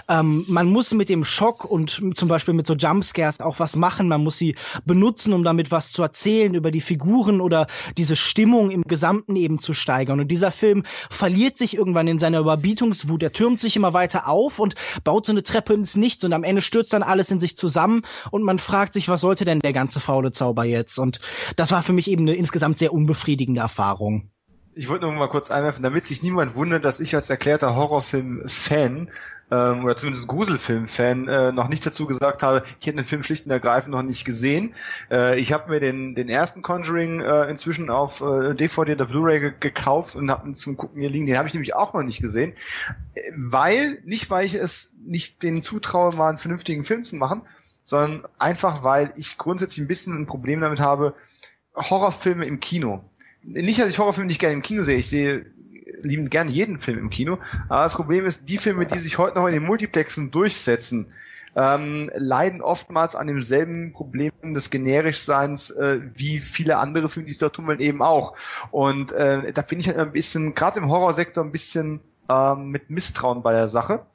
ähm, 0.09 0.45
man 0.49 0.67
muss 0.67 0.93
mit 0.93 1.09
dem 1.09 1.25
Schock 1.25 1.65
und 1.65 2.03
zum 2.15 2.29
Beispiel 2.29 2.55
mit 2.55 2.67
so 2.67 2.75
Jumpscares 2.75 3.41
auch 3.41 3.59
was 3.59 3.77
machen. 3.77 4.09
Man 4.09 4.23
muss 4.23 4.39
sie 4.39 4.57
benutzen, 4.85 5.33
um 5.33 5.45
damit 5.45 5.71
was 5.71 5.93
zu 5.93 6.03
erzählen 6.03 6.55
über 6.55 6.71
die 6.71 6.81
Figuren 6.81 7.41
oder 7.41 7.67
diese 7.99 8.17
Stimmung 8.17 8.71
im 8.71 8.83
Gesamten 8.83 9.37
eben 9.37 9.59
zu 9.59 9.75
steigern. 9.75 10.21
Und 10.21 10.29
dieser 10.29 10.53
Film 10.53 10.85
verliert 11.11 11.59
sich 11.59 11.77
irgendwann 11.77 12.09
in 12.09 12.19
seiner 12.19 12.41
Überbietungswut. 12.41 13.23
Er 13.23 13.33
türmt 13.33 13.61
sich 13.61 13.77
immer 13.77 13.93
weiter 13.93 14.29
auf 14.29 14.59
und 14.59 14.75
baut 15.05 15.27
so 15.27 15.33
eine 15.33 15.43
Treppe 15.43 15.75
ins 15.75 15.97
Nichts 15.97 16.25
und 16.25 16.33
am 16.33 16.45
Ende 16.45 16.63
stürzt 16.63 16.93
dann 16.93 17.03
alles 17.03 17.31
in 17.31 17.41
sich 17.41 17.57
zusammen 17.57 18.03
und 18.31 18.43
man 18.43 18.59
fragt 18.59 18.95
sich, 18.95 19.09
was 19.09 19.21
sollte 19.21 19.45
denn 19.45 19.61
der 19.61 19.73
ganze 19.73 20.01
faule 20.01 20.33
Zauber 20.33 20.65
jetzt? 20.65 20.99
Und 20.99 21.21
das 21.57 21.71
war 21.73 21.83
für 21.83 21.93
mich 21.93 22.09
eben 22.09 22.23
eine 22.23 22.35
insgesamt 22.35 22.62
insgesamt 22.63 22.79
sehr 22.79 22.93
unbefriedigende 22.93 23.61
Erfahrung. 23.61 24.29
Ich 24.75 24.89
wollte 24.89 25.05
nur 25.05 25.15
mal 25.15 25.29
kurz 25.29 25.51
einwerfen, 25.51 25.83
damit 25.83 26.07
sich 26.07 26.23
niemand 26.23 26.55
wundert, 26.55 26.85
dass 26.85 27.01
ich 27.01 27.15
als 27.15 27.29
erklärter 27.29 27.75
Horrorfilm-Fan 27.75 29.11
ähm, 29.51 29.85
oder 29.85 29.97
zumindest 29.97 30.29
Gruselfilm-Fan 30.29 31.29
äh, 31.29 31.53
noch 31.53 31.69
nichts 31.69 31.85
dazu 31.85 32.07
gesagt 32.07 32.43
habe. 32.43 32.63
Ich 32.81 32.87
hätte 32.87 32.97
den 32.97 33.05
Film 33.05 33.23
schlicht 33.23 33.45
und 33.45 33.51
ergreifend 33.51 33.93
noch 33.93 34.03
nicht 34.03 34.25
gesehen. 34.25 34.73
Äh, 35.11 35.39
ich 35.39 35.53
habe 35.53 35.71
mir 35.71 35.81
den, 35.81 36.15
den 36.15 36.31
ersten 36.31 36.63
Conjuring 36.63 37.21
äh, 37.21 37.51
inzwischen 37.51 37.91
auf 37.91 38.23
äh, 38.23 38.55
DVD 38.55 38.93
oder 38.93 39.07
Blu-ray 39.07 39.41
ge 39.41 39.53
gekauft 39.61 40.15
und 40.15 40.31
habe 40.31 40.49
ihn 40.49 40.55
zum 40.55 40.79
Gucken 40.79 41.01
hier 41.01 41.11
liegen. 41.11 41.27
Den 41.27 41.37
habe 41.37 41.49
ich 41.49 41.55
nämlich 41.55 41.75
auch 41.75 41.93
noch 41.93 42.03
nicht 42.03 42.23
gesehen, 42.23 42.55
weil 43.37 44.01
nicht 44.05 44.31
weil 44.31 44.47
ich 44.47 44.55
es 44.55 44.95
nicht 45.05 45.43
den 45.43 45.63
zutraue, 45.63 46.15
mal 46.15 46.29
einen 46.29 46.39
vernünftigen 46.39 46.85
Film 46.85 47.03
zu 47.05 47.17
machen, 47.17 47.43
sondern 47.83 48.27
einfach 48.39 48.85
weil 48.85 49.13
ich 49.17 49.37
grundsätzlich 49.37 49.85
ein 49.85 49.89
bisschen 49.89 50.17
ein 50.17 50.27
Problem 50.27 50.63
damit 50.63 50.81
habe 50.81 51.15
Horrorfilme 51.75 52.45
im 52.45 52.61
Kino. 52.61 53.05
Nicht, 53.43 53.81
dass 53.81 53.89
ich 53.89 53.99
Horrorfilme 53.99 54.29
nicht 54.29 54.41
gerne 54.41 54.55
im 54.55 54.63
Kino 54.63 54.83
sehe. 54.83 54.99
Ich 54.99 55.09
sehe 55.09 55.47
liebend 56.01 56.31
gerne 56.31 56.51
jeden 56.51 56.79
Film 56.79 56.99
im 56.99 57.11
Kino. 57.11 57.39
Aber 57.69 57.85
das 57.85 57.95
Problem 57.95 58.25
ist, 58.25 58.49
die 58.49 58.59
Filme, 58.59 58.87
die 58.87 58.99
sich 58.99 59.19
heute 59.19 59.39
noch 59.39 59.47
in 59.47 59.53
den 59.53 59.65
Multiplexen 59.65 60.31
durchsetzen, 60.31 61.07
ähm, 61.55 62.11
leiden 62.15 62.63
oftmals 62.63 63.15
an 63.15 63.27
demselben 63.27 63.93
Problem 63.93 64.33
des 64.43 64.71
Generischseins 64.71 65.71
äh, 65.71 66.01
wie 66.15 66.39
viele 66.39 66.79
andere 66.79 67.09
Filme, 67.09 67.27
die 67.27 67.33
es 67.33 67.39
tun 67.39 67.67
wollen, 67.67 67.81
eben 67.81 68.03
auch. 68.03 68.35
Und 68.71 69.13
äh, 69.13 69.53
da 69.53 69.63
bin 69.63 69.81
ich 69.81 69.89
halt 69.89 69.99
ein 69.99 70.13
bisschen, 70.13 70.55
gerade 70.55 70.79
im 70.79 70.89
Horrorsektor, 70.89 71.45
ein 71.45 71.53
bisschen 71.53 72.01
ähm, 72.29 72.71
mit 72.71 72.89
Misstrauen 72.91 73.43
bei 73.43 73.53
der 73.53 73.69
Sache. 73.69 74.07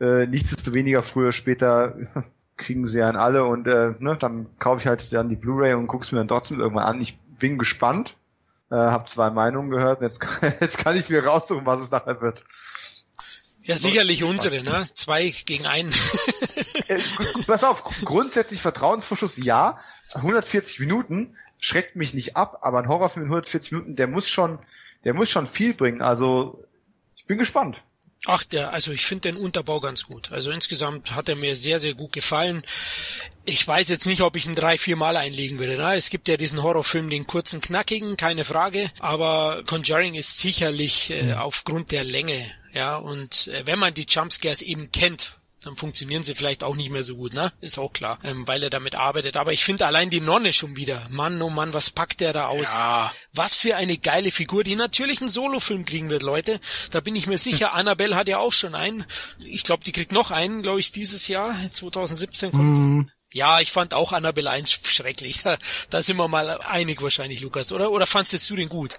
Äh, 0.00 0.26
nichtsdestoweniger 0.26 1.02
früher, 1.02 1.32
später 1.32 1.96
kriegen 2.56 2.86
sie 2.86 3.02
an 3.02 3.16
alle 3.16 3.44
und 3.44 3.66
äh, 3.66 3.94
ne, 3.98 4.16
dann 4.18 4.46
kaufe 4.58 4.80
ich 4.80 4.86
halt 4.86 5.12
dann 5.12 5.28
die 5.28 5.36
Blu-ray 5.36 5.74
und 5.74 5.86
guck's 5.86 6.12
mir 6.12 6.18
dann 6.18 6.28
trotzdem 6.28 6.60
irgendwann 6.60 6.84
an. 6.84 7.00
Ich 7.00 7.18
bin 7.18 7.58
gespannt, 7.58 8.16
äh, 8.70 8.76
habe 8.76 9.06
zwei 9.06 9.30
Meinungen 9.30 9.70
gehört. 9.70 10.00
Jetzt, 10.00 10.20
jetzt 10.60 10.78
kann 10.78 10.96
ich 10.96 11.08
mir 11.08 11.24
raussuchen, 11.24 11.66
was 11.66 11.80
es 11.80 11.90
nachher 11.90 12.20
wird. 12.20 12.44
Ja, 13.62 13.76
sicherlich 13.76 14.22
unsere, 14.22 14.62
ne? 14.62 14.88
Zwei 14.94 15.32
gegen 15.44 15.66
einen. 15.66 15.92
Äh, 16.88 17.00
pass 17.48 17.64
auf, 17.64 17.82
grundsätzlich 18.04 18.60
Vertrauensvorschuss 18.60 19.38
ja. 19.38 19.76
140 20.14 20.78
Minuten 20.78 21.36
schreckt 21.58 21.96
mich 21.96 22.14
nicht 22.14 22.36
ab, 22.36 22.60
aber 22.62 22.78
ein 22.78 22.88
Horrorfilm 22.88 23.26
in 23.26 23.32
140 23.32 23.72
Minuten, 23.72 23.96
der 23.96 24.06
muss 24.06 24.28
schon, 24.28 24.60
der 25.04 25.14
muss 25.14 25.30
schon 25.30 25.48
viel 25.48 25.74
bringen. 25.74 26.00
Also 26.00 26.62
ich 27.16 27.26
bin 27.26 27.38
gespannt. 27.38 27.82
Ach, 28.26 28.42
der, 28.42 28.72
also 28.72 28.90
ich 28.90 29.06
finde 29.06 29.32
den 29.32 29.36
Unterbau 29.36 29.78
ganz 29.78 30.04
gut. 30.04 30.32
Also 30.32 30.50
insgesamt 30.50 31.12
hat 31.12 31.28
er 31.28 31.36
mir 31.36 31.54
sehr, 31.54 31.78
sehr 31.78 31.94
gut 31.94 32.12
gefallen. 32.12 32.64
Ich 33.44 33.66
weiß 33.66 33.88
jetzt 33.88 34.06
nicht, 34.06 34.22
ob 34.22 34.34
ich 34.34 34.46
ihn 34.46 34.56
drei, 34.56 34.76
vier 34.76 34.96
Mal 34.96 35.16
einlegen 35.16 35.60
würde. 35.60 35.76
Na, 35.78 35.94
es 35.94 36.10
gibt 36.10 36.26
ja 36.26 36.36
diesen 36.36 36.62
Horrorfilm, 36.62 37.08
den 37.08 37.28
kurzen, 37.28 37.60
knackigen, 37.60 38.16
keine 38.16 38.44
Frage. 38.44 38.90
Aber 38.98 39.62
Conjuring 39.66 40.14
ist 40.14 40.38
sicherlich 40.38 41.10
äh, 41.10 41.34
aufgrund 41.34 41.92
der 41.92 42.02
Länge, 42.02 42.38
ja. 42.74 42.96
Und 42.96 43.46
äh, 43.46 43.64
wenn 43.64 43.78
man 43.78 43.94
die 43.94 44.06
Jumpscares 44.08 44.60
eben 44.60 44.90
kennt, 44.90 45.35
dann 45.66 45.76
funktionieren 45.76 46.22
sie 46.22 46.34
vielleicht 46.34 46.62
auch 46.62 46.76
nicht 46.76 46.90
mehr 46.90 47.02
so 47.02 47.16
gut, 47.16 47.34
ne? 47.34 47.52
Ist 47.60 47.78
auch 47.78 47.92
klar, 47.92 48.18
ähm, 48.22 48.46
weil 48.46 48.62
er 48.62 48.70
damit 48.70 48.94
arbeitet. 48.94 49.36
Aber 49.36 49.52
ich 49.52 49.64
finde 49.64 49.86
allein 49.86 50.10
die 50.10 50.20
Nonne 50.20 50.52
schon 50.52 50.76
wieder. 50.76 51.06
Mann, 51.10 51.42
oh 51.42 51.50
Mann, 51.50 51.74
was 51.74 51.90
packt 51.90 52.20
der 52.20 52.32
da 52.32 52.46
aus? 52.46 52.72
Ja. 52.72 53.12
Was 53.32 53.56
für 53.56 53.76
eine 53.76 53.98
geile 53.98 54.30
Figur, 54.30 54.64
die 54.64 54.76
natürlich 54.76 55.20
einen 55.20 55.28
Solofilm 55.28 55.84
kriegen 55.84 56.08
wird, 56.08 56.22
Leute. 56.22 56.60
Da 56.92 57.00
bin 57.00 57.16
ich 57.16 57.26
mir 57.26 57.38
sicher. 57.38 57.74
Annabelle 57.74 58.14
hat 58.14 58.28
ja 58.28 58.38
auch 58.38 58.52
schon 58.52 58.74
einen. 58.74 59.04
Ich 59.40 59.64
glaube, 59.64 59.84
die 59.84 59.92
kriegt 59.92 60.12
noch 60.12 60.30
einen, 60.30 60.62
glaube 60.62 60.80
ich, 60.80 60.92
dieses 60.92 61.28
Jahr. 61.28 61.54
2017 61.72 62.52
kommt. 62.52 62.78
Mm. 62.78 63.00
Ja, 63.32 63.60
ich 63.60 63.72
fand 63.72 63.92
auch 63.92 64.12
Annabelle 64.12 64.50
1 64.50 64.70
schrecklich. 64.70 65.42
Da, 65.42 65.58
da 65.90 66.02
sind 66.02 66.16
wir 66.16 66.28
mal 66.28 66.60
einig 66.60 67.02
wahrscheinlich, 67.02 67.40
Lukas, 67.40 67.72
oder? 67.72 67.90
Oder 67.90 68.06
fandst 68.06 68.48
du 68.48 68.56
den 68.56 68.68
gut? 68.68 68.96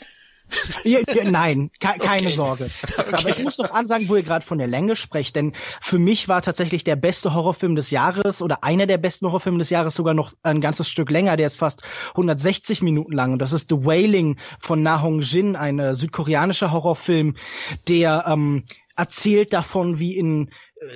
Ja, 0.83 0.99
ja, 1.13 1.29
nein, 1.29 1.71
ke 1.79 1.87
keine 1.99 2.27
okay. 2.27 2.35
Sorge. 2.35 2.69
Okay. 2.83 3.13
Aber 3.13 3.29
ich 3.29 3.43
muss 3.43 3.57
noch 3.57 3.71
ansagen, 3.71 4.07
wo 4.09 4.15
ihr 4.15 4.23
gerade 4.23 4.45
von 4.45 4.57
der 4.57 4.67
Länge 4.67 4.95
sprecht, 4.95 5.35
denn 5.35 5.53
für 5.81 5.99
mich 5.99 6.27
war 6.27 6.41
tatsächlich 6.41 6.83
der 6.83 6.95
beste 6.95 7.33
Horrorfilm 7.33 7.75
des 7.75 7.91
Jahres 7.91 8.41
oder 8.41 8.63
einer 8.63 8.85
der 8.85 8.97
besten 8.97 9.27
Horrorfilme 9.27 9.59
des 9.59 9.69
Jahres 9.69 9.95
sogar 9.95 10.13
noch 10.13 10.33
ein 10.43 10.61
ganzes 10.61 10.89
Stück 10.89 11.11
länger. 11.11 11.37
Der 11.37 11.47
ist 11.47 11.57
fast 11.57 11.83
160 12.11 12.81
Minuten 12.81 13.13
lang 13.13 13.33
und 13.33 13.39
das 13.39 13.53
ist 13.53 13.69
The 13.69 13.85
Wailing 13.85 14.37
von 14.59 14.81
Na 14.81 15.01
Hong 15.01 15.21
Jin, 15.21 15.55
ein 15.55 15.79
äh, 15.79 15.95
südkoreanischer 15.95 16.71
Horrorfilm, 16.71 17.35
der 17.87 18.25
ähm, 18.27 18.63
erzählt 18.95 19.53
davon, 19.53 19.99
wie 19.99 20.17
in 20.17 20.49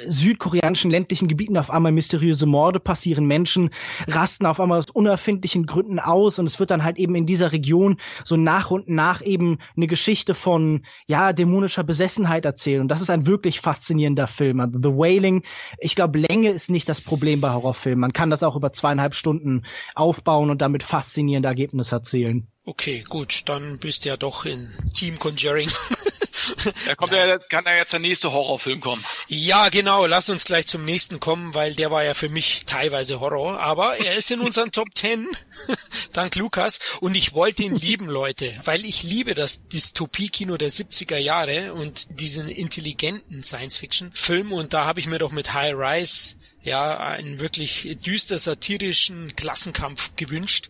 südkoreanischen 0.06 0.92
ländlichen 0.92 1.28
Gebieten 1.28 1.58
auf 1.58 1.72
einmal 1.72 1.92
mysteriöse 1.92 2.46
Morde 2.46 2.80
passieren, 2.80 3.26
Menschen 3.26 3.72
rasten 4.08 4.46
auf 4.46 4.60
einmal 4.60 4.78
aus 4.78 4.90
unerfindlichen 4.90 5.66
Gründen 5.66 6.00
aus 6.00 6.40
und 6.40 6.48
es 6.48 6.60
wird 6.60 6.72
dann 6.72 6.84
halt 6.84 6.98
eben 6.98 7.16
in 7.16 7.26
dieser 7.26 7.52
Region 7.52 7.98
so 8.24 8.38
nach 8.38 8.72
und 8.72 8.90
nach 8.90 9.22
eben 9.22 9.58
eine 9.76 9.88
Geschichte 9.88 10.36
von 10.36 10.86
ja 11.08 11.34
dämonischer 11.34 11.84
Besessenheit 11.84 12.46
erzählen 12.46 12.82
und 12.82 12.90
das 12.90 13.02
ist 13.02 13.10
ein 13.10 13.26
wirklich 13.26 13.60
faszinierender 13.60 14.28
Film. 14.28 14.60
Also 14.60 14.80
The 14.82 14.90
Wailing, 14.90 15.44
ich 15.80 15.96
glaube 15.96 16.20
Länge 16.20 16.50
ist 16.50 16.70
nicht 16.70 16.88
das 16.88 17.02
Problem 17.02 17.42
bei 17.42 17.52
Horrorfilmen. 17.52 18.00
Man 18.00 18.14
kann 18.14 18.30
das 18.30 18.44
auch 18.44 18.56
über 18.56 18.74
zweieinhalb 18.74 19.16
Stunden 19.16 19.64
aufbauen 19.96 20.50
und 20.50 20.62
damit 20.62 20.84
faszinierende 20.84 21.48
Ergebnisse 21.50 21.96
erzählen. 21.96 22.48
Okay, 22.64 23.04
gut, 23.10 23.50
dann 23.50 23.80
bist 23.80 24.06
du 24.06 24.10
ja 24.10 24.18
doch 24.18 24.46
in 24.46 24.72
Team 24.94 25.18
Conjuring. 25.18 25.70
Da 26.86 26.96
kommt 26.96 27.12
ja. 27.12 27.38
kann 27.38 27.66
ja 27.66 27.76
jetzt 27.76 27.94
der 27.94 28.00
nächste 28.00 28.32
Horrorfilm 28.32 28.82
kommen. 28.82 29.04
Ja, 29.28 29.70
genau. 29.70 30.06
Lass 30.06 30.30
uns 30.30 30.46
gleich 30.46 30.68
zum 30.68 30.86
nächsten 30.86 31.20
kommen, 31.20 31.54
weil 31.54 31.74
der 31.74 31.92
war 31.92 32.04
ja 32.04 32.14
für 32.14 32.30
mich 32.30 32.66
teilweise 32.66 33.20
Horror. 33.20 33.60
Aber 33.60 33.98
er 33.98 34.16
ist 34.16 34.32
in 34.32 34.42
unseren 34.42 34.72
Top 34.72 34.94
Ten. 34.96 35.28
Dank 36.14 36.36
Lukas. 36.36 36.80
Und 37.00 37.16
ich 37.16 37.34
wollte 37.34 37.64
ihn 37.64 37.76
lieben, 37.76 38.08
Leute. 38.08 38.60
Weil 38.64 38.86
ich 38.86 39.04
liebe 39.04 39.34
das 39.34 39.68
Dystopie-Kino 39.68 40.58
der 40.58 40.72
70er 40.72 41.18
Jahre 41.18 41.74
und 41.74 42.20
diesen 42.20 42.50
intelligenten 42.50 43.44
Science-Fiction-Film. 43.44 44.52
Und 44.52 44.74
da 44.74 44.86
habe 44.86 45.00
ich 45.00 45.08
mir 45.08 45.20
doch 45.20 45.32
mit 45.32 45.54
High 45.54 45.74
Rise 45.76 46.41
ja, 46.64 46.98
einen 46.98 47.40
wirklich 47.40 47.98
düster 48.06 48.38
satirischen 48.38 49.36
Klassenkampf 49.36 50.16
gewünscht. 50.16 50.70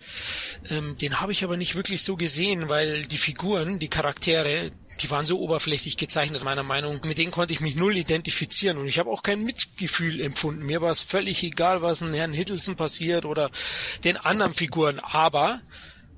Ähm, 0.70 0.98
den 0.98 1.20
habe 1.20 1.34
ich 1.34 1.44
aber 1.44 1.58
nicht 1.58 1.76
wirklich 1.76 2.04
so 2.04 2.16
gesehen, 2.16 2.70
weil 2.70 3.04
die 3.04 3.18
Figuren, 3.18 3.78
die 3.78 3.90
Charaktere, 3.90 4.72
die 5.02 5.12
waren 5.12 5.26
so 5.26 5.40
oberflächlich 5.40 5.98
gezeichnet, 5.98 6.44
meiner 6.44 6.64
Meinung. 6.64 7.02
Mit 7.04 7.18
denen 7.18 7.32
konnte 7.32 7.54
ich 7.54 7.60
mich 7.60 7.76
null 7.76 7.98
identifizieren 7.98 8.78
und 8.78 8.88
ich 8.88 9.00
habe 9.00 9.10
auch 9.10 9.22
kein 9.22 9.44
Mitgefühl 9.44 10.22
empfunden. 10.22 10.66
Mir 10.66 10.82
war 10.82 10.92
es 10.92 11.02
völlig 11.02 11.44
egal, 11.44 11.82
was 11.82 12.02
in 12.02 12.14
Herrn 12.14 12.34
Hiddleston 12.34 12.76
passiert 12.76 13.26
oder 13.26 13.52
den 14.06 14.16
anderen 14.16 14.54
Figuren. 14.54 15.00
Aber 15.00 15.60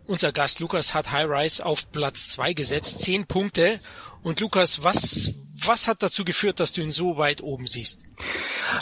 unser 0.05 0.31
Gast 0.31 0.59
Lukas 0.59 0.93
hat 0.93 1.11
High 1.11 1.29
Rise 1.29 1.65
auf 1.65 1.91
Platz 1.91 2.29
zwei 2.29 2.53
gesetzt, 2.53 2.99
zehn 2.99 3.25
Punkte. 3.25 3.79
Und 4.21 4.39
Lukas, 4.39 4.83
was, 4.83 5.31
was 5.67 5.87
hat 5.87 6.03
dazu 6.03 6.23
geführt, 6.25 6.59
dass 6.59 6.73
du 6.73 6.81
ihn 6.81 6.91
so 6.91 7.17
weit 7.17 7.41
oben 7.41 7.67
siehst? 7.67 8.01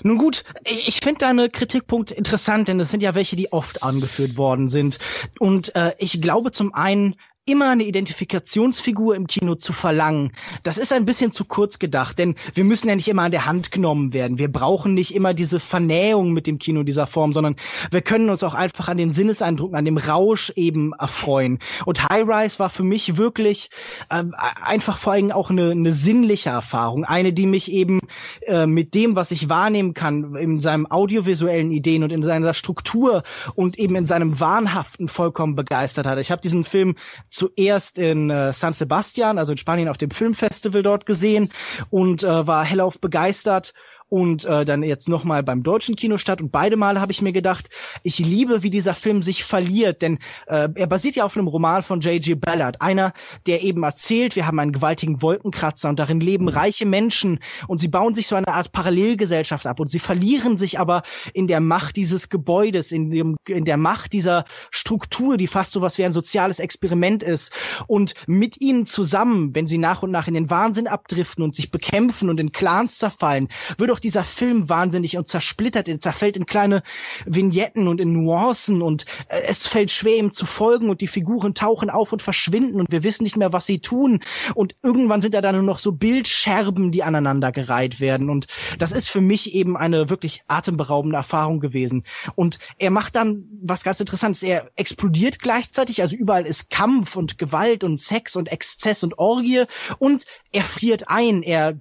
Nun 0.03 0.17
gut, 0.17 0.43
ich 0.65 0.99
finde 1.03 1.19
deine 1.19 1.49
Kritikpunkte 1.49 2.13
interessant, 2.13 2.67
denn 2.67 2.79
es 2.79 2.91
sind 2.91 3.03
ja 3.03 3.15
welche, 3.15 3.35
die 3.35 3.51
oft 3.51 3.83
angeführt 3.83 4.37
worden 4.37 4.67
sind. 4.67 4.99
Und 5.39 5.75
äh, 5.75 5.93
ich 5.97 6.21
glaube 6.21 6.51
zum 6.51 6.73
einen, 6.73 7.15
immer 7.45 7.71
eine 7.71 7.83
Identifikationsfigur 7.83 9.15
im 9.15 9.25
Kino 9.25 9.55
zu 9.55 9.73
verlangen, 9.73 10.33
das 10.61 10.77
ist 10.77 10.93
ein 10.93 11.05
bisschen 11.05 11.31
zu 11.31 11.43
kurz 11.45 11.79
gedacht, 11.79 12.19
denn 12.19 12.35
wir 12.53 12.63
müssen 12.63 12.87
ja 12.87 12.95
nicht 12.95 13.07
immer 13.07 13.23
an 13.23 13.31
der 13.31 13.47
Hand 13.47 13.71
genommen 13.71 14.13
werden. 14.13 14.37
Wir 14.37 14.51
brauchen 14.51 14.93
nicht 14.93 15.15
immer 15.15 15.33
diese 15.33 15.59
Vernähung 15.59 16.33
mit 16.33 16.45
dem 16.45 16.59
Kino 16.59 16.83
dieser 16.83 17.07
Form, 17.07 17.33
sondern 17.33 17.55
wir 17.89 18.01
können 18.01 18.29
uns 18.29 18.43
auch 18.43 18.53
einfach 18.53 18.87
an 18.89 18.97
den 18.97 19.11
Sinneseindrücken, 19.11 19.75
an 19.75 19.85
dem 19.85 19.97
Rausch 19.97 20.51
eben 20.55 20.93
erfreuen. 20.93 21.57
Und 21.85 22.07
High 22.09 22.27
Rise 22.27 22.59
war 22.59 22.69
für 22.69 22.83
mich 22.83 23.17
wirklich 23.17 23.71
äh, 24.09 24.23
einfach 24.63 24.99
vor 24.99 25.13
allem 25.13 25.31
auch 25.31 25.49
eine, 25.49 25.71
eine 25.71 25.93
sinnliche 25.93 26.51
Erfahrung, 26.51 27.05
eine, 27.05 27.33
die 27.33 27.47
mich 27.47 27.71
eben 27.71 28.01
äh, 28.45 28.67
mit 28.67 28.93
dem, 28.93 29.15
was 29.15 29.31
ich 29.31 29.49
wahrnehmen 29.49 29.95
kann, 29.95 30.35
in 30.35 30.59
seinem 30.59 30.85
audiovisuellen 30.85 31.71
Ideen 31.71 32.03
und 32.03 32.11
in 32.11 32.21
seiner 32.21 32.53
Struktur 32.53 33.23
und 33.55 33.79
eben 33.79 33.95
in 33.95 34.05
seinem 34.05 34.39
Wahnhaften 34.39 35.07
vollkommen 35.07 35.55
begeistert 35.55 36.05
hat. 36.05 36.19
Ich 36.19 36.31
habe 36.31 36.41
diesen 36.41 36.63
Film 36.63 36.95
zuerst 37.31 37.97
in 37.97 38.29
äh, 38.29 38.53
San 38.53 38.73
Sebastian, 38.73 39.39
also 39.39 39.53
in 39.53 39.57
Spanien 39.57 39.87
auf 39.89 39.97
dem 39.97 40.11
Filmfestival 40.11 40.83
dort 40.83 41.05
gesehen 41.05 41.51
und 41.89 42.23
äh, 42.23 42.45
war 42.47 42.63
hellauf 42.63 42.99
begeistert 42.99 43.73
und 44.11 44.43
äh, 44.43 44.65
dann 44.65 44.83
jetzt 44.83 45.07
nochmal 45.07 45.41
beim 45.41 45.63
deutschen 45.63 45.95
Kinostart 45.95 46.41
und 46.41 46.51
beide 46.51 46.75
Male 46.75 46.99
habe 46.99 47.13
ich 47.13 47.21
mir 47.21 47.31
gedacht, 47.31 47.69
ich 48.03 48.19
liebe, 48.19 48.61
wie 48.61 48.69
dieser 48.69 48.93
Film 48.93 49.21
sich 49.21 49.45
verliert, 49.45 50.01
denn 50.01 50.19
äh, 50.47 50.67
er 50.75 50.87
basiert 50.87 51.15
ja 51.15 51.23
auf 51.23 51.37
einem 51.37 51.47
Roman 51.47 51.81
von 51.81 52.01
J.G. 52.01 52.35
Ballard, 52.35 52.81
einer, 52.81 53.13
der 53.47 53.63
eben 53.63 53.83
erzählt, 53.83 54.35
wir 54.35 54.45
haben 54.45 54.59
einen 54.59 54.73
gewaltigen 54.73 55.21
Wolkenkratzer 55.21 55.87
und 55.87 55.97
darin 55.97 56.19
leben 56.19 56.49
reiche 56.49 56.85
Menschen. 56.85 57.39
Und 57.67 57.79
sie 57.79 57.87
bauen 57.87 58.13
sich 58.13 58.27
so 58.27 58.35
eine 58.35 58.49
Art 58.49 58.73
Parallelgesellschaft 58.73 59.65
ab. 59.65 59.79
Und 59.79 59.89
sie 59.89 59.99
verlieren 59.99 60.57
sich 60.57 60.77
aber 60.77 61.03
in 61.33 61.47
der 61.47 61.61
Macht 61.61 61.95
dieses 61.95 62.27
Gebäudes, 62.27 62.91
in, 62.91 63.11
dem, 63.11 63.37
in 63.47 63.63
der 63.63 63.77
Macht 63.77 64.11
dieser 64.11 64.43
Struktur, 64.71 65.37
die 65.37 65.47
fast 65.47 65.71
so 65.71 65.81
was 65.81 65.97
wie 65.97 66.03
ein 66.03 66.11
soziales 66.11 66.59
Experiment 66.59 67.23
ist. 67.23 67.53
Und 67.87 68.13
mit 68.27 68.59
ihnen 68.59 68.85
zusammen, 68.85 69.55
wenn 69.55 69.67
sie 69.67 69.77
nach 69.77 70.03
und 70.03 70.11
nach 70.11 70.27
in 70.27 70.33
den 70.33 70.49
Wahnsinn 70.49 70.87
abdriften 70.87 71.45
und 71.45 71.55
sich 71.55 71.71
bekämpfen 71.71 72.29
und 72.29 72.41
in 72.41 72.51
Clans 72.51 72.97
zerfallen, 72.97 73.47
wird 73.77 73.89
auch 73.91 74.00
dieser 74.03 74.23
Film 74.23 74.69
wahnsinnig 74.69 75.17
und 75.17 75.27
zersplittert, 75.27 75.87
er 75.87 75.99
zerfällt 75.99 76.37
in 76.37 76.45
kleine 76.45 76.83
Vignetten 77.25 77.87
und 77.87 78.01
in 78.01 78.13
Nuancen 78.13 78.81
und 78.81 79.05
äh, 79.27 79.41
es 79.47 79.67
fällt 79.67 79.91
schwer 79.91 80.17
ihm 80.17 80.33
zu 80.33 80.45
folgen 80.45 80.89
und 80.89 81.01
die 81.01 81.07
Figuren 81.07 81.53
tauchen 81.53 81.89
auf 81.89 82.11
und 82.11 82.21
verschwinden 82.21 82.79
und 82.79 82.91
wir 82.91 83.03
wissen 83.03 83.23
nicht 83.23 83.37
mehr, 83.37 83.53
was 83.53 83.65
sie 83.65 83.79
tun. 83.79 84.21
Und 84.55 84.75
irgendwann 84.83 85.21
sind 85.21 85.33
da 85.33 85.41
dann 85.41 85.55
nur 85.55 85.63
noch 85.63 85.79
so 85.79 85.91
Bildscherben, 85.91 86.91
die 86.91 87.03
aneinandergereiht 87.03 87.99
werden. 87.99 88.29
Und 88.29 88.47
das 88.79 88.91
ist 88.91 89.09
für 89.09 89.21
mich 89.21 89.53
eben 89.53 89.77
eine 89.77 90.09
wirklich 90.09 90.43
atemberaubende 90.47 91.17
Erfahrung 91.17 91.59
gewesen. 91.59 92.03
Und 92.35 92.59
er 92.77 92.91
macht 92.91 93.15
dann 93.15 93.45
was 93.61 93.83
ganz 93.83 93.99
Interessantes, 93.99 94.43
er 94.43 94.71
explodiert 94.75 95.39
gleichzeitig, 95.39 96.01
also 96.01 96.15
überall 96.15 96.45
ist 96.45 96.69
Kampf 96.69 97.15
und 97.15 97.37
Gewalt 97.37 97.83
und 97.83 97.99
Sex 97.99 98.35
und 98.35 98.51
Exzess 98.51 99.03
und 99.03 99.17
Orgie. 99.19 99.63
Und 99.99 100.25
er 100.51 100.63
friert 100.63 101.07
ein, 101.07 101.43
er 101.43 101.77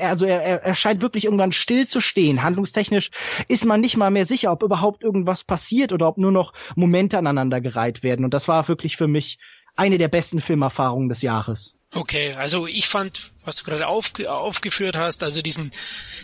also 0.00 0.26
er, 0.26 0.62
er 0.62 0.74
scheint 0.74 1.02
wirklich 1.02 1.24
irgendwann 1.24 1.52
stillzustehen. 1.52 2.42
Handlungstechnisch 2.42 3.10
ist 3.48 3.64
man 3.64 3.80
nicht 3.80 3.96
mal 3.96 4.10
mehr 4.10 4.26
sicher, 4.26 4.52
ob 4.52 4.62
überhaupt 4.62 5.02
irgendwas 5.02 5.44
passiert 5.44 5.92
oder 5.92 6.08
ob 6.08 6.18
nur 6.18 6.32
noch 6.32 6.52
Momente 6.76 7.18
aneinandergereiht 7.18 8.02
werden. 8.02 8.24
Und 8.24 8.32
das 8.32 8.48
war 8.48 8.68
wirklich 8.68 8.96
für 8.96 9.08
mich 9.08 9.38
eine 9.74 9.98
der 9.98 10.08
besten 10.08 10.40
Filmerfahrungen 10.40 11.08
des 11.08 11.22
Jahres. 11.22 11.74
Okay, 11.94 12.32
also 12.36 12.66
ich 12.66 12.88
fand, 12.88 13.32
was 13.44 13.56
du 13.56 13.64
gerade 13.64 13.86
auf, 13.86 14.12
aufgeführt 14.26 14.96
hast, 14.96 15.22
also 15.22 15.42
diesen, 15.42 15.72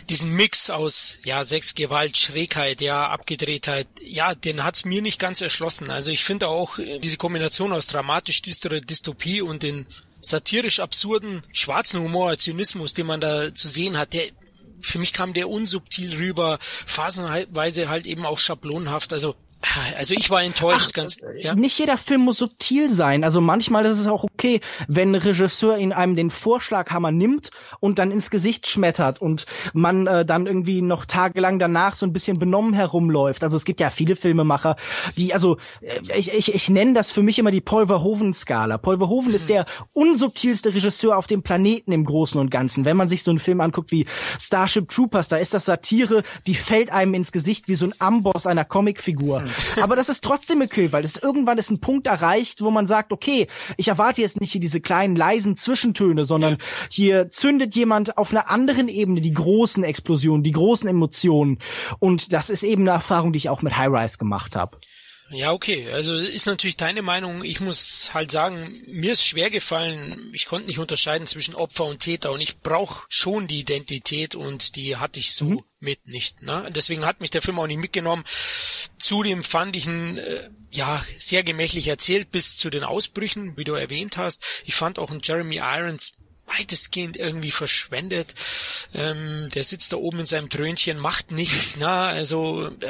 diesen 0.09 0.33
Mix 0.33 0.71
aus, 0.71 1.17
ja, 1.23 1.43
Sex, 1.43 1.75
Gewalt, 1.75 2.17
Schrägheit, 2.17 2.81
ja, 2.81 3.07
Abgedrehtheit, 3.09 3.87
ja, 4.01 4.33
den 4.33 4.63
hat's 4.63 4.83
mir 4.83 5.03
nicht 5.03 5.19
ganz 5.19 5.41
erschlossen. 5.41 5.91
Also 5.91 6.09
ich 6.09 6.23
finde 6.23 6.47
auch 6.47 6.79
äh, 6.79 6.97
diese 6.97 7.17
Kombination 7.17 7.71
aus 7.71 7.85
dramatisch 7.85 8.41
düsterer 8.41 8.81
Dystopie 8.81 9.41
und 9.41 9.61
den 9.61 9.85
satirisch 10.21 10.79
absurden 10.79 11.43
schwarzen 11.51 12.01
Humor, 12.01 12.37
Zynismus, 12.37 12.93
den 12.93 13.07
man 13.07 13.21
da 13.21 13.53
zu 13.53 13.67
sehen 13.67 13.97
hat, 13.97 14.13
der 14.13 14.23
für 14.81 14.99
mich 14.99 15.13
kam 15.13 15.33
der 15.33 15.49
unsubtil 15.49 16.15
rüber, 16.15 16.57
phasenweise 16.61 17.89
halt 17.89 18.05
eben 18.05 18.25
auch 18.25 18.37
schablonenhaft. 18.37 19.11
Also 19.13 19.35
also 19.97 20.13
ich 20.13 20.29
war 20.29 20.41
enttäuscht, 20.41 20.87
Ach, 20.89 20.93
ganz. 20.93 21.17
Äh, 21.21 21.43
ja? 21.43 21.55
Nicht 21.55 21.77
jeder 21.79 21.97
Film 21.97 22.21
muss 22.21 22.37
subtil 22.37 22.89
sein. 22.89 23.23
Also 23.23 23.41
manchmal 23.41 23.85
ist 23.85 23.99
es 23.99 24.07
auch 24.07 24.23
okay, 24.23 24.61
wenn 24.87 25.11
ein 25.11 25.15
Regisseur 25.15 25.77
in 25.77 25.91
einem 25.91 26.15
den 26.15 26.31
Vorschlaghammer 26.31 27.11
nimmt 27.11 27.51
und 27.79 27.99
dann 27.99 28.11
ins 28.11 28.29
Gesicht 28.29 28.67
schmettert 28.67 29.21
und 29.21 29.45
man 29.73 30.07
äh, 30.07 30.25
dann 30.25 30.47
irgendwie 30.47 30.81
noch 30.81 31.05
tagelang 31.05 31.59
danach 31.59 31.95
so 31.95 32.05
ein 32.05 32.13
bisschen 32.13 32.39
benommen 32.39 32.73
herumläuft. 32.73 33.43
Also 33.43 33.57
es 33.57 33.65
gibt 33.65 33.81
ja 33.81 33.89
viele 33.89 34.15
Filmemacher, 34.15 34.77
die, 35.17 35.33
also 35.33 35.57
äh, 35.81 35.99
ich, 36.17 36.33
ich, 36.33 36.55
ich 36.55 36.69
nenne 36.69 36.93
das 36.93 37.11
für 37.11 37.21
mich 37.21 37.37
immer 37.37 37.51
die 37.51 37.61
Paul 37.61 37.87
Verhoeven-Skala. 37.87 38.77
Paul 38.77 38.97
Verhoeven 38.97 39.29
hm. 39.29 39.35
ist 39.35 39.49
der 39.49 39.65
unsubtilste 39.91 40.73
Regisseur 40.73 41.17
auf 41.17 41.27
dem 41.27 41.43
Planeten 41.43 41.91
im 41.91 42.05
Großen 42.05 42.39
und 42.39 42.49
Ganzen. 42.49 42.85
Wenn 42.85 42.97
man 42.97 43.09
sich 43.09 43.23
so 43.23 43.31
einen 43.31 43.39
Film 43.39 43.59
anguckt 43.59 43.91
wie 43.91 44.05
Starship 44.39 44.87
Troopers, 44.89 45.27
da 45.27 45.37
ist 45.37 45.53
das 45.53 45.65
Satire, 45.65 46.23
die 46.47 46.55
fällt 46.55 46.91
einem 46.91 47.13
ins 47.13 47.33
Gesicht 47.33 47.67
wie 47.67 47.75
so 47.75 47.87
ein 47.87 47.93
Amboss 47.99 48.47
einer 48.47 48.63
Comicfigur. 48.63 49.41
Hm. 49.41 49.48
Aber 49.81 49.95
das 49.95 50.09
ist 50.09 50.23
trotzdem 50.23 50.61
okay, 50.61 50.91
weil 50.91 51.03
es 51.03 51.17
irgendwann 51.17 51.57
ist 51.57 51.71
ein 51.71 51.79
Punkt 51.79 52.07
erreicht, 52.07 52.61
wo 52.61 52.71
man 52.71 52.85
sagt, 52.85 53.11
okay, 53.11 53.47
ich 53.77 53.87
erwarte 53.87 54.21
jetzt 54.21 54.39
nicht 54.39 54.51
hier 54.51 54.61
diese 54.61 54.81
kleinen 54.81 55.15
leisen 55.15 55.55
Zwischentöne, 55.55 56.25
sondern 56.25 56.57
hier 56.89 57.29
zündet 57.29 57.75
jemand 57.75 58.17
auf 58.17 58.31
einer 58.31 58.49
anderen 58.49 58.87
Ebene 58.87 59.21
die 59.21 59.33
großen 59.33 59.83
Explosionen, 59.83 60.43
die 60.43 60.51
großen 60.51 60.89
Emotionen. 60.89 61.59
Und 61.99 62.33
das 62.33 62.49
ist 62.49 62.63
eben 62.63 62.83
eine 62.83 62.91
Erfahrung, 62.91 63.33
die 63.33 63.37
ich 63.37 63.49
auch 63.49 63.61
mit 63.61 63.77
High 63.77 63.89
Rise 63.89 64.17
gemacht 64.17 64.55
habe. 64.55 64.77
Ja, 65.31 65.51
okay. 65.51 65.91
Also 65.91 66.15
ist 66.15 66.47
natürlich 66.47 66.77
deine 66.77 67.01
Meinung. 67.01 67.43
Ich 67.43 67.59
muss 67.59 68.13
halt 68.13 68.31
sagen, 68.31 68.81
mir 68.87 69.13
ist 69.13 69.23
schwer 69.23 69.49
gefallen. 69.49 70.31
Ich 70.33 70.45
konnte 70.45 70.67
nicht 70.67 70.79
unterscheiden 70.79 71.27
zwischen 71.27 71.55
Opfer 71.55 71.85
und 71.85 71.99
Täter 71.99 72.31
und 72.31 72.41
ich 72.41 72.59
brauche 72.59 73.05
schon 73.09 73.47
die 73.47 73.59
Identität 73.59 74.35
und 74.35 74.75
die 74.75 74.97
hatte 74.97 75.19
ich 75.19 75.33
so 75.33 75.45
mhm. 75.45 75.63
mit 75.79 76.07
nicht. 76.07 76.41
Ne? 76.41 76.69
Deswegen 76.75 77.05
hat 77.05 77.21
mich 77.21 77.31
der 77.31 77.41
Film 77.41 77.59
auch 77.59 77.67
nicht 77.67 77.77
mitgenommen. 77.77 78.23
Zudem 78.97 79.43
fand 79.43 79.75
ich 79.75 79.85
ihn 79.85 80.17
äh, 80.17 80.49
ja 80.71 81.03
sehr 81.19 81.43
gemächlich 81.43 81.87
erzählt 81.87 82.31
bis 82.31 82.57
zu 82.57 82.69
den 82.69 82.83
Ausbrüchen, 82.83 83.55
wie 83.55 83.63
du 83.63 83.73
erwähnt 83.73 84.17
hast. 84.17 84.43
Ich 84.65 84.75
fand 84.75 84.97
auch 84.97 85.11
einen 85.11 85.21
Jeremy 85.23 85.57
Irons 85.57 86.13
weitestgehend 86.57 87.17
irgendwie 87.17 87.51
verschwendet. 87.51 88.35
Ähm, 88.93 89.49
der 89.53 89.63
sitzt 89.63 89.93
da 89.93 89.97
oben 89.97 90.19
in 90.19 90.25
seinem 90.25 90.49
Trönchen, 90.49 90.99
macht 90.99 91.31
nichts, 91.31 91.77
na, 91.79 92.07
also 92.07 92.67
äh, 92.67 92.87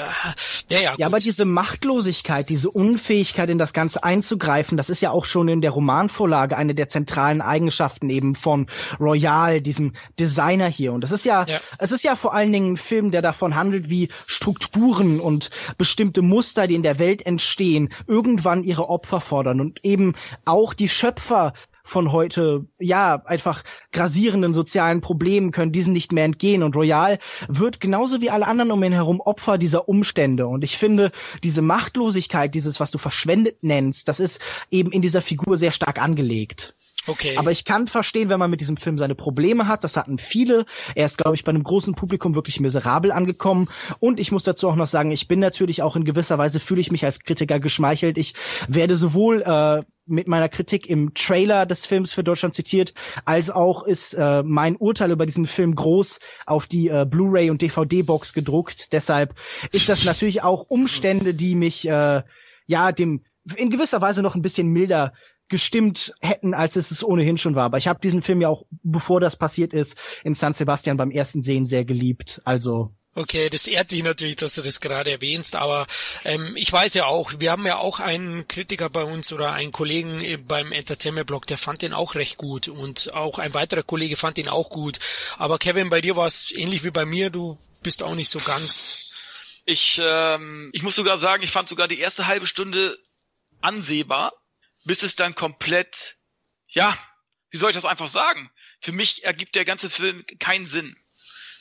ja, 0.70 0.80
ja, 0.80 0.92
gut. 0.92 1.00
ja, 1.00 1.06
aber 1.06 1.20
diese 1.20 1.46
Machtlosigkeit, 1.46 2.50
diese 2.50 2.70
Unfähigkeit 2.70 3.50
in 3.50 3.58
das 3.58 3.74
Ganze 3.74 4.04
einzugreifen, 4.04 4.78
das 4.78 4.90
ist 4.90 5.02
ja 5.02 5.12
auch 5.12 5.26
schon 5.26 5.48
in 5.48 5.62
der 5.62 5.72
Romanvorlage 5.72 6.56
eine 6.58 6.76
der 6.76 6.90
zentralen 6.90 7.42
Eigenschaften 7.42 8.10
eben 8.10 8.36
von 8.36 8.68
Royal, 9.00 9.62
diesem 9.62 9.94
Designer 10.20 10.68
hier. 10.68 10.94
Und 10.94 11.02
das 11.02 11.12
ist 11.12 11.26
ja, 11.26 11.46
ja, 11.46 11.60
es 11.78 11.92
ist 11.92 12.04
ja 12.04 12.16
vor 12.16 12.34
allen 12.34 12.52
Dingen 12.52 12.74
ein 12.74 12.78
Film, 12.78 13.12
der 13.12 13.22
davon 13.22 13.56
handelt, 13.56 13.90
wie 13.90 14.10
Strukturen 14.26 15.20
und 15.20 15.50
bestimmte 15.78 16.22
Muster, 16.22 16.68
die 16.68 16.76
in 16.76 16.84
der 16.84 17.00
Welt 17.00 17.26
entstehen, 17.26 17.90
irgendwann 18.08 18.64
ihre 18.64 18.90
Opfer 18.90 19.22
fordern 19.22 19.62
und 19.62 19.84
eben 19.84 20.16
auch 20.46 20.74
die 20.74 20.90
Schöpfer 20.90 21.54
von 21.84 22.12
heute, 22.12 22.66
ja, 22.80 23.22
einfach 23.26 23.64
grasierenden 23.92 24.54
sozialen 24.54 25.02
Problemen 25.02 25.52
können 25.52 25.72
diesen 25.72 25.94
nicht 25.94 26.12
mehr 26.12 26.26
entgehen. 26.26 26.64
Und 26.64 26.76
Royal 26.76 27.20
wird 27.48 27.80
genauso 27.80 28.22
wie 28.22 28.30
alle 28.30 28.48
anderen 28.48 28.72
um 28.72 28.84
ihn 28.84 28.94
herum 28.94 29.22
Opfer 29.22 29.58
dieser 29.58 29.90
Umstände. 29.90 30.48
Und 30.48 30.64
ich 30.64 30.78
finde, 30.78 31.12
diese 31.44 31.62
Machtlosigkeit, 31.62 32.54
dieses, 32.54 32.80
was 32.80 32.92
du 32.92 32.98
verschwendet 32.98 33.64
nennst, 33.64 34.08
das 34.08 34.20
ist 34.20 34.42
eben 34.72 34.92
in 34.92 35.02
dieser 35.02 35.22
Figur 35.22 35.58
sehr 35.58 35.72
stark 35.72 36.02
angelegt. 36.02 36.76
Okay. 37.08 37.38
Aber 37.38 37.52
ich 37.52 37.66
kann 37.66 37.88
verstehen, 37.88 38.30
wenn 38.30 38.40
man 38.40 38.52
mit 38.52 38.62
diesem 38.62 38.78
Film 38.78 38.98
seine 38.98 39.16
Probleme 39.16 39.68
hat. 39.68 39.84
Das 39.84 39.98
hatten 39.98 40.20
viele. 40.20 40.66
Er 40.96 41.06
ist, 41.06 41.18
glaube 41.18 41.36
ich, 41.36 41.44
bei 41.44 41.50
einem 41.50 41.64
großen 41.64 41.96
Publikum 41.96 42.36
wirklich 42.36 42.60
miserabel 42.60 43.12
angekommen. 43.12 43.70
Und 44.00 44.20
ich 44.20 44.32
muss 44.32 44.44
dazu 44.44 44.70
auch 44.70 44.76
noch 44.76 44.88
sagen, 44.88 45.12
ich 45.12 45.28
bin 45.28 45.40
natürlich 45.40 45.82
auch 45.82 45.96
in 45.96 46.06
gewisser 46.06 46.38
Weise 46.38 46.60
fühle 46.60 46.82
ich 46.82 46.92
mich 46.92 47.06
als 47.06 47.22
Kritiker 47.22 47.60
geschmeichelt. 47.60 48.18
Ich 48.18 48.34
werde 48.68 48.98
sowohl 48.98 49.42
äh, 49.42 49.84
mit 50.10 50.28
meiner 50.28 50.50
Kritik 50.50 50.88
im 50.88 51.14
Trailer 51.14 51.66
des 51.66 51.86
Films 51.86 52.14
für 52.14 52.24
Deutschland 52.24 52.56
zitiert, 52.56 52.94
als 53.26 53.50
auch 53.50 53.84
ist 53.84 54.14
äh, 54.14 54.44
mein 54.44 54.76
Urteil 54.76 55.12
über 55.12 55.26
diesen 55.26 55.46
Film 55.46 55.76
groß 55.76 56.20
auf 56.46 56.68
die 56.68 56.90
äh, 56.90 57.06
Blu-ray 57.10 57.50
und 57.50 57.62
DVD-Box 57.62 58.34
gedruckt. 58.34 58.92
Deshalb 58.94 59.36
ist 59.72 59.90
das 59.90 60.06
natürlich 60.06 60.44
auch 60.44 60.66
Umstände, 60.68 61.34
die 61.34 61.56
mich 61.56 61.88
äh, 61.88 62.24
ja 62.66 62.92
dem 62.92 63.24
in 63.56 63.70
gewisser 63.70 64.02
Weise 64.02 64.22
noch 64.22 64.36
ein 64.36 64.42
bisschen 64.42 64.68
milder 64.68 65.14
gestimmt 65.50 66.14
hätten, 66.22 66.54
als 66.54 66.76
es 66.76 66.92
es 66.92 67.04
ohnehin 67.04 67.38
schon 67.38 67.56
war. 67.56 67.66
Aber 67.66 67.78
ich 67.78 67.88
habe 67.88 68.00
diesen 68.00 68.22
Film 68.22 68.42
ja 68.42 68.50
auch, 68.50 68.66
bevor 68.84 69.20
das 69.20 69.36
passiert 69.36 69.74
ist, 69.74 69.98
in 70.24 70.36
San 70.36 70.54
Sebastian 70.54 70.98
beim 70.98 71.12
ersten 71.12 71.42
Sehen 71.42 71.66
sehr 71.66 71.86
geliebt. 71.86 72.42
Also 72.46 72.94
Okay, 73.16 73.50
das 73.50 73.68
ehrt 73.68 73.92
dich 73.92 74.04
natürlich, 74.04 74.36
dass 74.36 74.54
du 74.54 74.62
das 74.62 74.80
gerade 74.80 75.12
erwähnst, 75.12 75.56
aber 75.56 75.88
ähm, 76.26 76.56
ich 76.56 76.72
weiß 76.72 76.94
ja 76.94 77.06
auch, 77.06 77.34
wir 77.40 77.52
haben 77.52 77.66
ja 77.66 77.78
auch 77.78 78.00
einen 78.00 78.48
Kritiker 78.48 78.90
bei 78.90 79.04
uns 79.04 79.34
oder 79.34 79.52
einen 79.52 79.72
Kollegen 79.72 80.46
beim 80.48 80.72
Entertainment 80.72 81.28
Blog, 81.28 81.48
der 81.48 81.58
fand 81.58 81.82
den 81.82 81.94
auch 81.94 82.16
recht 82.16 82.38
gut 82.38 82.68
und 82.68 83.14
auch 83.14 83.40
ein 83.40 83.54
weiterer 83.54 83.84
Kollege 83.84 84.16
fand 84.16 84.38
den 84.38 84.48
auch 84.48 84.70
gut. 84.70 85.00
Aber 85.38 85.58
Kevin, 85.58 85.90
bei 85.90 86.02
dir 86.02 86.16
war 86.16 86.28
es 86.28 86.52
ähnlich 86.52 86.84
wie 86.84 86.92
bei 86.92 87.06
mir, 87.06 87.30
du 87.30 87.58
bist 87.82 88.04
auch 88.04 88.16
nicht 88.16 88.30
so 88.30 88.40
ganz. 88.40 88.96
Ich, 89.66 90.00
ähm, 90.02 90.70
ich 90.74 90.84
muss 90.84 90.96
sogar 90.96 91.18
sagen, 91.18 91.44
ich 91.44 91.52
fand 91.52 91.68
sogar 91.68 91.88
die 91.88 92.00
erste 92.00 92.28
halbe 92.28 92.48
Stunde 92.48 92.98
ansehbar 93.60 94.34
bis 94.90 95.04
es 95.04 95.16
dann 95.16 95.36
komplett, 95.36 96.18
ja, 96.68 96.98
wie 97.52 97.58
soll 97.58 97.70
ich 97.70 97.76
das 97.76 97.86
einfach 97.86 98.08
sagen? 98.08 98.50
Für 98.82 98.92
mich 98.92 99.24
ergibt 99.24 99.56
der 99.56 99.66
ganze 99.66 99.90
Film 99.90 100.26
keinen 100.40 100.66
Sinn. 100.66 100.96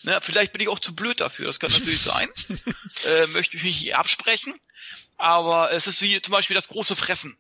Ne, 0.09 0.21
vielleicht 0.23 0.53
bin 0.53 0.63
ich 0.63 0.69
auch 0.69 0.79
zu 0.79 0.97
blöd 0.97 1.21
dafür, 1.21 1.49
das 1.49 1.61
kann 1.61 1.71
natürlich 1.71 2.01
sein. 2.01 2.31
äh, 3.05 3.27
möchte 3.27 3.59
ich 3.59 3.63
mich 3.63 3.83
nicht 3.83 3.95
absprechen. 3.95 4.59
Aber 5.19 5.71
es 5.71 5.87
ist 5.87 6.01
wie 6.01 6.23
zum 6.23 6.33
Beispiel 6.33 6.55
das 6.55 6.69
große 6.69 6.97
Fressen. 6.97 7.37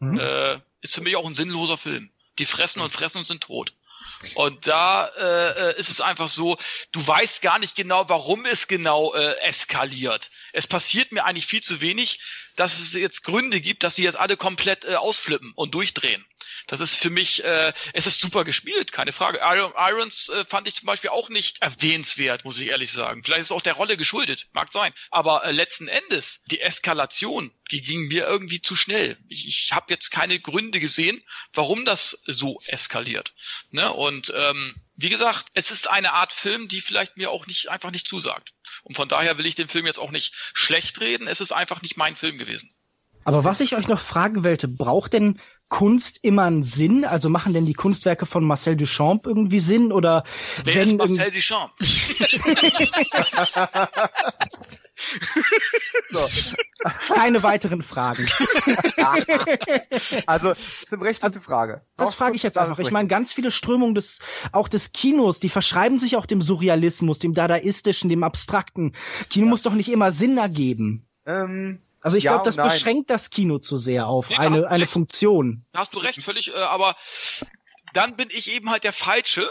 Mhm. 0.00 0.18
Äh, 0.18 0.58
ist 0.80 0.94
für 0.94 1.02
mich 1.02 1.16
auch 1.16 1.26
ein 1.26 1.34
sinnloser 1.34 1.76
Film. 1.76 2.08
Die 2.38 2.46
fressen 2.46 2.80
und 2.80 2.94
fressen 2.94 3.18
und 3.18 3.26
sind 3.26 3.42
tot. 3.42 3.74
Und 4.36 4.66
da 4.66 5.08
äh, 5.18 5.70
äh, 5.70 5.78
ist 5.78 5.90
es 5.90 6.00
einfach 6.00 6.28
so, 6.30 6.56
du 6.92 7.06
weißt 7.06 7.42
gar 7.42 7.58
nicht 7.58 7.76
genau, 7.76 8.08
warum 8.08 8.46
es 8.46 8.68
genau 8.68 9.12
äh, 9.12 9.34
eskaliert. 9.40 10.30
Es 10.54 10.66
passiert 10.66 11.12
mir 11.12 11.24
eigentlich 11.24 11.46
viel 11.46 11.62
zu 11.62 11.82
wenig, 11.82 12.20
dass 12.58 12.78
es 12.78 12.92
jetzt 12.92 13.22
Gründe 13.22 13.60
gibt, 13.60 13.82
dass 13.82 13.96
sie 13.96 14.02
jetzt 14.02 14.18
alle 14.18 14.36
komplett 14.36 14.84
äh, 14.84 14.96
ausflippen 14.96 15.52
und 15.54 15.74
durchdrehen. 15.74 16.24
Das 16.66 16.80
ist 16.80 16.96
für 16.96 17.10
mich, 17.10 17.44
äh, 17.44 17.72
es 17.92 18.06
ist 18.06 18.20
super 18.20 18.44
gespielt, 18.44 18.92
keine 18.92 19.12
Frage. 19.12 19.40
Iron, 19.42 19.72
Irons 19.76 20.28
äh, 20.28 20.44
fand 20.44 20.66
ich 20.66 20.74
zum 20.74 20.86
Beispiel 20.86 21.10
auch 21.10 21.28
nicht 21.28 21.62
erwähnenswert, 21.62 22.44
muss 22.44 22.60
ich 22.60 22.68
ehrlich 22.68 22.90
sagen. 22.90 23.22
Vielleicht 23.22 23.40
ist 23.40 23.46
es 23.46 23.52
auch 23.52 23.62
der 23.62 23.74
Rolle 23.74 23.96
geschuldet, 23.96 24.48
mag 24.52 24.72
sein. 24.72 24.92
Aber 25.10 25.44
äh, 25.44 25.52
letzten 25.52 25.88
Endes, 25.88 26.42
die 26.46 26.60
Eskalation, 26.60 27.52
die 27.70 27.82
ging 27.82 28.08
mir 28.08 28.26
irgendwie 28.26 28.60
zu 28.60 28.76
schnell. 28.76 29.16
Ich, 29.28 29.46
ich 29.46 29.72
habe 29.72 29.86
jetzt 29.88 30.10
keine 30.10 30.40
Gründe 30.40 30.80
gesehen, 30.80 31.22
warum 31.54 31.84
das 31.84 32.22
so 32.26 32.58
eskaliert. 32.66 33.34
Ne? 33.70 33.92
Und 33.92 34.32
ähm, 34.36 34.74
wie 34.98 35.08
gesagt, 35.10 35.46
es 35.54 35.70
ist 35.70 35.88
eine 35.88 36.12
Art 36.12 36.32
Film, 36.32 36.66
die 36.66 36.80
vielleicht 36.80 37.16
mir 37.16 37.30
auch 37.30 37.46
nicht 37.46 37.70
einfach 37.70 37.92
nicht 37.92 38.08
zusagt. 38.08 38.52
Und 38.82 38.96
von 38.96 39.08
daher 39.08 39.38
will 39.38 39.46
ich 39.46 39.54
den 39.54 39.68
Film 39.68 39.86
jetzt 39.86 40.00
auch 40.00 40.10
nicht 40.10 40.34
schlecht 40.54 41.00
reden. 41.00 41.28
Es 41.28 41.40
ist 41.40 41.52
einfach 41.52 41.82
nicht 41.82 41.96
mein 41.96 42.16
Film 42.16 42.36
gewesen. 42.36 42.74
Aber 43.24 43.44
was 43.44 43.60
ich 43.60 43.76
euch 43.76 43.86
noch 43.86 44.00
fragen 44.00 44.42
wollte, 44.42 44.66
braucht 44.66 45.12
denn 45.12 45.38
Kunst 45.68 46.18
immer 46.22 46.42
einen 46.44 46.64
Sinn? 46.64 47.04
Also 47.04 47.28
machen 47.28 47.54
denn 47.54 47.64
die 47.64 47.74
Kunstwerke 47.74 48.26
von 48.26 48.44
Marcel 48.44 48.76
Duchamp 48.76 49.26
irgendwie 49.26 49.60
Sinn? 49.60 49.92
Oder 49.92 50.24
Wer 50.64 50.74
wenn 50.74 50.88
ist 50.88 50.96
Marcel 50.96 51.30
Duchamp? 51.30 51.74
so. 56.10 56.28
Keine 57.14 57.42
weiteren 57.42 57.82
Fragen. 57.82 58.26
also, 60.26 60.54
das 60.54 60.82
ist 60.82 60.92
eine 60.92 61.04
rechte 61.04 61.40
Frage. 61.40 61.82
Das 61.96 62.14
frage 62.14 62.36
ich 62.36 62.42
jetzt 62.42 62.58
einfach. 62.58 62.78
Ich 62.78 62.90
meine, 62.90 63.08
ganz 63.08 63.32
viele 63.32 63.50
Strömungen 63.50 63.94
des, 63.94 64.20
auch 64.52 64.68
des 64.68 64.92
Kinos, 64.92 65.40
die 65.40 65.48
verschreiben 65.48 65.98
sich 65.98 66.16
auch 66.16 66.26
dem 66.26 66.42
Surrealismus, 66.42 67.18
dem 67.18 67.34
Dadaistischen, 67.34 68.08
dem 68.08 68.22
Abstrakten. 68.22 68.94
Kino 69.30 69.46
ja. 69.46 69.50
muss 69.50 69.62
doch 69.62 69.74
nicht 69.74 69.90
immer 69.90 70.12
Sinn 70.12 70.38
ergeben. 70.38 71.06
Ähm, 71.26 71.82
also 72.00 72.16
ich 72.16 72.24
ja 72.24 72.32
glaube, 72.32 72.44
das 72.44 72.56
beschränkt 72.56 73.10
das 73.10 73.30
Kino 73.30 73.58
zu 73.58 73.76
sehr 73.76 74.06
auf 74.06 74.30
nee, 74.30 74.36
eine, 74.36 74.68
eine 74.68 74.86
Funktion. 74.86 75.64
Da 75.72 75.80
hast 75.80 75.94
du 75.94 75.98
recht, 75.98 76.22
völlig, 76.22 76.48
äh, 76.48 76.54
aber 76.54 76.96
dann 77.92 78.16
bin 78.16 78.28
ich 78.30 78.52
eben 78.52 78.70
halt 78.70 78.84
der 78.84 78.92
Falsche, 78.92 79.50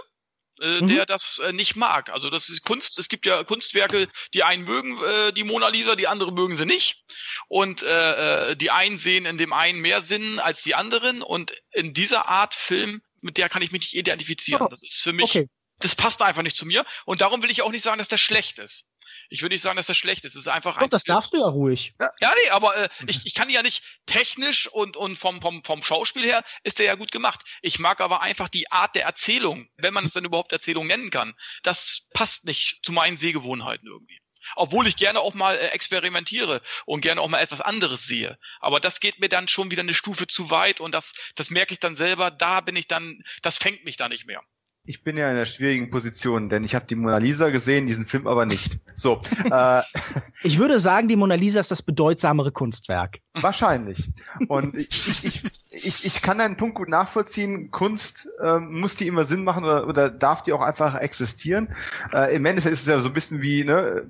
äh, 0.62 0.82
mhm. 0.82 0.88
der 0.88 1.06
das 1.06 1.40
äh, 1.40 1.54
nicht 1.54 1.76
mag. 1.76 2.10
Also 2.10 2.30
das 2.30 2.50
ist 2.50 2.64
Kunst. 2.64 2.98
Es 3.00 3.10
gibt 3.10 3.26
ja 3.26 3.44
Kunstwerke, 3.44 4.08
die 4.34 4.44
einen 4.44 4.64
mögen 4.64 5.02
äh, 5.04 5.34
die 5.34 5.44
Mona 5.44 5.68
Lisa, 5.70 5.96
die 5.96 6.08
anderen 6.08 6.34
mögen 6.34 6.56
sie 6.56 6.66
nicht. 6.66 7.04
Und 7.48 7.84
äh, 7.84 8.52
äh, 8.52 8.56
die 8.56 8.72
einen 8.72 8.98
sehen 8.98 9.26
in 9.26 9.38
dem 9.38 9.54
einen 9.54 9.80
mehr 9.80 10.02
Sinn 10.02 10.40
als 10.40 10.64
die 10.64 10.76
anderen. 10.76 11.22
Und 11.22 11.54
in 11.72 11.94
dieser 11.94 12.28
Art 12.28 12.54
Film, 12.54 13.02
mit 13.22 13.38
der 13.38 13.50
kann 13.50 13.62
ich 13.62 13.72
mich 13.72 13.82
nicht 13.82 13.96
identifizieren. 13.96 14.62
Oh. 14.62 14.68
Das 14.70 14.84
ist 14.84 15.02
für 15.02 15.14
mich, 15.14 15.36
okay. 15.36 15.48
das 15.80 15.96
passt 15.96 16.22
einfach 16.22 16.44
nicht 16.44 16.58
zu 16.58 16.66
mir. 16.66 16.86
Und 17.06 17.22
darum 17.22 17.44
will 17.44 17.52
ich 17.52 17.62
auch 17.62 17.72
nicht 17.72 17.84
sagen, 17.84 18.00
dass 18.00 18.10
der 18.10 18.18
schlecht 18.18 18.60
ist. 18.60 18.88
Ich 19.30 19.42
würde 19.42 19.56
nicht 19.56 19.62
sagen, 19.62 19.78
dass 19.78 19.88
das 19.88 19.98
schlecht 19.98 20.26
ist. 20.26 20.36
Es 20.36 20.42
ist 20.42 20.48
einfach 20.48 20.76
Doch, 20.76 20.84
ein 20.84 20.90
das 20.90 21.04
darfst 21.04 21.34
du 21.34 21.38
ja 21.38 21.48
ruhig. 21.48 21.94
Ja, 22.00 22.10
ja 22.22 22.34
nee, 22.44 22.50
aber 22.52 22.76
äh, 22.76 22.90
ich, 23.08 23.26
ich 23.26 23.34
kann 23.34 23.50
ja 23.50 23.62
nicht 23.62 23.84
technisch 24.06 24.68
und, 24.68 24.98
und 24.98 25.18
vom, 25.18 25.42
vom, 25.42 25.64
vom 25.64 25.84
Schauspiel 25.84 26.24
her 26.24 26.44
ist 26.64 26.80
der 26.80 26.86
ja 26.86 26.96
gut 26.96 27.12
gemacht. 27.12 27.42
Ich 27.62 27.80
mag 27.80 28.02
aber 28.02 28.22
einfach 28.22 28.50
die 28.50 28.72
Art 28.72 28.96
der 28.96 29.06
Erzählung, 29.06 29.70
wenn 29.78 29.94
man 29.94 30.06
es 30.06 30.14
denn 30.14 30.26
überhaupt 30.26 30.52
Erzählung 30.52 30.88
nennen 30.88 31.10
kann. 31.10 31.36
Das 31.64 32.08
passt 32.14 32.46
nicht 32.46 32.80
zu 32.84 32.92
meinen 32.92 33.18
Sehgewohnheiten 33.18 33.88
irgendwie. 33.88 34.20
Obwohl 34.56 34.88
ich 34.88 34.96
gerne 34.96 35.20
auch 35.20 35.34
mal 35.34 35.56
äh, 35.56 35.68
experimentiere 35.68 36.62
und 36.86 37.02
gerne 37.02 37.22
auch 37.22 37.28
mal 37.28 37.42
etwas 37.42 37.62
anderes 37.62 38.06
sehe. 38.06 38.38
Aber 38.60 38.80
das 38.80 39.00
geht 39.00 39.20
mir 39.20 39.30
dann 39.30 39.48
schon 39.48 39.72
wieder 39.72 39.82
eine 39.82 39.94
Stufe 39.94 40.28
zu 40.28 40.50
weit 40.50 40.80
und 40.80 40.94
das, 40.94 41.14
das 41.36 41.50
merke 41.50 41.74
ich 41.74 41.80
dann 41.80 41.96
selber, 41.96 42.32
da 42.32 42.62
bin 42.62 42.76
ich 42.76 42.88
dann, 42.88 43.24
das 43.42 43.58
fängt 43.58 43.84
mich 43.84 43.98
da 43.98 44.08
nicht 44.10 44.26
mehr 44.26 44.42
ich 44.88 45.04
bin 45.04 45.18
ja 45.18 45.30
in 45.30 45.36
einer 45.36 45.46
schwierigen 45.46 45.92
Position, 45.92 46.48
denn 46.48 46.64
ich 46.64 46.74
habe 46.74 46.86
die 46.86 46.96
Mona 46.96 47.18
Lisa 47.18 47.50
gesehen, 47.50 47.86
diesen 47.86 48.06
Film 48.06 48.26
aber 48.26 48.46
nicht. 48.46 48.80
So. 48.96 49.22
äh, 49.52 49.82
ich 50.44 50.60
würde 50.60 50.80
sagen, 50.80 51.10
die 51.10 51.18
Mona 51.18 51.36
Lisa 51.36 51.60
ist 51.60 51.72
das 51.72 51.82
bedeutsamere 51.82 52.54
Kunstwerk. 52.54 53.20
Wahrscheinlich. 53.34 54.10
Und 54.48 54.78
ich, 54.78 55.08
ich, 55.08 55.26
ich, 55.26 55.44
ich, 55.70 56.06
ich 56.06 56.22
kann 56.22 56.38
deinen 56.38 56.56
Punkt 56.56 56.76
gut 56.76 56.88
nachvollziehen. 56.88 57.70
Kunst 57.70 58.30
äh, 58.42 58.60
muss 58.60 58.96
die 58.96 59.08
immer 59.08 59.26
Sinn 59.26 59.44
machen 59.44 59.66
oder, 59.66 59.88
oder 59.88 60.10
darf 60.10 60.42
die 60.42 60.54
auch 60.54 60.62
einfach 60.62 60.96
existieren. 60.96 61.68
Äh, 62.14 62.34
Im 62.36 62.46
Endeffekt 62.46 62.74
ist 62.74 62.82
es 62.82 62.88
ja 62.88 63.02
so 63.02 63.10
ein 63.10 63.14
bisschen 63.14 63.42
wie, 63.42 63.66
ne, 63.66 64.10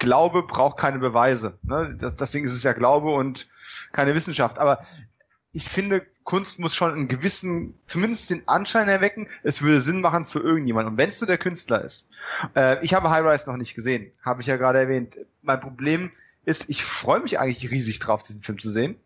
Glaube 0.00 0.42
braucht 0.42 0.78
keine 0.78 0.98
Beweise. 0.98 1.58
Ne? 1.62 1.96
Das, 1.98 2.16
deswegen 2.16 2.44
ist 2.44 2.54
es 2.54 2.64
ja 2.64 2.72
Glaube 2.72 3.12
und 3.12 3.48
keine 3.92 4.16
Wissenschaft. 4.16 4.58
Aber 4.58 4.78
ich 5.58 5.68
finde, 5.70 6.06
Kunst 6.22 6.60
muss 6.60 6.76
schon 6.76 6.92
einen 6.92 7.08
gewissen, 7.08 7.74
zumindest 7.88 8.30
den 8.30 8.46
Anschein 8.46 8.88
erwecken, 8.88 9.26
es 9.42 9.60
würde 9.60 9.80
Sinn 9.80 10.00
machen 10.00 10.24
für 10.24 10.38
irgendjemanden. 10.38 10.92
Und 10.92 10.98
wenn 10.98 11.08
es 11.08 11.20
nur 11.20 11.26
der 11.26 11.36
Künstler 11.36 11.82
ist. 11.82 12.08
Äh, 12.54 12.76
ich 12.84 12.94
habe 12.94 13.10
High 13.10 13.24
Rise 13.24 13.50
noch 13.50 13.56
nicht 13.56 13.74
gesehen, 13.74 14.12
habe 14.24 14.40
ich 14.40 14.46
ja 14.46 14.56
gerade 14.56 14.78
erwähnt. 14.78 15.18
Mein 15.42 15.58
Problem 15.58 16.12
ist, 16.44 16.66
ich 16.68 16.84
freue 16.84 17.18
mich 17.20 17.40
eigentlich 17.40 17.72
riesig 17.72 17.98
drauf, 17.98 18.22
diesen 18.22 18.40
Film 18.40 18.60
zu 18.60 18.70
sehen. 18.70 19.00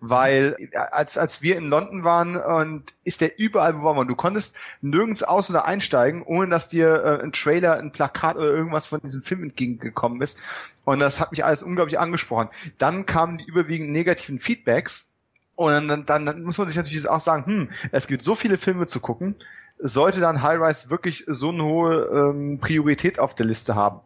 Weil 0.00 0.56
als, 0.90 1.16
als 1.16 1.40
wir 1.40 1.56
in 1.56 1.66
London 1.66 2.02
waren 2.02 2.34
und 2.36 2.92
ist 3.04 3.20
der 3.20 3.38
überall 3.38 3.74
beworben. 3.74 4.08
Du 4.08 4.16
konntest 4.16 4.58
nirgends 4.80 5.22
aus- 5.22 5.50
oder 5.50 5.66
einsteigen, 5.66 6.24
ohne 6.24 6.48
dass 6.48 6.68
dir 6.68 7.04
äh, 7.04 7.22
ein 7.22 7.30
Trailer, 7.30 7.78
ein 7.78 7.92
Plakat 7.92 8.34
oder 8.34 8.48
irgendwas 8.48 8.88
von 8.88 9.00
diesem 9.02 9.22
Film 9.22 9.44
entgegengekommen 9.44 10.20
ist. 10.20 10.40
Und 10.84 10.98
das 10.98 11.20
hat 11.20 11.30
mich 11.30 11.44
alles 11.44 11.62
unglaublich 11.62 12.00
angesprochen. 12.00 12.48
Dann 12.78 13.06
kamen 13.06 13.38
die 13.38 13.44
überwiegend 13.44 13.90
negativen 13.90 14.40
Feedbacks 14.40 15.11
und 15.62 15.88
dann, 15.88 16.06
dann, 16.06 16.26
dann 16.26 16.42
muss 16.42 16.58
man 16.58 16.68
sich 16.68 16.76
natürlich 16.76 17.08
auch 17.08 17.20
sagen, 17.20 17.46
hm, 17.46 17.68
es 17.90 18.06
gibt 18.06 18.22
so 18.22 18.34
viele 18.34 18.56
Filme 18.56 18.86
zu 18.86 19.00
gucken, 19.00 19.36
sollte 19.78 20.20
dann 20.20 20.42
High 20.42 20.60
Rise 20.60 20.90
wirklich 20.90 21.24
so 21.26 21.50
eine 21.50 21.64
hohe 21.64 22.04
ähm, 22.12 22.58
Priorität 22.60 23.18
auf 23.18 23.34
der 23.34 23.46
Liste 23.46 23.74
haben. 23.74 24.00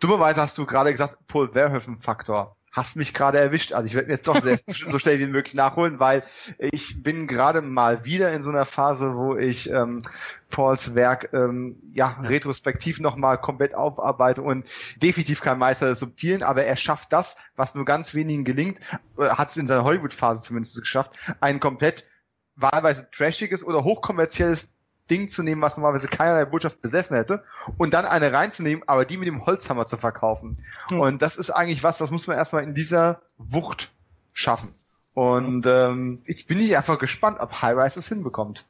Dummerweise 0.00 0.40
hast 0.40 0.58
du 0.58 0.66
gerade 0.66 0.90
gesagt, 0.90 1.16
Paul 1.26 1.52
Verhoeven-Faktor 1.52 2.56
hast 2.70 2.96
mich 2.96 3.14
gerade 3.14 3.38
erwischt. 3.38 3.72
Also 3.72 3.86
ich 3.86 3.94
werde 3.94 4.08
mir 4.08 4.14
jetzt 4.14 4.28
doch 4.28 4.40
sehr, 4.40 4.58
so 4.66 4.98
schnell 4.98 5.18
wie 5.18 5.26
möglich 5.26 5.54
nachholen, 5.54 5.98
weil 6.00 6.22
ich 6.58 7.02
bin 7.02 7.26
gerade 7.26 7.62
mal 7.62 8.04
wieder 8.04 8.32
in 8.32 8.42
so 8.42 8.50
einer 8.50 8.64
Phase, 8.64 9.14
wo 9.14 9.36
ich 9.36 9.70
ähm, 9.70 10.02
Pauls 10.50 10.94
Werk 10.94 11.30
ähm, 11.32 11.76
ja 11.92 12.18
retrospektiv 12.22 13.00
nochmal 13.00 13.40
komplett 13.40 13.74
aufarbeite 13.74 14.42
und 14.42 14.68
definitiv 15.02 15.40
kein 15.40 15.58
Meister 15.58 15.88
des 15.88 16.00
Subtilen, 16.00 16.42
aber 16.42 16.64
er 16.64 16.76
schafft 16.76 17.12
das, 17.12 17.36
was 17.56 17.74
nur 17.74 17.84
ganz 17.84 18.14
wenigen 18.14 18.44
gelingt, 18.44 18.80
äh, 19.18 19.28
hat 19.28 19.50
es 19.50 19.56
in 19.56 19.66
seiner 19.66 19.84
Hollywood-Phase 19.84 20.42
zumindest 20.42 20.80
geschafft, 20.80 21.12
ein 21.40 21.60
komplett 21.60 22.04
wahlweise 22.56 23.08
trashiges 23.10 23.64
oder 23.64 23.84
hochkommerzielles 23.84 24.74
Ding 25.10 25.28
zu 25.28 25.42
nehmen, 25.42 25.60
was 25.60 25.76
normalerweise 25.76 26.08
keinerlei 26.08 26.44
Botschaft 26.44 26.80
besessen 26.80 27.16
hätte, 27.16 27.42
und 27.76 27.92
dann 27.92 28.04
eine 28.06 28.32
reinzunehmen, 28.32 28.84
aber 28.86 29.04
die 29.04 29.16
mit 29.16 29.28
dem 29.28 29.44
Holzhammer 29.44 29.86
zu 29.86 29.96
verkaufen. 29.96 30.58
Mhm. 30.90 31.00
Und 31.00 31.22
das 31.22 31.36
ist 31.36 31.50
eigentlich 31.50 31.82
was, 31.82 31.98
das 31.98 32.10
muss 32.10 32.26
man 32.26 32.36
erstmal 32.36 32.62
in 32.62 32.74
dieser 32.74 33.20
Wucht 33.36 33.90
schaffen. 34.32 34.74
Und 35.14 35.66
ähm, 35.66 36.22
ich 36.24 36.46
bin 36.46 36.58
nicht 36.58 36.76
einfach 36.76 36.98
gespannt, 36.98 37.38
ob 37.40 37.60
High 37.60 37.76
Rise 37.76 37.98
es 37.98 38.08
hinbekommt. 38.08 38.64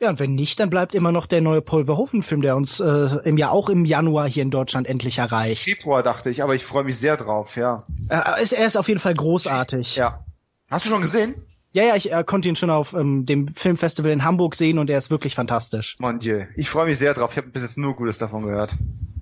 Ja, 0.00 0.08
und 0.08 0.18
wenn 0.18 0.34
nicht, 0.34 0.58
dann 0.58 0.70
bleibt 0.70 0.94
immer 0.94 1.12
noch 1.12 1.26
der 1.26 1.40
neue 1.40 1.62
Paul 1.62 1.86
Verhoeven-Film, 1.86 2.42
der 2.42 2.56
uns 2.56 2.80
äh, 2.80 3.08
im 3.24 3.36
Jahr 3.36 3.52
auch 3.52 3.68
im 3.68 3.84
Januar 3.84 4.28
hier 4.28 4.42
in 4.42 4.50
Deutschland 4.50 4.88
endlich 4.88 5.18
erreicht. 5.18 5.62
Februar 5.62 6.02
dachte 6.02 6.30
ich, 6.30 6.42
aber 6.42 6.54
ich 6.54 6.64
freue 6.64 6.84
mich 6.84 6.98
sehr 6.98 7.16
drauf, 7.16 7.56
ja. 7.56 7.84
Äh, 8.08 8.42
ist, 8.42 8.52
er 8.52 8.66
ist 8.66 8.76
auf 8.76 8.88
jeden 8.88 9.00
Fall 9.00 9.14
großartig. 9.14 9.96
Ja. 9.96 10.24
Hast 10.70 10.86
du 10.86 10.90
schon 10.90 11.02
gesehen? 11.02 11.34
Ja, 11.74 11.82
ja, 11.82 11.96
ich 11.96 12.12
äh, 12.12 12.22
konnte 12.22 12.48
ihn 12.48 12.54
schon 12.54 12.70
auf 12.70 12.92
ähm, 12.92 13.26
dem 13.26 13.52
Filmfestival 13.52 14.12
in 14.12 14.22
Hamburg 14.22 14.54
sehen 14.54 14.78
und 14.78 14.88
er 14.88 14.96
ist 14.96 15.10
wirklich 15.10 15.34
fantastisch. 15.34 15.96
Mon 15.98 16.20
Dieu. 16.20 16.44
Ich 16.54 16.68
freue 16.68 16.86
mich 16.86 16.98
sehr 16.98 17.14
drauf. 17.14 17.32
Ich 17.32 17.36
habe 17.36 17.48
bis 17.48 17.62
jetzt 17.62 17.78
nur 17.78 17.96
Gutes 17.96 18.18
davon 18.18 18.44
gehört. 18.44 18.76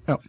Ja. 0.07 0.21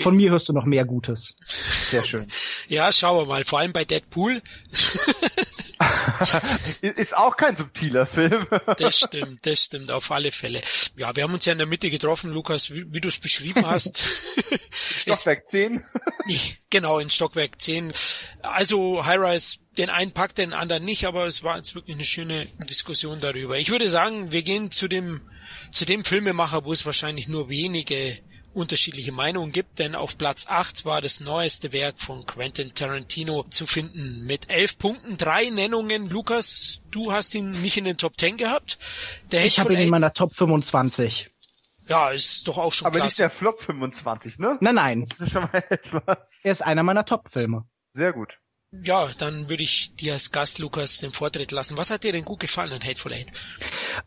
Von 0.00 0.16
mir 0.16 0.32
hörst 0.32 0.48
du 0.48 0.52
noch 0.52 0.64
mehr 0.64 0.84
Gutes. 0.84 1.36
Sehr 1.46 2.02
schön. 2.02 2.26
Ja, 2.66 2.90
schauen 2.90 3.16
wir 3.16 3.26
mal. 3.26 3.44
Vor 3.44 3.60
allem 3.60 3.72
bei 3.72 3.84
Deadpool. 3.84 4.42
ist 6.80 7.16
auch 7.16 7.36
kein 7.36 7.56
subtiler 7.56 8.06
Film. 8.06 8.46
das 8.78 8.98
stimmt, 8.98 9.46
das 9.46 9.64
stimmt, 9.64 9.90
auf 9.90 10.10
alle 10.10 10.32
Fälle. 10.32 10.62
Ja, 10.96 11.14
wir 11.16 11.22
haben 11.22 11.34
uns 11.34 11.44
ja 11.44 11.52
in 11.52 11.58
der 11.58 11.66
Mitte 11.66 11.90
getroffen, 11.90 12.30
Lukas, 12.30 12.70
wie, 12.70 12.92
wie 12.92 13.00
du 13.00 13.08
es 13.08 13.18
beschrieben 13.18 13.66
hast. 13.66 13.98
Stockwerk 14.70 15.46
10? 15.46 15.84
genau, 16.70 16.98
in 16.98 17.10
Stockwerk 17.10 17.60
10. 17.60 17.92
Also 18.42 19.04
High-Rise, 19.04 19.58
den 19.78 19.90
einen 19.90 20.12
packt, 20.12 20.38
den 20.38 20.52
anderen 20.52 20.84
nicht, 20.84 21.06
aber 21.06 21.26
es 21.26 21.42
war 21.42 21.56
jetzt 21.56 21.74
wirklich 21.74 21.96
eine 21.96 22.04
schöne 22.04 22.46
Diskussion 22.68 23.20
darüber. 23.20 23.58
Ich 23.58 23.70
würde 23.70 23.88
sagen, 23.88 24.32
wir 24.32 24.42
gehen 24.42 24.70
zu 24.70 24.88
dem, 24.88 25.20
zu 25.72 25.84
dem 25.84 26.04
Filmemacher, 26.04 26.64
wo 26.64 26.72
es 26.72 26.86
wahrscheinlich 26.86 27.28
nur 27.28 27.48
wenige 27.48 28.18
unterschiedliche 28.54 29.12
Meinungen 29.12 29.52
gibt, 29.52 29.78
denn 29.78 29.94
auf 29.94 30.18
Platz 30.18 30.46
8 30.48 30.84
war 30.84 31.00
das 31.00 31.20
neueste 31.20 31.72
Werk 31.72 32.00
von 32.00 32.26
Quentin 32.26 32.74
Tarantino 32.74 33.44
zu 33.50 33.66
finden 33.66 34.24
mit 34.24 34.50
elf 34.50 34.78
Punkten, 34.78 35.16
drei 35.16 35.50
Nennungen. 35.50 36.08
Lukas, 36.08 36.80
du 36.90 37.12
hast 37.12 37.34
ihn 37.34 37.52
nicht 37.52 37.76
in 37.76 37.84
den 37.84 37.96
Top 37.96 38.18
10 38.18 38.36
gehabt. 38.36 38.78
Der 39.30 39.44
ich 39.44 39.58
habe 39.58 39.72
ihn 39.74 39.80
in 39.80 39.88
meiner 39.90 40.12
Top 40.12 40.34
25. 40.34 41.30
Ja, 41.88 42.10
ist 42.10 42.46
doch 42.46 42.58
auch 42.58 42.72
schon 42.72 42.86
Aber 42.86 42.96
klasse. 42.96 43.08
nicht 43.08 43.18
der 43.18 43.30
Flop 43.30 43.60
25, 43.60 44.38
ne? 44.38 44.56
Nein, 44.60 44.74
nein. 44.76 45.00
Das 45.08 45.20
ist 45.20 45.32
schon 45.32 45.42
mal 45.42 45.64
etwas. 45.68 46.40
Er 46.44 46.52
ist 46.52 46.62
einer 46.62 46.82
meiner 46.82 47.04
Top-Filme. 47.04 47.64
Sehr 47.92 48.12
gut. 48.12 48.38
Ja, 48.72 49.06
dann 49.18 49.50
würde 49.50 49.62
ich 49.62 49.94
dir 49.96 50.14
als 50.14 50.30
Gast, 50.30 50.58
Lukas, 50.58 50.96
den 50.96 51.12
Vortritt 51.12 51.52
lassen. 51.52 51.76
Was 51.76 51.90
hat 51.90 52.04
dir 52.04 52.12
denn 52.12 52.24
gut 52.24 52.40
gefallen 52.40 52.72
an 52.72 52.82
Hateful 52.82 53.12
Eight? 53.12 53.30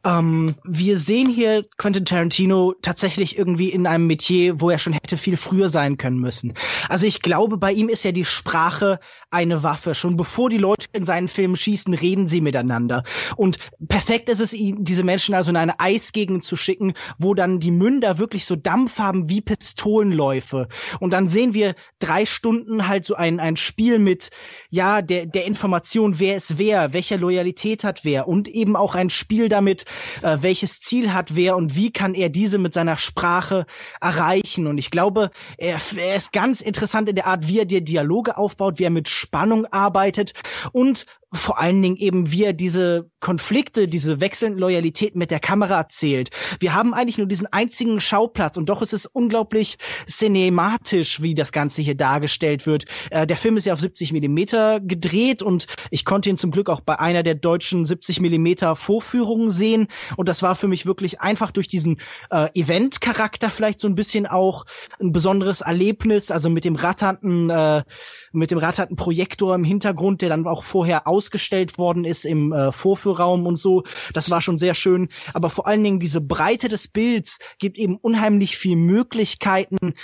Ähm, 0.03 0.55
wir 0.63 0.97
sehen 0.97 1.29
hier 1.29 1.65
Quentin 1.77 2.03
Tarantino 2.03 2.73
tatsächlich 2.81 3.37
irgendwie 3.37 3.69
in 3.69 3.85
einem 3.85 4.07
Metier, 4.07 4.59
wo 4.59 4.71
er 4.71 4.79
schon 4.79 4.93
hätte 4.93 5.17
viel 5.17 5.37
früher 5.37 5.69
sein 5.69 5.97
können 5.97 6.17
müssen. 6.17 6.55
Also 6.89 7.05
ich 7.05 7.21
glaube, 7.21 7.57
bei 7.57 7.73
ihm 7.73 7.89
ist 7.89 8.03
ja 8.03 8.11
die 8.11 8.25
Sprache 8.25 8.99
eine 9.35 9.63
Waffe. 9.63 9.93
Schon 9.95 10.15
bevor 10.15 10.49
die 10.49 10.57
Leute 10.57 10.87
in 10.93 11.03
seinen 11.03 11.27
Filmen 11.27 11.57
schießen, 11.57 11.93
reden 11.93 12.27
sie 12.27 12.39
miteinander. 12.39 13.03
Und 13.35 13.59
perfekt 13.87 14.29
ist 14.29 14.39
es, 14.39 14.55
diese 14.57 15.03
Menschen 15.03 15.35
also 15.35 15.51
in 15.51 15.57
eine 15.57 15.79
Eisgegend 15.79 16.45
zu 16.45 16.55
schicken, 16.55 16.93
wo 17.19 17.33
dann 17.33 17.59
die 17.59 17.71
Münder 17.71 18.17
wirklich 18.17 18.45
so 18.45 18.55
Dampf 18.55 18.97
haben 18.97 19.29
wie 19.29 19.41
Pistolenläufe. 19.41 20.69
Und 21.01 21.11
dann 21.11 21.27
sehen 21.27 21.53
wir 21.53 21.75
drei 21.99 22.25
Stunden 22.25 22.87
halt 22.87 23.03
so 23.03 23.15
ein, 23.15 23.41
ein 23.41 23.57
Spiel 23.57 23.99
mit 23.99 24.29
ja, 24.69 25.01
der, 25.01 25.25
der 25.25 25.45
Information, 25.45 26.19
wer 26.19 26.37
ist 26.37 26.57
wer, 26.57 26.93
welche 26.93 27.17
Loyalität 27.17 27.83
hat 27.83 28.01
wer 28.03 28.27
und 28.27 28.47
eben 28.47 28.75
auch 28.75 28.95
ein 28.95 29.09
Spiel 29.09 29.49
damit, 29.49 29.85
äh, 30.21 30.37
welches 30.39 30.79
Ziel 30.79 31.13
hat 31.13 31.35
wer 31.35 31.57
und 31.57 31.75
wie 31.75 31.91
kann 31.91 32.13
er 32.13 32.29
diese 32.29 32.57
mit 32.57 32.73
seiner 32.73 32.97
Sprache 32.97 33.65
erreichen. 33.99 34.67
Und 34.67 34.77
ich 34.77 34.91
glaube, 34.91 35.31
er, 35.57 35.79
er 35.97 36.15
ist 36.15 36.31
ganz 36.31 36.61
interessant 36.61 37.09
in 37.09 37.15
der 37.15 37.27
Art, 37.27 37.47
wie 37.47 37.59
er 37.59 37.65
die 37.65 37.83
Dialoge 37.83 38.37
aufbaut, 38.37 38.79
wie 38.79 38.83
er 38.83 38.89
mit 38.89 39.09
Spannung 39.25 39.65
arbeitet 39.65 40.33
und 40.71 41.05
vor 41.35 41.59
allen 41.59 41.81
Dingen 41.81 41.97
eben, 41.97 42.31
wie 42.31 42.43
er 42.43 42.53
diese 42.53 43.09
Konflikte, 43.19 43.87
diese 43.87 44.19
wechselnde 44.21 44.59
Loyalität 44.59 45.15
mit 45.15 45.31
der 45.31 45.39
Kamera 45.39 45.77
erzählt. 45.77 46.29
Wir 46.59 46.73
haben 46.73 46.93
eigentlich 46.93 47.17
nur 47.17 47.27
diesen 47.27 47.47
einzigen 47.51 47.99
Schauplatz 47.99 48.57
und 48.57 48.67
doch 48.67 48.81
ist 48.81 48.93
es 48.93 49.05
unglaublich 49.05 49.77
cinematisch, 50.07 51.21
wie 51.21 51.33
das 51.33 51.51
Ganze 51.51 51.81
hier 51.81 51.95
dargestellt 51.95 52.65
wird. 52.65 52.85
Äh, 53.11 53.27
der 53.27 53.37
Film 53.37 53.57
ist 53.57 53.65
ja 53.65 53.73
auf 53.73 53.79
70 53.79 54.13
Millimeter 54.13 54.79
gedreht 54.79 55.41
und 55.41 55.67
ich 55.91 56.05
konnte 56.05 56.29
ihn 56.29 56.37
zum 56.37 56.51
Glück 56.51 56.69
auch 56.69 56.81
bei 56.81 56.99
einer 56.99 57.23
der 57.23 57.35
deutschen 57.35 57.85
70 57.85 58.21
Millimeter 58.21 58.75
Vorführungen 58.75 59.49
sehen 59.49 59.87
und 60.17 60.29
das 60.29 60.43
war 60.43 60.55
für 60.55 60.67
mich 60.67 60.85
wirklich 60.85 61.21
einfach 61.21 61.51
durch 61.51 61.67
diesen 61.67 61.99
äh, 62.29 62.49
Event-Charakter 62.53 63.49
vielleicht 63.49 63.79
so 63.79 63.87
ein 63.87 63.95
bisschen 63.95 64.27
auch 64.27 64.65
ein 64.99 65.11
besonderes 65.11 65.61
Erlebnis, 65.61 66.31
also 66.31 66.49
mit 66.49 66.65
dem 66.65 66.75
ratternden, 66.75 67.49
äh, 67.49 67.83
mit 68.31 68.51
dem 68.51 68.57
ratternden 68.57 68.97
Projektor 68.97 69.55
im 69.55 69.63
Hintergrund, 69.63 70.21
der 70.21 70.29
dann 70.29 70.45
auch 70.47 70.63
vorher 70.63 71.07
ausgestellt 71.25 71.79
worden 71.79 72.05
ist 72.05 72.23
im 72.25 72.53
äh, 72.53 72.71
Vorführraum 72.71 73.47
und 73.47 73.57
so. 73.57 73.83
Das 74.13 74.29
war 74.29 74.41
schon 74.41 74.59
sehr 74.59 74.75
schön. 74.75 75.09
Aber 75.33 75.49
vor 75.49 75.65
allen 75.65 75.83
Dingen 75.83 75.99
diese 75.99 76.21
Breite 76.21 76.67
des 76.67 76.87
Bilds 76.87 77.39
gibt 77.57 77.77
eben 77.77 77.97
unheimlich 77.97 78.57
viel 78.57 78.75
Möglichkeiten, 78.75 79.95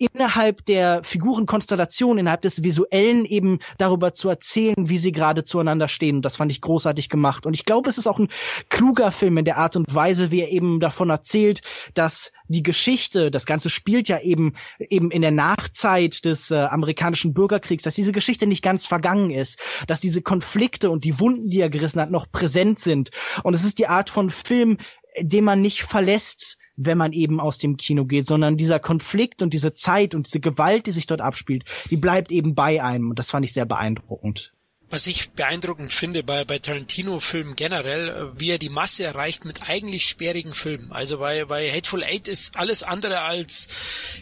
innerhalb 0.00 0.64
der 0.64 1.04
Figurenkonstellation, 1.04 2.18
innerhalb 2.18 2.40
des 2.40 2.62
Visuellen 2.62 3.26
eben 3.26 3.58
darüber 3.76 4.14
zu 4.14 4.30
erzählen, 4.30 4.74
wie 4.88 4.98
sie 4.98 5.12
gerade 5.12 5.44
zueinander 5.44 5.88
stehen. 5.88 6.16
Und 6.16 6.22
das 6.22 6.38
fand 6.38 6.50
ich 6.50 6.62
großartig 6.62 7.10
gemacht. 7.10 7.44
Und 7.44 7.52
ich 7.52 7.66
glaube, 7.66 7.90
es 7.90 7.98
ist 7.98 8.06
auch 8.06 8.18
ein 8.18 8.28
kluger 8.70 9.12
Film 9.12 9.36
in 9.36 9.44
der 9.44 9.58
Art 9.58 9.76
und 9.76 9.94
Weise, 9.94 10.30
wie 10.30 10.40
er 10.40 10.50
eben 10.50 10.80
davon 10.80 11.10
erzählt, 11.10 11.60
dass 11.94 12.32
die 12.48 12.62
Geschichte, 12.62 13.30
das 13.30 13.46
Ganze 13.46 13.70
spielt 13.70 14.08
ja 14.08 14.18
eben 14.20 14.54
eben 14.88 15.10
in 15.10 15.22
der 15.22 15.30
Nachzeit 15.30 16.24
des 16.24 16.50
äh, 16.50 16.56
amerikanischen 16.56 17.34
Bürgerkriegs, 17.34 17.84
dass 17.84 17.94
diese 17.94 18.12
Geschichte 18.12 18.46
nicht 18.46 18.62
ganz 18.62 18.86
vergangen 18.86 19.30
ist, 19.30 19.58
dass 19.86 20.00
diese 20.00 20.22
Konflikte 20.22 20.90
und 20.90 21.04
die 21.04 21.20
Wunden, 21.20 21.48
die 21.50 21.60
er 21.60 21.70
gerissen 21.70 22.00
hat, 22.00 22.10
noch 22.10 22.30
präsent 22.32 22.80
sind. 22.80 23.10
Und 23.44 23.54
es 23.54 23.64
ist 23.64 23.78
die 23.78 23.86
Art 23.86 24.10
von 24.10 24.30
Film, 24.30 24.78
den 25.22 25.44
man 25.44 25.60
nicht 25.60 25.82
verlässt, 25.82 26.58
wenn 26.76 26.98
man 26.98 27.12
eben 27.12 27.40
aus 27.40 27.58
dem 27.58 27.76
Kino 27.76 28.04
geht, 28.06 28.26
sondern 28.26 28.56
dieser 28.56 28.78
Konflikt 28.78 29.42
und 29.42 29.52
diese 29.52 29.74
Zeit 29.74 30.14
und 30.14 30.26
diese 30.26 30.40
Gewalt, 30.40 30.86
die 30.86 30.92
sich 30.92 31.06
dort 31.06 31.20
abspielt, 31.20 31.64
die 31.90 31.96
bleibt 31.96 32.32
eben 32.32 32.54
bei 32.54 32.82
einem. 32.82 33.10
Und 33.10 33.18
das 33.18 33.30
fand 33.30 33.44
ich 33.44 33.52
sehr 33.52 33.66
beeindruckend 33.66 34.52
was 34.90 35.06
ich 35.06 35.30
beeindruckend 35.30 35.92
finde 35.92 36.24
bei, 36.24 36.44
bei 36.44 36.58
Tarantino-Filmen 36.58 37.54
generell, 37.54 38.08
äh, 38.08 38.40
wie 38.40 38.50
er 38.50 38.58
die 38.58 38.68
Masse 38.68 39.04
erreicht 39.04 39.44
mit 39.44 39.68
eigentlich 39.68 40.06
sperrigen 40.06 40.52
Filmen. 40.52 40.90
Also 40.90 41.18
bei, 41.18 41.44
bei 41.44 41.70
Hateful 41.70 42.02
Eight 42.02 42.26
ist 42.26 42.56
alles 42.56 42.82
andere 42.82 43.20
als, 43.20 43.68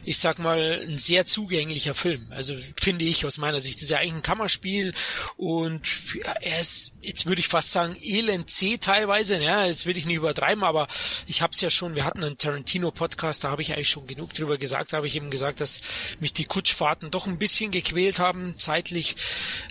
ich 0.05 0.19
sag 0.19 0.39
mal, 0.39 0.85
ein 0.87 0.99
sehr 0.99 1.25
zugänglicher 1.25 1.95
Film. 1.95 2.29
Also 2.31 2.55
finde 2.79 3.07
ich 3.07 3.25
aus 3.25 3.39
meiner 3.39 3.61
Sicht. 3.61 3.77
Das 3.77 3.83
ist 3.85 3.91
ja 3.91 3.99
eigentlich 3.99 4.15
ein 4.15 4.23
Kammerspiel 4.23 4.93
und 5.37 5.81
ja, 6.15 6.33
er 6.43 6.61
ist, 6.61 6.93
jetzt 7.01 7.25
würde 7.25 7.41
ich 7.41 7.49
fast 7.49 7.73
sagen, 7.73 7.97
elend 8.03 8.51
zäh 8.51 8.77
teilweise. 8.77 9.43
Ja, 9.43 9.65
jetzt 9.65 9.87
will 9.87 9.97
ich 9.97 10.05
nicht 10.05 10.17
übertreiben, 10.17 10.65
aber 10.65 10.87
ich 11.27 11.41
habe 11.41 11.55
es 11.55 11.63
ja 11.63 11.71
schon, 11.71 11.95
wir 11.95 12.05
hatten 12.05 12.23
einen 12.23 12.37
Tarantino-Podcast, 12.37 13.43
da 13.43 13.51
habe 13.51 13.63
ich 13.63 13.73
eigentlich 13.73 13.89
schon 13.89 14.07
genug 14.07 14.35
drüber 14.35 14.59
gesagt, 14.59 14.93
da 14.93 14.99
habe 14.99 15.07
ich 15.07 15.17
eben 15.17 15.31
gesagt, 15.31 15.63
dass 15.63 15.81
mich 16.21 16.35
die 16.35 16.45
Kutschfahrten 16.45 17.11
doch 17.11 17.27
ein 17.27 17.39
bisschen 17.39 17.71
gequält 17.71 18.19
haben, 18.19 18.55
zeitlich. 18.59 19.17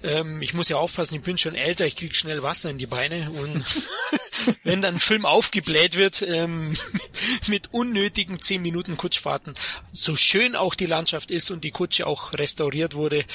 Ähm, 0.03 0.41
ich 0.41 0.56
muss 0.56 0.69
ja 0.69 0.78
auch 0.78 0.86
aufpassen, 0.88 1.15
ich 1.15 1.22
bin 1.22 1.38
schon 1.38 1.53
älter, 1.53 1.85
ich 1.85 1.97
krieg 1.97 2.15
schnell 2.15 2.43
Wasser 2.43 2.69
in 2.69 2.77
die 2.77 2.85
Beine 2.85 3.30
und 3.30 3.65
wenn 4.64 4.81
dann 4.81 4.95
ein 4.95 4.99
Film 5.01 5.26
aufgebläht 5.26 5.97
wird 5.97 6.22
ähm, 6.22 6.77
mit 7.47 7.73
unnötigen 7.73 8.39
zehn 8.39 8.61
Minuten 8.61 8.95
Kutschfahrten, 8.95 9.53
so 9.91 10.15
schön 10.15 10.55
auch 10.55 10.76
die 10.76 10.85
Landschaft 10.85 11.30
ist 11.30 11.51
und 11.51 11.65
die 11.65 11.72
Kutsche 11.72 12.07
auch 12.07 12.31
restauriert 12.31 12.93
wurde, 12.93 13.26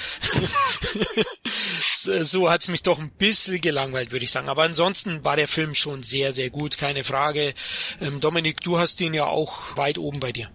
so 1.91 2.51
hat's 2.51 2.69
mich 2.69 2.83
doch 2.83 2.99
ein 2.99 3.11
bisschen 3.11 3.61
gelangweilt, 3.61 4.13
würde 4.13 4.25
ich 4.25 4.31
sagen. 4.31 4.49
Aber 4.49 4.63
ansonsten 4.63 5.23
war 5.23 5.37
der 5.37 5.49
Film 5.49 5.75
schon 5.75 6.03
sehr, 6.03 6.33
sehr 6.33 6.49
gut, 6.49 6.79
keine 6.79 7.05
Frage. 7.05 7.53
Ähm, 8.01 8.21
Dominik, 8.21 8.63
du 8.63 8.79
hast 8.79 8.99
ihn 9.03 9.13
ja 9.13 9.27
auch 9.27 9.77
weit 9.77 9.99
oben 9.99 10.21
bei 10.21 10.33
dir. 10.33 10.51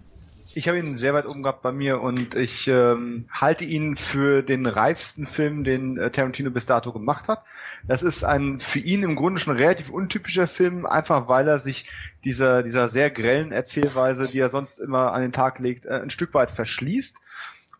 Ich 0.58 0.66
habe 0.66 0.80
ihn 0.80 0.96
sehr 0.96 1.14
weit 1.14 1.26
oben 1.26 1.44
gehabt 1.44 1.62
bei 1.62 1.70
mir 1.70 2.00
und 2.00 2.34
ich 2.34 2.66
ähm, 2.66 3.28
halte 3.30 3.64
ihn 3.64 3.94
für 3.94 4.42
den 4.42 4.66
reifsten 4.66 5.24
Film, 5.24 5.62
den 5.62 5.96
äh, 5.98 6.10
Tarantino 6.10 6.50
bis 6.50 6.66
dato 6.66 6.92
gemacht 6.92 7.28
hat. 7.28 7.44
Das 7.86 8.02
ist 8.02 8.24
ein 8.24 8.58
für 8.58 8.80
ihn 8.80 9.04
im 9.04 9.14
Grunde 9.14 9.40
schon 9.40 9.56
relativ 9.56 9.88
untypischer 9.88 10.48
Film, 10.48 10.84
einfach 10.84 11.28
weil 11.28 11.46
er 11.46 11.60
sich 11.60 11.88
dieser, 12.24 12.64
dieser 12.64 12.88
sehr 12.88 13.08
grellen 13.08 13.52
Erzählweise, 13.52 14.26
die 14.26 14.40
er 14.40 14.48
sonst 14.48 14.80
immer 14.80 15.12
an 15.12 15.20
den 15.20 15.30
Tag 15.30 15.60
legt, 15.60 15.86
äh, 15.86 15.90
ein 15.90 16.10
Stück 16.10 16.34
weit 16.34 16.50
verschließt 16.50 17.20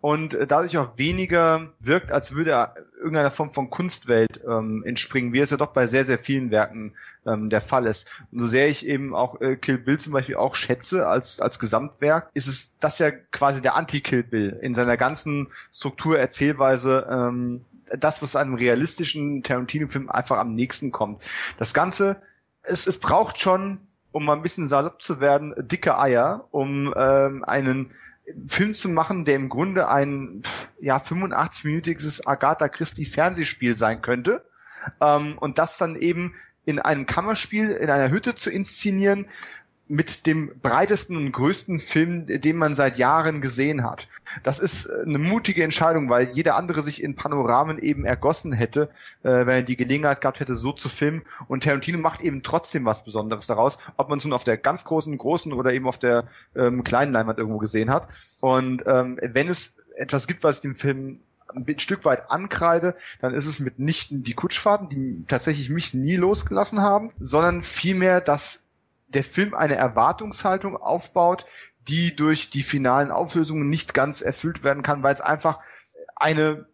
und 0.00 0.34
äh, 0.34 0.46
dadurch 0.46 0.78
auch 0.78 0.96
weniger 0.96 1.72
wirkt, 1.80 2.12
als 2.12 2.32
würde 2.32 2.52
er 2.52 2.74
irgendeiner 2.96 3.30
Form 3.30 3.52
von 3.52 3.70
Kunstwelt 3.70 4.40
ähm, 4.46 4.84
entspringen, 4.84 5.32
wie 5.32 5.40
es 5.40 5.50
ja 5.50 5.56
doch 5.56 5.72
bei 5.72 5.86
sehr, 5.86 6.04
sehr 6.04 6.18
vielen 6.18 6.50
Werken 6.50 6.94
ähm, 7.26 7.50
der 7.50 7.60
Fall 7.60 7.86
ist. 7.86 8.22
Und 8.30 8.40
so 8.40 8.46
sehr 8.46 8.68
ich 8.68 8.86
eben 8.86 9.14
auch 9.14 9.40
äh, 9.40 9.56
Kill 9.56 9.78
Bill 9.78 9.98
zum 9.98 10.12
Beispiel 10.12 10.36
auch 10.36 10.54
schätze 10.54 11.06
als, 11.08 11.40
als 11.40 11.58
Gesamtwerk, 11.58 12.30
ist 12.34 12.46
es 12.46 12.72
das 12.80 12.98
ja 12.98 13.10
quasi 13.10 13.60
der 13.60 13.76
Anti-Kill 13.76 14.24
Bill 14.24 14.58
in 14.62 14.74
seiner 14.74 14.96
ganzen 14.96 15.48
Struktur, 15.72 16.18
Erzählweise, 16.18 17.06
ähm, 17.10 17.64
das, 17.98 18.22
was 18.22 18.36
einem 18.36 18.54
realistischen 18.54 19.42
Tarantino-Film 19.42 20.10
einfach 20.10 20.38
am 20.38 20.54
nächsten 20.54 20.92
kommt. 20.92 21.24
Das 21.58 21.72
Ganze, 21.72 22.20
es, 22.62 22.86
es 22.86 22.98
braucht 22.98 23.38
schon 23.38 23.80
um 24.10 24.24
mal 24.24 24.34
ein 24.34 24.42
bisschen 24.42 24.68
salopp 24.68 25.02
zu 25.02 25.20
werden, 25.20 25.54
dicke 25.58 25.98
Eier, 25.98 26.46
um 26.50 26.92
ähm, 26.96 27.44
einen 27.44 27.90
Film 28.46 28.74
zu 28.74 28.88
machen, 28.88 29.24
der 29.24 29.36
im 29.36 29.48
Grunde 29.48 29.88
ein 29.88 30.42
ja 30.80 30.98
85-minütiges 30.98 32.26
Agatha 32.26 32.68
Christie 32.68 33.04
Fernsehspiel 33.04 33.76
sein 33.76 34.02
könnte 34.02 34.44
ähm, 35.00 35.38
und 35.38 35.58
das 35.58 35.78
dann 35.78 35.96
eben 35.96 36.34
in 36.64 36.78
einem 36.78 37.06
Kammerspiel 37.06 37.70
in 37.70 37.90
einer 37.90 38.10
Hütte 38.10 38.34
zu 38.34 38.50
inszenieren, 38.50 39.26
mit 39.88 40.26
dem 40.26 40.52
breitesten 40.60 41.16
und 41.16 41.32
größten 41.32 41.80
Film, 41.80 42.26
den 42.26 42.56
man 42.56 42.74
seit 42.74 42.98
Jahren 42.98 43.40
gesehen 43.40 43.84
hat. 43.84 44.08
Das 44.42 44.58
ist 44.58 44.86
äh, 44.86 45.02
eine 45.02 45.18
mutige 45.18 45.64
Entscheidung, 45.64 46.10
weil 46.10 46.30
jeder 46.32 46.56
andere 46.56 46.82
sich 46.82 47.02
in 47.02 47.16
Panoramen 47.16 47.78
eben 47.78 48.04
ergossen 48.04 48.52
hätte, 48.52 48.90
äh, 49.22 49.30
wenn 49.30 49.48
er 49.48 49.62
die 49.62 49.76
Gelegenheit 49.76 50.20
gehabt 50.20 50.40
hätte, 50.40 50.56
so 50.56 50.72
zu 50.72 50.88
filmen. 50.88 51.22
Und 51.48 51.64
Tarantino 51.64 51.98
macht 51.98 52.20
eben 52.20 52.42
trotzdem 52.42 52.84
was 52.84 53.04
Besonderes 53.04 53.46
daraus, 53.46 53.78
ob 53.96 54.10
man 54.10 54.18
es 54.18 54.24
nun 54.24 54.34
auf 54.34 54.44
der 54.44 54.58
ganz 54.58 54.84
großen, 54.84 55.16
großen 55.16 55.52
oder 55.52 55.72
eben 55.72 55.86
auf 55.86 55.98
der 55.98 56.24
ähm, 56.54 56.84
kleinen 56.84 57.12
Leinwand 57.12 57.38
irgendwo 57.38 57.58
gesehen 57.58 57.90
hat. 57.90 58.08
Und 58.40 58.84
ähm, 58.86 59.18
wenn 59.22 59.48
es 59.48 59.76
etwas 59.96 60.26
gibt, 60.26 60.44
was 60.44 60.60
dem 60.60 60.76
Film 60.76 61.20
ein 61.54 61.78
Stück 61.78 62.04
weit 62.04 62.30
ankreide, 62.30 62.94
dann 63.20 63.34
ist 63.34 63.46
es 63.46 63.58
mitnichten 63.58 64.22
die 64.22 64.34
Kutschfahrten, 64.34 64.88
die 64.88 65.24
tatsächlich 65.26 65.70
mich 65.70 65.94
nie 65.94 66.16
losgelassen 66.16 66.82
haben, 66.82 67.10
sondern 67.20 67.62
vielmehr, 67.62 68.20
dass 68.20 68.64
der 69.08 69.24
Film 69.24 69.54
eine 69.54 69.74
Erwartungshaltung 69.74 70.76
aufbaut, 70.76 71.44
die 71.88 72.14
durch 72.14 72.50
die 72.50 72.62
finalen 72.62 73.10
Auflösungen 73.10 73.68
nicht 73.68 73.94
ganz 73.94 74.20
erfüllt 74.20 74.62
werden 74.62 74.82
kann, 74.82 75.02
weil 75.02 75.14
es 75.14 75.20
einfach 75.20 75.60
eine, 76.16 76.66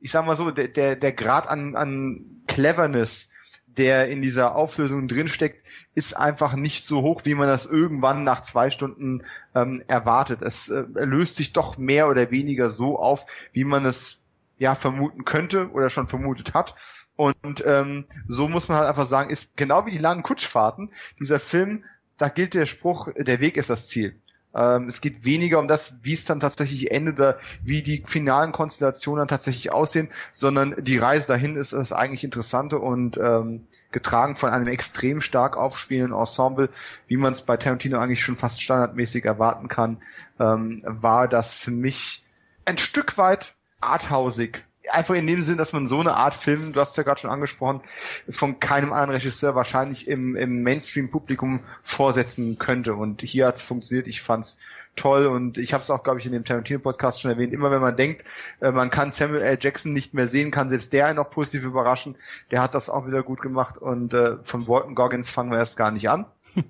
ich 0.00 0.10
sag 0.10 0.24
mal 0.24 0.36
so, 0.36 0.50
der, 0.50 0.68
der, 0.68 0.96
der 0.96 1.12
Grad 1.12 1.48
an, 1.48 1.76
an 1.76 2.42
Cleverness, 2.46 3.30
der 3.66 4.08
in 4.08 4.20
dieser 4.22 4.54
Auflösung 4.54 5.08
drinsteckt, 5.08 5.66
ist 5.94 6.16
einfach 6.16 6.54
nicht 6.54 6.86
so 6.86 7.02
hoch, 7.02 7.22
wie 7.24 7.34
man 7.34 7.48
das 7.48 7.66
irgendwann 7.66 8.24
nach 8.24 8.40
zwei 8.40 8.70
Stunden 8.70 9.22
ähm, 9.54 9.82
erwartet. 9.86 10.42
Es 10.42 10.68
äh, 10.68 10.84
löst 10.94 11.36
sich 11.36 11.52
doch 11.52 11.78
mehr 11.78 12.08
oder 12.08 12.30
weniger 12.30 12.70
so 12.70 12.98
auf, 12.98 13.26
wie 13.52 13.64
man 13.64 13.84
es 13.84 14.20
ja 14.58 14.74
vermuten 14.74 15.24
könnte 15.24 15.70
oder 15.72 15.90
schon 15.90 16.08
vermutet 16.08 16.54
hat. 16.54 16.74
Und 17.22 17.62
ähm, 17.64 18.04
so 18.26 18.48
muss 18.48 18.66
man 18.66 18.78
halt 18.78 18.88
einfach 18.88 19.04
sagen, 19.04 19.30
ist 19.30 19.56
genau 19.56 19.86
wie 19.86 19.92
die 19.92 19.98
langen 19.98 20.24
Kutschfahrten, 20.24 20.90
dieser 21.20 21.38
Film, 21.38 21.84
da 22.18 22.28
gilt 22.28 22.54
der 22.54 22.66
Spruch, 22.66 23.10
der 23.16 23.38
Weg 23.38 23.56
ist 23.56 23.70
das 23.70 23.86
Ziel. 23.86 24.20
Ähm, 24.52 24.88
es 24.88 25.00
geht 25.00 25.24
weniger 25.24 25.60
um 25.60 25.68
das, 25.68 25.94
wie 26.02 26.14
es 26.14 26.24
dann 26.24 26.40
tatsächlich 26.40 26.90
endet 26.90 27.20
oder 27.20 27.38
wie 27.62 27.84
die 27.84 28.02
finalen 28.04 28.50
Konstellationen 28.50 29.20
dann 29.20 29.28
tatsächlich 29.28 29.70
aussehen, 29.70 30.08
sondern 30.32 30.74
die 30.82 30.98
Reise 30.98 31.28
dahin 31.28 31.54
ist 31.54 31.72
das 31.72 31.92
eigentlich 31.92 32.24
Interessante 32.24 32.80
und 32.80 33.18
ähm, 33.18 33.68
getragen 33.92 34.34
von 34.34 34.50
einem 34.50 34.66
extrem 34.66 35.20
stark 35.20 35.56
aufspielenden 35.56 36.18
Ensemble, 36.18 36.70
wie 37.06 37.18
man 37.18 37.30
es 37.30 37.42
bei 37.42 37.56
Tarantino 37.56 38.00
eigentlich 38.00 38.24
schon 38.24 38.36
fast 38.36 38.60
standardmäßig 38.60 39.24
erwarten 39.24 39.68
kann, 39.68 39.98
ähm, 40.40 40.82
war 40.84 41.28
das 41.28 41.54
für 41.54 41.70
mich 41.70 42.24
ein 42.64 42.78
Stück 42.78 43.16
weit 43.16 43.54
arthausig 43.80 44.64
einfach 44.90 45.14
in 45.14 45.26
dem 45.26 45.42
Sinn, 45.42 45.58
dass 45.58 45.72
man 45.72 45.86
so 45.86 46.00
eine 46.00 46.16
Art 46.16 46.34
Film, 46.34 46.72
du 46.72 46.80
hast 46.80 46.96
ja 46.96 47.02
gerade 47.02 47.20
schon 47.20 47.30
angesprochen, 47.30 47.80
von 48.28 48.60
keinem 48.60 48.92
anderen 48.92 49.10
Regisseur 49.10 49.54
wahrscheinlich 49.54 50.08
im, 50.08 50.36
im 50.36 50.62
Mainstream-Publikum 50.62 51.60
vorsetzen 51.82 52.58
könnte. 52.58 52.94
Und 52.94 53.22
hier 53.22 53.46
hat 53.46 53.56
es 53.56 53.62
funktioniert. 53.62 54.06
Ich 54.06 54.22
fand's 54.22 54.58
toll 54.96 55.26
und 55.26 55.56
ich 55.56 55.72
habe 55.72 55.82
es 55.82 55.90
auch, 55.90 56.02
glaube 56.02 56.20
ich, 56.20 56.26
in 56.26 56.32
dem 56.32 56.44
Tarantino-Podcast 56.44 57.20
schon 57.20 57.30
erwähnt. 57.30 57.52
Immer 57.52 57.70
wenn 57.70 57.80
man 57.80 57.96
denkt, 57.96 58.24
äh, 58.60 58.70
man 58.70 58.90
kann 58.90 59.10
Samuel 59.10 59.42
L. 59.42 59.58
Jackson 59.60 59.92
nicht 59.92 60.14
mehr 60.14 60.26
sehen, 60.26 60.50
kann 60.50 60.68
selbst 60.68 60.92
der 60.92 61.06
einen 61.06 61.16
noch 61.16 61.30
positiv 61.30 61.64
überraschen. 61.64 62.16
Der 62.50 62.60
hat 62.60 62.74
das 62.74 62.90
auch 62.90 63.06
wieder 63.06 63.22
gut 63.22 63.40
gemacht 63.40 63.78
und 63.78 64.12
äh, 64.12 64.36
von 64.42 64.68
Walton 64.68 64.94
Goggins 64.94 65.30
fangen 65.30 65.50
wir 65.50 65.58
erst 65.58 65.76
gar 65.76 65.90
nicht 65.90 66.08
an. 66.08 66.26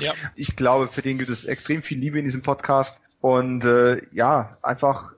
Ja. 0.00 0.12
Ich 0.34 0.56
glaube, 0.56 0.88
für 0.88 1.02
den 1.02 1.18
gibt 1.18 1.30
es 1.30 1.44
extrem 1.44 1.80
viel 1.80 1.98
Liebe 1.98 2.18
in 2.18 2.24
diesem 2.24 2.42
Podcast 2.42 3.00
und 3.20 3.64
äh, 3.64 4.02
ja, 4.10 4.58
einfach 4.60 5.14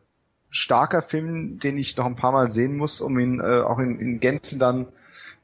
starker 0.51 1.03
Film, 1.03 1.59
den 1.59 1.79
ich 1.79 1.97
noch 1.97 2.07
ein 2.07 2.17
paar 2.17 2.33
Mal 2.33 2.51
sehen 2.51 2.77
muss, 2.77 3.01
um 3.01 3.19
ihn 3.19 3.41
äh, 3.41 3.61
auch 3.61 3.79
in, 3.79 3.99
in 3.99 4.21
Gänze 4.21 4.59
dann 4.59 4.87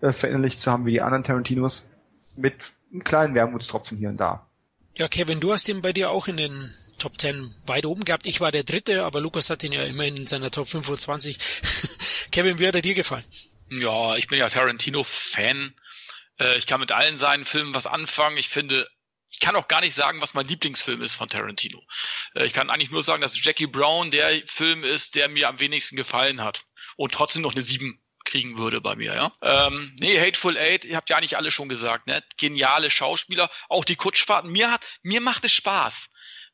äh, 0.00 0.12
verinnerlicht 0.12 0.60
zu 0.60 0.70
haben 0.70 0.86
wie 0.86 0.92
die 0.92 1.02
anderen 1.02 1.24
Tarantinos. 1.24 1.88
Mit 2.36 2.72
einem 2.90 3.04
kleinen 3.04 3.34
Wermutstropfen 3.34 3.98
hier 3.98 4.08
und 4.08 4.16
da. 4.16 4.46
Ja, 4.96 5.08
Kevin, 5.08 5.40
du 5.40 5.52
hast 5.52 5.68
ihn 5.68 5.82
bei 5.82 5.92
dir 5.92 6.10
auch 6.10 6.28
in 6.28 6.36
den 6.36 6.74
Top 6.98 7.20
10 7.20 7.54
weit 7.66 7.84
oben 7.86 8.04
gehabt. 8.04 8.26
Ich 8.26 8.40
war 8.40 8.52
der 8.52 8.64
Dritte, 8.64 9.04
aber 9.04 9.20
Lukas 9.20 9.50
hat 9.50 9.64
ihn 9.64 9.72
ja 9.72 9.82
immerhin 9.82 10.16
in 10.16 10.26
seiner 10.26 10.50
Top 10.50 10.68
25. 10.68 11.38
Kevin, 12.30 12.58
wie 12.58 12.68
hat 12.68 12.74
er 12.74 12.82
dir 12.82 12.94
gefallen? 12.94 13.24
Ja, 13.70 14.16
ich 14.16 14.28
bin 14.28 14.38
ja 14.38 14.48
Tarantino-Fan. 14.48 15.74
Äh, 16.38 16.58
ich 16.58 16.66
kann 16.66 16.80
mit 16.80 16.92
allen 16.92 17.16
seinen 17.16 17.44
Filmen 17.44 17.74
was 17.74 17.86
anfangen. 17.86 18.36
Ich 18.36 18.48
finde 18.48 18.86
kann 19.42 19.56
auch 19.56 19.68
gar 19.68 19.82
nicht 19.82 19.94
sagen, 19.94 20.22
was 20.22 20.32
mein 20.32 20.48
Lieblingsfilm 20.48 21.02
ist 21.02 21.16
von 21.16 21.28
Tarantino. 21.28 21.82
Äh, 22.34 22.46
ich 22.46 22.54
kann 22.54 22.70
eigentlich 22.70 22.90
nur 22.90 23.02
sagen, 23.02 23.20
dass 23.20 23.42
Jackie 23.44 23.66
Brown 23.66 24.10
der 24.10 24.42
Film 24.46 24.84
ist, 24.84 25.14
der 25.14 25.28
mir 25.28 25.48
am 25.48 25.60
wenigsten 25.60 25.96
gefallen 25.96 26.42
hat. 26.42 26.64
Und 26.96 27.12
trotzdem 27.12 27.42
noch 27.42 27.52
eine 27.52 27.62
7 27.62 28.00
kriegen 28.24 28.56
würde 28.56 28.80
bei 28.80 28.94
mir, 28.94 29.14
ja. 29.14 29.32
Ähm, 29.42 29.96
nee, 29.98 30.18
Hateful 30.18 30.56
Eight, 30.56 30.84
ihr 30.84 30.96
habt 30.96 31.10
ja 31.10 31.16
eigentlich 31.16 31.36
alle 31.36 31.50
schon 31.50 31.68
gesagt, 31.68 32.06
ne? 32.06 32.22
Geniale 32.36 32.88
Schauspieler, 32.88 33.50
auch 33.68 33.84
die 33.84 33.96
Kutschfahrten. 33.96 34.50
Mir 34.50 34.70
hat, 34.70 34.86
mir 35.02 35.20
macht 35.20 35.44
es 35.44 35.52
Spaß. 35.52 36.08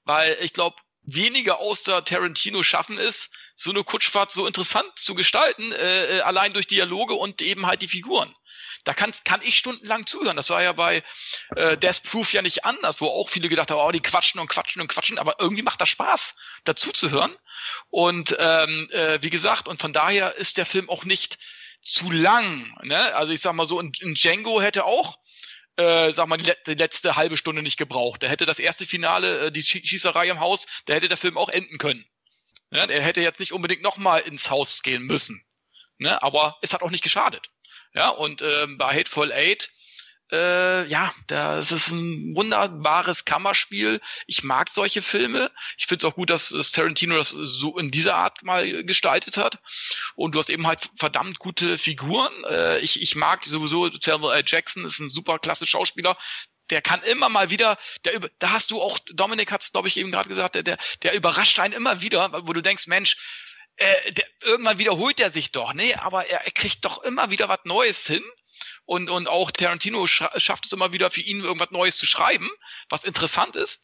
Weil 0.04 0.38
ich 0.40 0.54
glaube, 0.54 0.76
weniger 1.02 1.58
aus 1.58 1.82
der 1.82 2.04
Tarantino 2.04 2.62
schaffen 2.62 2.98
ist, 2.98 3.30
so 3.54 3.70
eine 3.70 3.84
Kutschfahrt 3.84 4.32
so 4.32 4.46
interessant 4.46 4.90
zu 4.96 5.14
gestalten, 5.14 5.72
äh, 5.72 6.18
äh 6.18 6.20
allein 6.20 6.54
durch 6.54 6.66
Dialoge 6.66 7.14
und 7.14 7.42
eben 7.42 7.66
halt 7.66 7.82
die 7.82 7.88
Figuren. 7.88 8.34
Da 8.84 8.94
kann, 8.94 9.12
kann 9.24 9.40
ich 9.42 9.56
stundenlang 9.56 10.06
zuhören. 10.06 10.36
Das 10.36 10.50
war 10.50 10.62
ja 10.62 10.72
bei 10.72 11.02
äh, 11.56 11.76
Death 11.76 12.02
Proof 12.04 12.32
ja 12.32 12.42
nicht 12.42 12.64
anders, 12.64 13.00
wo 13.00 13.06
auch 13.06 13.28
viele 13.28 13.48
gedacht 13.48 13.70
haben, 13.70 13.80
oh, 13.80 13.90
die 13.90 14.00
quatschen 14.00 14.40
und 14.40 14.48
quatschen 14.48 14.80
und 14.80 14.88
quatschen, 14.88 15.18
aber 15.18 15.36
irgendwie 15.38 15.62
macht 15.62 15.80
das 15.80 15.88
Spaß, 15.88 16.34
dazu 16.64 16.92
zu 16.92 17.10
hören. 17.10 17.34
Und 17.90 18.36
ähm, 18.38 18.88
äh, 18.92 19.18
wie 19.22 19.30
gesagt, 19.30 19.68
und 19.68 19.80
von 19.80 19.92
daher 19.92 20.36
ist 20.36 20.56
der 20.56 20.66
Film 20.66 20.88
auch 20.88 21.04
nicht 21.04 21.38
zu 21.82 22.10
lang. 22.10 22.76
Ne? 22.82 23.14
Also 23.14 23.32
ich 23.32 23.40
sag 23.40 23.54
mal 23.54 23.66
so, 23.66 23.78
ein, 23.78 23.92
ein 24.02 24.14
Django 24.14 24.60
hätte 24.60 24.84
auch 24.84 25.18
äh, 25.76 26.12
sag 26.12 26.26
mal, 26.26 26.36
die, 26.36 26.52
die, 26.66 26.74
letzte 26.74 27.14
halbe 27.14 27.36
Stunde 27.36 27.62
nicht 27.62 27.76
gebraucht. 27.76 28.22
Da 28.22 28.26
hätte 28.26 28.46
das 28.46 28.58
erste 28.58 28.84
Finale, 28.84 29.46
äh, 29.46 29.52
die 29.52 29.62
Schießerei 29.62 30.28
im 30.28 30.40
Haus, 30.40 30.66
da 30.86 30.94
hätte 30.94 31.08
der 31.08 31.16
Film 31.16 31.38
auch 31.38 31.48
enden 31.48 31.78
können. 31.78 32.04
Ja, 32.70 32.84
er 32.84 33.02
hätte 33.02 33.20
jetzt 33.20 33.40
nicht 33.40 33.52
unbedingt 33.52 33.82
nochmal 33.82 34.20
ins 34.20 34.50
Haus 34.50 34.82
gehen 34.82 35.04
müssen. 35.04 35.42
Ne? 35.96 36.20
Aber 36.22 36.58
es 36.62 36.74
hat 36.74 36.82
auch 36.82 36.90
nicht 36.90 37.04
geschadet. 37.04 37.50
Ja, 37.94 38.10
und 38.10 38.42
ähm, 38.42 38.78
bei 38.78 38.94
Hateful 38.94 39.32
Eight, 39.32 39.70
äh, 40.30 40.86
ja, 40.88 41.14
das 41.26 41.72
ist 41.72 41.90
ein 41.90 42.34
wunderbares 42.34 43.24
Kammerspiel. 43.24 44.00
Ich 44.26 44.44
mag 44.44 44.68
solche 44.68 45.00
Filme. 45.00 45.50
Ich 45.78 45.86
finde 45.86 46.06
es 46.06 46.12
auch 46.12 46.16
gut, 46.16 46.28
dass, 46.28 46.50
Tarantino 46.72 47.16
das 47.16 47.30
so 47.30 47.78
in 47.78 47.90
dieser 47.90 48.14
Art 48.14 48.42
mal 48.42 48.84
gestaltet 48.84 49.38
hat. 49.38 49.58
Und 50.16 50.34
du 50.34 50.38
hast 50.38 50.50
eben 50.50 50.66
halt 50.66 50.90
verdammt 50.98 51.38
gute 51.38 51.78
Figuren. 51.78 52.32
Äh, 52.44 52.80
ich, 52.80 53.00
ich 53.00 53.16
mag 53.16 53.42
sowieso 53.46 53.90
Samuel 54.00 54.36
L. 54.36 54.44
Jackson, 54.46 54.84
ist 54.84 54.98
ein 54.98 55.08
super 55.08 55.38
klasse 55.38 55.66
Schauspieler 55.66 56.16
der 56.70 56.82
kann 56.82 57.02
immer 57.02 57.30
mal 57.30 57.48
wieder, 57.48 57.78
der 58.04 58.20
da 58.38 58.50
hast 58.50 58.70
du 58.70 58.82
auch, 58.82 58.98
Dominik 59.14 59.50
hat 59.50 59.62
es, 59.62 59.72
glaube 59.72 59.88
ich, 59.88 59.96
eben 59.96 60.10
gerade 60.10 60.28
gesagt, 60.28 60.54
der, 60.54 60.62
der, 60.62 60.78
der 61.02 61.14
überrascht 61.14 61.58
einen 61.58 61.72
immer 61.72 62.02
wieder, 62.02 62.30
wo 62.46 62.52
du 62.52 62.60
denkst, 62.60 62.86
Mensch, 62.86 63.16
äh, 63.78 64.12
der, 64.12 64.26
irgendwann 64.42 64.78
wiederholt 64.78 65.20
er 65.20 65.30
sich 65.30 65.52
doch, 65.52 65.72
nee, 65.72 65.94
aber 65.94 66.26
er, 66.26 66.44
er 66.44 66.50
kriegt 66.50 66.84
doch 66.84 67.02
immer 67.04 67.30
wieder 67.30 67.48
was 67.48 67.60
Neues 67.64 68.06
hin. 68.06 68.22
Und, 68.84 69.08
und 69.08 69.28
auch 69.28 69.52
Tarantino 69.52 70.06
schafft 70.06 70.66
es 70.66 70.72
immer 70.72 70.92
wieder 70.92 71.10
für 71.10 71.20
ihn 71.20 71.44
irgendwas 71.44 71.70
Neues 71.70 71.96
zu 71.96 72.06
schreiben, 72.06 72.50
was 72.88 73.04
interessant 73.04 73.54
ist. 73.54 73.80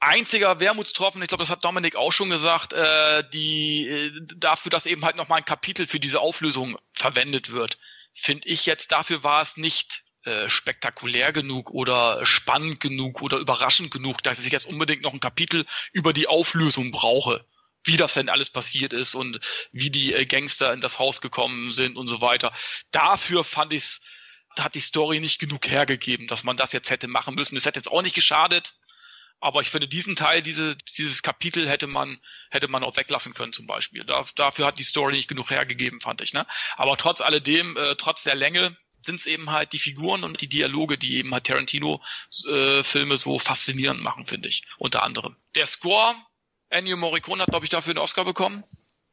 Einziger 0.00 0.58
Wermutstropfen, 0.58 1.22
ich 1.22 1.28
glaube, 1.28 1.42
das 1.42 1.50
hat 1.50 1.64
Dominik 1.64 1.94
auch 1.94 2.10
schon 2.10 2.30
gesagt, 2.30 2.72
äh, 2.72 3.22
die 3.32 3.86
äh, 3.86 4.10
dafür, 4.36 4.70
dass 4.70 4.86
eben 4.86 5.04
halt 5.04 5.14
nochmal 5.14 5.38
ein 5.38 5.44
Kapitel 5.44 5.86
für 5.86 6.00
diese 6.00 6.20
Auflösung 6.20 6.78
verwendet 6.94 7.52
wird, 7.52 7.78
finde 8.14 8.48
ich 8.48 8.66
jetzt, 8.66 8.90
dafür 8.90 9.22
war 9.22 9.42
es 9.42 9.56
nicht 9.56 10.02
äh, 10.24 10.48
spektakulär 10.48 11.32
genug 11.32 11.70
oder 11.70 12.24
spannend 12.26 12.80
genug 12.80 13.22
oder 13.22 13.36
überraschend 13.36 13.90
genug, 13.90 14.22
dass 14.22 14.44
ich 14.44 14.50
jetzt 14.50 14.66
unbedingt 14.66 15.02
noch 15.02 15.12
ein 15.12 15.20
Kapitel 15.20 15.66
über 15.92 16.12
die 16.12 16.26
Auflösung 16.26 16.90
brauche 16.90 17.44
wie 17.84 17.96
das 17.96 18.14
denn 18.14 18.28
alles 18.28 18.50
passiert 18.50 18.92
ist 18.92 19.14
und 19.14 19.40
wie 19.72 19.90
die 19.90 20.14
äh, 20.14 20.24
Gangster 20.24 20.72
in 20.72 20.80
das 20.80 20.98
Haus 20.98 21.20
gekommen 21.20 21.72
sind 21.72 21.96
und 21.96 22.06
so 22.06 22.20
weiter. 22.20 22.52
Dafür 22.90 23.44
fand 23.44 23.72
ich's, 23.72 24.00
da 24.56 24.64
hat 24.64 24.74
die 24.74 24.80
Story 24.80 25.20
nicht 25.20 25.38
genug 25.38 25.66
hergegeben, 25.68 26.26
dass 26.26 26.44
man 26.44 26.56
das 26.56 26.72
jetzt 26.72 26.90
hätte 26.90 27.08
machen 27.08 27.34
müssen. 27.34 27.56
Es 27.56 27.64
hätte 27.64 27.78
jetzt 27.78 27.90
auch 27.90 28.02
nicht 28.02 28.14
geschadet, 28.14 28.74
aber 29.40 29.62
ich 29.62 29.70
finde 29.70 29.88
diesen 29.88 30.16
Teil, 30.16 30.42
diese, 30.42 30.76
dieses 30.98 31.22
Kapitel 31.22 31.68
hätte 31.68 31.86
man, 31.86 32.20
hätte 32.50 32.68
man 32.68 32.84
auch 32.84 32.96
weglassen 32.96 33.32
können 33.32 33.52
zum 33.52 33.66
Beispiel. 33.66 34.04
Da, 34.04 34.26
dafür 34.34 34.66
hat 34.66 34.78
die 34.78 34.84
Story 34.84 35.14
nicht 35.14 35.28
genug 35.28 35.50
hergegeben, 35.50 36.00
fand 36.00 36.20
ich. 36.20 36.34
Ne? 36.34 36.46
Aber 36.76 36.96
trotz 36.98 37.20
alledem, 37.20 37.76
äh, 37.76 37.96
trotz 37.96 38.22
der 38.24 38.34
Länge, 38.34 38.76
sind 39.02 39.14
es 39.14 39.24
eben 39.24 39.50
halt 39.50 39.72
die 39.72 39.78
Figuren 39.78 40.24
und 40.24 40.42
die 40.42 40.48
Dialoge, 40.48 40.98
die 40.98 41.16
eben 41.16 41.32
halt 41.32 41.44
Tarantino-Filme 41.46 43.14
äh, 43.14 43.16
so 43.16 43.38
faszinierend 43.38 44.02
machen, 44.02 44.26
finde 44.26 44.48
ich. 44.50 44.64
Unter 44.76 45.02
anderem. 45.02 45.36
Der 45.54 45.66
Score 45.66 46.14
Ennio 46.70 46.96
Morricone 46.96 47.42
hat, 47.42 47.50
glaube 47.50 47.66
ich, 47.66 47.70
dafür 47.70 47.90
einen 47.90 47.98
Oscar 47.98 48.24
bekommen. 48.24 48.64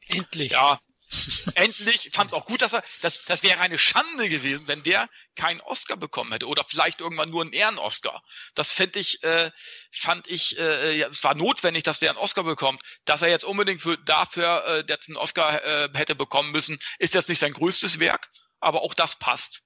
Endlich. 0.08 0.52
Ja. 0.52 0.80
Endlich. 1.54 2.10
Fand 2.12 2.28
es 2.28 2.34
auch 2.34 2.46
gut, 2.46 2.62
dass 2.62 2.72
er, 2.72 2.82
das, 3.00 3.24
das 3.24 3.42
wäre 3.42 3.60
eine 3.60 3.78
Schande 3.78 4.28
gewesen, 4.28 4.68
wenn 4.68 4.82
der 4.82 5.08
keinen 5.36 5.60
Oscar 5.60 5.96
bekommen 5.96 6.32
hätte 6.32 6.46
oder 6.46 6.64
vielleicht 6.68 7.00
irgendwann 7.00 7.30
nur 7.30 7.42
einen 7.42 7.52
Ehren-Oscar. 7.52 8.22
Das 8.54 8.72
fände 8.72 8.98
ich, 8.98 9.22
äh, 9.22 9.50
fand 9.92 10.26
ich, 10.28 10.58
äh, 10.58 10.98
ja, 10.98 11.08
es 11.08 11.22
war 11.24 11.34
notwendig, 11.34 11.82
dass 11.82 11.98
der 11.98 12.10
einen 12.10 12.18
Oscar 12.18 12.44
bekommt. 12.44 12.82
Dass 13.04 13.22
er 13.22 13.28
jetzt 13.28 13.44
unbedingt 13.44 13.80
für, 13.80 13.96
dafür 13.98 14.64
äh, 14.66 14.84
jetzt 14.86 15.08
einen 15.08 15.16
Oscar 15.16 15.64
äh, 15.64 15.88
hätte 15.94 16.14
bekommen 16.14 16.52
müssen, 16.52 16.78
ist 16.98 17.14
jetzt 17.14 17.28
nicht 17.28 17.38
sein 17.38 17.52
größtes 17.52 17.98
Werk, 17.98 18.28
aber 18.60 18.82
auch 18.82 18.94
das 18.94 19.18
passt. 19.18 19.62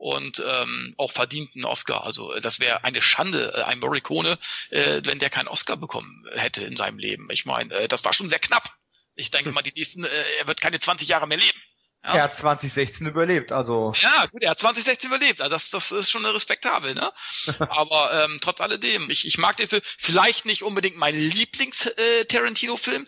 Und 0.00 0.42
ähm, 0.46 0.94
auch 0.96 1.12
verdienten 1.12 1.66
Oscar. 1.66 2.04
Also 2.04 2.32
äh, 2.32 2.40
das 2.40 2.58
wäre 2.58 2.84
eine 2.84 3.02
Schande, 3.02 3.52
äh, 3.54 3.62
ein 3.64 3.80
Morricone, 3.80 4.38
äh, 4.70 5.02
wenn 5.04 5.18
der 5.18 5.28
keinen 5.28 5.46
Oscar 5.46 5.76
bekommen 5.76 6.24
hätte 6.32 6.64
in 6.64 6.74
seinem 6.74 6.98
Leben. 6.98 7.28
Ich 7.30 7.44
meine, 7.44 7.74
äh, 7.74 7.86
das 7.86 8.02
war 8.02 8.14
schon 8.14 8.30
sehr 8.30 8.38
knapp. 8.38 8.74
Ich 9.14 9.30
denke 9.30 9.52
mal, 9.52 9.60
die 9.60 9.74
nächsten, 9.76 10.04
äh, 10.04 10.24
er 10.38 10.46
wird 10.46 10.62
keine 10.62 10.80
20 10.80 11.06
Jahre 11.06 11.26
mehr 11.26 11.36
leben. 11.36 11.58
Ja. 12.02 12.14
Er 12.14 12.22
hat 12.24 12.34
2016 12.34 13.06
überlebt, 13.06 13.52
also. 13.52 13.92
Ja, 14.00 14.24
gut, 14.26 14.42
er 14.42 14.52
hat 14.52 14.58
2016 14.58 15.10
überlebt. 15.10 15.42
Also 15.42 15.50
das, 15.50 15.68
das 15.68 15.92
ist 15.92 16.10
schon 16.10 16.24
respektabel, 16.24 16.94
ne? 16.94 17.12
Aber 17.58 18.24
ähm, 18.24 18.38
trotz 18.40 18.62
alledem, 18.62 19.10
ich, 19.10 19.26
ich 19.26 19.36
mag 19.36 19.58
den 19.58 19.68
Film 19.68 19.82
vielleicht 19.98 20.46
nicht 20.46 20.62
unbedingt 20.62 20.96
mein 20.96 21.14
Lieblings-Tarantino-Film, 21.14 23.02
äh, 23.02 23.06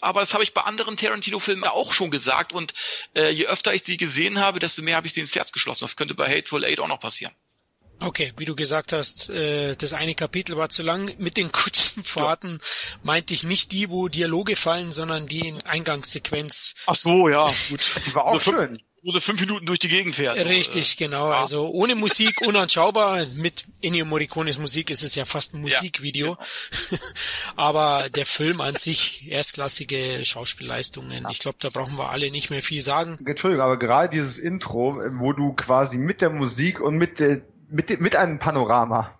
aber 0.00 0.20
das 0.20 0.34
habe 0.34 0.42
ich 0.42 0.54
bei 0.54 0.62
anderen 0.62 0.96
Tarantino-Filmen 0.96 1.64
auch 1.64 1.92
schon 1.92 2.10
gesagt. 2.10 2.52
Und 2.52 2.74
äh, 3.14 3.30
je 3.30 3.46
öfter 3.46 3.74
ich 3.74 3.84
sie 3.84 3.96
gesehen 3.96 4.40
habe, 4.40 4.58
desto 4.58 4.82
mehr 4.82 4.96
habe 4.96 5.06
ich 5.06 5.12
sie 5.12 5.20
ins 5.20 5.36
Herz 5.36 5.52
geschlossen. 5.52 5.84
Das 5.84 5.96
könnte 5.96 6.14
bei 6.14 6.28
Hateful 6.28 6.64
Eight 6.64 6.80
auch 6.80 6.88
noch 6.88 7.00
passieren. 7.00 7.32
Okay, 8.04 8.32
wie 8.36 8.44
du 8.44 8.54
gesagt 8.54 8.92
hast, 8.92 9.30
äh, 9.30 9.76
das 9.76 9.92
eine 9.92 10.14
Kapitel 10.14 10.56
war 10.56 10.68
zu 10.68 10.82
lang. 10.82 11.14
Mit 11.18 11.36
den 11.36 11.52
Kutschenfahrten 11.52 12.58
ja. 12.60 12.98
meinte 13.02 13.34
ich 13.34 13.44
nicht 13.44 13.72
die, 13.72 13.90
wo 13.90 14.08
Dialoge 14.08 14.56
fallen, 14.56 14.92
sondern 14.92 15.26
die 15.26 15.48
in 15.48 15.60
Eingangssequenz. 15.62 16.74
Ach 16.86 16.94
so, 16.94 17.28
ja, 17.28 17.46
gut. 17.68 17.80
Die 18.06 18.14
war 18.14 18.24
auch 18.24 18.34
also 18.34 18.52
schön. 18.52 18.82
Wo 19.04 19.10
sie 19.10 19.20
fünf 19.20 19.40
Minuten 19.40 19.66
durch 19.66 19.80
die 19.80 19.88
Gegend 19.88 20.14
fährt. 20.14 20.36
Richtig, 20.46 20.92
äh, 20.92 21.04
genau. 21.04 21.30
Ja. 21.30 21.40
Also 21.40 21.66
ohne 21.66 21.96
Musik 21.96 22.40
unanschaubar. 22.40 23.26
Mit 23.34 23.64
Ennio 23.82 24.04
Morricones 24.04 24.58
Musik 24.58 24.90
ist 24.90 25.02
es 25.02 25.16
ja 25.16 25.24
fast 25.24 25.54
ein 25.54 25.60
Musikvideo. 25.60 26.36
Ja, 26.38 26.38
genau. 26.88 27.02
Aber 27.56 28.08
der 28.10 28.26
Film 28.26 28.60
an 28.60 28.76
sich, 28.76 29.28
erstklassige 29.28 30.24
Schauspielleistungen. 30.24 31.26
Ich 31.30 31.40
glaube, 31.40 31.58
da 31.58 31.70
brauchen 31.70 31.98
wir 31.98 32.10
alle 32.10 32.30
nicht 32.30 32.50
mehr 32.50 32.62
viel 32.62 32.80
sagen. 32.80 33.18
Entschuldigung, 33.26 33.64
aber 33.64 33.78
gerade 33.78 34.08
dieses 34.08 34.38
Intro, 34.38 34.96
wo 35.14 35.32
du 35.32 35.52
quasi 35.52 35.98
mit 35.98 36.20
der 36.20 36.30
Musik 36.30 36.80
und 36.80 36.96
mit 36.96 37.18
der 37.18 37.42
mit, 37.72 38.00
mit 38.00 38.16
einem 38.16 38.38
Panorama, 38.38 39.10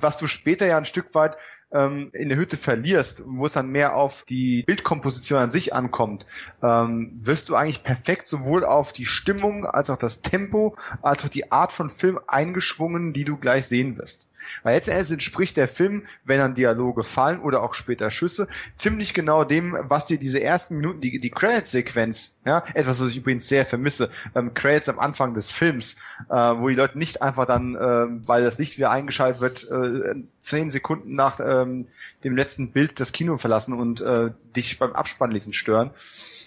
was 0.00 0.18
du 0.18 0.26
später 0.26 0.66
ja 0.66 0.76
ein 0.76 0.84
Stück 0.84 1.14
weit 1.14 1.36
ähm, 1.72 2.10
in 2.12 2.28
der 2.28 2.38
Hütte 2.38 2.56
verlierst, 2.56 3.22
wo 3.26 3.46
es 3.46 3.52
dann 3.52 3.68
mehr 3.68 3.94
auf 3.94 4.22
die 4.22 4.62
Bildkomposition 4.62 5.40
an 5.40 5.50
sich 5.50 5.74
ankommt, 5.74 6.24
ähm, 6.62 7.12
wirst 7.14 7.48
du 7.48 7.54
eigentlich 7.54 7.82
perfekt 7.82 8.26
sowohl 8.28 8.64
auf 8.64 8.92
die 8.92 9.04
Stimmung 9.04 9.66
als 9.66 9.90
auch 9.90 9.98
das 9.98 10.22
Tempo, 10.22 10.76
als 11.02 11.24
auch 11.24 11.28
die 11.28 11.52
Art 11.52 11.72
von 11.72 11.90
Film 11.90 12.18
eingeschwungen, 12.26 13.12
die 13.12 13.24
du 13.24 13.36
gleich 13.36 13.66
sehen 13.66 13.98
wirst. 13.98 14.28
Weil 14.62 14.74
letzten 14.74 14.92
Endes 14.92 15.10
entspricht 15.10 15.56
der 15.56 15.68
Film, 15.68 16.04
wenn 16.24 16.38
dann 16.38 16.54
Dialoge 16.54 17.04
fallen 17.04 17.40
oder 17.40 17.62
auch 17.62 17.74
später 17.74 18.10
Schüsse, 18.10 18.48
ziemlich 18.76 19.14
genau 19.14 19.44
dem, 19.44 19.76
was 19.82 20.06
dir 20.06 20.18
diese 20.18 20.42
ersten 20.42 20.76
Minuten, 20.76 21.00
die, 21.00 21.18
die 21.18 21.30
Credit-Sequenz, 21.30 22.36
ja, 22.44 22.62
etwas, 22.74 23.00
was 23.00 23.10
ich 23.10 23.18
übrigens 23.18 23.48
sehr 23.48 23.64
vermisse, 23.64 24.10
ähm, 24.34 24.54
Credits 24.54 24.88
am 24.88 24.98
Anfang 24.98 25.34
des 25.34 25.50
Films, 25.50 25.96
äh, 26.28 26.34
wo 26.34 26.68
die 26.68 26.74
Leute 26.74 26.98
nicht 26.98 27.22
einfach 27.22 27.46
dann, 27.46 27.74
äh, 27.74 28.26
weil 28.26 28.42
das 28.42 28.58
Licht 28.58 28.78
wieder 28.78 28.90
eingeschaltet 28.90 29.40
wird, 29.40 29.70
äh, 29.70 30.14
zehn 30.40 30.70
Sekunden 30.70 31.14
nach 31.14 31.40
ähm, 31.40 31.88
dem 32.24 32.36
letzten 32.36 32.72
Bild 32.72 33.00
das 33.00 33.12
Kino 33.12 33.36
verlassen 33.36 33.74
und 33.74 34.00
äh, 34.00 34.30
dich 34.56 34.78
beim 34.78 34.92
Abspannlesen 34.92 35.52
stören 35.52 35.90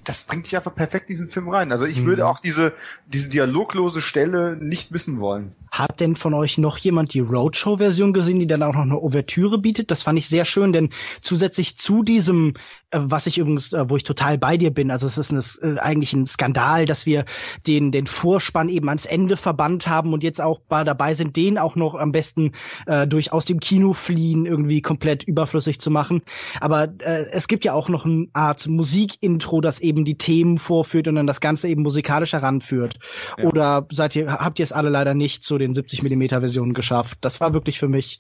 das 0.04 0.26
bringt 0.26 0.46
dich 0.46 0.56
einfach 0.56 0.74
perfekt 0.74 1.10
in 1.10 1.14
diesen 1.14 1.30
Film 1.30 1.50
rein. 1.50 1.72
Also 1.72 1.86
ich 1.86 2.02
mhm. 2.02 2.06
würde 2.06 2.28
auch 2.28 2.40
diese, 2.40 2.74
diese 3.08 3.30
dialoglose 3.30 4.02
Stelle 4.02 4.58
nicht 4.58 4.92
missen 4.92 5.20
wollen. 5.20 5.56
Hat 5.72 6.00
denn 6.00 6.16
von 6.16 6.34
euch 6.34 6.58
noch 6.58 6.78
jemand 6.78 7.14
die 7.14 7.20
Roadshow-Version 7.20 8.14
gesehen, 8.14 8.40
die 8.40 8.48
dann 8.48 8.64
auch 8.64 8.74
noch 8.74 8.82
eine 8.82 8.98
Ouvertüre 8.98 9.58
bietet? 9.58 9.92
Das 9.92 10.04
fand 10.04 10.18
ich 10.20 10.28
sehr 10.28 10.46
schön, 10.46 10.74
denn 10.74 10.90
zusätzlich 11.22 11.78
zu 11.78 12.04
diesem 12.04 12.54
was 12.92 13.28
ich 13.28 13.38
übrigens, 13.38 13.74
äh, 13.74 13.90
wo 13.90 13.96
ich 13.96 14.04
total 14.04 14.38
bei 14.38 14.58
dir 14.58 14.72
bin. 14.72 14.92
Also 14.92 15.08
es 15.08 15.18
ist 15.18 15.32
ein, 15.32 15.76
äh, 15.76 15.80
eigentlich 15.80 16.14
ein 16.14 16.26
Skandal, 16.26 16.86
dass 16.86 17.06
wir 17.06 17.26
den, 17.66 17.92
den 17.92 18.08
Vorspann 18.08 18.70
eben 18.70 18.90
ans 18.90 19.06
Ende 19.06 19.38
verbannt 19.38 19.88
haben 19.88 20.14
und 20.14 20.24
jetzt 20.24 20.42
auch 20.42 20.60
bei, 20.60 20.84
dabei 20.84 21.14
sind, 21.14 21.36
den 21.36 21.58
auch 21.58 21.76
noch 21.76 21.96
am 21.96 22.12
besten 22.12 22.54
äh, 22.88 23.08
durch 23.08 23.32
aus 23.32 23.46
dem 23.46 23.60
Kino 23.60 23.94
fliehen 23.94 24.46
irgendwie 24.46 24.82
komplett 24.82 25.24
überflüssig 25.24 25.80
zu 25.80 25.90
machen. 25.90 26.22
Aber 26.60 26.84
äh, 27.00 27.26
es 27.32 27.48
gibt 27.48 27.66
ja 27.66 27.74
auch 27.74 27.90
noch 27.90 28.06
eine 28.06 28.28
Art 28.34 28.68
Musikintro, 28.68 29.62
das 29.62 29.80
eben 29.80 30.06
die 30.06 30.18
Themen 30.18 30.58
vorführt 30.58 31.08
und 31.08 31.16
dann 31.16 31.28
das 31.28 31.42
Ganze 31.42 31.70
eben 31.70 31.84
musikalisch 31.84 32.34
heranführt. 32.34 33.00
Ja. 33.38 33.46
Oder 33.46 33.88
seid 33.92 34.16
ihr, 34.16 34.28
habt 34.28 34.60
ihr 34.60 34.64
es 34.64 34.74
alle 34.74 34.90
leider 34.90 35.14
nicht 35.14 35.44
zu 35.44 35.58
den 35.58 35.74
70 35.74 36.04
Millimeter 36.04 36.40
Versionen 36.40 36.74
geschafft? 36.74 37.20
Das 37.22 37.40
war 37.40 37.54
wirklich 37.54 37.80
für 37.80 37.88
mich 37.88 38.20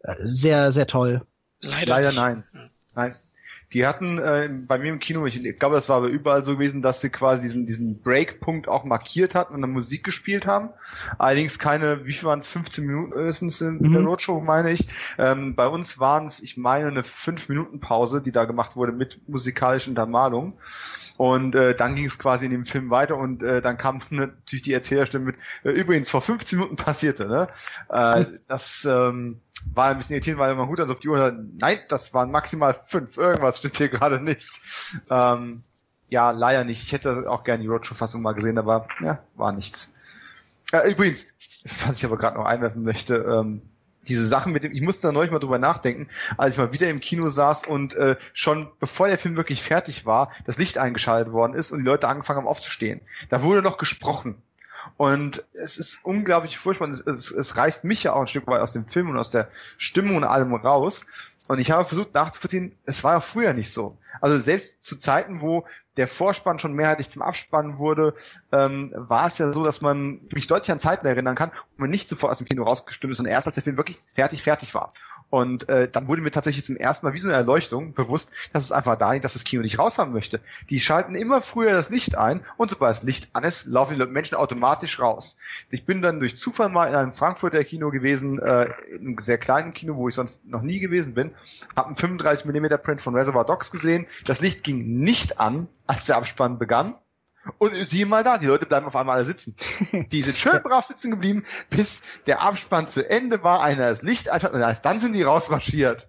äh, 0.00 0.14
sehr, 0.20 0.72
sehr 0.72 0.86
toll. 0.86 1.22
Leider, 1.60 1.94
leider 1.94 2.12
nein. 2.12 2.44
Nein. 2.94 3.16
Die 3.72 3.86
hatten 3.86 4.18
äh, 4.18 4.48
bei 4.50 4.78
mir 4.78 4.90
im 4.90 4.98
Kino, 4.98 5.26
ich, 5.26 5.44
ich 5.44 5.56
glaube, 5.56 5.74
das 5.74 5.88
war 5.88 5.96
aber 5.96 6.08
überall 6.08 6.44
so 6.44 6.54
gewesen, 6.54 6.82
dass 6.82 7.00
sie 7.00 7.10
quasi 7.10 7.42
diesen, 7.42 7.66
diesen 7.66 8.00
Breakpunkt 8.00 8.68
auch 8.68 8.84
markiert 8.84 9.34
hatten 9.34 9.54
und 9.54 9.62
dann 9.62 9.70
Musik 9.70 10.04
gespielt 10.04 10.46
haben. 10.46 10.70
Allerdings 11.18 11.58
keine, 11.58 12.04
wie 12.04 12.12
viel 12.12 12.28
waren 12.28 12.38
es, 12.38 12.46
15 12.46 12.84
Minuten 12.84 13.14
höchstens 13.14 13.60
in, 13.60 13.78
mhm. 13.78 13.92
der 13.92 14.02
Roadshow, 14.02 14.40
meine 14.40 14.70
ich. 14.70 14.86
Ähm, 15.18 15.54
bei 15.54 15.66
uns 15.66 15.98
waren 15.98 16.26
es, 16.26 16.40
ich 16.40 16.56
meine, 16.56 16.88
eine 16.88 17.02
5-Minuten-Pause, 17.02 18.22
die 18.22 18.32
da 18.32 18.44
gemacht 18.44 18.76
wurde 18.76 18.92
mit 18.92 19.26
musikalischen 19.28 19.92
Untermalung. 19.92 20.58
Und 21.16 21.54
äh, 21.54 21.74
dann 21.74 21.94
ging 21.94 22.06
es 22.06 22.18
quasi 22.18 22.46
in 22.46 22.50
dem 22.50 22.64
Film 22.64 22.90
weiter 22.90 23.16
und 23.16 23.42
äh, 23.42 23.60
dann 23.60 23.78
kam 23.78 24.00
natürlich 24.10 24.62
die 24.62 24.72
Erzählerstimme 24.72 25.26
mit, 25.26 25.36
äh, 25.64 25.70
übrigens 25.70 26.10
vor 26.10 26.20
15 26.20 26.58
Minuten 26.58 26.76
passierte, 26.76 27.26
ne? 27.26 27.48
Äh, 27.88 28.24
das 28.48 28.86
ähm, 28.88 29.40
war 29.74 29.88
ein 29.88 29.98
bisschen 29.98 30.14
irritierend, 30.14 30.40
weil 30.40 30.54
man 30.54 30.68
gut 30.68 30.80
auf 30.80 31.00
die 31.00 31.08
Uhr 31.08 31.32
nein, 31.58 31.78
das 31.88 32.14
waren 32.14 32.30
maximal 32.30 32.74
fünf, 32.74 33.16
irgendwas 33.16 33.58
stimmt 33.58 33.76
hier 33.76 33.88
gerade 33.88 34.20
nicht. 34.20 34.60
Ähm, 35.10 35.62
ja, 36.08 36.30
leider 36.30 36.64
nicht. 36.64 36.82
Ich 36.82 36.92
hätte 36.92 37.30
auch 37.30 37.42
gerne 37.42 37.62
die 37.62 37.68
Roadshow-Fassung 37.68 38.20
mal 38.20 38.34
gesehen, 38.34 38.58
aber 38.58 38.86
ja, 39.00 39.20
war 39.34 39.52
nichts. 39.52 39.92
Äh, 40.72 40.90
übrigens, 40.90 41.28
was 41.64 41.96
ich 41.96 42.04
aber 42.04 42.18
gerade 42.18 42.36
noch 42.36 42.44
einwerfen 42.44 42.82
möchte, 42.82 43.16
ähm, 43.16 43.62
diese 44.08 44.26
Sachen 44.26 44.52
mit 44.52 44.64
dem, 44.64 44.72
ich 44.72 44.80
musste 44.80 45.08
da 45.08 45.12
neulich 45.12 45.30
mal 45.30 45.38
drüber 45.38 45.58
nachdenken, 45.58 46.08
als 46.36 46.54
ich 46.54 46.58
mal 46.58 46.72
wieder 46.72 46.90
im 46.90 47.00
Kino 47.00 47.28
saß 47.28 47.66
und 47.66 47.94
äh, 47.94 48.16
schon 48.32 48.70
bevor 48.80 49.08
der 49.08 49.18
Film 49.18 49.36
wirklich 49.36 49.62
fertig 49.62 50.06
war, 50.06 50.32
das 50.44 50.58
Licht 50.58 50.78
eingeschaltet 50.78 51.32
worden 51.32 51.54
ist 51.54 51.72
und 51.72 51.78
die 51.78 51.84
Leute 51.84 52.08
angefangen 52.08 52.40
haben 52.40 52.48
aufzustehen. 52.48 53.00
Da 53.28 53.42
wurde 53.42 53.62
noch 53.62 53.78
gesprochen. 53.78 54.42
Und 54.96 55.44
es 55.52 55.78
ist 55.78 56.04
unglaublich 56.04 56.58
furchtbar. 56.58 56.88
Es, 56.88 57.00
es, 57.00 57.30
es 57.30 57.56
reißt 57.56 57.84
mich 57.84 58.02
ja 58.04 58.12
auch 58.12 58.20
ein 58.20 58.26
Stück 58.26 58.46
weit 58.46 58.60
aus 58.60 58.72
dem 58.72 58.86
Film 58.86 59.10
und 59.10 59.18
aus 59.18 59.30
der 59.30 59.48
Stimmung 59.78 60.16
und 60.16 60.24
allem 60.24 60.54
raus. 60.54 61.06
Und 61.48 61.58
ich 61.58 61.70
habe 61.70 61.84
versucht 61.84 62.14
nachzuvollziehen, 62.14 62.78
es 62.86 63.04
war 63.04 63.14
ja 63.14 63.20
früher 63.20 63.52
nicht 63.52 63.72
so. 63.72 63.98
Also 64.20 64.38
selbst 64.38 64.82
zu 64.82 64.96
Zeiten, 64.96 65.42
wo 65.42 65.66
der 65.96 66.08
Vorspann 66.08 66.58
schon 66.58 66.72
mehrheitlich 66.72 67.10
zum 67.10 67.20
Abspannen 67.20 67.78
wurde, 67.78 68.14
ähm, 68.52 68.92
war 68.94 69.26
es 69.26 69.38
ja 69.38 69.52
so, 69.52 69.62
dass 69.62 69.80
man 69.80 70.20
mich 70.32 70.46
deutlich 70.46 70.72
an 70.72 70.78
Zeiten 70.78 71.06
erinnern 71.06 71.34
kann, 71.34 71.50
wo 71.76 71.82
man 71.82 71.90
nicht 71.90 72.08
sofort 72.08 72.30
aus 72.30 72.38
dem 72.38 72.46
Kino 72.46 72.62
rausgestimmt 72.62 73.10
ist, 73.10 73.18
sondern 73.18 73.34
erst 73.34 73.48
als 73.48 73.56
der 73.56 73.64
Film 73.64 73.76
wirklich 73.76 74.00
fertig, 74.06 74.42
fertig 74.42 74.74
war. 74.74 74.92
Und 75.32 75.66
äh, 75.70 75.88
dann 75.88 76.08
wurde 76.08 76.20
mir 76.20 76.30
tatsächlich 76.30 76.62
zum 76.62 76.76
ersten 76.76 77.06
Mal 77.06 77.14
wie 77.14 77.18
so 77.18 77.26
eine 77.26 77.38
Erleuchtung 77.38 77.94
bewusst, 77.94 78.32
dass 78.52 78.64
es 78.64 78.70
einfach 78.70 78.98
da 78.98 79.12
liegt, 79.12 79.24
dass 79.24 79.32
das 79.32 79.44
Kino 79.44 79.62
nicht 79.62 79.78
raus 79.78 79.96
haben 79.96 80.12
möchte. 80.12 80.40
Die 80.68 80.78
schalten 80.78 81.14
immer 81.14 81.40
früher 81.40 81.72
das 81.72 81.88
Licht 81.88 82.18
ein 82.18 82.44
und 82.58 82.70
sobald 82.70 82.94
das 82.94 83.02
Licht 83.02 83.30
an 83.32 83.42
ist, 83.42 83.64
laufen 83.64 83.98
die 83.98 84.04
Menschen 84.04 84.34
automatisch 84.34 85.00
raus. 85.00 85.38
Ich 85.70 85.86
bin 85.86 86.02
dann 86.02 86.20
durch 86.20 86.36
Zufall 86.36 86.68
mal 86.68 86.86
in 86.86 86.94
einem 86.94 87.14
Frankfurter 87.14 87.64
Kino 87.64 87.90
gewesen, 87.90 88.40
äh, 88.40 88.64
in 88.90 89.06
einem 89.06 89.18
sehr 89.20 89.38
kleinen 89.38 89.72
Kino, 89.72 89.96
wo 89.96 90.06
ich 90.06 90.14
sonst 90.16 90.44
noch 90.44 90.60
nie 90.60 90.80
gewesen 90.80 91.14
bin, 91.14 91.30
habe 91.74 91.86
einen 91.86 91.96
35 91.96 92.44
mm 92.44 92.66
Print 92.82 93.00
von 93.00 93.16
Reservoir 93.16 93.46
Dogs 93.46 93.70
gesehen. 93.70 94.04
Das 94.26 94.42
Licht 94.42 94.62
ging 94.62 95.00
nicht 95.00 95.40
an, 95.40 95.66
als 95.86 96.04
der 96.04 96.18
Abspann 96.18 96.58
begann. 96.58 96.94
Und 97.58 97.74
sieh 97.74 98.04
mal 98.04 98.22
da, 98.22 98.38
die 98.38 98.46
Leute 98.46 98.66
bleiben 98.66 98.86
auf 98.86 98.94
einmal 98.96 99.16
alle 99.16 99.24
sitzen. 99.24 99.56
Die 100.12 100.22
sind 100.22 100.38
schön 100.38 100.62
brav 100.62 100.86
sitzen 100.86 101.10
geblieben, 101.10 101.42
bis 101.70 102.02
der 102.26 102.42
Abspann 102.42 102.86
zu 102.86 103.08
Ende 103.08 103.42
war, 103.42 103.62
einer 103.62 103.88
das 103.88 104.02
Licht 104.02 104.30
hat 104.30 104.52
und 104.52 104.60
erst 104.60 104.84
dann 104.84 105.00
sind 105.00 105.14
die 105.14 105.22
rausmarschiert. 105.22 106.08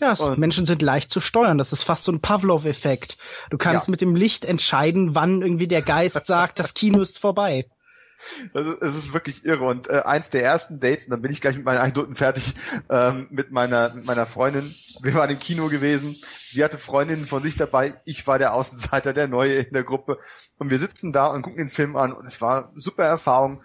Ja, 0.00 0.12
und 0.12 0.38
Menschen 0.38 0.66
sind 0.66 0.82
leicht 0.82 1.10
zu 1.10 1.20
steuern. 1.20 1.58
Das 1.58 1.72
ist 1.72 1.82
fast 1.82 2.04
so 2.04 2.12
ein 2.12 2.20
Pavlov-Effekt. 2.20 3.18
Du 3.50 3.58
kannst 3.58 3.86
ja. 3.86 3.90
mit 3.90 4.00
dem 4.00 4.14
Licht 4.14 4.44
entscheiden, 4.44 5.14
wann 5.14 5.42
irgendwie 5.42 5.68
der 5.68 5.82
Geist 5.82 6.24
sagt, 6.26 6.58
das 6.58 6.74
Kino 6.74 7.00
ist 7.00 7.18
vorbei. 7.18 7.66
Das 8.52 8.66
ist, 8.66 8.82
es 8.82 8.96
ist 8.96 9.12
wirklich 9.12 9.44
irre. 9.44 9.64
Und 9.64 9.88
äh, 9.88 10.02
eins 10.04 10.30
der 10.30 10.42
ersten 10.42 10.80
Dates, 10.80 11.06
und 11.06 11.12
dann 11.12 11.22
bin 11.22 11.30
ich 11.30 11.40
gleich 11.40 11.56
mit 11.56 11.64
meinen 11.64 11.78
Anekdoten 11.78 12.16
fertig, 12.16 12.54
ähm, 12.90 13.28
mit 13.30 13.50
meiner 13.50 13.94
mit 13.94 14.04
meiner 14.04 14.26
Freundin. 14.26 14.74
Wir 15.02 15.14
waren 15.14 15.30
im 15.30 15.38
Kino 15.38 15.68
gewesen. 15.68 16.16
Sie 16.50 16.64
hatte 16.64 16.78
Freundinnen 16.78 17.26
von 17.26 17.42
sich 17.42 17.56
dabei. 17.56 18.00
Ich 18.04 18.26
war 18.26 18.38
der 18.38 18.54
Außenseiter, 18.54 19.12
der 19.12 19.28
Neue 19.28 19.60
in 19.60 19.72
der 19.72 19.84
Gruppe. 19.84 20.18
Und 20.58 20.70
wir 20.70 20.78
sitzen 20.78 21.12
da 21.12 21.28
und 21.28 21.42
gucken 21.42 21.58
den 21.58 21.68
Film 21.68 21.96
an. 21.96 22.12
Und 22.12 22.26
es 22.26 22.40
war 22.40 22.70
eine 22.70 22.80
super 22.80 23.04
Erfahrung. 23.04 23.62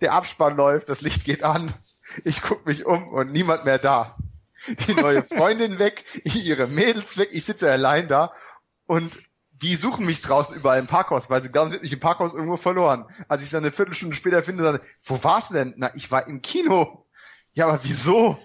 Der 0.00 0.12
Abspann 0.12 0.56
läuft, 0.56 0.88
das 0.88 1.00
Licht 1.00 1.24
geht 1.24 1.44
an. 1.44 1.72
Ich 2.24 2.42
guck 2.42 2.66
mich 2.66 2.84
um 2.84 3.08
und 3.08 3.30
niemand 3.30 3.64
mehr 3.64 3.78
da. 3.78 4.16
Die 4.88 4.94
neue 4.94 5.22
Freundin 5.22 5.78
weg, 5.78 6.04
ihre 6.24 6.66
Mädels 6.66 7.18
weg. 7.18 7.28
Ich 7.32 7.44
sitze 7.44 7.70
allein 7.70 8.08
da. 8.08 8.32
Und 8.86 9.18
die 9.62 9.76
suchen 9.76 10.04
mich 10.04 10.20
draußen 10.20 10.54
überall 10.56 10.78
im 10.78 10.86
Parkhaus, 10.86 11.30
weil 11.30 11.40
sie 11.40 11.50
glauben, 11.50 11.70
sie 11.70 11.76
sind 11.76 11.84
nicht 11.84 11.92
im 11.92 12.00
Parkhaus 12.00 12.32
irgendwo 12.32 12.56
verloren. 12.56 13.06
Als 13.28 13.42
ich 13.42 13.50
dann 13.50 13.62
eine 13.62 13.70
Viertelstunde 13.70 14.16
später 14.16 14.42
finde, 14.42 14.64
dann, 14.64 14.80
wo 15.04 15.22
warst 15.22 15.50
du 15.50 15.54
denn? 15.54 15.74
Na, 15.76 15.90
ich 15.94 16.10
war 16.10 16.26
im 16.26 16.42
Kino. 16.42 17.06
Ja, 17.54 17.66
aber 17.66 17.80
wieso? 17.84 18.38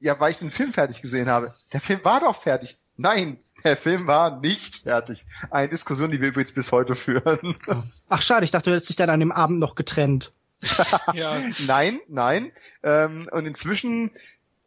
Ja, 0.00 0.18
weil 0.18 0.32
ich 0.32 0.38
den 0.38 0.50
Film 0.50 0.72
fertig 0.72 1.00
gesehen 1.00 1.28
habe. 1.28 1.54
Der 1.72 1.80
Film 1.80 2.04
war 2.04 2.20
doch 2.20 2.34
fertig. 2.34 2.78
Nein, 2.96 3.38
der 3.62 3.76
Film 3.76 4.06
war 4.06 4.40
nicht 4.40 4.82
fertig. 4.82 5.24
Eine 5.50 5.68
Diskussion, 5.68 6.10
die 6.10 6.20
wir 6.20 6.28
übrigens 6.28 6.52
bis 6.52 6.72
heute 6.72 6.94
führen. 6.94 7.56
Ach 8.08 8.22
schade, 8.22 8.44
ich 8.44 8.50
dachte, 8.50 8.70
du 8.70 8.76
hättest 8.76 8.88
dich 8.88 8.96
dann 8.96 9.10
an 9.10 9.20
dem 9.20 9.32
Abend 9.32 9.60
noch 9.60 9.76
getrennt. 9.76 10.32
ja. 11.12 11.40
Nein, 11.66 12.00
nein. 12.08 12.52
Ähm, 12.82 13.28
und 13.30 13.46
inzwischen, 13.46 14.10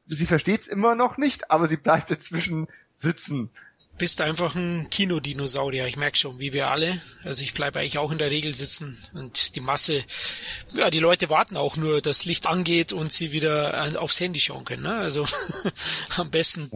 sie 0.05 0.25
versteht's 0.25 0.67
immer 0.67 0.95
noch 0.95 1.17
nicht, 1.17 1.51
aber 1.51 1.67
sie 1.67 1.77
bleibt 1.77 2.11
inzwischen 2.11 2.67
sitzen 2.93 3.49
bist 4.01 4.19
einfach 4.19 4.55
ein 4.55 4.89
Kinodinosaurier. 4.89 5.85
Ich 5.85 5.95
merke 5.95 6.17
schon, 6.17 6.39
wie 6.39 6.53
wir 6.53 6.71
alle. 6.71 6.99
Also 7.23 7.43
ich 7.43 7.53
bleibe 7.53 7.77
eigentlich 7.77 7.99
auch 7.99 8.09
in 8.11 8.17
der 8.17 8.31
Regel 8.31 8.51
sitzen 8.51 8.97
und 9.13 9.55
die 9.55 9.59
Masse, 9.59 10.03
ja, 10.73 10.89
die 10.89 10.97
Leute 10.97 11.29
warten 11.29 11.55
auch 11.55 11.77
nur, 11.77 12.01
dass 12.01 12.25
Licht 12.25 12.47
angeht 12.47 12.93
und 12.93 13.13
sie 13.13 13.31
wieder 13.31 14.01
aufs 14.01 14.19
Handy 14.19 14.39
schauen 14.39 14.65
können. 14.65 14.81
Ne? 14.81 14.95
Also 14.95 15.27
am 16.17 16.31
besten. 16.31 16.71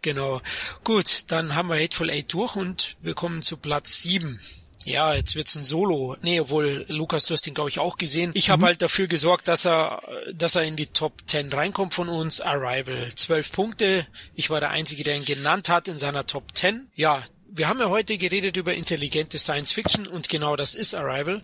Genau. 0.00 0.42
Gut, 0.84 1.24
dann 1.26 1.56
haben 1.56 1.70
wir 1.70 1.82
Hateful 1.82 2.08
Eight 2.08 2.32
durch 2.32 2.54
und 2.54 2.98
wir 3.02 3.14
kommen 3.14 3.42
zu 3.42 3.56
Platz 3.56 3.98
sieben 3.98 4.38
ja, 4.84 5.14
jetzt 5.14 5.34
wird's 5.34 5.54
ein 5.54 5.64
Solo. 5.64 6.16
Nee, 6.22 6.40
obwohl, 6.40 6.84
Lukas, 6.88 7.26
du 7.26 7.34
hast 7.34 7.46
ihn, 7.46 7.54
glaube 7.54 7.70
ich, 7.70 7.78
auch 7.78 7.96
gesehen. 7.96 8.32
Ich 8.34 8.48
mhm. 8.48 8.52
habe 8.52 8.66
halt 8.66 8.82
dafür 8.82 9.06
gesorgt, 9.06 9.48
dass 9.48 9.66
er, 9.66 10.02
dass 10.32 10.56
er 10.56 10.62
in 10.62 10.76
die 10.76 10.86
Top 10.86 11.22
10 11.26 11.52
reinkommt 11.52 11.94
von 11.94 12.08
uns. 12.08 12.40
Arrival. 12.40 13.14
Zwölf 13.14 13.52
Punkte. 13.52 14.06
Ich 14.34 14.50
war 14.50 14.60
der 14.60 14.70
Einzige, 14.70 15.04
der 15.04 15.16
ihn 15.16 15.24
genannt 15.24 15.68
hat 15.68 15.88
in 15.88 15.98
seiner 15.98 16.26
Top 16.26 16.54
10. 16.54 16.88
Ja, 16.94 17.22
wir 17.56 17.68
haben 17.68 17.78
ja 17.78 17.88
heute 17.88 18.18
geredet 18.18 18.56
über 18.56 18.74
intelligente 18.74 19.38
Science 19.38 19.70
Fiction 19.70 20.08
und 20.08 20.28
genau 20.28 20.56
das 20.56 20.74
ist 20.74 20.94
Arrival. 20.94 21.40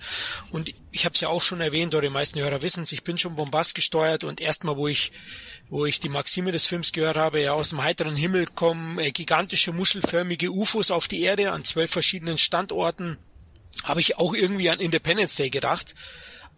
Und 0.50 0.72
ich 0.90 1.04
habe 1.04 1.14
es 1.14 1.20
ja 1.20 1.28
auch 1.28 1.40
schon 1.40 1.60
erwähnt, 1.60 1.94
oder 1.94 2.08
die 2.08 2.12
meisten 2.12 2.40
Hörer 2.40 2.62
wissen 2.62 2.82
es, 2.82 2.90
ich 2.90 3.04
bin 3.04 3.16
schon 3.16 3.36
Bombast 3.36 3.76
gesteuert 3.76 4.24
und 4.24 4.40
erstmal, 4.40 4.76
wo 4.76 4.88
ich 4.88 5.12
wo 5.68 5.86
ich 5.86 6.00
die 6.00 6.08
Maxime 6.08 6.50
des 6.50 6.66
Films 6.66 6.90
gehört 6.90 7.16
habe, 7.16 7.40
ja 7.40 7.52
aus 7.52 7.70
dem 7.70 7.82
heiteren 7.82 8.16
Himmel 8.16 8.46
kommen 8.46 8.98
äh, 8.98 9.12
gigantische 9.12 9.72
muschelförmige 9.72 10.50
UFOs 10.50 10.90
auf 10.90 11.06
die 11.06 11.22
Erde 11.22 11.52
an 11.52 11.62
zwölf 11.62 11.92
verschiedenen 11.92 12.38
Standorten 12.38 13.18
habe 13.84 14.01
ich 14.01 14.18
auch 14.18 14.34
irgendwie 14.34 14.70
an 14.70 14.80
Independence 14.80 15.36
Day 15.36 15.51
gedacht. 15.51 15.94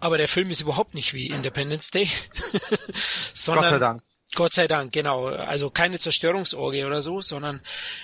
Aber 0.00 0.18
der 0.18 0.28
Film 0.28 0.50
ist 0.50 0.60
überhaupt 0.60 0.94
nicht 0.94 1.14
wie 1.14 1.28
Independence 1.28 1.90
Day. 1.90 2.08
sondern, 3.34 3.64
Gott 3.64 3.70
sei 3.70 3.78
Dank. 3.78 4.02
Gott 4.34 4.52
sei 4.52 4.66
Dank, 4.66 4.92
genau. 4.92 5.26
Also 5.26 5.70
keine 5.70 5.98
Zerstörungsorgie 5.98 6.84
oder 6.84 7.02
so, 7.02 7.20
sondern 7.20 7.60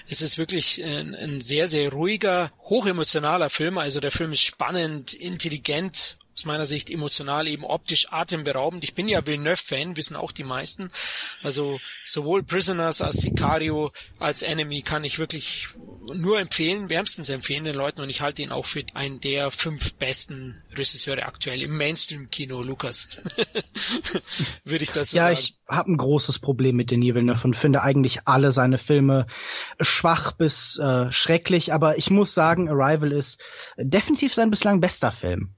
es 0.09 0.20
ist 0.20 0.36
wirklich 0.39 0.82
ein, 0.85 1.14
ein 1.14 1.40
sehr, 1.40 1.68
sehr 1.68 1.90
ruhiger, 1.90 2.52
hochemotionaler 2.60 3.51
Film. 3.51 3.78
Also 3.78 4.01
der 4.01 4.12
Film 4.12 4.32
ist 4.32 4.43
spannend, 4.43 5.14
intelligent, 5.14 6.18
aus 6.39 6.44
meiner 6.44 6.66
Sicht 6.66 6.90
emotional, 6.90 7.48
eben 7.48 7.64
optisch 7.64 8.12
atemberaubend. 8.12 8.85
Ich 8.85 8.94
bin 8.94 9.09
ja 9.09 9.26
Villeneuve-Fan, 9.26 9.97
wissen 9.97 10.14
auch 10.14 10.30
die 10.30 10.44
meisten. 10.44 10.93
Also 11.43 11.80
sowohl 12.05 12.44
Prisoners 12.44 13.01
als 13.01 13.16
Sicario 13.16 13.90
als 14.20 14.43
Enemy 14.43 14.82
kann 14.82 15.02
ich 15.02 15.18
wirklich 15.18 15.66
nur 16.14 16.39
empfehlen, 16.39 16.89
wärmstens 16.89 17.28
empfehlen 17.28 17.64
den 17.64 17.74
Leuten 17.74 18.01
und 18.01 18.10
ich 18.10 18.20
halte 18.20 18.43
ihn 18.43 18.51
auch 18.51 18.64
für 18.64 18.85
einen 18.94 19.20
der 19.20 19.51
fünf 19.51 19.94
besten 19.94 20.62
Regisseure 20.74 21.26
aktuell 21.26 21.62
im 21.62 21.76
Mainstream-Kino, 21.76 22.62
Lukas. 22.62 23.09
Würde 24.64 24.85
ich 24.85 24.90
dazu 24.90 25.16
ja, 25.16 25.24
sagen. 25.24 25.35
Ja, 25.35 25.40
ich 25.40 25.59
habe 25.68 25.93
ein 25.93 25.97
großes 25.97 26.39
Problem 26.39 26.76
mit 26.76 26.90
Denis 26.90 27.14
Villeneuve 27.14 27.44
und 27.44 27.55
finde 27.55 27.82
eigentlich 27.82 28.26
alle 28.26 28.52
seine 28.52 28.78
Filme 28.78 29.26
schwach 29.80 30.32
bis 30.32 30.78
äh, 30.78 31.10
schrecklich, 31.12 31.72
aber 31.72 31.98
ich 31.98 32.10
muss 32.10 32.35
sagen, 32.35 32.68
Arrival 32.68 33.12
ist 33.12 33.40
definitiv 33.76 34.35
sein 34.35 34.51
bislang 34.51 34.80
bester 34.80 35.12
Film. 35.12 35.55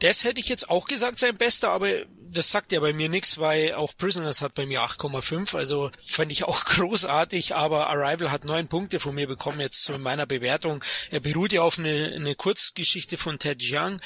Das 0.00 0.24
hätte 0.24 0.40
ich 0.40 0.48
jetzt 0.48 0.68
auch 0.68 0.86
gesagt, 0.86 1.18
sein 1.18 1.36
bester, 1.36 1.70
aber 1.70 1.88
das 2.32 2.50
sagt 2.50 2.72
ja 2.72 2.80
bei 2.80 2.92
mir 2.92 3.08
nichts, 3.08 3.38
weil 3.38 3.74
auch 3.74 3.96
Prisoners 3.96 4.42
hat 4.42 4.54
bei 4.54 4.66
mir 4.66 4.82
8,5, 4.82 5.56
also 5.56 5.90
fand 6.04 6.32
ich 6.32 6.44
auch 6.44 6.64
großartig, 6.64 7.54
aber 7.54 7.88
Arrival 7.88 8.30
hat 8.30 8.44
neun 8.44 8.68
Punkte 8.68 9.00
von 9.00 9.14
mir 9.14 9.26
bekommen 9.26 9.60
jetzt 9.60 9.88
in 9.88 10.00
meiner 10.00 10.26
Bewertung. 10.26 10.82
Er 11.10 11.20
beruht 11.20 11.52
ja 11.52 11.62
auf 11.62 11.78
eine, 11.78 12.12
eine 12.14 12.34
Kurzgeschichte 12.34 13.16
von 13.16 13.38
Ted 13.38 13.58
Chiang. 13.58 14.00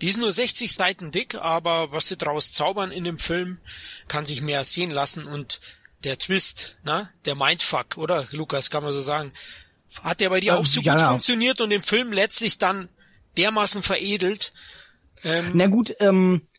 Die 0.00 0.08
ist 0.08 0.18
nur 0.18 0.32
60 0.32 0.74
Seiten 0.74 1.10
dick, 1.10 1.34
aber 1.36 1.92
was 1.92 2.08
sie 2.08 2.16
draus 2.16 2.52
zaubern 2.52 2.90
in 2.90 3.04
dem 3.04 3.18
Film, 3.18 3.58
kann 4.08 4.26
sich 4.26 4.42
mehr 4.42 4.64
sehen 4.64 4.90
lassen 4.90 5.26
und 5.26 5.60
der 6.04 6.18
Twist, 6.18 6.76
ne, 6.84 7.10
der 7.24 7.34
Mindfuck, 7.34 7.96
oder 7.96 8.28
Lukas, 8.30 8.70
kann 8.70 8.82
man 8.82 8.92
so 8.92 9.00
sagen, 9.00 9.32
hat 10.02 10.20
der 10.20 10.30
bei 10.30 10.40
dir 10.40 10.58
auch 10.58 10.66
so 10.66 10.80
ja, 10.80 10.92
gut 10.92 11.00
ja. 11.00 11.08
funktioniert 11.08 11.60
und 11.60 11.70
den 11.70 11.82
Film 11.82 12.12
letztlich 12.12 12.58
dann 12.58 12.88
dermaßen 13.36 13.82
veredelt, 13.82 14.52
ähm, 15.26 15.50
Na 15.54 15.66
gut, 15.66 15.94
ähm, 15.98 16.42
äh, 16.42 16.55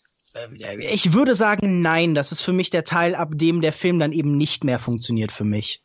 ich 0.79 1.13
würde 1.13 1.35
sagen, 1.35 1.81
nein, 1.81 2.13
das 2.15 2.31
ist 2.31 2.41
für 2.41 2.53
mich 2.53 2.69
der 2.69 2.83
Teil, 2.83 3.15
ab 3.15 3.29
dem 3.33 3.61
der 3.61 3.73
Film 3.73 3.99
dann 3.99 4.11
eben 4.11 4.37
nicht 4.37 4.63
mehr 4.63 4.79
funktioniert 4.79 5.31
für 5.31 5.43
mich. 5.43 5.81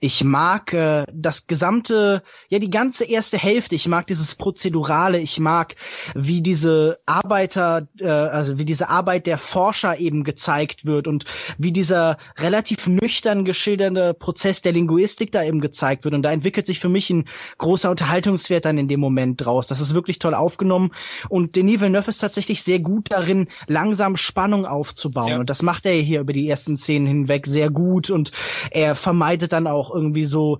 Ich 0.00 0.24
mag 0.24 0.72
äh, 0.72 1.04
das 1.12 1.46
gesamte, 1.46 2.22
ja 2.48 2.58
die 2.58 2.70
ganze 2.70 3.04
erste 3.04 3.38
Hälfte. 3.38 3.74
Ich 3.74 3.88
mag 3.88 4.06
dieses 4.06 4.34
Prozedurale. 4.34 5.18
Ich 5.18 5.40
mag, 5.40 5.76
wie 6.14 6.42
diese 6.42 6.98
Arbeiter, 7.06 7.88
äh, 7.98 8.08
also 8.08 8.58
wie 8.58 8.64
diese 8.64 8.88
Arbeit 8.88 9.26
der 9.26 9.38
Forscher 9.38 9.98
eben 9.98 10.24
gezeigt 10.24 10.84
wird 10.84 11.06
und 11.06 11.24
wie 11.58 11.72
dieser 11.72 12.18
relativ 12.38 12.86
nüchtern 12.86 13.44
geschilderte 13.44 14.14
Prozess 14.14 14.62
der 14.62 14.72
Linguistik 14.72 15.32
da 15.32 15.42
eben 15.42 15.60
gezeigt 15.60 16.04
wird. 16.04 16.14
Und 16.14 16.22
da 16.22 16.32
entwickelt 16.32 16.66
sich 16.66 16.80
für 16.80 16.88
mich 16.88 17.10
ein 17.10 17.28
großer 17.58 17.90
Unterhaltungswert 17.90 18.64
dann 18.64 18.78
in 18.78 18.88
dem 18.88 19.00
Moment 19.00 19.44
draus. 19.44 19.66
Das 19.66 19.80
ist 19.80 19.94
wirklich 19.94 20.18
toll 20.18 20.34
aufgenommen. 20.34 20.92
Und 21.28 21.56
Denis 21.56 21.80
Villeneuve 21.80 22.10
ist 22.10 22.18
tatsächlich 22.18 22.62
sehr 22.62 22.80
gut 22.80 23.10
darin, 23.10 23.48
langsam 23.66 24.16
Spannung 24.16 24.66
aufzubauen. 24.66 25.28
Ja. 25.28 25.38
Und 25.38 25.50
das 25.50 25.62
macht 25.62 25.86
er 25.86 25.94
hier 25.94 26.20
über 26.20 26.32
die 26.32 26.48
ersten 26.48 26.76
Szenen 26.76 27.06
hinweg 27.06 27.46
sehr 27.46 27.70
gut. 27.70 28.10
Und 28.10 28.32
er 28.70 28.94
vermeidet 28.94 29.53
dann 29.54 29.66
auch 29.66 29.94
irgendwie 29.94 30.24
so 30.24 30.58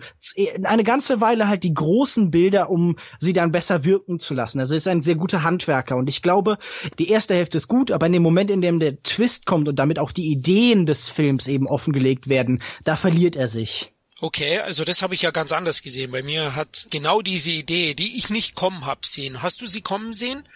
eine 0.62 0.84
ganze 0.84 1.20
Weile 1.20 1.48
halt 1.48 1.64
die 1.64 1.74
großen 1.74 2.30
Bilder, 2.30 2.70
um 2.70 2.96
sie 3.18 3.32
dann 3.32 3.52
besser 3.52 3.84
wirken 3.84 4.20
zu 4.20 4.32
lassen. 4.32 4.60
Also 4.60 4.74
er 4.74 4.78
ist 4.78 4.88
ein 4.88 5.02
sehr 5.02 5.16
guter 5.16 5.42
Handwerker 5.42 5.96
und 5.96 6.08
ich 6.08 6.22
glaube, 6.22 6.58
die 6.98 7.10
erste 7.10 7.34
Hälfte 7.34 7.58
ist 7.58 7.68
gut, 7.68 7.90
aber 7.90 8.06
in 8.06 8.12
dem 8.12 8.22
Moment, 8.22 8.50
in 8.50 8.62
dem 8.62 8.78
der 8.78 9.02
Twist 9.02 9.44
kommt 9.44 9.68
und 9.68 9.76
damit 9.76 9.98
auch 9.98 10.12
die 10.12 10.30
Ideen 10.30 10.86
des 10.86 11.10
Films 11.10 11.46
eben 11.46 11.66
offengelegt 11.66 12.28
werden, 12.28 12.62
da 12.84 12.96
verliert 12.96 13.36
er 13.36 13.48
sich. 13.48 13.90
Okay, 14.20 14.60
also 14.60 14.84
das 14.84 15.02
habe 15.02 15.14
ich 15.14 15.22
ja 15.22 15.32
ganz 15.32 15.52
anders 15.52 15.82
gesehen. 15.82 16.12
Bei 16.12 16.22
mir 16.22 16.54
hat 16.54 16.86
genau 16.90 17.20
diese 17.20 17.50
Idee, 17.50 17.94
die 17.94 18.16
ich 18.16 18.30
nicht 18.30 18.54
kommen 18.54 18.86
hab 18.86 19.04
sehen. 19.04 19.42
Hast 19.42 19.60
du 19.60 19.66
sie 19.66 19.82
kommen 19.82 20.12
sehen? 20.12 20.48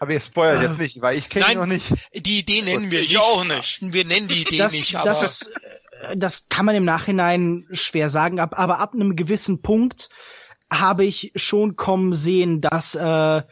Aber 0.00 0.12
ihr 0.12 0.20
spoilert 0.20 0.62
jetzt 0.62 0.78
nicht, 0.78 1.00
weil 1.00 1.16
ich 1.16 1.28
kenne 1.28 1.46
sie 1.46 1.54
noch 1.54 1.66
nicht. 1.66 1.92
Die 2.12 2.40
Idee 2.40 2.62
nennen 2.62 2.90
wir 2.90 3.02
ich 3.02 3.10
nicht. 3.10 3.20
auch 3.20 3.44
nicht. 3.44 3.78
Wir 3.80 4.04
nennen 4.04 4.26
die 4.26 4.40
Idee 4.40 4.58
das, 4.58 4.72
nicht, 4.72 4.96
aber 4.96 5.10
das 5.10 5.42
ist, 5.42 5.50
das 6.16 6.48
kann 6.48 6.66
man 6.66 6.74
im 6.74 6.84
Nachhinein 6.84 7.66
schwer 7.72 8.08
sagen, 8.08 8.40
ab, 8.40 8.58
aber 8.58 8.78
ab 8.78 8.94
einem 8.94 9.16
gewissen 9.16 9.62
Punkt 9.62 10.08
habe 10.70 11.04
ich 11.04 11.32
schon 11.36 11.76
kommen 11.76 12.12
sehen, 12.12 12.60
dass 12.60 12.94
äh, 12.94 13.42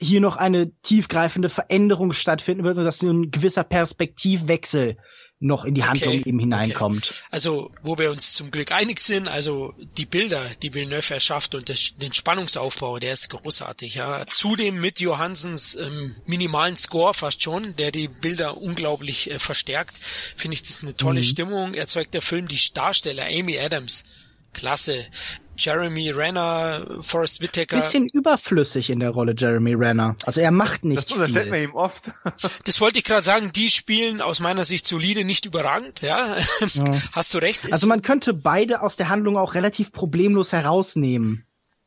hier 0.00 0.20
noch 0.20 0.36
eine 0.36 0.72
tiefgreifende 0.82 1.48
Veränderung 1.48 2.12
stattfinden 2.12 2.64
wird 2.64 2.78
und 2.78 2.84
dass 2.84 3.02
ein 3.02 3.30
gewisser 3.30 3.64
Perspektivwechsel 3.64 4.96
noch 5.42 5.64
in 5.64 5.74
die 5.74 5.84
Handlung 5.84 6.20
okay, 6.20 6.28
eben 6.28 6.38
hineinkommt. 6.38 7.10
Okay. 7.10 7.20
Also, 7.30 7.70
wo 7.82 7.98
wir 7.98 8.10
uns 8.10 8.32
zum 8.32 8.50
Glück 8.50 8.72
einig 8.72 9.00
sind, 9.00 9.28
also 9.28 9.74
die 9.98 10.06
Bilder, 10.06 10.44
die 10.62 10.72
Villeneuve 10.72 11.14
erschafft 11.14 11.54
und 11.54 11.68
das, 11.68 11.94
den 11.96 12.14
Spannungsaufbau, 12.14 12.98
der 12.98 13.12
ist 13.12 13.30
großartig, 13.30 13.96
ja. 13.96 14.24
Zudem 14.32 14.80
mit 14.80 15.00
Johansens 15.00 15.74
ähm, 15.74 16.16
minimalen 16.26 16.76
Score 16.76 17.12
fast 17.14 17.42
schon, 17.42 17.76
der 17.76 17.90
die 17.90 18.08
Bilder 18.08 18.56
unglaublich 18.56 19.30
äh, 19.30 19.38
verstärkt, 19.38 20.00
finde 20.36 20.54
ich 20.54 20.62
das 20.62 20.82
eine 20.82 20.96
tolle 20.96 21.20
mhm. 21.20 21.24
Stimmung. 21.24 21.74
Erzeugt 21.74 22.14
der 22.14 22.22
Film 22.22 22.48
die 22.48 22.60
Darsteller 22.72 23.26
Amy 23.26 23.58
Adams, 23.58 24.04
klasse. 24.52 25.04
Jeremy 25.56 26.10
Renner, 26.10 26.86
Forrest 27.02 27.40
Whitaker. 27.40 27.76
Bisschen 27.76 28.08
überflüssig 28.08 28.90
in 28.90 29.00
der 29.00 29.10
Rolle 29.10 29.34
Jeremy 29.36 29.74
Renner. 29.74 30.16
Also 30.24 30.40
er 30.40 30.50
macht 30.50 30.84
nicht 30.84 30.98
Das 30.98 31.12
unterstellt 31.12 31.50
man 31.50 31.62
ihm 31.62 31.74
oft. 31.74 32.10
das 32.64 32.80
wollte 32.80 32.98
ich 32.98 33.04
gerade 33.04 33.22
sagen, 33.22 33.52
die 33.52 33.70
spielen 33.70 34.20
aus 34.20 34.40
meiner 34.40 34.64
Sicht 34.64 34.86
solide, 34.86 35.24
nicht 35.24 35.44
überragend, 35.44 36.00
ja. 36.02 36.36
ja. 36.74 36.84
Hast 37.12 37.34
du 37.34 37.38
recht. 37.38 37.72
Also 37.72 37.86
man 37.86 38.02
könnte 38.02 38.34
beide 38.34 38.82
aus 38.82 38.96
der 38.96 39.08
Handlung 39.08 39.36
auch 39.36 39.54
relativ 39.54 39.92
problemlos 39.92 40.52
herausnehmen. 40.52 41.44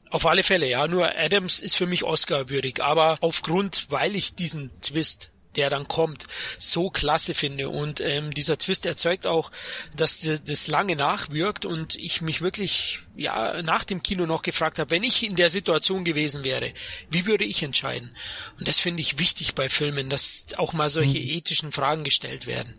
Auf 0.09 0.25
alle 0.27 0.43
Fälle, 0.43 0.69
ja. 0.69 0.87
Nur 0.87 1.09
Adams 1.17 1.59
ist 1.59 1.75
für 1.75 1.87
mich 1.87 2.03
Oscar 2.03 2.49
würdig, 2.49 2.81
aber 2.81 3.17
aufgrund, 3.21 3.87
weil 3.89 4.15
ich 4.15 4.35
diesen 4.35 4.69
Twist 4.81 5.31
der 5.57 5.69
dann 5.69 5.87
kommt, 5.87 6.27
so 6.59 6.89
klasse 6.89 7.33
finde. 7.33 7.69
Und 7.69 8.01
ähm, 8.01 8.33
dieser 8.33 8.57
Twist 8.57 8.85
erzeugt 8.85 9.27
auch, 9.27 9.51
dass 9.95 10.19
das 10.19 10.67
lange 10.67 10.95
nachwirkt 10.95 11.65
und 11.65 11.95
ich 11.95 12.21
mich 12.21 12.41
wirklich 12.41 12.99
ja 13.15 13.61
nach 13.61 13.83
dem 13.83 14.03
Kino 14.03 14.25
noch 14.25 14.41
gefragt 14.41 14.79
habe, 14.79 14.91
wenn 14.91 15.03
ich 15.03 15.25
in 15.25 15.35
der 15.35 15.49
Situation 15.49 16.03
gewesen 16.03 16.43
wäre, 16.43 16.73
wie 17.09 17.25
würde 17.25 17.45
ich 17.45 17.63
entscheiden? 17.63 18.15
Und 18.59 18.67
das 18.67 18.79
finde 18.79 19.01
ich 19.01 19.19
wichtig 19.19 19.55
bei 19.55 19.69
Filmen, 19.69 20.09
dass 20.09 20.45
auch 20.57 20.73
mal 20.73 20.89
solche 20.89 21.19
mhm. 21.19 21.29
ethischen 21.29 21.71
Fragen 21.71 22.03
gestellt 22.03 22.45
werden. 22.45 22.77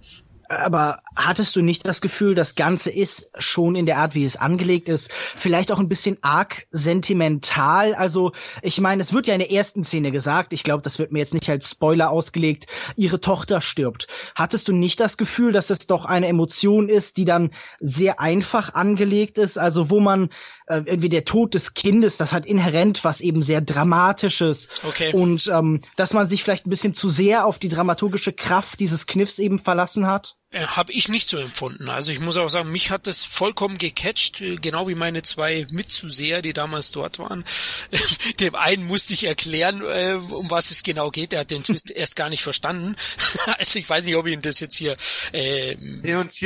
Aber 0.48 1.00
hattest 1.16 1.56
du 1.56 1.62
nicht 1.62 1.86
das 1.86 2.00
Gefühl, 2.00 2.34
das 2.34 2.54
Ganze 2.54 2.90
ist 2.90 3.28
schon 3.38 3.74
in 3.74 3.86
der 3.86 3.98
Art, 3.98 4.14
wie 4.14 4.24
es 4.24 4.36
angelegt 4.36 4.88
ist, 4.88 5.10
vielleicht 5.36 5.72
auch 5.72 5.78
ein 5.78 5.88
bisschen 5.88 6.18
arg 6.22 6.66
sentimental? 6.70 7.94
Also, 7.94 8.32
ich 8.62 8.80
meine, 8.80 9.02
es 9.02 9.12
wird 9.12 9.26
ja 9.26 9.34
in 9.34 9.40
der 9.40 9.50
ersten 9.50 9.84
Szene 9.84 10.12
gesagt, 10.12 10.52
ich 10.52 10.62
glaube, 10.62 10.82
das 10.82 10.98
wird 10.98 11.12
mir 11.12 11.18
jetzt 11.18 11.34
nicht 11.34 11.48
als 11.50 11.70
Spoiler 11.70 12.10
ausgelegt, 12.10 12.66
ihre 12.96 13.20
Tochter 13.20 13.60
stirbt. 13.60 14.06
Hattest 14.34 14.68
du 14.68 14.72
nicht 14.72 15.00
das 15.00 15.16
Gefühl, 15.16 15.52
dass 15.52 15.70
es 15.70 15.86
doch 15.86 16.04
eine 16.04 16.28
Emotion 16.28 16.88
ist, 16.88 17.16
die 17.16 17.24
dann 17.24 17.50
sehr 17.80 18.20
einfach 18.20 18.74
angelegt 18.74 19.38
ist, 19.38 19.58
also 19.58 19.90
wo 19.90 20.00
man 20.00 20.30
äh, 20.66 20.82
irgendwie 20.84 21.08
der 21.08 21.24
Tod 21.24 21.54
des 21.54 21.74
Kindes, 21.74 22.16
das 22.16 22.32
hat 22.32 22.46
inhärent 22.46 23.04
was 23.04 23.20
eben 23.20 23.42
sehr 23.42 23.60
Dramatisches. 23.60 24.68
Okay. 24.86 25.12
Und 25.12 25.46
ähm, 25.52 25.82
dass 25.96 26.12
man 26.12 26.28
sich 26.28 26.42
vielleicht 26.42 26.66
ein 26.66 26.70
bisschen 26.70 26.94
zu 26.94 27.08
sehr 27.08 27.46
auf 27.46 27.58
die 27.58 27.68
dramaturgische 27.68 28.32
Kraft 28.32 28.80
dieses 28.80 29.06
Kniffs 29.06 29.38
eben 29.38 29.58
verlassen 29.58 30.06
hat. 30.06 30.36
Äh, 30.52 30.64
Habe 30.64 30.92
ich 30.92 31.08
nicht 31.08 31.26
so 31.26 31.38
empfunden. 31.38 31.88
Also 31.88 32.12
ich 32.12 32.20
muss 32.20 32.36
auch 32.36 32.48
sagen, 32.48 32.70
mich 32.70 32.90
hat 32.90 33.08
das 33.08 33.24
vollkommen 33.24 33.78
gecatcht, 33.78 34.40
äh, 34.40 34.56
genau 34.56 34.86
wie 34.86 34.94
meine 34.94 35.22
zwei 35.22 35.66
Mitzuseher, 35.70 36.40
die 36.40 36.52
damals 36.52 36.92
dort 36.92 37.18
waren. 37.18 37.44
Dem 38.40 38.54
einen 38.54 38.84
musste 38.84 39.12
ich 39.12 39.24
erklären, 39.24 39.80
äh, 39.82 40.12
um 40.14 40.48
was 40.48 40.70
es 40.70 40.84
genau 40.84 41.10
geht. 41.10 41.32
Der 41.32 41.40
hat 41.40 41.50
den 41.50 41.64
Twist 41.64 41.90
erst 41.90 42.14
gar 42.14 42.28
nicht 42.28 42.42
verstanden. 42.42 42.96
Also 43.58 43.78
ich 43.78 43.88
weiß 43.88 44.04
nicht, 44.04 44.16
ob 44.16 44.26
ich 44.26 44.34
ihn 44.34 44.42
das 44.42 44.60
jetzt 44.60 44.76
hier 44.76 44.96
äh, 45.32 45.76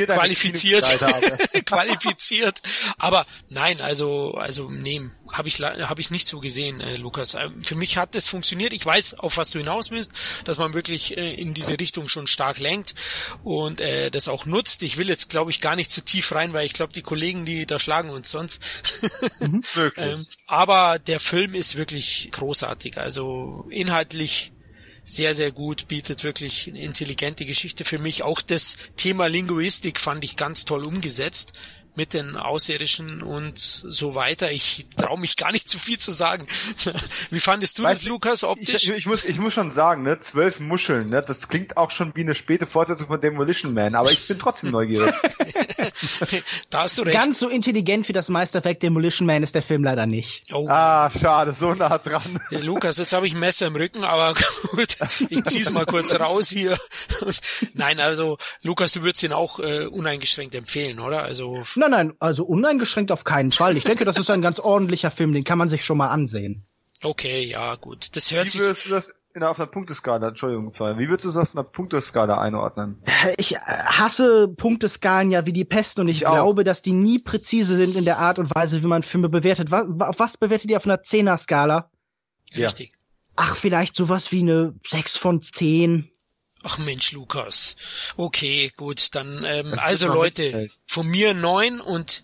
qualifiziert, 0.05 0.85
qualifiziert. 1.65 2.61
Aber 2.97 3.25
nein, 3.49 3.81
also 3.81 4.33
also 4.35 4.69
nee, 4.69 5.01
habe 5.31 5.47
ich 5.47 5.61
habe 5.61 5.99
ich 5.99 6.09
nicht 6.09 6.27
so 6.27 6.39
gesehen, 6.39 6.79
äh, 6.79 6.97
Lukas. 6.97 7.35
Für 7.61 7.75
mich 7.75 7.97
hat 7.97 8.15
das 8.15 8.27
funktioniert. 8.27 8.71
Ich 8.73 8.85
weiß, 8.85 9.15
auf 9.15 9.37
was 9.37 9.49
du 9.49 9.59
hinaus 9.59 9.91
willst, 9.91 10.11
dass 10.45 10.57
man 10.57 10.73
wirklich 10.73 11.17
äh, 11.17 11.33
in 11.33 11.53
diese 11.53 11.79
Richtung 11.79 12.07
schon 12.07 12.27
stark 12.27 12.59
lenkt 12.59 12.95
und 13.43 13.81
äh, 13.81 13.90
das 14.11 14.27
auch 14.27 14.45
nutzt. 14.45 14.83
Ich 14.83 14.97
will 14.97 15.09
jetzt, 15.09 15.29
glaube 15.29 15.51
ich, 15.51 15.61
gar 15.61 15.75
nicht 15.75 15.91
zu 15.91 16.01
tief 16.01 16.31
rein, 16.33 16.53
weil 16.53 16.65
ich 16.65 16.73
glaube, 16.73 16.93
die 16.93 17.01
Kollegen, 17.01 17.45
die 17.45 17.65
da 17.65 17.79
schlagen 17.79 18.09
uns 18.09 18.29
sonst. 18.29 18.61
Wirklich. 19.73 20.05
ähm, 20.05 20.25
aber 20.47 20.99
der 20.99 21.19
Film 21.19 21.55
ist 21.55 21.75
wirklich 21.75 22.29
großartig. 22.31 22.97
Also 22.97 23.65
inhaltlich 23.69 24.51
sehr, 25.03 25.35
sehr 25.35 25.51
gut, 25.51 25.87
bietet 25.87 26.23
wirklich 26.23 26.69
eine 26.69 26.81
intelligente 26.81 27.45
Geschichte 27.45 27.85
für 27.85 27.97
mich. 27.97 28.23
Auch 28.23 28.41
das 28.41 28.77
Thema 28.95 29.27
Linguistik 29.27 29.99
fand 29.99 30.23
ich 30.23 30.37
ganz 30.37 30.65
toll 30.65 30.85
umgesetzt 30.85 31.53
mit 31.95 32.13
den 32.13 32.37
Außerirdischen 32.37 33.21
und 33.21 33.57
so 33.57 34.15
weiter. 34.15 34.51
Ich 34.51 34.85
traue 34.97 35.19
mich 35.19 35.35
gar 35.35 35.51
nicht 35.51 35.67
zu 35.69 35.77
viel 35.77 35.97
zu 35.99 36.11
sagen. 36.11 36.47
Wie 37.31 37.39
fandest 37.39 37.79
du 37.79 37.83
Weißt 37.83 38.03
das, 38.03 38.09
Lukas, 38.09 38.43
Ich, 38.43 38.49
optisch? 38.49 38.89
ich, 38.89 39.05
muss, 39.05 39.25
ich 39.25 39.39
muss 39.39 39.53
schon 39.53 39.71
sagen, 39.71 40.03
ne, 40.03 40.17
zwölf 40.19 40.59
Muscheln, 40.59 41.09
ne, 41.09 41.21
das 41.21 41.47
klingt 41.49 41.77
auch 41.77 41.91
schon 41.91 42.15
wie 42.15 42.21
eine 42.21 42.35
späte 42.35 42.65
Fortsetzung 42.65 43.07
von 43.07 43.19
Demolition 43.19 43.73
Man, 43.73 43.95
aber 43.95 44.11
ich 44.11 44.27
bin 44.27 44.39
trotzdem 44.39 44.71
neugierig. 44.71 45.13
da 46.69 46.83
hast 46.83 46.97
du 46.97 47.03
recht. 47.03 47.17
Ganz 47.17 47.39
so 47.39 47.49
intelligent 47.49 48.07
wie 48.07 48.13
das 48.13 48.29
Meisterwerk 48.29 48.79
Demolition 48.79 49.25
Man 49.25 49.43
ist 49.43 49.55
der 49.55 49.63
Film 49.63 49.83
leider 49.83 50.05
nicht. 50.05 50.43
oh. 50.53 50.67
ah, 50.69 51.09
schade, 51.11 51.53
so 51.53 51.73
nah 51.73 51.97
dran. 51.97 52.39
Ja, 52.51 52.59
Lukas, 52.59 52.97
jetzt 52.97 53.13
habe 53.13 53.27
ich 53.27 53.33
ein 53.33 53.39
Messer 53.39 53.67
im 53.67 53.75
Rücken, 53.75 54.03
aber 54.03 54.33
gut, 54.71 54.97
ich 55.29 55.43
zieh's 55.45 55.69
mal 55.71 55.85
kurz 55.85 56.17
raus 56.19 56.49
hier. 56.49 56.77
Nein, 57.73 57.99
also 57.99 58.37
Lukas, 58.61 58.93
du 58.93 59.01
würdest 59.03 59.23
ihn 59.23 59.33
auch 59.33 59.59
äh, 59.59 59.85
uneingeschränkt 59.85 60.55
empfehlen, 60.55 60.99
oder? 60.99 61.23
Also 61.23 61.63
Nein, 61.81 61.91
nein, 61.91 62.13
also 62.19 62.45
uneingeschränkt 62.45 63.11
auf 63.11 63.23
keinen 63.23 63.51
Fall. 63.51 63.75
Ich 63.75 63.83
denke, 63.83 64.05
das 64.05 64.17
ist 64.17 64.29
ein 64.29 64.41
ganz 64.43 64.59
ordentlicher 64.73 65.09
Film, 65.11 65.33
den 65.33 65.43
kann 65.43 65.57
man 65.57 65.67
sich 65.67 65.83
schon 65.83 65.97
mal 65.97 66.09
ansehen. 66.09 66.63
okay, 67.03 67.43
ja 67.43 67.75
gut, 67.75 68.15
das 68.15 68.31
hört 68.31 68.45
Wie 68.45 68.49
sich 68.49 68.61
würdest 68.61 68.85
du 68.85 68.89
das 68.91 69.13
in, 69.33 69.43
auf 69.43 69.57
einer 69.59 69.65
Punkteskala, 69.67 70.27
Entschuldigung, 70.27 70.71
wie 70.73 71.07
würdest 71.09 71.23
du 71.25 71.29
das 71.29 71.37
auf 71.37 71.55
einer 71.55 71.63
Punkteskala 71.63 72.39
einordnen? 72.39 73.01
Ich 73.37 73.55
äh, 73.55 73.59
hasse 73.65 74.47
Punkteskalen 74.49 75.31
ja 75.31 75.45
wie 75.45 75.53
die 75.53 75.63
Pest 75.65 75.99
und 75.99 76.07
ich, 76.09 76.17
Ich 76.17 76.27
auch. 76.27 76.33
glaube, 76.33 76.63
dass 76.63 76.81
die 76.81 76.91
nie 76.91 77.17
präzise 77.17 77.75
sind 77.77 77.95
in 77.95 78.05
der 78.05 78.19
Art 78.19 78.39
und 78.39 78.53
Weise, 78.53 78.83
wie 78.83 78.87
man 78.87 79.03
Filme 79.03 79.29
bewertet. 79.29 79.71
Was, 79.71 79.85
auf 80.01 80.19
was 80.19 80.37
bewertet 80.37 80.69
ihr 80.69 80.77
auf 80.77 80.85
einer 80.85 81.01
Zehner-Skala? 81.01 81.89
Ja. 82.51 82.67
richtig. 82.67 82.91
Ach, 83.37 83.55
vielleicht 83.55 83.95
sowas 83.95 84.31
wie 84.33 84.41
eine 84.41 84.75
6 84.85 85.17
von 85.17 85.41
10. 85.41 86.11
Ach 86.63 86.77
Mensch, 86.77 87.11
Lukas. 87.11 87.75
Okay, 88.17 88.71
gut, 88.77 89.15
dann 89.15 89.43
ähm, 89.45 89.73
also 89.77 90.07
Leute, 90.07 90.69
von 90.85 91.07
mir 91.07 91.33
neun 91.33 91.81
und 91.81 92.23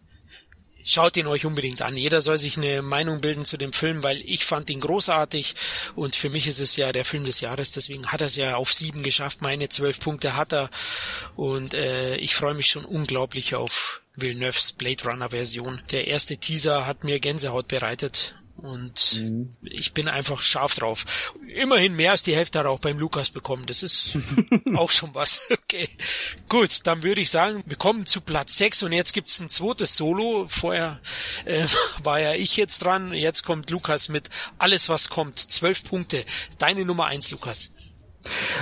schaut 0.88 1.18
ihn 1.18 1.28
euch 1.28 1.46
unbedingt 1.46 1.82
an. 1.82 1.98
Jeder 1.98 2.22
soll 2.22 2.38
sich 2.38 2.58
eine 2.58 2.82
Meinung 2.82 3.20
bilden 3.20 3.46
zu 3.46 3.58
dem 3.58 3.74
Film, 3.74 4.04
weil 4.04 4.22
ich 4.24 4.46
fand 4.46 4.70
ihn 4.70 4.80
großartig 4.80 5.56
und 5.96 6.16
für 6.16 6.30
mich 6.30 6.48
ist 6.48 6.60
es 6.60 6.76
ja 6.78 6.92
der 6.92 7.06
Film 7.06 7.26
des 7.26 7.42
Jahres, 7.42 7.72
deswegen 7.72 8.08
hat 8.08 8.22
er 8.22 8.28
es 8.28 8.36
ja 8.36 8.56
auf 8.56 8.74
sieben 8.74 9.04
geschafft. 9.04 9.42
Meine 9.42 9.70
zwölf 9.70 10.00
Punkte 10.00 10.36
hat 10.36 10.54
er 10.54 10.70
und 11.36 11.74
äh, 11.74 12.16
ich 12.18 12.36
freue 12.36 12.54
mich 12.54 12.68
schon 12.68 12.86
unglaublich 12.86 13.56
auf 13.56 14.02
Villeneuves 14.16 14.72
Blade 14.72 15.04
Runner 15.04 15.30
Version. 15.30 15.82
Der 15.92 16.08
erste 16.08 16.38
Teaser 16.38 16.88
hat 16.88 17.04
mir 17.04 17.20
Gänsehaut 17.20 17.68
bereitet 17.68 18.36
und 18.58 19.24
ich 19.62 19.94
bin 19.94 20.08
einfach 20.08 20.42
scharf 20.42 20.76
drauf. 20.76 21.34
Immerhin 21.48 21.96
mehr 21.96 22.12
als 22.12 22.24
die 22.24 22.36
Hälfte 22.36 22.60
hat 22.60 22.66
er 22.66 22.72
auch 22.72 22.80
beim 22.80 22.98
Lukas 22.98 23.30
bekommen. 23.30 23.66
Das 23.68 23.84
ist 23.84 24.18
auch 24.76 24.90
schon 24.90 25.14
was. 25.14 25.50
Okay. 25.68 25.90
Gut, 26.48 26.88
dann 26.88 27.04
würde 27.04 27.20
ich 27.20 27.30
sagen, 27.30 27.62
wir 27.66 27.76
kommen 27.76 28.06
zu 28.06 28.22
Platz 28.22 28.56
6 28.56 28.84
und 28.84 28.94
jetzt 28.94 29.12
gibt's 29.12 29.42
ein 29.42 29.50
zweites 29.50 29.98
Solo. 29.98 30.46
Vorher 30.48 31.02
äh, 31.44 31.66
war 32.04 32.22
ja 32.22 32.34
ich 32.36 32.56
jetzt 32.56 32.86
dran. 32.86 33.14
Jetzt 33.14 33.44
kommt 33.44 33.70
Lukas 33.70 34.08
mit 34.08 34.30
Alles, 34.58 34.88
was 34.88 35.10
kommt. 35.10 35.40
Zwölf 35.40 35.84
Punkte. 35.84 36.24
Deine 36.58 36.86
Nummer 36.86 37.08
eins, 37.08 37.32
Lukas. 37.32 37.72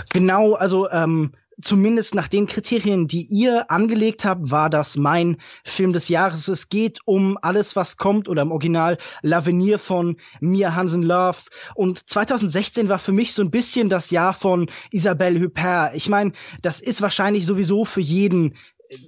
Genau, 0.09 0.53
also 0.53 0.89
ähm, 0.89 1.33
zumindest 1.61 2.15
nach 2.15 2.27
den 2.27 2.47
Kriterien, 2.47 3.07
die 3.07 3.23
ihr 3.23 3.69
angelegt 3.71 4.25
habt, 4.25 4.51
war 4.51 4.69
das 4.69 4.97
mein 4.97 5.37
Film 5.63 5.93
des 5.93 6.09
Jahres. 6.09 6.47
Es 6.47 6.69
geht 6.69 6.99
um 7.05 7.37
alles, 7.41 7.75
was 7.75 7.97
kommt 7.97 8.27
oder 8.27 8.41
im 8.41 8.51
Original 8.51 8.97
L'Avenir 9.23 9.77
von 9.77 10.17
Mia 10.39 10.75
Hansen 10.75 11.03
Love. 11.03 11.39
Und 11.73 12.09
2016 12.09 12.89
war 12.89 12.99
für 12.99 13.11
mich 13.11 13.33
so 13.33 13.41
ein 13.41 13.51
bisschen 13.51 13.89
das 13.89 14.11
Jahr 14.11 14.33
von 14.33 14.69
Isabelle 14.91 15.41
Huppert. 15.41 15.95
Ich 15.95 16.09
meine, 16.09 16.33
das 16.61 16.79
ist 16.79 17.01
wahrscheinlich 17.01 17.45
sowieso 17.45 17.85
für 17.85 18.01
jeden 18.01 18.55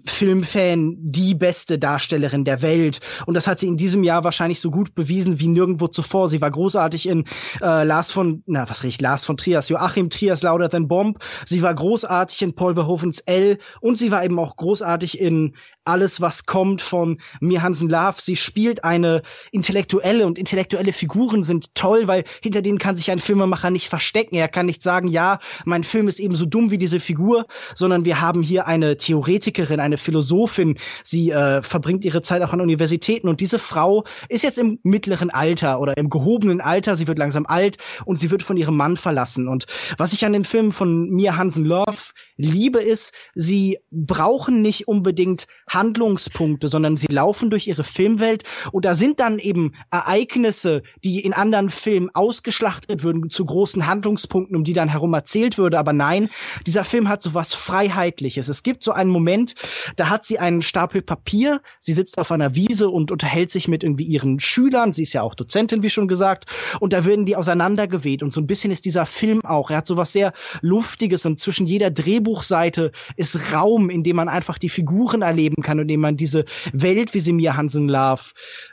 Filmfan 0.05 0.95
die 0.99 1.35
beste 1.35 1.77
Darstellerin 1.77 2.45
der 2.45 2.61
Welt. 2.61 2.99
Und 3.25 3.33
das 3.35 3.47
hat 3.47 3.59
sie 3.59 3.67
in 3.67 3.77
diesem 3.77 4.03
Jahr 4.03 4.23
wahrscheinlich 4.23 4.59
so 4.59 4.71
gut 4.71 4.95
bewiesen 4.95 5.39
wie 5.39 5.47
nirgendwo 5.47 5.87
zuvor. 5.87 6.27
Sie 6.27 6.41
war 6.41 6.51
großartig 6.51 7.07
in 7.07 7.25
äh, 7.61 7.83
Lars 7.83 8.11
von, 8.11 8.43
na, 8.45 8.69
was 8.69 8.83
riecht 8.83 9.01
Lars 9.01 9.25
von 9.25 9.37
Trias, 9.37 9.69
Joachim 9.69 10.09
Trias 10.09 10.43
Louder 10.43 10.69
Than 10.69 10.87
Bomb. 10.87 11.19
Sie 11.45 11.61
war 11.61 11.73
großartig 11.73 12.41
in 12.41 12.55
Paul 12.55 12.73
Verhovens 12.73 13.19
L. 13.19 13.57
Und 13.81 13.97
sie 13.97 14.11
war 14.11 14.23
eben 14.23 14.39
auch 14.39 14.55
großartig 14.55 15.19
in 15.19 15.55
alles, 15.85 16.19
was 16.19 16.45
kommt 16.45 16.81
von 16.81 17.21
Mir 17.39 17.63
Hansen 17.63 17.89
Love. 17.89 18.15
Sie 18.17 18.35
spielt 18.35 18.83
eine 18.83 19.21
intellektuelle 19.51 20.25
und 20.25 20.37
intellektuelle 20.37 20.91
Figuren 20.91 21.43
sind 21.43 21.73
toll, 21.75 22.07
weil 22.07 22.25
hinter 22.41 22.61
denen 22.61 22.77
kann 22.77 22.97
sich 22.97 23.09
ein 23.09 23.19
Filmemacher 23.19 23.69
nicht 23.69 23.87
verstecken. 23.87 24.35
Er 24.35 24.49
kann 24.49 24.65
nicht 24.65 24.83
sagen, 24.83 25.07
ja, 25.07 25.39
mein 25.65 25.83
Film 25.83 26.07
ist 26.07 26.19
eben 26.19 26.35
so 26.35 26.45
dumm 26.45 26.71
wie 26.71 26.77
diese 26.77 26.99
Figur, 26.99 27.45
sondern 27.73 28.03
wir 28.03 28.19
haben 28.19 28.41
hier 28.41 28.67
eine 28.67 28.97
Theoretikerin, 28.97 29.66
eine 29.71 29.97
Philosophin. 29.97 30.77
Sie 31.03 31.31
äh, 31.31 31.61
verbringt 31.61 32.05
ihre 32.05 32.21
Zeit 32.21 32.41
auch 32.41 32.53
an 32.53 32.61
Universitäten 32.61 33.27
und 33.27 33.41
diese 33.41 33.59
Frau 33.59 34.03
ist 34.29 34.43
jetzt 34.43 34.57
im 34.57 34.79
mittleren 34.83 35.29
Alter 35.29 35.79
oder 35.79 35.97
im 35.97 36.09
gehobenen 36.09 36.61
Alter. 36.61 36.95
Sie 36.95 37.07
wird 37.07 37.19
langsam 37.19 37.45
alt 37.45 37.77
und 38.05 38.17
sie 38.17 38.31
wird 38.31 38.43
von 38.43 38.57
ihrem 38.57 38.75
Mann 38.75 38.97
verlassen. 38.97 39.47
Und 39.47 39.67
was 39.97 40.13
ich 40.13 40.25
an 40.25 40.33
den 40.33 40.45
Filmen 40.45 40.71
von 40.71 41.09
Mia 41.09 41.35
Hansen 41.37 41.65
Love 41.65 42.13
liebe, 42.37 42.79
ist, 42.79 43.13
sie 43.33 43.79
brauchen 43.91 44.61
nicht 44.61 44.87
unbedingt 44.87 45.47
Handlungspunkte, 45.67 46.67
sondern 46.67 46.95
sie 46.95 47.07
laufen 47.07 47.49
durch 47.49 47.67
ihre 47.67 47.83
Filmwelt 47.83 48.43
und 48.71 48.85
da 48.85 48.95
sind 48.95 49.19
dann 49.19 49.39
eben 49.39 49.73
Ereignisse, 49.91 50.83
die 51.03 51.19
in 51.19 51.33
anderen 51.33 51.69
Filmen 51.69 52.09
ausgeschlachtet 52.13 53.03
würden 53.03 53.29
zu 53.29 53.45
großen 53.45 53.87
Handlungspunkten, 53.87 54.55
um 54.55 54.63
die 54.63 54.73
dann 54.73 54.89
herum 54.89 55.13
erzählt 55.13 55.57
würde. 55.57 55.79
Aber 55.79 55.93
nein, 55.93 56.29
dieser 56.65 56.83
Film 56.83 57.09
hat 57.09 57.21
so 57.21 57.33
was 57.33 57.53
Freiheitliches. 57.53 58.47
Es 58.47 58.63
gibt 58.63 58.83
so 58.83 58.91
einen 58.91 59.09
Moment, 59.09 59.55
da 59.95 60.09
hat 60.09 60.25
sie 60.25 60.39
einen 60.39 60.61
Stapel 60.61 61.01
Papier, 61.01 61.61
sie 61.79 61.93
sitzt 61.93 62.17
auf 62.17 62.31
einer 62.31 62.55
Wiese 62.55 62.89
und 62.89 63.11
unterhält 63.11 63.49
sich 63.49 63.67
mit 63.67 63.83
irgendwie 63.83 64.03
ihren 64.03 64.39
Schülern. 64.39 64.93
Sie 64.93 65.03
ist 65.03 65.13
ja 65.13 65.21
auch 65.21 65.35
Dozentin, 65.35 65.83
wie 65.83 65.89
schon 65.89 66.07
gesagt. 66.07 66.45
Und 66.79 66.93
da 66.93 67.05
werden 67.05 67.25
die 67.25 67.35
auseinandergeweht. 67.35 68.23
Und 68.23 68.33
so 68.33 68.41
ein 68.41 68.47
bisschen 68.47 68.71
ist 68.71 68.85
dieser 68.85 69.05
Film 69.05 69.43
auch. 69.43 69.69
Er 69.69 69.77
hat 69.77 69.87
so 69.87 69.97
was 69.97 70.11
sehr 70.11 70.33
Luftiges 70.61 71.25
und 71.25 71.39
zwischen 71.39 71.67
jeder 71.67 71.91
Drehbuchseite 71.91 72.91
ist 73.15 73.53
Raum, 73.53 73.89
in 73.89 74.03
dem 74.03 74.15
man 74.15 74.29
einfach 74.29 74.57
die 74.57 74.69
Figuren 74.69 75.21
erleben 75.21 75.61
kann 75.63 75.79
und 75.79 75.83
in 75.83 75.87
dem 75.89 76.01
man 76.01 76.17
diese 76.17 76.45
Welt, 76.73 77.13
wie 77.13 77.19
sie 77.19 77.33
Mia 77.33 77.55
Hansen 77.55 77.87
Love 77.87 78.23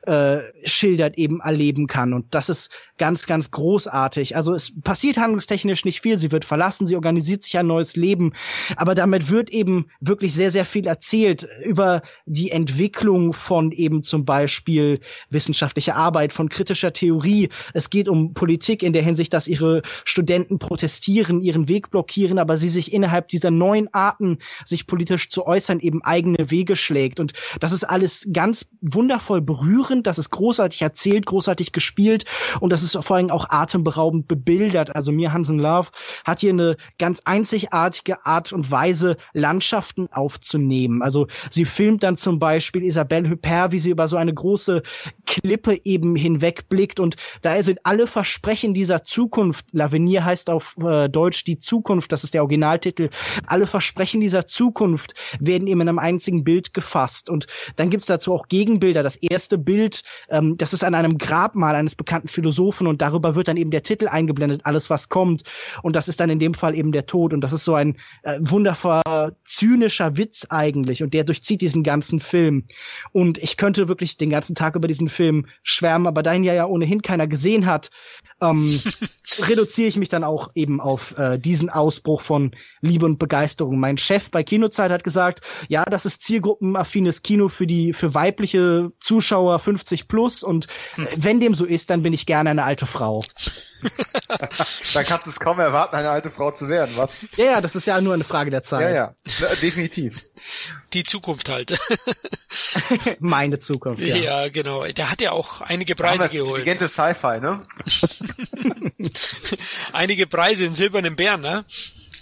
äh, 0.03 0.39
schildert, 0.65 1.17
eben 1.19 1.41
erleben 1.41 1.87
kann. 1.87 2.13
Und 2.13 2.35
das 2.35 2.49
ist 2.49 2.71
ganz, 2.99 3.27
ganz 3.27 3.51
großartig. 3.51 4.37
Also 4.37 4.53
es 4.53 4.81
passiert 4.81 5.17
handlungstechnisch 5.17 5.85
nicht 5.85 6.01
viel. 6.01 6.19
Sie 6.19 6.31
wird 6.31 6.45
verlassen, 6.45 6.87
sie 6.87 6.97
organisiert 6.97 7.43
sich 7.43 7.59
ein 7.59 7.67
neues 7.67 7.97
Leben. 7.97 8.33
Aber 8.77 8.95
damit 8.95 9.31
wird 9.31 9.51
eben 9.51 9.87
wirklich 10.01 10.35
sehr, 10.35 10.51
sehr 10.51 10.65
viel 10.75 10.89
erzählt 10.89 11.47
über 11.63 12.03
die 12.27 12.51
Entwicklung 12.51 13.33
von 13.33 13.71
eben 13.71 14.03
zum 14.03 14.25
Beispiel 14.25 14.99
wissenschaftlicher 15.31 15.95
Arbeit, 15.95 16.33
von 16.33 16.49
kritischer 16.49 16.93
Theorie. 16.93 17.49
Es 17.75 17.91
geht 17.91 18.09
um 18.09 18.35
Politik 18.35 18.83
in 18.83 18.93
der 18.93 19.05
Hinsicht, 19.05 19.33
dass 19.33 19.47
ihre 19.47 19.83
Studenten 20.05 20.59
protestieren, 20.59 21.41
ihren 21.41 21.69
Weg 21.69 21.93
blockieren, 21.93 22.41
aber 22.41 22.57
sie 22.57 22.69
sich 22.69 22.93
innerhalb 22.93 23.29
dieser 23.29 23.53
neuen 23.53 23.95
Arten, 23.95 24.39
sich 24.65 24.89
politisch 24.89 25.31
zu 25.31 25.47
äußern, 25.47 25.79
eben 25.79 26.03
eigene 26.03 26.51
Wege 26.51 26.75
schlägt. 26.75 27.21
Und 27.21 27.35
das 27.61 27.71
ist 27.71 27.85
alles 27.85 28.29
ganz 28.33 28.67
wundervoll 28.81 29.43
berührend. 29.43 30.09
Das 30.09 30.19
ist 30.19 30.31
großartig 30.31 30.83
erzählt, 30.83 31.25
großartig 31.25 31.71
gespielt. 31.71 32.25
Und 32.59 32.73
das 32.73 32.83
ist 32.83 32.99
vor 33.01 33.15
allem 33.15 33.31
auch 33.31 33.49
atemberaubend 33.49 34.27
bebildert. 34.27 34.97
Also 34.97 35.13
mir 35.13 35.33
Hansen 35.33 35.61
Love 35.61 35.91
hat 36.25 36.41
hier 36.41 36.51
eine 36.51 36.77
ganz 36.99 37.23
einzigartige 37.25 38.27
Art 38.27 38.53
und 38.53 38.73
Weise, 38.73 39.19
Landschaften 39.35 40.09
aufzunehmen 40.11 40.64
nehmen. 40.67 41.03
Also 41.03 41.27
sie 41.51 41.65
filmt 41.65 42.03
dann 42.03 42.17
zum 42.17 42.39
Beispiel 42.39 42.83
Isabelle 42.83 43.31
Huppert, 43.31 43.73
wie 43.73 43.79
sie 43.79 43.91
über 43.91 44.09
so 44.09 44.17
eine 44.17 44.35
große 44.35 44.83
Klippe 45.27 45.79
eben 45.85 46.17
hinwegblickt 46.17 47.01
und 47.01 47.17
da 47.43 47.63
sind 47.63 47.81
alle 47.85 48.07
Versprechen 48.07 48.75
dieser 48.75 49.05
Zukunft, 49.05 49.67
L'Avenir 49.73 50.25
heißt 50.25 50.51
auf 50.51 50.77
äh, 50.79 51.09
Deutsch 51.09 51.45
die 51.45 51.59
Zukunft, 51.59 52.13
das 52.13 52.25
ist 52.25 52.35
der 52.35 52.43
Originaltitel, 52.43 53.11
alle 53.47 53.67
Versprechen 53.67 54.21
dieser 54.21 54.47
Zukunft 54.47 55.15
werden 55.41 55.67
eben 55.67 55.81
in 55.81 55.89
einem 55.89 55.99
einzigen 55.99 56.45
Bild 56.45 56.75
gefasst 56.75 57.31
und 57.31 57.47
dann 57.77 57.91
gibt's 57.91 58.07
dazu 58.07 58.35
auch 58.35 58.49
Gegenbilder. 58.49 59.03
Das 59.03 59.17
erste 59.17 59.59
Bild, 59.59 60.03
ähm, 60.29 60.57
das 60.57 60.73
ist 60.73 60.85
an 60.85 60.95
einem 60.95 61.19
Grabmal 61.19 61.75
eines 61.75 61.95
bekannten 61.95 62.29
Philosophen 62.29 62.87
und 62.87 63.03
darüber 63.03 63.35
wird 63.35 63.49
dann 63.49 63.57
eben 63.57 63.71
der 63.71 63.83
Titel 63.83 64.09
eingeblendet, 64.09 64.63
alles 64.65 64.91
was 64.91 65.09
kommt 65.09 65.45
und 65.83 65.97
das 65.97 66.09
ist 66.09 66.21
dann 66.21 66.31
in 66.31 66.39
dem 66.39 66.55
Fall 66.55 66.75
eben 66.75 66.93
der 66.93 67.07
Tod 67.07 67.33
und 67.33 67.41
das 67.41 67.53
ist 67.53 67.65
so 67.65 67.75
ein 67.75 67.97
äh, 68.23 68.39
wundervoller 68.41 69.33
zynischer 69.45 70.17
Witz 70.17 70.47
eigentlich 70.55 71.03
und 71.03 71.15
der 71.15 71.25
durchzieht 71.25 71.61
diesen 71.61 71.83
ganzen 71.83 72.21
Film 72.21 72.65
und 73.13 73.39
ich 73.39 73.57
könnte 73.57 73.89
wirklich 73.89 74.17
den 74.17 74.31
ganzen 74.31 74.55
Tag 74.55 74.77
über 74.77 74.89
diesen 74.89 75.09
Film 75.09 75.47
schwärmen, 75.63 76.07
aber 76.07 76.23
da 76.23 76.33
ihn 76.33 76.45
ja, 76.45 76.55
ja 76.55 76.67
ohnehin 76.67 77.03
keiner 77.03 77.27
gesehen 77.27 77.67
hat, 77.67 77.91
ähm, 78.41 78.81
reduziere 79.41 79.89
ich 79.89 79.97
mich 79.97 80.09
dann 80.09 80.25
auch 80.25 80.51
eben 80.55 80.81
auf 80.81 81.17
äh, 81.19 81.39
diesen 81.39 81.71
Ausbruch 81.71 82.23
von 82.23 82.53
Liebe 82.81 83.07
und 83.07 83.19
Begeisterung. 83.19 83.79
Mein 83.79 83.97
Chef 83.97 84.31
bei 84.31 84.43
Kinozeit 84.43 84.91
hat 84.91 85.05
gesagt, 85.05 85.41
ja, 85.69 85.85
das 85.85 86.07
ist 86.07 86.23
zielgruppenaffines 86.23 87.23
Kino 87.23 87.49
für 87.49 87.67
die 87.67 87.93
für 87.93 88.15
weibliche 88.15 88.93
Zuschauer 89.01 89.59
50 89.59 90.09
plus 90.09 90.43
und 90.43 90.67
äh, 90.97 91.07
wenn 91.17 91.41
dem 91.41 91.55
so 91.55 91.65
ist, 91.65 91.91
dann 91.91 92.03
bin 92.03 92.13
ich 92.13 92.27
gerne 92.27 92.51
eine 92.51 92.65
alte 92.65 92.87
Frau. 92.87 93.25
dann 94.95 95.05
kannst 95.05 95.27
du 95.27 95.31
es 95.31 95.41
kaum 95.41 95.59
erwarten, 95.59 95.97
eine 95.97 96.11
alte 96.11 96.31
Frau 96.31 96.51
zu 96.51 96.69
werden, 96.69 96.93
was? 96.97 97.27
Ja, 97.37 97.45
ja, 97.45 97.61
das 97.61 97.75
ist 97.75 97.87
ja 97.87 98.01
nur 98.01 98.15
eine 98.15 98.25
Frage 98.25 98.51
der 98.51 98.63
Zeit. 98.63 98.83
Ja, 98.83 98.91
ja, 98.91 99.15
definitiv. 99.63 100.25
Die 100.93 101.05
Zukunft 101.05 101.49
halt. 101.49 101.79
Meine 103.19 103.59
Zukunft. 103.61 104.03
Ja. 104.03 104.17
ja, 104.17 104.49
genau. 104.49 104.85
Der 104.85 105.11
hat 105.11 105.21
ja 105.21 105.33
auch 105.33 105.61
einige 105.61 105.95
Preise 105.95 106.29
geholt. 106.29 106.67
Intelligente 106.67 106.89
Sci-Fi, 106.89 107.41
ne? 107.41 107.67
einige 109.93 110.27
Preise 110.27 110.67
in 110.67 110.75
Silbernen 110.75 111.17
Bären, 111.17 111.41
ne? 111.41 111.65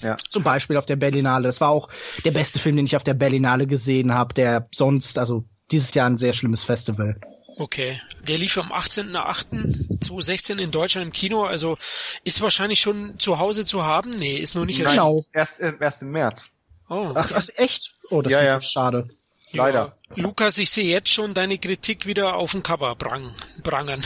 Ja. 0.02 0.16
Zum 0.16 0.42
Beispiel 0.42 0.76
auf 0.76 0.86
der 0.86 0.96
Berlinale. 0.96 1.46
Das 1.46 1.60
war 1.60 1.68
auch 1.68 1.88
der 2.24 2.32
beste 2.32 2.58
Film, 2.58 2.76
den 2.76 2.86
ich 2.86 2.96
auf 2.96 3.04
der 3.04 3.14
Berlinale 3.14 3.66
gesehen 3.66 4.14
habe, 4.14 4.34
der 4.34 4.68
sonst, 4.72 5.18
also 5.18 5.44
dieses 5.70 5.94
Jahr 5.94 6.08
ein 6.08 6.18
sehr 6.18 6.32
schlimmes 6.32 6.64
Festival. 6.64 7.20
Okay. 7.56 8.00
Der 8.26 8.38
lief 8.38 8.56
am 8.58 8.72
18.08.2016 8.72 10.58
in 10.58 10.70
Deutschland 10.70 11.06
im 11.06 11.12
Kino, 11.12 11.44
also 11.44 11.76
ist 12.24 12.40
wahrscheinlich 12.40 12.80
schon 12.80 13.18
zu 13.18 13.38
Hause 13.38 13.64
zu 13.66 13.84
haben? 13.84 14.10
Nee, 14.10 14.36
ist 14.36 14.54
noch 14.54 14.64
nicht 14.64 14.80
Nein, 14.82 14.92
genau. 14.92 15.24
Erst, 15.32 15.60
äh, 15.60 15.72
erst 15.78 16.02
im 16.02 16.10
März. 16.12 16.52
Oh, 16.88 17.10
okay. 17.10 17.12
ach, 17.14 17.32
ach, 17.34 17.48
echt? 17.56 17.94
Oh, 18.12 18.20
das 18.20 18.30
ja, 18.30 18.42
ja. 18.44 18.60
schade. 18.60 19.08
Leider. 19.52 19.96
Ja. 20.14 20.22
Lukas, 20.22 20.58
ich 20.58 20.68
sehe 20.68 20.84
jetzt 20.84 21.08
schon 21.08 21.32
deine 21.32 21.56
Kritik 21.56 22.04
wieder 22.04 22.34
auf 22.34 22.52
dem 22.52 22.62
Cover 22.62 22.94
brang, 22.94 23.34
prangern. 23.62 24.02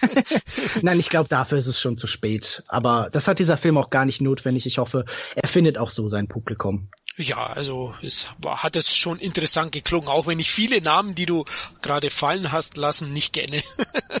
Nein, 0.82 1.00
ich 1.00 1.08
glaube, 1.08 1.30
dafür 1.30 1.56
ist 1.56 1.66
es 1.66 1.80
schon 1.80 1.96
zu 1.96 2.06
spät. 2.06 2.62
Aber 2.68 3.08
das 3.10 3.28
hat 3.28 3.38
dieser 3.38 3.56
Film 3.56 3.78
auch 3.78 3.88
gar 3.88 4.04
nicht 4.04 4.20
notwendig. 4.20 4.66
Ich 4.66 4.76
hoffe, 4.76 5.06
er 5.34 5.48
findet 5.48 5.78
auch 5.78 5.88
so 5.88 6.08
sein 6.08 6.28
Publikum. 6.28 6.90
Ja, 7.16 7.46
also 7.46 7.94
es 8.02 8.26
hat 8.46 8.76
jetzt 8.76 8.96
schon 8.98 9.18
interessant 9.18 9.72
geklungen, 9.72 10.08
auch 10.10 10.26
wenn 10.26 10.38
ich 10.38 10.50
viele 10.50 10.82
Namen, 10.82 11.14
die 11.14 11.26
du 11.26 11.46
gerade 11.80 12.10
fallen 12.10 12.52
hast 12.52 12.76
lassen, 12.76 13.14
nicht 13.14 13.32
kenne. 13.32 13.62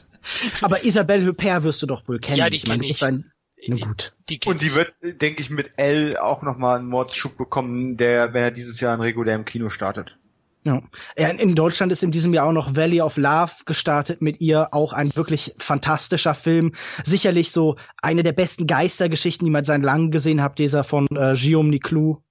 Aber 0.62 0.84
Isabelle 0.84 1.26
Huppert 1.26 1.64
wirst 1.64 1.82
du 1.82 1.86
doch 1.86 2.08
wohl 2.08 2.18
kennen. 2.18 2.38
Ja, 2.38 2.48
die 2.48 2.60
kenne 2.60 2.86
ich. 2.86 3.04
Ein, 3.04 3.31
na 3.68 3.76
gut. 3.76 4.14
Die 4.28 4.40
Und 4.46 4.62
die 4.62 4.74
wird, 4.74 4.92
denke 5.02 5.40
ich, 5.40 5.50
mit 5.50 5.72
L 5.76 6.16
auch 6.16 6.42
nochmal 6.42 6.78
einen 6.78 6.88
Mordschub 6.88 7.36
bekommen, 7.36 7.96
der, 7.96 8.34
wenn 8.34 8.42
er 8.42 8.50
dieses 8.50 8.80
Jahr 8.80 8.94
in 8.94 9.00
regulär 9.00 9.34
im 9.34 9.44
Kino 9.44 9.68
startet. 9.68 10.18
Ja. 10.64 10.80
In 11.16 11.56
Deutschland 11.56 11.90
ist 11.90 12.04
in 12.04 12.12
diesem 12.12 12.32
Jahr 12.32 12.46
auch 12.46 12.52
noch 12.52 12.76
Valley 12.76 13.00
of 13.00 13.16
Love 13.16 13.52
gestartet 13.66 14.22
mit 14.22 14.40
ihr, 14.40 14.72
auch 14.72 14.92
ein 14.92 15.14
wirklich 15.16 15.54
fantastischer 15.58 16.34
Film. 16.34 16.74
Sicherlich 17.02 17.50
so 17.50 17.76
eine 18.00 18.22
der 18.22 18.32
besten 18.32 18.68
Geistergeschichten, 18.68 19.44
die 19.44 19.50
man 19.50 19.64
seit 19.64 19.82
langem 19.82 20.12
gesehen 20.12 20.40
hat, 20.42 20.58
dieser 20.58 20.84
von 20.84 21.06
äh, 21.10 21.34
Guillaume 21.34 21.70
Niclou. 21.70 22.22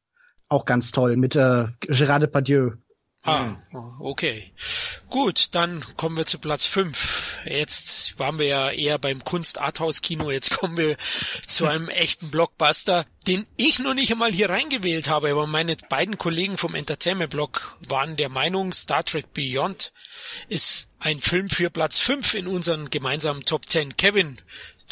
Auch 0.47 0.65
ganz 0.65 0.91
toll 0.91 1.17
mit 1.17 1.35
äh, 1.35 1.67
Gérard 1.87 2.19
Depardieu. 2.19 2.71
Ah, 3.23 3.57
okay. 3.99 4.52
Gut, 5.10 5.53
dann 5.53 5.85
kommen 5.95 6.18
wir 6.18 6.26
zu 6.26 6.39
Platz 6.39 6.65
5. 6.65 7.38
Jetzt 7.45 8.18
waren 8.18 8.39
wir 8.39 8.48
ja 8.48 8.72
eher 8.72 8.98
beim 8.98 9.23
Kunst-Arthouse-Kino, 9.23 10.31
jetzt 10.31 10.49
kommen 10.57 10.76
wir 10.76 10.98
zu 11.45 11.68
einem 11.68 11.89
echten 11.89 12.31
Blockbuster, 12.31 13.06
den 13.27 13.45
ich 13.57 13.77
noch 13.77 13.93
nicht 13.93 14.11
einmal 14.11 14.31
hier 14.31 14.49
reingewählt 14.49 15.07
habe, 15.07 15.31
aber 15.31 15.45
meine 15.45 15.76
beiden 15.89 16.18
Kollegen 16.18 16.57
vom 16.57 16.73
Entertainment-Blog 16.73 17.77
waren 17.88 18.15
der 18.15 18.30
Meinung, 18.30 18.73
Star 18.73 19.03
Trek 19.03 19.34
Beyond 19.34 19.93
ist 20.48 20.88
ein 20.98 21.19
Film 21.19 21.49
für 21.49 21.69
Platz 21.69 21.99
5 21.99 22.34
in 22.34 22.48
unseren 22.48 22.89
gemeinsamen 22.89 23.43
Top 23.43 23.69
10. 23.69 23.98
Kevin, 23.98 24.39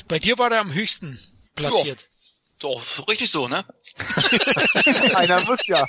bei 0.08 0.20
dir 0.20 0.38
war 0.38 0.52
er 0.52 0.60
am 0.60 0.74
höchsten 0.74 1.20
platziert. 1.56 2.10
Doch, 2.60 3.08
richtig 3.08 3.32
so, 3.32 3.48
ne? 3.48 3.64
Einer 5.16 5.42
muss 5.42 5.68
ja. 5.68 5.86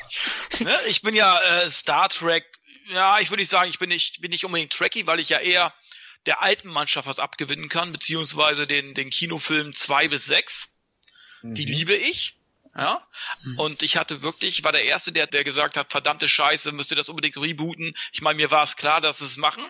Ne? 0.58 0.76
Ich 0.88 1.02
bin 1.02 1.14
ja 1.14 1.40
äh, 1.40 1.70
Star 1.70 2.08
Trek, 2.08 2.44
ja, 2.88 3.20
ich 3.20 3.30
würde 3.30 3.42
nicht 3.42 3.50
sagen, 3.50 3.70
ich 3.70 3.78
bin 3.78 3.88
nicht, 3.88 4.20
bin 4.20 4.30
nicht 4.30 4.44
unbedingt 4.44 4.72
Trekkie, 4.72 5.06
weil 5.06 5.20
ich 5.20 5.28
ja 5.28 5.38
eher 5.38 5.72
der 6.26 6.42
alten 6.42 6.68
Mannschaft 6.68 7.08
was 7.08 7.18
abgewinnen 7.18 7.68
kann, 7.68 7.92
beziehungsweise 7.92 8.66
den, 8.66 8.94
den 8.94 9.10
Kinofilm 9.10 9.74
zwei 9.74 10.08
bis 10.08 10.26
sechs. 10.26 10.68
Mhm. 11.42 11.54
Die 11.54 11.64
liebe 11.64 11.94
ich. 11.94 12.36
Ja. 12.76 13.06
Mhm. 13.42 13.58
Und 13.58 13.82
ich 13.82 13.96
hatte 13.96 14.22
wirklich, 14.22 14.62
war 14.62 14.72
der 14.72 14.84
Erste, 14.84 15.12
der, 15.12 15.26
der 15.26 15.44
gesagt 15.44 15.76
hat, 15.76 15.90
verdammte 15.90 16.28
Scheiße, 16.28 16.72
müsst 16.72 16.90
ihr 16.92 16.96
das 16.96 17.08
unbedingt 17.08 17.36
rebooten. 17.36 17.94
Ich 18.12 18.20
meine, 18.20 18.36
mir 18.36 18.50
war 18.50 18.62
es 18.62 18.76
klar, 18.76 19.00
dass 19.00 19.18
sie 19.18 19.24
es 19.24 19.36
machen. 19.36 19.64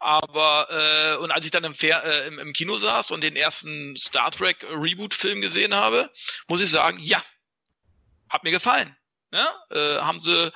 Aber 0.00 0.68
äh, 0.70 1.16
und 1.16 1.32
als 1.32 1.44
ich 1.44 1.50
dann 1.50 1.64
im, 1.64 1.74
Fer 1.74 2.04
äh, 2.04 2.28
im, 2.28 2.38
im 2.38 2.52
Kino 2.52 2.76
saß 2.76 3.10
und 3.10 3.22
den 3.22 3.34
ersten 3.34 3.96
Star 3.96 4.30
Trek 4.30 4.62
Reboot-Film 4.62 5.40
gesehen 5.40 5.74
habe, 5.74 6.10
muss 6.46 6.60
ich 6.60 6.70
sagen, 6.70 7.00
ja, 7.00 7.22
hat 8.30 8.44
mir 8.44 8.50
gefallen. 8.50 8.96
Ja? 9.32 9.54
Äh, 9.70 9.98
haben 10.00 10.20
sie, 10.20 10.52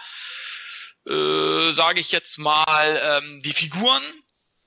äh, 1.07 1.73
sage 1.73 2.01
ich 2.01 2.13
jetzt 2.13 2.39
mal, 2.39 3.01
ähm, 3.03 3.43
die 3.43 3.53
Figuren 3.53 4.03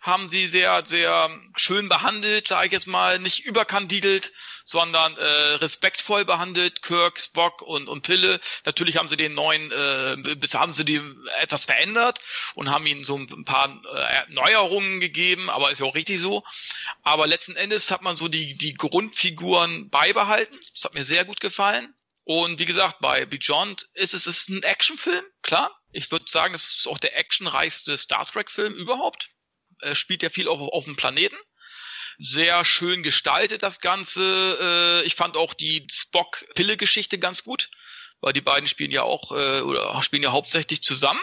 haben 0.06 0.30
sie 0.30 0.46
sehr, 0.46 0.86
sehr 0.86 1.32
schön 1.56 1.90
behandelt, 1.90 2.48
sage 2.48 2.68
ich 2.68 2.74
jetzt 2.74 2.86
mal, 2.86 3.18
nicht 3.18 3.44
überkandidelt, 3.44 4.34
sondern 4.64 5.18
äh, 5.18 5.56
respektvoll 5.56 6.26
behandelt, 6.26 6.84
Kirk, 6.84 7.20
Spock 7.20 7.64
und, 7.64 7.88
und 7.88 8.04
Pille. 8.04 8.40
Natürlich 8.66 8.98
haben 8.98 9.08
sie 9.08 9.18
den 9.18 9.34
neuen, 9.34 9.72
äh, 9.72 10.36
bis 10.36 10.54
haben 10.54 10.74
sie 10.74 10.86
die 10.86 11.02
etwas 11.40 11.66
verändert 11.66 12.20
und 12.54 12.70
haben 12.70 12.86
ihnen 12.86 13.04
so 13.04 13.18
ein 13.18 13.46
paar 13.46 13.82
äh, 13.96 14.32
Neuerungen 14.32 15.00
gegeben, 15.00 15.50
aber 15.50 15.72
ist 15.72 15.80
ja 15.80 15.88
auch 15.88 15.96
richtig 15.96 16.20
so. 16.20 16.44
Aber 17.02 17.26
letzten 17.26 17.56
Endes 17.56 17.90
hat 17.90 18.04
man 18.04 18.16
so 18.16 18.28
die, 18.28 18.56
die 18.56 18.76
Grundfiguren 18.76 19.90
beibehalten. 19.90 20.56
Das 20.74 20.84
hat 20.84 20.94
mir 20.94 21.04
sehr 21.04 21.26
gut 21.26 21.40
gefallen. 21.40 21.96
Und 22.26 22.58
wie 22.58 22.66
gesagt, 22.66 22.98
bei 23.02 23.26
Beyond 23.26 23.88
ist 23.94 24.16
es 24.16 24.26
ist 24.26 24.50
ein 24.50 24.64
Actionfilm, 24.64 25.24
klar. 25.44 25.72
Ich 25.92 26.12
würde 26.12 26.26
sagen, 26.28 26.56
es 26.56 26.76
ist 26.76 26.88
auch 26.88 26.98
der 26.98 27.16
actionreichste 27.18 27.98
Star 27.98 28.26
Trek-Film 28.26 28.74
überhaupt. 28.74 29.30
Er 29.80 29.94
spielt 29.94 30.24
ja 30.24 30.32
viel 30.32 30.48
auf, 30.48 30.60
auf 30.60 30.86
dem 30.86 30.96
Planeten. 30.96 31.38
Sehr 32.18 32.66
schön 32.66 33.04
gestaltet 33.04 33.62
das 33.62 33.80
Ganze. 33.80 35.04
Äh, 35.04 35.06
ich 35.06 35.14
fand 35.14 35.38
auch 35.38 35.54
die 35.54 35.86
Spock-Pille-Geschichte 35.92 37.20
ganz 37.20 37.44
gut, 37.44 37.70
weil 38.22 38.34
die 38.34 38.42
beiden 38.42 38.68
spielen 38.68 38.92
ja 38.92 39.04
auch 39.04 39.32
äh, 39.32 39.62
oder 39.62 40.02
spielen 40.02 40.24
ja 40.24 40.32
hauptsächlich 40.32 40.82
zusammen. 40.82 41.22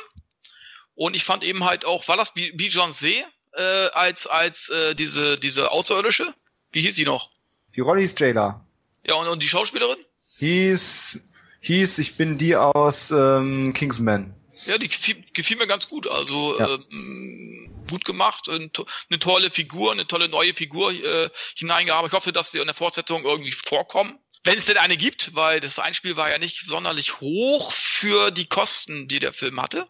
Und 0.95 1.17
ich 1.17 1.25
fand 1.25 1.43
eben 1.43 1.65
halt 1.65 1.85
auch, 1.85 2.07
war 2.07 2.17
das 2.17 2.33
Bijan 2.33 2.93
See 2.93 3.25
äh, 3.55 3.63
als 3.89 4.29
als 4.29 4.69
äh, 4.69 4.95
diese 4.95 5.37
diese 5.37 5.73
Außerirdische? 5.73 6.33
Wie 6.71 6.83
hieß 6.83 6.95
sie 6.95 7.07
noch? 7.07 7.31
Die 7.75 7.81
Rolle 7.81 8.03
hieß 8.03 8.15
Jayla. 8.19 8.65
Ja 9.05 9.15
und, 9.15 9.27
und 9.27 9.43
die 9.43 9.49
Schauspielerin? 9.49 9.99
Hieß 10.39 11.23
hieß 11.63 11.99
ich 11.99 12.17
bin 12.17 12.37
die 12.37 12.57
aus 12.57 13.11
ähm, 13.13 13.73
Kingsman. 13.73 14.35
Ja, 14.67 14.77
die 14.77 14.89
gefiel, 14.89 15.25
gefiel 15.33 15.57
mir 15.57 15.67
ganz 15.67 15.89
gut. 15.89 16.07
Also 16.07 16.59
ja. 16.59 16.79
ähm, 16.91 17.85
gut 17.89 18.05
gemacht, 18.05 18.49
eine 18.49 18.71
tolle 19.19 19.51
Figur, 19.51 19.93
eine 19.93 20.07
tolle 20.07 20.29
neue 20.29 20.53
Figur 20.53 20.93
äh, 20.93 21.31
hineingearbeitet. 21.55 22.13
Ich 22.13 22.17
hoffe, 22.17 22.33
dass 22.33 22.51
sie 22.51 22.59
in 22.59 22.67
der 22.67 22.75
Fortsetzung 22.75 23.25
irgendwie 23.25 23.53
vorkommen. 23.53 24.19
Wenn 24.45 24.59
es 24.59 24.67
denn 24.67 24.77
eine 24.77 24.97
gibt, 24.97 25.35
weil 25.35 25.61
das 25.61 25.79
Einspiel 25.79 26.17
war 26.17 26.29
ja 26.29 26.39
nicht 26.39 26.67
sonderlich 26.67 27.21
hoch 27.21 27.73
für 27.73 28.33
die 28.33 28.47
Kosten, 28.47 29.07
die 29.07 29.21
der 29.21 29.33
Film 29.33 29.63
hatte. 29.63 29.87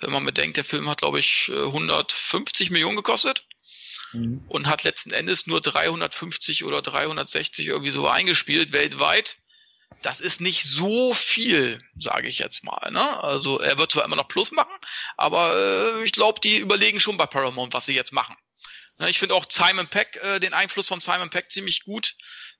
Wenn 0.00 0.10
man 0.10 0.24
bedenkt, 0.24 0.56
der 0.56 0.64
Film 0.64 0.88
hat, 0.88 0.98
glaube 0.98 1.20
ich, 1.20 1.50
150 1.50 2.70
Millionen 2.70 2.96
gekostet 2.96 3.46
mhm. 4.12 4.44
und 4.48 4.66
hat 4.66 4.82
letzten 4.82 5.12
Endes 5.12 5.46
nur 5.46 5.60
350 5.60 6.64
oder 6.64 6.82
360 6.82 7.66
irgendwie 7.66 7.92
so 7.92 8.08
eingespielt 8.08 8.72
weltweit 8.72 9.38
das 10.02 10.20
ist 10.20 10.40
nicht 10.40 10.64
so 10.64 11.14
viel, 11.14 11.80
sage 11.98 12.28
ich 12.28 12.38
jetzt 12.38 12.64
mal. 12.64 12.90
Ne? 12.90 13.22
Also 13.22 13.60
er 13.60 13.78
wird 13.78 13.92
zwar 13.92 14.04
immer 14.04 14.16
noch 14.16 14.28
Plus 14.28 14.52
machen, 14.52 14.76
aber 15.16 15.54
äh, 15.56 16.04
ich 16.04 16.12
glaube, 16.12 16.40
die 16.40 16.58
überlegen 16.58 17.00
schon 17.00 17.16
bei 17.16 17.26
Paramount, 17.26 17.74
was 17.74 17.86
sie 17.86 17.94
jetzt 17.94 18.12
machen. 18.12 18.36
Ne, 18.98 19.10
ich 19.10 19.18
finde 19.18 19.34
auch 19.34 19.46
Simon 19.48 19.88
Peck, 19.88 20.16
äh, 20.22 20.40
den 20.40 20.54
Einfluss 20.54 20.88
von 20.88 21.00
Simon 21.00 21.30
Peck 21.30 21.50
ziemlich 21.50 21.84
gut. 21.84 22.14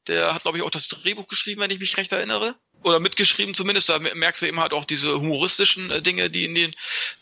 Der 0.06 0.34
hat, 0.34 0.42
glaube 0.42 0.58
ich, 0.58 0.64
auch 0.64 0.70
das 0.70 0.88
Drehbuch 0.88 1.26
geschrieben, 1.28 1.60
wenn 1.60 1.70
ich 1.70 1.80
mich 1.80 1.96
recht 1.96 2.12
erinnere. 2.12 2.54
Oder 2.86 3.00
mitgeschrieben 3.00 3.54
zumindest. 3.54 3.88
Da 3.88 3.98
merkst 3.98 4.42
du 4.42 4.46
eben 4.46 4.60
halt 4.60 4.72
auch 4.72 4.84
diese 4.84 5.20
humoristischen 5.20 5.90
äh, 5.90 6.00
Dinge, 6.00 6.30
die 6.30 6.44
in 6.44 6.54
den, 6.54 6.74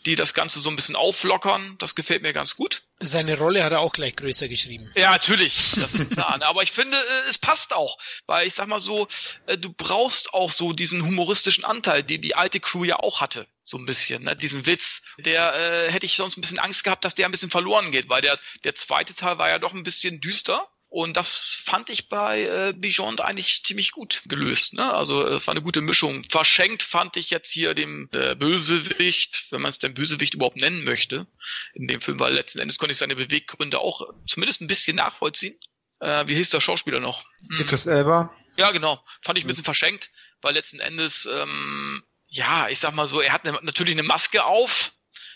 die 0.05 0.15
das 0.15 0.33
Ganze 0.35 0.59
so 0.59 0.69
ein 0.69 0.75
bisschen 0.75 0.95
auflockern. 0.95 1.75
Das 1.79 1.95
gefällt 1.95 2.21
mir 2.21 2.33
ganz 2.33 2.55
gut. 2.55 2.83
Seine 2.99 3.37
Rolle 3.37 3.63
hat 3.63 3.71
er 3.71 3.79
auch 3.79 3.91
gleich 3.91 4.15
größer 4.15 4.47
geschrieben. 4.47 4.91
Ja, 4.95 5.11
natürlich, 5.11 5.71
das 5.75 5.95
ist 5.95 6.11
klar. 6.11 6.39
Aber 6.43 6.61
ich 6.61 6.71
finde, 6.71 6.95
äh, 6.95 7.29
es 7.29 7.39
passt 7.39 7.73
auch, 7.73 7.97
weil 8.27 8.45
ich 8.45 8.53
sag 8.53 8.67
mal 8.67 8.79
so, 8.79 9.07
äh, 9.47 9.57
du 9.57 9.73
brauchst 9.73 10.33
auch 10.33 10.51
so 10.51 10.71
diesen 10.71 11.03
humoristischen 11.03 11.65
Anteil, 11.65 12.03
den 12.03 12.21
die 12.21 12.35
alte 12.35 12.59
Crew 12.59 12.83
ja 12.83 12.97
auch 12.97 13.19
hatte, 13.19 13.47
so 13.63 13.77
ein 13.77 13.87
bisschen, 13.87 14.23
ne? 14.23 14.35
diesen 14.35 14.67
Witz. 14.67 15.01
Der 15.17 15.55
äh, 15.55 15.91
hätte 15.91 16.05
ich 16.05 16.13
sonst 16.13 16.37
ein 16.37 16.41
bisschen 16.41 16.59
Angst 16.59 16.83
gehabt, 16.83 17.03
dass 17.03 17.15
der 17.15 17.25
ein 17.25 17.31
bisschen 17.31 17.49
verloren 17.49 17.91
geht, 17.91 18.07
weil 18.07 18.21
der 18.21 18.39
der 18.63 18.75
zweite 18.75 19.15
Teil 19.15 19.39
war 19.39 19.49
ja 19.49 19.57
doch 19.57 19.73
ein 19.73 19.83
bisschen 19.83 20.21
düster 20.21 20.69
und 20.89 21.17
das 21.17 21.57
fand 21.61 21.89
ich 21.89 22.09
bei 22.09 22.43
äh, 22.43 22.73
Beyond 22.73 23.19
eigentlich 23.19 23.63
ziemlich 23.63 23.91
gut 23.91 24.23
gelöst. 24.27 24.73
Ne? 24.73 24.93
Also 24.93 25.25
es 25.27 25.45
war 25.45 25.53
eine 25.53 25.61
gute 25.61 25.81
Mischung. 25.81 26.23
Verschenkt 26.23 26.83
fand 26.83 27.17
ich 27.17 27.31
jetzt 27.31 27.51
hier 27.51 27.73
dem 27.73 28.07
äh, 28.13 28.35
Bösewicht, 28.35 29.47
wenn 29.51 29.61
man 29.61 29.69
es 29.69 29.79
denn 29.79 29.93
Bösewicht 29.93 30.35
überhaupt 30.35 30.57
nennen 30.57 30.83
möchte, 30.83 31.27
in 31.73 31.87
dem 31.87 32.01
Film, 32.01 32.19
weil 32.19 32.33
letzten 32.33 32.59
Endes 32.59 32.77
konnte 32.77 32.93
ich 32.93 32.97
seine 32.97 33.15
Beweggründe 33.15 33.79
auch 33.79 34.07
zumindest 34.25 34.61
ein 34.61 34.67
bisschen 34.67 34.95
nachvollziehen. 34.95 35.59
Äh, 35.99 36.27
wie 36.27 36.35
hieß 36.35 36.51
der 36.51 36.61
Schauspieler 36.61 36.99
noch? 36.99 37.25
Hm. 37.49 37.61
Idris 37.61 37.87
Elba. 37.87 38.33
Ja, 38.57 38.71
genau. 38.71 39.03
Fand 39.21 39.37
ich 39.37 39.43
ein 39.43 39.47
bisschen 39.47 39.65
verschenkt, 39.65 40.11
weil 40.41 40.53
letzten 40.53 40.79
Endes, 40.79 41.27
ähm, 41.29 42.03
ja, 42.27 42.69
ich 42.69 42.79
sag 42.79 42.93
mal 42.93 43.07
so, 43.07 43.19
er 43.19 43.33
hat 43.33 43.45
eine, 43.45 43.59
natürlich 43.63 43.95
eine 43.95 44.03
Maske 44.03 44.45
auf, 44.45 44.93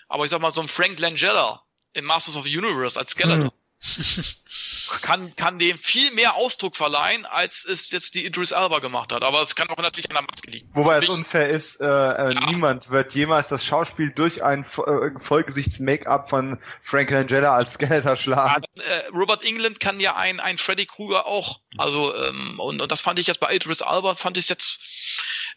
aber 0.07 0.23
ich 0.23 0.31
sag 0.31 0.39
mal 0.39 0.51
so 0.51 0.61
ein 0.61 0.69
Frank 0.69 0.99
Langella 0.99 1.65
in 1.91 2.05
Masters 2.05 2.37
of 2.37 2.45
the 2.45 2.57
Universe 2.57 2.97
als 2.97 3.11
Skeleton. 3.11 3.45
Hm 3.45 3.58
kann, 5.01 5.35
kann 5.35 5.59
dem 5.59 5.77
viel 5.77 6.11
mehr 6.11 6.35
Ausdruck 6.35 6.75
verleihen, 6.75 7.25
als 7.25 7.65
es 7.65 7.91
jetzt 7.91 8.15
die 8.15 8.25
Idris 8.25 8.51
Alba 8.51 8.79
gemacht 8.79 9.11
hat. 9.11 9.23
Aber 9.23 9.41
es 9.41 9.55
kann 9.55 9.69
auch 9.69 9.77
natürlich 9.77 10.09
an 10.09 10.15
der 10.15 10.23
Maske 10.23 10.51
liegen. 10.51 10.69
Wobei 10.73 10.97
es 10.97 11.09
unfair 11.09 11.49
ist, 11.49 11.79
äh, 11.79 11.85
äh, 11.85 12.33
ja. 12.33 12.45
niemand 12.47 12.89
wird 12.89 13.13
jemals 13.15 13.47
das 13.49 13.65
Schauspiel 13.65 14.11
durch 14.11 14.43
ein 14.43 14.63
äh, 14.63 15.19
Vollgesichts-Make-up 15.19 16.29
von 16.29 16.59
Frank 16.81 17.11
Langella 17.11 17.55
als 17.55 17.73
Skeletor 17.73 18.15
schlagen. 18.15 18.63
Ja, 18.75 18.83
äh, 18.83 19.07
Robert 19.07 19.43
England 19.43 19.79
kann 19.79 19.99
ja 19.99 20.15
ein, 20.15 20.39
ein 20.39 20.57
Freddy 20.57 20.85
Krueger 20.85 21.25
auch. 21.25 21.59
Also, 21.77 22.13
ähm, 22.15 22.59
und, 22.59 22.81
und 22.81 22.91
das 22.91 23.01
fand 23.01 23.19
ich 23.19 23.27
jetzt 23.27 23.39
bei 23.39 23.53
Idris 23.53 23.81
Alba, 23.81 24.15
fand 24.15 24.37
ich 24.37 24.49
jetzt 24.49 24.79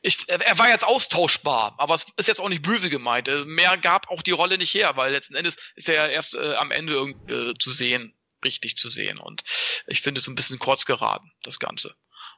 ich, 0.03 0.29
er 0.29 0.59
war 0.59 0.69
jetzt 0.69 0.85
austauschbar, 0.85 1.77
aber 1.79 1.95
es 1.95 2.07
ist 2.17 2.27
jetzt 2.27 2.41
auch 2.41 2.49
nicht 2.49 2.63
böse 2.63 2.91
gemeint. 2.91 3.29
Äh, 3.29 3.45
mehr 3.45 3.79
gab 3.79 4.11
auch 4.11 4.23
die 4.23 4.33
Rolle 4.33 4.59
nicht 4.59 4.75
her, 4.75 4.97
weil 4.97 5.13
letzten 5.13 5.37
Endes 5.37 5.57
ist 5.77 5.89
er 5.89 5.95
ja 5.95 6.07
erst 6.09 6.35
äh, 6.35 6.55
am 6.57 6.73
Ende 6.73 7.15
äh, 7.29 7.55
zu 7.59 7.71
sehen, 7.71 8.13
richtig 8.45 8.77
zu 8.77 8.89
sehen. 8.89 9.19
Und 9.19 9.43
ich 9.87 10.03
finde 10.03 10.19
es 10.19 10.27
ein 10.27 10.35
bisschen 10.35 10.59
kurz 10.59 10.87
geraten, 10.87 11.31
das 11.45 11.61
Ganze. 11.61 11.95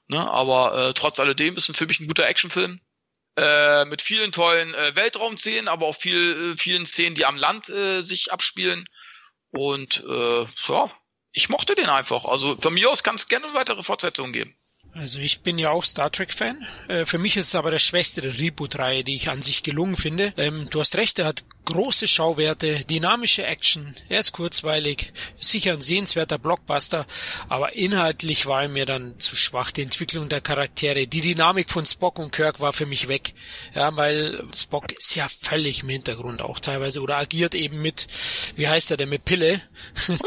Ne? 0.09 0.31
Aber 0.31 0.77
äh, 0.77 0.93
trotz 0.93 1.19
alledem 1.19 1.57
ist 1.57 1.71
es 1.71 1.77
für 1.77 1.87
mich 1.87 2.01
ein 2.01 2.07
guter 2.07 2.27
Actionfilm. 2.27 2.81
Äh, 3.37 3.87
mit 3.87 4.03
vielen 4.03 4.31
tollen 4.31 4.75
äh, 4.75 4.95
Weltraumszenen, 4.95 5.67
aber 5.67 5.87
auch 5.87 5.97
viel, 5.97 6.53
äh, 6.53 6.57
vielen 6.57 6.87
Szenen, 6.87 7.17
die 7.17 7.25
am 7.25 7.37
Land 7.37 7.69
äh, 7.71 8.03
sich 8.03 8.31
abspielen. 8.31 8.87
Und 9.51 10.05
äh, 10.07 10.47
ja, 10.69 10.93
ich 11.33 11.49
mochte 11.49 11.75
den 11.75 11.89
einfach. 11.89 12.27
Also 12.27 12.57
von 12.61 12.75
mir 12.75 12.91
aus 12.91 13.03
kann 13.03 13.17
es 13.17 13.27
gerne 13.27 13.47
weitere 13.55 13.83
Fortsetzungen 13.83 14.33
geben. 14.33 14.57
Also 14.95 15.19
ich 15.19 15.41
bin 15.41 15.59
ja 15.59 15.71
auch 15.71 15.85
Star 15.85 16.11
Trek-Fan. 16.11 16.65
Äh, 16.89 17.05
für 17.05 17.19
mich 17.19 17.37
ist 17.37 17.49
es 17.49 17.55
aber 17.55 17.71
der 17.71 17.79
schwächste 17.79 18.21
der 18.21 18.39
Reboot-Reihe, 18.39 19.05
die 19.05 19.17
ich 19.17 19.31
an 19.31 19.43
sich 19.43 19.63
gelungen 19.63 19.97
finde. 19.97 20.33
Ähm, 20.37 20.69
du 20.71 20.81
hast 20.81 20.97
recht, 20.97 21.19
er 21.19 21.27
hat 21.27 21.45
große 21.65 22.07
Schauwerte, 22.07 22.85
dynamische 22.85 23.45
Action, 23.45 23.97
er 24.09 24.21
ist 24.21 24.33
kurzweilig, 24.33 25.13
sicher 25.41 25.73
ein 25.73 25.81
sehenswerter 25.81 26.39
Blockbuster, 26.39 27.07
aber 27.49 27.75
inhaltlich 27.75 28.47
war 28.47 28.63
er 28.63 28.69
mir 28.69 28.87
dann 28.87 29.19
zu 29.19 29.35
schwach. 29.35 29.73
Die 29.73 29.83
Entwicklung 29.83 30.29
der 30.29 30.41
Charaktere, 30.41 31.07
die 31.07 31.21
Dynamik 31.21 31.71
von 31.71 31.87
Spock 31.87 32.19
und 32.19 32.33
Kirk 32.33 32.61
war 32.61 32.73
für 32.73 32.87
mich 32.87 33.09
weg. 33.09 33.35
Ja, 33.75 33.95
weil 33.97 34.45
Spock 34.55 34.93
ist 34.93 35.15
ja 35.17 35.27
völlig 35.29 35.83
im 35.83 35.89
Hintergrund 35.89 36.43
auch 36.43 36.61
teilweise 36.61 37.01
oder 37.01 37.17
agiert 37.17 37.55
eben 37.55 37.83
mit, 37.83 38.07
wie 38.57 38.69
heißt 38.69 38.91
er 38.91 38.97
denn, 38.97 39.09
mit 39.09 39.25
Pille. 39.25 39.61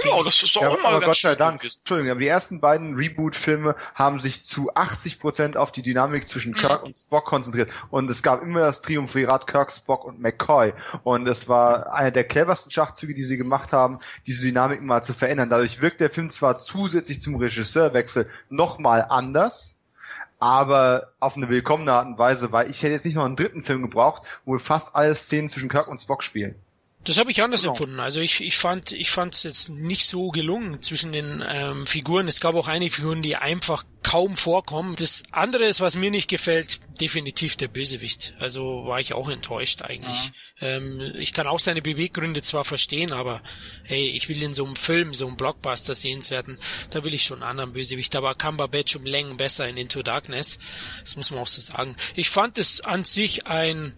Ja, 0.03 0.23
das 0.23 0.41
ist 0.41 0.55
doch 0.55 0.61
ja, 0.61 0.73
immer 0.73 0.85
aber 0.85 1.05
Gott 1.05 1.17
sei 1.17 1.35
Dank. 1.35 1.63
Entschuldigung, 1.63 2.11
aber 2.11 2.19
die 2.19 2.27
ersten 2.27 2.59
beiden 2.59 2.95
Reboot-Filme 2.95 3.75
haben 3.93 4.19
sich 4.19 4.43
zu 4.43 4.73
80 4.73 5.19
Prozent 5.19 5.57
auf 5.57 5.71
die 5.71 5.81
Dynamik 5.81 6.27
zwischen. 6.27 6.57
Kirk 6.57 6.81
mhm. 6.81 6.87
und 6.87 6.97
Spock 6.97 7.25
konzentriert 7.25 7.71
und 7.89 8.09
es 8.09 8.21
gab 8.23 8.41
immer 8.41 8.61
das 8.61 8.81
Triumvirat 8.81 9.47
Kirk, 9.47 9.71
Spock 9.71 10.03
und 10.05 10.19
McCoy 10.19 10.73
und 11.03 11.26
das 11.27 11.47
war 11.47 11.93
einer 11.93 12.11
der 12.11 12.23
cleversten 12.23 12.71
Schachzüge, 12.71 13.13
die 13.13 13.23
sie 13.23 13.37
gemacht 13.37 13.73
haben, 13.73 13.99
diese 14.25 14.41
Dynamik 14.43 14.81
mal 14.81 15.03
zu 15.03 15.13
verändern. 15.13 15.49
Dadurch 15.49 15.81
wirkt 15.81 16.01
der 16.01 16.09
Film 16.09 16.29
zwar 16.29 16.57
zusätzlich 16.57 17.21
zum 17.21 17.35
Regisseurwechsel 17.35 18.27
nochmal 18.49 19.05
anders, 19.09 19.77
aber 20.39 21.11
auf 21.19 21.37
eine 21.37 21.49
willkommene 21.49 21.93
Art 21.93 22.07
und 22.07 22.17
Weise, 22.17 22.51
weil 22.51 22.69
ich 22.69 22.81
hätte 22.81 22.93
jetzt 22.93 23.05
nicht 23.05 23.15
noch 23.15 23.25
einen 23.25 23.35
dritten 23.35 23.61
Film 23.61 23.81
gebraucht, 23.81 24.41
wo 24.45 24.57
fast 24.57 24.95
alle 24.95 25.15
Szenen 25.15 25.49
zwischen 25.49 25.69
Kirk 25.69 25.87
und 25.87 25.99
Spock 25.99 26.23
spielen. 26.23 26.55
Das 27.07 27.17
habe 27.17 27.31
ich 27.31 27.41
anders 27.41 27.61
genau. 27.61 27.71
empfunden. 27.71 28.01
Also 28.01 28.19
ich, 28.19 28.41
ich 28.41 28.57
fand 28.57 28.91
ich 28.91 29.09
fand 29.11 29.33
es 29.33 29.43
jetzt 29.43 29.69
nicht 29.69 30.05
so 30.05 30.27
gelungen 30.27 30.81
zwischen 30.81 31.13
den 31.13 31.41
ähm, 31.47 31.85
Figuren. 31.85 32.27
Es 32.27 32.41
gab 32.41 32.53
auch 32.53 32.67
einige 32.67 32.93
Figuren, 32.93 33.21
die 33.21 33.37
einfach 33.37 33.85
kaum 34.03 34.35
vorkommen. 34.35 34.97
Das 34.97 35.23
andere 35.31 35.65
ist, 35.65 35.79
was 35.79 35.95
mir 35.95 36.11
nicht 36.11 36.29
gefällt, 36.29 36.81
definitiv 36.99 37.55
der 37.55 37.69
Bösewicht. 37.69 38.33
Also 38.39 38.83
war 38.87 38.99
ich 38.99 39.13
auch 39.13 39.29
enttäuscht 39.29 39.83
eigentlich. 39.83 40.31
Ja. 40.59 40.67
Ähm, 40.67 41.13
ich 41.17 41.31
kann 41.31 41.47
auch 41.47 41.61
seine 41.61 41.81
Beweggründe 41.81 42.41
zwar 42.41 42.65
verstehen, 42.65 43.13
aber 43.13 43.41
hey, 43.85 44.09
ich 44.09 44.27
will 44.27 44.43
in 44.43 44.53
so 44.53 44.65
einem 44.65 44.75
Film, 44.75 45.13
so 45.13 45.27
einem 45.27 45.37
Blockbuster 45.37 45.95
sehenswerten, 45.95 46.57
da 46.89 47.05
will 47.05 47.13
ich 47.13 47.23
schon 47.23 47.41
einen 47.41 47.51
anderen 47.51 47.71
Bösewicht. 47.71 48.13
Da 48.13 48.21
war 48.21 48.35
Cumberbatch 48.35 48.97
um 48.97 49.05
Längen 49.05 49.37
besser 49.37 49.65
in 49.65 49.77
Into 49.77 50.03
Darkness. 50.03 50.59
Das 50.99 51.15
muss 51.15 51.31
man 51.31 51.39
auch 51.39 51.47
so 51.47 51.61
sagen. 51.61 51.95
Ich 52.15 52.29
fand 52.29 52.57
es 52.57 52.81
an 52.81 53.05
sich 53.05 53.47
ein 53.47 53.93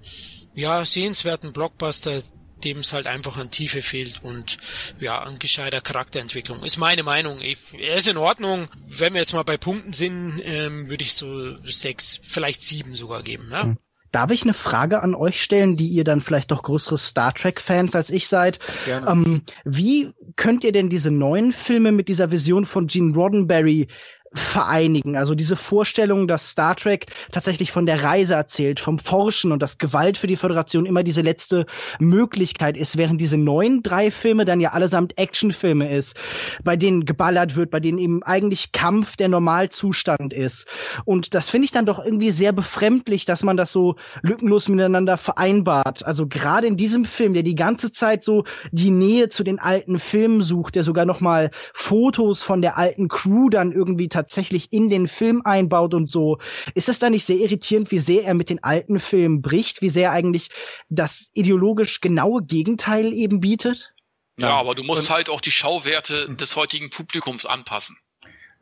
ja, 0.54 0.86
sehenswerten 0.86 1.54
Blockbuster, 1.54 2.22
dem 2.64 2.80
es 2.80 2.94
halt 2.94 3.08
einfach 3.08 3.38
an 3.38 3.52
Tiefe 3.52 3.82
fehlt 3.82 4.22
und 4.24 4.58
ja, 5.00 5.20
an 5.20 5.40
gescheiter 5.40 5.82
Charakterentwicklung. 5.82 6.64
Ist 6.64 6.78
meine 6.78 7.04
Meinung. 7.04 7.40
Ich, 7.42 7.58
er 7.74 7.96
ist 7.96 8.08
in 8.08 8.18
Ordnung. 8.18 8.68
Wenn 8.88 9.14
wir 9.14 9.22
jetzt 9.22 9.34
mal 9.34 9.44
bei 9.44 9.58
Punkten 9.58 9.94
sind, 9.94 10.42
ähm, 10.44 10.90
würde 10.90 11.04
ich 11.04 11.14
so 11.14 11.56
sechs, 11.66 12.20
vielleicht 12.24 12.64
sieben 12.64 12.96
sogar 12.96 13.24
geben. 13.24 13.50
Ja? 13.52 13.64
Hm. 13.64 13.78
Darf 14.12 14.32
ich 14.32 14.42
eine 14.42 14.56
Frage 14.56 15.04
an 15.04 15.14
euch 15.14 15.42
stellen, 15.42 15.78
die 15.78 15.88
ihr 15.88 16.04
dann 16.04 16.22
vielleicht 16.22 16.50
doch 16.50 16.64
größere 16.64 16.98
Star 16.98 17.32
Trek-Fans 17.34 17.96
als 17.96 18.10
ich 18.10 18.28
seid? 18.28 18.60
Gerne. 18.86 19.08
Ähm, 19.08 19.42
wie 19.66 20.14
könnt 20.36 20.64
ihr 20.64 20.72
denn 20.72 20.90
diese 20.90 21.12
neuen 21.12 21.52
Filme 21.52 21.92
mit 21.92 22.08
dieser 22.08 22.32
Vision 22.32 22.66
von 22.66 22.88
Gene 22.88 23.14
Roddenberry 23.14 23.88
vereinigen. 24.34 25.18
Also 25.18 25.34
diese 25.34 25.56
Vorstellung, 25.56 26.28
dass 26.28 26.50
Star 26.50 26.76
Trek 26.76 27.08
tatsächlich 27.32 27.72
von 27.72 27.86
der 27.86 28.04
Reise 28.04 28.36
erzählt, 28.36 28.80
vom 28.80 29.00
Forschen 29.00 29.52
und 29.52 29.62
dass 29.62 29.78
Gewalt 29.78 30.18
für 30.18 30.28
die 30.28 30.36
Föderation 30.36 30.86
immer 30.86 31.04
diese 31.04 31.22
letzte 31.22 31.66
Möglichkeit 32.00 32.78
ist, 32.78 32.98
während 32.98 33.20
diese 33.20 33.38
neuen 33.38 33.82
drei 33.82 34.12
Filme 34.12 34.46
dann 34.46 34.60
ja 34.60 34.72
allesamt 34.72 35.18
Actionfilme 35.18 35.92
ist, 35.92 36.16
bei 36.64 36.76
denen 36.76 37.06
geballert 37.06 37.56
wird, 37.56 37.72
bei 37.72 37.80
denen 37.80 37.98
eben 37.98 38.22
eigentlich 38.24 38.72
Kampf 38.72 39.16
der 39.16 39.30
Normalzustand 39.30 40.34
ist. 40.34 40.68
Und 41.06 41.34
das 41.34 41.50
finde 41.50 41.66
ich 41.66 41.72
dann 41.72 41.86
doch 41.86 42.04
irgendwie 42.04 42.32
sehr 42.32 42.52
befremdlich, 42.52 43.26
dass 43.26 43.44
man 43.44 43.58
das 43.58 43.72
so 43.72 43.96
lückenlos 44.22 44.68
miteinander 44.68 45.18
vereinbart. 45.18 46.06
Also 46.06 46.28
gerade 46.28 46.68
in 46.68 46.78
diesem 46.78 47.06
Film, 47.06 47.34
der 47.34 47.44
die 47.44 47.56
ganze 47.56 47.92
Zeit 47.92 48.24
so 48.24 48.44
die 48.72 48.92
Nähe 48.92 49.30
zu 49.30 49.44
den 49.44 49.60
alten 49.60 49.98
Filmen 49.98 50.42
sucht, 50.42 50.76
der 50.76 50.84
sogar 50.84 51.06
noch 51.06 51.20
mal 51.20 51.50
Fotos 51.74 52.44
von 52.44 52.62
der 52.62 52.78
alten 52.78 53.08
Crew 53.08 53.50
dann 53.50 53.72
irgendwie 53.72 54.08
tatsächlich 54.20 54.72
in 54.72 54.90
den 54.90 55.08
Film 55.08 55.42
einbaut 55.46 55.94
und 55.94 56.08
so. 56.08 56.40
Ist 56.76 56.90
es 56.90 57.00
da 57.00 57.10
nicht 57.10 57.26
sehr 57.26 57.38
irritierend, 57.38 57.92
wie 57.92 58.00
sehr 58.00 58.26
er 58.26 58.34
mit 58.34 58.50
den 58.50 58.64
alten 58.64 59.00
Filmen 59.00 59.42
bricht, 59.42 59.82
wie 59.82 59.90
sehr 59.90 60.12
eigentlich 60.12 60.50
das 60.90 61.32
ideologisch 61.34 62.02
genaue 62.02 62.44
Gegenteil 62.44 63.14
eben 63.14 63.40
bietet? 63.40 63.94
Ja, 64.38 64.52
aber 64.52 64.76
du 64.76 64.84
musst 64.84 65.10
und, 65.10 65.16
halt 65.16 65.30
auch 65.30 65.42
die 65.42 65.52
Schauwerte 65.52 66.34
des 66.36 66.56
heutigen 66.56 66.90
Publikums 66.90 67.46
anpassen. 67.46 67.98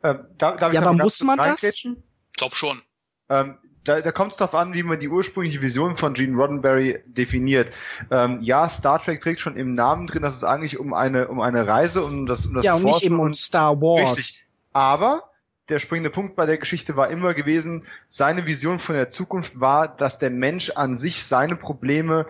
Ähm, 0.02 0.26
darf, 0.38 0.56
darf 0.60 0.72
ja, 0.72 0.80
aber 0.82 0.92
muss 0.92 1.20
man 1.22 1.38
das? 1.38 1.62
Ich 1.62 1.88
glaub 2.34 2.54
schon. 2.54 2.82
Ähm, 3.28 3.58
da, 3.84 4.00
da 4.00 4.12
kommt 4.12 4.32
es 4.32 4.38
darauf 4.38 4.54
an, 4.54 4.74
wie 4.74 4.82
man 4.82 5.00
die 5.00 5.08
ursprüngliche 5.08 5.62
Vision 5.62 5.96
von 5.96 6.14
Gene 6.14 6.36
Roddenberry 6.36 7.02
definiert. 7.06 7.76
Ähm, 8.10 8.38
ja, 8.42 8.68
Star 8.68 9.02
Trek 9.02 9.20
trägt 9.20 9.40
schon 9.40 9.56
im 9.56 9.74
Namen 9.74 10.06
drin, 10.06 10.22
dass 10.22 10.36
es 10.36 10.44
eigentlich 10.44 10.78
um 10.78 10.92
eine 10.92 11.28
um 11.28 11.40
eine 11.40 11.66
Reise 11.66 12.04
um 12.04 12.26
das 12.26 12.46
um 12.46 12.54
das 12.54 12.64
ja 12.64 12.74
und 12.74 12.84
nicht 12.84 13.02
eben 13.02 13.18
um 13.18 13.32
Star 13.32 13.80
Wars. 13.80 14.16
Richtig. 14.16 14.44
Aber 14.72 15.30
der 15.68 15.78
springende 15.78 16.10
Punkt 16.10 16.36
bei 16.36 16.46
der 16.46 16.58
Geschichte 16.58 16.96
war 16.96 17.10
immer 17.10 17.34
gewesen, 17.34 17.84
seine 18.08 18.46
Vision 18.46 18.78
von 18.78 18.94
der 18.94 19.10
Zukunft 19.10 19.60
war, 19.60 19.88
dass 19.88 20.18
der 20.18 20.30
Mensch 20.30 20.70
an 20.70 20.96
sich 20.96 21.24
seine 21.24 21.56
Probleme 21.56 22.26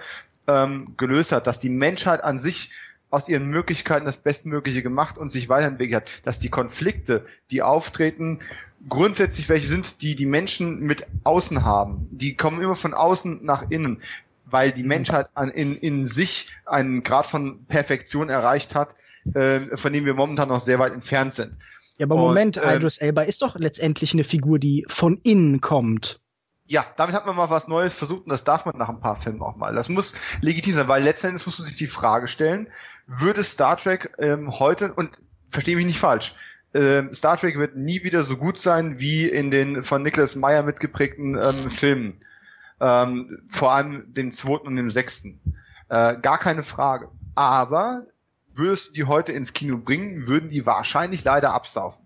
ähm, 0.46 0.94
gelöst 0.96 1.32
hat, 1.32 1.46
dass 1.46 1.60
die 1.60 1.70
Menschheit 1.70 2.24
an 2.24 2.38
sich 2.38 2.72
aus 3.10 3.28
ihren 3.28 3.46
Möglichkeiten 3.46 4.04
das 4.04 4.18
Bestmögliche 4.18 4.82
gemacht 4.82 5.16
und 5.16 5.30
sich 5.32 5.48
weiterentwickelt 5.48 6.02
hat, 6.02 6.26
dass 6.26 6.40
die 6.40 6.50
Konflikte, 6.50 7.24
die 7.50 7.62
auftreten, 7.62 8.40
grundsätzlich 8.88 9.48
welche 9.48 9.68
sind, 9.68 10.02
die 10.02 10.14
die 10.14 10.26
Menschen 10.26 10.80
mit 10.80 11.06
außen 11.24 11.64
haben. 11.64 12.06
Die 12.10 12.36
kommen 12.36 12.60
immer 12.60 12.76
von 12.76 12.94
außen 12.94 13.44
nach 13.44 13.70
innen, 13.70 13.98
weil 14.44 14.72
die 14.72 14.82
Menschheit 14.82 15.30
an, 15.34 15.50
in, 15.50 15.74
in 15.74 16.04
sich 16.04 16.56
einen 16.66 17.02
Grad 17.02 17.26
von 17.26 17.64
Perfektion 17.66 18.28
erreicht 18.28 18.74
hat, 18.74 18.94
äh, 19.34 19.76
von 19.76 19.92
dem 19.92 20.04
wir 20.04 20.14
momentan 20.14 20.48
noch 20.48 20.60
sehr 20.60 20.78
weit 20.78 20.92
entfernt 20.92 21.34
sind. 21.34 21.56
Ja, 21.98 22.06
aber 22.06 22.16
Moment, 22.16 22.56
und, 22.56 22.64
äh, 22.64 22.76
Idris 22.76 22.98
Elba 22.98 23.22
ist 23.22 23.42
doch 23.42 23.56
letztendlich 23.56 24.12
eine 24.14 24.24
Figur, 24.24 24.58
die 24.58 24.86
von 24.88 25.20
innen 25.24 25.60
kommt. 25.60 26.20
ja, 26.66 26.84
damit 26.96 27.14
hat 27.14 27.26
man 27.26 27.34
mal 27.34 27.50
was 27.50 27.66
Neues 27.66 27.94
versucht 27.94 28.24
und 28.24 28.30
das 28.30 28.44
darf 28.44 28.66
man 28.66 28.76
nach 28.76 28.88
ein 28.88 29.00
paar 29.00 29.16
Filmen 29.16 29.42
auch 29.42 29.56
mal. 29.56 29.74
Das 29.74 29.88
muss 29.88 30.14
legitim 30.42 30.74
sein, 30.74 30.88
weil 30.88 31.02
letztendlich 31.02 31.44
muss 31.46 31.58
man 31.58 31.66
sich 31.66 31.76
die 31.76 31.86
Frage 31.86 32.28
stellen, 32.28 32.68
würde 33.06 33.42
Star 33.42 33.76
Trek 33.76 34.14
ähm, 34.18 34.58
heute, 34.58 34.92
und 34.92 35.18
verstehe 35.48 35.76
mich 35.76 35.86
nicht 35.86 35.98
falsch, 35.98 36.34
ähm, 36.74 37.14
Star 37.14 37.38
Trek 37.38 37.58
wird 37.58 37.76
nie 37.76 38.04
wieder 38.04 38.22
so 38.22 38.36
gut 38.36 38.58
sein 38.58 39.00
wie 39.00 39.26
in 39.26 39.50
den 39.50 39.82
von 39.82 40.02
Nicholas 40.02 40.36
Meyer 40.36 40.62
mitgeprägten 40.62 41.36
ähm, 41.36 41.70
Filmen. 41.70 42.20
Ähm, 42.80 43.40
vor 43.48 43.72
allem 43.72 44.12
dem 44.14 44.30
zweiten 44.30 44.66
und 44.66 44.76
dem 44.76 44.90
sechsten. 44.90 45.40
Äh, 45.88 46.16
gar 46.20 46.38
keine 46.38 46.62
Frage. 46.62 47.08
Aber 47.34 48.06
würdest 48.58 48.90
du 48.90 48.92
die 48.94 49.04
heute 49.04 49.32
ins 49.32 49.52
Kino 49.52 49.78
bringen, 49.78 50.28
würden 50.28 50.48
die 50.48 50.66
wahrscheinlich 50.66 51.24
leider 51.24 51.52
absaufen. 51.54 52.04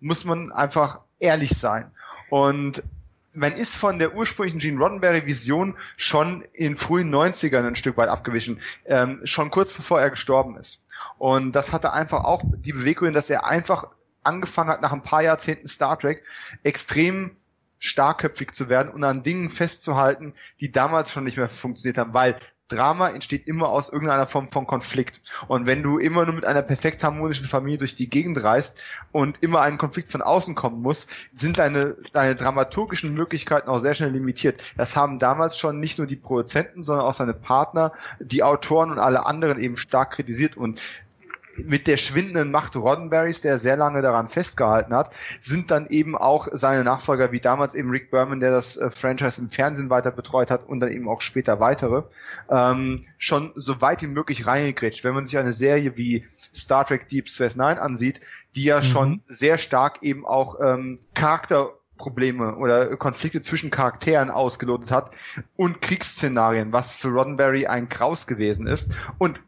Muss 0.00 0.24
man 0.24 0.52
einfach 0.52 1.00
ehrlich 1.18 1.50
sein. 1.50 1.90
Und 2.28 2.82
man 3.32 3.52
ist 3.52 3.76
von 3.76 3.98
der 3.98 4.14
ursprünglichen 4.14 4.58
Gene 4.58 4.78
Roddenberry 4.78 5.26
Vision 5.26 5.76
schon 5.96 6.42
in 6.52 6.76
frühen 6.76 7.14
90ern 7.14 7.66
ein 7.66 7.76
Stück 7.76 7.96
weit 7.96 8.08
abgewichen, 8.08 8.60
ähm, 8.86 9.20
schon 9.24 9.50
kurz 9.50 9.72
bevor 9.72 10.00
er 10.00 10.10
gestorben 10.10 10.56
ist. 10.56 10.84
Und 11.18 11.52
das 11.52 11.72
hatte 11.72 11.92
einfach 11.92 12.24
auch 12.24 12.42
die 12.44 12.72
Bewegung, 12.72 13.12
dass 13.12 13.30
er 13.30 13.46
einfach 13.46 13.88
angefangen 14.22 14.70
hat, 14.70 14.82
nach 14.82 14.92
ein 14.92 15.02
paar 15.02 15.22
Jahrzehnten 15.22 15.68
Star 15.68 15.98
Trek 15.98 16.24
extrem 16.62 17.36
starkköpfig 17.78 18.52
zu 18.52 18.68
werden 18.68 18.90
und 18.90 19.04
an 19.04 19.22
Dingen 19.22 19.50
festzuhalten, 19.50 20.34
die 20.60 20.72
damals 20.72 21.12
schon 21.12 21.24
nicht 21.24 21.36
mehr 21.36 21.48
funktioniert 21.48 21.98
haben, 21.98 22.14
weil 22.14 22.36
Drama 22.68 23.10
entsteht 23.10 23.46
immer 23.46 23.68
aus 23.68 23.88
irgendeiner 23.88 24.26
Form 24.26 24.48
von 24.48 24.66
Konflikt. 24.66 25.20
Und 25.46 25.66
wenn 25.66 25.82
du 25.82 25.98
immer 25.98 26.24
nur 26.24 26.34
mit 26.34 26.44
einer 26.44 26.62
perfekt 26.62 27.04
harmonischen 27.04 27.46
Familie 27.46 27.78
durch 27.78 27.94
die 27.94 28.10
Gegend 28.10 28.42
reist 28.42 28.82
und 29.12 29.42
immer 29.42 29.60
ein 29.60 29.78
Konflikt 29.78 30.08
von 30.08 30.22
außen 30.22 30.54
kommen 30.54 30.82
muss, 30.82 31.28
sind 31.32 31.58
deine, 31.58 31.96
deine 32.12 32.34
dramaturgischen 32.34 33.14
Möglichkeiten 33.14 33.68
auch 33.68 33.78
sehr 33.78 33.94
schnell 33.94 34.10
limitiert. 34.10 34.62
Das 34.76 34.96
haben 34.96 35.18
damals 35.18 35.56
schon 35.56 35.78
nicht 35.78 35.98
nur 35.98 36.06
die 36.06 36.16
Produzenten, 36.16 36.82
sondern 36.82 37.06
auch 37.06 37.14
seine 37.14 37.34
Partner, 37.34 37.92
die 38.18 38.42
Autoren 38.42 38.90
und 38.90 38.98
alle 38.98 39.26
anderen 39.26 39.60
eben 39.60 39.76
stark 39.76 40.12
kritisiert. 40.12 40.56
Und 40.56 41.04
mit 41.64 41.86
der 41.86 41.96
schwindenden 41.96 42.50
Macht 42.50 42.76
Roddenberrys, 42.76 43.40
der 43.40 43.58
sehr 43.58 43.76
lange 43.76 44.02
daran 44.02 44.28
festgehalten 44.28 44.94
hat, 44.94 45.14
sind 45.40 45.70
dann 45.70 45.86
eben 45.86 46.16
auch 46.16 46.48
seine 46.52 46.84
Nachfolger, 46.84 47.32
wie 47.32 47.40
damals 47.40 47.74
eben 47.74 47.90
Rick 47.90 48.10
Berman, 48.10 48.40
der 48.40 48.50
das 48.50 48.76
äh, 48.76 48.90
Franchise 48.90 49.40
im 49.40 49.50
Fernsehen 49.50 49.90
weiter 49.90 50.10
betreut 50.10 50.50
hat 50.50 50.64
und 50.68 50.80
dann 50.80 50.92
eben 50.92 51.08
auch 51.08 51.20
später 51.20 51.60
weitere, 51.60 52.02
ähm, 52.50 53.02
schon 53.18 53.52
so 53.54 53.80
weit 53.80 54.02
wie 54.02 54.06
möglich 54.06 54.46
reingekrätscht. 54.46 55.04
Wenn 55.04 55.14
man 55.14 55.24
sich 55.24 55.38
eine 55.38 55.52
Serie 55.52 55.96
wie 55.96 56.26
Star 56.54 56.84
Trek 56.84 57.08
Deep 57.08 57.28
Space 57.28 57.56
Nine 57.56 57.80
ansieht, 57.80 58.20
die 58.54 58.64
ja 58.64 58.78
mhm. 58.78 58.84
schon 58.84 59.22
sehr 59.28 59.58
stark 59.58 60.02
eben 60.02 60.26
auch 60.26 60.60
ähm, 60.60 60.98
Charakter 61.14 61.70
Probleme 61.96 62.56
oder 62.56 62.96
Konflikte 62.96 63.40
zwischen 63.40 63.70
Charakteren 63.70 64.30
ausgelotet 64.30 64.90
hat 64.90 65.16
und 65.56 65.80
Kriegsszenarien, 65.80 66.72
was 66.72 66.94
für 66.94 67.08
Roddenberry 67.08 67.66
ein 67.66 67.88
Kraus 67.88 68.26
gewesen 68.26 68.66
ist. 68.66 68.96
Und 69.18 69.42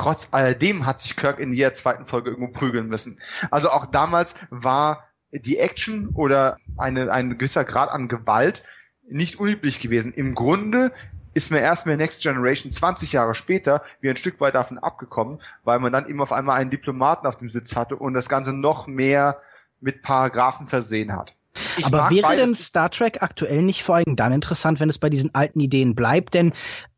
trotz 0.00 0.28
alledem 0.30 0.86
hat 0.86 0.98
sich 0.98 1.14
Kirk 1.14 1.38
in 1.38 1.52
jeder 1.52 1.74
zweiten 1.74 2.06
Folge 2.06 2.30
irgendwo 2.30 2.50
prügeln 2.50 2.88
müssen. 2.88 3.18
Also 3.50 3.70
auch 3.70 3.84
damals 3.84 4.34
war 4.48 5.04
die 5.30 5.58
Action 5.58 6.08
oder 6.14 6.56
eine, 6.78 7.12
ein 7.12 7.36
gewisser 7.36 7.64
Grad 7.64 7.90
an 7.90 8.08
Gewalt 8.08 8.62
nicht 9.06 9.38
unüblich 9.38 9.78
gewesen. 9.80 10.14
Im 10.14 10.34
Grunde 10.34 10.92
ist 11.34 11.50
mir 11.50 11.60
erst 11.60 11.84
mit 11.84 11.98
Next 11.98 12.22
Generation 12.22 12.72
20 12.72 13.12
Jahre 13.12 13.34
später 13.34 13.82
wie 14.00 14.08
ein 14.08 14.16
Stück 14.16 14.40
weit 14.40 14.54
davon 14.54 14.78
abgekommen, 14.78 15.38
weil 15.64 15.78
man 15.80 15.92
dann 15.92 16.08
eben 16.08 16.22
auf 16.22 16.32
einmal 16.32 16.58
einen 16.58 16.70
Diplomaten 16.70 17.26
auf 17.26 17.36
dem 17.36 17.50
Sitz 17.50 17.76
hatte 17.76 17.96
und 17.96 18.14
das 18.14 18.30
Ganze 18.30 18.54
noch 18.54 18.86
mehr 18.86 19.42
mit 19.80 20.00
Paragraphen 20.00 20.66
versehen 20.66 21.12
hat. 21.12 21.36
Ich 21.76 21.84
Aber 21.84 22.08
wäre 22.10 22.36
denn 22.36 22.54
Star 22.54 22.90
Trek 22.90 23.22
aktuell 23.22 23.62
nicht 23.62 23.82
vor 23.82 23.96
allem 23.96 24.16
dann 24.16 24.32
interessant, 24.32 24.80
wenn 24.80 24.88
es 24.88 24.98
bei 24.98 25.10
diesen 25.10 25.34
alten 25.34 25.60
Ideen 25.60 25.94
bleibt? 25.94 26.34
Denn 26.34 26.52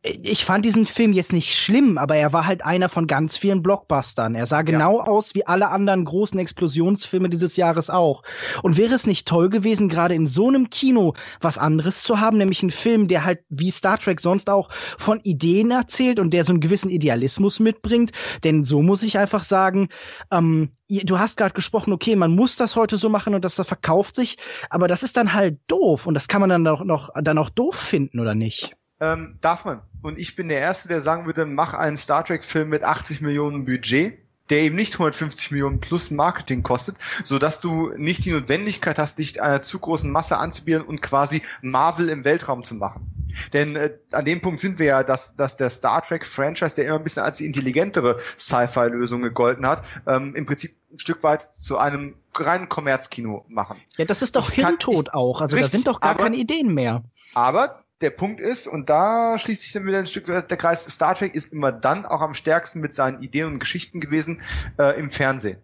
ich 0.04 0.44
fand 0.44 0.64
diesen 0.64 0.84
Film 0.84 1.12
jetzt 1.12 1.32
nicht 1.32 1.54
schlimm, 1.54 1.96
aber 1.96 2.16
er 2.16 2.32
war 2.32 2.44
halt 2.44 2.64
einer 2.64 2.88
von 2.88 3.06
ganz 3.06 3.38
vielen 3.38 3.62
Blockbustern. 3.62 4.34
Er 4.34 4.46
sah 4.46 4.62
genau 4.62 4.98
ja. 4.98 5.04
aus 5.04 5.36
wie 5.36 5.46
alle 5.46 5.68
anderen 5.68 6.04
großen 6.04 6.40
Explosionsfilme 6.40 7.28
dieses 7.28 7.56
Jahres 7.56 7.88
auch. 7.88 8.24
Und 8.62 8.76
wäre 8.76 8.94
es 8.94 9.06
nicht 9.06 9.28
toll 9.28 9.48
gewesen, 9.48 9.88
gerade 9.88 10.14
in 10.14 10.26
so 10.26 10.48
einem 10.48 10.70
Kino 10.70 11.14
was 11.40 11.56
anderes 11.56 12.02
zu 12.02 12.18
haben, 12.18 12.36
nämlich 12.38 12.62
einen 12.62 12.72
Film, 12.72 13.06
der 13.06 13.24
halt 13.24 13.40
wie 13.48 13.70
Star 13.70 13.96
Trek 13.96 14.20
sonst 14.20 14.50
auch 14.50 14.70
von 14.98 15.20
Ideen 15.20 15.70
erzählt 15.70 16.18
und 16.18 16.30
der 16.30 16.44
so 16.44 16.52
einen 16.52 16.60
gewissen 16.60 16.90
Idealismus 16.90 17.60
mitbringt? 17.60 18.10
Denn 18.42 18.64
so 18.64 18.82
muss 18.82 19.04
ich 19.04 19.18
einfach 19.18 19.44
sagen, 19.44 19.88
ähm, 20.32 20.72
du 20.88 21.20
hast 21.20 21.36
gerade 21.36 21.54
gesprochen, 21.54 21.92
okay, 21.92 22.16
man 22.16 22.34
muss 22.34 22.56
das 22.56 22.74
heute 22.74 22.96
so 22.96 23.08
machen 23.08 23.36
und 23.36 23.44
das 23.44 23.54
verkauft 23.54 24.16
sich, 24.16 24.36
aber 24.68 24.88
das 24.88 25.04
ist 25.04 25.16
dann 25.16 25.32
halt 25.32 25.60
doof 25.68 26.08
und 26.08 26.14
das 26.14 26.26
kann 26.26 26.40
man 26.40 26.50
dann 26.50 26.66
auch 26.66 26.82
noch 26.82 27.10
dann 27.22 27.38
auch 27.38 27.50
doof 27.50 27.76
finden 27.76 28.18
oder 28.18 28.34
nicht? 28.34 28.74
Ähm, 29.02 29.36
darf 29.40 29.64
man. 29.64 29.80
Und 30.00 30.16
ich 30.16 30.36
bin 30.36 30.48
der 30.48 30.60
Erste, 30.60 30.86
der 30.86 31.00
sagen 31.00 31.26
würde, 31.26 31.44
mach 31.44 31.74
einen 31.74 31.96
Star 31.96 32.24
Trek-Film 32.24 32.68
mit 32.68 32.84
80 32.84 33.20
Millionen 33.20 33.64
Budget, 33.64 34.16
der 34.48 34.60
eben 34.60 34.76
nicht 34.76 34.92
150 34.92 35.50
Millionen 35.50 35.80
plus 35.80 36.12
Marketing 36.12 36.62
kostet, 36.62 36.98
so 37.24 37.40
dass 37.40 37.60
du 37.60 37.92
nicht 37.96 38.24
die 38.24 38.30
Notwendigkeit 38.30 39.00
hast, 39.00 39.18
dich 39.18 39.42
einer 39.42 39.60
zu 39.60 39.80
großen 39.80 40.08
Masse 40.08 40.38
anzubieten 40.38 40.82
und 40.82 41.02
quasi 41.02 41.42
Marvel 41.62 42.10
im 42.10 42.24
Weltraum 42.24 42.62
zu 42.62 42.76
machen. 42.76 43.12
Denn 43.52 43.74
äh, 43.74 43.98
an 44.12 44.24
dem 44.24 44.40
Punkt 44.40 44.60
sind 44.60 44.78
wir 44.78 44.86
ja, 44.86 45.02
dass, 45.02 45.34
dass 45.34 45.56
der 45.56 45.70
Star 45.70 46.02
Trek 46.02 46.24
Franchise, 46.24 46.76
der 46.76 46.84
immer 46.84 46.98
ein 46.98 47.02
bisschen 47.02 47.24
als 47.24 47.38
die 47.38 47.46
intelligentere 47.46 48.20
Sci-Fi-Lösung 48.20 49.22
gegolten 49.22 49.66
hat, 49.66 49.84
ähm, 50.06 50.36
im 50.36 50.46
Prinzip 50.46 50.76
ein 50.92 51.00
Stück 51.00 51.24
weit 51.24 51.42
zu 51.56 51.78
einem 51.78 52.14
reinen 52.36 52.68
Kommerzkino 52.68 53.44
machen. 53.48 53.80
Ja, 53.96 54.04
das 54.04 54.22
ist 54.22 54.36
doch 54.36 54.50
Hirntod 54.50 55.12
auch. 55.12 55.40
Also 55.40 55.56
richtig, 55.56 55.72
da 55.72 55.76
sind 55.76 55.86
doch 55.88 56.00
gar 56.00 56.10
aber, 56.10 56.24
keine 56.24 56.36
Ideen 56.36 56.72
mehr. 56.72 57.02
Aber 57.34 57.81
der 58.02 58.10
Punkt 58.10 58.40
ist, 58.40 58.66
und 58.66 58.90
da 58.90 59.38
schließt 59.38 59.62
sich 59.62 59.72
dann 59.72 59.86
wieder 59.86 59.98
ein 59.98 60.06
Stück 60.06 60.26
der 60.26 60.42
Kreis, 60.42 60.84
Star 60.84 61.14
Trek 61.14 61.34
ist 61.34 61.52
immer 61.52 61.72
dann 61.72 62.04
auch 62.04 62.20
am 62.20 62.34
stärksten 62.34 62.80
mit 62.80 62.92
seinen 62.92 63.20
Ideen 63.20 63.46
und 63.46 63.58
Geschichten 63.58 64.00
gewesen 64.00 64.40
äh, 64.78 64.98
im 64.98 65.10
Fernsehen. 65.10 65.58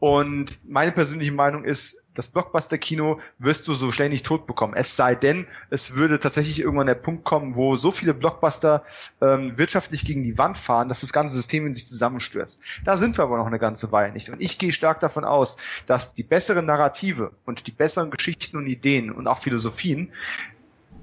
Und 0.00 0.60
meine 0.68 0.92
persönliche 0.92 1.32
Meinung 1.32 1.64
ist, 1.64 2.02
das 2.14 2.28
Blockbuster-Kino 2.28 3.20
wirst 3.38 3.68
du 3.68 3.74
so 3.74 3.92
schnell 3.92 4.08
nicht 4.08 4.26
tot 4.26 4.46
bekommen. 4.46 4.74
Es 4.76 4.96
sei 4.96 5.14
denn, 5.14 5.46
es 5.70 5.94
würde 5.94 6.18
tatsächlich 6.18 6.60
irgendwann 6.60 6.88
der 6.88 6.96
Punkt 6.96 7.22
kommen, 7.24 7.54
wo 7.54 7.76
so 7.76 7.92
viele 7.92 8.12
Blockbuster 8.12 8.82
ähm, 9.20 9.56
wirtschaftlich 9.56 10.04
gegen 10.04 10.24
die 10.24 10.36
Wand 10.36 10.56
fahren, 10.56 10.88
dass 10.88 11.02
das 11.02 11.12
ganze 11.12 11.36
System 11.36 11.64
in 11.64 11.74
sich 11.74 11.86
zusammenstürzt. 11.86 12.80
Da 12.84 12.96
sind 12.96 13.16
wir 13.16 13.22
aber 13.22 13.38
noch 13.38 13.46
eine 13.46 13.60
ganze 13.60 13.92
Weile 13.92 14.12
nicht. 14.12 14.30
Und 14.30 14.40
ich 14.40 14.58
gehe 14.58 14.72
stark 14.72 14.98
davon 14.98 15.24
aus, 15.24 15.58
dass 15.86 16.12
die 16.12 16.24
besseren 16.24 16.66
Narrative 16.66 17.30
und 17.44 17.68
die 17.68 17.72
besseren 17.72 18.10
Geschichten 18.10 18.56
und 18.56 18.66
Ideen 18.66 19.12
und 19.12 19.28
auch 19.28 19.38
Philosophien 19.38 20.12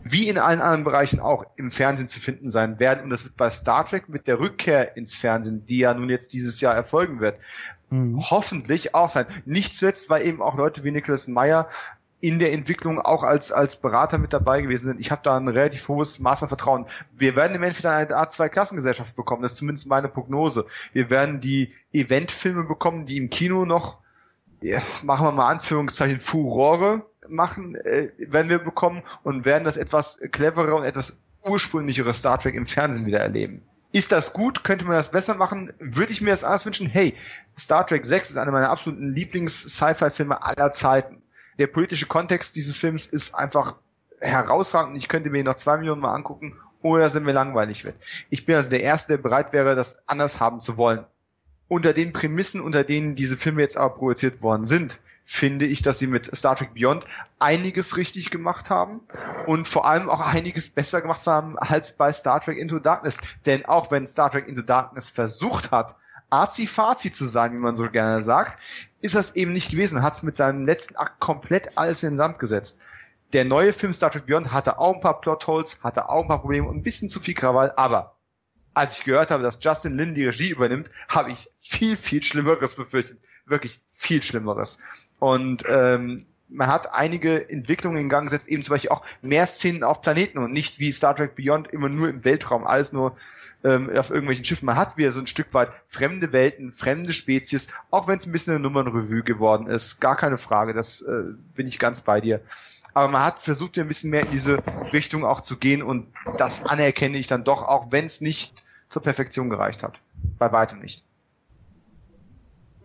wie 0.08 0.30
in 0.30 0.38
allen 0.38 0.62
anderen 0.62 0.84
Bereichen 0.84 1.20
auch 1.20 1.46
im 1.56 1.72
Fernsehen 1.72 2.08
zu 2.08 2.20
finden 2.20 2.52
sein 2.52 2.80
werden. 2.80 3.04
Und 3.04 3.10
das 3.10 3.24
wird 3.24 3.36
bei 3.38 3.50
Star 3.50 3.86
Trek 3.86 4.08
mit 4.08 4.28
der 4.28 4.40
Rückkehr 4.40 4.96
ins 4.96 5.16
Fernsehen, 5.16 5.66
die 5.66 5.80
ja 5.80 5.96
nun 5.96 6.10
jetzt 6.12 6.32
dieses 6.34 6.62
Jahr 6.62 6.76
erfolgen 6.76 7.20
wird, 7.20 7.42
mhm. 7.90 8.22
hoffentlich 8.30 8.94
auch 8.94 9.10
sein. 9.10 9.26
Nicht 9.46 9.76
zuletzt, 9.76 10.12
weil 10.12 10.26
eben 10.26 10.44
auch 10.44 10.56
Leute 10.58 10.84
wie 10.84 10.92
Nicholas 10.92 11.28
Meyer 11.28 11.70
in 12.22 12.38
der 12.38 12.54
Entwicklung 12.54 13.00
auch 13.02 13.24
als, 13.24 13.52
als 13.52 13.82
Berater 13.82 14.20
mit 14.20 14.32
dabei 14.32 14.62
gewesen 14.62 14.86
sind. 14.86 15.00
Ich 15.00 15.10
habe 15.10 15.22
da 15.24 15.38
ein 15.38 15.48
relativ 15.48 15.88
hohes 15.88 16.20
Maß 16.20 16.44
an 16.44 16.50
Vertrauen. 16.50 16.86
Wir 17.18 17.36
werden 17.36 17.56
im 17.56 17.64
Endeffekt 17.64 17.88
eine 17.88 18.16
Art 18.16 18.32
Zwei-Klassengesellschaft 18.32 19.16
bekommen. 19.16 19.42
Das 19.42 19.54
ist 19.54 19.58
zumindest 19.58 19.88
meine 19.88 20.08
Prognose. 20.08 20.66
Wir 20.94 21.10
werden 21.10 21.40
die 21.40 21.74
Eventfilme 21.92 22.64
bekommen, 22.64 23.08
die 23.08 23.18
im 23.18 23.32
Kino 23.32 23.66
noch, 23.66 24.00
ja, 24.62 24.82
machen 25.04 25.26
wir 25.26 25.32
mal 25.32 25.50
Anführungszeichen, 25.50 26.20
Furore 26.20 27.06
machen, 27.30 27.76
äh, 27.76 28.10
werden 28.18 28.50
wir 28.50 28.60
bekommen 28.60 29.04
und 29.24 29.46
werden 29.46 29.64
das 29.64 29.78
etwas 29.78 30.20
cleverer 30.32 30.76
und 30.76 30.84
etwas 30.84 31.18
ursprünglichere 31.44 32.14
Star 32.14 32.40
Trek 32.40 32.56
im 32.56 32.66
Fernsehen 32.66 33.06
wieder 33.06 33.20
erleben. 33.20 33.62
Ist 33.92 34.12
das 34.12 34.34
gut? 34.34 34.64
Könnte 34.64 34.86
man 34.86 34.96
das 34.96 35.12
besser 35.12 35.36
machen? 35.36 35.72
Würde 35.80 36.12
ich 36.12 36.22
mir 36.22 36.32
das 36.32 36.44
anders 36.44 36.66
wünschen? 36.66 36.88
Hey, 36.88 37.14
Star 37.58 37.88
Trek 37.88 38.06
6 38.06 38.32
ist 38.32 38.38
einer 38.38 38.52
meiner 38.52 38.70
absoluten 38.70 39.14
Lieblings-Sci-Fi-Filme 39.14 40.44
aller 40.44 40.74
Zeiten. 40.74 41.22
Der 41.60 41.68
politische 41.68 42.06
Kontext 42.06 42.56
dieses 42.56 42.76
Films 42.76 43.06
ist 43.06 43.36
einfach 43.36 43.78
herausragend. 44.20 44.98
Ich 44.98 45.08
könnte 45.08 45.30
mir 45.30 45.40
ihn 45.40 45.46
noch 45.46 45.56
zwei 45.56 45.78
Millionen 45.78 46.02
Mal 46.02 46.14
angucken, 46.14 46.58
ohne 46.82 47.04
dass 47.04 47.16
er 47.16 47.22
mir 47.22 47.32
langweilig 47.32 47.86
wird. 47.86 47.96
Ich 48.30 48.46
bin 48.46 48.56
also 48.56 48.70
der 48.70 48.82
Erste, 48.82 49.14
der 49.14 49.24
bereit 49.24 49.54
wäre, 49.54 49.76
das 49.76 50.00
anders 50.08 50.42
haben 50.42 50.60
zu 50.60 50.78
wollen 50.78 51.06
unter 51.68 51.94
den 51.94 52.14
Prämissen, 52.14 52.62
unter 52.62 52.84
denen 52.84 53.16
diese 53.16 53.38
Filme 53.38 53.62
jetzt 53.62 53.78
aber 53.78 53.96
produziert 53.96 54.42
worden 54.42 54.66
sind, 54.66 55.00
finde 55.26 55.66
ich, 55.66 55.82
dass 55.82 55.98
sie 55.98 56.08
mit 56.08 56.34
Star 56.36 56.56
Trek 56.56 56.76
Beyond 56.76 57.06
einiges 57.40 57.98
richtig 57.98 58.30
gemacht 58.30 58.70
haben 58.70 59.02
und 59.48 59.68
vor 59.68 59.88
allem 59.88 60.08
auch 60.08 60.20
einiges 60.20 60.70
besser 60.70 61.02
gemacht 61.02 61.26
haben 61.26 61.58
als 61.58 61.98
bei 61.98 62.14
Star 62.14 62.40
Trek 62.40 62.60
Into 62.60 62.80
Darkness. 62.80 63.18
Denn 63.46 63.66
auch 63.66 63.90
wenn 63.92 64.06
Star 64.06 64.32
Trek 64.32 64.48
Into 64.48 64.62
Darkness 64.62 65.10
versucht 65.10 65.72
hat, 65.72 65.96
Azi-Fazi 66.30 67.12
zu 67.12 67.26
sein, 67.26 67.54
wie 67.54 67.58
man 67.58 67.76
so 67.76 67.90
gerne 67.90 68.24
sagt, 68.24 68.62
ist 69.02 69.16
das 69.16 69.36
eben 69.36 69.52
nicht 69.52 69.72
gewesen. 69.72 70.04
Hat 70.04 70.14
es 70.14 70.24
mit 70.24 70.36
seinem 70.36 70.66
letzten 70.66 70.96
Akt 70.96 71.20
komplett 71.20 71.78
alles 71.78 72.04
in 72.04 72.12
den 72.12 72.18
Sand 72.18 72.40
gesetzt. 72.40 72.80
Der 73.34 73.46
neue 73.46 73.74
Film 73.74 73.94
Star 73.94 74.12
Trek 74.12 74.28
Beyond 74.28 74.54
hatte 74.54 74.78
auch 74.78 74.94
ein 74.94 75.02
paar 75.02 75.22
Plotholes, 75.22 75.80
hatte 75.82 76.08
auch 76.08 76.22
ein 76.22 76.28
paar 76.28 76.42
Probleme 76.42 76.68
und 76.68 76.78
ein 76.78 76.84
bisschen 76.84 77.10
zu 77.10 77.20
viel 77.20 77.34
Krawall, 77.34 77.74
aber 77.76 78.15
als 78.76 79.00
ich 79.00 79.06
gehört 79.06 79.32
habe, 79.32 79.42
dass 79.42 79.64
Justin 79.64 79.98
Lin 79.98 80.14
die 80.14 80.26
Regie 80.26 80.50
übernimmt, 80.50 80.90
habe 81.10 81.32
ich 81.32 81.50
viel, 81.58 81.98
viel 81.98 82.22
Schlimmeres 82.22 82.76
befürchtet. 82.76 83.18
Wirklich 83.46 83.82
viel 83.90 84.22
Schlimmeres. 84.22 84.80
Und 85.20 85.64
ähm, 85.68 86.26
man 86.48 86.68
hat 86.68 86.94
einige 86.94 87.50
Entwicklungen 87.50 87.98
in 87.98 88.10
Gang 88.10 88.28
gesetzt, 88.28 88.48
eben 88.48 88.62
zum 88.62 88.74
Beispiel 88.74 88.92
auch 88.92 89.04
mehr 89.22 89.46
Szenen 89.46 89.84
auf 89.84 90.02
Planeten 90.02 90.38
und 90.38 90.52
nicht 90.52 90.80
wie 90.80 90.92
Star 90.92 91.16
Trek 91.16 91.36
Beyond 91.36 91.70
immer 91.70 91.90
nur 91.90 92.10
im 92.10 92.24
Weltraum, 92.24 92.66
alles 92.66 92.94
nur 92.94 93.16
ähm, 93.64 93.90
auf 93.98 94.10
irgendwelchen 94.10 94.46
Schiffen. 94.46 94.68
Man 94.68 94.76
hat 94.76 94.98
wieder 94.98 95.12
so 95.12 95.22
ein 95.22 95.28
Stück 95.28 95.54
weit 95.54 95.72
fremde 95.88 96.34
Welten, 96.34 96.72
fremde 96.72 97.14
Spezies, 97.14 97.70
auch 97.90 98.08
wenn 98.08 98.18
es 98.18 98.28
ein 98.28 98.32
bisschen 98.32 98.54
eine 98.54 98.62
Nummernrevue 98.62 99.24
geworden 99.24 99.68
ist. 99.68 100.00
Gar 100.02 100.18
keine 100.18 100.38
Frage, 100.38 100.74
das 100.74 101.02
äh, 101.02 101.24
bin 101.56 101.68
ich 101.68 101.80
ganz 101.80 102.02
bei 102.02 102.22
dir. 102.22 102.42
Aber 102.96 103.10
man 103.10 103.24
hat 103.24 103.42
versucht, 103.42 103.78
ein 103.78 103.90
bisschen 103.90 104.10
mehr 104.10 104.22
in 104.22 104.32
diese 104.32 104.64
Richtung 104.94 105.26
auch 105.26 105.42
zu 105.42 105.58
gehen 105.58 105.84
und 105.84 106.08
das 106.38 106.64
anerkenne 106.64 107.18
ich 107.18 107.28
dann 107.28 107.44
doch, 107.44 107.62
auch 107.62 107.92
wenn 107.92 108.06
es 108.06 108.22
nicht 108.22 108.64
zur 108.88 109.02
Perfektion 109.02 109.50
gereicht 109.50 109.84
hat. 109.84 110.02
Bei 110.40 110.50
weitem 110.54 110.80
nicht. 110.80 111.04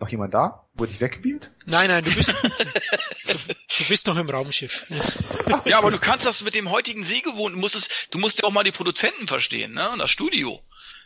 Noch 0.01 0.09
jemand 0.09 0.33
da? 0.33 0.65
Wurde 0.73 0.91
ich 0.91 0.99
weggebeamt? 0.99 1.51
Nein, 1.65 1.87
nein, 1.87 2.03
du 2.03 2.13
bist, 2.13 2.35
du, 2.43 3.85
bist 3.87 4.05
noch 4.07 4.17
im 4.17 4.29
Raumschiff. 4.29 4.85
Ja, 5.63 5.77
aber 5.77 5.91
du 5.91 5.97
kannst 5.97 6.25
das 6.25 6.41
mit 6.41 6.55
dem 6.55 6.69
heutigen 6.69 7.05
Sehgewohnten, 7.05 7.55
du 7.55 7.61
musst 7.61 7.75
es, 7.75 7.87
du 8.09 8.17
musst 8.17 8.39
ja 8.39 8.43
auch 8.43 8.51
mal 8.51 8.63
die 8.65 8.73
Produzenten 8.73 9.27
verstehen, 9.27 9.71
ne? 9.71 9.91
Und 9.91 9.99
das 9.99 10.11
Studio. 10.11 10.59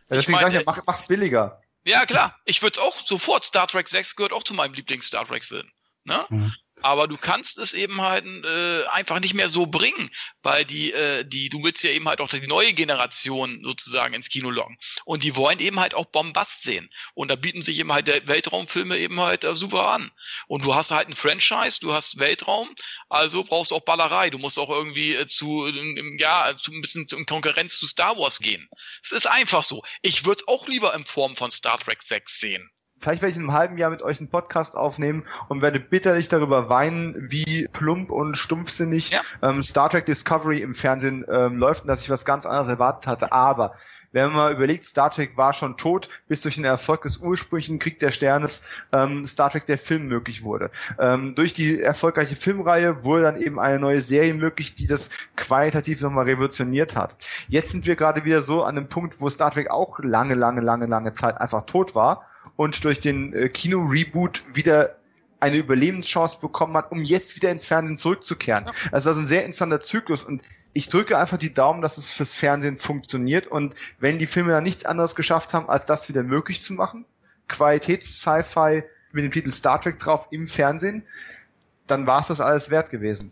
Ja, 0.10 0.16
deswegen 0.16 0.22
Ich 0.22 0.30
meine, 0.30 0.42
sag 0.42 0.62
ich 0.62 0.66
ja, 0.66 0.74
mach, 0.74 0.82
mach's 0.88 1.06
billiger. 1.06 1.62
Ja, 1.84 2.08
klar. 2.08 2.40
Ich 2.46 2.64
würde 2.64 2.82
auch 2.82 3.00
sofort, 3.00 3.44
Star 3.44 3.68
Trek 3.68 3.88
6 3.88 4.16
gehört 4.16 4.34
auch 4.34 4.44
zu 4.44 4.56
meinem 4.56 4.74
Lieblings-Star 4.74 5.28
Trek-Film. 5.28 5.70
Ne? 6.06 6.26
Mhm. 6.30 6.56
Aber 6.86 7.08
du 7.08 7.18
kannst 7.18 7.58
es 7.58 7.74
eben 7.74 8.00
halt 8.00 8.28
äh, 8.28 8.86
einfach 8.86 9.20
nicht 9.20 9.34
mehr 9.34 9.50
so 9.50 9.66
bringen, 9.66 10.12
weil 10.44 10.66
die, 10.66 10.94
äh, 10.94 11.26
die, 11.26 11.50
du 11.50 11.64
willst 11.64 11.84
ja 11.84 11.90
eben 11.90 12.08
halt 12.08 12.22
auch 12.22 12.30
die 12.30 12.46
neue 12.46 12.74
Generation 12.74 13.62
sozusagen 13.64 14.14
ins 14.14 14.30
Kino 14.30 14.52
locken. 14.52 14.78
Und 15.04 15.24
die 15.24 15.36
wollen 15.36 15.58
eben 15.58 15.80
halt 15.80 15.96
auch 15.96 16.06
Bombast 16.06 16.62
sehen. 16.62 16.92
Und 17.16 17.32
da 17.32 17.38
bieten 17.38 17.64
sich 17.64 17.80
eben 17.80 17.92
halt 17.92 18.06
Weltraumfilme 18.28 19.00
eben 19.00 19.20
halt 19.20 19.46
äh, 19.46 19.56
super 19.56 19.88
an. 19.88 20.12
Und 20.48 20.64
du 20.64 20.76
hast 20.76 20.92
halt 20.92 21.10
ein 21.10 21.16
Franchise, 21.16 21.80
du 21.82 21.92
hast 21.92 22.20
Weltraum, 22.20 22.70
also 23.10 23.44
brauchst 23.44 23.72
du 23.72 23.76
auch 23.78 23.84
Ballerei. 23.84 24.30
Du 24.30 24.38
musst 24.38 24.60
auch 24.60 24.70
irgendwie 24.70 25.16
äh, 25.16 25.26
zu, 25.26 25.66
ähm, 25.66 26.18
ja, 26.20 26.56
zu 26.56 26.72
ein 26.72 26.82
bisschen 26.82 27.08
in 27.12 27.26
Konkurrenz 27.26 27.80
zu 27.80 27.88
Star 27.88 28.16
Wars 28.16 28.38
gehen. 28.38 28.70
Es 29.02 29.12
ist 29.12 29.26
einfach 29.26 29.64
so. 29.64 29.82
Ich 30.04 30.24
würde 30.24 30.42
es 30.42 30.48
auch 30.48 30.68
lieber 30.68 30.94
in 30.94 31.06
Form 31.06 31.36
von 31.36 31.50
Star 31.50 31.80
Trek 31.80 32.04
6 32.04 32.40
sehen. 32.40 32.70
Vielleicht 33.06 33.22
werde 33.22 33.34
ich 33.34 33.38
in 33.38 33.44
einem 33.44 33.54
halben 33.54 33.78
Jahr 33.78 33.92
mit 33.92 34.02
euch 34.02 34.20
einen 34.20 34.30
Podcast 34.30 34.76
aufnehmen 34.76 35.26
und 35.48 35.62
werde 35.62 35.80
bitterlich 35.80 36.28
darüber 36.28 36.70
weinen, 36.70 37.28
wie 37.30 37.68
plump 37.72 38.10
und 38.10 38.36
stumpfsinnig 38.36 39.12
Ja. 39.12 39.22
ähm, 39.44 39.62
Star 39.62 39.92
Trek 39.92 40.08
Discovery 40.08 40.64
im 40.64 40.74
Fernsehen 40.74 41.24
ähm, 41.30 41.58
läuft 41.60 41.84
und 41.84 41.88
dass 41.88 42.02
ich 42.02 42.10
was 42.10 42.26
ganz 42.26 42.48
anderes 42.48 42.68
erwartet 42.68 43.06
hatte. 43.06 43.32
Aber 43.32 43.76
wenn 44.12 44.24
man 44.30 44.36
mal 44.36 44.54
überlegt, 44.54 44.86
Star 44.86 45.12
Trek 45.12 45.38
war 45.38 45.54
schon 45.54 45.78
tot, 45.78 46.10
bis 46.28 46.42
durch 46.42 46.56
den 46.56 46.64
Erfolg 46.64 47.04
des 47.04 47.18
ursprünglichen 47.18 47.78
Krieg 47.78 48.00
der 48.00 48.10
Sternes 48.10 48.84
ähm, 48.92 49.28
Star 49.28 49.52
Trek 49.52 49.68
der 49.68 49.78
Film 49.78 50.08
möglich 50.08 50.42
wurde. 50.42 50.72
Ähm, 50.98 51.36
durch 51.36 51.54
die 51.54 51.80
erfolgreiche 51.80 52.36
Filmreihe 52.36 53.04
wurde 53.04 53.22
dann 53.22 53.40
eben 53.40 53.60
eine 53.60 53.78
neue 53.78 54.02
Serie 54.02 54.34
möglich, 54.34 54.74
die 54.74 54.88
das 54.88 55.12
qualitativ 55.36 56.02
nochmal 56.02 56.26
revolutioniert 56.26 56.96
hat. 56.96 57.18
Jetzt 57.50 57.70
sind 57.70 57.86
wir 57.86 57.96
gerade 57.96 58.26
wieder 58.26 58.40
so 58.40 58.64
an 58.64 58.76
einem 58.76 58.90
Punkt, 58.90 59.22
wo 59.22 59.30
Star 59.30 59.52
Trek 59.52 59.70
auch 59.70 60.00
lange, 60.00 60.34
lange, 60.34 60.62
lange, 60.62 60.88
lange 60.88 61.14
Zeit 61.14 61.40
einfach 61.40 61.68
tot 61.68 61.94
war 61.94 62.26
und 62.56 62.84
durch 62.84 63.00
den 63.00 63.34
äh, 63.34 63.50
Kino-Reboot 63.50 64.44
wieder 64.54 64.96
eine 65.40 65.58
Überlebenschance 65.58 66.40
bekommen 66.40 66.76
hat, 66.76 66.92
um 66.92 67.04
jetzt 67.04 67.36
wieder 67.36 67.52
ins 67.52 67.66
Fernsehen 67.66 67.98
zurückzukehren. 67.98 68.66
Also 68.92 69.10
das 69.10 69.18
ist 69.18 69.26
ein 69.26 69.28
sehr 69.28 69.44
interessanter 69.44 69.82
Zyklus 69.82 70.24
und 70.24 70.42
ich 70.74 70.90
drücke 70.90 71.18
einfach 71.18 71.38
die 71.38 71.54
Daumen, 71.54 71.82
dass 71.82 71.98
es 71.98 72.10
fürs 72.10 72.34
Fernsehen 72.34 72.78
funktioniert 72.78 73.48
und 73.48 73.76
wenn 74.00 74.18
die 74.18 74.28
Filme 74.28 74.52
dann 74.52 74.64
nichts 74.64 74.86
anderes 74.86 75.16
geschafft 75.16 75.54
haben, 75.54 75.70
als 75.70 75.86
das 75.86 76.10
wieder 76.10 76.24
möglich 76.24 76.62
zu 76.62 76.74
machen, 76.74 77.06
Qualitäts-Sci-Fi 77.48 78.84
mit 79.12 79.24
dem 79.24 79.32
Titel 79.32 79.52
Star 79.52 79.80
Trek 79.80 80.00
drauf 80.00 80.28
im 80.32 80.48
Fernsehen, 80.48 81.04
dann 81.86 82.08
war 82.08 82.22
es 82.22 82.28
das 82.28 82.42
alles 82.42 82.72
wert 82.72 82.90
gewesen. 82.90 83.32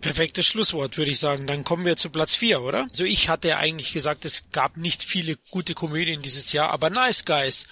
Perfektes 0.00 0.46
Schlusswort, 0.46 0.98
würde 0.98 1.10
ich 1.10 1.18
sagen. 1.18 1.46
Dann 1.46 1.64
kommen 1.64 1.84
wir 1.86 1.96
zu 1.96 2.10
Platz 2.10 2.34
vier, 2.34 2.60
oder? 2.62 2.86
Also 2.90 3.04
ich 3.04 3.28
hatte 3.28 3.56
eigentlich 3.56 3.92
gesagt, 3.92 4.24
es 4.24 4.50
gab 4.52 4.76
nicht 4.76 5.02
viele 5.02 5.36
gute 5.50 5.74
Komödien 5.74 6.22
dieses 6.22 6.52
Jahr, 6.52 6.70
aber 6.70 6.90
Nice 6.90 7.24
Guys 7.24 7.66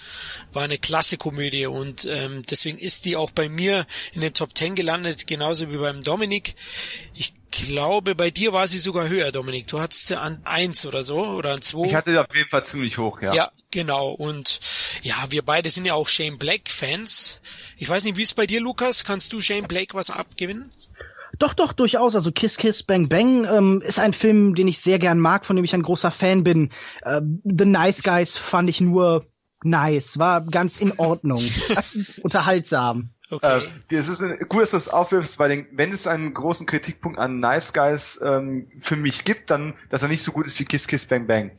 war 0.51 0.63
eine 0.63 0.77
klasse 0.77 1.17
Komödie 1.17 1.67
und 1.67 2.05
ähm, 2.05 2.43
deswegen 2.49 2.77
ist 2.77 3.05
die 3.05 3.15
auch 3.15 3.31
bei 3.31 3.47
mir 3.47 3.85
in 4.13 4.21
den 4.21 4.33
Top 4.33 4.55
Ten 4.55 4.75
gelandet, 4.75 5.27
genauso 5.27 5.69
wie 5.71 5.77
beim 5.77 6.03
Dominik. 6.03 6.55
Ich 7.13 7.33
glaube, 7.51 8.15
bei 8.15 8.31
dir 8.31 8.53
war 8.53 8.67
sie 8.67 8.79
sogar 8.79 9.07
höher, 9.07 9.31
Dominik. 9.31 9.67
Du 9.67 9.79
hattest 9.79 10.07
sie 10.07 10.19
an 10.19 10.41
eins 10.45 10.85
oder 10.85 11.03
so 11.03 11.19
oder 11.19 11.53
an 11.53 11.61
zwei. 11.61 11.87
Ich 11.87 11.95
hatte 11.95 12.11
die 12.11 12.17
auf 12.17 12.35
jeden 12.35 12.49
Fall 12.49 12.65
ziemlich 12.65 12.97
hoch, 12.97 13.21
ja. 13.21 13.33
Ja, 13.33 13.51
genau. 13.71 14.09
Und 14.09 14.59
ja, 15.03 15.25
wir 15.29 15.43
beide 15.43 15.69
sind 15.69 15.85
ja 15.85 15.93
auch 15.93 16.07
Shane 16.07 16.37
Black 16.37 16.69
Fans. 16.69 17.39
Ich 17.77 17.87
weiß 17.87 18.03
nicht, 18.03 18.17
wie 18.17 18.23
ist 18.23 18.35
bei 18.35 18.47
dir, 18.47 18.61
Lukas? 18.61 19.03
Kannst 19.03 19.31
du 19.31 19.41
Shane 19.41 19.67
Black 19.67 19.93
was 19.93 20.09
abgewinnen? 20.09 20.71
Doch, 21.39 21.53
doch, 21.53 21.73
durchaus. 21.73 22.15
Also 22.15 22.31
Kiss 22.31 22.57
Kiss 22.57 22.83
Bang 22.83 23.09
Bang 23.09 23.45
ähm, 23.45 23.81
ist 23.81 23.99
ein 23.99 24.13
Film, 24.13 24.55
den 24.55 24.67
ich 24.67 24.79
sehr 24.79 24.99
gern 24.99 25.19
mag, 25.19 25.45
von 25.45 25.55
dem 25.55 25.65
ich 25.65 25.73
ein 25.73 25.83
großer 25.83 26.11
Fan 26.11 26.43
bin. 26.43 26.71
Äh, 27.01 27.21
The 27.43 27.65
Nice 27.65 28.03
Guys 28.03 28.37
fand 28.37 28.69
ich 28.69 28.81
nur 28.81 29.25
nice, 29.63 30.19
war 30.19 30.45
ganz 30.45 30.79
in 30.79 30.93
Ordnung, 30.97 31.43
unterhaltsam. 32.21 33.09
Okay. 33.31 33.57
Äh, 33.57 33.61
das 33.89 34.07
ist 34.07 34.21
ein, 34.21 34.37
gut, 34.47 34.61
dass 34.61 34.71
du 34.71 34.77
das 34.77 34.89
aufwirfst, 34.89 35.39
weil 35.39 35.49
den, 35.49 35.67
wenn 35.71 35.91
es 35.91 36.05
einen 36.05 36.33
großen 36.33 36.67
Kritikpunkt 36.67 37.17
an 37.17 37.39
Nice 37.39 37.73
Guys 37.73 38.21
ähm, 38.23 38.67
für 38.79 38.95
mich 38.95 39.25
gibt, 39.25 39.49
dann, 39.49 39.73
dass 39.89 40.03
er 40.03 40.09
nicht 40.09 40.23
so 40.23 40.31
gut 40.31 40.45
ist 40.45 40.59
wie 40.59 40.65
Kiss 40.65 40.87
Kiss 40.87 41.05
Bang 41.05 41.25
Bang. 41.25 41.51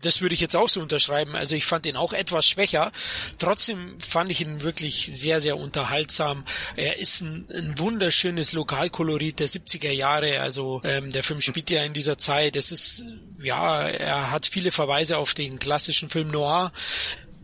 Das 0.00 0.20
würde 0.20 0.34
ich 0.34 0.40
jetzt 0.40 0.56
auch 0.56 0.68
so 0.68 0.80
unterschreiben. 0.80 1.36
Also 1.36 1.54
ich 1.54 1.66
fand 1.66 1.86
ihn 1.86 1.96
auch 1.96 2.12
etwas 2.12 2.46
schwächer. 2.46 2.92
Trotzdem 3.38 3.98
fand 4.00 4.30
ich 4.30 4.40
ihn 4.40 4.62
wirklich 4.62 5.08
sehr, 5.10 5.40
sehr 5.40 5.56
unterhaltsam. 5.56 6.44
Er 6.76 6.98
ist 6.98 7.20
ein, 7.20 7.46
ein 7.54 7.78
wunderschönes 7.78 8.52
Lokalkolorit 8.52 9.40
der 9.40 9.48
70er 9.48 9.92
Jahre. 9.92 10.40
Also 10.40 10.80
ähm, 10.84 11.10
der 11.12 11.22
Film 11.22 11.40
spielt 11.40 11.70
ja 11.70 11.84
in 11.84 11.92
dieser 11.92 12.18
Zeit. 12.18 12.56
Es 12.56 12.72
ist, 12.72 13.04
ja, 13.42 13.82
er 13.82 14.30
hat 14.30 14.46
viele 14.46 14.72
Verweise 14.72 15.18
auf 15.18 15.34
den 15.34 15.58
klassischen 15.58 16.10
Film 16.10 16.30
Noir. 16.30 16.72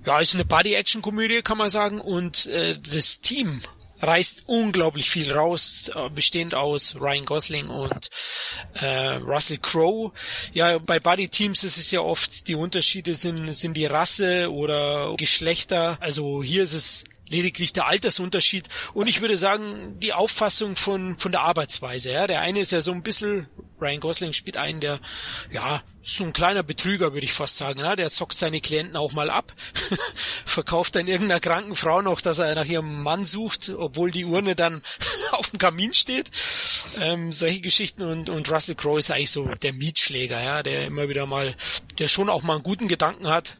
Ja, 0.06 0.18
ist 0.18 0.34
eine 0.34 0.44
Body-Action-Komödie, 0.44 1.42
kann 1.42 1.58
man 1.58 1.70
sagen. 1.70 2.00
Und 2.00 2.46
äh, 2.46 2.78
das 2.78 3.20
Team 3.20 3.60
reißt 4.00 4.44
unglaublich 4.46 5.10
viel 5.10 5.32
raus, 5.32 5.90
äh, 5.94 6.10
bestehend 6.10 6.54
aus 6.54 6.96
Ryan 6.96 7.24
Gosling 7.24 7.68
und 7.68 8.10
äh, 8.74 9.16
Russell 9.16 9.58
Crowe. 9.58 10.12
Ja, 10.52 10.78
bei 10.78 11.00
Buddy 11.00 11.28
Teams 11.28 11.64
ist 11.64 11.76
es 11.76 11.90
ja 11.90 12.00
oft, 12.00 12.48
die 12.48 12.54
Unterschiede 12.54 13.14
sind, 13.14 13.52
sind 13.54 13.74
die 13.74 13.86
Rasse 13.86 14.50
oder 14.50 15.14
Geschlechter. 15.16 15.98
Also 16.00 16.42
hier 16.42 16.62
ist 16.62 16.74
es 16.74 17.04
lediglich 17.30 17.72
der 17.72 17.86
Altersunterschied 17.86 18.68
und 18.92 19.06
ich 19.06 19.20
würde 19.20 19.36
sagen, 19.36 19.98
die 20.00 20.12
Auffassung 20.12 20.76
von, 20.76 21.18
von 21.18 21.32
der 21.32 21.42
Arbeitsweise. 21.42 22.12
Ja. 22.12 22.26
Der 22.26 22.40
eine 22.40 22.60
ist 22.60 22.72
ja 22.72 22.80
so 22.80 22.92
ein 22.92 23.02
bisschen, 23.02 23.48
Ryan 23.80 24.00
Gosling 24.00 24.32
spielt 24.32 24.56
einen, 24.56 24.80
der, 24.80 25.00
ja, 25.50 25.82
so 26.02 26.24
ein 26.24 26.32
kleiner 26.32 26.62
Betrüger, 26.62 27.12
würde 27.12 27.24
ich 27.24 27.32
fast 27.32 27.56
sagen. 27.56 27.80
Ja. 27.80 27.96
Der 27.96 28.10
zockt 28.10 28.36
seine 28.36 28.60
Klienten 28.60 28.96
auch 28.96 29.12
mal 29.12 29.30
ab, 29.30 29.52
verkauft 30.44 30.96
dann 30.96 31.08
irgendeiner 31.08 31.40
kranken 31.40 31.76
Frau 31.76 32.02
noch, 32.02 32.20
dass 32.20 32.38
er 32.38 32.54
nach 32.54 32.66
ihrem 32.66 33.02
Mann 33.02 33.24
sucht, 33.24 33.70
obwohl 33.70 34.10
die 34.10 34.24
Urne 34.24 34.56
dann 34.56 34.82
auf 35.32 35.50
dem 35.50 35.58
Kamin 35.58 35.92
steht. 35.94 36.30
Ähm, 37.00 37.32
solche 37.32 37.60
Geschichten 37.60 38.02
und, 38.02 38.28
und 38.28 38.50
Russell 38.50 38.74
Crowe 38.74 38.98
ist 38.98 39.10
eigentlich 39.10 39.30
so 39.30 39.46
der 39.46 39.72
Mietschläger, 39.72 40.42
ja, 40.42 40.62
der 40.62 40.86
immer 40.86 41.08
wieder 41.08 41.26
mal, 41.26 41.54
der 41.98 42.08
schon 42.08 42.28
auch 42.28 42.42
mal 42.42 42.54
einen 42.54 42.62
guten 42.62 42.88
Gedanken 42.88 43.28
hat, 43.28 43.56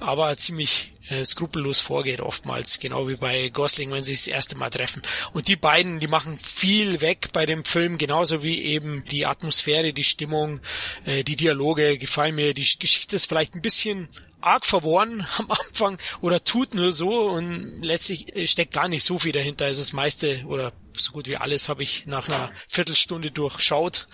aber 0.00 0.36
ziemlich 0.36 0.92
äh, 1.08 1.24
skrupellos 1.24 1.80
vorgeht 1.80 2.20
oftmals, 2.20 2.78
genau 2.78 3.08
wie 3.08 3.16
bei 3.16 3.48
Gosling, 3.48 3.90
wenn 3.90 4.04
sie 4.04 4.14
sich 4.14 4.26
das 4.26 4.34
erste 4.34 4.56
Mal 4.56 4.70
treffen. 4.70 5.02
Und 5.32 5.48
die 5.48 5.56
beiden, 5.56 6.00
die 6.00 6.06
machen 6.06 6.38
viel 6.38 7.00
weg 7.00 7.30
bei 7.32 7.46
dem 7.46 7.64
Film, 7.64 7.98
genauso 7.98 8.42
wie 8.42 8.62
eben 8.62 9.04
die 9.06 9.26
Atmosphäre, 9.26 9.92
die 9.92 10.04
Stimmung, 10.04 10.60
äh, 11.04 11.24
die 11.24 11.36
Dialoge 11.36 11.98
gefallen 11.98 12.34
mir. 12.34 12.54
Die 12.54 12.78
Geschichte 12.78 13.16
ist 13.16 13.26
vielleicht 13.26 13.54
ein 13.54 13.62
bisschen 13.62 14.08
arg 14.40 14.64
verworren 14.64 15.26
am 15.38 15.50
Anfang 15.50 15.98
oder 16.20 16.42
tut 16.42 16.74
nur 16.74 16.92
so 16.92 17.28
und 17.28 17.82
letztlich 17.82 18.34
äh, 18.36 18.46
steckt 18.46 18.74
gar 18.74 18.88
nicht 18.88 19.04
so 19.04 19.18
viel 19.18 19.32
dahinter. 19.32 19.66
Also 19.66 19.80
das 19.80 19.92
meiste 19.92 20.44
oder 20.46 20.72
so 20.94 21.12
gut 21.12 21.26
wie 21.26 21.36
alles 21.36 21.68
habe 21.68 21.82
ich 21.82 22.06
nach 22.06 22.28
einer 22.28 22.52
Viertelstunde 22.68 23.30
durchschaut. 23.30 24.06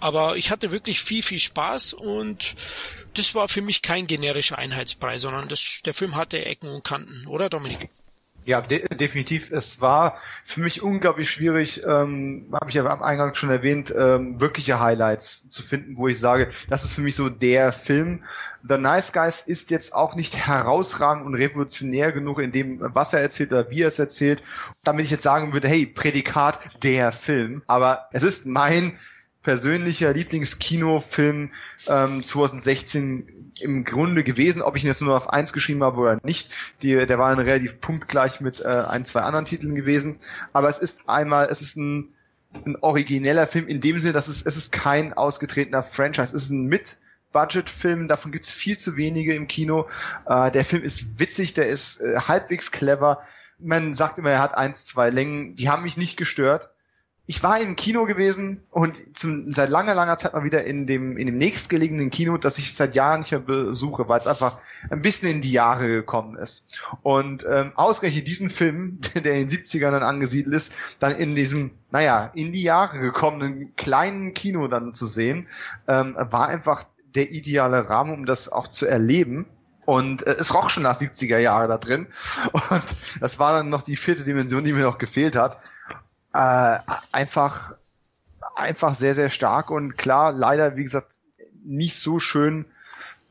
Aber 0.00 0.36
ich 0.36 0.50
hatte 0.50 0.70
wirklich 0.70 1.00
viel, 1.00 1.22
viel 1.22 1.38
Spaß 1.38 1.92
und 1.94 2.54
das 3.14 3.34
war 3.34 3.48
für 3.48 3.62
mich 3.62 3.82
kein 3.82 4.06
generischer 4.06 4.58
Einheitspreis, 4.58 5.22
sondern 5.22 5.48
das, 5.48 5.80
der 5.84 5.94
Film 5.94 6.16
hatte 6.16 6.44
Ecken 6.44 6.68
und 6.68 6.84
Kanten, 6.84 7.26
oder 7.26 7.48
Dominik? 7.48 7.88
Ja, 8.48 8.62
de 8.62 8.88
definitiv. 8.96 9.52
Es 9.52 9.82
war 9.82 10.16
für 10.42 10.62
mich 10.62 10.82
unglaublich 10.82 11.30
schwierig, 11.30 11.82
ähm, 11.86 12.46
habe 12.50 12.70
ich 12.70 12.76
ja 12.76 12.86
am 12.86 13.02
Eingang 13.02 13.34
schon 13.34 13.50
erwähnt, 13.50 13.92
ähm, 13.94 14.40
wirkliche 14.40 14.80
Highlights 14.80 15.50
zu 15.50 15.62
finden, 15.62 15.98
wo 15.98 16.08
ich 16.08 16.18
sage, 16.18 16.48
das 16.70 16.82
ist 16.82 16.94
für 16.94 17.02
mich 17.02 17.14
so 17.14 17.28
der 17.28 17.72
Film. 17.72 18.24
The 18.66 18.78
Nice 18.78 19.12
Guys 19.12 19.42
ist 19.42 19.70
jetzt 19.70 19.92
auch 19.92 20.16
nicht 20.16 20.46
herausragend 20.46 21.26
und 21.26 21.34
revolutionär 21.34 22.10
genug 22.10 22.38
in 22.38 22.50
dem, 22.50 22.78
was 22.80 23.12
er 23.12 23.20
erzählt 23.20 23.52
oder 23.52 23.68
wie 23.68 23.82
er 23.82 23.88
es 23.88 23.98
erzählt, 23.98 24.42
damit 24.82 25.04
ich 25.04 25.10
jetzt 25.10 25.24
sagen 25.24 25.52
würde, 25.52 25.68
hey, 25.68 25.84
Prädikat 25.84 26.58
der 26.82 27.12
Film. 27.12 27.60
Aber 27.66 28.08
es 28.12 28.22
ist 28.22 28.46
mein 28.46 28.94
persönlicher 29.48 30.12
Lieblingskinofilm 30.12 31.50
ähm, 31.86 32.22
2016 32.22 33.52
im 33.58 33.82
Grunde 33.86 34.22
gewesen, 34.22 34.60
ob 34.60 34.76
ich 34.76 34.84
ihn 34.84 34.88
jetzt 34.88 35.00
nur 35.00 35.16
auf 35.16 35.30
eins 35.30 35.54
geschrieben 35.54 35.82
habe 35.82 35.98
oder 35.98 36.18
nicht. 36.22 36.54
Die, 36.82 36.94
der 37.06 37.18
war 37.18 37.34
dann 37.34 37.38
relativ 37.38 37.80
punktgleich 37.80 38.42
mit 38.42 38.60
äh, 38.60 38.66
ein, 38.66 39.06
zwei 39.06 39.22
anderen 39.22 39.46
Titeln 39.46 39.74
gewesen. 39.74 40.18
Aber 40.52 40.68
es 40.68 40.76
ist 40.76 41.08
einmal, 41.08 41.48
es 41.50 41.62
ist 41.62 41.78
ein 41.78 42.12
ein 42.66 42.76
origineller 42.76 43.46
Film 43.46 43.66
in 43.68 43.80
dem 43.80 44.00
Sinne, 44.00 44.12
dass 44.12 44.28
es, 44.28 44.42
es 44.42 44.56
ist 44.58 44.70
kein 44.72 45.14
ausgetretener 45.14 45.82
Franchise. 45.82 46.36
Es 46.36 46.44
ist 46.44 46.50
ein 46.50 46.66
mit 46.66 46.98
Budget-Film, 47.32 48.06
davon 48.06 48.32
gibt's 48.32 48.50
viel 48.50 48.76
zu 48.76 48.98
wenige 48.98 49.34
im 49.34 49.48
Kino. 49.48 49.88
Äh, 50.26 50.50
der 50.50 50.64
Film 50.66 50.82
ist 50.82 51.18
witzig, 51.18 51.54
der 51.54 51.68
ist 51.68 52.02
äh, 52.02 52.18
halbwegs 52.20 52.70
clever. 52.70 53.22
Man 53.58 53.94
sagt 53.94 54.18
immer, 54.18 54.30
er 54.30 54.42
hat 54.42 54.58
eins, 54.58 54.84
zwei 54.84 55.08
Längen, 55.08 55.54
die 55.54 55.70
haben 55.70 55.84
mich 55.84 55.96
nicht 55.96 56.18
gestört 56.18 56.68
ich 57.30 57.42
war 57.42 57.60
im 57.60 57.76
Kino 57.76 58.06
gewesen 58.06 58.62
und 58.70 58.96
zum, 59.14 59.52
seit 59.52 59.68
langer, 59.68 59.94
langer 59.94 60.16
Zeit 60.16 60.32
mal 60.32 60.44
wieder 60.44 60.64
in 60.64 60.86
dem, 60.86 61.18
in 61.18 61.26
dem 61.26 61.36
nächstgelegenen 61.36 62.08
Kino, 62.08 62.38
das 62.38 62.56
ich 62.56 62.74
seit 62.74 62.94
Jahren 62.94 63.20
nicht 63.20 63.32
mehr 63.32 63.40
besuche, 63.40 64.08
weil 64.08 64.18
es 64.18 64.26
einfach 64.26 64.58
ein 64.88 65.02
bisschen 65.02 65.30
in 65.30 65.42
die 65.42 65.52
Jahre 65.52 65.88
gekommen 65.88 66.38
ist. 66.38 66.82
Und 67.02 67.44
ähm, 67.46 67.72
ausgerechnet 67.74 68.26
diesen 68.26 68.48
Film, 68.48 69.00
der 69.14 69.34
in 69.34 69.46
den 69.46 69.58
70ern 69.58 69.90
dann 69.90 70.02
angesiedelt 70.04 70.54
ist, 70.54 70.96
dann 71.00 71.14
in 71.16 71.34
diesem, 71.34 71.72
naja, 71.90 72.30
in 72.34 72.52
die 72.52 72.62
Jahre 72.62 72.98
gekommenen 72.98 73.76
kleinen 73.76 74.32
Kino 74.32 74.66
dann 74.66 74.94
zu 74.94 75.04
sehen, 75.04 75.48
ähm, 75.86 76.16
war 76.18 76.48
einfach 76.48 76.84
der 77.14 77.30
ideale 77.30 77.90
Rahmen, 77.90 78.14
um 78.14 78.24
das 78.24 78.50
auch 78.50 78.68
zu 78.68 78.86
erleben. 78.86 79.44
Und 79.84 80.26
äh, 80.26 80.30
es 80.38 80.54
roch 80.54 80.70
schon 80.70 80.84
nach 80.84 80.98
70er 80.98 81.38
Jahre 81.38 81.68
da 81.68 81.76
drin. 81.76 82.06
Und 82.52 82.96
das 83.20 83.38
war 83.38 83.52
dann 83.52 83.68
noch 83.68 83.82
die 83.82 83.96
vierte 83.96 84.24
Dimension, 84.24 84.64
die 84.64 84.72
mir 84.72 84.84
noch 84.84 84.96
gefehlt 84.96 85.36
hat 85.36 85.58
äh, 86.38 86.78
einfach, 87.10 87.72
einfach 88.54 88.94
sehr, 88.94 89.16
sehr 89.16 89.28
stark 89.28 89.70
und 89.70 89.98
klar, 89.98 90.32
leider, 90.32 90.76
wie 90.76 90.84
gesagt, 90.84 91.08
nicht 91.64 91.96
so 91.96 92.20
schön 92.20 92.64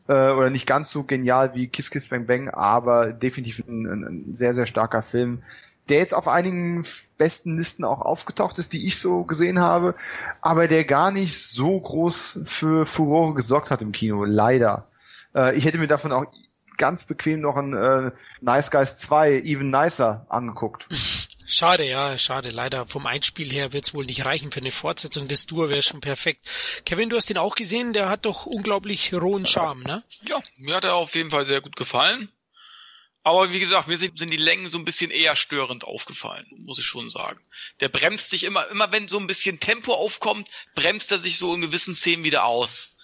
äh, 0.10 0.32
oder 0.32 0.50
nicht 0.50 0.68
ganz 0.68 0.92
so 0.92 1.06
genial 1.06 1.56
wie 1.56 1.70
Kiss 1.70 1.90
Kiss 1.90 2.10
Bang 2.10 2.26
Bang, 2.26 2.50
aber 2.50 3.14
definitiv 3.14 3.64
ein, 3.66 3.86
ein 3.86 4.36
sehr, 4.36 4.54
sehr 4.54 4.68
starker 4.68 5.02
Film, 5.02 5.42
der 5.88 6.00
jetzt 6.00 6.14
auf 6.14 6.28
einigen 6.28 6.84
besten 7.18 7.58
Listen 7.58 7.86
auch 7.86 8.02
aufgetaucht 8.02 8.58
ist, 8.58 8.74
die 8.74 8.86
ich 8.86 9.00
so 9.00 9.24
gesehen 9.24 9.60
habe, 9.60 9.96
aber 10.42 10.68
der 10.68 10.84
gar 10.84 11.12
nicht 11.12 11.42
so 11.48 11.80
groß 11.80 12.42
für 12.44 12.86
Furore 12.86 13.36
gesorgt 13.36 13.72
hat 13.72 13.82
im 13.82 13.94
Kino, 13.94 14.26
leider. 14.26 14.86
Äh, 15.34 15.56
ich 15.56 15.64
hätte 15.64 15.78
mir 15.78 15.88
davon 15.88 16.12
auch 16.12 16.26
ganz 16.76 17.06
bequem 17.06 17.40
noch 17.40 17.56
ein 17.56 17.74
äh, 17.74 18.12
Nice 18.42 18.70
Guys 18.70 18.98
2 18.98 19.44
Even 19.44 19.70
Nicer 19.70 20.26
angeguckt. 20.28 20.90
Schade, 21.49 21.86
ja, 21.86 22.18
schade. 22.18 22.49
Leider 22.49 22.88
vom 22.88 23.06
Einspiel 23.06 23.49
her 23.49 23.72
wird's 23.72 23.94
wohl 23.94 24.06
nicht 24.06 24.26
reichen 24.26 24.52
für 24.52 24.60
eine 24.60 24.72
Fortsetzung. 24.72 25.30
Das 25.30 25.45
Duo 25.45 25.69
wäre 25.69 25.82
schon 25.82 26.02
perfekt. 26.02 26.45
Kevin, 26.86 27.10
du 27.10 27.15
hast 27.15 27.30
ihn 27.30 27.38
auch 27.38 27.56
gesehen. 27.56 27.94
Der 27.94 28.10
hat 28.10 28.26
doch 28.26 28.45
unglaublich 28.45 29.14
rohen 29.14 29.45
Charme, 29.45 29.84
ne? 29.84 30.03
Ja, 30.24 30.41
mir 30.57 30.76
hat 30.76 30.84
er 30.84 30.95
auf 30.95 31.15
jeden 31.15 31.32
Fall 31.32 31.45
sehr 31.45 31.61
gut 31.61 31.78
gefallen. 31.78 32.30
Aber 33.24 33.52
wie 33.52 33.61
gesagt, 33.61 33.88
mir 33.88 33.98
sind, 33.98 34.19
sind 34.19 34.30
die 34.30 34.38
Längen 34.38 34.68
so 34.68 34.78
ein 34.78 34.84
bisschen 34.84 35.10
eher 35.10 35.38
störend 35.38 35.86
aufgefallen, 35.86 36.45
muss 36.65 36.80
ich 36.80 36.86
schon 36.86 37.10
sagen. 37.10 37.40
Der 37.80 37.88
bremst 37.88 38.30
sich 38.30 38.44
immer, 38.44 38.68
immer 38.68 38.91
wenn 38.91 39.07
so 39.07 39.18
ein 39.18 39.28
bisschen 39.28 39.61
Tempo 39.61 39.94
aufkommt, 39.94 40.49
bremst 40.76 41.11
er 41.14 41.19
sich 41.19 41.38
so 41.38 41.56
in 41.56 41.61
gewissen 41.61 41.95
Szenen 41.95 42.26
wieder 42.26 42.44
aus. 42.44 42.98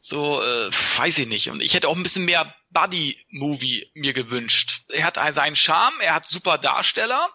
So, 0.00 0.42
äh, 0.42 0.70
weiß 0.98 1.18
ich 1.18 1.26
nicht. 1.26 1.50
Und 1.50 1.60
ich 1.60 1.74
hätte 1.74 1.88
auch 1.88 1.96
ein 1.96 2.02
bisschen 2.02 2.24
mehr 2.24 2.52
Buddy-Movie 2.70 3.90
mir 3.94 4.12
gewünscht. 4.12 4.82
Er 4.88 5.04
hat 5.04 5.16
seinen 5.34 5.56
Charme, 5.56 6.00
er 6.00 6.14
hat 6.14 6.26
super 6.26 6.58
Darsteller, 6.58 7.28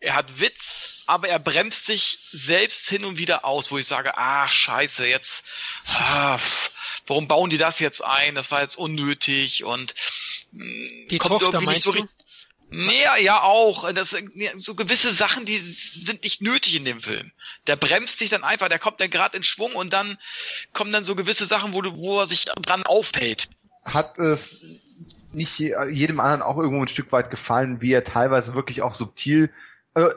er 0.00 0.14
hat 0.14 0.40
Witz, 0.40 0.94
aber 1.06 1.28
er 1.28 1.38
bremst 1.38 1.86
sich 1.86 2.20
selbst 2.32 2.88
hin 2.88 3.04
und 3.04 3.18
wieder 3.18 3.44
aus, 3.44 3.70
wo 3.70 3.78
ich 3.78 3.86
sage, 3.86 4.16
ah, 4.16 4.48
scheiße, 4.48 5.06
jetzt, 5.06 5.44
ah, 5.86 6.38
warum 7.06 7.26
bauen 7.26 7.50
die 7.50 7.58
das 7.58 7.80
jetzt 7.80 8.02
ein? 8.04 8.34
Das 8.34 8.50
war 8.50 8.60
jetzt 8.60 8.76
unnötig 8.76 9.64
und 9.64 9.94
mh, 10.52 10.88
die 11.10 11.18
Tochter 11.18 11.60
meinst 11.60 11.84
so 11.84 11.92
du? 11.92 12.08
Nee, 12.70 13.04
ja 13.20 13.42
auch. 13.42 13.90
Das, 13.94 14.14
so 14.56 14.74
gewisse 14.74 15.12
Sachen, 15.14 15.46
die 15.46 15.56
sind 15.56 16.22
nicht 16.22 16.42
nötig 16.42 16.76
in 16.76 16.84
dem 16.84 17.02
Film. 17.02 17.32
Der 17.66 17.76
bremst 17.76 18.18
sich 18.18 18.28
dann 18.28 18.44
einfach, 18.44 18.68
der 18.68 18.78
kommt 18.78 19.00
dann 19.00 19.08
gerade 19.08 19.38
in 19.38 19.42
Schwung 19.42 19.72
und 19.72 19.92
dann 19.92 20.18
kommen 20.74 20.92
dann 20.92 21.02
so 21.02 21.14
gewisse 21.14 21.46
Sachen, 21.46 21.72
wo, 21.72 21.80
du, 21.80 21.96
wo 21.96 22.20
er 22.20 22.26
sich 22.26 22.44
dran 22.44 22.82
aufhält. 22.82 23.48
Hat 23.84 24.18
es 24.18 24.58
nicht 25.32 25.58
jedem 25.58 26.20
anderen 26.20 26.42
auch 26.42 26.58
irgendwo 26.58 26.82
ein 26.82 26.88
Stück 26.88 27.10
weit 27.10 27.30
gefallen, 27.30 27.80
wie 27.80 27.92
er 27.92 28.04
teilweise 28.04 28.54
wirklich 28.54 28.82
auch 28.82 28.94
subtil 28.94 29.50
also 29.94 30.10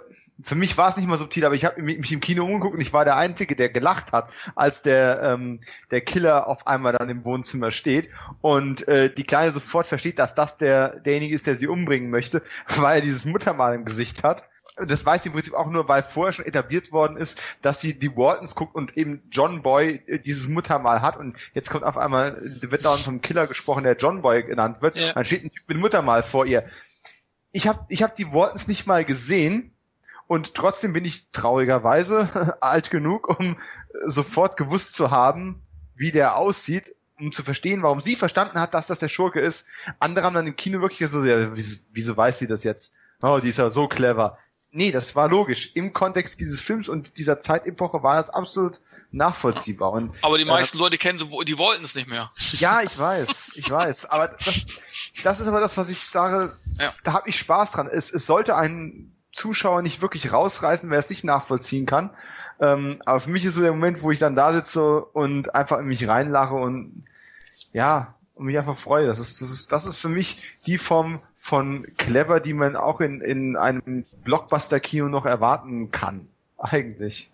für 0.44 0.56
mich 0.56 0.78
war 0.78 0.90
es 0.90 0.98
nicht 0.98 1.08
mal 1.08 1.18
subtil, 1.18 1.46
aber 1.46 1.56
ich 1.56 1.66
habe 1.66 1.82
mich 1.82 2.12
im 2.12 2.20
Kino 2.20 2.46
umgeguckt 2.46 2.74
und 2.74 2.82
ich 2.82 2.94
war 2.94 3.06
der 3.06 3.18
Einzige, 3.18 3.56
der 3.56 3.70
gelacht 3.70 4.12
hat, 4.12 4.30
als 4.56 4.82
der 4.82 5.22
ähm, 5.24 5.60
der 5.92 6.02
Killer 6.02 6.48
auf 6.48 6.68
einmal 6.68 6.94
dann 6.94 7.10
im 7.10 7.26
Wohnzimmer 7.26 7.72
steht 7.72 8.10
und 8.42 8.88
äh, 8.88 9.14
die 9.14 9.24
Kleine 9.24 9.52
sofort 9.52 9.88
versteht, 9.88 10.20
dass 10.20 10.36
das 10.36 10.58
der 10.58 11.00
derjenige 11.00 11.36
ist, 11.36 11.48
der 11.48 11.56
sie 11.56 11.68
umbringen 11.68 12.10
möchte, 12.10 12.42
weil 12.78 12.98
er 12.98 13.02
dieses 13.02 13.26
Muttermal 13.26 13.76
im 13.76 13.86
Gesicht 13.86 14.24
hat. 14.24 14.46
Das 14.78 15.06
weiß 15.06 15.24
sie 15.24 15.30
im 15.30 15.34
Prinzip 15.34 15.54
auch 15.54 15.70
nur, 15.70 15.88
weil 15.90 16.02
vorher 16.02 16.32
schon 16.32 16.46
etabliert 16.46 16.92
worden 16.92 17.18
ist, 17.18 17.40
dass 17.62 17.82
sie 17.82 18.00
die 18.00 18.16
Waltons 18.16 18.56
guckt 18.56 18.74
und 18.74 18.98
eben 18.98 19.22
John 19.30 19.62
Boy 19.62 20.02
äh, 20.08 20.20
dieses 20.20 20.48
Muttermal 20.48 21.02
hat 21.02 21.18
und 21.18 21.38
jetzt 21.54 21.70
kommt 21.70 21.84
auf 21.84 21.98
einmal, 21.98 22.42
wird 22.62 22.86
dann 22.86 22.98
vom 22.98 23.22
Killer 23.22 23.48
gesprochen, 23.48 23.84
der 23.84 23.98
John 23.98 24.22
Boy 24.22 24.44
genannt 24.44 24.82
wird, 24.82 24.96
ja. 24.96 25.14
dann 25.14 25.26
steht 25.26 25.44
ein 25.44 25.52
Typ 25.52 25.68
mit 25.68 25.78
Muttermal 25.78 26.24
vor 26.24 26.46
ihr 26.46 26.64
ich 27.52 27.68
habe 27.68 27.86
ich 27.90 28.04
hab 28.04 28.16
die 28.16 28.34
Waltons 28.34 28.68
nicht 28.68 28.88
mal 28.88 29.06
gesehen 29.06 29.74
und 30.28 30.56
trotzdem 30.56 30.94
bin 30.94 31.06
ich 31.06 31.32
traurigerweise 31.32 32.58
alt 32.62 32.90
genug, 32.90 33.28
um 33.40 33.58
sofort 34.06 34.58
gewusst 34.58 34.94
zu 34.94 35.12
haben, 35.12 35.62
wie 35.96 36.12
der 36.12 36.38
aussieht, 36.38 36.96
um 37.20 37.32
zu 37.32 37.44
verstehen, 37.44 37.84
warum 37.84 38.02
sie 38.02 38.16
verstanden 38.16 38.60
hat, 38.60 38.74
dass 38.74 38.88
das 38.88 39.00
der 39.00 39.10
Schurke 39.10 39.40
ist. 39.40 39.68
Andere 40.00 40.26
haben 40.26 40.34
dann 40.34 40.48
im 40.48 40.56
Kino 40.56 40.82
wirklich 40.82 41.10
so, 41.10 41.24
ja, 41.24 41.56
wieso, 41.56 41.82
wieso 41.92 42.18
weiß 42.18 42.40
sie 42.40 42.48
das 42.48 42.64
jetzt? 42.64 42.94
Oh, 43.22 43.40
die 43.42 43.50
ist 43.50 43.60
ja 43.60 43.70
so 43.70 43.88
clever. 43.88 44.38
Nee, 44.74 44.92
das 44.92 45.18
war 45.18 45.28
logisch. 45.28 45.72
Im 45.74 45.92
Kontext 45.92 46.40
dieses 46.40 46.62
Films 46.62 46.88
und 46.88 47.18
dieser 47.18 47.40
Zeitepoche 47.40 48.04
war 48.04 48.16
das 48.16 48.30
absolut 48.30 48.80
nachvollziehbar. 49.12 49.92
Und, 49.92 50.16
aber 50.22 50.38
die 50.38 50.46
meisten 50.46 50.78
äh, 50.78 50.82
Leute 50.82 50.98
kennen 50.98 51.20
so, 51.20 51.42
die 51.42 51.58
wollten 51.58 51.84
es 51.84 51.94
nicht 51.94 52.08
mehr. 52.08 52.32
Ja, 52.54 52.82
ich 52.82 52.98
weiß, 52.98 53.52
ich 53.56 53.70
weiß. 53.70 54.06
Aber 54.06 54.30
das, 54.30 54.62
das 55.24 55.40
ist 55.42 55.48
aber 55.48 55.60
das, 55.60 55.78
was 55.78 55.90
ich 55.90 56.00
sage, 56.00 56.58
ja. 56.80 56.94
da 57.04 57.14
habe 57.14 57.28
ich 57.28 57.38
Spaß 57.38 57.72
dran. 57.72 57.88
Es, 57.88 58.14
es 58.14 58.26
sollte 58.26 58.56
einen 58.56 59.14
Zuschauer 59.34 59.82
nicht 59.82 60.02
wirklich 60.02 60.32
rausreißen, 60.32 60.90
wer 60.90 61.00
es 61.00 61.10
nicht 61.10 61.26
nachvollziehen 61.26 61.86
kann. 61.86 62.12
Ähm, 62.62 63.02
aber 63.06 63.20
für 63.20 63.30
mich 63.30 63.44
ist 63.44 63.56
so 63.56 63.62
der 63.62 63.72
Moment, 63.72 64.04
wo 64.04 64.12
ich 64.12 64.20
dann 64.20 64.36
da 64.36 64.54
sitze 64.54 65.02
und 65.02 65.54
einfach 65.54 65.80
in 65.80 65.86
mich 65.86 66.08
reinlache 66.08 66.56
und 66.56 67.06
ja, 67.74 68.16
und 68.42 68.48
mich 68.48 68.58
einfach 68.58 68.76
freue. 68.76 69.06
Das 69.06 69.20
ist, 69.20 69.40
das 69.40 69.52
ist, 69.52 69.72
das 69.72 69.86
ist 69.86 70.00
für 70.00 70.10
mich 70.10 70.58
die 70.66 70.80
Form 70.80 71.22
von 71.36 71.86
clever, 71.98 72.40
die 72.40 72.56
man 72.56 72.76
auch 72.76 73.00
in, 73.00 73.22
in 73.22 73.56
einem 73.56 74.04
Blockbuster-Kino 74.24 75.10
noch 75.10 75.28
erwarten 75.28 75.92
kann. 75.92 76.28
Eigentlich. 76.58 77.30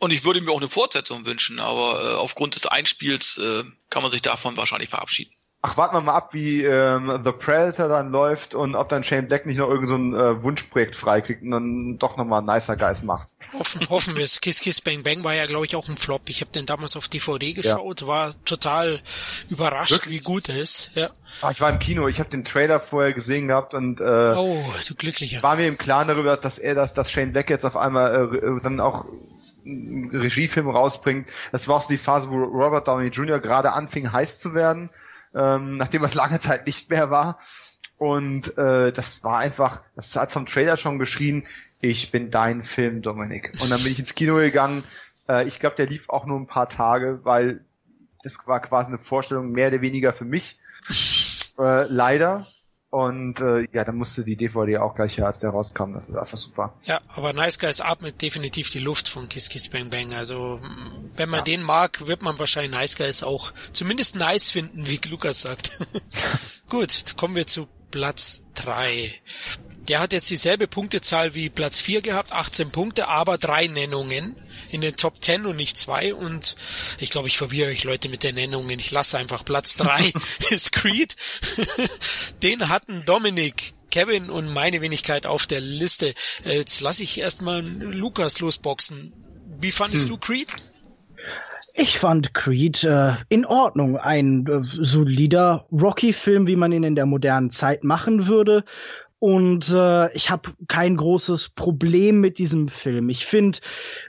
Und 0.00 0.12
ich 0.12 0.24
würde 0.24 0.42
mir 0.42 0.52
auch 0.52 0.60
eine 0.60 0.68
Fortsetzung 0.68 1.24
wünschen, 1.24 1.60
aber 1.60 1.98
äh, 1.98 2.14
aufgrund 2.16 2.56
des 2.56 2.66
Einspiels 2.66 3.38
äh, 3.38 3.64
kann 3.88 4.02
man 4.02 4.12
sich 4.12 4.20
davon 4.20 4.58
wahrscheinlich 4.58 4.90
verabschieden. 4.90 5.32
Ach, 5.66 5.78
warten 5.78 5.96
wir 5.96 6.02
mal 6.02 6.12
ab, 6.12 6.34
wie 6.34 6.62
ähm, 6.62 7.22
The 7.24 7.32
Predator 7.32 7.88
dann 7.88 8.10
läuft 8.10 8.54
und 8.54 8.74
ob 8.74 8.90
dann 8.90 9.02
Shane 9.02 9.26
Black 9.26 9.46
nicht 9.46 9.56
noch 9.56 9.70
irgendein 9.70 9.88
so 9.88 9.94
ein 9.96 10.14
äh, 10.14 10.42
Wunschprojekt 10.42 10.94
freikriegt 10.94 11.40
und 11.42 11.52
dann 11.52 11.96
doch 11.96 12.18
nochmal 12.18 12.42
ein 12.42 12.44
nicer 12.44 12.76
Geist 12.76 13.02
macht. 13.02 13.28
Hoffen, 13.58 13.88
hoffen 13.88 14.14
wir 14.14 14.24
es. 14.24 14.42
Kiss 14.42 14.60
Kiss 14.60 14.82
Bang 14.82 15.02
Bang 15.02 15.24
war 15.24 15.32
ja, 15.32 15.46
glaube 15.46 15.64
ich, 15.64 15.74
auch 15.74 15.88
ein 15.88 15.96
Flop. 15.96 16.28
Ich 16.28 16.42
habe 16.42 16.52
den 16.52 16.66
damals 16.66 16.98
auf 16.98 17.08
DVD 17.08 17.54
geschaut, 17.54 18.02
ja. 18.02 18.06
war 18.06 18.34
total 18.44 19.00
überrascht, 19.48 19.92
Wirklich? 19.92 20.20
wie 20.20 20.22
gut 20.22 20.50
er 20.50 20.58
ist. 20.58 20.90
Ja. 20.96 21.08
Ach, 21.40 21.50
ich 21.50 21.62
war 21.62 21.70
im 21.70 21.78
Kino, 21.78 22.08
ich 22.08 22.20
habe 22.20 22.28
den 22.28 22.44
Trailer 22.44 22.78
vorher 22.78 23.14
gesehen 23.14 23.48
gehabt 23.48 23.72
und 23.72 24.02
äh, 24.02 24.34
oh, 24.36 24.62
du 24.86 24.94
glücklicher. 24.94 25.42
war 25.42 25.56
mir 25.56 25.66
im 25.66 25.78
Klaren 25.78 26.08
darüber, 26.08 26.36
dass 26.36 26.58
er, 26.58 26.74
dass, 26.74 26.92
dass 26.92 27.10
Shane 27.10 27.32
Black 27.32 27.48
jetzt 27.48 27.64
auf 27.64 27.78
einmal 27.78 28.34
äh, 28.34 28.60
dann 28.62 28.80
auch 28.80 29.06
einen 29.64 30.10
Regiefilm 30.14 30.68
rausbringt. 30.68 31.30
Das 31.52 31.68
war 31.68 31.76
auch 31.76 31.80
so 31.80 31.88
die 31.88 31.96
Phase, 31.96 32.28
wo 32.28 32.36
Robert 32.44 32.86
Downey 32.86 33.08
Jr. 33.08 33.38
gerade 33.38 33.72
anfing 33.72 34.12
heiß 34.12 34.40
zu 34.40 34.52
werden 34.52 34.90
ähm, 35.34 35.76
nachdem 35.76 36.04
es 36.04 36.14
lange 36.14 36.40
Zeit 36.40 36.66
nicht 36.66 36.90
mehr 36.90 37.10
war. 37.10 37.38
Und 37.96 38.56
äh, 38.58 38.92
das 38.92 39.22
war 39.24 39.38
einfach, 39.38 39.82
das 39.94 40.16
hat 40.16 40.30
vom 40.30 40.46
Trailer 40.46 40.76
schon 40.76 40.98
geschrien, 40.98 41.44
ich 41.80 42.10
bin 42.10 42.30
dein 42.30 42.62
Film, 42.62 43.02
Dominik. 43.02 43.52
Und 43.60 43.70
dann 43.70 43.82
bin 43.82 43.92
ich 43.92 43.98
ins 43.98 44.14
Kino 44.14 44.36
gegangen. 44.36 44.84
Äh, 45.28 45.46
ich 45.46 45.60
glaube, 45.60 45.76
der 45.76 45.86
lief 45.86 46.08
auch 46.08 46.26
nur 46.26 46.38
ein 46.38 46.46
paar 46.46 46.68
Tage, 46.68 47.20
weil 47.24 47.64
das 48.22 48.38
war 48.46 48.60
quasi 48.60 48.88
eine 48.88 48.98
Vorstellung 48.98 49.52
mehr 49.52 49.68
oder 49.68 49.80
weniger 49.80 50.12
für 50.12 50.24
mich. 50.24 50.58
Äh, 51.58 51.84
leider. 51.84 52.46
Und 52.94 53.40
äh, 53.40 53.66
ja, 53.72 53.82
dann 53.82 53.96
musste 53.96 54.22
die 54.22 54.36
DVD 54.36 54.78
auch 54.78 54.94
gleich 54.94 55.18
her, 55.18 55.26
als 55.26 55.40
der 55.40 55.50
rauskam. 55.50 55.94
Das 55.94 56.12
war 56.12 56.20
einfach 56.20 56.36
super. 56.36 56.74
Ja, 56.84 57.00
aber 57.08 57.32
Nice 57.32 57.58
Guys 57.58 57.80
atmet 57.80 58.22
definitiv 58.22 58.70
die 58.70 58.78
Luft 58.78 59.08
von 59.08 59.28
Kiss 59.28 59.48
Kiss 59.48 59.68
Bang 59.68 59.90
Bang. 59.90 60.14
Also 60.14 60.60
wenn 61.16 61.28
man 61.28 61.38
ja. 61.38 61.44
den 61.44 61.64
mag, 61.64 62.06
wird 62.06 62.22
man 62.22 62.38
wahrscheinlich 62.38 62.70
Nice 62.70 62.94
Guys 62.94 63.24
auch 63.24 63.52
zumindest 63.72 64.14
nice 64.14 64.48
finden, 64.48 64.86
wie 64.86 65.00
Lukas 65.10 65.40
sagt. 65.40 65.76
Gut, 66.68 67.16
kommen 67.16 67.34
wir 67.34 67.48
zu 67.48 67.66
Platz 67.90 68.44
drei. 68.54 69.12
Der 69.88 70.00
hat 70.00 70.12
jetzt 70.12 70.30
dieselbe 70.30 70.66
Punktezahl 70.66 71.34
wie 71.34 71.50
Platz 71.50 71.80
4 71.80 72.00
gehabt, 72.00 72.32
18 72.32 72.70
Punkte, 72.70 73.08
aber 73.08 73.36
drei 73.36 73.66
Nennungen 73.66 74.34
in 74.70 74.80
den 74.80 74.96
Top 74.96 75.22
10 75.22 75.46
und 75.46 75.56
nicht 75.56 75.76
zwei. 75.76 76.14
Und 76.14 76.56
ich 76.98 77.10
glaube, 77.10 77.28
ich 77.28 77.36
verwirre 77.36 77.70
euch 77.70 77.84
Leute 77.84 78.08
mit 78.08 78.22
den 78.22 78.34
Nennungen. 78.34 78.78
Ich 78.78 78.90
lasse 78.90 79.18
einfach 79.18 79.44
Platz 79.44 79.76
3 79.76 80.12
ist 80.50 80.72
Creed. 80.72 81.16
den 82.42 82.68
hatten 82.68 83.04
Dominik, 83.04 83.74
Kevin 83.90 84.30
und 84.30 84.52
meine 84.52 84.80
Wenigkeit 84.80 85.26
auf 85.26 85.46
der 85.46 85.60
Liste. 85.60 86.14
Äh, 86.44 86.56
jetzt 86.56 86.80
lasse 86.80 87.02
ich 87.02 87.18
erstmal 87.18 87.60
Lukas 87.62 88.40
losboxen. 88.40 89.12
Wie 89.60 89.70
fandest 89.70 90.04
hm. 90.04 90.10
du 90.10 90.18
Creed? 90.18 90.54
Ich 91.76 91.98
fand 91.98 92.34
Creed 92.34 92.84
äh, 92.84 93.14
in 93.28 93.44
Ordnung. 93.44 93.96
Ein 93.96 94.46
äh, 94.46 94.60
solider 94.62 95.66
Rocky-Film, 95.72 96.46
wie 96.46 96.56
man 96.56 96.72
ihn 96.72 96.84
in 96.84 96.94
der 96.94 97.06
modernen 97.06 97.50
Zeit 97.50 97.82
machen 97.82 98.26
würde. 98.28 98.64
Und 99.24 99.72
äh, 99.72 100.12
ich 100.12 100.28
habe 100.28 100.50
kein 100.68 100.98
großes 100.98 101.48
Problem 101.48 102.20
mit 102.20 102.36
diesem 102.36 102.68
Film. 102.68 103.08
Ich 103.08 103.24
finde 103.24 103.58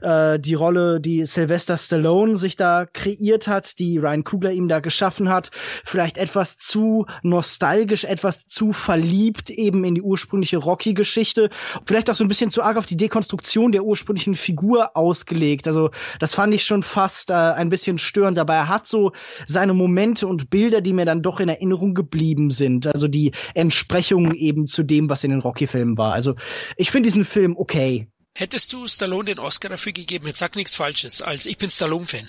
äh, 0.02 0.38
die 0.38 0.56
Rolle, 0.56 1.00
die 1.00 1.26
Sylvester 1.26 1.78
Stallone 1.78 2.36
sich 2.36 2.58
da 2.58 2.86
kreiert 2.86 3.48
hat, 3.48 3.80
die 3.80 3.98
Ryan 3.98 4.26
Coogler 4.26 4.52
ihm 4.52 4.68
da 4.68 4.82
geschaffen 4.82 5.30
hat, 5.30 5.52
vielleicht 5.86 6.18
etwas 6.18 6.58
zu 6.58 7.06
nostalgisch, 7.24 8.04
etwas 8.04 8.46
zu 8.48 8.74
verliebt 8.74 9.50
eben 9.50 9.86
in 9.86 9.96
die 9.96 10.02
ursprüngliche 10.02 10.58
Rocky-Geschichte. 10.58 11.50
Vielleicht 11.86 12.10
auch 12.10 12.16
so 12.16 12.26
ein 12.26 12.28
bisschen 12.28 12.52
zu 12.52 12.62
arg 12.62 12.76
auf 12.76 12.86
die 12.86 12.98
Dekonstruktion 12.98 13.72
der 13.72 13.86
ursprünglichen 13.86 14.36
Figur 14.36 14.98
ausgelegt. 14.98 15.66
Also 15.66 15.92
das 16.20 16.36
fand 16.36 16.54
ich 16.54 16.66
schon 16.66 16.84
fast 16.84 17.30
äh, 17.30 17.36
ein 17.36 17.70
bisschen 17.70 18.00
störend. 18.00 18.38
Dabei 18.38 18.56
er 18.56 18.68
hat 18.68 18.86
so 18.86 19.14
seine 19.48 19.74
Momente 19.74 20.28
und 20.28 20.50
Bilder, 20.50 20.82
die 20.82 20.92
mir 20.92 21.06
dann 21.06 21.22
doch 21.22 21.40
in 21.40 21.48
Erinnerung 21.48 21.94
geblieben 21.94 22.50
sind. 22.50 22.86
Also 22.88 23.08
die 23.08 23.32
Entsprechung 23.54 24.34
eben 24.34 24.68
zu 24.68 24.84
dem, 24.84 25.05
was 25.10 25.24
in 25.24 25.32
den 25.32 25.40
Rocky-Filmen 25.40 25.98
war. 25.98 26.14
Also 26.14 26.36
ich 26.78 26.92
finde 26.92 27.08
diesen 27.08 27.26
Film 27.26 27.56
okay. 27.58 28.08
Hättest 28.34 28.74
du 28.74 28.86
Stallone 28.88 29.26
den 29.26 29.40
Oscar 29.40 29.70
dafür 29.70 29.94
gegeben? 29.94 30.28
Jetzt 30.28 30.40
sag 30.40 30.56
nichts 30.56 30.76
Falsches, 30.76 31.22
als 31.22 31.46
ich 31.46 31.58
bin 31.58 31.72
Stallone-Fan. 31.72 32.28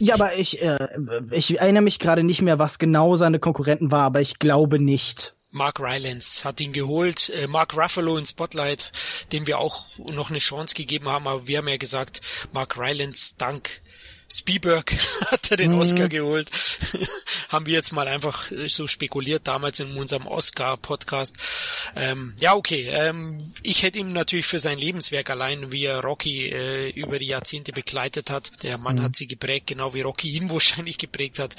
ja, 0.00 0.14
aber 0.14 0.36
ich, 0.36 0.60
äh, 0.60 0.88
ich 1.30 1.60
erinnere 1.60 1.82
mich 1.82 2.00
gerade 2.00 2.24
nicht 2.24 2.42
mehr, 2.42 2.58
was 2.58 2.78
genau 2.80 3.16
seine 3.16 3.38
Konkurrenten 3.38 3.92
war, 3.92 4.02
aber 4.02 4.20
ich 4.20 4.40
glaube 4.40 4.80
nicht. 4.80 5.34
Mark 5.54 5.78
Rylance 5.78 6.42
hat 6.42 6.60
ihn 6.60 6.72
geholt, 6.72 7.30
äh, 7.30 7.46
Mark 7.46 7.76
Ruffalo 7.76 8.16
in 8.16 8.26
Spotlight, 8.26 8.90
dem 9.30 9.46
wir 9.46 9.60
auch 9.60 9.86
noch 9.98 10.30
eine 10.30 10.40
Chance 10.40 10.74
gegeben 10.74 11.08
haben, 11.08 11.28
aber 11.28 11.46
wir 11.46 11.58
haben 11.58 11.68
ja 11.68 11.76
gesagt, 11.76 12.20
Mark 12.52 12.76
Rylance 12.76 13.36
dank 13.38 13.80
Spielberg 14.38 14.92
hat 15.30 15.50
er 15.50 15.56
den 15.56 15.72
mhm. 15.72 15.78
Oscar 15.78 16.08
geholt. 16.08 16.50
Haben 17.48 17.66
wir 17.66 17.74
jetzt 17.74 17.92
mal 17.92 18.08
einfach 18.08 18.50
so 18.66 18.86
spekuliert 18.86 19.46
damals 19.46 19.80
in 19.80 19.96
unserem 19.96 20.26
Oscar-Podcast. 20.26 21.36
Ähm, 21.94 22.34
ja, 22.38 22.54
okay. 22.54 22.88
Ähm, 22.90 23.38
ich 23.62 23.82
hätte 23.82 23.98
ihm 23.98 24.12
natürlich 24.12 24.46
für 24.46 24.58
sein 24.58 24.78
Lebenswerk 24.78 25.30
allein, 25.30 25.70
wie 25.70 25.84
er 25.84 26.00
Rocky 26.00 26.48
äh, 26.48 26.90
über 26.90 27.18
die 27.18 27.26
Jahrzehnte 27.26 27.72
begleitet 27.72 28.30
hat. 28.30 28.50
Der 28.62 28.78
Mann 28.78 28.96
mhm. 28.96 29.02
hat 29.02 29.16
sie 29.16 29.26
geprägt, 29.26 29.68
genau 29.68 29.94
wie 29.94 30.00
Rocky 30.00 30.30
ihn 30.30 30.50
wahrscheinlich 30.50 30.98
geprägt 30.98 31.38
hat. 31.38 31.54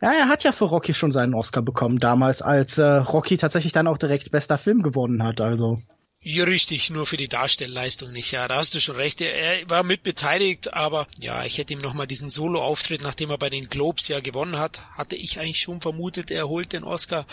Ja, 0.00 0.12
er 0.12 0.28
hat 0.28 0.44
ja 0.44 0.52
für 0.52 0.64
Rocky 0.64 0.94
schon 0.94 1.12
seinen 1.12 1.34
Oscar 1.34 1.62
bekommen 1.62 1.98
damals, 1.98 2.42
als 2.42 2.78
äh, 2.78 2.84
Rocky 2.84 3.36
tatsächlich 3.36 3.72
dann 3.72 3.86
auch 3.86 3.98
direkt 3.98 4.30
bester 4.30 4.58
Film 4.58 4.82
gewonnen 4.82 5.22
hat. 5.22 5.40
Also 5.40 5.76
ja, 6.24 6.44
richtig, 6.44 6.88
nur 6.90 7.04
für 7.04 7.16
die 7.16 7.28
Darstellleistung 7.28 8.12
nicht. 8.12 8.30
Ja, 8.30 8.46
da 8.46 8.56
hast 8.56 8.74
du 8.74 8.80
schon 8.80 8.94
recht. 8.94 9.20
Er 9.20 9.68
war 9.68 9.82
mit 9.82 10.04
beteiligt, 10.04 10.72
aber 10.72 11.08
ja, 11.18 11.44
ich 11.44 11.58
hätte 11.58 11.72
ihm 11.72 11.80
nochmal 11.80 12.06
diesen 12.06 12.30
Solo-Auftritt, 12.30 13.02
nachdem 13.02 13.30
er 13.30 13.38
bei 13.38 13.50
den 13.50 13.68
Globes 13.68 14.06
ja 14.06 14.20
gewonnen 14.20 14.56
hat, 14.56 14.84
hatte 14.96 15.16
ich 15.16 15.40
eigentlich 15.40 15.60
schon 15.60 15.80
vermutet, 15.80 16.30
er 16.30 16.48
holt 16.48 16.72
den 16.72 16.84
Oscar. 16.84 17.26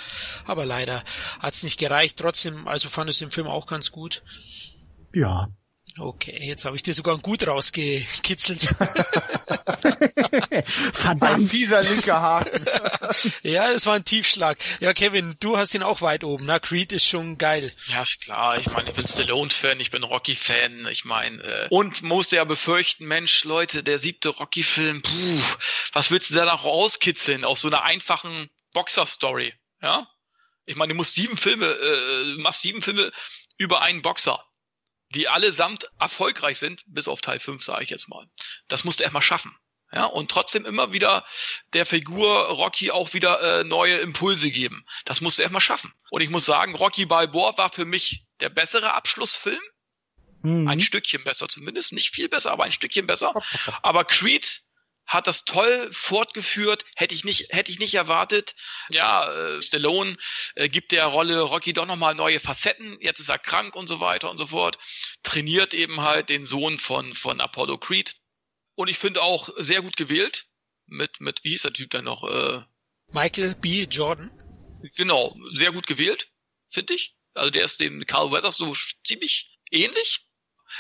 Aber 0.46 0.66
leider 0.66 1.04
hat's 1.40 1.62
nicht 1.62 1.80
gereicht. 1.80 2.18
Trotzdem, 2.18 2.68
also 2.68 2.90
fand 2.90 3.12
es 3.12 3.20
den 3.20 3.30
Film 3.30 3.46
auch 3.46 3.68
ganz 3.68 3.92
gut. 3.92 4.24
Ja, 5.14 5.50
Okay, 5.98 6.38
jetzt 6.42 6.66
habe 6.66 6.76
ich 6.76 6.84
dir 6.84 6.94
sogar 6.94 7.18
gut 7.18 7.46
rausgekitzelt. 7.48 8.62
Verdammt. 10.94 11.24
Ein 11.24 11.48
fieser 11.48 11.82
linker 11.84 12.22
Haken. 12.22 12.66
ja, 13.44 13.72
es 13.72 13.86
war 13.86 13.96
ein 13.96 14.06
Tiefschlag. 14.06 14.58
Ja, 14.80 14.94
Kevin, 14.94 15.36
du 15.40 15.58
hast 15.58 15.74
ihn 15.74 15.84
auch 15.84 16.02
weit 16.02 16.24
oben. 16.24 16.46
Na, 16.46 16.60
Creed 16.60 16.94
ist 16.94 17.06
schon 17.06 17.38
geil. 17.38 17.72
Ja, 17.88 18.02
ist 18.04 18.22
klar. 18.22 18.60
Ich 18.60 18.68
meine, 18.68 18.90
ich 18.90 18.96
bin 18.96 19.08
Stallone-Fan, 19.08 19.80
ich 19.80 19.92
bin 19.92 20.04
Rocky-Fan. 20.04 20.88
Ich 20.88 21.06
meine, 21.06 21.42
äh, 21.42 21.68
und 21.70 22.02
musste 22.02 22.38
ja 22.38 22.44
befürchten, 22.44 23.06
Mensch, 23.06 23.44
Leute, 23.44 23.84
der 23.84 24.00
siebte 24.00 24.30
Rocky-Film, 24.30 25.02
puh, 25.02 25.42
was 25.94 26.12
willst 26.12 26.30
du 26.30 26.36
da 26.36 26.46
noch 26.46 26.64
rauskitzeln 26.64 27.44
aus 27.44 27.62
so 27.62 27.68
einer 27.68 27.84
einfachen 27.84 28.50
Boxer-Story? 28.74 29.54
Ja? 29.82 30.08
Ich 30.66 30.76
meine, 30.76 30.94
du 30.94 30.98
musst 30.98 31.16
sieben 31.16 31.38
Filme, 31.38 31.66
äh, 31.66 32.42
machst 32.42 32.62
sieben 32.62 32.82
Filme 32.82 33.12
über 33.58 33.82
einen 33.82 34.02
Boxer 34.02 34.46
die 35.16 35.28
allesamt 35.28 35.90
erfolgreich 36.00 36.60
sind, 36.60 36.84
bis 36.88 37.08
auf 37.08 37.22
Teil 37.22 37.40
5, 37.40 37.64
sage 37.64 37.84
ich 37.84 37.90
jetzt 37.90 38.10
mal. 38.10 38.28
Das 38.68 38.84
musst 38.84 39.00
du 39.00 39.04
erstmal 39.04 39.22
schaffen. 39.22 39.56
Ja, 39.92 40.06
und 40.06 40.30
trotzdem 40.30 40.66
immer 40.66 40.92
wieder 40.92 41.26
der 41.74 41.86
Figur 41.86 42.46
Rocky 42.50 42.92
auch 42.92 43.14
wieder 43.14 43.42
äh, 43.42 43.64
neue 43.64 43.98
Impulse 43.98 44.52
geben. 44.52 44.86
Das 45.06 45.20
musst 45.20 45.40
du 45.40 45.42
erstmal 45.42 45.62
schaffen. 45.62 45.92
Und 46.12 46.22
ich 46.22 46.30
muss 46.30 46.46
sagen, 46.46 46.76
Rocky 46.76 47.08
Balboa 47.08 47.58
war 47.58 47.72
für 47.72 47.86
mich 47.86 48.24
der 48.40 48.50
bessere 48.50 48.94
Abschlussfilm. 48.94 49.60
Mhm. 50.44 50.68
Ein 50.68 50.80
Stückchen 50.80 51.24
besser 51.24 51.48
zumindest. 51.48 51.92
Nicht 51.92 52.14
viel 52.14 52.30
besser, 52.30 52.52
aber 52.52 52.66
ein 52.66 52.72
Stückchen 52.72 53.08
besser. 53.08 53.34
aber 53.82 54.06
Creed 54.06 54.62
hat 55.10 55.26
das 55.26 55.44
toll 55.44 55.90
fortgeführt, 55.92 56.86
hätte 56.96 57.16
ich 57.16 57.26
nicht, 57.26 57.48
hätte 57.50 57.72
ich 57.72 57.80
nicht 57.80 57.96
erwartet. 57.96 58.56
Ja, 58.92 59.56
äh, 59.56 59.62
Stallone 59.62 60.16
äh, 60.54 60.70
gibt 60.70 60.92
der 60.92 61.08
Rolle 61.08 61.42
Rocky 61.42 61.74
doch 61.74 61.88
nochmal 61.88 62.14
neue 62.14 62.40
Facetten. 62.40 62.96
Jetzt 63.02 63.20
ist 63.20 63.30
er 63.30 63.40
krank 63.40 63.76
und 63.76 63.88
so 63.88 64.00
weiter 64.00 64.30
und 64.30 64.38
so 64.38 64.48
fort. 64.48 64.78
Trainiert 65.24 65.74
eben 65.74 66.02
halt 66.02 66.30
den 66.30 66.46
Sohn 66.46 66.78
von, 66.78 67.16
von 67.16 67.42
Apollo 67.42 67.80
Creed. 67.80 68.18
Und 68.76 68.88
ich 68.88 69.00
finde 69.00 69.24
auch 69.24 69.50
sehr 69.58 69.82
gut 69.82 69.98
gewählt. 69.98 70.46
Mit, 70.86 71.20
mit, 71.20 71.44
wie 71.44 71.50
hieß 71.50 71.64
der 71.64 71.74
Typ 71.74 71.90
denn 71.90 72.06
noch? 72.06 72.24
Äh, 72.24 72.62
Michael 73.12 73.56
B. 73.56 73.88
Jordan. 73.90 74.30
Genau, 74.96 75.36
sehr 75.54 75.72
gut 75.72 75.88
gewählt, 75.88 76.30
finde 76.70 76.94
ich. 76.94 77.16
Also 77.34 77.50
der 77.50 77.66
ist 77.66 77.80
dem 77.80 78.06
Carl 78.06 78.32
Weathers 78.32 78.58
so 78.58 78.76
ziemlich 79.04 79.58
ähnlich. 79.72 80.28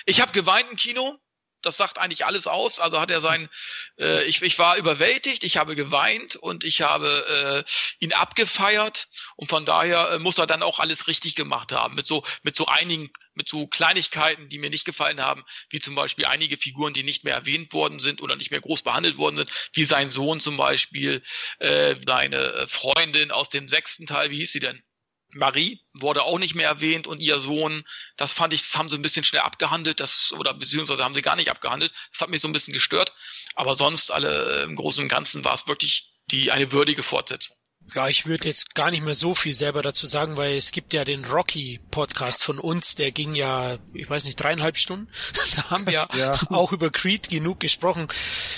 Ich 0.05 0.21
habe 0.21 0.33
geweint 0.33 0.69
im 0.69 0.77
Kino, 0.77 1.19
das 1.61 1.77
sagt 1.77 1.97
eigentlich 1.97 2.25
alles 2.25 2.47
aus. 2.47 2.79
Also 2.79 2.99
hat 2.99 3.11
er 3.11 3.21
sein, 3.21 3.49
äh, 3.97 4.23
ich, 4.25 4.41
ich 4.41 4.57
war 4.59 4.77
überwältigt, 4.77 5.43
ich 5.43 5.57
habe 5.57 5.75
geweint 5.75 6.35
und 6.35 6.63
ich 6.63 6.81
habe 6.81 7.65
äh, 7.67 8.03
ihn 8.03 8.13
abgefeiert 8.13 9.07
und 9.35 9.47
von 9.47 9.65
daher 9.65 10.11
äh, 10.11 10.19
muss 10.19 10.37
er 10.37 10.47
dann 10.47 10.63
auch 10.63 10.79
alles 10.79 11.07
richtig 11.07 11.35
gemacht 11.35 11.71
haben. 11.71 11.95
Mit 11.95 12.07
so, 12.07 12.23
mit 12.43 12.55
so 12.55 12.65
einigen, 12.65 13.09
mit 13.33 13.49
so 13.49 13.67
Kleinigkeiten, 13.67 14.49
die 14.49 14.59
mir 14.59 14.69
nicht 14.69 14.85
gefallen 14.85 15.21
haben, 15.21 15.45
wie 15.69 15.79
zum 15.79 15.95
Beispiel 15.95 16.25
einige 16.25 16.57
Figuren, 16.57 16.93
die 16.93 17.03
nicht 17.03 17.23
mehr 17.23 17.35
erwähnt 17.35 17.73
worden 17.73 17.99
sind 17.99 18.21
oder 18.21 18.35
nicht 18.35 18.51
mehr 18.51 18.61
groß 18.61 18.81
behandelt 18.81 19.17
worden 19.17 19.37
sind, 19.37 19.51
wie 19.73 19.83
sein 19.83 20.09
Sohn 20.09 20.39
zum 20.39 20.57
Beispiel, 20.57 21.23
äh, 21.59 21.95
seine 22.05 22.67
Freundin 22.67 23.31
aus 23.31 23.49
dem 23.49 23.67
sechsten 23.67 24.05
Teil, 24.05 24.31
wie 24.31 24.37
hieß 24.37 24.51
sie 24.51 24.59
denn? 24.59 24.83
Marie 25.31 25.81
wurde 25.93 26.23
auch 26.23 26.39
nicht 26.39 26.55
mehr 26.55 26.67
erwähnt 26.67 27.05
und 27.05 27.19
ihr 27.19 27.39
Sohn, 27.39 27.83
das 28.17 28.33
fand 28.33 28.53
ich, 28.53 28.61
das 28.61 28.77
haben 28.77 28.89
sie 28.89 28.95
ein 28.95 29.01
bisschen 29.01 29.23
schnell 29.23 29.41
abgehandelt, 29.41 29.99
das, 29.99 30.33
oder 30.37 30.53
beziehungsweise 30.53 31.03
haben 31.03 31.13
sie 31.13 31.21
gar 31.21 31.35
nicht 31.35 31.51
abgehandelt. 31.51 31.93
Das 32.11 32.21
hat 32.21 32.29
mich 32.29 32.41
so 32.41 32.47
ein 32.47 32.53
bisschen 32.53 32.73
gestört. 32.73 33.13
Aber 33.55 33.75
sonst 33.75 34.11
alle 34.11 34.63
im 34.63 34.75
Großen 34.75 35.03
und 35.03 35.09
Ganzen 35.09 35.43
war 35.43 35.53
es 35.53 35.67
wirklich 35.67 36.11
die, 36.31 36.51
eine 36.51 36.71
würdige 36.71 37.03
Fortsetzung. 37.03 37.55
Ja, 37.95 38.07
ich 38.07 38.27
würde 38.27 38.47
jetzt 38.47 38.75
gar 38.75 38.91
nicht 38.91 39.03
mehr 39.03 39.15
so 39.15 39.33
viel 39.33 39.53
selber 39.53 39.81
dazu 39.81 40.05
sagen, 40.05 40.37
weil 40.37 40.55
es 40.55 40.71
gibt 40.71 40.93
ja 40.93 41.05
den 41.05 41.25
Rocky-Podcast 41.25 42.43
von 42.43 42.59
uns, 42.59 42.95
der 42.95 43.11
ging 43.11 43.33
ja, 43.33 43.79
ich 43.93 44.07
weiß 44.07 44.25
nicht, 44.25 44.35
dreieinhalb 44.35 44.77
Stunden. 44.77 45.11
da 45.55 45.71
haben 45.71 45.87
wir 45.87 46.07
ja. 46.13 46.39
auch 46.49 46.71
über 46.71 46.91
Creed 46.91 47.29
genug 47.29 47.59
gesprochen. 47.59 48.07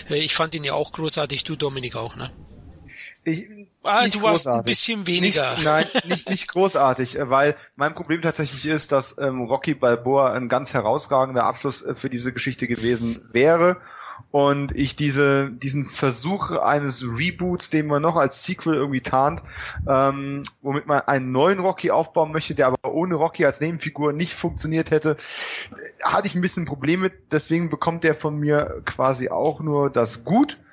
Äh, 0.09 0.19
ich 0.19 0.33
fand 0.33 0.53
ihn 0.53 0.63
ja 0.63 0.73
auch 0.73 0.91
großartig, 0.91 1.43
du 1.45 1.55
Dominik 1.55 1.95
auch, 1.95 2.15
ne? 2.15 2.31
Ich, 3.23 3.47
ah, 3.83 4.07
du 4.07 4.21
warst 4.23 4.47
ein 4.47 4.63
bisschen 4.63 5.05
weniger. 5.05 5.51
Nicht, 5.51 5.65
nein, 5.65 5.85
nicht, 6.05 6.29
nicht 6.29 6.47
großartig, 6.47 7.19
äh, 7.19 7.29
weil 7.29 7.55
mein 7.75 7.93
Problem 7.93 8.21
tatsächlich 8.21 8.65
ist, 8.65 8.91
dass 8.91 9.17
ähm, 9.19 9.41
Rocky 9.41 9.75
Balboa 9.75 10.33
ein 10.33 10.49
ganz 10.49 10.73
herausragender 10.73 11.43
Abschluss 11.43 11.85
äh, 11.85 11.93
für 11.93 12.09
diese 12.09 12.33
Geschichte 12.33 12.67
gewesen 12.67 13.21
wäre 13.31 13.77
und 14.31 14.75
ich 14.75 14.95
diese 14.95 15.51
diesen 15.51 15.85
Versuch 15.85 16.51
eines 16.51 17.03
Reboots, 17.03 17.69
den 17.69 17.87
man 17.87 18.01
noch 18.01 18.15
als 18.15 18.43
Sequel 18.43 18.73
irgendwie 18.73 19.01
tarnt, 19.01 19.43
ähm, 19.87 20.43
womit 20.61 20.87
man 20.87 21.01
einen 21.01 21.31
neuen 21.31 21.59
Rocky 21.59 21.91
aufbauen 21.91 22.31
möchte, 22.31 22.55
der 22.55 22.67
aber 22.67 22.91
ohne 22.91 23.15
Rocky 23.15 23.45
als 23.45 23.61
Nebenfigur 23.61 24.13
nicht 24.13 24.33
funktioniert 24.33 24.89
hätte, 24.89 25.15
hatte 26.03 26.27
ich 26.27 26.35
ein 26.35 26.41
bisschen 26.41 26.65
Probleme. 26.65 27.11
Deswegen 27.31 27.69
bekommt 27.69 28.03
der 28.03 28.15
von 28.15 28.37
mir 28.37 28.81
quasi 28.85 29.29
auch 29.29 29.59
nur 29.59 29.89
das 29.89 30.23
Gut 30.23 30.53
äh, 30.53 30.70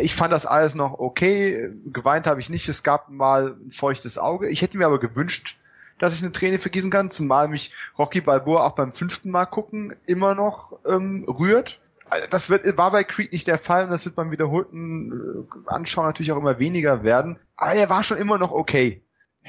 ich 0.00 0.14
fand 0.14 0.32
das 0.32 0.46
alles 0.46 0.74
noch 0.74 0.98
okay. 0.98 1.70
Geweint 1.86 2.26
habe 2.26 2.40
ich 2.40 2.48
nicht. 2.48 2.68
Es 2.68 2.82
gab 2.82 3.08
mal 3.08 3.56
ein 3.64 3.70
feuchtes 3.70 4.18
Auge. 4.18 4.48
Ich 4.48 4.62
hätte 4.62 4.78
mir 4.78 4.86
aber 4.86 5.00
gewünscht, 5.00 5.58
dass 5.98 6.14
ich 6.14 6.22
eine 6.22 6.32
Träne 6.32 6.58
vergießen 6.58 6.90
kann, 6.90 7.10
zumal 7.10 7.48
mich 7.48 7.72
Rocky 7.98 8.20
Balboa 8.20 8.66
auch 8.66 8.74
beim 8.74 8.92
fünften 8.92 9.30
Mal 9.30 9.46
gucken 9.46 9.94
immer 10.06 10.34
noch 10.34 10.78
ähm, 10.86 11.24
rührt. 11.28 11.80
Äh, 12.10 12.28
das 12.30 12.50
wird, 12.50 12.76
war 12.76 12.90
bei 12.90 13.04
Creed 13.04 13.32
nicht 13.32 13.46
der 13.46 13.58
Fall 13.58 13.84
und 13.84 13.90
das 13.90 14.04
wird 14.04 14.16
beim 14.16 14.30
wiederholten 14.30 15.46
äh, 15.48 15.70
Anschauen 15.70 16.06
natürlich 16.06 16.32
auch 16.32 16.38
immer 16.38 16.58
weniger 16.58 17.02
werden. 17.02 17.38
Aber 17.56 17.72
er 17.72 17.88
war 17.88 18.02
schon 18.02 18.18
immer 18.18 18.38
noch 18.38 18.52
okay 18.52 19.02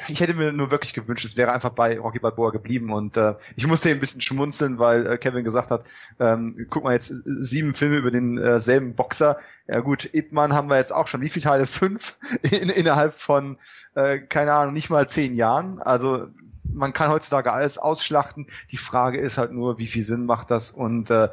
ich 0.08 0.20
hätte 0.22 0.34
mir 0.34 0.52
nur 0.52 0.72
wirklich 0.72 0.94
gewünscht, 0.94 1.26
es 1.26 1.38
wäre 1.38 1.52
einfach 1.52 1.72
bei 1.72 2.00
Rocky 2.00 2.20
Balboa 2.20 2.52
geblieben 2.52 2.92
und 2.92 3.18
äh, 3.18 3.36
ich 3.56 3.68
musste 3.68 3.90
ein 3.90 4.00
bisschen 4.00 4.22
schmunzeln, 4.22 4.80
weil 4.80 5.06
äh, 5.06 5.18
Kevin 5.18 5.44
gesagt 5.44 5.72
hat, 5.72 5.84
ähm, 6.20 6.68
guck 6.70 6.84
mal 6.84 6.94
jetzt 6.94 7.12
sieben 7.26 7.74
Filme 7.74 7.98
über 7.98 8.12
denselben 8.12 8.92
äh, 8.92 8.94
Boxer. 8.94 9.38
Ja 9.68 9.80
gut, 9.80 10.14
Ip 10.14 10.32
Man 10.32 10.54
haben 10.54 10.70
wir 10.70 10.78
jetzt 10.78 10.94
auch 10.94 11.08
schon. 11.08 11.22
Wie 11.22 11.30
viele 11.30 11.44
Teile? 11.44 11.66
Fünf 11.78 12.18
in, 12.42 12.70
innerhalb 12.70 13.14
von 13.14 13.58
äh, 13.96 14.20
keine 14.20 14.54
Ahnung, 14.54 14.74
nicht 14.74 14.90
mal 14.90 15.08
zehn 15.08 15.34
Jahren. 15.34 15.82
Also 15.82 16.28
man 16.74 16.94
kann 16.94 17.10
heutzutage 17.10 17.52
alles 17.52 17.78
ausschlachten. 17.78 18.48
Die 18.72 18.78
Frage 18.78 19.20
ist 19.20 19.38
halt 19.38 19.52
nur, 19.52 19.80
wie 19.80 19.88
viel 19.88 20.04
Sinn 20.04 20.26
macht 20.26 20.52
das? 20.52 20.72
Und 20.72 21.10
äh, 21.10 21.30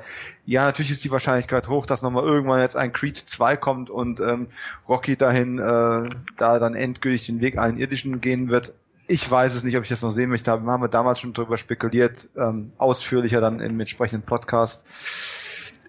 ja, 0.46 0.64
natürlich 0.64 0.90
ist 0.90 1.04
die 1.04 1.10
Wahrscheinlichkeit 1.10 1.68
hoch, 1.68 1.86
dass 1.86 2.02
nochmal 2.02 2.24
irgendwann 2.24 2.60
jetzt 2.60 2.76
ein 2.76 2.92
Creed 2.92 3.16
2 3.16 3.56
kommt 3.56 3.90
und 3.90 4.20
ähm, 4.20 4.48
Rocky 4.88 5.16
dahin 5.16 5.58
äh, 5.58 6.10
da 6.36 6.58
dann 6.58 6.74
endgültig 6.74 7.26
den 7.26 7.40
Weg 7.40 7.58
einen 7.58 7.78
irdischen 7.78 8.20
gehen 8.20 8.50
wird. 8.50 8.72
Ich 9.06 9.30
weiß 9.30 9.54
es 9.54 9.64
nicht, 9.64 9.76
ob 9.76 9.82
ich 9.82 9.90
das 9.90 10.02
noch 10.02 10.12
sehen 10.12 10.30
möchte. 10.30 10.50
Wir 10.50 10.72
haben 10.72 10.90
damals 10.90 11.20
schon 11.20 11.34
drüber 11.34 11.58
spekuliert, 11.58 12.28
ähm, 12.36 12.72
ausführlicher 12.78 13.40
dann 13.40 13.60
im 13.60 13.78
entsprechenden 13.78 14.24
Podcast. 14.24 14.84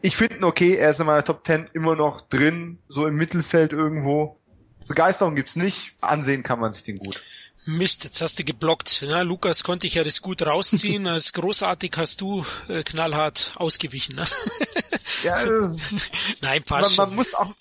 Ich 0.01 0.17
finde 0.17 0.35
ihn 0.35 0.43
okay, 0.43 0.75
er 0.75 0.91
ist 0.91 0.99
in 0.99 1.05
meiner 1.05 1.23
Top 1.23 1.45
10 1.45 1.69
immer 1.73 1.95
noch 1.95 2.21
drin, 2.21 2.77
so 2.89 3.07
im 3.07 3.15
Mittelfeld 3.15 3.71
irgendwo. 3.71 4.37
Begeisterung 4.87 5.35
gibt's 5.35 5.55
nicht, 5.55 5.95
ansehen 6.01 6.43
kann 6.43 6.59
man 6.59 6.71
sich 6.71 6.83
den 6.83 6.97
gut. 6.97 7.23
Mist, 7.65 8.03
jetzt 8.03 8.21
hast 8.21 8.37
du 8.37 8.43
geblockt. 8.43 9.01
Ja, 9.01 9.21
Lukas 9.23 9.63
konnte 9.63 9.87
ich 9.87 9.95
ja 9.95 10.03
das 10.03 10.21
gut 10.21 10.43
rausziehen. 10.43 11.07
Als 11.07 11.33
großartig 11.33 11.93
hast 11.97 12.21
du 12.21 12.45
äh, 12.67 12.83
knallhart 12.83 13.53
ausgewichen. 13.55 14.15
Ne? 14.15 14.25
Ja, 15.23 15.37
äh, 15.43 15.69
Nein, 16.41 16.63
passt 16.63 16.97
man, 16.97 17.09
man 17.09 17.15
muss 17.15 17.35
auch. 17.35 17.53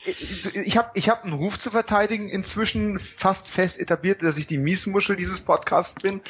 Ich 0.54 0.76
habe 0.76 0.90
ich 0.94 1.08
hab 1.08 1.24
einen 1.24 1.34
Ruf 1.34 1.58
zu 1.58 1.70
verteidigen. 1.70 2.28
Inzwischen 2.28 2.98
fast 2.98 3.48
fest 3.48 3.78
etabliert, 3.78 4.22
dass 4.22 4.38
ich 4.38 4.46
die 4.46 4.58
Miesmuschel 4.58 5.16
dieses 5.16 5.40
Podcasts 5.40 5.94
bin. 6.00 6.20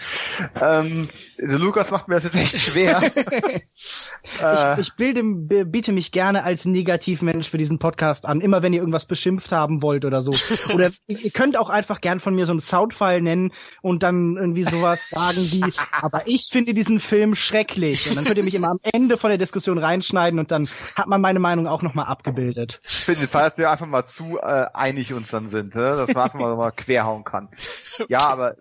Ähm, 0.60 1.08
der 1.38 1.58
Lukas 1.58 1.90
macht 1.90 2.08
mir 2.08 2.14
das 2.14 2.24
jetzt 2.24 2.36
echt 2.36 2.58
schwer. 2.58 3.00
ich, 3.14 4.78
ich 4.78 4.94
bilde, 4.96 5.22
biete 5.64 5.92
mich 5.92 6.10
gerne 6.10 6.42
als 6.42 6.64
Negativmensch 6.64 7.48
für 7.48 7.58
diesen 7.58 7.78
Podcast 7.78 8.26
an. 8.26 8.40
Immer 8.40 8.62
wenn 8.62 8.72
ihr 8.72 8.80
irgendwas 8.80 9.06
beschimpft 9.06 9.52
haben 9.52 9.82
wollt 9.82 10.04
oder 10.04 10.20
so. 10.22 10.32
Oder 10.74 10.90
ihr 11.06 11.30
könnt 11.30 11.56
auch 11.56 11.70
einfach 11.70 12.00
gern 12.00 12.18
von 12.18 12.34
mir 12.34 12.46
so 12.46 12.52
einen 12.52 12.60
Soundfile 12.60 13.22
nennen 13.22 13.52
und 13.82 14.02
dann 14.02 14.36
irgendwie 14.36 14.64
sowas 14.64 15.10
sagen 15.10 15.50
wie, 15.52 15.64
aber 15.92 16.22
ich 16.26 16.48
finde 16.50 16.74
diesen 16.74 16.98
Film 16.98 17.34
schrecklich. 17.34 18.08
Und 18.08 18.16
dann 18.16 18.24
könnt 18.24 18.38
ihr 18.38 18.44
mich 18.44 18.54
immer 18.54 18.70
am 18.70 18.80
Ende 18.82 19.16
von 19.16 19.30
der 19.30 19.38
Diskussion 19.38 19.78
reinschneiden 19.78 20.40
und 20.40 20.50
dann 20.50 20.66
hat 21.04 21.10
man 21.10 21.20
meine 21.20 21.38
Meinung 21.38 21.66
auch 21.66 21.82
nochmal 21.82 22.06
abgebildet. 22.06 22.80
Ich 22.82 22.90
finde, 22.90 23.28
falls 23.28 23.58
wir 23.58 23.70
einfach 23.70 23.86
mal 23.86 24.06
zu 24.06 24.38
äh, 24.38 24.66
einig 24.72 25.12
uns 25.12 25.30
dann 25.30 25.48
sind, 25.48 25.74
ne? 25.74 25.96
dass 25.96 26.14
man 26.14 26.24
einfach 26.24 26.38
mal, 26.38 26.56
mal 26.56 26.72
querhauen 26.72 27.24
kann. 27.24 27.48
Okay. 27.96 28.06
Ja, 28.08 28.26
aber 28.26 28.56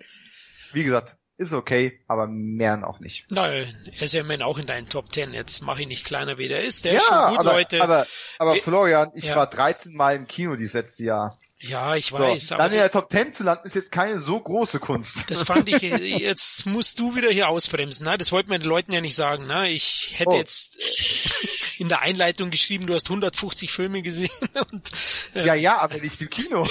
wie 0.74 0.84
gesagt, 0.84 1.16
ist 1.38 1.54
okay, 1.54 2.04
aber 2.08 2.28
mehr 2.28 2.88
auch 2.88 3.00
nicht. 3.00 3.26
Nein, 3.32 3.66
er 3.92 4.04
ist 4.04 4.14
ja 4.14 4.22
immerhin 4.22 4.44
auch 4.44 4.60
in 4.60 4.68
deinen 4.68 4.88
Top 4.88 5.10
Ten. 5.10 5.34
Jetzt 5.34 5.64
mache 5.64 5.82
ich 5.82 5.88
nicht 5.88 6.06
kleiner, 6.06 6.38
wie 6.38 6.50
der 6.50 6.64
ist. 6.64 6.86
Der 6.86 6.94
ja, 6.94 7.00
ist 7.00 7.08
schon 7.08 7.30
gut, 7.30 7.40
aber, 7.40 7.54
Leute. 7.54 7.82
Aber, 7.82 8.06
aber 8.38 8.56
Florian, 8.58 9.12
ich 9.16 9.26
ja. 9.26 9.36
war 9.36 9.48
13 9.48 9.96
Mal 9.96 10.16
im 10.16 10.28
Kino 10.28 10.56
dieses 10.56 10.74
letzte 10.74 11.04
Jahr. 11.06 11.40
Ja, 11.66 11.96
ich 11.96 12.12
weiß. 12.12 12.48
So, 12.48 12.56
dann 12.56 12.72
in 12.72 12.78
der 12.78 12.92
Top 12.92 13.10
10 13.10 13.32
zu 13.32 13.44
landen 13.44 13.66
ist 13.66 13.76
jetzt 13.76 13.92
keine 13.92 14.20
so 14.20 14.38
große 14.38 14.80
Kunst. 14.80 15.32
Das 15.32 15.44
fand 15.44 15.70
ich, 15.70 15.82
jetzt 16.22 16.66
musst 16.66 17.00
du 17.00 17.16
wieder 17.16 17.30
hier 17.30 17.48
ausbremsen. 17.48 18.06
Ne? 18.06 18.18
Das 18.18 18.34
wollten 18.34 18.52
wir 18.52 18.60
den 18.60 18.68
Leuten 18.68 18.92
ja 18.92 19.00
nicht 19.00 19.16
sagen. 19.16 19.48
Ne? 19.48 19.70
Ich 19.70 20.16
hätte 20.18 20.32
oh. 20.32 20.38
jetzt 20.38 20.78
äh, 20.78 21.82
in 21.82 21.88
der 21.88 22.02
Einleitung 22.02 22.50
geschrieben, 22.50 22.86
du 22.86 22.94
hast 22.94 23.08
150 23.08 23.72
Filme 23.72 24.02
gesehen. 24.02 24.30
Und, 24.72 24.92
äh, 25.36 25.46
ja, 25.46 25.54
ja, 25.54 25.78
aber 25.80 25.98
nicht 25.98 26.22
im 26.22 26.30
Kino. 26.30 26.68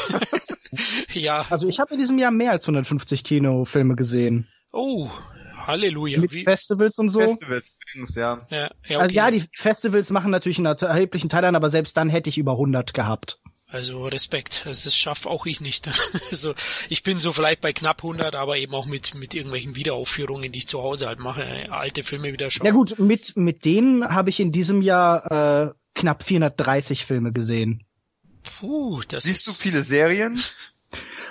ja. 1.12 1.46
Also 1.48 1.68
ich 1.68 1.80
habe 1.80 1.94
in 1.94 1.98
diesem 1.98 2.18
Jahr 2.18 2.30
mehr 2.30 2.50
als 2.50 2.64
150 2.64 3.24
Kinofilme 3.24 3.96
gesehen. 3.96 4.46
Oh, 4.72 5.08
Halleluja. 5.56 6.20
Mit 6.20 6.32
Wie? 6.32 6.44
Festivals 6.44 6.98
und 6.98 7.08
so. 7.08 7.20
Festivals 7.20 7.72
ja. 8.14 8.40
ja, 8.50 8.58
ja 8.58 8.70
okay. 8.84 8.96
Also 8.96 9.14
ja, 9.14 9.30
die 9.30 9.44
Festivals 9.54 10.10
machen 10.10 10.30
natürlich 10.30 10.58
einen 10.58 10.66
erheblichen 10.66 11.30
Teil 11.30 11.46
an, 11.46 11.56
aber 11.56 11.70
selbst 11.70 11.96
dann 11.96 12.10
hätte 12.10 12.28
ich 12.28 12.36
über 12.36 12.52
100 12.52 12.92
gehabt. 12.92 13.38
Also 13.72 14.06
Respekt, 14.06 14.64
also 14.66 14.84
das 14.84 14.94
schaffe 14.94 15.30
auch 15.30 15.46
ich 15.46 15.60
nicht. 15.60 15.88
Also 16.30 16.54
ich 16.88 17.02
bin 17.02 17.18
so 17.18 17.32
vielleicht 17.32 17.60
bei 17.60 17.72
knapp 17.72 18.02
100, 18.02 18.34
aber 18.34 18.56
eben 18.56 18.74
auch 18.74 18.86
mit 18.86 19.14
mit 19.14 19.34
irgendwelchen 19.34 19.76
Wiederaufführungen, 19.76 20.52
die 20.52 20.58
ich 20.58 20.68
zu 20.68 20.82
Hause 20.82 21.06
halt 21.06 21.18
mache, 21.18 21.44
alte 21.70 22.02
Filme 22.02 22.32
wieder 22.32 22.50
schauen. 22.50 22.66
Ja 22.66 22.72
gut, 22.72 22.98
mit 22.98 23.36
mit 23.36 23.64
denen 23.64 24.08
habe 24.08 24.30
ich 24.30 24.40
in 24.40 24.52
diesem 24.52 24.82
Jahr 24.82 25.70
äh, 25.70 25.72
knapp 25.94 26.22
430 26.22 27.04
Filme 27.04 27.32
gesehen. 27.32 27.84
Puh, 28.42 29.00
das 29.08 29.24
Siehst 29.24 29.46
du 29.46 29.52
viele 29.52 29.84
Serien? 29.84 30.40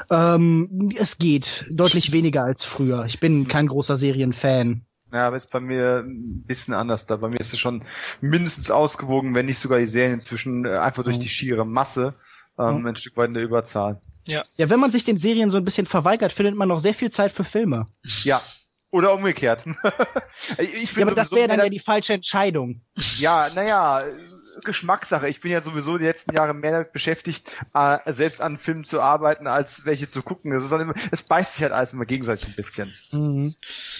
Ähm, 0.09 0.91
es 0.95 1.17
geht 1.17 1.65
deutlich 1.69 2.11
weniger 2.11 2.43
als 2.43 2.65
früher. 2.65 3.05
Ich 3.05 3.19
bin 3.19 3.47
kein 3.47 3.67
großer 3.67 3.97
Serienfan. 3.97 4.85
Ja, 5.11 5.27
aber 5.27 5.35
ist 5.35 5.51
bei 5.51 5.59
mir 5.59 6.03
ein 6.05 6.43
bisschen 6.43 6.73
anders 6.73 7.05
da. 7.05 7.17
Bei 7.17 7.27
mir 7.27 7.39
ist 7.39 7.53
es 7.53 7.59
schon 7.59 7.83
mindestens 8.21 8.71
ausgewogen, 8.71 9.35
wenn 9.35 9.45
nicht 9.45 9.59
sogar 9.59 9.79
die 9.79 9.87
Serien 9.87 10.13
inzwischen 10.13 10.65
äh, 10.65 10.77
einfach 10.77 11.03
durch 11.03 11.19
die 11.19 11.29
schiere 11.29 11.65
Masse 11.65 12.15
ähm, 12.57 12.85
ein 12.85 12.95
Stück 12.95 13.17
weit 13.17 13.27
in 13.29 13.33
der 13.33 13.43
Überzahl. 13.43 14.01
Ja. 14.27 14.43
Ja, 14.57 14.69
wenn 14.69 14.79
man 14.79 14.91
sich 14.91 15.03
den 15.03 15.17
Serien 15.17 15.49
so 15.49 15.57
ein 15.57 15.65
bisschen 15.65 15.85
verweigert, 15.85 16.31
findet 16.31 16.55
man 16.55 16.67
noch 16.67 16.79
sehr 16.79 16.93
viel 16.93 17.11
Zeit 17.11 17.31
für 17.31 17.43
Filme. 17.43 17.87
Ja. 18.23 18.41
Oder 18.91 19.13
umgekehrt. 19.13 19.63
ich 20.57 20.93
ja, 20.95 21.03
aber 21.03 21.15
das 21.15 21.31
wäre 21.31 21.47
dann 21.47 21.59
ja 21.59 21.69
die 21.69 21.79
falsche 21.79 22.13
Entscheidung. 22.13 22.81
Ja, 23.17 23.49
naja, 23.55 24.03
Geschmackssache. 24.63 25.27
Ich 25.27 25.41
bin 25.41 25.51
ja 25.51 25.61
sowieso 25.61 25.97
die 25.97 26.05
letzten 26.05 26.33
Jahre 26.33 26.53
mehr 26.53 26.71
damit 26.71 26.93
beschäftigt, 26.93 27.59
äh, 27.73 27.97
selbst 28.11 28.41
an 28.41 28.57
Filmen 28.57 28.83
zu 28.83 29.01
arbeiten, 29.01 29.47
als 29.47 29.85
welche 29.85 30.07
zu 30.07 30.21
gucken. 30.21 30.51
Das 30.51 30.63
ist 30.63 30.71
dann 30.71 30.81
immer, 30.81 30.93
es 31.11 31.23
beißt 31.23 31.53
sich 31.53 31.63
halt 31.63 31.73
alles 31.73 31.93
immer 31.93 32.05
gegenseitig 32.05 32.47
ein 32.47 32.55
bisschen. 32.55 32.93
Mhm. 33.11 33.55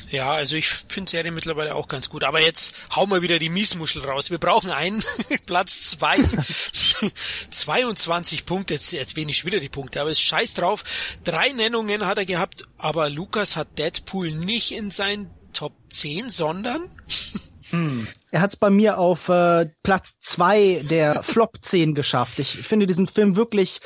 Ja, 0.10 0.32
also 0.32 0.56
ich 0.56 0.68
finde 0.90 1.10
Serie 1.11 1.32
mittlerweile 1.32 1.76
auch 1.76 1.88
ganz 1.88 2.10
gut. 2.10 2.23
Aber 2.23 2.41
jetzt 2.41 2.76
hau 2.95 3.06
mal 3.06 3.22
wieder 3.22 3.40
die 3.40 3.49
Miesmuschel 3.49 4.03
raus. 4.03 4.30
Wir 4.30 4.40
brauchen 4.40 4.72
einen 4.72 5.03
Platz 5.45 5.91
zwei. 5.91 6.18
22 7.49 8.45
Punkte. 8.45 8.73
Jetzt, 8.73 8.91
jetzt 8.91 9.15
wenig 9.15 9.45
wieder 9.45 9.60
die 9.60 9.69
Punkte, 9.69 10.02
aber 10.02 10.10
ist 10.10 10.22
scheiß 10.22 10.53
drauf. 10.53 10.84
Drei 11.23 11.49
Nennungen 11.49 12.06
hat 12.06 12.18
er 12.18 12.26
gehabt, 12.26 12.68
aber 12.78 13.10
Lukas 13.10 13.56
hat 13.56 13.78
Deadpool 13.78 14.32
nicht 14.32 14.72
in 14.72 14.91
seinen 14.91 15.30
Top 15.53 15.73
10, 15.90 16.30
sondern 16.30 16.90
hm. 17.69 18.07
Er 18.32 18.40
hat 18.40 18.52
es 18.52 18.56
bei 18.56 18.70
mir 18.70 18.98
auf 18.98 19.28
äh, 19.28 19.68
Platz 19.84 20.18
zwei 20.22 20.82
der 20.90 21.22
Flop 21.22 21.58
10 21.62 21.95
geschafft. 21.95 22.40
Ich 22.40 22.58
finde 22.58 22.88
diesen 22.88 23.06
Film 23.06 23.36
wirklich 23.36 23.82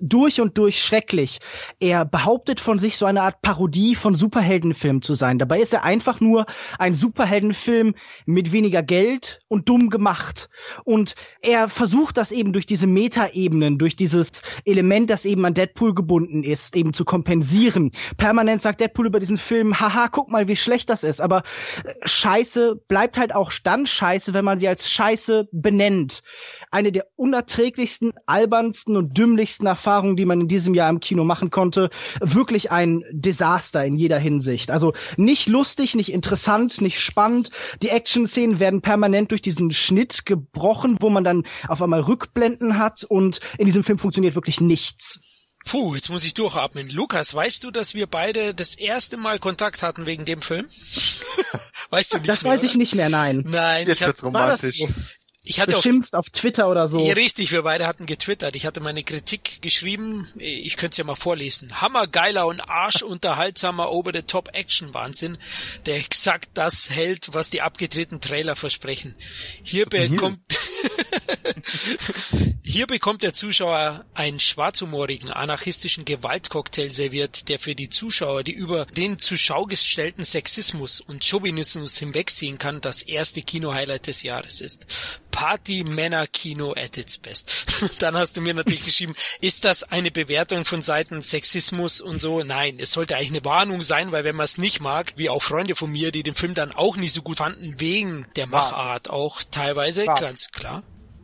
durch 0.00 0.40
und 0.40 0.58
durch 0.58 0.82
schrecklich. 0.82 1.38
Er 1.80 2.04
behauptet 2.04 2.60
von 2.60 2.78
sich 2.78 2.96
so 2.96 3.06
eine 3.06 3.22
Art 3.22 3.42
Parodie 3.42 3.94
von 3.94 4.14
Superheldenfilm 4.14 5.02
zu 5.02 5.14
sein. 5.14 5.38
Dabei 5.38 5.60
ist 5.60 5.72
er 5.72 5.84
einfach 5.84 6.20
nur 6.20 6.46
ein 6.78 6.94
Superheldenfilm 6.94 7.94
mit 8.26 8.52
weniger 8.52 8.82
Geld 8.82 9.40
und 9.48 9.68
dumm 9.68 9.90
gemacht. 9.90 10.48
Und 10.84 11.14
er 11.40 11.68
versucht 11.68 12.16
das 12.16 12.32
eben 12.32 12.52
durch 12.52 12.66
diese 12.66 12.86
Metaebenen, 12.86 13.78
durch 13.78 13.96
dieses 13.96 14.42
Element, 14.64 15.10
das 15.10 15.24
eben 15.24 15.44
an 15.44 15.54
Deadpool 15.54 15.94
gebunden 15.94 16.42
ist, 16.42 16.76
eben 16.76 16.92
zu 16.92 17.04
kompensieren. 17.04 17.92
Permanent 18.16 18.62
sagt 18.62 18.80
Deadpool 18.80 19.06
über 19.06 19.20
diesen 19.20 19.38
Film, 19.38 19.80
haha, 19.80 20.08
guck 20.08 20.30
mal, 20.30 20.48
wie 20.48 20.56
schlecht 20.56 20.90
das 20.90 21.04
ist. 21.04 21.20
Aber 21.20 21.42
äh, 21.84 21.94
Scheiße 22.04 22.76
bleibt 22.88 23.16
halt 23.18 23.34
auch 23.34 23.52
dann 23.62 23.86
Scheiße, 23.86 24.34
wenn 24.34 24.44
man 24.44 24.58
sie 24.58 24.68
als 24.68 24.90
Scheiße 24.90 25.48
benennt 25.52 26.22
eine 26.70 26.92
der 26.92 27.06
unerträglichsten, 27.16 28.12
albernsten 28.26 28.96
und 28.96 29.16
dümmlichsten 29.16 29.66
Erfahrungen, 29.66 30.16
die 30.16 30.24
man 30.24 30.40
in 30.42 30.48
diesem 30.48 30.74
Jahr 30.74 30.90
im 30.90 31.00
Kino 31.00 31.24
machen 31.24 31.50
konnte. 31.50 31.90
Wirklich 32.20 32.70
ein 32.70 33.04
Desaster 33.12 33.84
in 33.84 33.96
jeder 33.96 34.18
Hinsicht. 34.18 34.70
Also 34.70 34.94
nicht 35.16 35.46
lustig, 35.46 35.94
nicht 35.94 36.12
interessant, 36.12 36.80
nicht 36.80 37.00
spannend. 37.00 37.50
Die 37.82 37.88
Action-Szenen 37.88 38.60
werden 38.60 38.82
permanent 38.82 39.30
durch 39.30 39.42
diesen 39.42 39.70
Schnitt 39.70 40.26
gebrochen, 40.26 40.96
wo 41.00 41.10
man 41.10 41.24
dann 41.24 41.44
auf 41.68 41.82
einmal 41.82 42.00
Rückblenden 42.00 42.78
hat 42.78 43.04
und 43.04 43.40
in 43.58 43.66
diesem 43.66 43.84
Film 43.84 43.98
funktioniert 43.98 44.34
wirklich 44.34 44.60
nichts. 44.60 45.20
Puh, 45.66 45.96
jetzt 45.96 46.10
muss 46.10 46.24
ich 46.24 46.32
durchatmen. 46.32 46.88
Lukas, 46.90 47.34
weißt 47.34 47.64
du, 47.64 47.72
dass 47.72 47.94
wir 47.94 48.06
beide 48.06 48.54
das 48.54 48.76
erste 48.76 49.16
Mal 49.16 49.40
Kontakt 49.40 49.82
hatten 49.82 50.06
wegen 50.06 50.24
dem 50.24 50.40
Film? 50.40 50.66
weißt 51.90 52.14
du 52.14 52.18
nicht 52.18 52.28
Das 52.28 52.44
mehr, 52.44 52.52
weiß 52.52 52.60
oder? 52.60 52.68
ich 52.70 52.76
nicht 52.76 52.94
mehr, 52.94 53.08
nein. 53.08 53.42
Nein, 53.44 53.88
jetzt 53.88 54.00
wird's 54.00 54.22
romantisch. 54.22 54.84
Ich 55.48 55.60
hatte 55.60 55.72
beschimpft 55.72 56.14
auf, 56.14 56.26
auf, 56.26 56.30
Twitter 56.30 56.68
oder 56.68 56.88
so. 56.88 56.98
Ja, 56.98 57.14
richtig, 57.14 57.52
wir 57.52 57.62
beide 57.62 57.86
hatten 57.86 58.04
getwittert. 58.04 58.56
Ich 58.56 58.66
hatte 58.66 58.80
meine 58.80 59.04
Kritik 59.04 59.62
geschrieben. 59.62 60.28
Ich 60.36 60.76
könnte 60.76 60.94
es 60.94 60.96
ja 60.98 61.04
mal 61.04 61.14
vorlesen. 61.14 61.80
Hammergeiler 61.80 62.48
und 62.48 62.60
arschunterhaltsamer 62.60 63.92
Over-the-Top-Action-Wahnsinn, 63.92 65.38
der 65.86 65.96
exakt 65.98 66.50
das 66.54 66.90
hält, 66.90 67.32
was 67.32 67.50
die 67.50 67.62
abgedrehten 67.62 68.20
Trailer 68.20 68.56
versprechen. 68.56 69.14
Hier 69.62 69.86
bekommt, 69.86 70.40
hier 72.62 72.86
bekommt 72.86 73.22
der 73.22 73.34
Zuschauer 73.34 74.04
einen 74.14 74.40
schwarzhumorigen, 74.40 75.30
anarchistischen 75.30 76.04
Gewaltcocktail 76.04 76.90
serviert, 76.90 77.48
der 77.48 77.58
für 77.58 77.74
die 77.74 77.90
Zuschauer, 77.90 78.42
die 78.42 78.52
über 78.52 78.86
den 78.86 79.18
zur 79.18 79.38
Schau 79.38 79.66
gestellten 79.66 80.24
Sexismus 80.24 81.00
und 81.00 81.24
Chauvinismus 81.24 81.96
hinwegziehen 81.98 82.58
kann, 82.58 82.80
das 82.80 83.02
erste 83.02 83.42
Kino-Highlight 83.42 84.06
des 84.06 84.22
Jahres 84.22 84.60
ist. 84.60 84.86
Party-Männer-Kino 85.36 86.72
at 86.72 86.96
its 86.96 87.18
best. 87.18 87.66
Dann 87.98 88.16
hast 88.16 88.38
du 88.38 88.40
mir 88.40 88.54
natürlich 88.54 88.84
geschrieben, 88.84 89.14
ist 89.42 89.66
das 89.66 89.82
eine 89.82 90.10
Bewertung 90.10 90.64
von 90.64 90.80
Seiten 90.80 91.20
Sexismus 91.20 92.00
und 92.00 92.22
so? 92.22 92.42
Nein, 92.42 92.76
es 92.78 92.92
sollte 92.92 93.16
eigentlich 93.16 93.32
eine 93.32 93.44
Warnung 93.44 93.82
sein, 93.82 94.12
weil 94.12 94.24
wenn 94.24 94.34
man 94.34 94.46
es 94.46 94.56
nicht 94.56 94.80
mag, 94.80 95.12
wie 95.16 95.28
auch 95.28 95.42
Freunde 95.42 95.74
von 95.74 95.90
mir, 95.92 96.10
die 96.10 96.22
den 96.22 96.34
Film 96.34 96.54
dann 96.54 96.72
auch 96.72 96.96
nicht 96.96 97.12
so 97.12 97.20
gut 97.20 97.36
fanden, 97.36 97.78
wegen 97.78 98.26
der 98.36 98.46
Machart 98.46 99.10
auch 99.10 99.42
teilweise, 99.50 100.06
ganz 100.06 100.52
klar. 100.52 100.75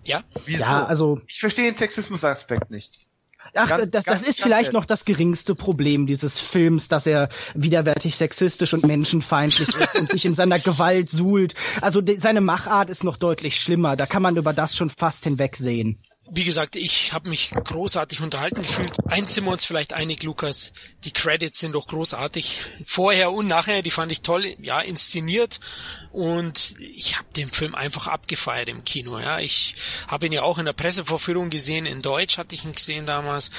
Ja? 0.05 0.23
Wieso? 0.47 0.63
Ja, 0.63 0.85
also. 0.85 1.21
Ich 1.27 1.41
verstehe 1.41 1.65
den 1.65 1.75
Sexismus-Aspekt 1.75 2.71
nicht. 2.71 3.07
Ach, 3.55 3.69
ganz, 3.69 3.91
das, 3.91 4.05
das 4.05 4.23
ist 4.23 4.41
vielleicht 4.41 4.73
noch 4.73 4.87
das 4.87 5.05
geringste 5.05 5.55
Problem 5.55 6.07
dieses 6.07 6.41
Films, 6.41 6.89
dass 6.89 7.07
er 7.07 7.29
widerwärtig 7.55 8.17
sexistisch 8.17 8.73
und 8.73 8.87
menschenfeindlich 8.87 9.69
ist 9.69 10.01
und 10.01 10.09
sich 10.09 10.25
in 10.25 10.35
seiner 10.35 10.59
Gewalt 10.59 11.11
suhlt. 11.11 11.55
Also 11.83 12.01
de, 12.01 12.17
seine 12.17 12.41
Machart 12.41 12.89
ist 12.89 13.05
noch 13.05 13.19
deutlich 13.19 13.61
schlimmer. 13.61 13.97
Da 13.97 14.07
kann 14.07 14.23
man 14.23 14.37
über 14.37 14.55
das 14.55 14.75
schon 14.75 14.91
fast 14.91 15.25
hinwegsehen 15.25 15.99
wie 16.35 16.45
gesagt, 16.45 16.77
ich 16.77 17.13
habe 17.13 17.29
mich 17.29 17.51
großartig 17.51 18.23
unterhalten 18.23 18.63
gefühlt. 18.63 18.97
Eins 19.07 19.35
sind 19.35 19.45
wir 19.45 19.51
uns 19.51 19.67
vielleicht 19.67 19.93
einig, 19.93 20.23
Lukas. 20.23 20.73
Die 21.05 21.11
Credits 21.13 21.59
sind 21.59 21.73
doch 21.73 21.87
großartig. 21.87 22.61
Vorher 22.87 23.33
und 23.33 23.49
nachher, 23.49 23.83
die 23.83 23.91
fand 23.91 24.11
ich 24.13 24.23
toll, 24.23 24.47
ja, 24.63 24.81
inszeniert. 24.81 25.61
Und 26.13 26.75
ich 26.79 27.17
habe 27.17 27.29
den 27.35 27.51
Film 27.51 27.75
einfach 27.75 28.07
abgefeiert 28.07 28.69
im 28.69 28.85
Kino. 28.85 29.19
Ja, 29.19 29.39
ich 29.39 29.77
habe 30.09 30.27
ihn 30.27 30.33
ja 30.33 30.43
auch 30.43 30.59
in 30.59 30.67
der 30.67 30.75
Pressevorführung 30.75 31.49
gesehen. 31.49 31.87
In 31.87 32.03
Deutsch 32.03 32.37
hatte 32.37 32.55
ich 32.55 32.65
ihn 32.65 32.75
gesehen 32.75 33.07
damals. 33.07 33.51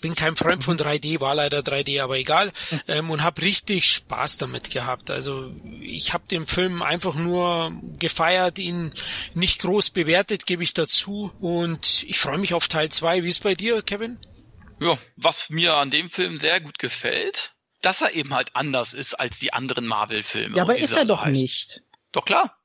Bin 0.00 0.14
kein 0.14 0.36
Freund 0.36 0.62
von 0.62 0.78
3D, 0.78 1.20
war 1.20 1.34
leider 1.34 1.60
3D, 1.60 2.00
aber 2.00 2.16
egal. 2.16 2.52
Ähm, 2.86 3.10
und 3.10 3.24
habe 3.24 3.42
richtig 3.42 3.90
Spaß 3.90 4.38
damit 4.38 4.70
gehabt. 4.70 5.10
Also 5.10 5.52
ich 5.80 6.14
habe 6.14 6.24
den 6.30 6.46
Film 6.46 6.80
einfach 6.80 7.16
nur 7.16 7.72
gefeiert, 7.98 8.58
ihn 8.58 8.92
nicht 9.34 9.62
groß 9.62 9.90
bewertet, 9.90 10.46
gebe 10.46 10.62
ich 10.62 10.74
dazu. 10.74 11.32
Und 11.40 12.04
ich 12.04 12.20
freue 12.20 12.38
mich 12.38 12.54
auf 12.54 12.68
Teil 12.68 12.88
2. 12.88 13.24
Wie 13.24 13.28
ist 13.28 13.42
bei 13.42 13.56
dir, 13.56 13.82
Kevin? 13.82 14.18
Ja, 14.78 14.98
was 15.16 15.50
mir 15.50 15.74
an 15.74 15.90
dem 15.90 16.10
Film 16.10 16.38
sehr 16.38 16.60
gut 16.60 16.78
gefällt, 16.78 17.56
dass 17.82 18.00
er 18.00 18.14
eben 18.14 18.34
halt 18.34 18.54
anders 18.54 18.94
ist 18.94 19.14
als 19.14 19.38
die 19.38 19.52
anderen 19.52 19.86
Marvel-Filme. 19.86 20.56
Ja, 20.56 20.62
aber 20.62 20.76
ist 20.76 20.96
er 20.96 21.04
doch 21.04 21.24
heißt. 21.24 21.40
nicht. 21.40 21.82
Doch 22.16 22.24
klar. 22.24 22.56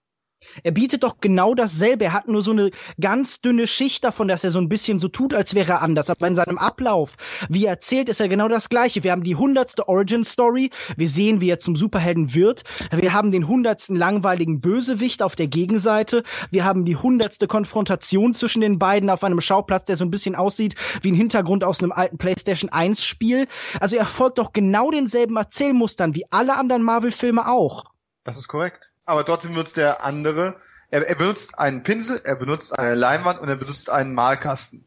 Er 0.64 0.72
bietet 0.72 1.04
doch 1.04 1.18
genau 1.20 1.54
dasselbe. 1.56 2.06
Er 2.06 2.14
hat 2.14 2.30
nur 2.30 2.42
so 2.42 2.52
eine 2.52 2.72
ganz 3.02 3.42
dünne 3.42 3.68
Schicht 3.68 4.02
davon, 4.06 4.30
dass 4.30 4.46
er 4.46 4.52
so 4.52 4.60
ein 4.60 4.70
bisschen 4.70 4.98
so 4.98 5.10
tut, 5.10 5.34
als 5.34 5.56
wäre 5.56 5.74
er 5.74 5.82
anders. 5.82 6.10
Aber 6.10 6.26
in 6.26 6.36
seinem 6.36 6.58
Ablauf, 6.58 7.18
wie 7.50 7.66
er 7.66 7.72
erzählt, 7.72 8.08
ist 8.08 8.22
er 8.22 8.30
genau 8.30 8.48
das 8.48 8.70
Gleiche. 8.70 9.04
Wir 9.04 9.12
haben 9.12 9.26
die 9.26 9.36
hundertste 9.36 9.90
Origin 9.90 10.24
Story. 10.24 10.72
Wir 10.96 11.10
sehen, 11.10 11.42
wie 11.42 11.50
er 11.50 11.60
zum 11.60 11.76
Superhelden 11.76 12.34
wird. 12.34 12.64
Wir 12.92 13.12
haben 13.12 13.32
den 13.32 13.50
hundertsten 13.50 13.98
langweiligen 13.98 14.62
Bösewicht 14.62 15.22
auf 15.22 15.36
der 15.36 15.48
Gegenseite. 15.48 16.24
Wir 16.50 16.64
haben 16.64 16.86
die 16.86 16.96
hundertste 16.96 17.48
Konfrontation 17.48 18.34
zwischen 18.34 18.62
den 18.62 18.80
beiden 18.80 19.10
auf 19.10 19.26
einem 19.26 19.42
Schauplatz, 19.42 19.84
der 19.84 19.98
so 19.98 20.06
ein 20.06 20.12
bisschen 20.12 20.36
aussieht 20.36 20.76
wie 21.02 21.12
ein 21.12 21.16
Hintergrund 21.16 21.66
aus 21.66 21.84
einem 21.84 21.92
alten 21.92 22.18
PlayStation 22.18 22.72
1 22.72 23.04
Spiel. 23.04 23.50
Also 23.82 23.98
er 23.98 24.06
folgt 24.06 24.38
doch 24.38 24.54
genau 24.54 24.92
denselben 24.92 25.36
Erzählmustern 25.36 26.16
wie 26.16 26.24
alle 26.30 26.56
anderen 26.56 26.84
Marvel-Filme 26.84 27.50
auch. 27.50 27.92
Das 28.24 28.38
ist 28.38 28.48
korrekt 28.48 28.91
aber 29.06 29.26
trotzdem 29.26 29.54
benutzt 29.54 29.78
der 29.78 30.04
andere, 30.04 30.56
er, 30.90 31.08
er 31.08 31.16
benutzt 31.16 31.58
einen 31.58 31.84
Pinsel, 31.84 32.22
er 32.24 32.36
benutzt 32.36 32.78
eine 32.78 32.96
Leinwand 32.96 33.40
und 33.40 33.50
er 33.50 33.56
benutzt 33.56 33.90
einen 33.90 34.14
Malkasten. 34.14 34.84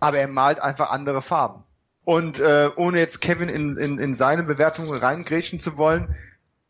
Aber 0.00 0.18
er 0.18 0.28
malt 0.28 0.60
einfach 0.60 0.90
andere 0.90 1.20
Farben. 1.20 1.64
Und 2.04 2.40
äh, 2.40 2.70
ohne 2.76 2.98
jetzt 2.98 3.20
Kevin 3.20 3.48
in, 3.48 3.76
in, 3.76 3.98
in 3.98 4.14
seine 4.14 4.42
Bewertungen 4.42 4.96
reingrätschen 4.96 5.58
zu 5.58 5.76
wollen, 5.76 6.14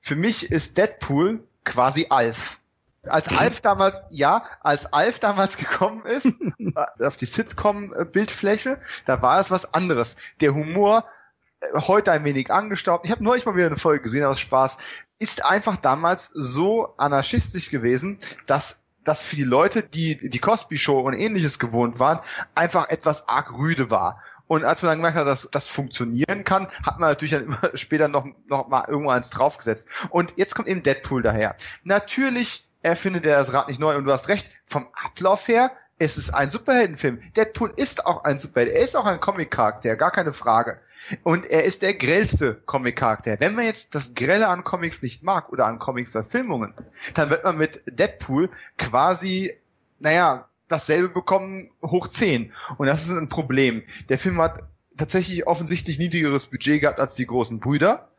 für 0.01 0.17
mich 0.17 0.51
ist 0.51 0.77
Deadpool 0.77 1.43
quasi 1.65 2.07
Alf. 2.11 2.59
Als 3.05 3.29
Alf 3.29 3.61
damals, 3.63 4.03
ja, 4.11 4.43
als 4.61 4.93
Alf 4.93 5.21
damals 5.21 5.57
gekommen 5.57 6.05
ist, 6.05 6.29
auf 7.01 7.17
die 7.17 7.27
Sitcom-Bildfläche, 7.27 8.79
da 9.07 9.23
war 9.23 9.41
es 9.41 9.51
was 9.51 9.73
anderes. 9.75 10.17
Der 10.41 10.55
Humor 10.55 11.05
heute 11.75 12.13
ein 12.13 12.25
wenig 12.25 12.51
angestaubt. 12.51 13.07
Ich 13.07 13.11
habe 13.11 13.23
neulich 13.23 13.47
mal 13.47 13.57
wieder 13.57 13.67
eine 13.67 13.77
Folge 13.77 14.03
gesehen 14.03 14.25
aus 14.25 14.41
Spaß 14.41 14.79
ist 15.23 15.45
einfach 15.45 15.77
damals 15.77 16.33
so 16.35 16.95
anarchistisch 16.97 17.71
gewesen, 17.71 18.19
dass 18.47 18.81
das 19.05 19.23
für 19.23 19.37
die 19.37 19.45
Leute, 19.45 19.85
die 19.85 20.29
die 20.29 20.39
Cosby 20.41 20.77
Show 20.79 21.01
und 21.01 21.15
ähnliches 21.15 21.61
gewohnt 21.61 22.01
waren, 22.01 22.19
einfach 22.57 22.89
etwas 22.89 23.29
arg 23.29 23.53
rüde 23.53 23.91
war. 23.91 24.21
Und 24.49 24.65
als 24.65 24.83
man 24.83 24.91
dann 24.91 24.99
gemerkt 24.99 25.17
hat, 25.17 25.29
dass 25.29 25.49
das 25.53 25.69
funktionieren 25.69 26.43
kann, 26.45 26.67
hat 26.85 26.99
man 26.99 27.11
natürlich 27.11 27.31
dann 27.31 27.45
immer 27.45 27.71
später 27.75 28.09
noch, 28.09 28.27
noch 28.49 28.67
mal 28.67 28.85
irgendwo 28.89 29.11
eins 29.11 29.31
draufgesetzt. 29.31 29.89
Und 30.11 30.35
jetzt 30.37 30.57
kommt 30.57 30.67
eben 30.67 30.83
Deadpool 30.83 31.23
daher. 31.23 31.55
Natürlich 31.85 32.69
erfindet 32.83 33.25
er 33.25 33.39
das 33.39 33.53
Rad 33.53 33.69
nicht 33.69 33.79
neu 33.79 33.97
und 33.97 34.05
du 34.05 34.13
hast 34.13 34.29
recht, 34.29 34.51
vom 34.67 34.89
Ablauf 35.05 35.47
her 35.47 35.71
es 36.05 36.19
ist 36.19 36.31
ein 36.31 36.51
Superheldenfilm. 36.51 37.21
Deadpool 37.37 37.73
ist 37.77 38.07
auch 38.07 38.25
ein 38.25 38.39
Superheld. 38.39 38.73
Er 38.73 38.83
ist 38.83 38.97
auch 38.97 39.05
ein 39.05 39.21
Comic-Charakter, 39.21 39.95
gar 39.97 40.11
keine 40.11 40.33
Frage. 40.33 40.81
Und 41.23 41.47
er 41.47 41.65
ist 41.65 41.83
der 41.83 41.95
grellste 41.95 42.55
Comic-Charakter. 42.67 43.39
Wenn 43.39 43.55
man 43.55 43.65
jetzt 43.65 43.95
das 43.95 44.15
Grelle 44.15 44.49
an 44.49 44.65
Comics 44.65 45.03
nicht 45.03 45.23
mag 45.23 45.51
oder 45.51 45.67
an 45.67 45.79
Comics-Verfilmungen, 45.79 46.75
dann 47.15 47.31
wird 47.31 47.45
man 47.45 47.57
mit 47.57 47.83
Deadpool 47.87 48.51
quasi, 48.79 49.57
naja, 50.01 50.49
dasselbe 50.69 51.09
bekommen 51.09 51.71
hoch 51.83 52.09
10. 52.09 52.53
Und 52.79 52.87
das 52.87 53.07
ist 53.07 53.13
ein 53.13 53.29
Problem. 53.29 53.83
Der 54.09 54.19
Film 54.19 54.41
hat 54.41 54.65
tatsächlich 54.97 55.47
offensichtlich 55.47 55.99
niedrigeres 55.99 56.47
Budget 56.47 56.81
gehabt 56.81 57.01
als 57.01 57.15
die 57.15 57.27
großen 57.27 57.61
Brüder 57.61 58.12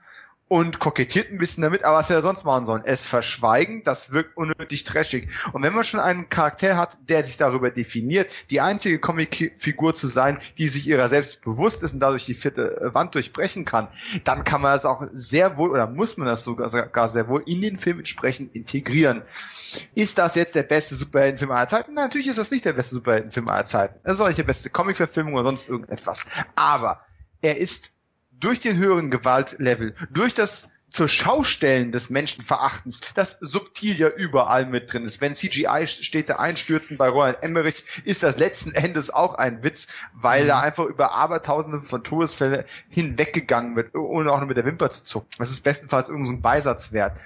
und 0.47 0.79
kokettiert 0.79 1.31
ein 1.31 1.37
bisschen 1.37 1.63
damit, 1.63 1.83
aber 1.83 1.97
was 1.97 2.09
er 2.09 2.21
sonst 2.21 2.43
machen 2.43 2.65
sollen? 2.65 2.83
Es 2.85 3.03
verschweigen, 3.03 3.81
das 3.83 4.11
wirkt 4.11 4.37
unnötig 4.37 4.83
trashig. 4.83 5.29
Und 5.51 5.63
wenn 5.63 5.73
man 5.73 5.83
schon 5.83 5.99
einen 5.99 6.29
Charakter 6.29 6.77
hat, 6.77 6.97
der 7.09 7.23
sich 7.23 7.37
darüber 7.37 7.71
definiert, 7.71 8.51
die 8.51 8.61
einzige 8.61 8.99
Comicfigur 8.99 9.95
zu 9.95 10.07
sein, 10.07 10.37
die 10.57 10.67
sich 10.67 10.87
ihrer 10.87 11.09
selbst 11.09 11.41
bewusst 11.41 11.81
ist 11.81 11.93
und 11.93 12.01
dadurch 12.01 12.25
die 12.25 12.35
vierte 12.35 12.81
äh, 12.81 12.93
Wand 12.93 13.15
durchbrechen 13.15 13.65
kann, 13.65 13.87
dann 14.25 14.43
kann 14.43 14.61
man 14.61 14.73
das 14.73 14.85
auch 14.85 15.03
sehr 15.11 15.57
wohl 15.57 15.71
oder 15.71 15.87
muss 15.87 16.17
man 16.17 16.27
das 16.27 16.43
sogar 16.43 17.09
sehr 17.09 17.27
wohl 17.27 17.43
in 17.47 17.61
den 17.61 17.77
Film 17.77 17.99
entsprechend 17.99 18.53
integrieren. 18.55 19.23
Ist 19.95 20.17
das 20.17 20.35
jetzt 20.35 20.55
der 20.55 20.63
beste 20.63 20.95
Superheldenfilm 20.95 21.51
aller 21.51 21.67
Zeiten? 21.67 21.93
Natürlich 21.93 22.27
ist 22.27 22.37
das 22.37 22.51
nicht 22.51 22.65
der 22.65 22.73
beste 22.73 22.95
Superheldenfilm 22.95 23.47
aller 23.47 23.65
Zeiten. 23.65 23.99
Es 24.03 24.13
ist 24.13 24.21
auch 24.21 24.27
nicht 24.27 24.37
der 24.37 24.43
beste 24.43 24.69
Comicverfilmung 24.69 25.33
oder 25.33 25.45
sonst 25.45 25.67
irgendetwas. 25.67 26.25
Aber 26.55 27.01
er 27.41 27.57
ist 27.57 27.93
durch 28.39 28.59
den 28.59 28.77
höheren 28.77 29.09
Gewaltlevel, 29.11 29.95
durch 30.11 30.33
das 30.33 30.69
zur 30.93 31.09
Schaustellen 31.09 31.91
des 31.91 32.11
Menschenverachtens, 32.11 33.01
das 33.15 33.37
subtil 33.41 33.99
ja 33.99 34.09
überall 34.09 34.67
mit 34.67 34.93
drin 34.93 35.05
ist. 35.05 35.21
Wenn 35.21 35.33
CGI-Städte 35.33 36.39
einstürzen 36.39 36.97
bei 36.97 37.09
Roland 37.09 37.41
Emmerich, 37.41 37.83
ist 38.05 38.21
das 38.21 38.37
letzten 38.37 38.73
Endes 38.73 39.09
auch 39.09 39.33
ein 39.33 39.63
Witz, 39.63 39.87
weil 40.13 40.43
mhm. 40.43 40.47
da 40.49 40.59
einfach 40.61 40.85
über 40.85 41.13
Abertausende 41.13 41.79
von 41.79 42.03
Todesfällen 42.03 42.63
hinweggegangen 42.89 43.75
wird, 43.75 43.95
ohne 43.95 44.31
auch 44.31 44.37
nur 44.37 44.47
mit 44.47 44.57
der 44.57 44.65
Wimper 44.65 44.91
zu 44.91 45.03
zucken. 45.03 45.31
Das 45.39 45.49
ist 45.49 45.63
bestenfalls 45.63 46.09
irgendein 46.09 46.35
so 46.35 46.41
Beisatz 46.41 46.91
wert. 46.91 47.19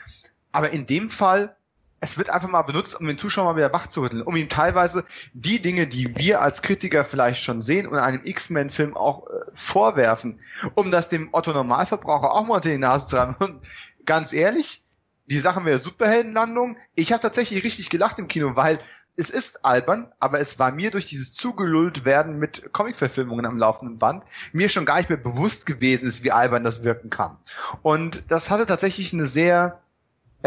Aber 0.53 0.69
in 0.69 0.85
dem 0.85 1.09
Fall 1.09 1.57
es 1.99 2.17
wird 2.17 2.29
einfach 2.29 2.49
mal 2.49 2.61
benutzt, 2.61 2.99
um 2.99 3.07
den 3.07 3.17
Zuschauer 3.17 3.45
mal 3.45 3.57
wieder 3.57 3.73
wach 3.73 3.87
zu 3.87 4.01
rütteln, 4.01 4.21
um 4.21 4.35
ihm 4.35 4.49
teilweise 4.49 5.03
die 5.33 5.61
Dinge, 5.61 5.87
die 5.87 6.15
wir 6.17 6.41
als 6.41 6.61
Kritiker 6.61 7.03
vielleicht 7.03 7.43
schon 7.43 7.61
sehen 7.61 7.87
und 7.87 7.97
einem 7.97 8.21
X-Men-Film 8.23 8.95
auch 8.95 9.27
äh, 9.27 9.39
vorwerfen, 9.53 10.39
um 10.75 10.91
das 10.91 11.09
dem 11.09 11.29
Otto-Normalverbraucher 11.31 12.31
auch 12.31 12.45
mal 12.45 12.55
unter 12.55 12.69
die 12.69 12.77
Nase 12.77 13.07
zu 13.07 13.19
haben. 13.19 13.35
Und 13.39 13.67
ganz 14.05 14.33
ehrlich, 14.33 14.83
die 15.25 15.39
Sache 15.39 15.59
mit 15.59 15.69
der 15.69 15.79
Superheldenlandung, 15.79 16.77
ich 16.95 17.11
habe 17.11 17.21
tatsächlich 17.21 17.63
richtig 17.63 17.89
gelacht 17.89 18.19
im 18.19 18.27
Kino, 18.27 18.55
weil 18.55 18.79
es 19.19 19.31
ist 19.31 19.65
albern, 19.65 20.11
aber 20.19 20.39
es 20.39 20.59
war 20.59 20.71
mir 20.71 20.91
durch 20.91 21.07
dieses 21.07 21.33
zugelullt 21.33 22.05
werden 22.05 22.37
mit 22.37 22.71
Comic-Verfilmungen 22.71 23.47
am 23.47 23.57
laufenden 23.57 23.97
Band 23.97 24.23
mir 24.53 24.69
schon 24.69 24.85
gar 24.85 24.97
nicht 24.97 25.09
mehr 25.09 25.17
bewusst 25.17 25.65
gewesen 25.65 26.07
ist, 26.07 26.23
wie 26.23 26.31
albern 26.31 26.63
das 26.63 26.83
wirken 26.83 27.09
kann. 27.09 27.37
Und 27.81 28.23
das 28.29 28.51
hatte 28.51 28.67
tatsächlich 28.67 29.13
eine 29.13 29.25
sehr 29.25 29.81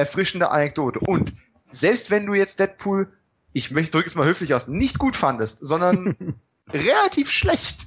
erfrischende 0.01 0.51
Anekdote. 0.51 1.01
Und 1.01 1.33
selbst 1.73 2.11
wenn 2.11 2.27
du 2.27 2.35
jetzt 2.35 2.59
Deadpool, 2.59 3.13
ich 3.53 3.71
möchte 3.71 3.93
drücke 3.93 4.09
es 4.09 4.15
mal 4.15 4.27
höflich 4.27 4.55
aus, 4.55 4.69
nicht 4.69 4.99
gut 4.99 5.17
fandest, 5.17 5.59
sondern 5.61 6.17
relativ 6.73 7.31
schlecht, 7.31 7.87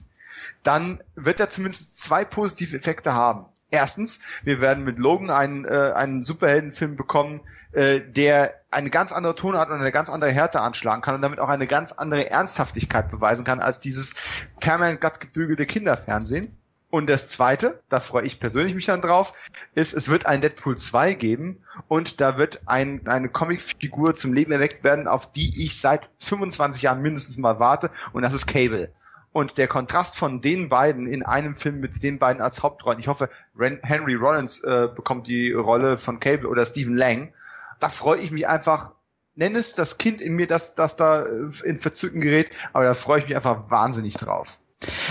dann 0.63 1.01
wird 1.15 1.39
er 1.39 1.49
zumindest 1.49 2.01
zwei 2.01 2.25
positive 2.25 2.75
Effekte 2.75 3.13
haben. 3.13 3.45
Erstens, 3.71 4.19
wir 4.43 4.61
werden 4.61 4.83
mit 4.83 4.99
Logan 4.99 5.31
einen, 5.31 5.65
äh, 5.65 5.93
einen 5.95 6.23
Superheldenfilm 6.23 6.95
bekommen, 6.95 7.41
äh, 7.71 8.01
der 8.01 8.53
eine 8.69 8.91
ganz 8.91 9.11
andere 9.11 9.33
Tonart 9.33 9.71
und 9.71 9.79
eine 9.79 9.91
ganz 9.91 10.09
andere 10.11 10.31
Härte 10.31 10.61
anschlagen 10.61 11.01
kann 11.01 11.15
und 11.15 11.21
damit 11.21 11.39
auch 11.39 11.49
eine 11.49 11.65
ganz 11.65 11.91
andere 11.91 12.29
Ernsthaftigkeit 12.29 13.09
beweisen 13.09 13.45
kann 13.45 13.59
als 13.59 13.79
dieses 13.79 14.45
permanent 14.59 15.01
glatt 15.01 15.19
gebügelte 15.19 15.65
Kinderfernsehen. 15.65 16.55
Und 16.93 17.09
das 17.09 17.27
zweite, 17.27 17.81
da 17.89 17.99
freue 17.99 18.23
ich 18.23 18.39
persönlich 18.39 18.75
mich 18.75 18.85
dann 18.85 19.01
drauf, 19.01 19.49
ist, 19.73 19.95
es 19.95 20.09
wird 20.09 20.27
ein 20.27 20.41
Deadpool 20.41 20.77
2 20.77 21.15
geben 21.15 21.63
und 21.87 22.21
da 22.21 22.37
wird 22.37 22.61
ein, 22.67 23.07
eine 23.07 23.29
Comicfigur 23.29 24.13
zum 24.13 24.31
Leben 24.31 24.51
erweckt 24.51 24.83
werden, 24.83 25.07
auf 25.07 25.31
die 25.31 25.65
ich 25.65 25.81
seit 25.81 26.11
25 26.19 26.83
Jahren 26.83 27.01
mindestens 27.01 27.39
mal 27.39 27.59
warte 27.59 27.89
und 28.11 28.21
das 28.21 28.35
ist 28.35 28.45
Cable. 28.45 28.91
Und 29.31 29.57
der 29.57 29.67
Kontrast 29.67 30.17
von 30.17 30.39
den 30.39 30.69
beiden 30.69 31.07
in 31.07 31.25
einem 31.25 31.55
Film 31.55 31.79
mit 31.79 32.03
den 32.03 32.19
beiden 32.19 32.43
als 32.43 32.61
Hauptrollen, 32.61 32.99
ich 32.99 33.07
hoffe, 33.07 33.27
Henry 33.57 34.13
Rollins 34.13 34.63
äh, 34.63 34.87
bekommt 34.95 35.27
die 35.27 35.51
Rolle 35.51 35.97
von 35.97 36.19
Cable 36.19 36.47
oder 36.47 36.63
Stephen 36.63 36.95
Lang, 36.95 37.33
da 37.79 37.89
freue 37.89 38.19
ich 38.19 38.29
mich 38.29 38.47
einfach, 38.47 38.91
nenn 39.33 39.55
es 39.55 39.73
das 39.73 39.97
Kind 39.97 40.21
in 40.21 40.35
mir, 40.35 40.45
das, 40.45 40.75
das 40.75 40.95
da 40.95 41.23
äh, 41.23 41.49
in 41.63 41.77
Verzücken 41.77 42.21
gerät, 42.21 42.51
aber 42.71 42.83
da 42.83 42.93
freue 42.93 43.17
ich 43.17 43.25
mich 43.25 43.35
einfach 43.35 43.71
wahnsinnig 43.71 44.13
drauf. 44.13 44.59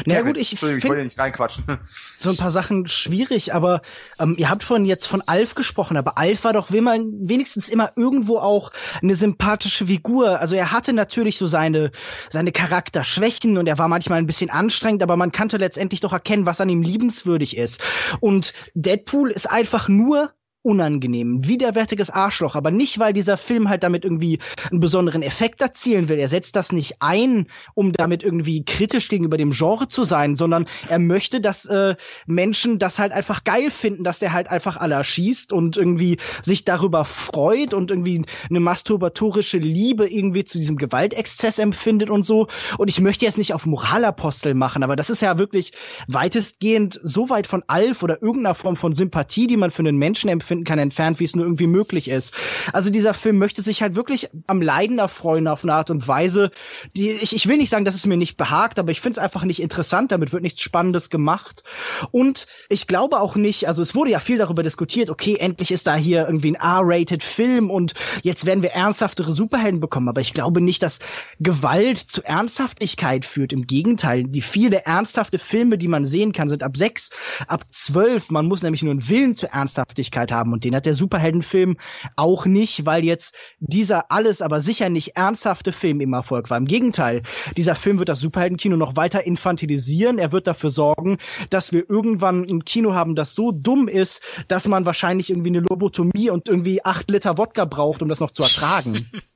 Na 0.07 0.15
ja, 0.15 0.23
gut, 0.23 0.36
ich, 0.36 0.55
ich 0.55 0.62
wollte 0.62 1.05
nicht 1.05 1.18
reinquatschen. 1.18 1.65
So 1.83 2.31
ein 2.31 2.36
paar 2.36 2.51
Sachen 2.51 2.86
schwierig, 2.86 3.55
aber 3.55 3.83
ähm, 4.18 4.36
ihr 4.39 4.51
habt 4.51 4.65
vorhin 4.65 4.86
jetzt 4.86 5.07
von 5.07 5.23
Alf 5.23 5.55
gesprochen, 5.55 5.97
aber 5.97 6.18
Alf 6.18 6.44
war 6.44 6.52
doch 6.52 6.70
wenigstens 6.70 7.68
immer 7.68 7.92
irgendwo 7.97 8.39
auch 8.39 8.73
eine 9.02 9.15
sympathische 9.15 9.86
Figur. 9.86 10.41
Also 10.41 10.57
er 10.57 10.73
hatte 10.73 10.92
natürlich 10.92 11.39
so 11.39 11.47
seine, 11.47 11.91
seine 12.31 12.52
Charakterschwächen 12.52 13.59
und 13.59 13.67
er 13.67 13.78
war 13.78 13.89
manchmal 13.89 14.18
ein 14.18 14.26
bisschen 14.26 14.51
anstrengend, 14.51 15.02
aber 15.02 15.17
man 15.17 15.33
kannte 15.33 15.57
letztendlich 15.57 16.01
doch 16.01 16.12
erkennen, 16.12 16.47
was 16.47 16.60
an 16.60 16.68
ihm 16.68 16.83
liebenswürdig 16.83 17.57
ist. 17.57 17.83
Und 18.20 18.52
Deadpool 18.75 19.31
ist 19.31 19.51
einfach 19.51 19.89
nur 19.89 20.33
unangenehm, 20.62 21.47
widerwärtiges 21.47 22.10
Arschloch, 22.10 22.55
aber 22.55 22.70
nicht, 22.70 22.99
weil 22.99 23.12
dieser 23.12 23.36
Film 23.36 23.68
halt 23.68 23.82
damit 23.82 24.05
irgendwie 24.05 24.39
einen 24.70 24.81
besonderen 24.81 25.23
Effekt 25.23 25.60
erzielen 25.60 26.08
will. 26.08 26.18
Er 26.18 26.28
setzt 26.28 26.55
das 26.55 26.70
nicht 26.70 26.97
ein, 27.00 27.49
um 27.74 27.92
damit 27.92 28.23
irgendwie 28.23 28.65
kritisch 28.65 29.08
gegenüber 29.08 29.36
dem 29.36 29.50
Genre 29.50 29.89
zu 29.89 30.05
sein, 30.05 30.36
sondern 30.36 30.66
er 30.89 31.00
möchte, 31.00 31.41
dass 31.41 31.65
äh, 31.65 31.97
Menschen 32.26 32.78
das 32.78 33.00
halt 33.00 33.12
einfach 33.12 33.42
geil 33.42 33.70
finden, 33.70 34.05
dass 34.05 34.20
der 34.20 34.32
halt 34.32 34.49
einfach 34.49 34.76
alle 34.76 34.94
erschießt 34.94 35.52
und 35.52 35.76
irgendwie 35.76 36.18
sich 36.42 36.65
darüber 36.65 37.05
freut 37.05 37.74
und 37.74 37.91
irgendwie 37.91 38.24
eine 38.49 38.60
masturbatorische 38.60 39.58
Liebe 39.58 40.08
irgendwie 40.08 40.44
zu 40.44 40.58
diesem 40.58 40.76
Gewaltexzess 40.76 41.58
empfindet 41.58 42.08
und 42.08 42.23
so. 42.23 42.47
Und 42.78 42.89
ich 42.89 43.00
möchte 43.00 43.24
jetzt 43.24 43.39
nicht 43.39 43.52
auf 43.52 43.66
Moralapostel 43.66 44.55
machen, 44.55 44.84
aber 44.84 44.94
das 44.94 45.10
ist 45.10 45.23
ja 45.23 45.39
wirklich 45.39 45.73
weitestgehend 46.07 47.00
so 47.02 47.31
weit 47.31 47.49
von 47.49 47.65
Alf 47.66 48.05
oder 48.05 48.23
irgendeiner 48.23 48.55
Form 48.55 48.76
von 48.76 48.92
Sympathie, 48.92 49.49
die 49.49 49.57
man 49.57 49.73
für 49.73 49.81
einen 49.81 49.97
Menschen 49.97 50.31
empfindet, 50.31 50.51
finden 50.52 50.64
kann, 50.64 50.78
entfernt, 50.78 51.18
wie 51.18 51.24
es 51.24 51.34
nur 51.34 51.47
irgendwie 51.47 51.66
möglich 51.66 52.08
ist. 52.08 52.34
Also 52.74 52.90
dieser 52.90 53.14
Film 53.14 53.39
möchte 53.39 53.62
sich 53.62 53.81
halt 53.81 53.97
wirklich 53.97 54.28
am 54.47 54.60
Leiden 54.60 54.98
erfreuen 54.98 55.48
auf 55.48 55.62
eine 55.62 55.72
Art 55.72 55.89
und 55.89 56.06
Weise, 56.06 56.50
die 56.94 57.10
ich, 57.10 57.34
ich 57.34 57.48
will 57.48 57.56
nicht 57.56 57.70
sagen, 57.70 57.86
dass 57.86 57.94
es 57.94 58.05
mir 58.05 58.18
nicht 58.18 58.36
behagt, 58.36 58.78
aber 58.78 58.90
ich 58.90 59.00
finde 59.00 59.18
es 59.18 59.24
einfach 59.24 59.44
nicht 59.44 59.62
interessant, 59.62 60.12
damit 60.12 60.34
wird 60.34 60.42
nichts 60.42 60.60
Spannendes 60.60 61.08
gemacht. 61.08 61.62
Und 62.10 62.47
ich 62.68 62.86
glaube 62.86 63.18
auch 63.18 63.34
nicht, 63.34 63.66
also 63.66 63.81
es 63.81 63.94
wurde 63.94 64.10
ja 64.10 64.20
viel 64.20 64.36
darüber 64.36 64.62
diskutiert, 64.62 65.08
okay, 65.08 65.36
endlich 65.36 65.70
ist 65.70 65.86
da 65.86 65.94
hier 65.94 66.26
irgendwie 66.26 66.55
ein 66.55 66.56
R-rated 66.56 67.22
Film 67.22 67.70
und 67.70 67.94
jetzt 68.22 68.44
werden 68.44 68.62
wir 68.62 68.72
ernsthaftere 68.72 69.32
Superhelden 69.32 69.81
bekommen, 69.81 70.10
aber 70.10 70.20
ich 70.20 70.34
glaube 70.34 70.60
nicht, 70.60 70.82
dass 70.82 70.98
Gewalt 71.40 71.97
zu 71.97 72.22
Ernsthaftigkeit 72.22 73.24
führt. 73.24 73.55
Im 73.55 73.66
Gegenteil, 73.66 74.24
die 74.24 74.42
viele 74.42 74.84
ernsthafte 74.84 75.39
Filme, 75.39 75.78
die 75.78 75.89
man 75.89 76.05
sehen 76.05 76.32
kann, 76.32 76.48
sind 76.48 76.62
ab 76.62 76.76
sechs, 76.76 77.08
ab 77.48 77.64
zwölf. 77.70 78.31
Man 78.31 78.47
muss 78.47 78.62
nämlich 78.62 78.82
nur 78.82 78.90
einen 78.90 79.08
Willen 79.08 79.34
zur 79.34 79.48
Ernsthaftigkeit 79.48 80.31
haben 80.31 80.41
haben. 80.42 80.52
Und 80.52 80.64
den 80.64 80.74
hat 80.74 80.86
der 80.86 80.94
Superheldenfilm 80.94 81.76
auch 82.16 82.46
nicht, 82.46 82.84
weil 82.84 83.04
jetzt 83.04 83.34
dieser 83.60 84.10
alles, 84.10 84.42
aber 84.42 84.60
sicher 84.60 84.90
nicht 84.90 85.16
ernsthafte 85.16 85.72
Film 85.72 86.00
im 86.00 86.12
Erfolg 86.12 86.50
war. 86.50 86.58
Im 86.58 86.66
Gegenteil, 86.66 87.22
dieser 87.56 87.74
Film 87.74 87.98
wird 87.98 88.08
das 88.08 88.20
Superheldenkino 88.20 88.76
noch 88.76 88.96
weiter 88.96 89.24
infantilisieren. 89.24 90.18
Er 90.18 90.32
wird 90.32 90.46
dafür 90.46 90.70
sorgen, 90.70 91.18
dass 91.50 91.72
wir 91.72 91.88
irgendwann 91.88 92.44
ein 92.44 92.64
Kino 92.64 92.94
haben, 92.94 93.14
das 93.14 93.34
so 93.34 93.52
dumm 93.52 93.88
ist, 93.88 94.20
dass 94.48 94.66
man 94.66 94.84
wahrscheinlich 94.84 95.30
irgendwie 95.30 95.50
eine 95.50 95.60
Lobotomie 95.60 96.30
und 96.30 96.48
irgendwie 96.48 96.84
acht 96.84 97.10
Liter 97.10 97.38
Wodka 97.38 97.64
braucht, 97.64 98.02
um 98.02 98.08
das 98.08 98.20
noch 98.20 98.32
zu 98.32 98.42
ertragen. 98.42 99.06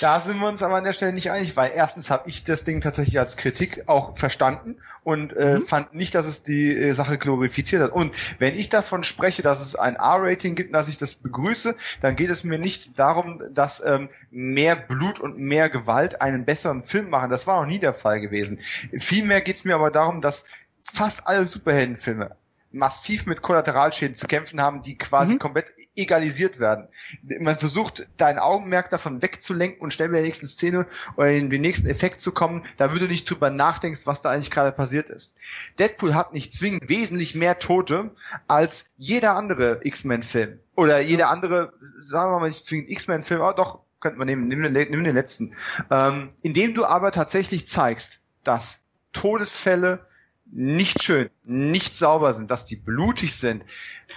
Da 0.00 0.18
sind 0.20 0.38
wir 0.38 0.48
uns 0.48 0.62
aber 0.62 0.76
an 0.76 0.84
der 0.84 0.92
Stelle 0.92 1.12
nicht 1.12 1.30
einig, 1.30 1.56
weil 1.56 1.72
erstens 1.74 2.10
habe 2.10 2.28
ich 2.28 2.44
das 2.44 2.64
Ding 2.64 2.80
tatsächlich 2.80 3.18
als 3.18 3.36
Kritik 3.36 3.84
auch 3.86 4.16
verstanden 4.16 4.76
und 5.04 5.36
äh, 5.36 5.56
mhm. 5.56 5.62
fand 5.62 5.94
nicht, 5.94 6.14
dass 6.14 6.26
es 6.26 6.42
die 6.42 6.74
äh, 6.74 6.92
Sache 6.92 7.18
glorifiziert 7.18 7.82
hat. 7.82 7.92
Und 7.92 8.16
wenn 8.40 8.54
ich 8.54 8.68
davon 8.68 9.04
spreche, 9.04 9.42
dass 9.42 9.60
es 9.60 9.76
ein 9.76 9.96
R-Rating 9.96 10.54
gibt, 10.54 10.74
dass 10.74 10.88
ich 10.88 10.96
das 10.96 11.14
begrüße, 11.14 11.74
dann 12.00 12.16
geht 12.16 12.30
es 12.30 12.44
mir 12.44 12.58
nicht 12.58 12.98
darum, 12.98 13.42
dass 13.52 13.84
ähm, 13.84 14.08
mehr 14.30 14.76
Blut 14.76 15.20
und 15.20 15.38
mehr 15.38 15.68
Gewalt 15.68 16.20
einen 16.22 16.44
besseren 16.44 16.82
Film 16.82 17.10
machen. 17.10 17.30
Das 17.30 17.46
war 17.46 17.60
noch 17.60 17.68
nie 17.68 17.78
der 17.78 17.94
Fall 17.94 18.20
gewesen. 18.20 18.58
Vielmehr 18.58 19.42
geht 19.42 19.56
es 19.56 19.64
mir 19.64 19.74
aber 19.74 19.90
darum, 19.90 20.20
dass 20.22 20.46
fast 20.84 21.26
alle 21.26 21.46
Superheldenfilme 21.46 22.36
massiv 22.72 23.26
mit 23.26 23.42
Kollateralschäden 23.42 24.14
zu 24.14 24.26
kämpfen 24.26 24.60
haben, 24.60 24.82
die 24.82 24.96
quasi 24.96 25.34
mhm. 25.34 25.38
komplett 25.38 25.74
egalisiert 25.96 26.60
werden. 26.60 26.88
Man 27.22 27.56
versucht, 27.56 28.06
dein 28.16 28.38
Augenmerk 28.38 28.90
davon 28.90 29.22
wegzulenken 29.22 29.80
und 29.80 29.92
schnell 29.92 30.08
bei 30.08 30.16
der 30.16 30.24
nächsten 30.24 30.46
Szene 30.46 30.86
oder 31.16 31.30
in 31.30 31.50
den 31.50 31.62
nächsten 31.62 31.88
Effekt 31.88 32.20
zu 32.20 32.32
kommen, 32.32 32.62
da 32.76 32.92
würde 32.92 33.08
nicht 33.08 33.28
drüber 33.28 33.50
nachdenkst, 33.50 34.06
was 34.06 34.22
da 34.22 34.30
eigentlich 34.30 34.50
gerade 34.50 34.72
passiert 34.72 35.10
ist. 35.10 35.36
Deadpool 35.78 36.14
hat 36.14 36.32
nicht 36.32 36.54
zwingend 36.54 36.88
wesentlich 36.88 37.34
mehr 37.34 37.58
Tote 37.58 38.10
als 38.46 38.92
jeder 38.96 39.36
andere 39.36 39.80
X-Men-Film. 39.82 40.60
Oder 40.76 41.00
jeder 41.00 41.28
andere, 41.28 41.72
sagen 42.00 42.32
wir 42.32 42.40
mal 42.40 42.48
nicht 42.48 42.64
zwingend 42.64 42.88
X-Men-Film, 42.88 43.40
aber 43.40 43.54
doch, 43.54 43.80
könnte 44.00 44.18
man 44.18 44.26
nehmen, 44.26 44.48
nimm 44.48 44.62
den, 44.62 44.72
nimm 44.72 45.04
den 45.04 45.14
letzten. 45.14 45.54
Ähm, 45.90 46.30
indem 46.42 46.74
du 46.74 46.86
aber 46.86 47.12
tatsächlich 47.12 47.66
zeigst, 47.66 48.22
dass 48.44 48.84
Todesfälle 49.12 50.06
nicht 50.52 51.02
schön, 51.02 51.30
nicht 51.44 51.96
sauber 51.96 52.32
sind, 52.32 52.50
dass 52.50 52.64
die 52.64 52.76
blutig 52.76 53.36
sind. 53.36 53.64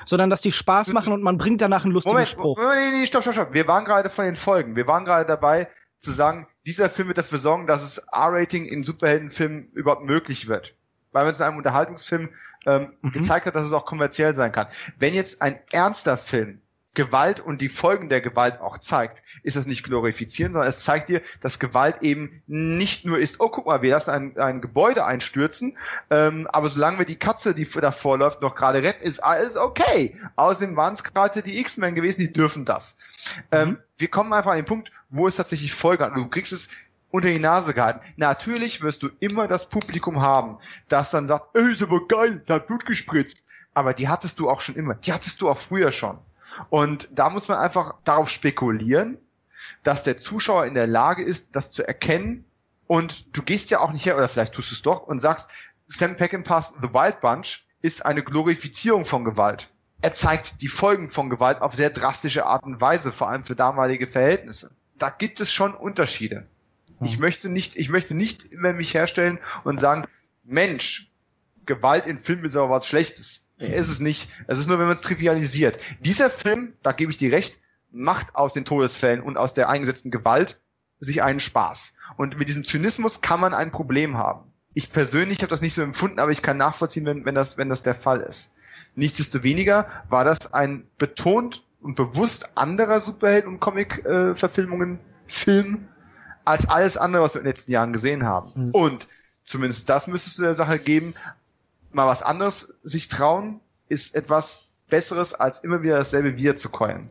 Sondern 0.06 0.30
dass 0.30 0.42
die 0.42 0.52
Spaß 0.52 0.90
machen 0.90 1.14
und 1.14 1.22
man 1.22 1.38
bringt 1.38 1.62
danach 1.62 1.84
einen 1.84 1.94
lustigen 1.94 2.14
Moment, 2.14 2.30
Spruch. 2.30 2.58
Moment, 2.58 2.94
nee, 2.94 3.00
nee, 3.00 3.06
stopp, 3.06 3.22
stopp, 3.22 3.36
stopp. 3.36 3.54
Wir 3.54 3.68
waren 3.68 3.86
gerade 3.86 4.10
von 4.10 4.26
den 4.26 4.36
Folgen. 4.36 4.76
Wir 4.76 4.88
waren 4.88 5.06
gerade 5.06 5.26
dabei 5.26 5.68
zu 6.00 6.12
sagen, 6.12 6.48
dieser 6.66 6.90
Film 6.90 7.08
wird 7.08 7.18
dafür 7.18 7.40
sorgen, 7.40 7.68
dass 7.68 7.84
es 7.84 7.98
R-Rating 8.12 8.66
in 8.66 8.84
Superheldenfilmen 8.84 9.72
überhaupt 9.74 10.04
möglich 10.04 10.48
wird. 10.48 10.76
Weil 11.12 11.24
man 11.24 11.32
es 11.32 11.40
in 11.40 11.46
einem 11.46 11.58
Unterhaltungsfilm 11.58 12.30
ähm, 12.66 12.94
mhm. 13.02 13.12
gezeigt 13.12 13.46
hat, 13.46 13.56
dass 13.56 13.66
es 13.66 13.74
auch 13.74 13.86
kommerziell 13.86 14.34
sein 14.34 14.52
kann. 14.52 14.68
Wenn 14.98 15.14
jetzt 15.14 15.42
ein 15.42 15.60
ernster 15.72 16.18
Film 16.18 16.62
Gewalt 16.96 17.40
und 17.40 17.62
die 17.62 17.70
Folgen 17.70 18.08
der 18.08 18.22
Gewalt 18.22 18.62
auch 18.62 18.78
zeigt, 18.78 19.24
ist 19.42 19.56
es 19.56 19.66
nicht 19.66 19.84
glorifizieren, 19.84 20.54
sondern 20.54 20.70
es 20.70 20.84
zeigt 20.84 21.10
dir, 21.10 21.22
dass 21.42 21.58
Gewalt 21.58 22.02
eben 22.02 22.44
nicht 22.46 23.06
nur 23.06 23.18
ist, 23.18 23.40
oh 23.40 23.50
guck 23.50 23.66
mal, 23.66 23.82
wir 23.82 23.92
lassen 23.92 24.12
ein, 24.12 24.38
ein 24.38 24.62
Gebäude 24.62 25.06
einstürzen, 25.06 25.78
ähm, 26.12 26.48
aber 26.52 26.70
solange 26.70 27.00
wir 27.00 27.06
die 27.06 27.18
Katze, 27.18 27.56
die 27.56 27.68
davor 27.68 28.18
läuft, 28.18 28.42
noch 28.42 28.54
gerade 28.54 28.84
retten, 28.84 29.04
ist 29.04 29.24
alles 29.24 29.58
okay. 29.58 30.16
Außerdem 30.36 30.76
waren 30.76 30.94
es 30.94 31.04
gerade 31.04 31.42
die 31.42 31.60
X-Men 31.60 31.96
gewesen, 31.96 32.22
die 32.22 32.32
dürfen 32.32 32.66
das. 32.66 32.98
Ähm, 33.52 33.70
mhm. 33.70 33.78
wir 33.98 34.08
kommen 34.10 34.32
einfach 34.32 34.52
an 34.52 34.58
den 34.58 34.66
Punkt, 34.66 34.92
wo 35.10 35.28
es 35.28 35.38
tatsächlich 35.38 35.74
Folge 35.74 36.06
hat. 36.06 36.16
Du 36.16 36.28
kriegst 36.28 36.54
es 36.54 36.70
unter 37.10 37.30
die 37.30 37.40
Nase 37.40 37.74
gehalten. 37.74 38.02
Natürlich 38.18 38.82
wirst 38.82 39.04
du 39.04 39.10
immer 39.20 39.48
das 39.48 39.70
Publikum 39.70 40.22
haben, 40.22 40.58
das 40.90 41.12
dann 41.12 41.28
sagt, 41.28 41.56
ey, 41.56 41.72
ist 41.72 41.84
aber 41.84 42.08
geil, 42.08 42.42
da 42.46 42.56
hat 42.56 42.68
Blut 42.68 42.86
gespritzt. 42.86 43.46
Aber 43.76 43.94
die 43.94 44.08
hattest 44.08 44.40
du 44.40 44.50
auch 44.50 44.62
schon 44.62 44.76
immer. 44.76 44.96
Die 44.96 45.14
hattest 45.14 45.42
du 45.42 45.50
auch 45.50 45.58
früher 45.58 45.92
schon. 45.92 46.20
Und 46.70 47.10
da 47.12 47.30
muss 47.30 47.48
man 47.48 47.58
einfach 47.58 47.96
darauf 48.04 48.30
spekulieren, 48.30 49.18
dass 49.84 50.04
der 50.04 50.18
Zuschauer 50.18 50.66
in 50.66 50.74
der 50.74 50.88
Lage 50.88 51.24
ist, 51.24 51.56
das 51.56 51.72
zu 51.72 51.88
erkennen. 51.88 52.46
Und 52.88 53.36
du 53.36 53.44
gehst 53.44 53.72
ja 53.72 53.80
auch 53.80 53.94
nicht 53.94 54.06
her, 54.06 54.18
oder 54.18 54.28
vielleicht 54.28 54.54
tust 54.54 54.72
du 54.72 54.76
es 54.76 54.82
doch, 54.82 55.04
und 55.04 55.20
sagst, 55.20 55.52
Sam 55.88 56.16
Peckinpah's 56.16 56.74
The 56.82 56.94
Wild 56.94 57.22
Bunch 57.22 57.66
ist 57.82 58.06
eine 58.06 58.24
Glorifizierung 58.24 59.06
von 59.06 59.26
Gewalt. 59.26 59.70
Er 60.02 60.14
zeigt 60.14 60.62
die 60.62 60.68
Folgen 60.68 61.10
von 61.10 61.30
Gewalt 61.30 61.62
auf 61.62 61.76
sehr 61.76 61.90
drastische 61.90 62.46
Art 62.46 62.64
und 62.64 62.82
Weise, 62.82 63.12
vor 63.12 63.30
allem 63.30 63.44
für 63.44 63.56
damalige 63.56 64.08
Verhältnisse. 64.08 64.72
Da 64.98 65.10
gibt 65.10 65.40
es 65.40 65.52
schon 65.54 65.74
Unterschiede. 65.74 66.48
Hm. 67.00 67.08
Ich 67.08 67.20
möchte 67.20 67.50
nicht, 67.50 67.76
ich 67.76 67.90
möchte 67.90 68.16
nicht 68.16 68.44
immer 68.46 68.74
mich 68.74 68.94
herstellen 68.94 69.40
und 69.64 69.80
sagen, 69.80 70.06
Mensch, 70.44 71.12
Gewalt 71.66 72.06
in 72.06 72.18
Filmen 72.18 72.46
ist 72.46 72.58
aber 72.58 72.70
was 72.70 72.86
Schlechtes. 72.86 73.48
Ist 73.68 73.90
es 73.90 74.00
nicht. 74.00 74.30
Es 74.48 74.60
ist 74.60 74.68
nur, 74.68 74.80
wenn 74.80 74.86
man 74.86 74.96
es 74.96 75.02
trivialisiert. 75.02 75.78
Dieser 76.02 76.30
Film, 76.30 76.74
da 76.84 76.92
gebe 76.92 77.12
ich 77.12 77.18
dir 77.18 77.32
recht, 77.32 77.60
macht 77.92 78.36
aus 78.36 78.54
den 78.54 78.66
Todesfällen 78.66 79.22
und 79.22 79.38
aus 79.38 79.54
der 79.54 79.70
eingesetzten 79.70 80.12
Gewalt 80.12 80.60
sich 81.00 81.22
einen 81.22 81.40
Spaß. 81.40 81.96
Und 82.18 82.38
mit 82.38 82.48
diesem 82.48 82.64
Zynismus 82.64 83.22
kann 83.22 83.40
man 83.40 83.54
ein 83.54 83.72
Problem 83.72 84.18
haben. 84.18 84.52
Ich 84.74 84.92
persönlich 84.92 85.40
habe 85.40 85.50
das 85.50 85.62
nicht 85.62 85.76
so 85.76 85.82
empfunden, 85.82 86.20
aber 86.20 86.32
ich 86.32 86.42
kann 86.42 86.58
nachvollziehen, 86.58 87.06
wenn, 87.06 87.26
wenn, 87.26 87.36
das, 87.36 87.58
wenn 87.58 87.70
das 87.70 87.84
der 87.84 87.94
Fall 87.94 88.22
ist. 88.22 88.56
Nichtsdestoweniger 88.96 89.88
war 90.10 90.24
das 90.24 90.54
ein 90.54 90.88
betont 90.98 91.64
und 91.82 91.96
bewusst 91.96 92.58
anderer 92.58 93.00
Superhelden- 93.00 93.50
und 93.50 93.60
Comic-Verfilmungen 93.60 95.00
Film 95.28 95.88
als 96.46 96.68
alles 96.68 96.98
andere, 96.98 97.24
was 97.24 97.36
wir 97.36 97.42
in 97.42 97.46
den 97.46 97.52
letzten 97.52 97.72
Jahren 97.72 97.94
gesehen 97.94 98.24
haben. 98.24 98.68
Mhm. 98.68 98.72
Und 98.72 99.08
zumindest 99.46 99.90
das 99.90 100.08
müsstest 100.08 100.40
du 100.40 100.44
der 100.44 100.56
Sache 100.56 100.80
geben, 100.80 101.14
mal 101.94 102.08
was 102.08 102.24
anderes 102.24 102.74
sich 102.84 103.08
trauen, 103.08 103.60
ist 103.90 104.16
etwas 104.16 104.66
Besseres, 104.90 105.34
als 105.34 105.60
immer 105.60 105.82
wieder 105.82 105.98
dasselbe 105.98 106.38
wieder 106.38 106.56
zu 106.56 106.70
keulen. 106.70 107.10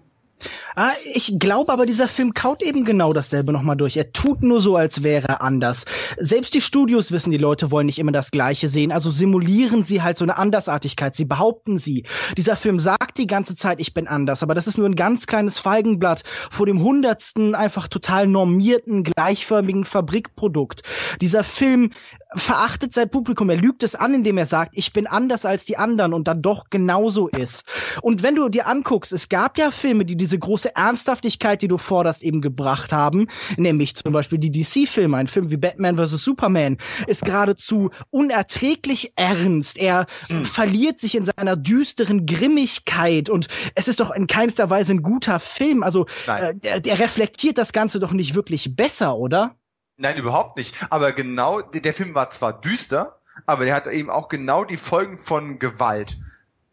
Ah, 0.75 0.93
ich 1.05 1.39
glaube 1.39 1.73
aber, 1.73 1.87
dieser 1.87 2.09
Film 2.09 2.33
kaut 2.35 2.63
eben 2.63 2.85
genau 2.85 3.13
dasselbe 3.13 3.53
nochmal 3.53 3.77
durch. 3.77 3.97
Er 3.97 4.13
tut 4.13 4.43
nur 4.43 4.61
so, 4.61 4.77
als 4.77 5.03
wäre 5.03 5.29
er 5.29 5.43
anders. 5.43 5.85
Selbst 6.19 6.55
die 6.55 6.61
Studios 6.61 7.13
wissen, 7.13 7.31
die 7.31 7.39
Leute 7.39 7.71
wollen 7.71 7.87
nicht 7.87 7.99
immer 7.99 8.13
das 8.13 8.31
Gleiche 8.31 8.69
sehen, 8.69 8.93
also 8.93 9.11
simulieren 9.11 9.85
sie 9.85 10.03
halt 10.03 10.17
so 10.17 10.25
eine 10.25 10.39
Andersartigkeit. 10.39 11.15
Sie 11.15 11.27
behaupten 11.27 11.77
sie. 11.77 12.05
Dieser 12.37 12.57
Film 12.57 12.79
sagt 12.79 13.19
die 13.19 13.27
ganze 13.27 13.55
Zeit, 13.55 13.81
ich 13.81 13.93
bin 13.93 14.09
anders, 14.09 14.43
aber 14.43 14.55
das 14.55 14.67
ist 14.67 14.79
nur 14.79 14.89
ein 14.89 14.97
ganz 14.97 15.27
kleines 15.27 15.59
Feigenblatt 15.59 16.25
vor 16.51 16.67
dem 16.67 16.83
hundertsten 16.83 17.55
einfach 17.55 17.89
total 17.89 18.27
normierten, 18.27 19.05
gleichförmigen 19.05 19.85
Fabrikprodukt. 19.85 20.83
Dieser 21.21 21.45
Film 21.45 21.93
verachtet 22.35 22.93
sein 22.93 23.11
Publikum, 23.11 23.51
er 23.51 23.57
lügt 23.57 23.83
es 23.83 23.95
an, 23.95 24.15
indem 24.15 24.39
er 24.39 24.47
sagt, 24.47 24.73
ich 24.75 24.93
bin 24.93 25.07
anders 25.07 25.45
als 25.45 25.65
die 25.65 25.77
anderen 25.77 26.15
und 26.15 26.29
dann 26.29 26.43
doch 26.43 26.71
genauso 26.71 27.29
ist. 27.29 27.65
Und 28.01 28.23
wenn 28.23 28.35
du 28.35 28.49
dir 28.49 28.67
anguckst, 28.67 29.13
es 29.13 29.29
gab 29.29 29.59
ja 29.59 29.71
Filme, 29.71 30.05
die 30.05 30.17
diese 30.17 30.39
große 30.39 30.75
Ernsthaftigkeit, 30.75 31.63
die 31.63 31.69
du 31.69 31.79
forderst, 31.79 32.23
eben 32.23 32.41
gebracht 32.41 32.93
haben, 32.93 33.29
nämlich 33.57 33.95
zum 33.95 34.13
Beispiel 34.13 34.39
die 34.39 34.51
DC-Filme, 34.51 35.17
ein 35.17 35.29
Film 35.29 35.51
wie 35.51 35.57
Batman 35.57 35.97
vs. 35.97 36.23
Superman, 36.23 36.79
ist 37.07 37.25
geradezu 37.25 37.91
unerträglich 38.11 39.13
ernst. 39.17 39.79
Er 39.79 40.07
hm. 40.29 40.45
verliert 40.45 41.01
sich 41.01 41.15
in 41.15 41.25
seiner 41.25 41.57
düsteren 41.57 42.27
Grimmigkeit 42.27 43.31
und 43.31 43.49
es 43.75 43.89
ist 43.89 44.01
doch 44.01 44.11
in 44.11 44.27
keinster 44.27 44.71
Weise 44.71 44.93
ein 44.93 45.03
guter 45.03 45.41
Film. 45.41 45.83
Also 45.83 46.07
äh, 46.27 46.55
der, 46.55 46.81
der 46.81 46.99
reflektiert 46.99 47.59
das 47.59 47.73
Ganze 47.73 48.01
doch 48.01 48.13
nicht 48.13 48.35
wirklich 48.35 48.75
besser, 48.77 49.17
oder? 49.17 49.57
Nein, 49.97 50.17
überhaupt 50.17 50.57
nicht. 50.57 50.87
Aber 50.91 51.13
genau, 51.13 51.61
der 51.61 51.95
Film 51.95 52.15
war 52.15 52.31
zwar 52.31 52.61
düster, 52.61 53.19
aber 53.47 53.65
der 53.65 53.75
hat 53.75 53.87
eben 53.87 54.11
auch 54.11 54.29
genau 54.29 54.65
die 54.65 54.77
Folgen 54.77 55.19
von 55.19 55.59
Gewalt 55.59 56.19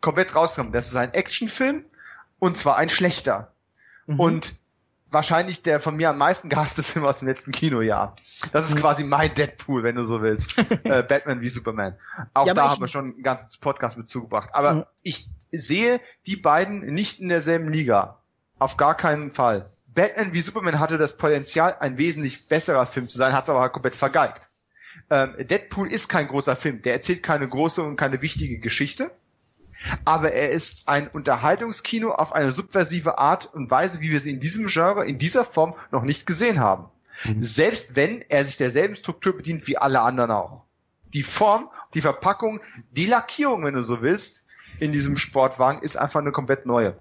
komplett 0.02 0.36
rausgenommen. 0.36 0.74
Das 0.74 0.88
ist 0.88 0.96
ein 0.96 1.14
Actionfilm 1.14 1.86
und 2.40 2.56
zwar 2.56 2.78
ein 2.78 2.90
schlechter. 2.90 3.54
Mhm. 4.08 4.20
Und 4.20 4.56
wahrscheinlich 5.12 5.64
der 5.64 5.80
von 5.80 5.96
mir 5.96 6.10
am 6.10 6.18
meisten 6.18 6.50
gehasste 6.50 6.84
Film 6.84 7.06
aus 7.06 7.20
dem 7.20 7.28
letzten 7.28 7.52
Kinojahr. 7.52 8.16
Das 8.52 8.66
ist 8.66 8.76
mhm. 8.76 8.82
quasi 8.82 9.04
mein 9.04 9.34
Deadpool, 9.34 9.84
wenn 9.84 9.96
du 9.96 10.04
so 10.04 10.22
willst. 10.22 10.58
äh, 10.84 11.04
Batman 11.04 11.42
wie 11.42 11.50
Superman. 11.50 11.96
Auch 12.34 12.48
ja, 12.48 12.54
da 12.54 12.70
haben 12.70 12.82
wir 12.82 12.88
schon 12.88 13.16
ein 13.20 13.24
ganzes 13.24 13.58
Podcast 13.58 13.98
mit 13.98 14.08
zugebracht. 14.08 14.50
Aber 14.54 14.74
mhm. 14.74 14.86
ich 15.02 15.30
sehe 15.52 16.00
die 16.26 16.36
beiden 16.36 16.80
nicht 16.80 17.20
in 17.20 17.30
derselben 17.30 17.72
Liga. 17.72 18.20
Auf 18.60 18.78
gar 18.78 18.96
keinen 18.96 19.32
Fall. 19.32 19.72
Batman 20.00 20.34
wie 20.34 20.40
Superman 20.40 20.80
hatte 20.80 20.98
das 20.98 21.18
Potenzial, 21.18 21.76
ein 21.82 21.98
wesentlich 21.98 22.48
besserer 22.48 22.86
Film 22.86 23.10
zu 23.10 23.18
sein, 23.18 23.34
hat 23.34 23.44
es 23.44 23.50
aber 23.50 23.60
halt 23.60 23.74
komplett 23.74 23.98
vergeigt. 23.98 24.50
Ähm, 25.10 25.36
Deadpool 25.38 25.92
ist 25.92 26.08
kein 26.08 26.30
großer 26.30 26.56
Film, 26.56 26.82
der 26.82 26.94
erzählt 26.94 27.22
keine 27.22 27.50
große 27.50 27.84
und 27.84 27.98
keine 27.98 28.22
wichtige 28.22 28.60
Geschichte, 28.60 29.12
aber 30.06 30.32
er 30.32 30.52
ist 30.52 30.88
ein 30.88 31.10
Unterhaltungskino 31.10 32.12
auf 32.12 32.32
eine 32.32 32.54
subversive 32.54 33.18
Art 33.18 33.54
und 33.54 33.72
Weise, 33.72 34.00
wie 34.00 34.10
wir 34.10 34.22
sie 34.22 34.32
in 34.32 34.40
diesem 34.40 34.68
Genre, 34.68 35.06
in 35.06 35.18
dieser 35.18 35.44
Form 35.44 35.76
noch 35.92 36.04
nicht 36.04 36.26
gesehen 36.26 36.62
haben. 36.62 36.86
Mhm. 37.26 37.42
Selbst 37.42 37.98
wenn 37.98 38.22
er 38.30 38.46
sich 38.46 38.56
derselben 38.56 38.96
Struktur 38.96 39.36
bedient 39.36 39.68
wie 39.68 39.78
alle 39.78 40.00
anderen 40.00 40.32
auch. 40.32 40.62
Die 41.14 41.24
Form, 41.24 41.70
die 41.94 42.02
Verpackung, 42.02 42.62
die 42.92 43.06
Lackierung, 43.06 43.66
wenn 43.66 43.74
du 43.74 43.84
so 43.84 44.02
willst, 44.02 44.46
in 44.80 44.94
diesem 44.94 45.18
Sportwagen 45.18 45.82
ist 45.82 45.98
einfach 45.98 46.22
eine 46.22 46.32
komplett 46.32 46.66
neue. 46.66 46.98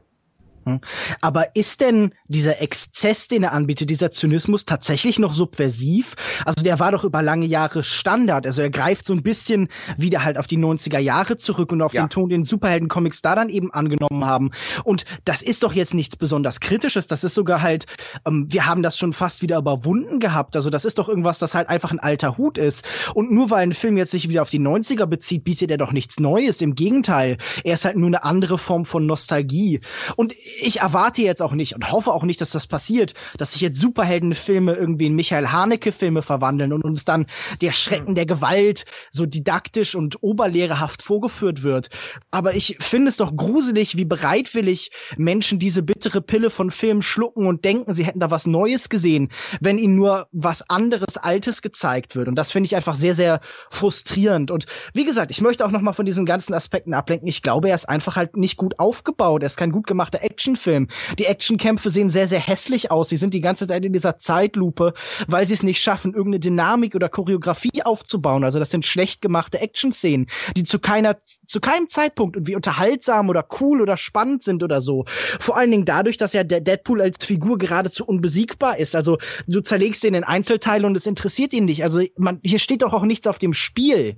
Hm. 0.69 0.81
Aber 1.21 1.57
ist 1.57 1.81
denn 1.81 2.13
dieser 2.27 2.61
Exzess, 2.61 3.29
den 3.29 3.43
er 3.43 3.53
anbietet, 3.53 3.91
dieser 3.91 4.11
Zynismus 4.11 4.65
tatsächlich 4.65 5.19
noch 5.19 5.33
subversiv? 5.33 6.15
Also 6.45 6.63
der 6.63 6.79
war 6.79 6.93
doch 6.93 7.05
über 7.05 7.23
lange 7.23 7.47
Jahre 7.47 7.83
Standard. 7.83 8.47
Also 8.47 8.63
er 8.63 8.71
greift 8.71 9.07
so 9.07 9.13
ein 9.13 9.23
bisschen 9.23 9.69
wieder 9.97 10.25
halt 10.25 10.39
auf 10.39 10.47
die 10.47 10.59
90er 10.59 10.99
Jahre 10.99 11.37
zurück 11.37 11.73
und 11.73 11.83
auf 11.83 11.95
ja. 11.95 12.03
den 12.03 12.11
Ton, 12.11 12.29
den 12.29 12.45
Superhelden-Comics 12.45 13.23
da 13.23 13.35
dann 13.35 13.49
eben 13.49 13.73
angenommen 13.73 14.25
haben. 14.25 14.51
Und 14.85 15.05
das 15.25 15.43
ist 15.43 15.63
doch 15.63 15.73
jetzt 15.73 15.95
nichts 15.95 16.17
besonders 16.17 16.61
Kritisches. 16.61 17.07
Das 17.07 17.25
ist 17.25 17.35
sogar 17.35 17.63
halt, 17.63 17.87
ähm, 18.27 18.47
wir 18.51 18.67
haben 18.67 18.83
das 18.83 18.99
schon 18.99 19.13
fast 19.13 19.43
wieder 19.43 19.59
überwunden 19.59 20.21
gehabt. 20.21 20.57
Also 20.57 20.71
das 20.71 20.85
ist 20.85 20.99
doch 20.99 21.09
irgendwas, 21.09 21.39
das 21.39 21.55
halt 21.55 21.69
einfach 21.69 21.91
ein 21.91 22.01
alter 22.01 22.37
Hut 22.37 22.59
ist. 22.59 22.85
Und 23.15 23.31
nur 23.31 23.51
weil 23.51 23.63
ein 23.63 23.73
Film 23.73 23.97
jetzt 23.97 24.11
sich 24.11 24.29
wieder 24.29 24.43
auf 24.43 24.51
die 24.51 24.61
90er 24.61 25.07
bezieht, 25.07 25.45
bietet 25.45 25.71
er 25.71 25.79
doch 25.79 25.93
nichts 25.93 26.21
Neues. 26.21 26.61
Im 26.61 26.75
Gegenteil. 26.75 27.39
Er 27.65 27.75
ist 27.75 27.85
halt 27.85 27.97
nur 27.97 28.09
eine 28.09 28.25
andere 28.25 28.59
Form 28.59 28.85
von 28.85 29.07
Nostalgie. 29.07 29.81
Und 30.17 30.35
ich 30.61 30.81
erwarte 30.81 31.23
jetzt 31.23 31.41
auch 31.41 31.53
nicht 31.53 31.75
und 31.75 31.91
hoffe 31.91 32.13
auch 32.13 32.25
nicht, 32.25 32.41
dass 32.41 32.51
das 32.51 32.67
passiert, 32.67 33.15
dass 33.37 33.53
sich 33.53 33.61
jetzt 33.61 33.81
Superheldenfilme 33.81 34.75
irgendwie 34.75 35.07
in 35.07 35.15
Michael 35.15 35.49
Haneke-Filme 35.49 36.23
verwandeln 36.23 36.73
und 36.73 36.85
uns 36.85 37.05
dann 37.05 37.27
der 37.61 37.73
Schrecken 37.73 38.15
der 38.15 38.27
Gewalt 38.27 38.85
so 39.11 39.25
didaktisch 39.25 39.95
und 39.95 40.23
oberlehrerhaft 40.23 41.03
vorgeführt 41.03 41.63
wird. 41.63 41.91
Aber 42.31 42.55
ich 42.55 42.77
finde 42.81 43.09
es 43.09 43.17
doch 43.17 43.35
gruselig, 43.35 43.97
wie 43.97 44.05
bereitwillig 44.05 44.91
Menschen 45.17 45.59
diese 45.59 45.83
bittere 45.83 46.21
Pille 46.21 46.51
von 46.51 46.71
Filmen 46.71 47.03
schlucken 47.03 47.47
und 47.47 47.65
denken, 47.65 47.93
sie 47.93 48.05
hätten 48.05 48.21
da 48.21 48.31
was 48.31 48.47
Neues 48.47 48.89
gesehen, 48.89 49.31
wenn 49.61 49.79
ihnen 49.79 49.97
nur 49.97 50.27
was 50.33 50.69
anderes 50.69 51.17
Altes 51.17 51.63
gezeigt 51.63 52.17
wird. 52.17 52.29
Und 52.29 52.35
das 52.35 52.51
finde 52.51 52.67
ich 52.67 52.77
einfach 52.77 52.97
sehr, 52.97 53.15
sehr 53.15 53.41
frustrierend. 53.71 54.51
Und 54.51 54.67
wie 54.93 55.05
gesagt, 55.05 55.31
ich 55.31 55.41
möchte 55.41 55.65
auch 55.65 55.71
noch 55.71 55.81
mal 55.81 55.93
von 55.93 56.07
diesen 56.07 56.27
ganzen 56.27 56.55
Aspekten 56.55 56.95
ablenken. 56.95 57.29
Ich 57.29 57.43
glaube, 57.43 57.69
er 57.69 57.75
ist 57.77 57.89
einfach 57.89 58.17
halt 58.17 58.37
nicht 58.37 58.57
gut 58.57 58.79
aufgebaut. 58.79 59.43
Er 59.43 59.47
ist 59.47 59.57
kein 59.57 59.73
gut 59.73 59.87
gemachter 59.87 60.23
Action 60.23 60.48
Actionfilm. 60.49 60.89
Die 61.19 61.27
Actionkämpfe 61.27 61.91
sehen 61.91 62.09
sehr, 62.09 62.27
sehr 62.27 62.41
hässlich 62.41 62.91
aus. 62.91 63.11
Sie 63.11 63.19
sind 63.19 63.35
die 63.35 63.43
ganze 63.43 63.67
Zeit 63.67 63.85
in 63.85 63.93
dieser 63.93 64.17
Zeitlupe, 64.17 64.95
weil 65.27 65.47
sie 65.47 65.55
es 65.55 65.63
nicht 65.63 65.83
schaffen, 65.83 66.15
irgendeine 66.15 66.41
Dynamik 66.41 66.95
oder 66.95 67.11
Choreografie 67.11 67.83
aufzubauen. 67.83 68.45
Also 68.45 68.59
das 68.59 68.71
sind 68.71 68.87
schlecht 68.87 69.21
gemachte 69.21 69.61
Action-Szenen, 69.61 70.27
die 70.57 70.65
zu 70.65 70.79
keiner, 70.79 71.19
zu 71.23 71.61
keinem 71.61 71.91
Zeitpunkt 71.91 72.37
irgendwie 72.37 72.57
unterhaltsam 72.57 73.29
oder 73.29 73.47
cool 73.61 73.83
oder 73.83 73.97
spannend 73.97 74.43
sind 74.43 74.63
oder 74.63 74.81
so. 74.81 75.05
Vor 75.39 75.57
allen 75.57 75.71
Dingen 75.71 75.85
dadurch, 75.85 76.17
dass 76.17 76.33
ja 76.33 76.45
der 76.45 76.61
Deadpool 76.61 77.03
als 77.03 77.25
Figur 77.25 77.59
geradezu 77.59 78.07
unbesiegbar 78.07 78.79
ist. 78.79 78.97
Also 78.97 79.19
du 79.47 79.61
zerlegst 79.61 80.03
ihn 80.05 80.15
in 80.15 80.25
Einzelteile 80.25 80.87
und 80.87 80.97
es 80.97 81.07
interessiert 81.07 81.53
ihn 81.53 81.67
nicht. 81.67 81.85
Also 81.85 82.01
man, 82.17 82.41
hier 82.43 82.59
steht 82.59 82.83
doch 82.83 82.95
auch 82.95 83.05
nichts 83.05 83.27
auf 83.27 83.39
dem 83.39 83.53
Spiel. 83.53 84.17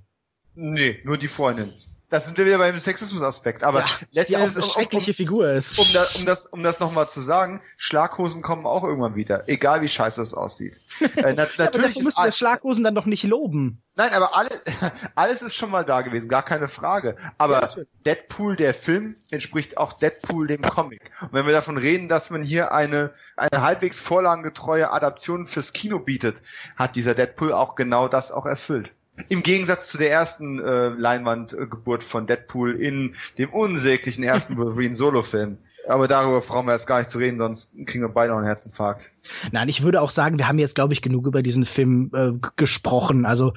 Nee, 0.55 1.00
nur 1.05 1.17
die 1.17 1.28
Freundin. 1.28 1.73
Das 2.10 2.26
sind 2.26 2.36
wir 2.36 2.44
wieder 2.44 2.58
beim 2.58 2.78
Sexismus-Aspekt. 2.78 3.62
Aber 3.62 3.80
ja, 3.80 3.86
letztendlich 4.10 4.56
eine 4.56 4.66
schreckliche 4.66 5.12
um, 5.12 5.14
Figur 5.14 5.52
ist. 5.52 5.78
Um, 5.78 5.86
da, 5.92 6.06
um 6.16 6.26
das, 6.26 6.44
um 6.47 6.62
das 6.64 6.80
nochmal 6.80 7.08
zu 7.08 7.20
sagen, 7.20 7.62
Schlaghosen 7.76 8.42
kommen 8.42 8.66
auch 8.66 8.82
irgendwann 8.82 9.14
wieder, 9.14 9.48
egal 9.48 9.80
wie 9.80 9.89
scheiße 9.89 10.20
es 10.20 10.34
aussieht. 10.34 10.80
äh, 11.00 11.06
na, 11.16 11.44
ja, 11.44 11.48
natürlich 11.56 11.97
aber 11.97 12.05
müssen 12.05 12.24
wir 12.24 12.32
Schlaghosen 12.32 12.82
dann 12.82 12.97
doch 12.97 13.06
nicht 13.06 13.22
loben. 13.22 13.80
Nein, 13.94 14.12
aber 14.12 14.36
alles, 14.36 14.60
alles 15.14 15.42
ist 15.42 15.55
schon 15.55 15.70
mal 15.70 15.84
da 15.84 16.02
gewesen, 16.02 16.28
gar 16.28 16.42
keine 16.42 16.66
Frage. 16.66 17.16
Aber 17.39 17.76
ja, 17.76 17.84
Deadpool, 18.05 18.56
der 18.56 18.74
Film, 18.74 19.14
entspricht 19.30 19.78
auch 19.78 19.92
Deadpool 19.92 20.48
dem 20.48 20.62
Comic. 20.62 21.12
Und 21.20 21.32
wenn 21.32 21.47
wir 21.47 21.52
davon 21.52 21.78
reden, 21.78 22.08
dass 22.08 22.30
man 22.30 22.42
hier 22.42 22.72
eine, 22.72 23.12
eine 23.36 23.62
halbwegs 23.62 24.00
vorlagengetreue 24.00 24.90
Adaption 24.90 25.47
fürs 25.47 25.72
Kino 25.72 26.00
bietet, 26.00 26.42
hat 26.74 26.97
dieser 26.97 27.14
Deadpool 27.14 27.52
auch 27.52 27.76
genau 27.76 28.08
das 28.08 28.32
auch 28.32 28.47
erfüllt. 28.47 28.92
Im 29.28 29.42
Gegensatz 29.42 29.89
zu 29.89 29.99
der 29.99 30.10
ersten 30.10 30.58
äh, 30.58 30.89
Leinwandgeburt 30.89 32.02
von 32.02 32.26
Deadpool 32.26 32.81
in 32.81 33.15
dem 33.39 33.50
unsäglichen 33.50 34.24
ersten 34.24 34.57
Wolverine 34.58 34.94
Solo-Film. 34.94 35.58
Aber 35.89 36.08
darüber 36.08 36.40
brauchen 36.40 36.66
wir 36.66 36.74
jetzt 36.74 36.86
gar 36.86 36.99
nicht 36.99 37.10
zu 37.10 37.18
reden, 37.18 37.39
sonst 37.39 37.73
kriegen 37.86 38.05
wir 38.05 38.10
beide 38.10 38.31
noch 38.31 38.39
einen 38.39 38.47
Herzinfarkt. 38.47 39.10
Nein, 39.50 39.68
ich 39.68 39.82
würde 39.82 40.02
auch 40.02 40.10
sagen, 40.10 40.39
wir 40.39 40.47
haben 40.47 40.58
jetzt, 40.58 40.74
glaube 40.74 40.92
ich, 40.92 41.00
genug 41.00 41.26
über 41.26 41.42
diesen 41.42 41.65
Film 41.65 42.10
äh, 42.15 42.32
gesprochen. 42.57 43.24
Also 43.24 43.55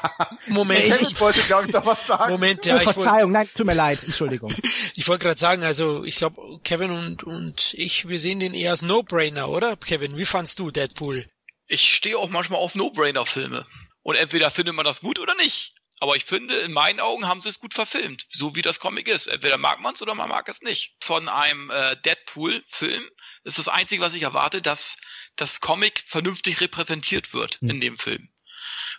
Moment, 0.48 0.84
ich, 0.86 1.00
ich 1.12 1.20
wollte, 1.20 1.40
glaube 1.42 1.66
ich, 1.66 1.72
noch 1.72 1.84
was 1.84 2.06
sagen. 2.06 2.32
Moment, 2.32 2.64
ja, 2.64 2.76
oh, 2.76 2.90
Verzeihung, 2.90 3.30
nein, 3.32 3.48
tut 3.54 3.66
mir 3.66 3.74
leid, 3.74 4.02
Entschuldigung. 4.02 4.52
ich 4.94 5.06
wollte 5.06 5.26
gerade 5.26 5.38
sagen, 5.38 5.64
also 5.64 6.02
ich 6.04 6.16
glaube, 6.16 6.40
Kevin 6.64 6.90
und 6.90 7.24
und 7.24 7.74
ich, 7.74 8.08
wir 8.08 8.18
sehen 8.18 8.40
den 8.40 8.54
eher 8.54 8.70
als 8.70 8.82
No-Brainer, 8.82 9.48
oder? 9.48 9.76
Kevin, 9.76 10.16
wie 10.16 10.24
fandst 10.24 10.58
du 10.58 10.70
Deadpool? 10.70 11.24
Ich 11.68 11.94
stehe 11.94 12.16
auch 12.16 12.30
manchmal 12.30 12.60
auf 12.60 12.74
No-Brainer-Filme. 12.74 13.66
Und 14.06 14.14
entweder 14.14 14.52
findet 14.52 14.76
man 14.76 14.84
das 14.84 15.00
gut 15.00 15.18
oder 15.18 15.34
nicht. 15.34 15.74
Aber 15.98 16.14
ich 16.14 16.24
finde, 16.24 16.54
in 16.58 16.72
meinen 16.72 17.00
Augen 17.00 17.26
haben 17.26 17.40
sie 17.40 17.48
es 17.48 17.58
gut 17.58 17.74
verfilmt, 17.74 18.24
so 18.30 18.54
wie 18.54 18.62
das 18.62 18.78
Comic 18.78 19.08
ist. 19.08 19.26
Entweder 19.26 19.58
mag 19.58 19.80
man 19.80 19.94
es 19.94 20.02
oder 20.02 20.14
man 20.14 20.28
mag 20.28 20.48
es 20.48 20.62
nicht. 20.62 20.94
Von 21.00 21.28
einem 21.28 21.70
äh, 21.70 21.96
Deadpool-Film 22.02 23.02
ist 23.42 23.58
das 23.58 23.66
Einzige, 23.66 24.00
was 24.00 24.14
ich 24.14 24.22
erwarte, 24.22 24.62
dass 24.62 24.96
das 25.34 25.60
Comic 25.60 26.04
vernünftig 26.06 26.60
repräsentiert 26.60 27.34
wird 27.34 27.60
mhm. 27.60 27.70
in 27.70 27.80
dem 27.80 27.98
Film. 27.98 28.28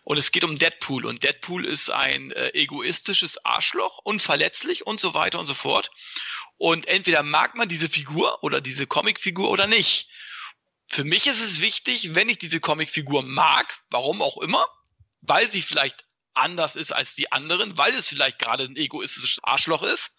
Und 0.03 0.17
es 0.17 0.33
geht 0.33 0.43
um 0.43 0.57
Deadpool. 0.57 1.05
Und 1.05 1.23
Deadpool 1.23 1.65
ist 1.65 1.89
ein 1.89 2.31
äh, 2.31 2.49
egoistisches 2.49 3.45
Arschloch, 3.45 3.99
unverletzlich 4.03 4.85
und 4.85 4.99
so 4.99 5.13
weiter 5.13 5.39
und 5.39 5.45
so 5.45 5.53
fort. 5.53 5.89
Und 6.57 6.85
entweder 6.85 7.23
mag 7.23 7.55
man 7.55 7.69
diese 7.69 7.87
Figur 7.87 8.43
oder 8.43 8.59
diese 8.59 8.87
Comicfigur 8.87 9.49
oder 9.49 9.67
nicht. 9.67 10.09
Für 10.89 11.05
mich 11.05 11.27
ist 11.27 11.39
es 11.39 11.61
wichtig, 11.61 12.13
wenn 12.13 12.27
ich 12.27 12.39
diese 12.39 12.59
Comicfigur 12.59 13.23
mag, 13.23 13.79
warum 13.89 14.21
auch 14.21 14.37
immer, 14.39 14.67
weil 15.21 15.47
sie 15.49 15.61
vielleicht 15.61 16.05
anders 16.33 16.75
ist 16.75 16.91
als 16.91 17.15
die 17.15 17.31
anderen, 17.31 17.77
weil 17.77 17.91
es 17.93 18.07
vielleicht 18.07 18.39
gerade 18.39 18.65
ein 18.65 18.75
egoistisches 18.75 19.39
Arschloch 19.43 19.83
ist, 19.83 20.11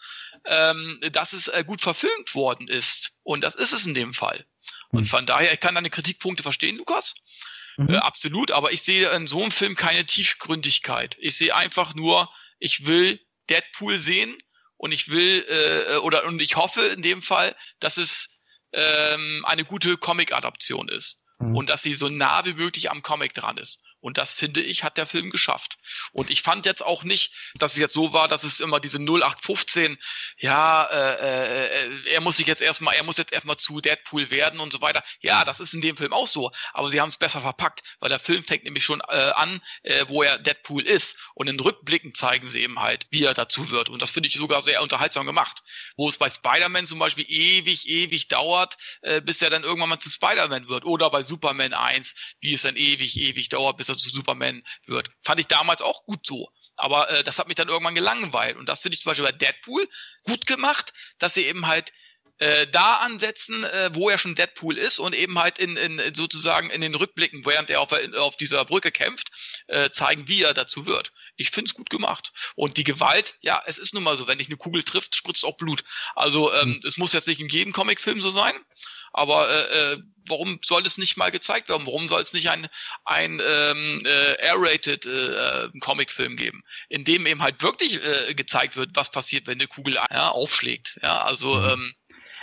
ähm, 0.44 1.00
dass 1.12 1.32
es 1.32 1.48
äh, 1.48 1.64
gut 1.64 1.80
verfilmt 1.80 2.34
worden 2.34 2.68
ist. 2.68 3.12
Und 3.22 3.42
das 3.42 3.54
ist 3.54 3.72
es 3.72 3.86
in 3.86 3.94
dem 3.94 4.14
Fall. 4.14 4.44
Und 4.90 5.04
hm. 5.04 5.06
von 5.06 5.26
daher, 5.26 5.52
ich 5.52 5.60
kann 5.60 5.74
deine 5.74 5.90
Kritikpunkte 5.90 6.42
verstehen, 6.42 6.76
Lukas. 6.76 7.14
Mhm. 7.78 7.90
Äh, 7.90 7.96
absolut, 7.98 8.50
aber 8.50 8.72
ich 8.72 8.82
sehe 8.82 9.08
in 9.10 9.28
so 9.28 9.40
einem 9.40 9.52
Film 9.52 9.76
keine 9.76 10.04
Tiefgründigkeit. 10.04 11.16
Ich 11.20 11.38
sehe 11.38 11.54
einfach 11.54 11.94
nur, 11.94 12.28
ich 12.58 12.86
will 12.86 13.20
Deadpool 13.48 13.98
sehen 13.98 14.36
und 14.76 14.90
ich 14.90 15.08
will 15.08 15.46
äh, 15.48 15.96
oder 15.98 16.24
und 16.24 16.42
ich 16.42 16.56
hoffe 16.56 16.80
in 16.80 17.02
dem 17.02 17.22
Fall, 17.22 17.54
dass 17.78 17.96
es 17.96 18.30
ähm, 18.72 19.44
eine 19.46 19.64
gute 19.64 19.96
Comic-Adaption 19.96 20.88
ist 20.88 21.22
mhm. 21.38 21.56
und 21.56 21.70
dass 21.70 21.82
sie 21.82 21.94
so 21.94 22.08
nah 22.08 22.44
wie 22.44 22.54
möglich 22.54 22.90
am 22.90 23.02
Comic 23.02 23.34
dran 23.34 23.58
ist. 23.58 23.80
Und 24.00 24.18
das 24.18 24.32
finde 24.32 24.62
ich, 24.62 24.84
hat 24.84 24.96
der 24.96 25.06
Film 25.06 25.30
geschafft. 25.30 25.78
Und 26.12 26.30
ich 26.30 26.42
fand 26.42 26.66
jetzt 26.66 26.84
auch 26.84 27.02
nicht, 27.02 27.32
dass 27.56 27.72
es 27.72 27.78
jetzt 27.78 27.94
so 27.94 28.12
war, 28.12 28.28
dass 28.28 28.44
es 28.44 28.60
immer 28.60 28.80
diese 28.80 28.98
0815, 28.98 29.98
ja, 30.38 30.84
äh, 30.84 31.86
äh, 31.86 32.10
er 32.10 32.20
muss 32.20 32.36
sich 32.36 32.46
jetzt 32.46 32.62
erstmal, 32.62 32.94
er 32.94 33.02
muss 33.02 33.18
jetzt 33.18 33.32
erstmal 33.32 33.56
zu 33.56 33.80
Deadpool 33.80 34.30
werden 34.30 34.60
und 34.60 34.72
so 34.72 34.80
weiter. 34.80 35.02
Ja, 35.20 35.44
das 35.44 35.60
ist 35.60 35.74
in 35.74 35.80
dem 35.80 35.96
Film 35.96 36.12
auch 36.12 36.28
so, 36.28 36.52
aber 36.72 36.90
sie 36.90 37.00
haben 37.00 37.08
es 37.08 37.18
besser 37.18 37.40
verpackt, 37.40 37.82
weil 37.98 38.08
der 38.08 38.20
Film 38.20 38.44
fängt 38.44 38.64
nämlich 38.64 38.84
schon 38.84 39.00
äh, 39.00 39.32
an, 39.34 39.60
äh, 39.82 40.04
wo 40.08 40.22
er 40.22 40.38
Deadpool 40.38 40.82
ist. 40.86 41.18
Und 41.34 41.48
in 41.48 41.58
Rückblicken 41.58 42.14
zeigen 42.14 42.48
sie 42.48 42.62
eben 42.62 42.78
halt, 42.78 43.06
wie 43.10 43.24
er 43.24 43.34
dazu 43.34 43.70
wird. 43.70 43.88
Und 43.88 44.00
das 44.00 44.10
finde 44.10 44.28
ich 44.28 44.34
sogar 44.34 44.62
sehr 44.62 44.82
unterhaltsam 44.82 45.26
gemacht. 45.26 45.62
Wo 45.96 46.08
es 46.08 46.18
bei 46.18 46.30
Spider-Man 46.30 46.86
zum 46.86 46.98
Beispiel 46.98 47.24
ewig, 47.28 47.88
ewig 47.88 48.28
dauert, 48.28 48.76
äh, 49.02 49.20
bis 49.20 49.42
er 49.42 49.50
dann 49.50 49.64
irgendwann 49.64 49.88
mal 49.88 49.98
zu 49.98 50.08
Spider-Man 50.08 50.68
wird. 50.68 50.84
Oder 50.84 51.10
bei 51.10 51.22
Superman 51.22 51.72
1, 51.72 52.14
wie 52.40 52.54
es 52.54 52.62
dann 52.62 52.76
ewig, 52.76 53.18
ewig 53.18 53.48
dauert, 53.48 53.76
bis 53.76 53.87
er 53.88 53.96
zu 53.96 54.10
Superman 54.10 54.62
wird. 54.86 55.10
Fand 55.22 55.40
ich 55.40 55.46
damals 55.46 55.82
auch 55.82 56.04
gut 56.04 56.24
so. 56.24 56.48
Aber 56.76 57.10
äh, 57.10 57.24
das 57.24 57.38
hat 57.38 57.48
mich 57.48 57.56
dann 57.56 57.68
irgendwann 57.68 57.94
gelangweilt. 57.94 58.56
Und 58.56 58.68
das 58.68 58.82
finde 58.82 58.94
ich 58.94 59.02
zum 59.02 59.10
Beispiel 59.10 59.26
bei 59.26 59.32
Deadpool 59.32 59.88
gut 60.22 60.46
gemacht, 60.46 60.92
dass 61.18 61.34
sie 61.34 61.44
eben 61.44 61.66
halt 61.66 61.92
äh, 62.38 62.68
da 62.68 62.98
ansetzen, 62.98 63.64
äh, 63.64 63.90
wo 63.94 64.08
er 64.08 64.18
schon 64.18 64.36
Deadpool 64.36 64.78
ist 64.78 65.00
und 65.00 65.12
eben 65.12 65.38
halt 65.40 65.58
in, 65.58 65.76
in 65.76 66.14
sozusagen 66.14 66.70
in 66.70 66.80
den 66.80 66.94
Rückblicken, 66.94 67.44
während 67.44 67.68
er 67.68 67.80
auf, 67.80 67.92
auf 67.92 68.36
dieser 68.36 68.64
Brücke 68.64 68.92
kämpft, 68.92 69.30
äh, 69.66 69.90
zeigen, 69.90 70.28
wie 70.28 70.42
er 70.42 70.54
dazu 70.54 70.86
wird. 70.86 71.12
Ich 71.36 71.50
finde 71.50 71.68
es 71.68 71.74
gut 71.74 71.90
gemacht. 71.90 72.32
Und 72.54 72.76
die 72.76 72.84
Gewalt, 72.84 73.34
ja, 73.40 73.62
es 73.66 73.78
ist 73.78 73.92
nun 73.92 74.04
mal 74.04 74.16
so, 74.16 74.28
wenn 74.28 74.38
dich 74.38 74.48
eine 74.48 74.56
Kugel 74.56 74.84
trifft, 74.84 75.16
spritzt 75.16 75.44
auch 75.44 75.56
Blut. 75.56 75.82
Also 76.14 76.52
ähm, 76.52 76.70
mhm. 76.70 76.80
es 76.86 76.96
muss 76.96 77.12
jetzt 77.12 77.26
nicht 77.26 77.40
in 77.40 77.48
jedem 77.48 77.72
Comicfilm 77.72 78.20
so 78.20 78.30
sein, 78.30 78.54
aber 79.12 79.48
äh, 79.48 79.92
äh, 79.92 79.98
warum 80.28 80.58
soll 80.62 80.86
es 80.86 80.98
nicht 80.98 81.16
mal 81.16 81.30
gezeigt 81.30 81.68
werden? 81.68 81.86
Warum 81.86 82.08
soll 82.08 82.20
es 82.20 82.32
nicht 82.32 82.50
ein, 82.50 82.68
ein 83.04 83.40
ähm, 83.44 84.02
äh, 84.04 84.34
R-rated 84.34 85.06
äh, 85.06 85.68
Comicfilm 85.80 86.36
geben, 86.36 86.62
in 86.88 87.04
dem 87.04 87.26
eben 87.26 87.42
halt 87.42 87.62
wirklich 87.62 88.02
äh, 88.02 88.34
gezeigt 88.34 88.76
wird, 88.76 88.90
was 88.94 89.10
passiert, 89.10 89.46
wenn 89.46 89.58
eine 89.58 89.68
Kugel 89.68 89.94
ja, 89.94 90.30
aufschlägt? 90.30 90.98
Ja, 91.02 91.22
also 91.22 91.54
mhm. 91.54 91.68
ähm, 91.68 91.94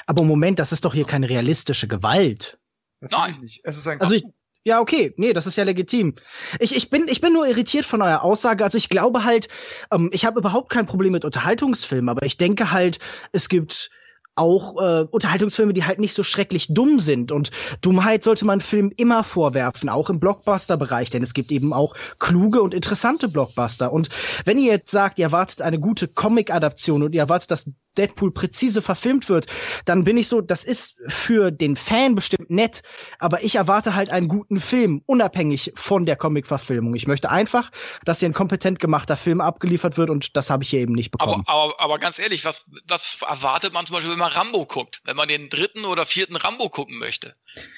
aber 0.07 0.23
Moment, 0.23 0.59
das 0.59 0.71
ist 0.71 0.85
doch 0.85 0.93
hier 0.93 1.05
keine 1.05 1.29
realistische 1.29 1.87
Gewalt. 1.87 2.59
Nein, 2.99 3.37
nicht. 3.41 3.61
Es 3.63 3.77
ist 3.77 3.87
ein 3.87 3.99
also 4.01 4.13
ich, 4.13 4.23
ja, 4.63 4.79
okay, 4.79 5.13
nee, 5.17 5.33
das 5.33 5.45
ist 5.45 5.57
ja 5.57 5.63
legitim. 5.63 6.15
Ich, 6.59 6.75
ich, 6.75 6.89
bin, 6.89 7.07
ich 7.07 7.21
bin 7.21 7.33
nur 7.33 7.47
irritiert 7.47 7.85
von 7.85 8.01
eurer 8.01 8.23
Aussage. 8.23 8.63
Also 8.63 8.77
ich 8.77 8.89
glaube 8.89 9.23
halt, 9.23 9.47
ähm, 9.91 10.09
ich 10.11 10.25
habe 10.25 10.39
überhaupt 10.39 10.71
kein 10.71 10.85
Problem 10.85 11.11
mit 11.11 11.25
Unterhaltungsfilmen, 11.25 12.09
aber 12.09 12.25
ich 12.25 12.37
denke 12.37 12.71
halt, 12.71 12.99
es 13.31 13.49
gibt 13.49 13.91
auch 14.35 14.81
äh, 14.81 15.05
Unterhaltungsfilme, 15.09 15.73
die 15.73 15.85
halt 15.85 15.99
nicht 15.99 16.13
so 16.13 16.23
schrecklich 16.23 16.67
dumm 16.69 16.99
sind. 16.99 17.31
Und 17.31 17.51
Dummheit 17.81 18.23
sollte 18.23 18.45
man 18.45 18.61
Film 18.61 18.91
immer 18.95 19.23
vorwerfen, 19.23 19.89
auch 19.89 20.09
im 20.09 20.19
Blockbuster-Bereich, 20.19 21.09
denn 21.09 21.23
es 21.23 21.33
gibt 21.33 21.51
eben 21.51 21.73
auch 21.73 21.95
kluge 22.19 22.61
und 22.61 22.73
interessante 22.73 23.27
Blockbuster. 23.27 23.91
Und 23.91 24.09
wenn 24.43 24.59
ihr 24.59 24.71
jetzt 24.71 24.91
sagt, 24.91 25.19
ihr 25.19 25.25
erwartet 25.25 25.61
eine 25.61 25.79
gute 25.79 26.07
Comic-Adaption 26.07 27.03
und 27.03 27.13
ihr 27.13 27.21
erwartet, 27.21 27.51
dass 27.51 27.69
Deadpool 27.97 28.31
präzise 28.31 28.81
verfilmt 28.81 29.29
wird, 29.29 29.47
dann 29.85 30.03
bin 30.03 30.17
ich 30.17 30.27
so, 30.27 30.41
das 30.41 30.63
ist 30.63 30.97
für 31.07 31.51
den 31.51 31.75
Fan 31.75 32.15
bestimmt 32.15 32.49
nett, 32.49 32.83
aber 33.19 33.43
ich 33.43 33.55
erwarte 33.55 33.95
halt 33.95 34.09
einen 34.09 34.27
guten 34.27 34.59
Film, 34.59 35.01
unabhängig 35.05 35.71
von 35.75 36.05
der 36.05 36.15
Comic-Verfilmung. 36.15 36.95
Ich 36.95 37.07
möchte 37.07 37.29
einfach, 37.29 37.71
dass 38.03 38.19
hier 38.19 38.29
ein 38.29 38.33
kompetent 38.33 38.79
gemachter 38.79 39.17
Film 39.17 39.41
abgeliefert 39.41 39.97
wird 39.97 40.09
und 40.09 40.35
das 40.35 40.49
habe 40.49 40.63
ich 40.63 40.69
hier 40.69 40.81
eben 40.81 40.93
nicht 40.93 41.11
bekommen. 41.11 41.43
Aber, 41.47 41.63
aber, 41.63 41.79
aber 41.79 41.99
ganz 41.99 42.19
ehrlich, 42.19 42.45
was, 42.45 42.65
was 42.87 43.17
erwartet 43.27 43.73
man 43.73 43.85
zum 43.85 43.95
Beispiel, 43.95 44.11
wenn 44.11 44.19
man 44.19 44.24
Rambo 44.27 44.65
guckt, 44.65 45.01
wenn 45.03 45.15
man 45.15 45.27
den 45.27 45.49
dritten 45.49 45.85
oder 45.85 46.05
vierten 46.05 46.35
Rambo 46.35 46.69
gucken 46.69 46.97
möchte? 46.97 47.35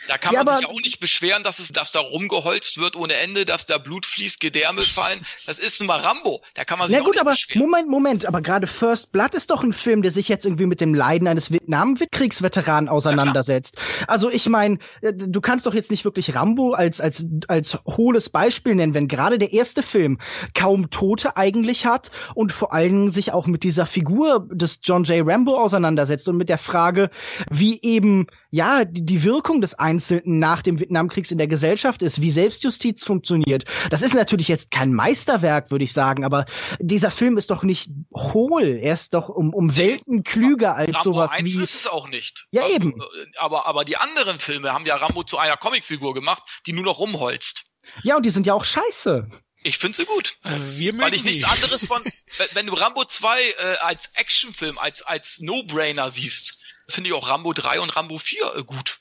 Da 0.08 0.18
kann 0.18 0.34
ja, 0.34 0.44
man 0.44 0.58
sich 0.58 0.68
auch 0.68 0.82
nicht 0.82 1.00
beschweren, 1.00 1.44
dass 1.44 1.60
es, 1.60 1.70
dass 1.70 1.92
da 1.92 2.00
rumgeholzt 2.00 2.78
wird 2.78 2.96
ohne 2.96 3.14
Ende, 3.16 3.46
dass 3.46 3.66
da 3.66 3.78
Blut 3.78 4.06
fließt, 4.06 4.40
Gedärme 4.40 4.82
fallen. 4.82 5.26
Das 5.46 5.60
ist 5.60 5.80
nun 5.80 5.88
mal 5.88 6.00
Rambo. 6.00 6.42
Da 6.56 6.64
kann 6.66 6.80
man 6.80 6.88
sich 6.88 6.96
ja, 6.96 7.02
auch 7.02 7.06
gut, 7.06 7.20
aber 7.20 7.32
beschweren. 7.32 7.62
Moment, 7.62 7.90
Moment, 7.90 8.26
aber 8.26 8.42
gerade 8.42 8.68
First 8.68 9.12
Blood 9.12 9.34
ist 9.34 9.50
doch 9.50 9.64
ein 9.64 9.74
Film, 9.74 10.02
der 10.02 10.12
sich 10.12 10.30
jetzt 10.30 10.46
irgendwie 10.46 10.66
mit 10.66 10.80
dem 10.82 10.94
Leiden 10.94 11.28
eines 11.28 11.52
Vietnam-Kriegsveteranen 11.52 12.90
auseinandersetzt. 12.90 13.76
Ja, 14.00 14.08
also 14.08 14.30
ich 14.30 14.48
meine, 14.48 14.80
äh, 15.02 15.14
du 15.14 15.42
kannst 15.42 15.66
doch 15.66 15.74
jetzt 15.74 15.92
nicht 15.92 16.06
wirklich 16.06 16.36
Rambo 16.36 16.74
als 16.74 17.02
als 17.02 17.26
als 17.48 17.78
hohles 17.86 18.30
Beispiel 18.30 18.76
nennen, 18.76 18.94
wenn 18.94 19.08
gerade 19.08 19.38
der 19.38 19.52
erste 19.52 19.84
Film 19.84 20.20
kaum 20.54 20.90
Tote 20.90 21.36
eigentlich 21.36 21.86
hat 21.86 22.12
und 22.34 22.54
vor 22.54 22.74
allem 22.74 23.10
sich 23.10 23.34
auch 23.34 23.46
mit 23.46 23.64
dieser 23.64 23.86
Figur 23.86 24.48
des 24.52 24.80
John 24.84 25.04
J. 25.04 25.28
Rambo 25.28 25.58
auseinandersetzt 25.58 26.30
und 26.30 26.37
mit 26.38 26.50
der 26.50 26.58
Frage, 26.58 27.10
wie 27.50 27.80
eben 27.82 28.28
ja, 28.52 28.86
die, 28.86 29.04
die 29.06 29.24
Wirkung 29.24 29.62
des 29.62 29.74
Einzelnen 29.74 30.40
nach 30.40 30.62
dem 30.62 30.80
Vietnamkriegs 30.80 31.32
in 31.32 31.38
der 31.38 31.48
Gesellschaft 31.48 32.02
ist, 32.02 32.22
wie 32.22 32.32
Selbstjustiz 32.32 33.04
funktioniert. 33.04 33.66
Das 33.90 34.02
ist 34.02 34.16
natürlich 34.16 34.48
jetzt 34.48 34.72
kein 34.72 34.94
Meisterwerk, 34.94 35.70
würde 35.72 35.84
ich 35.84 35.94
sagen, 35.94 36.24
aber 36.24 36.46
dieser 36.80 37.12
Film 37.12 37.38
ist 37.38 37.52
doch 37.52 37.64
nicht 37.64 37.90
hohl. 38.16 38.64
Er 38.82 38.94
ist 38.94 39.14
doch 39.14 39.30
um, 39.30 39.54
um 39.54 39.76
Welten 39.76 40.24
klüger 40.24 40.76
als 40.76 40.96
Rambo 40.96 41.04
sowas 41.04 41.32
1 41.32 41.44
wie. 41.54 41.64
ist 41.64 41.76
es 41.76 41.88
auch 41.88 42.08
nicht. 42.08 42.48
Ja, 42.52 42.64
Also, 42.64 42.76
eben. 42.76 42.92
äh, 43.02 43.38
Aber, 43.40 43.66
aber 43.66 43.84
die 43.86 43.98
anderen 43.98 44.40
Filme 44.40 44.72
haben 44.74 44.86
ja 44.86 44.96
Rambo 44.96 45.24
zu 45.24 45.38
einer 45.38 45.58
Comicfigur 45.58 46.14
gemacht, 46.14 46.44
die 46.66 46.74
nur 46.74 46.84
noch 46.86 47.00
rumholzt. 47.00 47.66
Ja, 48.04 48.18
und 48.18 48.26
die 48.26 48.30
sind 48.30 48.46
ja 48.48 48.54
auch 48.54 48.64
scheiße. 48.64 49.28
Ich 49.68 49.78
finde 49.80 49.98
sie 49.98 50.06
gut. 50.06 50.38
Äh, 50.44 50.58
wir 50.78 50.94
mögen 50.94 51.04
Weil 51.06 51.14
ich 51.14 51.24
nichts 51.24 51.44
anderes 51.44 51.86
von, 51.88 52.02
wenn- 52.54 52.68
du 52.68 52.74
Rambo 52.74 53.04
2 53.04 53.42
äh, 53.42 53.54
als 53.82 54.10
Actionfilm, 54.14 54.78
als, 54.78 55.02
als 55.02 55.40
No-Brainer 55.40 56.10
siehst, 56.12 56.60
finde 56.88 57.10
ich 57.10 57.14
auch 57.14 57.28
Rambo 57.28 57.54
3 57.54 57.82
und 57.82 57.90
Rambo 57.96 58.18
4 58.18 58.56
äh, 58.56 58.64
gut. 58.64 59.00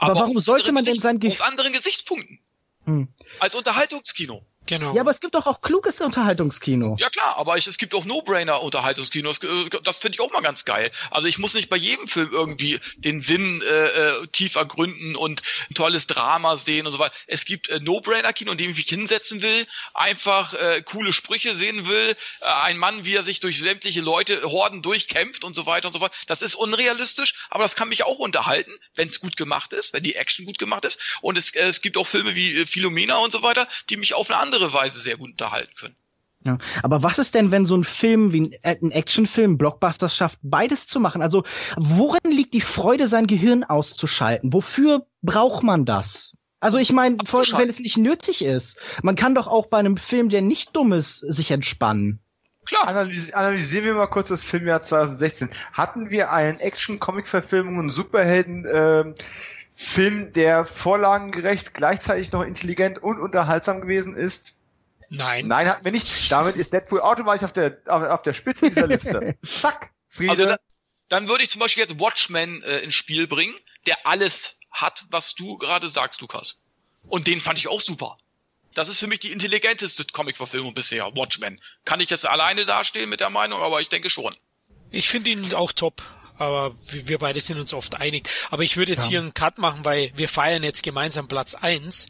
Aber 0.00 0.16
warum 0.16 0.36
aus 0.36 0.44
sollte 0.44 0.72
man 0.72 0.84
denn 0.84 0.94
Gesicht- 0.94 1.02
sein 1.02 1.20
Ge- 1.20 1.30
Aus 1.32 1.40
anderen 1.40 1.72
Gesichtspunkten. 1.72 2.40
Hm. 2.84 3.08
Als 3.38 3.54
Unterhaltungskino. 3.54 4.44
Genau. 4.68 4.94
Ja, 4.94 5.00
aber 5.00 5.10
es 5.10 5.20
gibt 5.20 5.34
doch 5.34 5.46
auch 5.46 5.62
kluges 5.62 5.98
Unterhaltungskino. 6.02 6.96
Ja 7.00 7.08
klar, 7.08 7.36
aber 7.38 7.56
ich, 7.56 7.66
es 7.66 7.78
gibt 7.78 7.94
auch 7.94 8.04
No-Brainer-Unterhaltungskinos. 8.04 9.42
äh, 9.42 9.70
Das 9.82 9.98
finde 9.98 10.16
ich 10.16 10.20
auch 10.20 10.30
mal 10.30 10.42
ganz 10.42 10.64
geil. 10.66 10.90
Also 11.10 11.26
ich 11.26 11.38
muss 11.38 11.54
nicht 11.54 11.70
bei 11.70 11.76
jedem 11.76 12.06
Film 12.06 12.28
irgendwie 12.30 12.78
den 12.96 13.20
Sinn 13.20 13.62
äh, 13.62 13.66
äh, 13.66 14.26
tief 14.28 14.56
ergründen 14.56 15.16
und 15.16 15.42
ein 15.70 15.74
tolles 15.74 16.06
Drama 16.06 16.58
sehen 16.58 16.84
und 16.84 16.92
so 16.92 16.98
weiter. 16.98 17.14
Es 17.26 17.46
gibt 17.46 17.70
äh, 17.70 17.80
No-Brainer-Kino, 17.80 18.52
in 18.52 18.58
dem 18.58 18.70
ich 18.72 18.76
mich 18.76 18.88
hinsetzen 18.88 19.40
will, 19.40 19.66
einfach 19.94 20.52
äh, 20.52 20.82
coole 20.82 21.14
Sprüche 21.14 21.54
sehen 21.54 21.88
will, 21.88 22.14
äh, 22.40 22.44
ein 22.44 22.76
Mann, 22.76 23.06
wie 23.06 23.14
er 23.14 23.22
sich 23.22 23.40
durch 23.40 23.58
sämtliche 23.58 24.02
Leute, 24.02 24.42
Horden 24.42 24.82
durchkämpft 24.82 25.44
und 25.44 25.54
so 25.54 25.64
weiter 25.64 25.88
und 25.88 25.94
so 25.94 26.00
fort. 26.00 26.12
Das 26.26 26.42
ist 26.42 26.54
unrealistisch, 26.54 27.34
aber 27.48 27.64
das 27.64 27.74
kann 27.74 27.88
mich 27.88 28.04
auch 28.04 28.18
unterhalten, 28.18 28.72
wenn 28.96 29.08
es 29.08 29.20
gut 29.20 29.36
gemacht 29.38 29.72
ist, 29.72 29.94
wenn 29.94 30.02
die 30.02 30.14
Action 30.16 30.44
gut 30.44 30.58
gemacht 30.58 30.84
ist. 30.84 31.00
Und 31.22 31.38
es, 31.38 31.54
äh, 31.54 31.68
es 31.68 31.80
gibt 31.80 31.96
auch 31.96 32.06
Filme 32.06 32.34
wie 32.34 32.54
äh, 32.58 32.66
Philomena 32.66 33.16
und 33.16 33.32
so 33.32 33.42
weiter, 33.42 33.66
die 33.88 33.96
mich 33.96 34.12
auf 34.12 34.28
eine 34.30 34.38
andere 34.38 34.57
Weise 34.72 35.00
sehr 35.00 35.16
gut 35.16 35.30
unterhalten 35.30 35.72
können. 35.78 35.96
Ja. 36.44 36.58
Aber 36.82 37.02
was 37.02 37.18
ist 37.18 37.34
denn, 37.34 37.50
wenn 37.50 37.66
so 37.66 37.76
ein 37.76 37.84
Film 37.84 38.32
wie 38.32 38.42
ein, 38.42 38.52
äh, 38.62 38.76
ein 38.80 38.90
Actionfilm 38.90 39.58
Blockbusters 39.58 40.16
schafft, 40.16 40.38
beides 40.42 40.86
zu 40.86 41.00
machen? 41.00 41.20
Also 41.20 41.44
worin 41.76 42.30
liegt 42.30 42.54
die 42.54 42.60
Freude, 42.60 43.08
sein 43.08 43.26
Gehirn 43.26 43.64
auszuschalten? 43.64 44.52
Wofür 44.52 45.06
braucht 45.22 45.62
man 45.62 45.84
das? 45.84 46.36
Also 46.60 46.78
ich 46.78 46.92
meine, 46.92 47.18
wenn 47.18 47.68
es 47.68 47.78
nicht 47.78 47.98
nötig 47.98 48.44
ist. 48.44 48.78
Man 49.02 49.14
kann 49.14 49.34
doch 49.34 49.46
auch 49.46 49.66
bei 49.66 49.78
einem 49.78 49.96
Film, 49.96 50.28
der 50.28 50.42
nicht 50.42 50.74
dumm 50.74 50.92
ist, 50.92 51.18
sich 51.18 51.50
entspannen. 51.50 52.20
Klar. 52.64 52.86
Analysi 52.86 53.32
analysieren 53.32 53.86
wir 53.86 53.94
mal 53.94 54.08
kurz 54.08 54.28
das 54.28 54.44
Filmjahr 54.44 54.82
2016. 54.82 55.48
Hatten 55.72 56.10
wir 56.10 56.32
einen 56.32 56.60
Action-Comic-Verfilmung 56.60 57.78
und 57.78 57.88
Superhelden 57.88 58.66
ähm, 58.70 59.14
Film, 59.80 60.32
der 60.32 60.64
vorlagengerecht, 60.64 61.72
gleichzeitig 61.72 62.32
noch 62.32 62.42
intelligent 62.42 63.00
und 63.00 63.20
unterhaltsam 63.20 63.80
gewesen 63.80 64.16
ist? 64.16 64.56
Nein. 65.08 65.46
Nein, 65.46 65.68
hatten 65.68 65.84
wir 65.84 65.92
nicht. 65.92 66.32
Damit 66.32 66.56
ist 66.56 66.72
Deadpool 66.72 67.00
automatisch 67.00 67.44
auf 67.44 67.52
der, 67.52 67.78
auf, 67.86 68.02
auf 68.02 68.22
der 68.22 68.32
Spitze 68.32 68.70
dieser 68.70 68.88
Liste. 68.88 69.38
Zack, 69.46 69.92
Friede. 70.08 70.30
Also 70.32 70.46
da, 70.46 70.56
dann 71.08 71.28
würde 71.28 71.44
ich 71.44 71.50
zum 71.50 71.60
Beispiel 71.60 71.82
jetzt 71.82 72.00
Watchmen 72.00 72.60
äh, 72.64 72.80
ins 72.80 72.96
Spiel 72.96 73.28
bringen, 73.28 73.54
der 73.86 74.04
alles 74.04 74.56
hat, 74.72 75.06
was 75.10 75.36
du 75.36 75.56
gerade 75.58 75.88
sagst, 75.88 76.22
Lukas. 76.22 76.58
Und 77.06 77.28
den 77.28 77.40
fand 77.40 77.60
ich 77.60 77.68
auch 77.68 77.80
super. 77.80 78.18
Das 78.74 78.88
ist 78.88 78.98
für 78.98 79.06
mich 79.06 79.20
die 79.20 79.30
intelligenteste 79.30 80.04
Comic-Verfilmung 80.06 80.74
bisher, 80.74 81.14
Watchmen. 81.14 81.62
Kann 81.84 82.00
ich 82.00 82.10
jetzt 82.10 82.26
alleine 82.26 82.64
dastehen 82.64 83.08
mit 83.08 83.20
der 83.20 83.30
Meinung, 83.30 83.62
aber 83.62 83.80
ich 83.80 83.90
denke 83.90 84.10
schon. 84.10 84.36
Ich 84.90 85.08
finde 85.08 85.30
ihn 85.30 85.54
auch 85.54 85.72
top, 85.72 86.02
aber 86.38 86.74
wir 86.90 87.18
beide 87.18 87.40
sind 87.40 87.58
uns 87.58 87.74
oft 87.74 87.96
einig. 87.96 88.28
Aber 88.50 88.62
ich 88.62 88.76
würde 88.76 88.92
jetzt 88.92 89.04
Ja. 89.04 89.10
hier 89.10 89.20
einen 89.20 89.34
Cut 89.34 89.58
machen, 89.58 89.84
weil 89.84 90.12
wir 90.16 90.28
feiern 90.28 90.62
jetzt 90.62 90.82
gemeinsam 90.82 91.28
Platz 91.28 91.54
eins. 91.54 92.06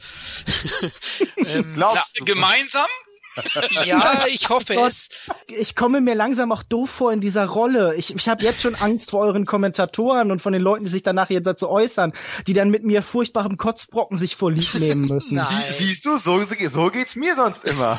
ähm, 1.47 1.75
Glaubst 1.75 2.19
du? 2.21 2.25
gemeinsam? 2.25 2.87
Ja, 3.85 4.25
ich 4.29 4.49
hoffe 4.49 4.75
Gott. 4.75 4.91
es. 4.91 5.09
Ich 5.47 5.77
komme 5.77 6.01
mir 6.01 6.15
langsam 6.15 6.53
auch 6.53 6.63
doof 6.63 6.91
vor 6.91 7.13
in 7.13 7.21
dieser 7.21 7.47
Rolle. 7.47 7.95
Ich, 7.97 8.15
ich 8.15 8.29
habe 8.29 8.43
jetzt 8.43 8.63
schon 8.63 8.75
Angst 8.75 9.11
vor 9.11 9.21
euren 9.21 9.45
Kommentatoren 9.45 10.31
und 10.31 10.41
von 10.41 10.53
den 10.53 10.63
Leuten, 10.63 10.85
die 10.85 10.91
sich 10.91 11.03
danach 11.03 11.31
jetzt 11.31 11.47
dazu 11.47 11.69
äußern, 11.69 12.13
die 12.47 12.55
dann 12.55 12.71
mit 12.71 12.85
mir 12.85 13.03
furchtbarem 13.03 13.57
Kotzbrocken 13.57 14.17
sich 14.17 14.37
vor 14.37 14.51
Lieb 14.51 14.75
nehmen 14.75 15.07
müssen. 15.07 15.37
Nein. 15.37 15.65
Siehst 15.71 16.07
du, 16.07 16.19
so, 16.19 16.43
so 16.45 16.91
geht's 16.91 17.17
mir 17.17 17.35
sonst 17.37 17.65
immer. 17.65 17.99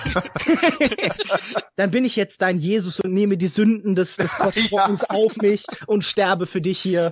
dann 1.76 1.92
bin 1.92 2.06
ich 2.06 2.16
jetzt 2.16 2.42
dein 2.42 2.59
Jesus 2.59 3.00
und 3.00 3.14
nehme 3.14 3.38
die 3.38 3.48
Sünden 3.48 3.95
des, 3.95 4.18
des 4.18 4.32
Kotzbrockens 4.34 5.03
auf 5.09 5.38
mich 5.38 5.66
und 5.85 6.03
sterbe 6.03 6.48
für 6.48 6.61
dich 6.61 6.80
hier. 6.80 7.11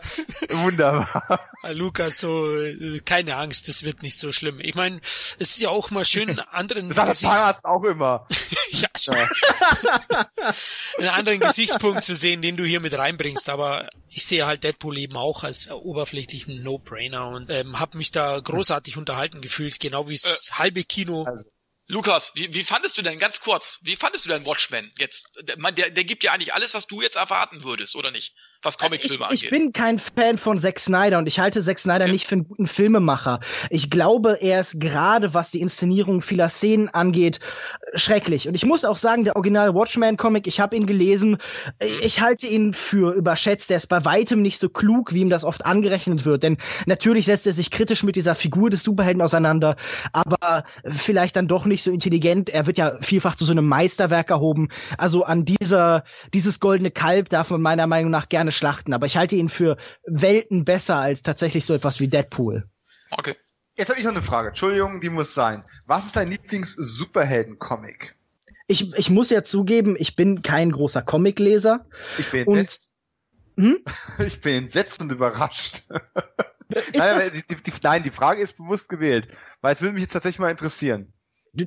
Wunderbar. 0.49 1.39
Lukas, 1.73 2.19
so 2.19 2.55
äh, 2.55 2.99
keine 2.99 3.35
Angst, 3.35 3.67
das 3.67 3.83
wird 3.83 4.01
nicht 4.01 4.19
so 4.19 4.31
schlimm. 4.31 4.59
Ich 4.59 4.75
meine, 4.75 4.99
es 5.39 5.51
ist 5.51 5.59
ja 5.59 5.69
auch 5.69 5.91
mal 5.91 6.05
schön, 6.05 6.39
anderen 6.51 6.87
Das 6.87 6.97
sagt 6.97 7.07
der 7.07 7.15
Zahnarzt 7.15 7.65
auch 7.65 7.83
immer. 7.83 8.16
ja, 8.71 8.87
einen 10.97 11.09
anderen 11.09 11.39
Gesichtspunkt 11.39 12.03
zu 12.03 12.15
sehen, 12.15 12.41
den 12.41 12.57
du 12.57 12.65
hier 12.65 12.79
mit 12.79 12.97
reinbringst. 12.97 13.49
Aber 13.49 13.89
ich 14.09 14.25
sehe 14.25 14.45
halt 14.45 14.63
Deadpool 14.63 14.97
eben 14.97 15.17
auch 15.17 15.43
als 15.43 15.67
äh, 15.67 15.71
oberflächlichen 15.71 16.63
No-Brainer 16.63 17.27
und 17.29 17.49
ähm, 17.49 17.79
habe 17.79 17.97
mich 17.97 18.11
da 18.11 18.39
großartig 18.39 18.97
unterhalten 18.97 19.41
gefühlt, 19.41 19.79
genau 19.79 20.09
wie 20.09 20.15
das 20.15 20.51
halbe 20.53 20.83
Kino. 20.83 21.23
Also, 21.23 21.45
Lukas, 21.89 22.33
wie, 22.35 22.53
wie 22.53 22.63
fandest 22.65 22.97
du 22.97 23.01
denn, 23.01 23.17
ganz 23.17 23.39
kurz, 23.39 23.79
wie 23.81 23.95
fandest 23.95 24.25
du 24.25 24.29
denn 24.29 24.45
Watchmen 24.45 24.91
jetzt? 24.97 25.31
Der, 25.41 25.55
der, 25.55 25.89
der 25.89 26.03
gibt 26.03 26.23
dir 26.23 26.33
eigentlich 26.33 26.53
alles, 26.53 26.73
was 26.73 26.85
du 26.85 27.01
jetzt 27.01 27.15
erwarten 27.15 27.63
würdest, 27.63 27.95
oder 27.95 28.11
nicht? 28.11 28.35
Was 28.63 28.75
Ich, 28.75 28.79
Comicfilme 28.79 29.25
ich 29.31 29.45
angeht. 29.45 29.49
bin 29.49 29.71
kein 29.73 29.99
Fan 29.99 30.37
von 30.37 30.57
Zack 30.57 30.79
Snyder 30.79 31.17
und 31.19 31.27
ich 31.27 31.39
halte 31.39 31.61
Zack 31.63 31.79
Snyder 31.79 32.07
Ja. 32.07 32.11
nicht 32.11 32.27
für 32.27 32.35
einen 32.35 32.47
guten 32.47 32.67
Filmemacher. 32.67 33.39
Ich 33.69 33.89
glaube, 33.89 34.39
er 34.41 34.61
ist 34.61 34.79
gerade, 34.79 35.33
was 35.33 35.51
die 35.51 35.61
Inszenierung 35.61 36.21
vieler 36.21 36.49
Szenen 36.49 36.89
angeht, 36.89 37.39
schrecklich. 37.93 38.47
Und 38.47 38.55
ich 38.55 38.65
muss 38.65 38.83
auch 38.85 38.97
sagen, 38.97 39.23
der 39.23 39.35
originale 39.35 39.73
Watchmen-Comic, 39.73 40.47
ich 40.47 40.59
habe 40.59 40.75
ihn 40.75 40.85
gelesen, 40.87 41.37
äh, 41.79 41.87
ich 42.01 42.19
halte 42.21 42.47
ihn 42.47 42.73
für 42.73 43.13
überschätzt. 43.13 43.71
Er 43.71 43.77
ist 43.77 43.87
bei 43.87 44.03
weitem 44.05 44.41
nicht 44.41 44.59
so 44.59 44.69
klug, 44.69 45.13
wie 45.13 45.21
ihm 45.21 45.29
das 45.29 45.43
oft 45.43 45.65
angerechnet 45.65 46.25
wird. 46.25 46.43
Denn 46.43 46.57
natürlich 46.85 47.25
setzt 47.25 47.47
er 47.47 47.53
sich 47.53 47.71
kritisch 47.71 48.03
mit 48.03 48.15
dieser 48.15 48.35
Figur 48.35 48.69
des 48.69 48.83
Superhelden 48.83 49.21
auseinander, 49.21 49.75
aber 50.13 50.63
vielleicht 50.89 51.35
dann 51.35 51.47
doch 51.47 51.65
nicht 51.65 51.83
so 51.83 51.91
intelligent. 51.91 52.49
Er 52.49 52.65
wird 52.67 52.77
ja 52.77 52.97
vielfach 53.01 53.35
zu 53.35 53.45
so 53.45 53.51
einem 53.51 53.67
Meisterwerk 53.67 54.29
erhoben. 54.29 54.69
Also 54.97 55.23
an 55.23 55.45
dieser, 55.45 56.03
dieses 56.33 56.59
goldene 56.59 56.91
Kalb 56.91 57.29
darf 57.29 57.49
man 57.51 57.61
meiner 57.61 57.87
Meinung 57.87 58.11
nach 58.11 58.29
gerne 58.29 58.46
schlachten. 58.51 58.93
Aber 58.93 59.05
ich 59.05 59.17
halte 59.17 59.35
ihn 59.35 59.49
für 59.49 59.77
Welten 60.05 60.65
besser 60.65 60.95
als 60.97 61.21
tatsächlich 61.21 61.65
so 61.65 61.73
etwas 61.73 61.99
wie 61.99 62.07
Deadpool. 62.07 62.69
Okay. 63.11 63.35
Jetzt 63.75 63.89
habe 63.89 63.99
ich 63.99 64.05
noch 64.05 64.11
eine 64.11 64.21
Frage. 64.23 64.49
Entschuldigung, 64.49 64.99
die 65.01 65.09
muss 65.09 65.33
sein. 65.33 65.63
Was 65.85 66.07
ist 66.07 66.15
dein 66.15 66.29
Lieblings-Superhelden-Comic? 66.31 68.15
Ich, 68.67 68.91
ich 68.95 69.09
muss 69.09 69.29
ja 69.29 69.43
zugeben, 69.43 69.95
ich 69.97 70.15
bin 70.15 70.41
kein 70.41 70.71
großer 70.71 71.01
Comicleser. 71.01 71.85
Ich 72.17 72.29
bin 72.31 72.45
Und- 72.47 72.57
entsetzt. 72.57 72.91
Hm? 73.57 73.79
Ich 74.25 74.41
bin 74.41 74.63
entsetzt 74.63 75.01
und 75.01 75.11
überrascht. 75.11 75.87
Nein, 76.93 77.31
die, 77.33 77.55
die, 77.55 77.63
die, 77.63 77.71
nein, 77.81 78.03
die 78.03 78.09
Frage 78.11 78.41
ist 78.41 78.57
bewusst 78.57 78.89
gewählt, 78.89 79.29
weil 79.61 79.73
es 79.73 79.81
würde 79.81 79.93
mich 79.93 80.01
jetzt 80.03 80.11
tatsächlich 80.11 80.39
mal 80.39 80.51
interessieren. 80.51 81.13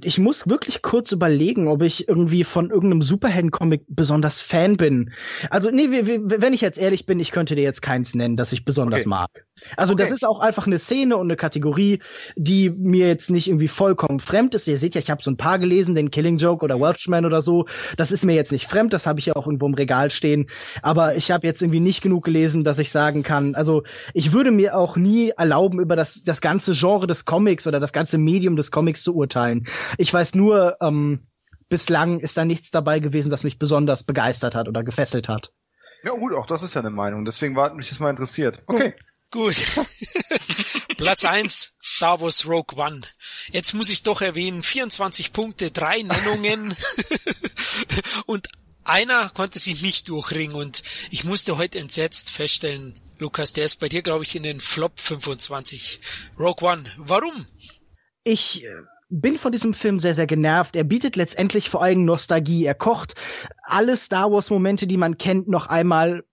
Ich 0.02 0.18
muss 0.18 0.48
wirklich 0.48 0.82
kurz 0.82 1.10
überlegen, 1.10 1.66
ob 1.66 1.82
ich 1.82 2.08
irgendwie 2.08 2.44
von 2.44 2.70
irgendeinem 2.70 3.02
Superhelden-Comic 3.02 3.82
besonders 3.88 4.40
Fan 4.40 4.76
bin. 4.76 5.10
Also, 5.50 5.70
nee, 5.70 5.88
wenn 5.90 6.52
ich 6.52 6.60
jetzt 6.60 6.78
ehrlich 6.78 7.06
bin, 7.06 7.18
ich 7.18 7.32
könnte 7.32 7.56
dir 7.56 7.62
jetzt 7.62 7.82
keins 7.82 8.14
nennen, 8.14 8.36
das 8.36 8.52
ich 8.52 8.64
besonders 8.64 9.00
Okay. 9.00 9.08
mag. 9.08 9.30
Also, 9.76 9.94
das 9.94 10.06
Okay. 10.06 10.14
ist 10.14 10.24
auch 10.24 10.38
einfach 10.38 10.66
eine 10.66 10.78
Szene 10.78 11.16
und 11.16 11.26
eine 11.26 11.36
Kategorie, 11.36 12.00
die 12.36 12.70
mir 12.70 13.08
jetzt 13.08 13.30
nicht 13.30 13.48
irgendwie 13.48 13.66
vollkommen 13.66 14.20
fremd 14.20 14.54
ist. 14.54 14.68
Ihr 14.68 14.78
seht 14.78 14.94
ja, 14.94 15.00
ich 15.00 15.10
habe 15.10 15.22
so 15.24 15.30
ein 15.30 15.36
paar 15.36 15.58
gelesen, 15.58 15.96
den 15.96 16.12
Killing 16.12 16.36
Joke 16.38 16.64
oder 16.64 16.80
Welshman 16.80 17.26
oder 17.26 17.42
so. 17.42 17.66
Das 17.96 18.12
ist 18.12 18.24
mir 18.24 18.34
jetzt 18.34 18.52
nicht 18.52 18.66
fremd, 18.68 18.92
das 18.92 19.08
habe 19.08 19.18
ich 19.18 19.26
ja 19.26 19.34
auch 19.34 19.46
irgendwo 19.46 19.66
im 19.66 19.74
Regal 19.74 20.10
stehen. 20.10 20.48
Aber 20.82 21.16
ich 21.16 21.32
habe 21.32 21.46
jetzt 21.48 21.62
irgendwie 21.62 21.80
nicht 21.80 22.00
genug 22.00 22.24
gelesen, 22.24 22.62
dass 22.62 22.78
ich 22.78 22.92
sagen 22.92 23.24
kann. 23.24 23.56
Also, 23.56 23.82
ich 24.14 24.32
würde 24.32 24.52
mir 24.52 24.76
auch 24.76 24.96
nie 24.96 25.30
erlauben, 25.36 25.80
über 25.80 25.96
das, 25.96 26.22
das 26.22 26.40
ganze 26.40 26.72
Genre 26.74 27.08
des 27.08 27.24
Comics 27.24 27.66
oder 27.66 27.80
das 27.80 27.92
ganze 27.92 28.18
Medium 28.18 28.54
des 28.54 28.70
Comics 28.70 29.02
zu 29.02 29.16
urteilen. 29.16 29.66
Ich 29.98 30.12
weiß 30.12 30.34
nur, 30.34 30.76
ähm, 30.80 31.26
bislang 31.68 32.20
ist 32.20 32.36
da 32.36 32.44
nichts 32.44 32.70
dabei 32.70 32.98
gewesen, 32.98 33.30
das 33.30 33.44
mich 33.44 33.58
besonders 33.58 34.02
begeistert 34.02 34.54
hat 34.54 34.68
oder 34.68 34.82
gefesselt 34.82 35.28
hat. 35.28 35.52
Ja 36.02 36.12
gut, 36.12 36.32
auch 36.34 36.46
das 36.46 36.62
ist 36.62 36.74
ja 36.74 36.80
eine 36.80 36.90
Meinung. 36.90 37.24
Deswegen 37.24 37.56
war 37.56 37.74
mich 37.74 37.88
das 37.88 38.00
mal 38.00 38.10
interessiert. 38.10 38.62
Okay. 38.66 38.94
Gut. 39.30 39.56
Platz 40.96 41.24
eins 41.24 41.72
Star 41.82 42.20
Wars 42.20 42.46
Rogue 42.46 42.76
One. 42.76 43.02
Jetzt 43.52 43.74
muss 43.74 43.90
ich 43.90 44.02
doch 44.02 44.22
erwähnen, 44.22 44.62
24 44.62 45.32
Punkte, 45.32 45.70
drei 45.70 46.02
Nennungen 46.02 46.74
und 48.26 48.48
einer 48.82 49.28
konnte 49.30 49.60
sich 49.60 49.82
nicht 49.82 50.08
durchringen 50.08 50.56
und 50.56 50.82
ich 51.10 51.24
musste 51.24 51.58
heute 51.58 51.78
entsetzt 51.78 52.30
feststellen, 52.30 52.98
Lukas, 53.18 53.52
der 53.52 53.66
ist 53.66 53.78
bei 53.78 53.88
dir, 53.88 54.02
glaube 54.02 54.24
ich, 54.24 54.34
in 54.34 54.42
den 54.42 54.60
Flop 54.60 54.98
25. 54.98 56.00
Rogue 56.38 56.68
One. 56.68 56.84
Warum? 56.96 57.46
Ich 58.24 58.64
äh, 58.64 58.68
bin 59.10 59.36
von 59.36 59.52
diesem 59.52 59.74
Film 59.74 59.98
sehr, 59.98 60.14
sehr 60.14 60.26
genervt. 60.26 60.76
Er 60.76 60.84
bietet 60.84 61.16
letztendlich 61.16 61.68
vor 61.68 61.82
allem 61.82 62.04
Nostalgie. 62.04 62.64
Er 62.64 62.74
kocht 62.74 63.14
alle 63.64 63.96
Star 63.96 64.30
Wars-Momente, 64.30 64.86
die 64.86 64.96
man 64.96 65.18
kennt, 65.18 65.48
noch 65.48 65.66
einmal 65.66 66.24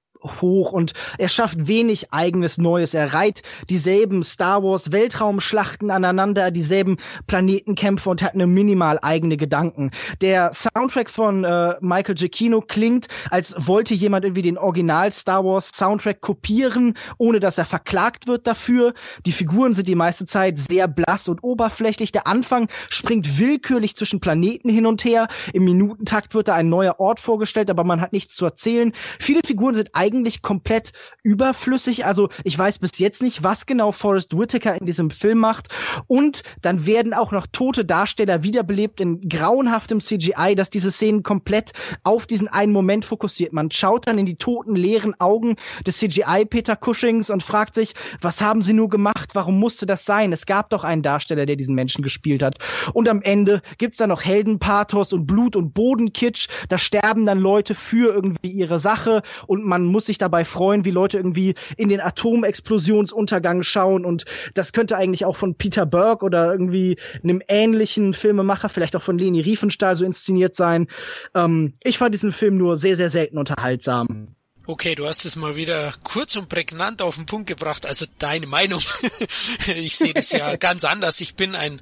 hoch 0.41 0.71
und 0.71 0.93
er 1.17 1.29
schafft 1.29 1.67
wenig 1.67 2.13
eigenes 2.13 2.57
Neues. 2.57 2.93
Er 2.93 3.13
reiht 3.13 3.43
dieselben 3.69 4.23
Star 4.23 4.63
Wars 4.63 4.91
Weltraumschlachten 4.91 5.91
aneinander, 5.91 6.51
dieselben 6.51 6.97
Planetenkämpfe 7.27 8.09
und 8.09 8.21
hat 8.21 8.33
eine 8.33 8.47
minimal 8.47 8.99
eigene 9.01 9.37
Gedanken. 9.37 9.91
Der 10.21 10.51
Soundtrack 10.53 11.09
von 11.09 11.43
äh, 11.43 11.75
Michael 11.81 12.15
Giacchino 12.15 12.61
klingt, 12.61 13.07
als 13.29 13.55
wollte 13.57 13.93
jemand 13.93 14.25
irgendwie 14.25 14.41
den 14.41 14.57
Original 14.57 15.11
Star 15.11 15.43
Wars 15.43 15.69
Soundtrack 15.73 16.21
kopieren, 16.21 16.95
ohne 17.17 17.39
dass 17.39 17.57
er 17.57 17.65
verklagt 17.65 18.27
wird 18.27 18.47
dafür. 18.47 18.93
Die 19.25 19.31
Figuren 19.31 19.73
sind 19.73 19.87
die 19.87 19.95
meiste 19.95 20.25
Zeit 20.25 20.57
sehr 20.57 20.87
blass 20.87 21.27
und 21.27 21.43
oberflächlich. 21.43 22.11
Der 22.11 22.27
Anfang 22.27 22.67
springt 22.89 23.39
willkürlich 23.39 23.95
zwischen 23.95 24.19
Planeten 24.19 24.69
hin 24.69 24.85
und 24.85 25.03
her. 25.05 25.27
Im 25.53 25.65
Minutentakt 25.65 26.33
wird 26.33 26.47
da 26.47 26.55
ein 26.55 26.69
neuer 26.69 26.99
Ort 26.99 27.19
vorgestellt, 27.19 27.69
aber 27.69 27.83
man 27.83 28.01
hat 28.01 28.13
nichts 28.13 28.35
zu 28.35 28.45
erzählen. 28.45 28.93
Viele 29.19 29.41
Figuren 29.45 29.75
sind 29.75 29.89
eigentlich 29.93 30.16
komplett 30.41 30.93
überflüssig. 31.23 32.05
Also 32.05 32.29
ich 32.43 32.57
weiß 32.57 32.79
bis 32.79 32.99
jetzt 32.99 33.21
nicht, 33.21 33.43
was 33.43 33.65
genau 33.65 33.91
Forrest 33.91 34.37
Whitaker 34.37 34.79
in 34.79 34.85
diesem 34.85 35.11
Film 35.11 35.39
macht. 35.39 35.67
Und 36.07 36.43
dann 36.61 36.85
werden 36.85 37.13
auch 37.13 37.31
noch 37.31 37.47
tote 37.51 37.83
Darsteller 37.83 38.43
wiederbelebt 38.43 39.01
in 39.01 39.27
grauenhaftem 39.27 39.99
CGI, 39.99 40.55
dass 40.55 40.69
diese 40.69 40.91
Szenen 40.91 41.23
komplett 41.23 41.73
auf 42.03 42.25
diesen 42.25 42.47
einen 42.47 42.71
Moment 42.71 43.03
fokussiert. 43.03 43.51
Man 43.51 43.71
schaut 43.71 44.07
dann 44.07 44.17
in 44.17 44.25
die 44.25 44.35
toten, 44.35 44.75
leeren 44.75 45.19
Augen 45.19 45.55
des 45.85 45.97
CGI 45.97 46.45
Peter 46.45 46.75
Cushings 46.75 47.29
und 47.29 47.43
fragt 47.43 47.75
sich, 47.75 47.93
was 48.21 48.41
haben 48.41 48.61
sie 48.61 48.73
nur 48.73 48.89
gemacht? 48.89 49.31
Warum 49.33 49.59
musste 49.59 49.85
das 49.85 50.05
sein? 50.05 50.31
Es 50.31 50.45
gab 50.45 50.69
doch 50.69 50.83
einen 50.83 51.01
Darsteller, 51.01 51.45
der 51.45 51.55
diesen 51.55 51.75
Menschen 51.75 52.03
gespielt 52.03 52.43
hat. 52.43 52.55
Und 52.93 53.09
am 53.09 53.21
Ende 53.21 53.61
gibt's 53.77 53.97
dann 53.97 54.09
noch 54.09 54.23
Heldenpathos 54.23 55.11
und 55.11 55.25
Blut- 55.25 55.55
und 55.55 55.73
Bodenkitsch. 55.73 56.47
Da 56.69 56.77
sterben 56.77 57.25
dann 57.25 57.39
Leute 57.39 57.75
für 57.75 58.13
irgendwie 58.13 58.49
ihre 58.49 58.79
Sache 58.79 59.23
und 59.47 59.63
man 59.65 59.85
muss 59.85 59.96
sich 60.05 60.17
dabei 60.17 60.45
freuen, 60.45 60.85
wie 60.85 60.91
Leute 60.91 61.17
irgendwie 61.17 61.55
in 61.75 61.89
den 61.89 62.01
Atommexplosionsuntergang 62.01 63.63
schauen 63.63 64.05
und 64.05 64.25
das 64.53 64.73
könnte 64.73 64.97
eigentlich 64.97 65.25
auch 65.25 65.35
von 65.35 65.55
Peter 65.55 65.85
Burke 65.85 66.25
oder 66.25 66.51
irgendwie 66.51 66.97
einem 67.23 67.41
ähnlichen 67.47 68.13
Filmemacher, 68.13 68.69
vielleicht 68.69 68.95
auch 68.95 69.01
von 69.01 69.17
Leni 69.17 69.41
Riefenstahl 69.41 69.95
so 69.95 70.05
inszeniert 70.05 70.55
sein. 70.55 70.87
Ähm, 71.35 71.73
ich 71.83 71.97
fand 71.97 72.13
diesen 72.13 72.31
Film 72.31 72.57
nur 72.57 72.77
sehr, 72.77 72.95
sehr 72.95 73.09
selten 73.09 73.37
unterhaltsam. 73.37 74.35
Okay, 74.69 74.95
du 74.95 75.07
hast 75.07 75.23
es 75.23 75.37
mal 75.37 75.55
wieder 75.55 75.93
kurz 76.03 76.35
und 76.35 76.49
prägnant 76.49 77.01
auf 77.01 77.15
den 77.15 77.25
Punkt 77.25 77.47
gebracht. 77.47 77.85
Also 77.85 78.05
deine 78.19 78.47
Meinung. 78.47 78.81
ich 79.67 79.95
sehe 79.95 80.13
das 80.13 80.29
ja 80.33 80.55
ganz 80.57 80.83
anders. 80.83 81.21
Ich 81.21 81.35
bin 81.35 81.55
ein 81.55 81.81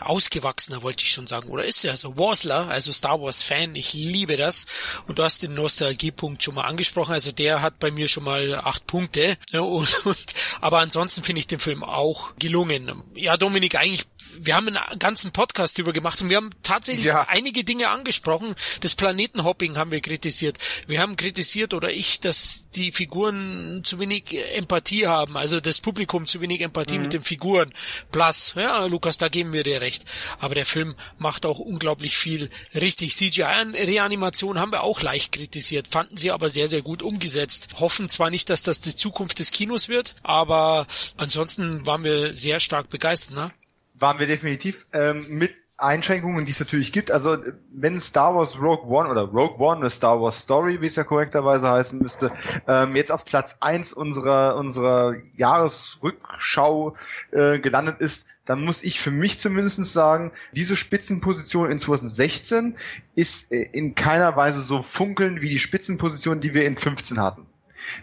ausgewachsener, 0.00 0.82
wollte 0.82 1.04
ich 1.04 1.12
schon 1.12 1.26
sagen. 1.26 1.48
Oder 1.48 1.64
ist 1.64 1.82
ja 1.82 1.96
so. 1.96 2.16
Warsler, 2.16 2.68
also 2.68 2.92
Star 2.92 3.20
Wars 3.20 3.42
Fan. 3.42 3.74
Ich 3.74 3.92
liebe 3.92 4.36
das. 4.36 4.66
Und 5.06 5.18
du 5.18 5.22
hast 5.22 5.42
den 5.42 5.54
Nostalgiepunkt 5.54 6.42
schon 6.42 6.54
mal 6.54 6.64
angesprochen. 6.64 7.12
Also 7.12 7.32
der 7.32 7.62
hat 7.62 7.78
bei 7.78 7.90
mir 7.90 8.08
schon 8.08 8.24
mal 8.24 8.54
acht 8.54 8.86
Punkte. 8.86 9.36
Ja, 9.50 9.60
und, 9.60 10.06
und, 10.06 10.34
aber 10.60 10.80
ansonsten 10.80 11.22
finde 11.22 11.40
ich 11.40 11.46
den 11.46 11.58
Film 11.58 11.82
auch 11.82 12.32
gelungen. 12.38 13.02
Ja, 13.14 13.36
Dominik, 13.36 13.76
eigentlich, 13.76 14.06
wir 14.38 14.56
haben 14.56 14.68
einen 14.68 14.98
ganzen 14.98 15.32
Podcast 15.32 15.78
drüber 15.78 15.92
gemacht 15.92 16.20
und 16.22 16.28
wir 16.28 16.36
haben 16.36 16.50
tatsächlich 16.62 17.06
Ja. 17.06 17.22
einige 17.28 17.64
Dinge 17.64 17.88
angesprochen. 17.88 18.54
Das 18.80 18.94
Planetenhopping 18.94 19.76
haben 19.76 19.90
wir 19.90 20.00
kritisiert. 20.00 20.58
Wir 20.86 21.00
haben 21.00 21.16
kritisiert 21.16 21.74
oder 21.74 21.90
ich, 21.90 22.20
dass 22.20 22.66
die 22.74 22.92
Figuren 22.92 23.82
zu 23.84 23.98
wenig 23.98 24.24
Empathie 24.56 25.06
haben, 25.06 25.36
also 25.36 25.60
das 25.60 25.80
Publikum 25.80 26.26
zu 26.26 26.40
wenig 26.40 26.60
Empathie 26.60 26.98
mit 26.98 27.12
den 27.12 27.22
Figuren. 27.22 27.72
Plus, 28.12 28.52
ja, 28.56 28.84
Lukas, 28.86 29.18
da 29.18 29.28
geben 29.28 29.52
wir 29.52 29.62
dir 29.64 29.80
recht. 29.80 30.04
Aber 30.38 30.54
der 30.54 30.66
Film 30.66 30.94
macht 31.18 31.46
auch 31.46 31.58
unglaublich 31.58 32.16
viel 32.16 32.50
richtig. 32.74 33.16
CGI-Reanimation 33.16 34.58
haben 34.58 34.72
wir 34.72 34.82
auch 34.82 35.02
leicht 35.02 35.32
kritisiert, 35.32 35.88
fanden 35.88 36.16
sie 36.16 36.30
aber 36.30 36.50
sehr, 36.50 36.68
sehr 36.68 36.82
gut 36.82 37.02
umgesetzt. 37.02 37.68
Hoffen 37.78 38.08
zwar 38.08 38.30
nicht, 38.30 38.50
dass 38.50 38.62
das 38.62 38.80
die 38.80 38.94
Zukunft 38.96 39.38
des 39.38 39.50
Kinos 39.50 39.88
wird, 39.88 40.14
aber 40.22 40.86
ansonsten 41.16 41.86
waren 41.86 42.04
wir 42.04 42.32
sehr 42.34 42.60
stark 42.60 42.90
begeistert, 42.90 43.34
ne? 43.34 43.50
Waren 43.98 44.18
wir 44.18 44.26
definitiv 44.26 44.86
ähm, 44.92 45.26
mit 45.28 45.54
Einschränkungen, 45.78 46.44
die 46.44 46.50
es 46.50 46.58
natürlich 46.58 46.92
gibt. 46.92 47.12
Also 47.12 47.38
wenn 47.70 48.00
Star 48.00 48.34
Wars 48.34 48.60
Rogue 48.60 48.88
One 48.88 49.08
oder 49.08 49.22
Rogue 49.22 49.64
One, 49.64 49.80
eine 49.80 49.90
Star 49.90 50.20
Wars 50.20 50.40
Story, 50.40 50.80
wie 50.80 50.86
es 50.86 50.96
ja 50.96 51.04
korrekterweise 51.04 51.70
heißen 51.70 52.00
müsste, 52.00 52.32
ähm, 52.66 52.96
jetzt 52.96 53.12
auf 53.12 53.24
Platz 53.24 53.56
eins 53.60 53.92
unserer, 53.92 54.56
unserer 54.56 55.14
Jahresrückschau 55.36 56.96
äh, 57.30 57.60
gelandet 57.60 58.00
ist, 58.00 58.40
dann 58.44 58.64
muss 58.64 58.82
ich 58.82 59.00
für 59.00 59.12
mich 59.12 59.38
zumindest 59.38 59.84
sagen, 59.84 60.32
diese 60.52 60.76
Spitzenposition 60.76 61.70
in 61.70 61.78
2016 61.78 62.76
ist 63.14 63.52
äh, 63.52 63.62
in 63.72 63.94
keiner 63.94 64.34
Weise 64.34 64.60
so 64.60 64.82
funkeln 64.82 65.42
wie 65.42 65.48
die 65.48 65.60
Spitzenposition, 65.60 66.40
die 66.40 66.54
wir 66.54 66.66
in 66.66 66.76
15 66.76 67.20
hatten. 67.20 67.46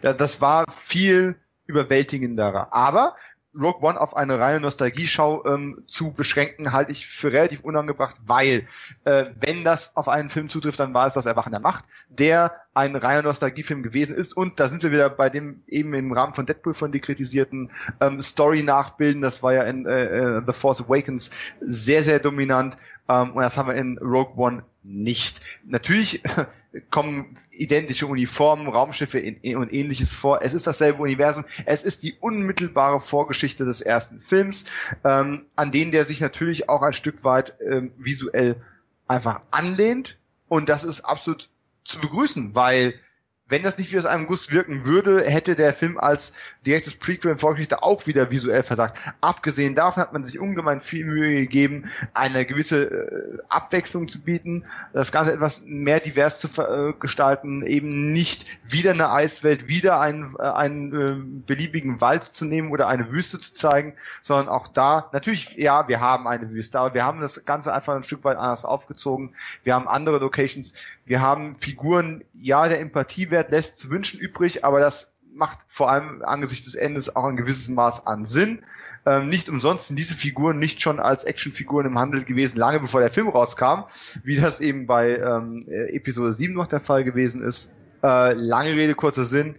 Das 0.02 0.40
war 0.40 0.64
viel 0.72 1.36
überwältigenderer. 1.68 2.72
Aber 2.72 3.18
Rogue 3.60 3.82
One 3.82 4.00
auf 4.00 4.16
eine 4.16 4.40
reine 4.40 4.60
Nostalgieschau 4.60 5.46
ähm, 5.46 5.84
zu 5.88 6.12
beschränken, 6.12 6.72
halte 6.72 6.92
ich 6.92 7.08
für 7.08 7.32
relativ 7.32 7.62
unangebracht, 7.62 8.18
weil 8.26 8.66
äh, 9.06 9.26
wenn 9.40 9.64
das 9.64 9.96
auf 9.96 10.08
einen 10.08 10.30
Film 10.30 10.50
zutrifft, 10.50 10.80
dann 10.80 10.94
war 10.94 11.08
es 11.08 11.14
das 11.14 11.26
Erwachen 11.26 11.52
der 11.52 11.62
Macht, 11.62 11.86
der 12.10 12.54
ein 12.74 12.96
reiner 12.96 13.24
Nostalgiefilm 13.24 13.84
gewesen 13.84 14.16
ist. 14.16 14.36
Und 14.36 14.60
da 14.60 14.68
sind 14.68 14.84
wir 14.84 14.92
wieder 14.92 15.10
bei 15.10 15.30
dem 15.30 15.64
eben 15.68 15.94
im 15.94 16.12
Rahmen 16.12 16.34
von 16.34 16.46
Deadpool 16.46 16.74
von 16.74 16.92
dir 16.92 17.00
kritisierten 17.00 17.72
ähm, 18.02 18.22
Story 18.22 18.64
nachbilden. 18.64 19.22
Das 19.22 19.42
war 19.42 19.54
ja 19.54 19.64
in 19.64 19.86
äh, 19.86 20.06
äh, 20.06 20.42
The 20.46 20.54
Force 20.54 20.82
Awakens 20.82 21.54
sehr, 21.62 22.04
sehr 22.04 22.20
dominant. 22.20 22.76
Ähm, 23.08 23.32
und 23.32 23.42
das 23.42 23.58
haben 23.58 23.70
wir 23.70 23.76
in 23.76 23.98
Rogue 24.00 24.34
One 24.36 24.64
nicht. 24.88 25.42
Natürlich 25.66 26.22
kommen 26.92 27.34
identische 27.52 28.08
Uniformen, 28.08 28.68
Raumschiffe 28.68 29.18
und 29.56 29.74
ähnliches 29.74 30.14
vor. 30.14 30.40
Es 30.42 30.54
ist 30.54 30.68
dasselbe 30.68 31.02
Universum. 31.02 31.44
Es 31.66 31.84
ist 31.84 32.04
die 32.04 32.14
unmittelbare 32.20 33.00
Vorgeschichte 33.00 33.66
des 33.66 33.82
ersten 33.82 34.20
Films, 34.20 34.66
ähm, 35.04 35.46
an 35.56 35.72
den 35.72 35.92
der 35.92 36.06
sich 36.06 36.22
natürlich 36.22 36.70
auch 36.70 36.82
ein 36.84 36.94
Stück 36.94 37.24
weit 37.24 37.56
ähm, 37.68 37.92
visuell 37.98 38.62
einfach 39.08 39.42
anlehnt. 39.52 40.20
Und 40.48 40.70
das 40.70 40.84
ist 40.84 41.02
absolut 41.02 41.50
zu 41.84 42.00
begrüßen, 42.00 42.56
weil 42.56 43.00
wenn 43.48 43.62
das 43.62 43.78
nicht 43.78 43.94
wie 43.94 44.00
aus 44.00 44.06
einem 44.06 44.26
Guss 44.26 44.52
wirken 44.52 44.86
würde, 44.86 45.24
hätte 45.24 45.56
der 45.56 45.72
Film 45.72 46.00
als 46.00 46.56
direktes 46.66 46.96
Prequel 46.96 47.32
in 47.32 47.38
Vorgeschichte 47.38 47.84
auch 47.84 48.08
wieder 48.08 48.32
visuell 48.32 48.64
versagt. 48.64 49.00
Abgesehen 49.22 49.76
davon 49.76 50.02
hat 50.02 50.14
man 50.14 50.24
sich 50.24 50.40
ungemein 50.40 50.80
viel 50.80 51.06
Mühe 51.06 51.42
gegeben, 51.42 51.86
eine 52.16 52.46
gewisse 52.46 52.86
äh, 52.86 53.38
Abwechslung 53.50 54.08
zu 54.08 54.22
bieten, 54.22 54.64
das 54.94 55.12
Ganze 55.12 55.34
etwas 55.34 55.62
mehr 55.66 56.00
divers 56.00 56.40
zu 56.40 56.48
äh, 56.60 56.94
gestalten, 57.00 57.62
eben 57.62 58.12
nicht 58.12 58.58
wieder 58.68 58.92
eine 58.92 59.12
Eiswelt, 59.12 59.68
wieder 59.68 60.00
einen, 60.00 60.36
äh, 60.40 60.44
einen 60.44 60.94
äh, 60.94 61.42
beliebigen 61.46 62.02
Wald 62.02 62.24
zu 62.24 62.46
nehmen 62.46 62.72
oder 62.72 62.88
eine 62.88 63.12
Wüste 63.12 63.38
zu 63.38 63.54
zeigen, 63.54 63.94
sondern 64.24 64.50
auch 64.50 64.68
da, 64.68 65.10
natürlich, 65.14 65.52
ja, 65.56 65.88
wir 65.88 66.00
haben 66.00 66.28
eine 66.28 66.50
Wüste, 66.52 66.80
aber 66.80 66.96
wir 66.96 67.06
haben 67.06 67.22
das 67.22 67.46
Ganze 67.46 67.74
einfach 67.74 67.96
ein 67.96 68.04
Stück 68.04 68.24
weit 68.24 68.38
anders 68.38 68.66
aufgezogen. 68.66 69.36
Wir 69.64 69.76
haben 69.76 69.88
andere 69.88 70.18
Locations, 70.18 70.84
wir 71.06 71.22
haben 71.22 71.54
Figuren, 71.54 72.24
ja, 72.34 72.68
der 72.68 72.80
Empathie 72.80 73.30
Mehrwert 73.36 73.52
lässt 73.52 73.78
zu 73.78 73.90
wünschen 73.90 74.20
übrig, 74.20 74.64
aber 74.64 74.80
das 74.80 75.14
macht 75.34 75.60
vor 75.68 75.92
allem 75.92 76.22
angesichts 76.24 76.66
des 76.66 76.76
Endes 76.76 77.14
auch 77.14 77.26
ein 77.26 77.36
gewisses 77.36 77.68
Maß 77.68 78.08
an 78.08 78.24
Sinn. 78.24 78.64
Ähm, 79.06 79.28
nicht 79.28 79.50
umsonst 79.50 79.88
sind 79.88 80.00
diese 80.00 80.16
Figuren 80.16 80.58
nicht 80.60 80.82
schon 80.82 81.02
als 81.02 81.26
Actionfiguren 81.26 81.88
im 81.88 82.00
Handel 82.00 82.24
gewesen, 82.24 82.58
lange 82.58 82.80
bevor 82.80 83.02
der 83.02 83.10
Film 83.10 83.28
rauskam, 83.28 83.84
wie 84.24 84.38
das 84.38 84.62
eben 84.62 84.88
bei 84.88 85.18
ähm, 85.18 85.60
Episode 85.68 86.32
7 86.32 86.54
noch 86.54 86.68
der 86.68 86.80
Fall 86.80 87.04
gewesen 87.04 87.44
ist. 87.44 87.74
Äh, 88.02 88.34
lange 88.34 88.72
Rede, 88.72 88.96
kurzer 88.96 89.26
Sinn. 89.26 89.56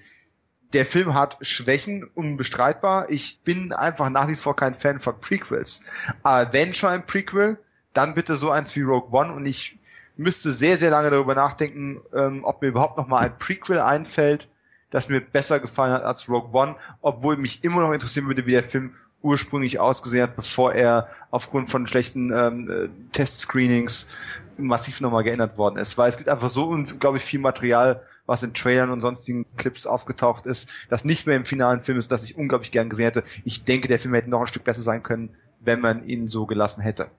Der 0.73 0.87
Film 0.87 1.13
hat 1.13 1.37
Schwächen, 1.43 2.05
unbestreitbar. 2.05 3.11
Ich 3.11 3.43
bin 3.43 3.73
einfach 3.75 4.09
nach 4.09 4.29
wie 4.29 4.37
vor 4.37 4.57
kein 4.57 4.73
Fan 4.73 4.99
von 4.99 5.21
Prequels. 5.21 5.93
Aber 6.23 6.53
wenn 6.55 6.73
schon 6.73 6.91
ein 6.91 7.07
Prequel, 7.07 7.59
dann 7.93 8.15
bitte 8.15 8.35
so 8.35 8.51
eins 8.51 8.75
wie 8.77 8.83
Rogue 8.83 9.13
One 9.13 9.33
und 9.33 9.45
ich 9.45 9.79
müsste 10.17 10.53
sehr, 10.53 10.79
sehr 10.79 10.91
lange 10.91 11.11
darüber 11.11 11.35
nachdenken, 11.35 12.01
ähm, 12.15 12.45
ob 12.45 12.63
mir 12.63 12.69
überhaupt 12.69 12.97
noch 12.97 13.09
mal 13.09 13.21
ein 13.21 13.39
Prequel 13.39 13.79
einfällt, 13.81 14.49
das 14.91 15.09
mir 15.09 15.21
besser 15.21 15.61
gefallen 15.61 15.93
hat 15.93 16.03
als 16.03 16.29
Rogue 16.29 16.51
One, 16.53 16.77
obwohl 17.03 17.37
mich 17.37 17.65
immer 17.65 17.81
noch 17.81 17.93
interessieren 17.93 18.27
würde, 18.27 18.47
wie 18.47 18.53
der 18.53 18.63
Film 18.63 18.95
ursprünglich 19.23 19.81
ausgesehen 19.81 20.23
hat, 20.23 20.37
bevor 20.37 20.73
er 20.73 21.09
aufgrund 21.31 21.71
von 21.71 21.87
schlechten 21.87 22.31
ähm, 22.33 22.71
äh, 22.71 22.89
Testscreenings 23.13 24.19
massiv 24.57 25.01
nochmal 25.01 25.25
geändert 25.25 25.59
worden 25.59 25.79
ist. 25.79 25.99
Weil 25.99 26.09
es 26.09 26.17
gibt 26.17 26.29
einfach 26.29 26.49
so 26.49 26.67
unglaublich 26.67 27.25
viel 27.25 27.41
Material, 27.41 28.03
was 28.27 28.43
in 28.43 28.55
Trailern 28.55 28.91
und 28.91 29.01
sonstigen 29.01 29.47
Clips 29.57 29.87
aufgetaucht 29.87 30.47
ist, 30.47 30.71
das 30.91 31.05
nicht 31.05 31.27
mehr 31.27 31.37
im 31.37 31.45
finalen 31.45 31.81
Film 31.81 31.99
ist, 31.99 32.13
das 32.13 32.25
ich 32.25 32.37
unglaublich 32.37 32.71
gern 32.71 32.89
gesehen 32.89 33.07
hätte. 33.07 33.23
Ich 33.45 33.65
denke, 33.65 33.89
der 33.89 33.99
Film 33.99 34.15
hätte 34.15 34.31
noch 34.31 34.41
ein 34.41 34.47
Stück 34.47 34.65
besser 34.65 34.83
sein 34.83 35.03
können, 35.03 35.35
wenn 35.61 35.81
man 35.81 36.05
ihn 36.05 36.29
so 36.29 36.47
gelassen 36.47 36.83
hätte. 36.83 37.11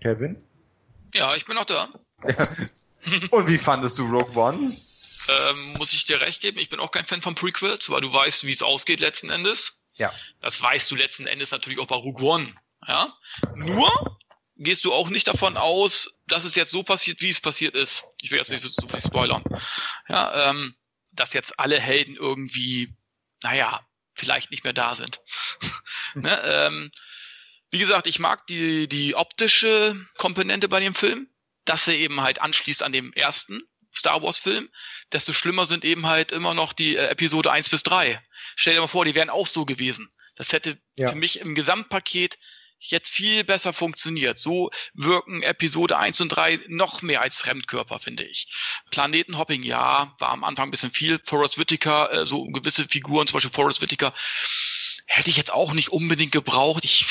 Kevin? 0.00 0.36
Ja, 1.14 1.34
ich 1.34 1.44
bin 1.46 1.56
noch 1.56 1.64
da. 1.64 1.88
Und 3.30 3.48
wie 3.48 3.58
fandest 3.58 3.98
du 3.98 4.06
Rogue 4.06 4.36
One? 4.36 4.72
Ähm, 5.28 5.72
muss 5.74 5.92
ich 5.92 6.04
dir 6.04 6.20
recht 6.20 6.40
geben, 6.40 6.58
ich 6.58 6.68
bin 6.68 6.80
auch 6.80 6.90
kein 6.90 7.04
Fan 7.04 7.22
von 7.22 7.34
Prequels, 7.34 7.90
weil 7.90 8.00
du 8.00 8.12
weißt, 8.12 8.44
wie 8.44 8.52
es 8.52 8.62
ausgeht 8.62 9.00
letzten 9.00 9.30
Endes. 9.30 9.80
Ja. 9.94 10.12
Das 10.40 10.60
weißt 10.60 10.90
du 10.90 10.96
letzten 10.96 11.26
Endes 11.26 11.50
natürlich 11.50 11.78
auch 11.78 11.86
bei 11.86 11.96
Rogue 11.96 12.22
One. 12.22 12.54
Ja. 12.86 13.16
Nur 13.54 14.18
gehst 14.56 14.84
du 14.84 14.92
auch 14.92 15.08
nicht 15.08 15.26
davon 15.26 15.56
aus, 15.56 16.18
dass 16.26 16.44
es 16.44 16.54
jetzt 16.54 16.70
so 16.70 16.82
passiert, 16.82 17.20
wie 17.20 17.28
es 17.28 17.40
passiert 17.40 17.74
ist. 17.74 18.04
Ich 18.22 18.30
will 18.30 18.38
jetzt 18.38 18.50
nicht 18.50 18.64
so 18.64 18.88
viel 18.88 19.00
spoilern. 19.00 19.42
Ja, 20.08 20.50
ähm, 20.50 20.74
dass 21.12 21.32
jetzt 21.32 21.58
alle 21.58 21.80
Helden 21.80 22.16
irgendwie, 22.16 22.94
naja, 23.42 23.86
vielleicht 24.14 24.50
nicht 24.50 24.64
mehr 24.64 24.72
da 24.72 24.94
sind. 24.94 25.20
ne, 26.14 26.40
ähm, 26.42 26.92
wie 27.70 27.78
gesagt, 27.78 28.06
ich 28.06 28.18
mag 28.18 28.46
die, 28.46 28.88
die 28.88 29.14
optische 29.14 30.06
Komponente 30.16 30.68
bei 30.68 30.80
dem 30.80 30.94
Film 30.94 31.28
dass 31.66 31.86
er 31.88 31.94
eben 31.94 32.20
halt 32.20 32.40
anschließt 32.40 32.82
an 32.82 32.92
dem 32.92 33.12
ersten 33.12 33.62
Star 33.94 34.22
Wars 34.22 34.38
Film, 34.38 34.68
desto 35.12 35.32
schlimmer 35.32 35.66
sind 35.66 35.84
eben 35.84 36.06
halt 36.06 36.32
immer 36.32 36.54
noch 36.54 36.72
die 36.72 36.96
äh, 36.96 37.08
Episode 37.08 37.50
1 37.50 37.70
bis 37.70 37.82
3. 37.82 38.20
Stell 38.54 38.74
dir 38.74 38.80
mal 38.80 38.88
vor, 38.88 39.04
die 39.04 39.14
wären 39.14 39.30
auch 39.30 39.46
so 39.46 39.64
gewesen. 39.64 40.10
Das 40.36 40.52
hätte 40.52 40.78
ja. 40.96 41.10
für 41.10 41.16
mich 41.16 41.40
im 41.40 41.54
Gesamtpaket 41.54 42.38
jetzt 42.78 43.08
viel 43.08 43.42
besser 43.42 43.72
funktioniert. 43.72 44.38
So 44.38 44.70
wirken 44.92 45.42
Episode 45.42 45.96
1 45.96 46.20
und 46.20 46.28
3 46.28 46.60
noch 46.68 47.00
mehr 47.02 47.22
als 47.22 47.36
Fremdkörper, 47.36 48.00
finde 48.00 48.24
ich. 48.24 48.48
Planetenhopping, 48.90 49.62
ja, 49.62 50.14
war 50.18 50.30
am 50.30 50.44
Anfang 50.44 50.68
ein 50.68 50.70
bisschen 50.70 50.92
viel. 50.92 51.18
Forrest 51.24 51.58
Whitaker, 51.58 52.12
äh, 52.12 52.26
so 52.26 52.44
gewisse 52.44 52.86
Figuren, 52.86 53.26
zum 53.26 53.34
Beispiel 53.34 53.52
Forrest 53.52 53.80
Whitaker, 53.80 54.12
hätte 55.06 55.30
ich 55.30 55.36
jetzt 55.36 55.52
auch 55.52 55.72
nicht 55.72 55.90
unbedingt 55.90 56.32
gebraucht. 56.32 56.84
Ich 56.84 57.06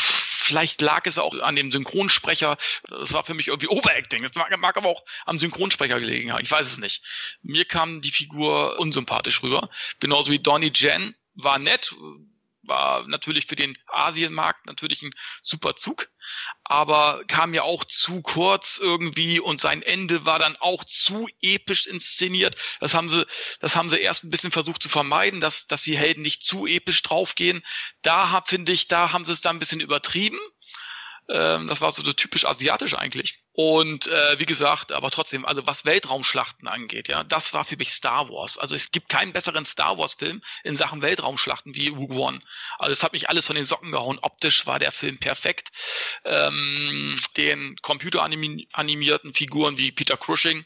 Vielleicht 0.46 0.80
lag 0.82 1.08
es 1.08 1.18
auch 1.18 1.34
an 1.40 1.56
dem 1.56 1.72
Synchronsprecher. 1.72 2.58
Das 2.88 3.14
war 3.14 3.26
für 3.26 3.34
mich 3.34 3.48
irgendwie 3.48 3.68
Overacting. 3.68 4.22
Das 4.22 4.36
mag, 4.36 4.56
mag 4.60 4.78
aber 4.78 4.90
auch 4.90 5.04
am 5.26 5.40
Synchronsprecher 5.40 6.00
gelegen 6.00 6.32
haben. 6.32 6.44
Ich 6.44 6.52
weiß 6.52 6.72
es 6.72 6.78
nicht. 6.78 7.02
Mir 7.42 7.66
kam 7.66 8.02
die 8.02 8.12
Figur 8.12 8.78
unsympathisch 8.78 9.42
rüber. 9.42 9.72
Genauso 10.00 10.32
wie 10.32 10.38
Donnie 10.38 10.72
Jen 10.76 11.16
war 11.34 11.58
nett, 11.58 11.96
war 12.68 13.08
natürlich 13.08 13.46
für 13.46 13.56
den 13.56 13.78
Asienmarkt 13.88 14.66
natürlich 14.66 15.02
ein 15.02 15.14
super 15.42 15.76
Zug, 15.76 16.10
aber 16.64 17.24
kam 17.28 17.54
ja 17.54 17.64
auch 17.64 17.84
zu 17.84 18.22
kurz 18.22 18.80
irgendwie 18.82 19.40
und 19.40 19.62
sein 19.62 19.82
Ende 19.82 20.26
war 20.26 20.40
dann 20.40 20.58
auch 20.58 20.84
zu 20.84 21.28
episch 21.42 21.86
inszeniert. 21.86 22.56
Das 22.80 22.94
haben 22.94 23.10
sie, 23.10 23.26
das 23.60 23.76
haben 23.76 23.90
sie 23.90 24.00
erst 24.00 24.24
ein 24.24 24.30
bisschen 24.30 24.52
versucht 24.52 24.82
zu 24.82 24.90
vermeiden, 24.90 25.42
dass, 25.42 25.68
dass 25.68 25.84
die 25.84 25.98
Helden 25.98 26.22
nicht 26.22 26.44
zu 26.44 26.66
episch 26.66 27.02
draufgehen. 27.04 27.64
Da 28.02 28.44
finde 28.46 28.72
ich, 28.72 28.88
da 28.88 29.12
haben 29.12 29.26
sie 29.26 29.32
es 29.32 29.42
dann 29.42 29.58
ein 29.58 29.60
bisschen 29.60 29.82
übertrieben. 29.82 30.40
Ähm, 31.28 31.68
das 31.68 31.82
war 31.82 31.92
so, 31.92 32.04
so 32.04 32.14
typisch 32.14 32.46
asiatisch 32.46 32.94
eigentlich. 32.94 33.40
Und 33.52 34.08
äh, 34.08 34.40
wie 34.40 34.46
gesagt, 34.46 34.92
aber 34.92 35.10
trotzdem, 35.12 35.46
also 35.46 35.66
was 35.66 35.86
Weltraumschlachten 35.86 36.68
angeht, 36.68 37.08
ja, 37.08 37.24
das 37.24 37.54
war 37.54 37.66
für 37.66 37.78
mich 37.78 37.92
Star 37.92 38.30
Wars. 38.30 38.58
Also 38.58 38.76
es 38.76 38.92
gibt 38.92 39.10
keinen 39.10 39.34
besseren 39.34 39.66
Star 39.66 39.98
Wars-Film 39.98 40.44
in 40.64 40.76
Sachen 40.76 41.02
Weltraumschlachten 41.02 41.74
wie 41.74 41.88
Rogue 41.88 42.18
One. 42.18 42.42
Also 42.78 42.94
es 42.94 43.02
hat 43.02 43.14
mich 43.14 43.30
alles 43.30 43.48
von 43.48 43.56
den 43.56 43.66
Socken 43.66 43.92
gehauen. 43.92 44.20
Optisch 44.22 44.68
war 44.68 44.78
der 44.78 44.92
Film 44.92 45.18
perfekt. 45.18 45.70
Ähm, 46.26 47.16
den 47.38 47.76
computeranimierten 47.82 49.34
Figuren 49.34 49.78
wie 49.78 49.92
Peter 49.92 50.18
Cushing 50.18 50.66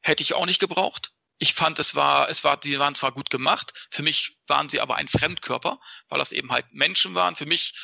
hätte 0.00 0.22
ich 0.22 0.34
auch 0.34 0.46
nicht 0.46 0.60
gebraucht. 0.60 1.12
Ich 1.38 1.54
fand, 1.54 1.78
es 1.78 1.94
war, 1.94 2.28
es 2.28 2.42
war, 2.42 2.58
die 2.58 2.78
waren 2.78 2.96
zwar 2.96 3.12
gut 3.12 3.30
gemacht, 3.30 3.72
für 3.90 4.02
mich 4.02 4.36
waren 4.48 4.68
sie 4.68 4.80
aber 4.80 4.96
ein 4.96 5.06
Fremdkörper, 5.06 5.80
weil 6.08 6.18
das 6.18 6.32
eben 6.32 6.50
halt 6.50 6.66
Menschen 6.72 7.14
waren. 7.14 7.36
Für 7.36 7.46
mich, 7.46 7.74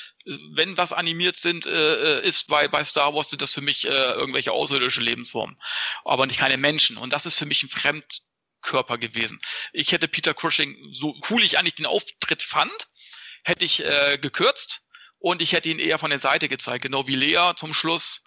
wenn 0.54 0.76
was 0.76 0.92
animiert 0.92 1.36
sind, 1.36 1.66
äh, 1.66 2.18
äh, 2.18 2.26
ist 2.26 2.48
bei, 2.48 2.66
bei 2.66 2.82
Star 2.84 3.14
Wars, 3.14 3.30
sind 3.30 3.42
das 3.42 3.54
für 3.54 3.60
mich 3.60 3.86
äh, 3.86 3.90
irgendwelche 3.90 4.52
außerirdische 4.52 5.00
Lebensformen, 5.00 5.56
aber 6.04 6.26
nicht 6.26 6.40
keine 6.40 6.56
Menschen. 6.56 6.96
Und 6.96 7.12
das 7.12 7.26
ist 7.26 7.38
für 7.38 7.46
mich 7.46 7.62
ein 7.62 7.68
Fremdkörper 7.68 8.98
gewesen. 8.98 9.40
Ich 9.72 9.92
hätte 9.92 10.08
Peter 10.08 10.34
Cushing, 10.34 10.76
so 10.92 11.14
cool 11.30 11.44
ich 11.44 11.58
eigentlich 11.58 11.76
den 11.76 11.86
Auftritt 11.86 12.42
fand, 12.42 12.88
hätte 13.44 13.64
ich 13.64 13.84
äh, 13.84 14.18
gekürzt 14.18 14.82
und 15.18 15.40
ich 15.40 15.52
hätte 15.52 15.68
ihn 15.68 15.78
eher 15.78 15.98
von 15.98 16.10
der 16.10 16.18
Seite 16.18 16.48
gezeigt, 16.48 16.82
genau 16.82 17.06
wie 17.06 17.16
Lea 17.16 17.52
zum 17.56 17.72
Schluss 17.72 18.22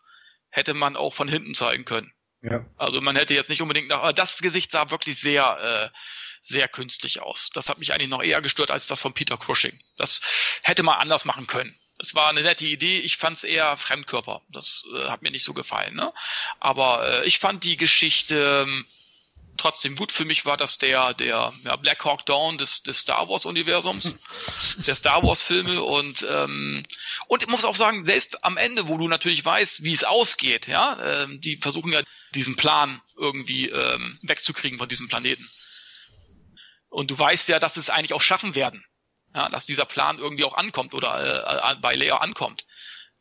hätte 0.49 0.73
man 0.73 0.95
auch 0.95 1.13
von 1.13 1.27
hinten 1.27 1.53
zeigen 1.53 1.85
können. 1.85 2.13
Ja. 2.41 2.65
Also 2.77 3.01
man 3.01 3.15
hätte 3.15 3.33
jetzt 3.33 3.49
nicht 3.49 3.61
unbedingt 3.61 3.87
nach, 3.87 3.99
aber 3.99 4.13
das 4.13 4.37
Gesicht 4.39 4.71
sah 4.71 4.89
wirklich 4.91 5.19
sehr, 5.19 5.91
äh, 5.91 5.97
sehr 6.41 6.67
künstlich 6.67 7.21
aus. 7.21 7.49
Das 7.53 7.69
hat 7.69 7.79
mich 7.79 7.93
eigentlich 7.93 8.09
noch 8.09 8.23
eher 8.23 8.41
gestört 8.41 8.71
als 8.71 8.87
das 8.87 9.01
von 9.01 9.13
Peter 9.13 9.37
Cushing. 9.37 9.79
Das 9.97 10.21
hätte 10.63 10.83
man 10.83 10.95
anders 10.99 11.25
machen 11.25 11.47
können. 11.47 11.77
Es 11.99 12.13
war 12.13 12.29
eine 12.29 12.43
nette 12.43 12.65
Idee, 12.65 12.99
ich 12.99 13.17
fand 13.17 13.37
es 13.37 13.43
eher 13.43 13.75
Fremdkörper. 13.75 14.43
Das 14.49 14.83
äh, 14.95 15.09
hat 15.09 15.23
mir 15.23 15.31
nicht 15.31 15.43
so 15.43 15.53
gefallen. 15.53 15.95
Ne? 15.95 16.13
Aber 16.59 17.21
äh, 17.23 17.27
ich 17.27 17.39
fand 17.39 17.63
die 17.63 17.77
Geschichte 17.77 18.65
ähm, 18.67 18.85
trotzdem 19.57 19.95
gut. 19.95 20.11
Für 20.11 20.25
mich 20.25 20.45
war 20.45 20.57
das 20.57 20.77
der, 20.77 21.13
der 21.13 21.53
ja, 21.63 21.75
Black 21.75 22.03
Hawk 22.05 22.25
Down 22.25 22.57
des, 22.57 22.83
des 22.83 22.99
Star 22.99 23.27
Wars-Universums, 23.27 24.19
der 24.87 24.95
Star 24.95 25.23
Wars-Filme 25.23 25.81
und 25.83 26.25
ähm, 26.29 26.85
und 27.27 27.43
ich 27.43 27.49
muss 27.49 27.65
auch 27.65 27.75
sagen, 27.75 28.05
selbst 28.05 28.43
am 28.43 28.57
Ende, 28.57 28.87
wo 28.87 28.97
du 28.97 29.07
natürlich 29.07 29.43
weißt, 29.43 29.83
wie 29.83 29.93
es 29.93 30.03
ausgeht, 30.03 30.67
ja, 30.67 31.23
ähm, 31.23 31.41
die 31.41 31.57
versuchen 31.57 31.91
ja 31.91 32.01
diesen 32.33 32.55
Plan 32.55 33.01
irgendwie 33.17 33.69
ähm, 33.69 34.17
wegzukriegen 34.21 34.77
von 34.79 34.89
diesem 34.89 35.07
Planeten. 35.07 35.49
Und 36.89 37.11
du 37.11 37.19
weißt 37.19 37.49
ja, 37.49 37.59
dass 37.59 37.77
es 37.77 37.89
eigentlich 37.89 38.13
auch 38.13 38.21
schaffen 38.21 38.55
werden, 38.55 38.83
ja, 39.33 39.49
dass 39.49 39.65
dieser 39.65 39.85
Plan 39.85 40.17
irgendwie 40.17 40.43
auch 40.43 40.55
ankommt 40.55 40.93
oder 40.93 41.71
äh, 41.71 41.75
bei 41.81 41.95
Leia 41.95 42.17
ankommt. 42.17 42.65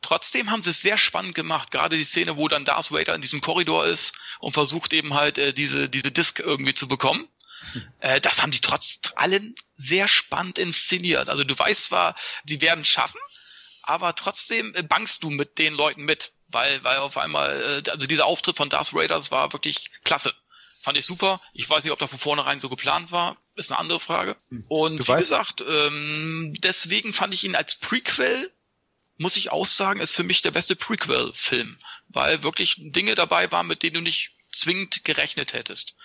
Trotzdem 0.01 0.51
haben 0.51 0.61
sie 0.61 0.69
es 0.69 0.81
sehr 0.81 0.97
spannend 0.97 1.35
gemacht. 1.35 1.71
Gerade 1.71 1.97
die 1.97 2.03
Szene, 2.03 2.37
wo 2.37 2.47
dann 2.47 2.65
Darth 2.65 2.91
Vader 2.91 3.15
in 3.15 3.21
diesem 3.21 3.41
Korridor 3.41 3.85
ist 3.85 4.13
und 4.39 4.53
versucht 4.53 4.93
eben 4.93 5.13
halt 5.13 5.37
äh, 5.37 5.53
diese, 5.53 5.89
diese 5.89 6.11
Disc 6.11 6.39
irgendwie 6.39 6.75
zu 6.75 6.87
bekommen. 6.87 7.27
Äh, 7.99 8.21
das 8.21 8.43
haben 8.43 8.51
die 8.51 8.61
trotz 8.61 8.99
allem 9.15 9.55
sehr 9.75 10.07
spannend 10.07 10.59
inszeniert. 10.59 11.27
Also 11.27 11.43
du 11.43 11.57
weißt 11.57 11.85
zwar, 11.85 12.15
die 12.43 12.61
werden 12.61 12.85
schaffen, 12.85 13.19
aber 13.81 14.13
trotzdem 14.13 14.75
äh, 14.75 14.83
bangst 14.83 15.23
du 15.23 15.31
mit 15.31 15.57
den 15.57 15.73
Leuten 15.73 16.03
mit. 16.03 16.33
Weil, 16.49 16.83
weil 16.83 16.99
auf 16.99 17.17
einmal, 17.17 17.83
äh, 17.85 17.89
also 17.89 18.05
dieser 18.05 18.27
Auftritt 18.27 18.57
von 18.57 18.69
Darth 18.69 18.93
Vader, 18.93 19.15
das 19.15 19.31
war 19.31 19.53
wirklich 19.53 19.89
klasse. 20.03 20.35
Fand 20.81 20.97
ich 20.97 21.05
super. 21.05 21.41
Ich 21.51 21.69
weiß 21.69 21.83
nicht, 21.83 21.91
ob 21.91 21.99
da 21.99 22.07
von 22.07 22.19
vornherein 22.19 22.59
so 22.59 22.69
geplant 22.69 23.11
war. 23.11 23.37
Ist 23.55 23.71
eine 23.71 23.79
andere 23.79 23.99
Frage. 23.99 24.37
Hm. 24.49 24.65
Und 24.69 25.07
wie 25.07 25.13
gesagt, 25.13 25.63
ähm, 25.67 26.55
deswegen 26.59 27.13
fand 27.13 27.33
ich 27.33 27.43
ihn 27.43 27.55
als 27.55 27.75
Prequel 27.75 28.51
muss 29.17 29.37
ich 29.37 29.51
auch 29.51 29.65
sagen, 29.65 29.99
ist 29.99 30.15
für 30.15 30.23
mich 30.23 30.41
der 30.41 30.51
beste 30.51 30.75
Prequel-Film, 30.75 31.77
weil 32.09 32.43
wirklich 32.43 32.75
Dinge 32.77 33.15
dabei 33.15 33.51
waren, 33.51 33.67
mit 33.67 33.83
denen 33.83 33.95
du 33.95 34.01
nicht 34.01 34.31
zwingend 34.51 35.03
gerechnet 35.03 35.53
hättest. 35.53 35.95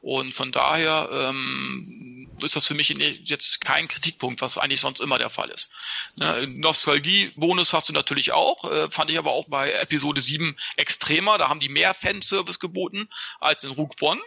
Und 0.00 0.34
von 0.34 0.52
daher 0.52 1.08
ähm, 1.12 2.30
ist 2.42 2.56
das 2.56 2.66
für 2.66 2.74
mich 2.74 2.88
jetzt 2.88 3.60
kein 3.60 3.88
Kritikpunkt, 3.88 4.40
was 4.40 4.58
eigentlich 4.58 4.80
sonst 4.80 5.00
immer 5.00 5.18
der 5.18 5.30
Fall 5.30 5.50
ist. 5.50 5.70
Ne, 6.16 6.46
Nostalgie-Bonus 6.48 7.72
hast 7.72 7.88
du 7.88 7.92
natürlich 7.92 8.32
auch, 8.32 8.70
äh, 8.70 8.90
fand 8.90 9.10
ich 9.10 9.18
aber 9.18 9.32
auch 9.32 9.48
bei 9.48 9.72
Episode 9.72 10.20
7 10.20 10.56
extremer. 10.76 11.38
Da 11.38 11.48
haben 11.48 11.60
die 11.60 11.68
mehr 11.68 11.94
Fanservice 11.94 12.58
geboten 12.58 13.08
als 13.40 13.64
in 13.64 13.70
Rook 13.70 13.94
One 14.00 14.20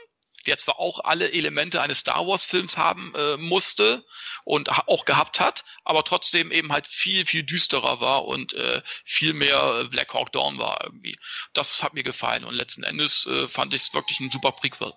der 0.47 0.57
zwar 0.57 0.79
auch 0.79 0.99
alle 1.03 1.31
Elemente 1.31 1.81
eines 1.81 1.99
Star 1.99 2.27
Wars 2.27 2.45
Films 2.45 2.77
haben 2.77 3.13
äh, 3.15 3.37
musste 3.37 4.05
und 4.43 4.69
auch 4.69 5.05
gehabt 5.05 5.39
hat, 5.39 5.65
aber 5.83 6.03
trotzdem 6.03 6.51
eben 6.51 6.71
halt 6.71 6.87
viel, 6.87 7.25
viel 7.25 7.43
düsterer 7.43 7.99
war 7.99 8.25
und 8.25 8.53
äh, 8.53 8.81
viel 9.03 9.33
mehr 9.33 9.85
Black 9.89 10.13
Hawk 10.13 10.31
Dawn 10.31 10.57
war 10.57 10.83
irgendwie. 10.83 11.17
Das 11.53 11.83
hat 11.83 11.93
mir 11.93 12.03
gefallen 12.03 12.43
und 12.43 12.53
letzten 12.53 12.83
Endes 12.83 13.25
äh, 13.25 13.47
fand 13.47 13.73
ich 13.73 13.81
es 13.81 13.93
wirklich 13.93 14.19
ein 14.19 14.31
super 14.31 14.51
Prequel. 14.51 14.93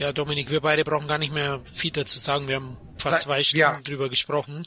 Ja, 0.00 0.14
Dominik, 0.14 0.50
wir 0.50 0.62
beide 0.62 0.82
brauchen 0.82 1.08
gar 1.08 1.18
nicht 1.18 1.34
mehr 1.34 1.60
viel 1.74 1.90
dazu 1.90 2.18
sagen. 2.18 2.48
Wir 2.48 2.56
haben 2.56 2.78
fast 2.96 3.20
zwei 3.20 3.42
Stunden 3.42 3.60
ja. 3.60 3.80
drüber 3.84 4.08
gesprochen. 4.08 4.66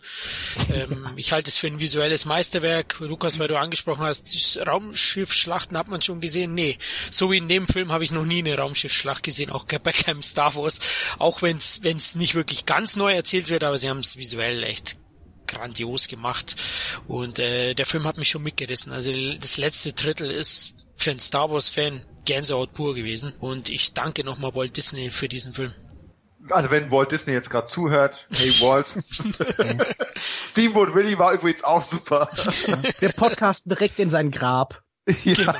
Ähm, 0.71 1.09
ich 1.15 1.31
halte 1.31 1.49
es 1.49 1.57
für 1.57 1.65
ein 1.65 1.79
visuelles 1.79 2.25
Meisterwerk. 2.25 2.99
Lukas, 2.99 3.39
weil 3.39 3.47
du 3.47 3.57
angesprochen 3.57 4.05
hast, 4.05 4.59
Raumschiffschlachten 4.63 5.75
hat 5.75 5.87
man 5.87 6.03
schon 6.03 6.21
gesehen. 6.21 6.53
Nee, 6.53 6.77
so 7.09 7.31
wie 7.31 7.37
in 7.37 7.47
dem 7.47 7.65
Film 7.65 7.91
habe 7.91 8.03
ich 8.03 8.11
noch 8.11 8.25
nie 8.25 8.43
eine 8.43 8.55
Raumschiffschlacht 8.55 9.23
gesehen, 9.23 9.49
auch 9.49 9.65
bei 9.83 9.91
keinem 9.91 10.21
Star 10.21 10.53
Wars. 10.53 10.79
Auch 11.17 11.41
wenn 11.41 11.57
es 11.57 12.13
nicht 12.13 12.35
wirklich 12.35 12.67
ganz 12.67 12.95
neu 12.95 13.11
erzählt 13.11 13.49
wird, 13.49 13.63
aber 13.63 13.79
sie 13.79 13.89
haben 13.89 14.01
es 14.01 14.17
visuell 14.17 14.63
echt 14.63 14.99
grandios 15.47 16.09
gemacht. 16.09 16.57
Und 17.07 17.39
äh, 17.39 17.73
der 17.73 17.87
Film 17.87 18.03
hat 18.03 18.19
mich 18.19 18.29
schon 18.29 18.43
mitgerissen. 18.43 18.93
Also 18.93 19.11
das 19.39 19.57
letzte 19.57 19.93
Drittel 19.93 20.29
ist 20.29 20.75
für 20.95 21.11
einen 21.11 21.19
Star 21.19 21.49
Wars-Fan 21.51 22.05
Gänsehaut 22.25 22.73
pur 22.73 22.95
gewesen. 22.95 23.33
Und 23.39 23.69
ich 23.69 23.93
danke 23.93 24.23
nochmal 24.23 24.55
Walt 24.55 24.77
Disney 24.77 25.09
für 25.11 25.27
diesen 25.27 25.53
Film. 25.53 25.73
Also 26.49 26.71
wenn 26.71 26.91
Walt 26.91 27.11
Disney 27.11 27.33
jetzt 27.33 27.49
gerade 27.49 27.67
zuhört, 27.67 28.27
hey 28.31 28.49
Walt. 28.59 28.99
Steamboat 30.17 30.93
Willie 30.93 31.17
war 31.17 31.33
übrigens 31.33 31.63
auch 31.63 31.83
super. 31.83 32.29
Wir 32.99 33.09
podcasten 33.13 33.69
direkt 33.69 33.99
in 33.99 34.09
sein 34.09 34.29
Grab. 34.29 34.81
Ja. 35.23 35.33
Genau. 35.33 35.53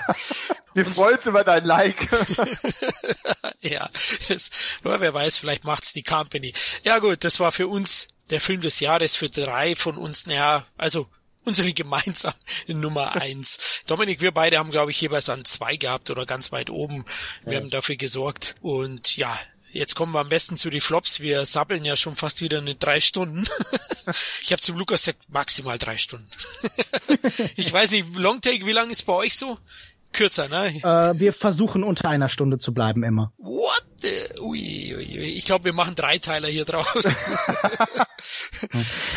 Wir 0.74 0.86
freuen 0.86 1.16
uns 1.16 1.26
über 1.26 1.44
dein 1.44 1.66
Like. 1.66 2.10
ja, 3.62 3.90
das, 4.28 4.50
wer 4.82 5.14
weiß, 5.14 5.38
vielleicht 5.38 5.66
macht's 5.66 5.94
die 5.94 6.04
Company. 6.04 6.54
Ja 6.84 7.00
gut, 7.00 7.24
das 7.24 7.40
war 7.40 7.52
für 7.52 7.68
uns 7.68 8.08
der 8.30 8.42
Film 8.42 8.62
des 8.62 8.80
Jahres, 8.80 9.16
für 9.16 9.30
drei 9.30 9.76
von 9.76 9.98
uns, 9.98 10.26
naja, 10.26 10.66
also 10.78 11.08
unsere 11.46 11.74
gemeinsame 11.74 12.36
Nummer 12.68 13.16
eins. 13.16 13.84
Dominik, 13.88 14.22
wir 14.22 14.32
beide 14.32 14.58
haben, 14.58 14.72
glaube 14.72 14.92
ich, 14.92 15.02
jeweils 15.02 15.30
an 15.30 15.46
zwei 15.46 15.76
gehabt 15.76 16.10
oder 16.10 16.26
ganz 16.26 16.52
weit 16.52 16.70
oben. 16.70 17.06
Wir 17.44 17.54
ja. 17.54 17.60
haben 17.60 17.70
dafür 17.70 17.96
gesorgt. 17.96 18.56
Und 18.62 19.16
ja, 19.18 19.40
jetzt 19.72 19.96
kommen 19.96 20.14
wir 20.14 20.20
am 20.20 20.30
besten 20.30 20.58
zu 20.58 20.70
die 20.70 20.82
Flops. 20.82 21.20
Wir 21.20 21.46
sabbeln 21.46 21.86
ja 21.86 21.96
schon 21.96 22.16
fast 22.16 22.42
wieder 22.42 22.60
eine 22.60 22.76
drei 22.76 23.00
Stunden. 23.00 23.46
ich 24.42 24.52
habe 24.52 24.62
zum 24.62 24.78
Lukas 24.78 25.02
gesagt, 25.02 25.30
maximal 25.30 25.78
drei 25.78 25.98
Stunden. 25.98 26.30
ich 27.56 27.72
weiß 27.72 27.92
nicht, 27.92 28.16
Longtake, 28.16 28.66
wie 28.66 28.72
lang 28.72 28.90
ist 28.90 29.04
bei 29.04 29.14
euch 29.14 29.36
so? 29.36 29.58
Kürzer, 30.14 30.48
ne? 30.48 30.68
Äh, 30.68 31.20
wir 31.20 31.34
versuchen 31.34 31.84
unter 31.84 32.10
einer 32.10 32.30
Stunde 32.30 32.58
zu 32.58 32.74
bleiben 32.74 33.04
immer. 33.04 33.34
What 33.38 33.86
the? 34.02 34.40
Ui, 34.42 34.96
ui, 34.96 35.20
ui. 35.20 35.24
Ich 35.24 35.46
glaube, 35.46 35.66
wir 35.66 35.74
machen 35.74 35.96
Dreiteiler 35.96 36.48
hier 36.48 36.66
draus. 36.66 36.88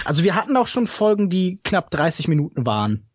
also 0.05 0.25
wir 0.25 0.35
hatten 0.35 0.57
auch 0.57 0.67
schon 0.67 0.87
Folgen, 0.87 1.31
die 1.31 1.61
knapp 1.63 1.91
30 1.91 2.29
Minuten 2.29 2.67
waren. 2.67 3.09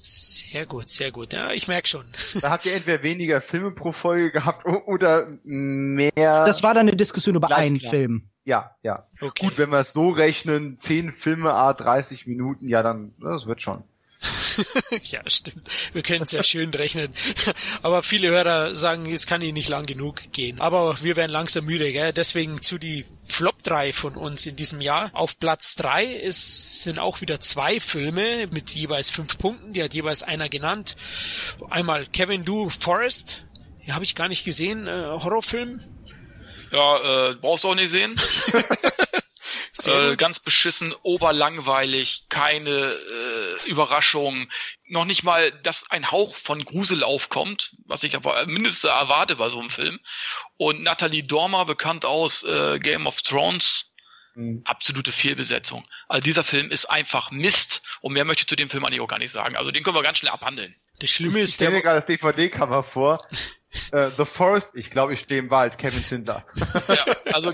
Sehr 0.00 0.64
gut, 0.66 0.88
sehr 0.88 1.10
gut. 1.10 1.32
Ja, 1.32 1.52
ich 1.52 1.68
merk 1.68 1.88
schon. 1.88 2.06
Da 2.40 2.50
habt 2.50 2.66
ihr 2.66 2.74
entweder 2.74 3.02
weniger 3.02 3.40
Filme 3.40 3.72
pro 3.72 3.92
Folge 3.92 4.30
gehabt 4.30 4.64
oder 4.64 5.26
mehr. 5.42 6.46
Das 6.46 6.62
war 6.62 6.72
dann 6.72 6.88
eine 6.88 6.96
Diskussion 6.96 7.34
über 7.34 7.54
einen 7.54 7.80
Film. 7.80 8.30
Ja, 8.44 8.76
ja. 8.82 9.06
Okay. 9.20 9.46
Gut, 9.46 9.58
wenn 9.58 9.70
wir 9.70 9.80
es 9.80 9.92
so 9.92 10.08
rechnen, 10.08 10.78
10 10.78 11.12
Filme, 11.12 11.52
a 11.52 11.74
30 11.74 12.26
Minuten, 12.26 12.68
ja, 12.68 12.82
dann, 12.82 13.12
das 13.20 13.46
wird 13.46 13.60
schon. 13.60 13.82
ja, 15.04 15.20
stimmt. 15.26 15.68
Wir 15.92 16.02
können 16.02 16.22
es 16.22 16.32
ja 16.32 16.42
schön 16.42 16.70
rechnen. 16.70 17.12
Aber 17.82 18.02
viele 18.02 18.28
Hörer 18.28 18.74
sagen, 18.74 19.10
es 19.12 19.26
kann 19.26 19.42
ihnen 19.42 19.54
nicht 19.54 19.68
lang 19.68 19.86
genug 19.86 20.32
gehen. 20.32 20.60
Aber 20.60 21.02
wir 21.02 21.16
werden 21.16 21.30
langsam 21.30 21.64
müde, 21.64 21.92
gell? 21.92 22.12
Deswegen 22.12 22.60
zu 22.60 22.78
die 22.78 23.04
Flop 23.24 23.62
3 23.62 23.92
von 23.92 24.16
uns 24.16 24.46
in 24.46 24.56
diesem 24.56 24.80
Jahr. 24.80 25.10
Auf 25.12 25.38
Platz 25.38 25.76
3 25.76 26.04
ist, 26.04 26.82
sind 26.82 26.98
auch 26.98 27.20
wieder 27.20 27.40
zwei 27.40 27.78
Filme 27.78 28.48
mit 28.48 28.70
jeweils 28.70 29.10
fünf 29.10 29.38
Punkten. 29.38 29.72
Die 29.72 29.82
hat 29.82 29.94
jeweils 29.94 30.22
einer 30.22 30.48
genannt. 30.48 30.96
Einmal 31.70 32.06
Kevin 32.06 32.44
Du 32.44 32.68
Forest. 32.68 33.44
Die 33.86 33.92
habe 33.92 34.04
ich 34.04 34.14
gar 34.14 34.28
nicht 34.28 34.44
gesehen. 34.44 34.86
Äh, 34.86 34.90
Horrorfilm. 34.90 35.80
Ja, 36.72 37.30
äh, 37.30 37.34
brauchst 37.36 37.64
du 37.64 37.68
auch 37.68 37.74
nicht 37.74 37.90
sehen. 37.90 38.14
Äh, 39.86 40.16
ganz 40.16 40.40
beschissen, 40.40 40.94
oberlangweilig, 41.02 42.26
keine 42.28 42.70
äh, 42.70 43.68
Überraschung, 43.68 44.50
noch 44.88 45.04
nicht 45.04 45.22
mal, 45.22 45.52
dass 45.62 45.90
ein 45.90 46.10
Hauch 46.10 46.34
von 46.34 46.64
Grusel 46.64 47.04
aufkommt, 47.04 47.76
was 47.86 48.02
ich 48.02 48.16
aber 48.16 48.44
mindestens 48.46 48.84
erwarte 48.84 49.36
bei 49.36 49.48
so 49.48 49.60
einem 49.60 49.70
Film. 49.70 50.00
Und 50.56 50.82
Natalie 50.82 51.22
Dormer, 51.22 51.64
bekannt 51.64 52.04
aus 52.04 52.42
äh, 52.44 52.78
Game 52.78 53.06
of 53.06 53.22
Thrones, 53.22 53.86
mhm. 54.34 54.62
absolute 54.64 55.12
Fehlbesetzung. 55.12 55.86
Also 56.08 56.24
dieser 56.24 56.44
Film 56.44 56.70
ist 56.70 56.86
einfach 56.86 57.30
Mist 57.30 57.82
und 58.00 58.14
mehr 58.14 58.24
möchte 58.24 58.42
ich 58.42 58.48
zu 58.48 58.56
dem 58.56 58.70
Film 58.70 58.84
eigentlich 58.84 59.00
auch 59.00 59.08
gar 59.08 59.18
nicht 59.18 59.32
sagen. 59.32 59.56
Also 59.56 59.70
den 59.70 59.84
können 59.84 59.96
wir 59.96 60.02
ganz 60.02 60.18
schnell 60.18 60.32
abhandeln. 60.32 60.74
Das 61.00 61.10
Schlimme 61.10 61.40
ist, 61.40 61.52
ich 61.52 61.56
der... 61.58 61.72
Ich 61.72 61.82
gerade 61.82 62.00
das 62.00 62.06
DVD-Cover 62.06 62.82
vor. 62.82 63.24
uh, 63.92 64.10
The 64.16 64.24
Forest, 64.24 64.72
ich 64.74 64.90
glaube, 64.90 65.12
ich 65.12 65.20
stehe 65.20 65.40
im 65.40 65.50
Wald, 65.50 65.78
Kevin 65.78 66.02
Sindler. 66.02 66.44
ja, 66.88 67.04
also 67.32 67.52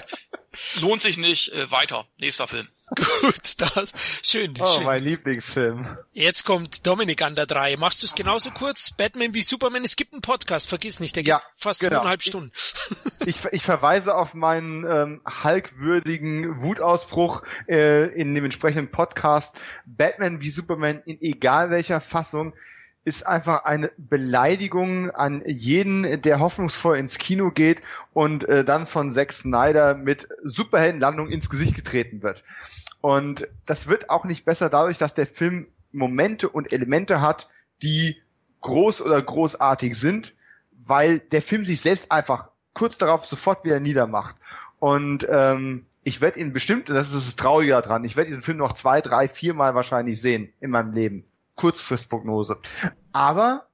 lohnt 0.80 1.02
sich 1.02 1.16
nicht. 1.16 1.52
Äh, 1.52 1.70
weiter. 1.70 2.06
Nächster 2.18 2.48
Film. 2.48 2.68
Gut, 3.22 3.60
das, 3.60 3.92
schön, 4.22 4.54
oh, 4.60 4.66
schön. 4.66 4.84
mein 4.84 5.02
Lieblingsfilm. 5.02 5.86
Jetzt 6.12 6.44
kommt 6.44 6.86
Dominik 6.86 7.22
an 7.22 7.34
der 7.34 7.46
drei. 7.46 7.78
Machst 7.78 8.02
du 8.02 8.06
es 8.06 8.14
genauso 8.14 8.50
kurz? 8.50 8.90
Batman 8.90 9.32
wie 9.32 9.42
Superman. 9.42 9.84
Es 9.84 9.96
gibt 9.96 10.12
einen 10.12 10.20
Podcast, 10.20 10.68
vergiss 10.68 11.00
nicht, 11.00 11.16
der 11.16 11.22
ja, 11.22 11.38
geht 11.38 11.46
fast 11.56 11.80
genau. 11.80 11.96
zweieinhalb 11.96 12.22
Stunden. 12.22 12.52
Ich, 13.26 13.42
ich 13.52 13.62
verweise 13.62 14.14
auf 14.14 14.34
meinen 14.34 14.84
ähm, 14.84 15.22
Hulk-würdigen 15.44 16.60
Wutausbruch 16.60 17.42
äh, 17.66 18.12
in 18.12 18.34
dem 18.34 18.44
entsprechenden 18.44 18.90
Podcast. 18.90 19.58
Batman 19.86 20.42
wie 20.42 20.50
Superman 20.50 21.00
in 21.06 21.22
egal 21.22 21.70
welcher 21.70 22.02
Fassung 22.02 22.52
ist 23.04 23.26
einfach 23.26 23.64
eine 23.64 23.90
Beleidigung 23.98 25.10
an 25.10 25.42
jeden, 25.46 26.22
der 26.22 26.40
hoffnungsvoll 26.40 26.98
ins 26.98 27.18
Kino 27.18 27.50
geht 27.50 27.82
und 28.14 28.48
äh, 28.48 28.64
dann 28.64 28.86
von 28.86 29.10
Zack 29.10 29.32
Snyder 29.32 29.94
mit 29.94 30.28
Superheldenlandung 30.42 31.28
ins 31.28 31.50
Gesicht 31.50 31.76
getreten 31.76 32.22
wird. 32.22 32.42
Und 33.02 33.46
das 33.66 33.88
wird 33.88 34.08
auch 34.08 34.24
nicht 34.24 34.46
besser 34.46 34.70
dadurch, 34.70 34.96
dass 34.96 35.12
der 35.12 35.26
Film 35.26 35.66
Momente 35.92 36.48
und 36.48 36.72
Elemente 36.72 37.20
hat, 37.20 37.48
die 37.82 38.16
groß 38.62 39.02
oder 39.02 39.20
großartig 39.20 39.94
sind, 39.94 40.34
weil 40.86 41.18
der 41.18 41.42
Film 41.42 41.66
sich 41.66 41.82
selbst 41.82 42.10
einfach 42.10 42.48
kurz 42.72 42.96
darauf 42.96 43.26
sofort 43.26 43.64
wieder 43.64 43.80
niedermacht. 43.80 44.36
Und 44.78 45.26
ähm, 45.30 45.84
ich 46.02 46.22
werde 46.22 46.40
ihn 46.40 46.54
bestimmt, 46.54 46.88
und 46.88 46.94
das 46.96 47.14
ist 47.14 47.26
das 47.26 47.36
Traurige 47.36 47.72
daran, 47.72 48.04
ich 48.04 48.16
werde 48.16 48.28
diesen 48.28 48.42
Film 48.42 48.58
noch 48.58 48.72
zwei, 48.72 49.02
drei, 49.02 49.28
viermal 49.28 49.74
wahrscheinlich 49.74 50.20
sehen 50.20 50.52
in 50.60 50.70
meinem 50.70 50.92
Leben. 50.92 51.24
Kurzfristprognose. 51.56 52.58
Aber 53.12 53.68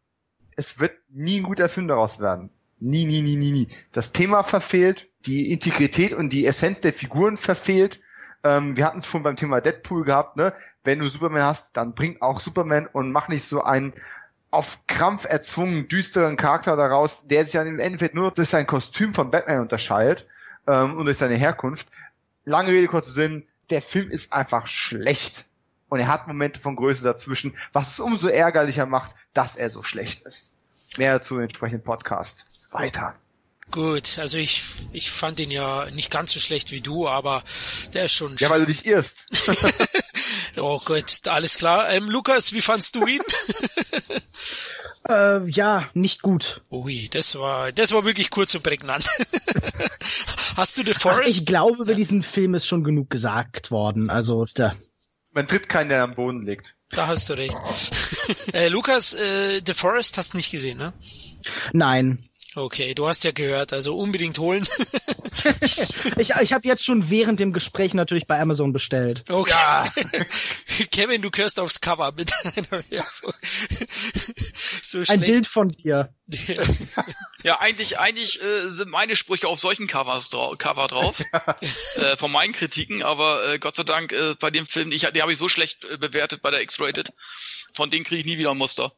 es 0.57 0.81
wird 0.81 0.97
nie 1.09 1.41
ein 1.41 1.45
guter 1.45 1.69
Film 1.69 1.89
daraus 1.89 2.21
werden. 2.21 2.51
Nie, 2.79 3.05
nie, 3.05 3.23
nie, 3.23 3.37
nie, 3.37 3.53
nie. 3.53 3.69
Das 3.93 4.13
Thema 4.13 4.43
verfehlt, 4.43 5.09
die 5.27 5.53
Integrität 5.53 6.13
und 6.13 6.31
die 6.31 6.47
Essenz 6.47 6.81
der 6.81 6.93
Figuren 6.93 7.37
verfehlt. 7.37 8.01
Ähm, 8.43 8.77
wir 8.77 8.87
hatten 8.87 8.99
es 8.99 9.07
vorhin 9.07 9.25
beim 9.25 9.37
Thema 9.37 9.61
Deadpool 9.61 10.05
gehabt, 10.05 10.37
ne? 10.37 10.55
Wenn 10.83 10.99
du 10.99 11.09
Superman 11.09 11.43
hast, 11.43 11.77
dann 11.77 11.95
bring 11.95 12.23
auch 12.23 12.41
Superman 12.41 12.87
und 12.87 13.13
mach 13.13 13.29
nicht 13.29 13.45
so 13.45 13.63
einen 13.63 13.93
auf 14.51 14.87
Krampf 14.87 15.27
erzwungen 15.27 15.89
düsteren 15.89 16.37
Charakter 16.37 16.75
daraus, 16.75 17.27
der 17.27 17.45
sich 17.45 17.53
dann 17.53 17.67
im 17.67 17.79
Endeffekt 17.79 18.15
nur 18.15 18.31
durch 18.31 18.49
sein 18.49 18.67
Kostüm 18.67 19.15
von 19.15 19.31
Batman 19.31 19.61
unterscheidet 19.61 20.27
ähm, 20.67 20.97
und 20.97 21.05
durch 21.05 21.19
seine 21.19 21.37
Herkunft. 21.37 21.89
Lange 22.45 22.71
Rede, 22.71 22.89
kurzer 22.89 23.13
Sinn, 23.13 23.47
der 23.69 23.83
Film 23.83 24.11
ist 24.11 24.33
einfach 24.33 24.67
schlecht. 24.67 25.47
Und 25.91 26.01
er 26.01 26.07
hat 26.07 26.27
Momente 26.27 26.59
von 26.59 26.77
Größe 26.77 27.05
dazwischen, 27.05 27.55
was 27.75 27.93
es 27.93 28.01
umso 28.01 28.29
ärgerlicher 28.29 28.87
macht, 28.87 29.11
dass 29.35 29.57
er 29.57 29.69
so 29.71 29.83
schlecht 29.83 30.23
ist. 30.23 30.53
Mehr 30.97 31.19
dazu 31.19 31.37
im 31.37 31.43
entsprechenden 31.43 31.85
Podcast. 31.85 32.47
Weiter. 32.71 33.17
Gut, 33.71 34.19
also 34.19 34.39
ich, 34.39 34.63
ich 34.93 35.11
fand 35.11 35.39
ihn 35.39 35.51
ja 35.51 35.91
nicht 35.91 36.11
ganz 36.11 36.33
so 36.33 36.41
schlecht 36.41 36.73
wie 36.73 36.81
du, 36.81 37.09
aber 37.09 37.45
der 37.93 38.07
ist 38.07 38.13
schon. 38.13 38.37
Ja, 38.39 38.51
weil 38.51 38.61
du 38.61 38.67
dich 38.67 38.87
irrst. 38.87 39.27
oh 40.57 40.81
Gott, 40.85 41.21
alles 41.27 41.57
klar. 41.57 41.91
Ähm, 41.91 42.09
Lukas, 42.09 42.53
wie 42.53 42.63
fandst 42.63 42.97
du 42.97 43.07
ihn? 43.07 43.21
äh, 45.09 45.49
ja, 45.49 45.89
nicht 45.95 46.23
gut. 46.23 46.63
Ui, 46.71 47.09
das 47.11 47.37
war, 47.37 47.71
das 47.71 47.93
war 47.93 48.05
wirklich 48.05 48.31
kurz 48.31 48.55
und 48.55 48.63
prägnant. 48.63 49.05
Hast 50.57 50.79
du 50.79 50.85
The 50.85 50.95
Forest? 50.95 51.23
Ach, 51.23 51.29
ich 51.29 51.47
glaube, 51.47 51.83
über 51.83 51.95
diesen 51.95 52.23
Film 52.23 52.55
ist 52.55 52.67
schon 52.67 52.83
genug 52.83 53.09
gesagt 53.09 53.71
worden. 53.71 54.11
Also 54.11 54.47
da. 54.55 54.75
Man 55.33 55.47
tritt 55.47 55.69
keinen, 55.69 55.89
der 55.89 56.03
am 56.03 56.15
Boden 56.15 56.45
liegt. 56.45 56.77
Da 56.91 57.07
hast 57.07 57.29
du 57.29 57.35
recht. 57.35 57.57
äh, 58.53 58.69
Lukas, 58.69 59.13
äh, 59.13 59.63
The 59.65 59.75
Forest 59.75 60.19
hast 60.19 60.33
du 60.33 60.39
nicht 60.39 60.51
gesehen, 60.51 60.79
ne? 60.79 60.93
Nein. 61.73 62.19
Okay, 62.57 62.95
du 62.95 63.07
hast 63.07 63.23
ja 63.23 63.31
gehört, 63.31 63.73
also 63.73 63.97
unbedingt 63.97 64.39
holen. 64.39 64.67
ich 66.19 66.31
ich 66.31 66.53
habe 66.53 66.67
jetzt 66.67 66.85
schon 66.85 67.09
während 67.09 67.39
dem 67.39 67.53
Gespräch 67.53 67.95
natürlich 67.95 68.27
bei 68.27 68.41
Amazon 68.41 68.73
bestellt. 68.73 69.25
Okay. 69.29 69.53
Ja. 69.53 69.89
Kevin, 70.91 71.23
du 71.23 71.31
gehörst 71.31 71.61
aufs 71.61 71.81
Cover 71.81 72.13
mit 72.13 72.33
einer 72.43 72.85
Werbung. 72.91 73.35
so 74.83 75.03
Ein 75.07 75.21
Bild 75.21 75.47
von 75.47 75.69
dir. 75.69 76.13
ja, 77.43 77.61
eigentlich, 77.61 77.99
eigentlich 77.99 78.43
äh, 78.43 78.71
sind 78.71 78.91
meine 78.91 79.17
Sprüche 79.17 79.49
auf 79.49 79.61
solchen 79.61 79.87
Covers 79.87 80.29
dra 80.29 80.55
Cover 80.57 80.89
drauf, 80.89 81.17
äh, 81.97 82.17
von 82.17 82.33
meinen 82.33 82.53
Kritiken, 82.53 83.03
aber 83.03 83.47
äh, 83.47 83.59
Gott 83.59 83.77
sei 83.77 83.85
Dank 83.85 84.13
äh, 84.13 84.35
bei 84.39 84.51
dem 84.51 84.67
Film, 84.67 84.93
ich, 84.93 85.03
den 85.03 85.23
habe 85.23 85.33
ich 85.33 85.39
so 85.39 85.49
schlecht 85.49 85.85
äh, 85.85 85.97
bewertet 85.97 86.43
bei 86.43 86.51
der 86.51 86.63
X-Rated, 86.63 87.13
von 87.75 87.91
denen 87.91 88.05
kriege 88.05 88.21
ich 88.21 88.27
nie 88.27 88.39
wieder 88.39 88.51
ein 88.51 88.59
Muster. 88.59 88.93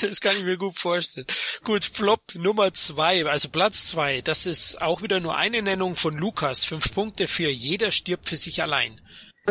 das 0.00 0.20
kann 0.20 0.36
ich 0.36 0.44
mir 0.44 0.56
gut 0.56 0.78
vorstellen. 0.78 1.26
Gut, 1.64 1.84
Flop 1.84 2.34
Nummer 2.34 2.72
zwei, 2.74 3.24
also 3.26 3.48
Platz 3.48 3.88
zwei. 3.88 4.20
Das 4.20 4.46
ist 4.46 4.80
auch 4.80 5.02
wieder 5.02 5.20
nur 5.20 5.36
eine 5.36 5.62
Nennung 5.62 5.96
von 5.96 6.16
Lukas. 6.16 6.64
Fünf 6.64 6.92
Punkte 6.92 7.26
für 7.26 7.48
Jeder 7.48 7.90
stirbt 7.90 8.28
für 8.28 8.36
sich 8.36 8.62
allein. 8.62 9.00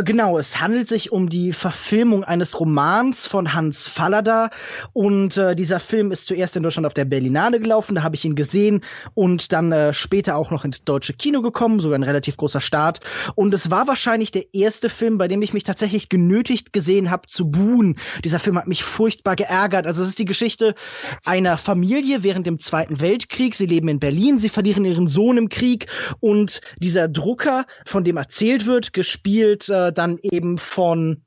Genau, 0.04 0.38
es 0.38 0.60
handelt 0.60 0.90
sich 0.90 1.14
um 1.14 1.30
die 1.30 1.54
Verfilmung 1.54 2.26
eines 2.26 2.60
Romans 2.60 3.28
von 3.28 3.54
Hans 3.54 3.88
Fallada 3.88 4.50
und 4.92 5.38
äh, 5.38 5.56
dieser 5.56 5.80
Film 5.80 6.12
ist 6.12 6.28
zuerst 6.28 6.58
in 6.58 6.64
Deutschland 6.64 6.86
auf 6.86 6.94
der 6.94 7.06
Berlinale 7.06 7.62
gelaufen, 7.62 7.96
da 7.96 8.04
habe 8.04 8.18
ich 8.18 8.26
ihn 8.26 8.36
gesehen 8.36 8.84
und 9.14 9.54
dann 9.54 9.72
äh, 9.72 9.94
später 9.94 10.36
auch 10.36 10.52
noch 10.52 10.66
ins 10.66 10.84
deutsche 10.84 11.14
Kino 11.14 11.42
gekommen, 11.42 11.80
sogar 11.80 11.98
ein 11.98 12.04
relativ 12.04 12.36
großer 12.36 12.60
Start 12.60 13.00
und 13.36 13.54
es 13.54 13.72
war 13.72 13.88
wahrscheinlich 13.88 14.32
der 14.32 14.54
erste 14.54 14.90
Film, 14.90 15.18
bei 15.18 15.30
dem 15.30 15.42
ich 15.42 15.54
mich 15.54 15.64
tatsächlich 15.64 16.10
genötigt 16.10 16.74
gesehen 16.74 17.10
habe 17.10 17.28
zu 17.28 17.50
buhen. 17.50 17.98
Dieser 18.26 18.40
Film 18.40 18.58
hat 18.58 18.68
mich 18.68 18.84
furchtbar 18.84 19.38
geärgert. 19.38 19.88
Also 19.88 20.04
es 20.04 20.10
ist 20.10 20.20
die 20.20 20.26
Geschichte 20.26 20.76
einer 21.24 21.56
Familie 21.56 22.22
während 22.22 22.46
dem 22.46 22.60
Zweiten 22.60 23.00
Weltkrieg. 23.00 23.56
Sie 23.56 23.66
leben 23.66 23.88
in 23.88 24.00
Berlin, 24.00 24.40
sie 24.40 24.50
verlieren 24.50 24.84
ihren 24.84 25.08
Sohn 25.08 25.38
im 25.38 25.48
Krieg 25.48 25.88
und 26.20 26.60
dieser 26.80 27.08
Drucker, 27.08 27.66
von 27.86 28.04
dem 28.04 28.18
erzählt 28.18 28.66
wird, 28.66 28.92
gespielt 28.92 29.70
äh, 29.70 29.85
dann 29.92 30.18
eben 30.22 30.58
von 30.58 31.26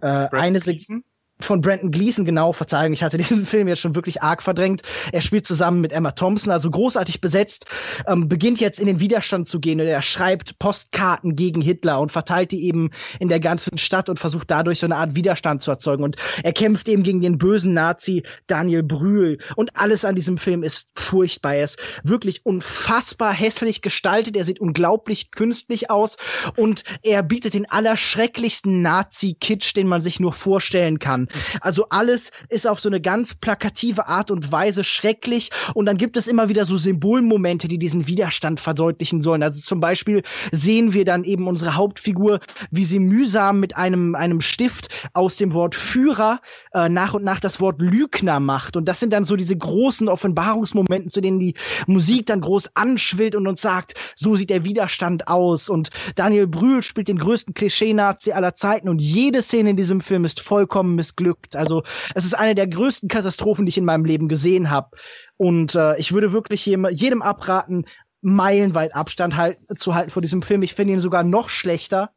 äh, 0.00 0.06
eine 0.06 0.60
Sekunde 0.60 1.04
von 1.44 1.60
Brandon 1.60 1.90
Gleason, 1.90 2.24
genau, 2.24 2.52
Verzeihung, 2.52 2.92
ich 2.92 3.02
hatte 3.02 3.18
diesen 3.18 3.46
Film 3.52 3.68
jetzt 3.68 3.80
schon 3.80 3.94
wirklich 3.94 4.22
arg 4.22 4.42
verdrängt. 4.42 4.82
Er 5.12 5.20
spielt 5.20 5.46
zusammen 5.46 5.80
mit 5.80 5.92
Emma 5.92 6.12
Thompson, 6.12 6.52
also 6.52 6.70
großartig 6.70 7.20
besetzt, 7.20 7.66
ähm, 8.06 8.28
beginnt 8.28 8.60
jetzt 8.60 8.80
in 8.80 8.86
den 8.86 9.00
Widerstand 9.00 9.48
zu 9.48 9.60
gehen 9.60 9.80
und 9.80 9.86
er 9.86 10.02
schreibt 10.02 10.58
Postkarten 10.58 11.36
gegen 11.36 11.60
Hitler 11.60 12.00
und 12.00 12.12
verteilt 12.12 12.52
die 12.52 12.66
eben 12.66 12.90
in 13.18 13.28
der 13.28 13.40
ganzen 13.40 13.78
Stadt 13.78 14.08
und 14.08 14.18
versucht 14.18 14.50
dadurch 14.50 14.80
so 14.80 14.86
eine 14.86 14.96
Art 14.96 15.14
Widerstand 15.14 15.62
zu 15.62 15.70
erzeugen. 15.70 16.04
Und 16.04 16.16
er 16.42 16.52
kämpft 16.52 16.88
eben 16.88 17.02
gegen 17.02 17.20
den 17.20 17.38
bösen 17.38 17.72
Nazi 17.72 18.22
Daniel 18.46 18.82
Brühl. 18.82 19.38
Und 19.56 19.76
alles 19.76 20.04
an 20.04 20.14
diesem 20.14 20.38
Film 20.38 20.62
ist 20.62 20.90
furchtbar. 20.94 21.54
Er 21.54 21.64
ist 21.64 21.78
wirklich 22.02 22.44
unfassbar 22.44 23.32
hässlich 23.32 23.82
gestaltet. 23.82 24.36
Er 24.36 24.44
sieht 24.44 24.60
unglaublich 24.60 25.30
künstlich 25.30 25.90
aus 25.90 26.16
und 26.56 26.84
er 27.02 27.22
bietet 27.22 27.54
den 27.54 27.70
allerschrecklichsten 27.70 28.82
Nazi-Kitsch, 28.82 29.74
den 29.76 29.86
man 29.88 30.00
sich 30.00 30.20
nur 30.20 30.32
vorstellen 30.32 30.98
kann. 30.98 31.28
Also 31.60 31.86
alles 31.90 32.30
ist 32.48 32.66
auf 32.66 32.80
so 32.80 32.88
eine 32.88 33.00
ganz 33.00 33.34
plakative 33.34 34.08
Art 34.08 34.30
und 34.30 34.52
Weise 34.52 34.84
schrecklich 34.84 35.50
und 35.74 35.86
dann 35.86 35.96
gibt 35.96 36.16
es 36.16 36.26
immer 36.26 36.48
wieder 36.48 36.64
so 36.64 36.76
Symbolmomente, 36.76 37.68
die 37.68 37.78
diesen 37.78 38.06
Widerstand 38.06 38.60
verdeutlichen 38.60 39.22
sollen. 39.22 39.42
Also 39.42 39.60
zum 39.60 39.80
Beispiel 39.80 40.22
sehen 40.50 40.92
wir 40.92 41.04
dann 41.04 41.24
eben 41.24 41.46
unsere 41.46 41.74
Hauptfigur, 41.76 42.40
wie 42.70 42.84
sie 42.84 42.98
mühsam 42.98 43.60
mit 43.60 43.76
einem, 43.76 44.14
einem 44.14 44.40
Stift 44.40 44.88
aus 45.12 45.36
dem 45.36 45.52
Wort 45.52 45.74
Führer 45.74 46.40
äh, 46.72 46.88
nach 46.88 47.14
und 47.14 47.24
nach 47.24 47.40
das 47.40 47.60
Wort 47.60 47.80
Lügner 47.80 48.40
macht. 48.40 48.76
Und 48.76 48.86
das 48.86 49.00
sind 49.00 49.12
dann 49.12 49.24
so 49.24 49.36
diese 49.36 49.56
großen 49.56 50.08
Offenbarungsmomente, 50.08 51.08
zu 51.08 51.20
denen 51.20 51.38
die 51.38 51.54
Musik 51.86 52.26
dann 52.26 52.40
groß 52.40 52.70
anschwillt 52.74 53.34
und 53.34 53.46
uns 53.46 53.62
sagt, 53.62 53.94
so 54.14 54.36
sieht 54.36 54.50
der 54.50 54.64
Widerstand 54.64 55.28
aus. 55.28 55.68
Und 55.68 55.90
Daniel 56.14 56.46
Brühl 56.46 56.82
spielt 56.82 57.08
den 57.08 57.18
größten 57.18 57.54
Klischee-Nazi 57.54 58.32
aller 58.32 58.54
Zeiten 58.54 58.88
und 58.88 59.00
jede 59.00 59.42
Szene 59.42 59.70
in 59.70 59.76
diesem 59.76 60.00
Film 60.00 60.24
ist 60.24 60.40
vollkommen 60.40 60.96
missglückt. 61.12 61.56
Also 61.56 61.82
es 62.14 62.24
ist 62.24 62.34
eine 62.34 62.54
der 62.54 62.66
größten 62.66 63.08
Katastrophen, 63.08 63.66
die 63.66 63.70
ich 63.70 63.78
in 63.78 63.84
meinem 63.84 64.04
Leben 64.04 64.28
gesehen 64.28 64.70
habe. 64.70 64.96
Und 65.36 65.74
äh, 65.74 65.98
ich 65.98 66.12
würde 66.12 66.32
wirklich 66.32 66.64
jedem, 66.66 66.88
jedem 66.90 67.22
abraten, 67.22 67.86
meilenweit 68.20 68.94
Abstand 68.94 69.36
halt, 69.36 69.58
zu 69.76 69.94
halten 69.94 70.10
vor 70.10 70.22
diesem 70.22 70.42
Film. 70.42 70.62
Ich 70.62 70.74
finde 70.74 70.94
ihn 70.94 71.00
sogar 71.00 71.24
noch 71.24 71.48
schlechter 71.48 72.10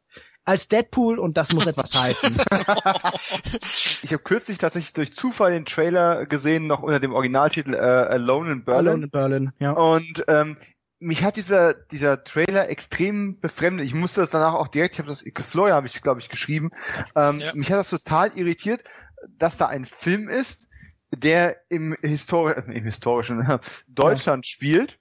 als 0.44 0.68
Deadpool 0.68 1.18
und 1.18 1.36
das 1.36 1.52
muss 1.52 1.66
etwas 1.66 1.92
heißen. 1.92 2.36
ich 4.04 4.12
habe 4.12 4.22
kürzlich 4.22 4.58
tatsächlich 4.58 4.92
durch 4.92 5.12
Zufall 5.12 5.50
den 5.50 5.64
Trailer 5.64 6.26
gesehen, 6.26 6.68
noch 6.68 6.84
unter 6.84 7.00
dem 7.00 7.12
Originaltitel 7.12 7.74
äh, 7.74 7.78
Alone 7.78 8.52
in 8.52 8.64
Berlin. 8.64 8.86
Alone 8.86 9.04
in 9.04 9.10
Berlin, 9.10 9.52
ja. 9.58 9.72
Und 9.72 10.24
ähm, 10.28 10.56
mich 10.98 11.22
hat 11.24 11.36
dieser 11.36 11.74
dieser 11.74 12.24
Trailer 12.24 12.68
extrem 12.68 13.38
befremdet. 13.40 13.86
Ich 13.86 13.94
musste 13.94 14.20
das 14.20 14.30
danach 14.30 14.54
auch 14.54 14.68
direkt, 14.68 14.94
ich 14.94 14.98
habe 14.98 15.08
das 15.08 15.24
Florian 15.46 15.76
habe 15.76 15.86
ich 15.86 16.02
glaube 16.02 16.20
ich 16.20 16.28
geschrieben. 16.28 16.70
Ähm, 17.14 17.40
ja. 17.40 17.54
Mich 17.54 17.70
hat 17.70 17.78
das 17.78 17.90
total 17.90 18.36
irritiert, 18.36 18.82
dass 19.28 19.56
da 19.56 19.66
ein 19.66 19.84
Film 19.84 20.28
ist, 20.28 20.68
der 21.10 21.56
im, 21.68 21.96
Histori 22.00 22.54
im 22.72 22.84
historischen 22.84 23.44
Deutschland 23.88 24.46
ja. 24.46 24.50
spielt 24.50 24.98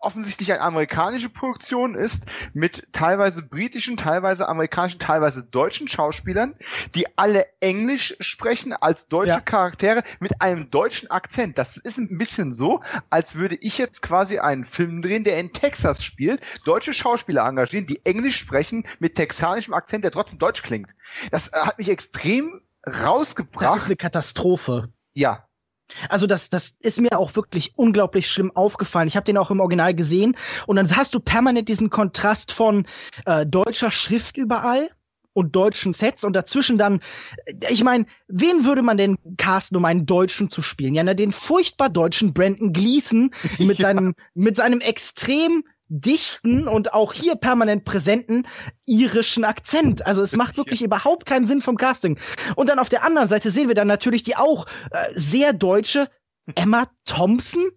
offensichtlich 0.00 0.52
eine 0.52 0.62
amerikanische 0.62 1.28
Produktion 1.28 1.94
ist, 1.94 2.30
mit 2.52 2.88
teilweise 2.92 3.42
britischen, 3.42 3.96
teilweise 3.96 4.48
amerikanischen, 4.48 4.98
teilweise 4.98 5.44
deutschen 5.44 5.88
Schauspielern, 5.88 6.54
die 6.94 7.06
alle 7.16 7.46
Englisch 7.60 8.16
sprechen 8.20 8.72
als 8.72 9.08
deutsche 9.08 9.34
ja. 9.34 9.40
Charaktere 9.40 10.02
mit 10.20 10.40
einem 10.40 10.70
deutschen 10.70 11.10
Akzent. 11.10 11.58
Das 11.58 11.76
ist 11.76 11.98
ein 11.98 12.18
bisschen 12.18 12.52
so, 12.52 12.80
als 13.10 13.34
würde 13.34 13.56
ich 13.56 13.78
jetzt 13.78 14.02
quasi 14.02 14.38
einen 14.38 14.64
Film 14.64 15.02
drehen, 15.02 15.24
der 15.24 15.38
in 15.38 15.52
Texas 15.52 16.04
spielt, 16.04 16.42
deutsche 16.64 16.94
Schauspieler 16.94 17.46
engagieren, 17.46 17.86
die 17.86 18.04
Englisch 18.04 18.38
sprechen 18.38 18.84
mit 18.98 19.14
texanischem 19.14 19.74
Akzent, 19.74 20.04
der 20.04 20.10
trotzdem 20.10 20.38
deutsch 20.38 20.62
klingt. 20.62 20.90
Das 21.30 21.52
hat 21.52 21.78
mich 21.78 21.88
extrem 21.88 22.60
rausgebracht. 22.86 23.64
Das 23.64 23.82
ist 23.82 23.86
eine 23.86 23.96
Katastrophe. 23.96 24.92
Ja, 25.14 25.46
also 26.08 26.26
das, 26.26 26.50
das 26.50 26.76
ist 26.80 27.00
mir 27.00 27.18
auch 27.18 27.34
wirklich 27.36 27.72
unglaublich 27.76 28.30
schlimm 28.30 28.50
aufgefallen. 28.54 29.08
Ich 29.08 29.16
habe 29.16 29.24
den 29.24 29.38
auch 29.38 29.50
im 29.50 29.60
Original 29.60 29.94
gesehen 29.94 30.36
und 30.66 30.76
dann 30.76 30.94
hast 30.96 31.14
du 31.14 31.20
permanent 31.20 31.68
diesen 31.68 31.90
Kontrast 31.90 32.52
von 32.52 32.86
äh, 33.26 33.46
deutscher 33.46 33.90
Schrift 33.90 34.36
überall 34.36 34.90
und 35.34 35.56
deutschen 35.56 35.92
Sets 35.92 36.24
und 36.24 36.34
dazwischen 36.34 36.78
dann, 36.78 37.00
äh, 37.46 37.54
ich 37.70 37.84
meine, 37.84 38.06
wen 38.28 38.64
würde 38.64 38.82
man 38.82 38.96
denn 38.96 39.16
casten, 39.36 39.76
um 39.76 39.84
einen 39.84 40.06
Deutschen 40.06 40.50
zu 40.50 40.62
spielen? 40.62 40.94
Ja, 40.94 41.02
na, 41.02 41.14
den 41.14 41.32
furchtbar 41.32 41.88
deutschen 41.88 42.32
Brandon 42.32 42.72
Gleason 42.72 43.30
mit 43.58 43.78
ja. 43.78 43.88
seinem, 43.88 44.14
mit 44.34 44.56
seinem 44.56 44.80
extrem 44.80 45.64
dichten 45.92 46.66
und 46.66 46.94
auch 46.94 47.12
hier 47.12 47.36
permanent 47.36 47.84
präsenten 47.84 48.46
irischen 48.86 49.44
Akzent. 49.44 50.06
Also 50.06 50.22
es 50.22 50.34
macht 50.34 50.56
wirklich 50.56 50.80
ja. 50.80 50.86
überhaupt 50.86 51.26
keinen 51.26 51.46
Sinn 51.46 51.60
vom 51.60 51.76
Casting. 51.76 52.18
Und 52.56 52.70
dann 52.70 52.78
auf 52.78 52.88
der 52.88 53.04
anderen 53.04 53.28
Seite 53.28 53.50
sehen 53.50 53.68
wir 53.68 53.74
dann 53.74 53.88
natürlich 53.88 54.22
die 54.22 54.36
auch 54.36 54.66
äh, 54.90 55.08
sehr 55.14 55.52
deutsche 55.52 56.08
Emma 56.54 56.86
Thompson. 57.04 57.70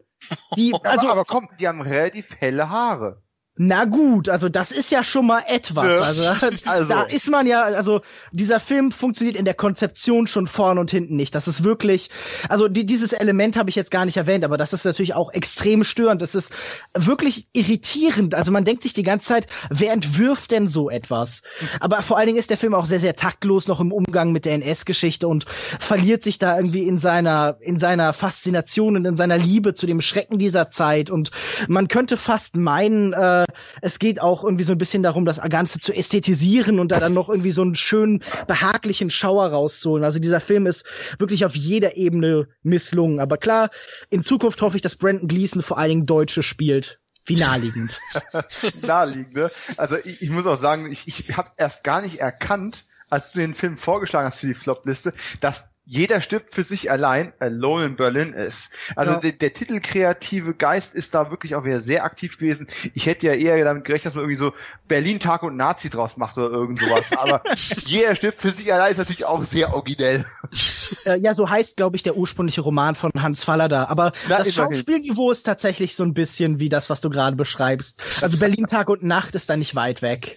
Die, 0.55 0.73
also, 0.83 1.07
aber, 1.07 1.11
aber 1.11 1.25
komm, 1.25 1.49
die 1.59 1.67
haben 1.67 1.81
relativ 1.81 2.35
helle 2.37 2.69
Haare. 2.69 3.21
Na 3.57 3.85
gut, 3.85 4.27
also 4.27 4.49
das 4.49 4.71
ist 4.71 4.91
ja 4.91 5.01
schon 5.05 5.25
mal 5.25 5.41
etwas. 5.47 5.85
Ja. 5.85 6.01
Also, 6.01 6.23
also, 6.65 6.89
da 6.89 7.03
ist 7.03 7.29
man 7.29 7.47
ja, 7.47 7.63
also 7.63 8.01
dieser 8.33 8.59
Film 8.59 8.91
funktioniert 8.91 9.37
in 9.37 9.45
der 9.45 9.53
Konzeption 9.53 10.27
schon 10.27 10.47
vorn 10.47 10.77
und 10.77 10.91
hinten 10.91 11.15
nicht. 11.15 11.33
Das 11.33 11.47
ist 11.47 11.63
wirklich, 11.63 12.09
also 12.49 12.67
die, 12.67 12.85
dieses 12.85 13.13
Element 13.13 13.55
habe 13.55 13.69
ich 13.69 13.77
jetzt 13.77 13.91
gar 13.91 14.03
nicht 14.03 14.17
erwähnt, 14.17 14.43
aber 14.43 14.57
das 14.57 14.73
ist 14.73 14.83
natürlich 14.83 15.13
auch 15.15 15.31
extrem 15.31 15.85
störend. 15.85 16.21
Das 16.21 16.35
ist 16.35 16.51
wirklich 16.93 17.47
irritierend. 17.53 18.35
Also 18.35 18.51
man 18.51 18.65
denkt 18.65 18.83
sich 18.83 18.91
die 18.91 19.03
ganze 19.03 19.27
Zeit, 19.27 19.47
wer 19.69 19.93
entwirft 19.93 20.51
denn 20.51 20.67
so 20.67 20.89
etwas? 20.89 21.41
Aber 21.79 22.01
vor 22.01 22.17
allen 22.17 22.27
Dingen 22.27 22.39
ist 22.39 22.49
der 22.49 22.57
Film 22.57 22.73
auch 22.73 22.85
sehr, 22.85 22.99
sehr 22.99 23.15
taktlos 23.15 23.69
noch 23.69 23.79
im 23.79 23.93
Umgang 23.93 24.33
mit 24.33 24.43
der 24.43 24.55
NS-Geschichte 24.55 25.29
und 25.29 25.45
verliert 25.79 26.23
sich 26.23 26.39
da 26.39 26.57
irgendwie 26.57 26.83
in 26.83 26.97
seiner, 26.97 27.55
in 27.61 27.79
seiner 27.79 28.11
Faszination 28.11 28.97
und 28.97 29.05
in 29.05 29.15
seiner 29.15 29.37
Liebe 29.37 29.75
zu 29.75 29.87
dem 29.87 30.01
Schrecken 30.01 30.39
dieser 30.39 30.71
Zeit. 30.71 31.09
Und 31.09 31.31
man 31.69 31.87
könnte 31.87 32.17
fast 32.17 32.57
meinen, 32.57 33.13
äh, 33.13 33.44
es 33.81 33.99
geht 33.99 34.21
auch 34.21 34.43
irgendwie 34.43 34.63
so 34.63 34.73
ein 34.73 34.77
bisschen 34.77 35.03
darum, 35.03 35.25
das 35.25 35.41
Ganze 35.49 35.79
zu 35.79 35.93
ästhetisieren 35.93 36.79
und 36.79 36.91
da 36.91 36.99
dann 36.99 37.13
noch 37.13 37.29
irgendwie 37.29 37.51
so 37.51 37.61
einen 37.61 37.75
schönen, 37.75 38.23
behaglichen 38.47 39.09
Schauer 39.09 39.47
rauszuholen. 39.47 40.03
Also 40.03 40.19
dieser 40.19 40.39
Film 40.39 40.65
ist 40.65 40.85
wirklich 41.19 41.45
auf 41.45 41.55
jeder 41.55 41.97
Ebene 41.97 42.47
misslungen. 42.63 43.19
Aber 43.19 43.37
klar, 43.37 43.69
in 44.09 44.23
Zukunft 44.23 44.61
hoffe 44.61 44.75
ich, 44.75 44.81
dass 44.81 44.95
Brandon 44.95 45.27
Gleason 45.27 45.61
vor 45.61 45.77
allen 45.77 45.89
Dingen 45.89 46.05
Deutsche 46.05 46.43
spielt. 46.43 46.99
Wie 47.25 47.37
naheliegend. 47.37 47.99
naheliegend, 48.83 49.33
ne? 49.33 49.51
Also 49.77 49.97
ich, 50.03 50.21
ich 50.21 50.29
muss 50.29 50.45
auch 50.45 50.59
sagen, 50.59 50.91
ich, 50.91 51.07
ich 51.07 51.35
habe 51.35 51.49
erst 51.57 51.83
gar 51.83 52.01
nicht 52.01 52.19
erkannt, 52.19 52.85
als 53.09 53.31
du 53.31 53.39
den 53.39 53.53
Film 53.53 53.77
vorgeschlagen 53.77 54.27
hast 54.27 54.39
für 54.39 54.47
die 54.47 54.53
Flop-Liste, 54.53 55.13
dass 55.39 55.69
jeder 55.85 56.19
stirbt 56.19 56.53
für 56.53 56.63
sich 56.63 56.89
allein, 56.89 57.33
Alone 57.39 57.85
in 57.85 57.95
Berlin 57.95 58.33
ist. 58.33 58.71
Also 58.95 59.13
ja. 59.13 59.19
der, 59.19 59.31
der 59.33 59.53
titelkreative 59.53 60.55
Geist 60.55 60.95
ist 60.95 61.13
da 61.13 61.29
wirklich 61.29 61.55
auch 61.55 61.63
wieder 61.63 61.79
sehr 61.79 62.03
aktiv 62.03 62.37
gewesen. 62.39 62.67
Ich 62.93 63.05
hätte 63.05 63.27
ja 63.27 63.33
eher 63.33 63.63
damit 63.63 63.83
gerechnet, 63.83 64.07
dass 64.07 64.15
man 64.15 64.23
irgendwie 64.23 64.37
so 64.37 64.53
Berlin 64.87 65.19
Tag 65.19 65.43
und 65.43 65.55
Nazi 65.55 65.89
draus 65.89 66.17
macht 66.17 66.37
oder 66.37 66.49
irgend 66.49 66.79
sowas. 66.79 67.11
Aber 67.15 67.43
jeder 67.85 68.15
stirbt 68.15 68.41
für 68.41 68.49
sich 68.49 68.73
allein 68.73 68.91
ist 68.91 68.97
natürlich 68.97 69.25
auch 69.25 69.43
sehr 69.43 69.73
originell. 69.73 70.25
Äh, 71.05 71.19
ja, 71.19 71.33
so 71.33 71.49
heißt, 71.49 71.77
glaube 71.77 71.95
ich, 71.95 72.03
der 72.03 72.15
ursprüngliche 72.15 72.61
Roman 72.61 72.95
von 72.95 73.11
Hans 73.17 73.43
Fallada. 73.43 73.85
Aber 73.85 74.13
Na, 74.27 74.39
das. 74.39 74.53
Schauspielniveau 74.53 75.31
ist 75.31 75.43
tatsächlich 75.43 75.95
so 75.95 76.03
ein 76.03 76.13
bisschen 76.13 76.59
wie 76.59 76.69
das, 76.69 76.89
was 76.89 77.01
du 77.01 77.09
gerade 77.09 77.35
beschreibst. 77.35 77.99
Also 78.21 78.37
Berlin 78.37 78.67
Tag 78.67 78.89
und 78.89 79.03
Nacht 79.03 79.35
ist 79.35 79.49
da 79.49 79.57
nicht 79.57 79.75
weit 79.75 80.01
weg. 80.01 80.35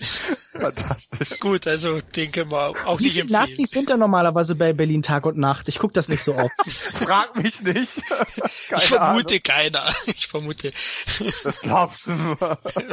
Fantastisch. 0.52 1.38
Gut, 1.40 1.66
also 1.66 2.00
den 2.00 2.32
können 2.32 2.50
wir 2.50 2.72
auch 2.86 2.98
Wie 2.98 3.04
nicht 3.04 3.18
empfehlen. 3.18 3.40
Nazis 3.40 3.70
sind 3.70 3.90
da 3.90 3.96
normalerweise 3.96 4.54
bei 4.54 4.72
Berlin 4.72 5.02
Tag 5.02 5.26
und 5.26 5.38
Nacht. 5.38 5.68
Ich 5.68 5.78
gucke 5.78 5.94
das 5.94 6.08
nicht 6.08 6.22
so 6.22 6.34
oft. 6.34 6.52
Frag 6.68 7.36
mich 7.36 7.62
nicht. 7.62 8.02
Keine 8.68 8.82
ich 8.82 8.88
vermute 8.88 9.34
Ahnung. 9.34 9.42
keiner. 9.44 9.94
Ich 10.06 10.26
vermute. 10.26 10.72
Das 11.44 11.60
glaubst 11.62 12.06
du 12.06 12.12
nur. 12.12 12.38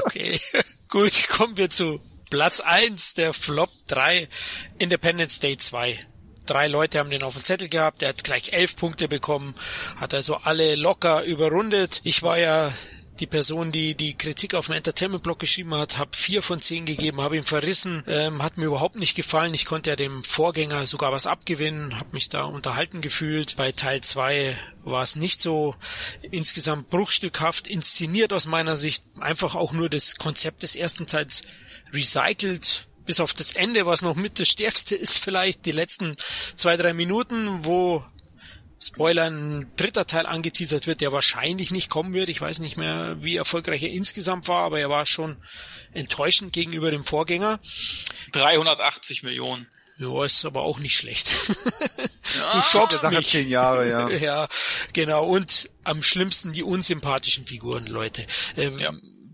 Okay. 0.06 0.40
Gut, 0.90 1.28
kommen 1.30 1.58
wir 1.58 1.70
zu 1.70 2.00
Platz 2.30 2.60
eins 2.60 3.14
der 3.14 3.34
Flop 3.34 3.70
3 3.88 4.28
Independence 4.78 5.40
Day 5.40 5.58
2 5.58 5.98
drei 6.46 6.68
Leute 6.68 7.00
haben 7.00 7.10
den 7.10 7.24
auf 7.24 7.34
dem 7.34 7.44
Zettel 7.44 7.70
gehabt, 7.70 8.02
der 8.02 8.10
hat 8.10 8.24
gleich 8.24 8.54
elf 8.54 8.76
Punkte 8.76 9.08
bekommen, 9.08 9.56
hat 9.96 10.14
also 10.14 10.36
alle 10.38 10.76
locker 10.76 11.24
überrundet. 11.24 12.02
Ich 12.04 12.24
war 12.24 12.38
ja 12.38 12.72
die 13.20 13.28
Person, 13.28 13.72
die 13.72 13.96
die 13.96 14.18
Kritik 14.18 14.56
auf 14.56 14.66
dem 14.66 14.76
Entertainment-Blog 14.76 15.40
geschrieben 15.40 15.74
hat, 15.76 15.98
habe 15.98 16.16
vier 16.16 16.42
von 16.42 16.62
zehn 16.62 16.86
gegeben, 16.86 17.22
habe 17.22 17.38
ihn 17.38 17.44
verrissen, 17.44 18.04
ähm, 18.08 18.44
hat 18.44 18.58
mir 18.58 18.66
überhaupt 18.66 18.98
nicht 18.98 19.16
gefallen. 19.16 19.54
Ich 19.54 19.66
konnte 19.66 19.90
ja 19.90 19.96
dem 19.96 20.24
Vorgänger 20.24 20.86
sogar 20.88 21.12
was 21.12 21.28
abgewinnen, 21.28 21.98
habe 21.98 22.10
mich 22.12 22.30
da 22.30 22.44
unterhalten 22.44 23.02
gefühlt. 23.02 23.56
Bei 23.56 23.72
Teil 23.72 24.02
zwei 24.02 24.58
war 24.84 25.02
es 25.02 25.16
nicht 25.16 25.40
so 25.40 25.76
insgesamt 26.30 26.90
bruchstückhaft 26.90 27.68
inszeniert 27.68 28.34
aus 28.34 28.48
meiner 28.48 28.76
Sicht. 28.76 29.06
Einfach 29.20 29.56
auch 29.56 29.72
nur 29.72 29.90
das 29.90 30.16
Konzept 30.16 30.64
des 30.64 30.76
ersten 30.76 31.08
Teils 31.08 31.44
recycelt, 31.94 32.88
bis 33.06 33.20
auf 33.20 33.34
das 33.34 33.52
Ende, 33.52 33.86
was 33.86 34.02
noch 34.02 34.16
mit 34.16 34.40
das 34.40 34.48
Stärkste 34.48 34.96
ist, 34.96 35.20
vielleicht 35.20 35.66
die 35.66 35.72
letzten 35.72 36.18
zwei, 36.56 36.78
drei 36.78 36.94
Minuten, 36.94 37.66
wo 37.66 38.04
Spoiler, 38.82 39.30
ein 39.30 39.72
dritter 39.78 40.06
Teil 40.06 40.26
angeteasert 40.26 40.86
wird, 40.86 41.02
der 41.02 41.12
wahrscheinlich 41.12 41.72
nicht 41.72 41.90
kommen 41.90 42.14
wird. 42.14 42.30
Ich 42.30 42.42
weiß 42.42 42.60
nicht 42.60 42.78
mehr, 42.78 43.16
wie 43.20 43.38
erfolgreich 43.38 43.82
er 43.84 43.90
insgesamt 43.90 44.48
war, 44.48 44.64
aber 44.66 44.80
er 44.80 44.90
war 44.90 45.06
schon 45.06 45.38
enttäuschend 45.94 46.52
gegenüber 46.54 46.92
dem 46.92 47.04
Vorgänger. 47.04 47.60
380 48.34 49.24
Millionen. 49.24 49.68
Ja, 49.98 50.26
ist 50.26 50.44
aber 50.44 50.64
auch 50.64 50.80
nicht 50.80 50.96
schlecht. 50.96 51.32
Ja, 52.38 52.52
du 52.52 52.62
schockst 52.62 53.00
Sache 53.00 53.16
mich. 53.16 53.30
Zehn 53.30 53.48
Jahre, 53.48 53.90
ja. 53.90 54.10
ja, 54.20 54.48
genau. 54.92 55.26
Und 55.26 55.70
am 55.86 56.04
schlimmsten 56.04 56.52
die 56.52 56.64
unsympathischen 56.64 57.46
Figuren, 57.46 57.88
Leute. 57.88 58.28
Ähm, 58.58 58.78
ja. 58.78 58.92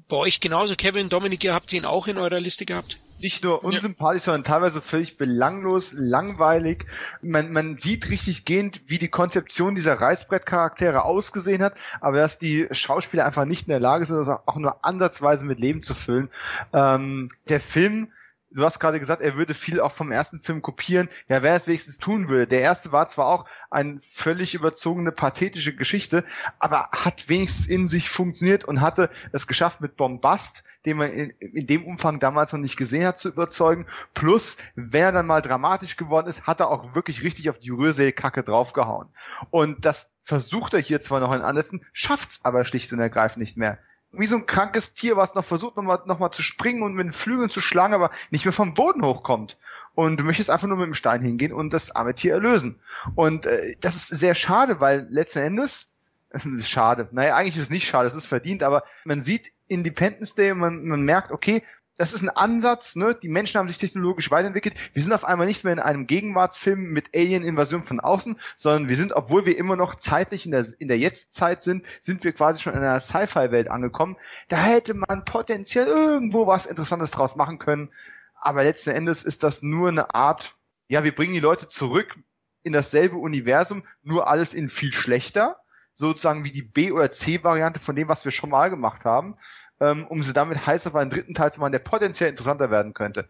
Bei 0.08 0.18
euch 0.18 0.40
genauso, 0.40 0.76
Kevin, 0.76 1.10
Dominik, 1.10 1.44
ihr 1.44 1.56
habt 1.56 1.74
ihn 1.74 1.86
auch 1.86 2.06
in 2.08 2.20
eurer 2.20 2.40
Liste 2.40 2.66
gehabt? 2.66 2.98
Nicht 3.22 3.44
nur 3.44 3.64
unsympathisch, 3.64 4.24
sondern 4.24 4.44
teilweise 4.44 4.82
völlig 4.82 5.18
belanglos, 5.18 5.94
langweilig. 5.94 6.86
Man, 7.22 7.52
man 7.52 7.78
sieht 7.78 8.10
richtig 8.10 8.46
gehend, 8.46 8.82
wie 8.88 8.98
die 8.98 9.10
Konzeption 9.10 9.76
dieser 9.76 10.00
Reißbrettcharaktere 10.00 11.04
ausgesehen 11.04 11.64
hat, 11.64 11.80
aber 12.00 12.18
dass 12.18 12.38
die 12.38 12.68
Schauspieler 12.72 13.26
einfach 13.26 13.46
nicht 13.46 13.68
in 13.68 13.72
der 13.72 13.80
Lage 13.80 14.06
sind, 14.06 14.18
das 14.18 14.30
auch 14.30 14.58
nur 14.58 14.84
ansatzweise 14.84 15.46
mit 15.46 15.60
Leben 15.60 15.84
zu 15.84 15.94
füllen. 15.94 16.30
Ähm, 16.74 17.30
der 17.50 17.60
Film 17.60 18.12
du 18.54 18.64
hast 18.66 18.80
gerade 18.80 19.00
gesagt, 19.00 19.22
er 19.22 19.36
würde 19.36 19.54
viel 19.54 19.80
auch 19.80 19.92
vom 19.92 20.12
ersten 20.12 20.40
Film 20.40 20.62
kopieren. 20.62 21.10
Ja, 21.28 21.44
wer 21.44 21.56
es 21.56 21.68
wenigstens 21.68 21.98
tun 21.98 22.28
würde. 22.28 22.48
Der 22.48 22.62
erste 22.62 22.92
war 22.92 23.08
zwar 23.08 23.28
auch 23.28 23.46
eine 23.70 24.00
völlig 24.02 24.54
überzogene, 24.54 25.12
pathetische 25.12 25.76
Geschichte, 25.76 26.24
aber 26.60 26.90
hat 26.92 27.30
wenigstens 27.30 27.68
in 27.68 27.88
sich 27.88 28.10
funktioniert 28.10 28.66
und 28.66 28.82
hatte 28.82 29.10
es 29.32 29.48
geschafft, 29.48 29.82
mit 29.82 29.96
Bombast, 29.96 30.64
den 30.86 30.98
man 30.98 31.12
in, 31.12 31.30
in 31.40 31.68
dem 31.68 31.86
Umfang 31.86 32.20
damals 32.20 32.54
noch 32.54 32.60
nicht 32.60 32.78
gesehen 32.78 33.06
hat, 33.06 33.18
zu 33.18 33.30
überzeugen. 33.30 33.86
Plus, 34.14 34.58
wenn 34.76 35.02
er 35.02 35.12
dann 35.12 35.28
mal 35.28 35.42
dramatisch 35.42 35.98
geworden 35.98 36.28
ist, 36.28 36.44
hat 36.44 36.60
er 36.60 36.70
auch 36.70 36.96
wirklich 36.96 37.24
richtig 37.24 37.50
auf 37.50 37.60
die 37.60 37.70
Rührseelkacke 37.70 38.44
draufgehauen. 38.44 39.08
Und 39.50 39.86
das 39.86 40.12
versucht 40.22 40.74
er 40.74 40.80
hier 40.80 41.02
zwar 41.02 41.20
noch 41.20 41.34
in 41.34 41.42
Ansätzen, 41.42 41.86
schafft's 41.94 42.42
aber 42.44 42.66
schlicht 42.66 42.94
und 42.94 43.00
ergreifend 43.00 43.42
nicht 43.42 43.58
mehr 43.58 43.80
wie 44.12 44.28
so 44.28 44.36
ein 44.36 44.46
krankes 44.46 44.94
Tier, 44.94 45.16
was 45.16 45.36
noch 45.36 45.46
versucht, 45.46 45.78
nochmal 45.78 46.02
noch 46.06 46.20
mal 46.20 46.32
zu 46.32 46.42
springen 46.42 46.84
und 46.84 46.94
mit 46.94 47.06
den 47.06 47.14
Flügeln 47.14 47.50
zu 47.50 47.62
schlagen, 47.62 47.94
aber 47.94 48.12
nicht 48.30 48.46
mehr 48.46 48.52
vom 48.52 48.74
Boden 48.74 49.06
hochkommt. 49.06 49.58
Und 49.96 50.20
du 50.20 50.24
möchtest 50.24 50.50
einfach 50.50 50.68
nur 50.68 50.78
mit 50.78 50.88
dem 50.88 50.94
Stein 50.94 51.22
hingehen 51.22 51.54
und 51.54 51.72
das 51.72 51.96
arme 51.96 52.16
Tier 52.16 52.34
erlösen. 52.34 52.80
Und 53.16 53.46
äh, 53.46 53.76
das 53.80 53.96
ist 53.96 54.08
sehr 54.08 54.36
schade, 54.36 54.80
weil 54.80 55.08
letzten 55.10 55.40
Endes, 55.40 55.96
schade, 56.60 57.08
naja, 57.12 57.36
eigentlich 57.36 57.56
ist 57.56 57.64
es 57.64 57.70
nicht 57.70 57.88
schade, 57.88 58.08
es 58.08 58.16
ist 58.16 58.26
verdient, 58.26 58.64
aber 58.64 58.84
man 59.06 59.22
sieht 59.22 59.52
Independence 59.68 60.36
Day 60.36 60.52
und 60.52 60.60
man, 60.60 60.86
man 60.86 61.02
merkt, 61.02 61.32
okay, 61.32 61.64
das 62.02 62.14
ist 62.14 62.24
ein 62.24 62.30
Ansatz, 62.30 62.96
ne? 62.96 63.14
Die 63.14 63.30
Menschen 63.30 63.60
haben 63.60 63.70
sich 63.70 63.78
technologisch 63.78 64.32
weiterentwickelt. 64.32 64.74
Wir 64.94 65.04
sind 65.04 65.14
auf 65.14 65.24
einmal 65.24 65.46
nicht 65.46 65.64
mehr 65.64 65.74
in 65.74 65.80
einem 65.80 66.08
Gegenwartsfilm 66.08 66.80
mit 66.80 67.16
Alien-Invasion 67.16 67.84
von 67.84 68.00
außen, 68.00 68.40
sondern 68.56 68.90
wir 68.90 68.96
sind, 68.96 69.14
obwohl 69.14 69.46
wir 69.46 69.56
immer 69.56 69.76
noch 69.76 69.94
zeitlich 69.94 70.48
in 70.48 70.52
der, 70.52 70.66
in 70.80 70.88
der 70.88 70.98
Jetztzeit 70.98 71.62
sind, 71.62 71.86
sind 72.02 72.24
wir 72.24 72.32
quasi 72.32 72.60
schon 72.60 72.74
in 72.74 72.80
einer 72.80 73.00
Sci-Fi-Welt 73.00 73.70
angekommen. 73.70 74.18
Da 74.48 74.58
hätte 74.58 74.96
man 74.96 75.26
potenziell 75.26 75.86
irgendwo 75.86 76.48
was 76.48 76.66
Interessantes 76.66 77.12
draus 77.12 77.36
machen 77.36 77.60
können. 77.60 77.92
Aber 78.34 78.64
letzten 78.64 78.90
Endes 78.90 79.22
ist 79.22 79.44
das 79.44 79.62
nur 79.62 79.90
eine 79.90 80.16
Art, 80.16 80.56
ja, 80.88 81.04
wir 81.04 81.14
bringen 81.14 81.34
die 81.34 81.40
Leute 81.40 81.68
zurück 81.68 82.16
in 82.64 82.74
dasselbe 82.74 83.18
Universum, 83.18 83.84
nur 84.02 84.28
alles 84.28 84.56
in 84.56 84.70
viel 84.70 84.92
schlechter 84.92 85.61
sozusagen 86.02 86.44
wie 86.44 86.52
die 86.52 86.64
B- 86.64 86.92
oder 86.92 87.10
C-Variante 87.10 87.80
von 87.80 87.96
dem, 87.96 88.10
was 88.10 88.26
wir 88.26 88.32
schon 88.32 88.50
mal 88.50 88.70
gemacht 88.70 89.06
haben, 89.06 89.38
ähm, 89.80 90.06
um 90.08 90.22
sie 90.24 90.34
damit 90.34 90.66
heiß 90.66 90.88
auf 90.88 90.96
einen 90.96 91.12
dritten 91.12 91.34
Teil 91.34 91.54
zu 91.54 91.60
machen, 91.60 91.72
der 91.72 91.80
potenziell 91.80 92.30
interessanter 92.30 92.72
werden 92.72 92.94
könnte. 92.94 93.30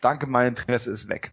Danke, 0.00 0.26
mein 0.26 0.48
Interesse 0.48 0.90
ist 0.90 1.08
weg. 1.08 1.32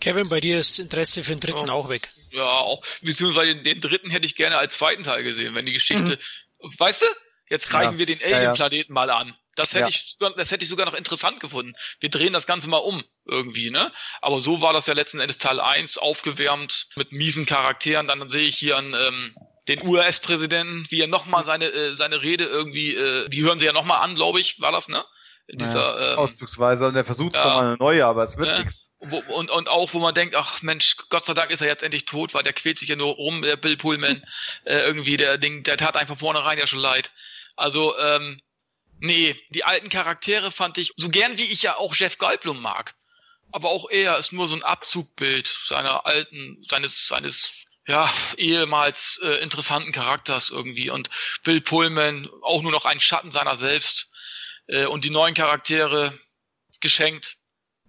Kevin, 0.00 0.28
bei 0.28 0.40
dir 0.40 0.58
ist 0.58 0.78
Interesse 0.78 1.24
für 1.24 1.34
den 1.34 1.40
dritten 1.40 1.68
ja. 1.68 1.72
auch 1.72 1.88
weg. 1.88 2.08
Ja, 2.30 2.44
auch. 2.44 2.82
Beziehungsweise 3.00 3.56
den 3.56 3.80
dritten 3.80 4.10
hätte 4.10 4.26
ich 4.26 4.36
gerne 4.36 4.58
als 4.58 4.74
zweiten 4.74 5.04
Teil 5.04 5.22
gesehen, 5.22 5.54
wenn 5.54 5.66
die 5.66 5.72
Geschichte. 5.72 6.18
Mhm. 6.60 6.74
Weißt 6.78 7.02
du? 7.02 7.06
Jetzt 7.48 7.68
greifen 7.70 7.94
ja. 7.94 7.98
wir 7.98 8.06
den 8.06 8.22
Alien-Planeten 8.22 8.92
ja, 8.92 8.94
mal 8.94 9.10
an. 9.10 9.34
Das 9.54 9.74
hätte 9.74 9.88
ich, 9.88 10.16
das 10.18 10.52
hätte 10.52 10.62
ich 10.62 10.68
sogar 10.68 10.86
noch 10.86 10.94
interessant 10.94 11.40
gefunden. 11.40 11.74
Wir 11.98 12.10
drehen 12.10 12.32
das 12.32 12.46
Ganze 12.46 12.68
mal 12.68 12.76
um 12.76 13.02
irgendwie, 13.24 13.70
ne? 13.70 13.90
Aber 14.20 14.38
so 14.38 14.60
war 14.60 14.72
das 14.72 14.86
ja 14.86 14.94
letzten 14.94 15.18
Endes 15.18 15.38
Teil 15.38 15.58
1 15.58 15.98
aufgewärmt 15.98 16.88
mit 16.94 17.10
miesen 17.10 17.44
Charakteren. 17.44 18.06
Dann 18.06 18.28
sehe 18.28 18.46
ich 18.46 18.56
hier 18.56 18.76
einen 18.76 18.94
ähm, 18.94 19.34
den 19.68 19.86
US-Präsidenten, 19.86 20.86
wie 20.90 21.00
er 21.00 21.06
nochmal 21.06 21.44
seine, 21.44 21.66
äh, 21.66 21.96
seine 21.96 22.22
Rede 22.22 22.44
irgendwie, 22.44 22.94
äh, 22.94 23.28
die 23.28 23.42
hören 23.42 23.58
sie 23.58 23.66
ja 23.66 23.72
nochmal 23.72 24.02
an, 24.02 24.14
glaube 24.14 24.40
ich, 24.40 24.60
war 24.60 24.72
das, 24.72 24.88
ne? 24.88 25.04
In 25.46 25.58
dieser, 25.58 25.94
naja, 25.94 26.12
ähm, 26.12 26.18
Auszugsweise 26.18 26.86
und 26.88 26.96
er 26.96 27.04
versucht 27.04 27.34
ja, 27.34 27.44
nochmal 27.44 27.66
eine 27.68 27.76
neue, 27.78 28.04
aber 28.04 28.22
es 28.22 28.36
wird 28.36 28.48
ja, 28.48 28.58
nichts. 28.58 28.86
Und, 29.28 29.50
und 29.50 29.68
auch, 29.68 29.94
wo 29.94 29.98
man 29.98 30.14
denkt, 30.14 30.34
ach 30.34 30.60
Mensch, 30.60 30.96
Gott 31.08 31.24
sei 31.24 31.32
Dank 31.32 31.50
ist 31.50 31.62
er 31.62 31.68
jetzt 31.68 31.82
endlich 31.82 32.04
tot, 32.04 32.34
weil 32.34 32.42
der 32.42 32.52
quält 32.52 32.78
sich 32.78 32.90
ja 32.90 32.96
nur 32.96 33.14
rum, 33.14 33.40
der 33.40 33.56
Bill 33.56 33.78
Pullman, 33.78 34.22
äh, 34.64 34.80
irgendwie, 34.80 35.16
der 35.16 35.38
Ding, 35.38 35.62
der 35.62 35.78
tat 35.78 35.96
einfach 35.96 36.18
vornherein 36.18 36.58
ja 36.58 36.66
schon 36.66 36.80
leid. 36.80 37.12
Also, 37.56 37.96
ähm, 37.98 38.42
nee, 39.00 39.36
die 39.48 39.64
alten 39.64 39.88
Charaktere 39.88 40.50
fand 40.50 40.76
ich, 40.76 40.92
so 40.96 41.08
gern 41.08 41.38
wie 41.38 41.44
ich 41.44 41.62
ja 41.62 41.76
auch 41.76 41.94
Jeff 41.94 42.18
Goldblum 42.18 42.60
mag, 42.60 42.94
aber 43.50 43.70
auch 43.70 43.88
er 43.88 44.18
ist 44.18 44.32
nur 44.32 44.48
so 44.48 44.54
ein 44.54 44.62
Abzugbild 44.62 45.46
seiner 45.64 46.04
alten, 46.04 46.62
seines, 46.68 47.08
seines 47.08 47.52
ja, 47.88 48.12
ehemals 48.36 49.18
äh, 49.24 49.42
interessanten 49.42 49.92
Charakters 49.92 50.50
irgendwie. 50.50 50.90
Und 50.90 51.10
Bill 51.42 51.60
Pullman, 51.62 52.28
auch 52.42 52.62
nur 52.62 52.70
noch 52.70 52.84
ein 52.84 53.00
Schatten 53.00 53.30
seiner 53.32 53.56
selbst. 53.56 54.10
äh, 54.68 54.84
und 54.84 55.04
die 55.04 55.10
neuen 55.10 55.34
Charaktere 55.34 56.18
geschenkt. 56.80 57.38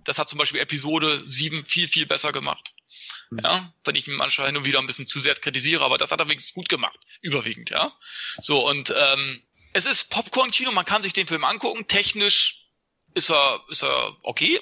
Das 0.06 0.18
hat 0.18 0.30
zum 0.30 0.40
Beispiel 0.40 0.62
Episode 0.62 1.24
7 1.28 1.66
viel, 1.66 1.90
viel 1.90 2.06
besser 2.06 2.32
gemacht. 2.32 2.74
Mhm. 3.30 3.42
Ja, 3.44 3.74
wenn 3.84 3.96
ich 3.96 4.08
ihn 4.08 4.16
manchmal 4.16 4.48
hin 4.48 4.58
und 4.58 4.64
wieder 4.64 4.80
ein 4.80 4.88
bisschen 4.88 5.06
zu 5.06 5.20
sehr 5.20 5.36
kritisiere, 5.36 5.84
aber 5.84 5.98
das 5.98 6.12
hat 6.12 6.22
er 6.22 6.30
wenigstens 6.30 6.54
gut 6.54 6.70
gemacht, 6.70 6.98
überwiegend, 7.22 7.70
ja. 7.70 7.92
So, 8.40 8.68
und 8.68 8.94
ähm, 8.96 9.44
es 9.74 9.86
ist 9.86 10.10
Popcorn-Kino, 10.10 10.72
man 10.72 10.86
kann 10.86 11.04
sich 11.04 11.14
den 11.14 11.28
Film 11.28 11.44
angucken, 11.44 11.88
technisch 11.88 12.66
ist 13.14 13.30
er, 13.30 13.64
ist 13.68 13.84
er 13.84 14.18
okay. 14.24 14.62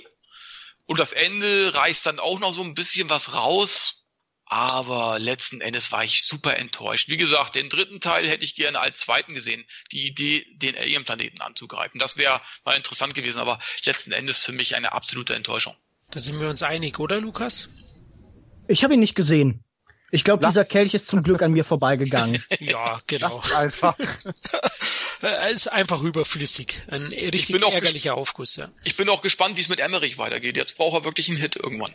Und 0.86 1.00
das 1.00 1.14
Ende 1.14 1.74
reißt 1.74 2.06
dann 2.08 2.20
auch 2.20 2.40
noch 2.40 2.54
so 2.54 2.64
ein 2.64 2.74
bisschen 2.74 3.10
was 3.10 3.34
raus. 3.34 4.06
Aber 4.50 5.20
letzten 5.20 5.60
Endes 5.60 5.92
war 5.92 6.06
ich 6.06 6.24
super 6.24 6.56
enttäuscht. 6.56 7.10
Wie 7.10 7.18
gesagt, 7.18 7.56
den 7.56 7.70
dritten 7.70 8.00
Teil 8.00 8.28
hätte 8.28 8.46
ich 8.46 8.56
gerne 8.56 8.80
als 8.80 9.02
zweiten 9.02 9.34
gesehen. 9.34 9.66
Die 9.92 10.08
Idee, 10.08 10.46
den 10.56 10.78
Alien-Planeten 10.78 11.42
anzugreifen. 11.42 12.00
Das 12.00 12.16
wäre 12.16 12.42
mal 12.64 12.76
interessant 12.76 13.14
gewesen, 13.14 13.40
aber 13.40 13.60
letzten 13.84 14.14
Endes 14.14 14.44
für 14.44 14.54
mich 14.54 14.76
eine 14.76 14.94
absolute 14.94 15.36
Enttäuschung. 15.36 15.76
Da 16.12 16.22
sind 16.22 16.40
wir 16.40 16.50
uns 16.50 16.64
einig, 16.64 17.00
oder 17.00 17.20
Lukas? 17.20 17.68
Ich 18.70 18.86
habe 18.86 18.94
ihn 18.94 19.02
nicht 19.02 19.16
gesehen. 19.16 19.66
Ich 20.12 20.24
glaube, 20.24 20.46
dieser 20.48 20.64
Kelch 20.64 20.94
ist 20.94 21.08
zum 21.08 21.24
Glück 21.24 21.42
an 21.42 21.52
mir 21.52 21.66
vorbeigegangen. 21.66 22.42
ja, 22.60 23.02
genau. 23.08 23.28
Lass 23.30 23.52
einfach. 23.52 23.98
er 25.22 25.50
ist 25.50 25.68
einfach 25.68 26.02
überflüssig. 26.02 26.82
Ein 26.88 27.08
richtig 27.08 27.62
ärgerlicher 27.62 28.16
Aufguss, 28.16 28.56
ja. 28.56 28.70
Ich 28.86 28.96
bin 28.96 29.10
auch 29.10 29.22
gespannt, 29.22 29.58
wie 29.58 29.62
es 29.62 29.68
mit 29.68 29.82
Emmerich 29.82 30.18
weitergeht. 30.18 30.56
Jetzt 30.56 30.78
braucht 30.78 31.02
er 31.02 31.04
wirklich 31.04 31.28
einen 31.28 31.38
Hit 31.38 31.58
irgendwann. 31.58 31.94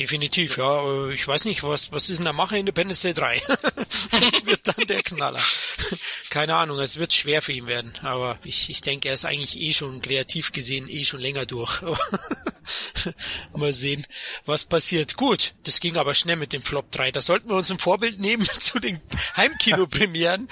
Definitiv, 0.00 0.56
ja. 0.56 0.82
Äh, 0.82 1.12
ich 1.12 1.28
weiß 1.28 1.44
nicht, 1.44 1.62
was, 1.62 1.92
was 1.92 2.08
ist 2.08 2.16
in 2.16 2.24
der 2.24 2.32
Mache 2.32 2.56
Independence 2.56 3.02
Day 3.02 3.12
3? 3.12 3.42
das 4.18 4.46
wird 4.46 4.60
dann 4.64 4.86
der 4.86 5.02
Knaller. 5.02 5.42
Keine 6.30 6.54
Ahnung, 6.54 6.78
es 6.78 6.96
wird 6.96 7.12
schwer 7.12 7.42
für 7.42 7.52
ihn 7.52 7.66
werden. 7.66 7.92
Aber 8.02 8.38
ich, 8.42 8.70
ich 8.70 8.80
denke, 8.80 9.08
er 9.08 9.14
ist 9.14 9.26
eigentlich 9.26 9.60
eh 9.60 9.74
schon 9.74 10.00
kreativ 10.00 10.52
gesehen, 10.52 10.88
eh 10.88 11.04
schon 11.04 11.20
länger 11.20 11.44
durch. 11.44 11.82
Mal 13.54 13.74
sehen, 13.74 14.06
was 14.46 14.64
passiert. 14.64 15.16
Gut, 15.16 15.52
das 15.64 15.80
ging 15.80 15.98
aber 15.98 16.14
schnell 16.14 16.36
mit 16.36 16.54
dem 16.54 16.62
Flop 16.62 16.90
3. 16.92 17.12
Da 17.12 17.20
sollten 17.20 17.50
wir 17.50 17.56
uns 17.56 17.70
ein 17.70 17.78
Vorbild 17.78 18.20
nehmen 18.20 18.48
zu 18.58 18.78
den 18.78 19.00
Heimkinopremieren 19.36 20.48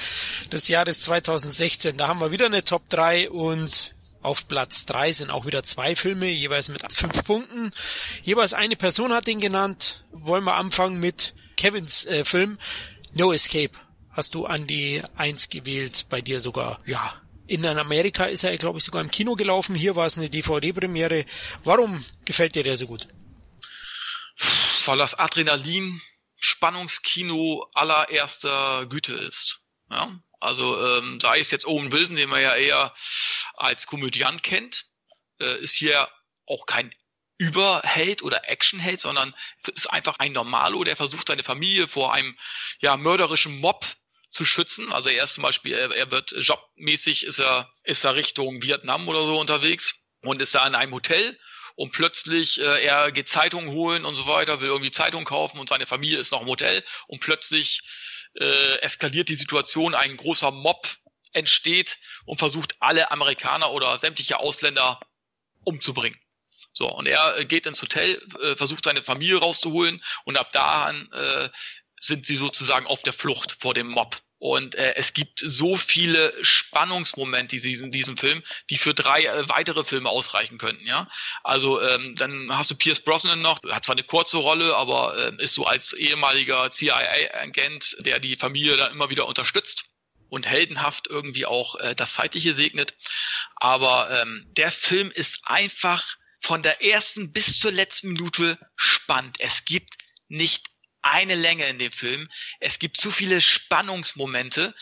des 0.52 0.68
Jahres 0.68 1.00
2016. 1.00 1.96
Da 1.96 2.08
haben 2.08 2.20
wir 2.20 2.32
wieder 2.32 2.46
eine 2.46 2.64
Top 2.64 2.86
3 2.90 3.30
und 3.30 3.94
auf 4.22 4.48
Platz 4.48 4.84
drei 4.86 5.12
sind 5.12 5.30
auch 5.30 5.46
wieder 5.46 5.62
zwei 5.62 5.94
Filme, 5.94 6.28
jeweils 6.28 6.68
mit 6.68 6.80
fünf 6.92 7.24
Punkten. 7.24 7.72
Jeweils 8.22 8.54
eine 8.54 8.76
Person 8.76 9.12
hat 9.12 9.28
ihn 9.28 9.40
genannt. 9.40 10.04
Wollen 10.12 10.44
wir 10.44 10.56
anfangen 10.56 10.98
mit 10.98 11.34
Kevins 11.56 12.04
äh, 12.06 12.24
Film 12.24 12.58
No 13.12 13.32
Escape. 13.32 13.72
Hast 14.10 14.34
du 14.34 14.46
an 14.46 14.66
die 14.66 15.02
Eins 15.16 15.48
gewählt, 15.48 16.06
bei 16.10 16.20
dir 16.20 16.40
sogar, 16.40 16.80
ja. 16.86 17.14
In 17.46 17.64
Amerika 17.64 18.26
ist 18.26 18.44
er, 18.44 18.54
glaube 18.58 18.78
ich, 18.78 18.84
sogar 18.84 19.00
im 19.00 19.10
Kino 19.10 19.34
gelaufen. 19.34 19.74
Hier 19.74 19.96
war 19.96 20.04
es 20.04 20.18
eine 20.18 20.28
DVD-Premiere. 20.28 21.24
Warum 21.64 22.04
gefällt 22.26 22.54
dir 22.54 22.62
der 22.62 22.76
so 22.76 22.86
gut? 22.86 23.08
Weil 24.84 24.98
das 24.98 25.14
Adrenalin 25.14 26.02
Spannungskino 26.36 27.66
allererster 27.72 28.86
Güte 28.86 29.14
ist. 29.14 29.60
Ja, 29.90 30.20
also 30.40 30.80
ähm, 30.80 31.18
sei 31.20 31.40
es 31.40 31.50
jetzt 31.50 31.66
Owen 31.66 31.92
Wilson, 31.92 32.16
den 32.16 32.28
man 32.28 32.40
ja 32.40 32.54
eher 32.54 32.94
als 33.54 33.86
Komödiant 33.86 34.42
kennt, 34.42 34.86
äh, 35.40 35.60
ist 35.60 35.74
hier 35.74 36.08
auch 36.46 36.66
kein 36.66 36.94
Überheld 37.38 38.22
oder 38.22 38.48
Actionheld, 38.48 38.98
sondern 38.98 39.34
ist 39.74 39.86
einfach 39.86 40.18
ein 40.18 40.32
Normalo, 40.32 40.82
der 40.82 40.96
versucht, 40.96 41.28
seine 41.28 41.44
Familie 41.44 41.86
vor 41.86 42.12
einem 42.12 42.36
ja 42.80 42.96
mörderischen 42.96 43.58
Mob 43.58 43.86
zu 44.30 44.44
schützen. 44.44 44.92
Also 44.92 45.08
er 45.08 45.24
ist 45.24 45.34
zum 45.34 45.42
Beispiel, 45.42 45.72
er, 45.72 45.90
er 45.92 46.10
wird 46.10 46.32
jobmäßig 46.32 47.24
ist 47.24 47.38
er 47.38 47.72
ist 47.84 48.04
er 48.04 48.16
Richtung 48.16 48.62
Vietnam 48.62 49.08
oder 49.08 49.24
so 49.24 49.38
unterwegs 49.38 49.96
und 50.22 50.42
ist 50.42 50.54
da 50.54 50.66
in 50.66 50.74
einem 50.74 50.92
Hotel 50.92 51.38
und 51.76 51.92
plötzlich 51.92 52.60
äh, 52.60 52.84
er 52.84 53.12
geht 53.12 53.28
Zeitungen 53.28 53.70
holen 53.70 54.04
und 54.04 54.16
so 54.16 54.26
weiter, 54.26 54.60
will 54.60 54.68
irgendwie 54.68 54.90
Zeitungen 54.90 55.24
kaufen 55.24 55.60
und 55.60 55.68
seine 55.68 55.86
Familie 55.86 56.18
ist 56.18 56.32
noch 56.32 56.42
im 56.42 56.48
Hotel 56.48 56.84
und 57.06 57.20
plötzlich 57.20 57.82
äh, 58.34 58.76
eskaliert 58.80 59.28
die 59.28 59.34
Situation, 59.34 59.94
ein 59.94 60.16
großer 60.16 60.50
Mob 60.50 60.88
entsteht 61.32 61.98
und 62.24 62.38
versucht 62.38 62.76
alle 62.80 63.10
Amerikaner 63.10 63.70
oder 63.72 63.98
sämtliche 63.98 64.38
Ausländer 64.38 65.00
umzubringen. 65.64 66.18
So, 66.72 66.88
und 66.88 67.06
er 67.06 67.44
geht 67.44 67.66
ins 67.66 67.82
Hotel, 67.82 68.22
äh, 68.40 68.54
versucht 68.56 68.84
seine 68.84 69.02
Familie 69.02 69.38
rauszuholen 69.38 70.02
und 70.24 70.36
ab 70.36 70.50
da 70.52 70.84
an 70.84 71.10
äh, 71.12 71.48
sind 72.00 72.26
sie 72.26 72.36
sozusagen 72.36 72.86
auf 72.86 73.02
der 73.02 73.12
Flucht 73.12 73.56
vor 73.60 73.74
dem 73.74 73.88
Mob. 73.88 74.16
Und 74.38 74.76
äh, 74.76 74.94
es 74.94 75.14
gibt 75.14 75.40
so 75.40 75.74
viele 75.74 76.32
Spannungsmomente 76.42 77.56
in 77.56 77.90
diesem 77.90 78.16
Film, 78.16 78.42
die 78.70 78.76
für 78.76 78.94
drei 78.94 79.24
äh, 79.24 79.48
weitere 79.48 79.84
Filme 79.84 80.08
ausreichen 80.08 80.58
könnten. 80.58 80.86
Ja, 80.86 81.08
also 81.42 81.80
ähm, 81.82 82.14
dann 82.14 82.56
hast 82.56 82.70
du 82.70 82.76
Pierce 82.76 83.00
Brosnan 83.00 83.42
noch, 83.42 83.60
hat 83.64 83.84
zwar 83.84 83.96
eine 83.96 84.04
kurze 84.04 84.36
Rolle, 84.36 84.76
aber 84.76 85.16
äh, 85.16 85.42
ist 85.42 85.54
so 85.54 85.64
als 85.64 85.92
ehemaliger 85.92 86.70
CIA-Agent, 86.70 87.96
der 88.00 88.20
die 88.20 88.36
Familie 88.36 88.76
dann 88.76 88.92
immer 88.92 89.10
wieder 89.10 89.26
unterstützt 89.26 89.86
und 90.28 90.46
heldenhaft 90.46 91.08
irgendwie 91.08 91.46
auch 91.46 91.74
äh, 91.76 91.96
das 91.96 92.14
Zeitliche 92.14 92.54
segnet. 92.54 92.94
Aber 93.56 94.22
ähm, 94.22 94.46
der 94.50 94.70
Film 94.70 95.10
ist 95.10 95.40
einfach 95.44 96.16
von 96.40 96.62
der 96.62 96.82
ersten 96.84 97.32
bis 97.32 97.58
zur 97.58 97.72
letzten 97.72 98.12
Minute 98.12 98.58
spannend. 98.76 99.38
Es 99.40 99.64
gibt 99.64 99.94
nicht 100.28 100.66
eine 101.02 101.34
Länge 101.34 101.66
in 101.66 101.78
dem 101.78 101.92
Film. 101.92 102.28
Es 102.60 102.78
gibt 102.78 102.96
zu 102.96 103.10
viele 103.10 103.40
Spannungsmomente. 103.40 104.74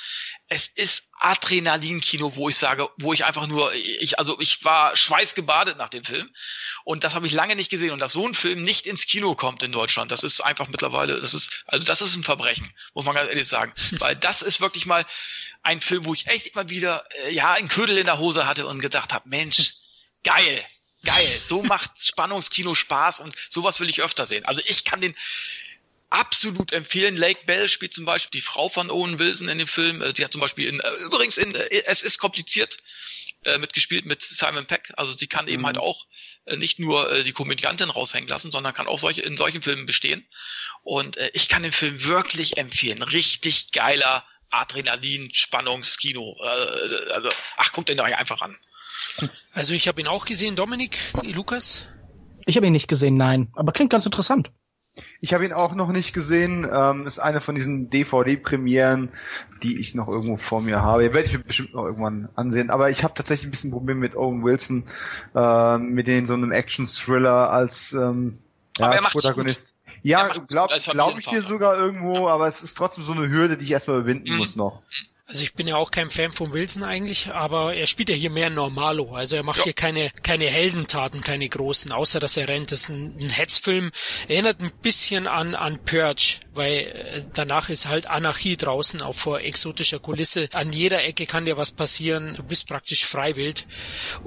Es 0.49 0.69
ist 0.69 1.05
Adrenalinkino, 1.19 2.37
wo 2.37 2.49
ich 2.49 2.57
sage, 2.57 2.89
wo 2.99 3.13
ich 3.13 3.25
einfach 3.25 3.47
nur, 3.47 3.75
ich, 3.75 4.19
also 4.19 4.39
ich 4.41 4.65
war 4.65 4.97
schweißgebadet 4.97 5.77
nach 5.77 5.89
dem 5.89 6.05
Film. 6.05 6.31
Und 6.85 7.05
das 7.05 7.15
habe 7.15 7.27
ich 7.27 7.33
lange 7.33 7.57
nicht 7.57 7.71
gesehen. 7.71 7.91
Und 7.91 7.99
dass 7.99 8.13
so 8.13 8.27
ein 8.27 8.35
Film 8.35 8.63
nicht 8.63 8.87
ins 8.87 9.07
Kino 9.07 9.35
kommt 9.35 9.63
in 9.63 9.73
Deutschland, 9.73 10.11
das 10.11 10.23
ist 10.23 10.41
einfach 10.41 10.69
mittlerweile, 10.69 11.21
das 11.21 11.35
ist, 11.35 11.65
also 11.67 11.85
das 11.85 12.01
ist 12.01 12.17
ein 12.17 12.25
Verbrechen, 12.25 12.73
muss 12.95 13.05
man 13.05 13.15
ganz 13.15 13.29
ehrlich 13.29 13.49
sagen. 13.49 13.73
Weil 13.99 14.17
das 14.17 14.43
ist 14.43 14.61
wirklich 14.61 14.87
mal 14.87 15.07
ein 15.63 15.81
Film, 15.81 16.05
wo 16.05 16.15
ich 16.15 16.29
echt 16.29 16.47
immer 16.47 16.69
wieder, 16.69 17.05
äh, 17.25 17.33
ja, 17.33 17.53
einen 17.53 17.69
Ködel 17.69 17.99
in 17.99 18.07
der 18.07 18.19
Hose 18.19 18.47
hatte 18.47 18.67
und 18.67 18.81
gedacht 18.81 19.13
habe, 19.13 19.29
Mensch, 19.29 19.75
geil, 20.23 20.65
geil, 21.05 21.41
so 21.47 21.63
macht 21.63 21.91
Spannungskino 21.99 22.75
Spaß 22.75 23.21
und 23.21 23.35
sowas 23.51 23.81
will 23.81 23.89
ich 23.89 24.03
öfter 24.03 24.27
sehen. 24.27 24.45
Also 24.45 24.61
ich 24.65 24.85
kann 24.85 25.01
den, 25.01 25.15
absolut 26.11 26.73
empfehlen. 26.73 27.17
Lake 27.17 27.41
Bell 27.47 27.69
spielt 27.69 27.95
zum 27.95 28.05
Beispiel 28.05 28.41
die 28.41 28.45
Frau 28.45 28.69
von 28.69 28.91
Owen 28.91 29.19
Wilson 29.19 29.49
in 29.49 29.59
dem 29.59 29.67
Film. 29.67 30.03
Äh, 30.03 30.13
die 30.13 30.25
hat 30.25 30.33
zum 30.33 30.41
Beispiel 30.41 30.69
in, 30.69 30.81
äh, 30.81 30.95
übrigens 31.05 31.37
in 31.37 31.55
äh, 31.55 31.83
Es 31.87 32.03
ist 32.03 32.19
kompliziert 32.19 32.79
mitgespielt 33.61 34.07
mit 34.07 34.23
Simon 34.23 34.67
Peck. 34.67 34.93
Also 34.97 35.13
sie 35.13 35.29
kann 35.29 35.45
mhm. 35.45 35.53
eben 35.53 35.67
halt 35.67 35.79
auch 35.79 36.07
nicht 36.57 36.81
nur 36.81 37.23
die 37.23 37.31
Komödiantin 37.31 37.91
raushängen 37.91 38.29
lassen, 38.29 38.51
sondern 38.51 38.75
kann 38.75 38.89
auch 38.89 38.99
solche 38.99 39.23
in 39.23 39.37
solchen 39.37 39.63
Filmen 39.63 39.87
bestehen. 39.87 40.27
Und 40.83 41.17
ich 41.33 41.49
kann 41.49 41.63
den 41.63 41.71
Film 41.71 42.03
wirklich 42.03 42.57
empfehlen. 42.57 43.03
Richtig 43.03 43.71
geiler 43.71 44.25
Adrenalin, 44.51 45.33
Spannungskino. 45.33 46.37
also, 46.41 47.29
ach, 47.57 47.71
guckt 47.71 47.89
den 47.89 47.99
doch 47.99 48.05
einfach 48.05 48.41
an. 48.41 48.57
Also 49.53 49.75
ich 49.75 49.87
habe 49.87 50.01
ihn 50.01 50.09
auch 50.09 50.25
gesehen, 50.25 50.57
Dominik, 50.57 50.99
Lukas? 51.23 51.87
Ich 52.47 52.57
habe 52.57 52.67
ihn 52.67 52.73
nicht 52.73 52.89
gesehen, 52.89 53.17
nein. 53.17 53.53
Aber 53.55 53.71
klingt 53.71 53.91
ganz 53.91 54.07
interessant. 54.07 54.51
Ich 55.21 55.35
habe 55.35 55.45
ihn 55.45 55.53
auch 55.53 55.75
noch 55.75 55.89
nicht 55.89 56.13
gesehen. 56.13 56.67
Ähm, 56.71 57.07
ist 57.07 57.19
eine 57.19 57.41
von 57.41 57.55
diesen 57.55 57.91
DVD-Premieren, 57.91 59.11
die 59.63 59.79
ich 59.79 59.95
noch 59.95 60.09
irgendwo 60.09 60.37
vor 60.37 60.61
mir 60.61 60.83
habe. 60.83 61.03
Werde 61.03 61.23
ich 61.23 61.33
mir 61.33 61.45
bestimmt 61.45 61.75
noch 61.75 61.85
irgendwann 61.85 62.29
ansehen. 62.35 62.71
Aber 62.71 62.91
ich 62.91 63.05
habe 63.05 63.15
tatsächlich 63.15 63.49
ein 63.49 63.51
bisschen 63.51 63.71
Problem 63.71 63.99
mit 63.99 64.17
Owen 64.17 64.43
Wilson, 64.43 64.85
äh, 65.35 65.79
mit 65.79 66.07
den 66.07 66.27
so 66.27 66.35
einem 66.35 66.53
Action-Thriller 66.53 67.51
als, 67.51 67.93
ähm, 67.93 68.39
ja, 68.79 68.91
als 68.91 69.13
Protagonist. 69.13 69.75
Ja, 70.03 70.29
glaube 70.29 70.75
glaub 70.91 71.19
ich 71.19 71.27
dir 71.27 71.43
sogar 71.43 71.77
irgendwo, 71.77 72.29
aber 72.29 72.47
es 72.47 72.63
ist 72.63 72.77
trotzdem 72.77 73.05
so 73.05 73.13
eine 73.13 73.29
Hürde, 73.29 73.57
die 73.57 73.65
ich 73.65 73.73
erstmal 73.73 73.99
überwinden 73.99 74.33
mhm. 74.33 74.39
muss 74.39 74.57
noch. 74.57 74.83
Also 75.29 75.43
ich 75.43 75.55
bin 75.55 75.67
ja 75.67 75.75
auch 75.75 75.91
kein 75.91 76.09
Fan 76.09 76.33
von 76.33 76.53
Wilson 76.53 76.85
eigentlich, 76.85 77.33
aber 77.33 77.75
er 77.75 77.89
spielt 77.89 78.11
ja 78.11 78.15
hier 78.15 78.31
mehr 78.31 78.49
Normalo. 78.49 79.13
Also 79.13 79.35
er 79.35 79.43
macht 79.43 79.59
ja. 79.59 79.65
hier 79.65 79.73
keine, 79.73 80.13
keine 80.23 80.45
Heldentaten, 80.45 81.21
keine 81.21 81.49
großen, 81.49 81.91
außer 81.91 82.21
dass 82.21 82.37
er 82.37 82.47
rennt. 82.47 82.71
Das 82.71 82.83
ist 82.83 82.91
ein, 82.91 83.17
ein 83.19 83.29
Hetzfilm. 83.29 83.91
Erinnert 84.29 84.61
ein 84.61 84.71
bisschen 84.83 85.27
an, 85.27 85.57
an 85.57 85.81
Purge, 85.85 86.37
weil 86.55 86.75
äh, 86.75 87.25
danach 87.35 87.71
ist 87.71 87.89
halt 87.89 88.07
Anarchie 88.07 88.57
draußen, 88.57 89.03
auch 89.03 89.17
vor 89.17 89.41
exotischer 89.41 89.99
Kulisse. 89.99 90.49
An 90.53 90.73
jeder 90.73 91.03
Ecke 91.03 91.27
kann 91.27 91.45
dir 91.45 91.57
was 91.57 91.73
passieren. 91.73 92.35
Du 92.37 92.45
bist 92.45 92.69
praktisch 92.69 93.05
freiwild. 93.05 93.67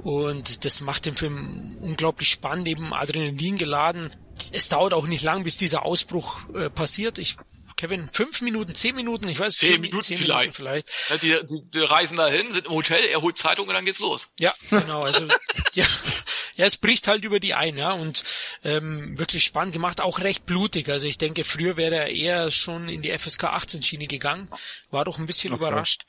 Und 0.02 0.66
das 0.66 0.82
macht 0.82 1.06
den 1.06 1.16
Film 1.16 1.78
unglaublich 1.80 2.28
spannend, 2.28 2.68
eben 2.68 2.92
Adrenalin 2.92 3.56
geladen 3.56 4.10
es 4.52 4.68
dauert 4.68 4.94
auch 4.94 5.06
nicht 5.06 5.22
lang, 5.22 5.44
bis 5.44 5.58
dieser 5.58 5.84
Ausbruch 5.84 6.38
äh, 6.54 6.70
passiert. 6.70 7.18
Ich 7.18 7.36
Kevin, 7.80 8.10
fünf 8.12 8.42
Minuten, 8.42 8.74
zehn 8.74 8.94
Minuten, 8.94 9.26
ich 9.26 9.40
weiß, 9.40 9.56
zehn, 9.56 9.70
zehn 9.72 9.80
Minuten, 9.80 10.02
zehn 10.02 10.18
vielleicht. 10.18 10.58
Minuten 10.58 10.84
vielleicht. 10.84 10.90
Ja, 11.08 11.16
die, 11.16 11.46
die, 11.46 11.62
die 11.72 11.78
reisen 11.78 12.18
dahin, 12.18 12.52
sind 12.52 12.66
im 12.66 12.72
Hotel, 12.72 13.02
er 13.06 13.22
holt 13.22 13.38
Zeitung 13.38 13.68
und 13.68 13.72
dann 13.72 13.86
geht's 13.86 14.00
los. 14.00 14.28
Ja, 14.38 14.52
genau, 14.68 15.04
also 15.04 15.26
ja, 15.72 15.86
ja, 16.60 16.66
es 16.66 16.76
bricht 16.76 17.08
halt 17.08 17.24
über 17.24 17.40
die 17.40 17.54
ein, 17.54 17.78
ja, 17.78 17.92
und 17.92 18.22
Ähm, 18.62 19.18
wirklich 19.18 19.44
spannend 19.44 19.72
gemacht, 19.72 20.02
auch 20.02 20.20
recht 20.20 20.44
blutig. 20.44 20.90
Also 20.90 21.06
ich 21.06 21.16
denke, 21.16 21.44
früher 21.44 21.78
wäre 21.78 21.94
er 21.94 22.08
eher 22.08 22.50
schon 22.50 22.90
in 22.90 23.00
die 23.00 23.10
FSK 23.10 23.44
18 23.44 23.82
Schiene 23.82 24.06
gegangen. 24.06 24.48
War 24.90 25.06
doch 25.06 25.18
ein 25.18 25.24
bisschen 25.24 25.54
okay. 25.54 25.62
überrascht. 25.62 26.04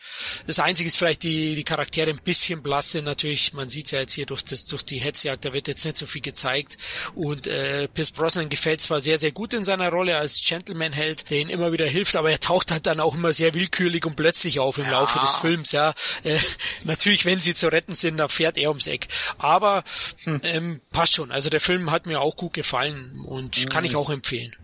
Das 0.47 0.59
Einzige 0.59 0.87
ist 0.87 0.97
vielleicht 0.97 1.23
die, 1.23 1.55
die 1.55 1.63
Charaktere 1.63 2.09
ein 2.09 2.19
bisschen 2.21 2.61
blasse. 2.61 3.01
Natürlich, 3.01 3.53
man 3.53 3.69
sieht 3.69 3.91
ja 3.91 4.01
jetzt 4.01 4.11
hier 4.13 4.25
durch, 4.25 4.43
das, 4.43 4.65
durch 4.65 4.83
die 4.83 4.97
Hetzjagd, 4.97 5.45
da 5.45 5.53
wird 5.53 5.69
jetzt 5.69 5.85
nicht 5.85 5.97
so 5.97 6.05
viel 6.05 6.21
gezeigt. 6.21 6.77
Und 7.15 7.47
äh, 7.47 7.87
Pierce 7.87 8.11
Brosnan 8.11 8.49
gefällt 8.49 8.81
zwar 8.81 8.99
sehr, 8.99 9.17
sehr 9.17 9.31
gut 9.31 9.53
in 9.53 9.63
seiner 9.63 9.89
Rolle 9.89 10.17
als 10.17 10.41
Gentleman-Held, 10.45 11.29
der 11.29 11.39
ihn 11.39 11.49
immer 11.49 11.71
wieder 11.71 11.85
hilft, 11.85 12.17
aber 12.17 12.31
er 12.31 12.41
taucht 12.41 12.71
halt 12.71 12.85
dann 12.85 12.99
auch 12.99 13.15
immer 13.15 13.31
sehr 13.31 13.53
willkürlich 13.53 14.05
und 14.05 14.17
plötzlich 14.17 14.59
auf 14.59 14.77
im 14.77 14.85
ja. 14.85 14.91
Laufe 14.91 15.19
des 15.19 15.35
Films. 15.35 15.71
Ja, 15.71 15.93
äh, 16.23 16.37
natürlich, 16.83 17.23
wenn 17.23 17.39
sie 17.39 17.53
zu 17.53 17.69
retten 17.69 17.95
sind, 17.95 18.17
dann 18.17 18.27
fährt 18.27 18.57
er 18.57 18.69
ums 18.69 18.87
Eck. 18.87 19.07
Aber 19.37 19.85
hm. 20.25 20.40
Ähm, 20.43 20.81
passt 20.91 21.13
schon. 21.13 21.31
Also 21.31 21.49
der 21.49 21.61
Film 21.61 21.91
hat 21.91 22.05
mir 22.05 22.21
auch 22.21 22.35
gut 22.35 22.53
gefallen 22.53 23.23
und 23.25 23.69
kann 23.69 23.85
ich 23.85 23.95
auch 23.95 24.09
empfehlen. 24.09 24.55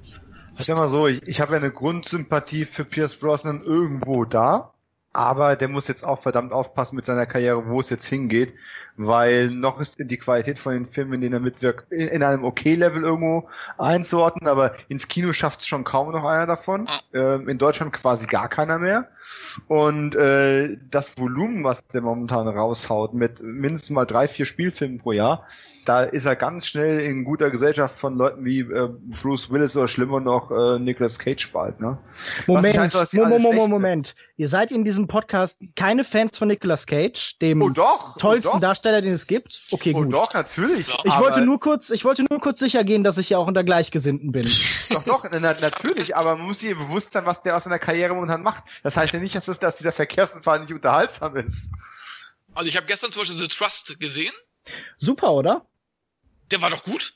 Ich 0.57 0.65
sag 0.65 0.75
mal 0.75 0.89
so, 0.89 1.07
ich, 1.07 1.21
ich 1.27 1.39
habe 1.39 1.53
ja 1.53 1.59
eine 1.59 1.71
Grundsympathie 1.71 2.65
für 2.65 2.83
Pierce 2.83 3.15
Brosnan 3.15 3.61
irgendwo 3.63 4.25
da 4.25 4.73
aber 5.17 5.55
der 5.55 5.67
muss 5.67 5.87
jetzt 5.87 6.05
auch 6.05 6.19
verdammt 6.19 6.53
aufpassen 6.53 6.95
mit 6.95 7.03
seiner 7.03 7.25
Karriere, 7.25 7.67
wo 7.67 7.79
es 7.79 7.89
jetzt 7.89 8.05
hingeht, 8.05 8.53
weil 8.97 9.49
noch 9.49 9.79
ist 9.79 9.97
die 9.99 10.17
Qualität 10.17 10.59
von 10.59 10.73
den 10.73 10.85
Filmen, 10.85 11.13
in 11.13 11.21
denen 11.21 11.33
er 11.33 11.39
mitwirkt, 11.39 11.91
in, 11.91 12.07
in 12.07 12.21
einem 12.21 12.43
okay-Level 12.43 13.01
irgendwo 13.01 13.49
einzuordnen, 13.79 14.47
aber 14.47 14.73
ins 14.89 15.07
Kino 15.07 15.33
schafft 15.33 15.61
es 15.61 15.67
schon 15.67 15.83
kaum 15.83 16.11
noch 16.11 16.23
einer 16.23 16.45
davon. 16.45 16.87
Ähm, 17.15 17.49
in 17.49 17.57
Deutschland 17.57 17.93
quasi 17.93 18.27
gar 18.27 18.47
keiner 18.47 18.77
mehr. 18.77 19.07
Und 19.67 20.15
äh, 20.15 20.77
das 20.91 21.17
Volumen, 21.17 21.63
was 21.63 21.85
der 21.87 22.01
momentan 22.01 22.47
raushaut, 22.47 23.15
mit 23.15 23.41
mindestens 23.41 23.89
mal 23.89 24.05
drei, 24.05 24.27
vier 24.27 24.45
Spielfilmen 24.45 24.99
pro 24.99 25.13
Jahr, 25.13 25.47
da 25.87 26.03
ist 26.03 26.25
er 26.25 26.35
ganz 26.35 26.67
schnell 26.67 26.99
in 26.99 27.23
guter 27.23 27.49
Gesellschaft 27.49 27.97
von 27.97 28.17
Leuten 28.17 28.45
wie 28.45 28.59
äh, 28.59 28.89
Bruce 29.21 29.49
Willis 29.49 29.75
oder 29.75 29.87
schlimmer 29.87 30.19
noch 30.19 30.51
äh, 30.51 30.77
Nicolas 30.77 31.17
Cage 31.17 31.51
bald. 31.51 31.79
Ne? 31.79 31.97
Moment, 32.45 32.77
heißt, 32.77 33.15
Moment, 33.15 33.41
Moment, 33.41 33.69
Moment. 33.69 34.15
Ihr 34.39 34.47
seid 34.47 34.71
in 34.71 34.83
diesem 34.83 35.07
Podcast 35.07 35.57
keine 35.75 36.03
Fans 36.03 36.37
von 36.37 36.47
Nicolas 36.47 36.85
Cage, 36.85 37.39
dem 37.39 37.59
oh 37.59 37.69
doch, 37.69 38.17
tollsten 38.17 38.49
oh 38.49 38.53
doch. 38.53 38.59
Darsteller, 38.59 39.01
den 39.01 39.13
es 39.13 39.25
gibt. 39.25 39.63
Okay, 39.71 39.93
oh 39.95 40.03
gut. 40.03 40.13
doch, 40.13 40.31
natürlich. 40.35 40.89
Ich 41.03 41.17
wollte 41.17 41.41
nur 41.41 41.59
kurz, 41.59 41.89
ich 41.89 42.05
wollte 42.05 42.23
nur 42.29 42.39
kurz 42.39 42.59
sicher 42.59 42.83
gehen, 42.83 43.03
dass 43.03 43.17
ich 43.17 43.31
ja 43.31 43.39
auch 43.39 43.47
unter 43.47 43.63
Gleichgesinnten 43.63 44.31
bin. 44.31 44.47
doch, 44.91 45.03
doch, 45.05 45.29
na, 45.31 45.39
natürlich, 45.39 46.15
aber 46.15 46.35
man 46.35 46.45
muss 46.45 46.59
sich 46.59 46.69
bewusst 46.69 47.13
sein, 47.13 47.25
was 47.25 47.41
der 47.41 47.57
aus 47.57 47.63
seiner 47.63 47.79
Karriere 47.79 48.13
momentan 48.13 48.43
macht. 48.43 48.63
Das 48.83 48.95
heißt 48.95 49.11
ja 49.11 49.19
nicht, 49.19 49.33
dass, 49.33 49.47
es, 49.47 49.57
dass 49.57 49.77
dieser 49.77 49.91
Verkehrsunfall 49.91 50.59
nicht 50.59 50.71
unterhaltsam 50.71 51.35
ist. 51.35 51.71
Also 52.53 52.69
ich 52.69 52.77
habe 52.77 52.85
gestern 52.85 53.11
zum 53.11 53.23
Beispiel 53.23 53.39
The 53.39 53.47
Trust 53.47 53.99
gesehen. 53.99 54.33
Super, 54.99 55.31
oder? 55.31 55.65
Der 56.51 56.61
war 56.61 56.69
doch 56.69 56.83
gut. 56.83 57.15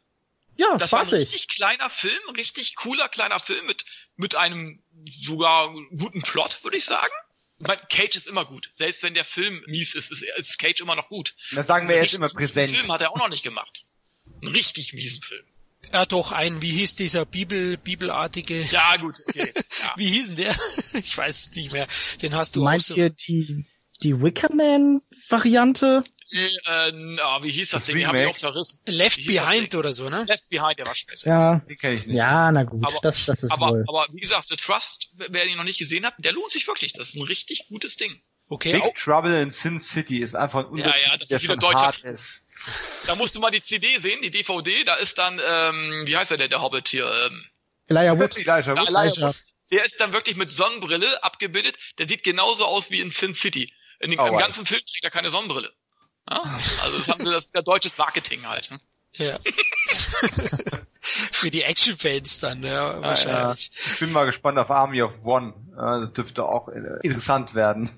Ja, 0.58 0.76
das 0.76 0.90
spaßig. 0.90 1.12
war 1.12 1.18
ein 1.18 1.22
richtig 1.22 1.48
kleiner 1.50 1.90
Film, 1.92 2.36
richtig 2.36 2.76
cooler 2.76 3.10
kleiner 3.10 3.40
Film 3.40 3.66
mit 3.68 3.86
mit 4.16 4.36
einem 4.36 4.82
sogar 5.22 5.74
guten 5.98 6.22
Plot, 6.22 6.64
würde 6.64 6.78
ich 6.78 6.86
sagen. 6.86 7.14
Mein 7.60 7.80
Cage 7.90 8.16
ist 8.16 8.28
immer 8.28 8.46
gut. 8.46 8.72
Selbst 8.74 9.04
wenn 9.04 9.14
der 9.14 9.26
Film 9.26 9.64
mies 9.68 9.94
ist, 9.94 10.12
ist, 10.12 10.24
ist 10.24 10.58
Cage 10.58 10.82
immer 10.82 10.96
noch 10.96 11.10
gut. 11.10 11.36
Das 11.52 11.68
sagen 11.68 11.88
wir 11.88 11.96
jetzt 11.96 12.14
immer 12.14 12.30
präsent. 12.30 12.76
Film 12.76 12.92
hat 12.92 13.02
er 13.02 13.12
auch 13.12 13.18
noch 13.18 13.30
nicht 13.30 13.44
gemacht. 13.44 13.86
Einen 14.42 14.52
richtig 14.52 14.94
miesen 14.94 15.22
Film. 15.22 15.46
Ja, 15.94 16.06
doch, 16.06 16.32
ein, 16.32 16.62
wie 16.62 16.72
hieß 16.72 16.96
dieser 16.96 17.26
Bibel, 17.26 17.78
Bibelartige? 17.78 18.62
Ja, 18.64 18.98
gut, 18.98 19.16
okay. 19.28 19.52
Ja. 19.82 19.94
wie 19.96 20.08
hieß 20.08 20.28
denn 20.28 20.38
der? 20.38 20.56
ich 20.94 21.18
weiß 21.18 21.40
es 21.40 21.52
nicht 21.52 21.72
mehr. 21.72 21.88
Den 22.22 22.36
hast 22.36 22.56
du 22.56 22.64
Meint 22.64 22.84
auch 22.84 22.88
so 22.88 22.96
ihr 22.96 23.10
die, 23.10 23.66
die 24.04 24.22
Wickerman-Variante? 24.22 26.04
Äh, 26.32 26.92
oh, 27.24 27.44
wie 27.44 27.52
hieß 27.52 27.70
das, 27.70 27.86
das 27.86 27.94
Ding? 27.94 28.08
Hab 28.08 28.16
ich 28.16 28.28
auch 28.28 28.38
verrissen. 28.38 28.80
Left 28.86 29.26
Behind 29.26 29.76
oder 29.76 29.92
so, 29.92 30.10
ne? 30.10 30.26
Left 30.28 30.48
Behind, 30.50 30.80
der 30.80 30.86
war 30.86 30.96
scheiße. 30.96 31.28
Ja, 31.28 31.62
die 31.68 31.76
kenn 31.76 31.98
ich 31.98 32.08
nicht. 32.08 32.16
Ja, 32.16 32.52
na 32.52 32.64
gut, 32.64 32.86
aber, 32.86 33.00
das, 33.02 33.26
das 33.26 33.44
ist 33.44 33.52
aber, 33.52 33.70
wohl. 33.70 33.86
aber 33.88 34.08
wie 34.14 34.22
gesagt, 34.22 34.48
The 34.48 34.56
Trust, 34.56 35.10
wer 35.14 35.46
ihn 35.46 35.58
noch 35.58 35.66
nicht 35.66 35.78
gesehen 35.78 36.06
hat, 36.06 36.14
der 36.20 36.32
lohnt 36.32 36.52
sich 36.52 36.68
wirklich. 36.68 36.94
Das 36.94 37.10
ist 37.10 37.16
ein 37.16 37.24
richtig 37.24 37.68
gutes 37.68 37.98
Ding. 37.98 38.22
Okay. 38.48 38.74
Big 38.74 38.84
auch. 38.84 38.94
Trouble 38.94 39.42
in 39.42 39.52
Sin 39.52 39.80
City 39.80 40.20
ist 40.20 40.36
einfach 40.36 40.70
ein 40.70 40.78
ja, 40.78 40.88
ja, 40.88 41.18
das 41.18 41.30
der 41.30 41.38
ist 41.38 41.44
wieder 41.44 41.58
deutscher. 41.58 42.06
Ist. 42.06 43.08
Da 43.08 43.16
musst 43.16 43.36
du 43.36 43.40
mal 43.40 43.52
die 43.52 43.64
CD 43.64 44.00
sehen, 44.00 44.22
die 44.22 44.32
DVD, 44.32 44.84
da 44.84 44.96
ist 44.96 45.18
dann, 45.18 45.42
ähm, 45.46 46.04
wie 46.06 46.18
heißt 46.18 46.32
der, 46.32 46.48
der 46.48 46.62
Hobbit 46.62 46.90
hier? 46.90 47.10
Ähm, 47.26 47.46
Elijah 47.88 48.18
Wood. 48.18 48.38
Elijah 48.38 48.76
Wood. 48.76 48.90
Elijah 48.90 49.28
Wood. 49.28 49.36
Der 49.72 49.86
ist 49.86 50.02
dann 50.02 50.12
wirklich 50.12 50.36
mit 50.36 50.50
Sonnenbrille 50.50 51.24
abgebildet. 51.24 51.78
Der 51.98 52.08
sieht 52.08 52.24
genauso 52.24 52.66
aus 52.66 52.92
wie 52.92 53.00
in 53.00 53.10
Sin 53.10 53.34
City. 53.34 53.74
In, 54.02 54.20
oh, 54.20 54.26
Im 54.26 54.34
wow. 54.34 54.40
ganzen 54.40 54.66
Film 54.66 54.82
trägt 54.82 55.04
er 55.04 55.12
keine 55.12 55.30
Sonnenbrille. 55.30 55.72
Ja? 56.30 56.42
Also 56.84 56.98
das 56.98 57.08
haben 57.08 57.24
sie 57.26 57.32
das 57.32 57.52
der 57.52 57.62
deutsches 57.64 57.98
Marketing 57.98 58.46
halt. 58.48 58.72
Ne? 58.72 58.80
Ja. 59.14 59.40
Für 61.02 61.50
die 61.50 61.64
Action-Fans 61.64 62.40
dann, 62.40 62.64
ja, 62.64 63.02
wahrscheinlich. 63.02 63.72
Ja, 63.74 63.92
ich 63.94 64.00
bin 64.00 64.12
mal 64.12 64.26
gespannt 64.26 64.60
auf 64.60 64.70
Army 64.70 65.02
of 65.02 65.26
One. 65.26 65.54
Das 65.76 66.14
dürfte 66.14 66.46
auch 66.46 66.68
interessant 66.68 67.56
werden. 67.56 67.90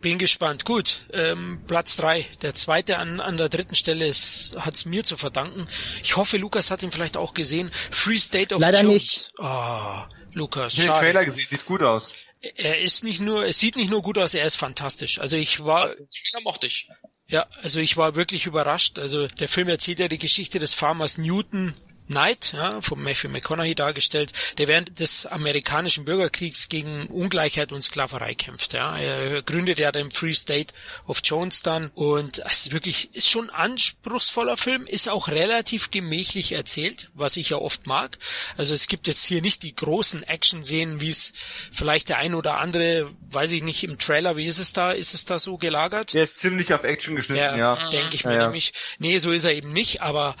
Bin 0.00 0.18
gespannt. 0.18 0.64
Gut, 0.64 1.06
ähm, 1.12 1.62
Platz 1.66 1.96
drei. 1.96 2.26
Der 2.42 2.54
zweite 2.54 2.98
an, 2.98 3.20
an 3.20 3.36
der 3.36 3.48
dritten 3.48 3.74
Stelle 3.74 4.06
hat 4.06 4.74
es 4.74 4.84
mir 4.84 5.04
zu 5.04 5.16
verdanken. 5.16 5.66
Ich 6.02 6.16
hoffe, 6.16 6.36
Lukas 6.38 6.70
hat 6.70 6.82
ihn 6.82 6.90
vielleicht 6.90 7.16
auch 7.16 7.34
gesehen. 7.34 7.70
Free 7.90 8.18
State 8.18 8.54
of 8.54 8.60
Leider 8.60 8.82
Jones. 8.82 8.92
nicht. 8.94 9.32
Oh, 9.38 10.02
Lukas, 10.32 10.74
ich 10.74 10.80
habe 10.88 10.98
den 10.98 11.00
Trailer 11.00 11.24
gesehen, 11.24 11.48
sieht 11.48 11.66
gut 11.66 11.82
aus. 11.82 12.14
Er 12.54 12.80
ist 12.80 13.04
nicht 13.04 13.20
nur, 13.20 13.44
es 13.44 13.58
sieht 13.58 13.76
nicht 13.76 13.90
nur 13.90 14.02
gut 14.02 14.18
aus, 14.18 14.34
er 14.34 14.46
ist 14.46 14.56
fantastisch. 14.56 15.20
Also 15.20 15.36
ich 15.36 15.64
war. 15.64 15.88
Trailer 15.88 16.42
mochte 16.44 16.66
ich. 16.66 16.88
Ja, 17.28 17.46
also 17.60 17.80
ich 17.80 17.96
war 17.96 18.14
wirklich 18.14 18.46
überrascht. 18.46 18.98
Also 18.98 19.26
der 19.26 19.48
Film 19.48 19.68
erzählt 19.68 19.98
ja 19.98 20.08
die 20.08 20.18
Geschichte 20.18 20.58
des 20.58 20.74
Farmers 20.74 21.18
Newton 21.18 21.74
Knight, 22.08 22.52
ja, 22.54 22.80
von 22.80 23.02
Matthew 23.02 23.28
McConaughey 23.28 23.74
dargestellt, 23.74 24.32
der 24.58 24.68
während 24.68 24.98
des 25.00 25.26
amerikanischen 25.26 26.04
Bürgerkriegs 26.04 26.68
gegen 26.68 27.06
Ungleichheit 27.06 27.72
und 27.72 27.82
Sklaverei 27.82 28.34
kämpft. 28.34 28.72
Ja. 28.72 28.96
Er 28.96 29.42
gründet 29.42 29.78
ja 29.78 29.92
den 29.92 30.10
Free 30.10 30.34
State 30.34 30.72
of 31.06 31.20
Jonestown 31.22 31.90
und 31.94 32.38
es 32.50 32.66
ist 32.66 32.72
wirklich 32.72 33.14
ist 33.14 33.28
schon 33.28 33.50
ein 33.50 33.66
anspruchsvoller 33.76 34.56
Film, 34.56 34.86
ist 34.86 35.08
auch 35.08 35.28
relativ 35.28 35.90
gemächlich 35.90 36.52
erzählt, 36.52 37.10
was 37.14 37.36
ich 37.36 37.50
ja 37.50 37.58
oft 37.58 37.86
mag. 37.86 38.18
Also 38.56 38.74
es 38.74 38.86
gibt 38.86 39.06
jetzt 39.06 39.24
hier 39.24 39.42
nicht 39.42 39.62
die 39.62 39.74
großen 39.74 40.22
Action-Szenen, 40.22 41.00
wie 41.00 41.10
es 41.10 41.32
vielleicht 41.72 42.08
der 42.08 42.18
ein 42.18 42.34
oder 42.34 42.58
andere, 42.58 43.10
weiß 43.30 43.50
ich 43.50 43.62
nicht, 43.62 43.84
im 43.84 43.98
Trailer, 43.98 44.36
wie 44.36 44.46
ist 44.46 44.58
es 44.58 44.72
da, 44.72 44.92
ist 44.92 45.14
es 45.14 45.24
da 45.24 45.38
so 45.38 45.58
gelagert? 45.58 46.14
Der 46.14 46.24
ist 46.24 46.38
ziemlich 46.38 46.72
auf 46.72 46.84
Action 46.84 47.16
geschnitten, 47.16 47.42
ja. 47.42 47.56
ja. 47.56 47.88
Denke 47.88 48.14
ich 48.14 48.24
mir 48.24 48.34
ja, 48.34 48.42
nämlich. 48.44 48.72
Nee, 48.98 49.18
so 49.18 49.32
ist 49.32 49.44
er 49.44 49.52
eben 49.52 49.72
nicht, 49.72 50.02
aber 50.02 50.36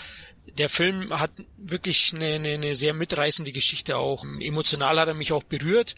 der 0.54 0.68
Film 0.68 1.18
hat 1.18 1.32
wirklich 1.58 2.12
eine, 2.14 2.34
eine, 2.34 2.50
eine 2.50 2.76
sehr 2.76 2.94
mitreißende 2.94 3.52
Geschichte 3.52 3.96
auch. 3.96 4.24
Emotional 4.24 4.98
hat 4.98 5.08
er 5.08 5.14
mich 5.14 5.32
auch 5.32 5.42
berührt, 5.42 5.96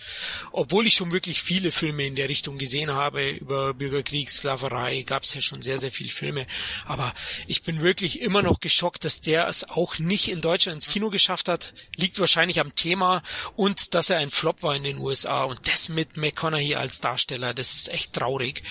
obwohl 0.52 0.86
ich 0.86 0.94
schon 0.94 1.12
wirklich 1.12 1.42
viele 1.42 1.70
Filme 1.70 2.04
in 2.04 2.14
der 2.14 2.28
Richtung 2.28 2.58
gesehen 2.58 2.92
habe 2.92 3.30
über 3.30 3.74
Bürgerkrieg, 3.74 4.30
Sklaverei, 4.30 5.02
gab 5.02 5.24
es 5.24 5.34
ja 5.34 5.40
schon 5.40 5.62
sehr, 5.62 5.78
sehr 5.78 5.92
viele 5.92 6.10
Filme. 6.10 6.46
Aber 6.86 7.14
ich 7.46 7.62
bin 7.62 7.80
wirklich 7.80 8.20
immer 8.20 8.42
noch 8.42 8.60
geschockt, 8.60 9.04
dass 9.04 9.20
der 9.20 9.48
es 9.48 9.68
auch 9.68 9.98
nicht 9.98 10.28
in 10.28 10.40
Deutschland 10.40 10.76
ins 10.76 10.88
Kino 10.88 11.10
geschafft 11.10 11.48
hat. 11.48 11.74
Liegt 11.96 12.18
wahrscheinlich 12.18 12.60
am 12.60 12.74
Thema 12.74 13.22
und 13.54 13.94
dass 13.94 14.10
er 14.10 14.18
ein 14.18 14.30
Flop 14.30 14.62
war 14.62 14.74
in 14.74 14.84
den 14.84 14.98
USA 14.98 15.44
und 15.44 15.68
das 15.68 15.88
mit 15.88 16.16
McConaughey 16.16 16.74
als 16.74 17.00
Darsteller. 17.00 17.52
Das 17.52 17.74
ist 17.74 17.88
echt 17.90 18.14
traurig. 18.14 18.62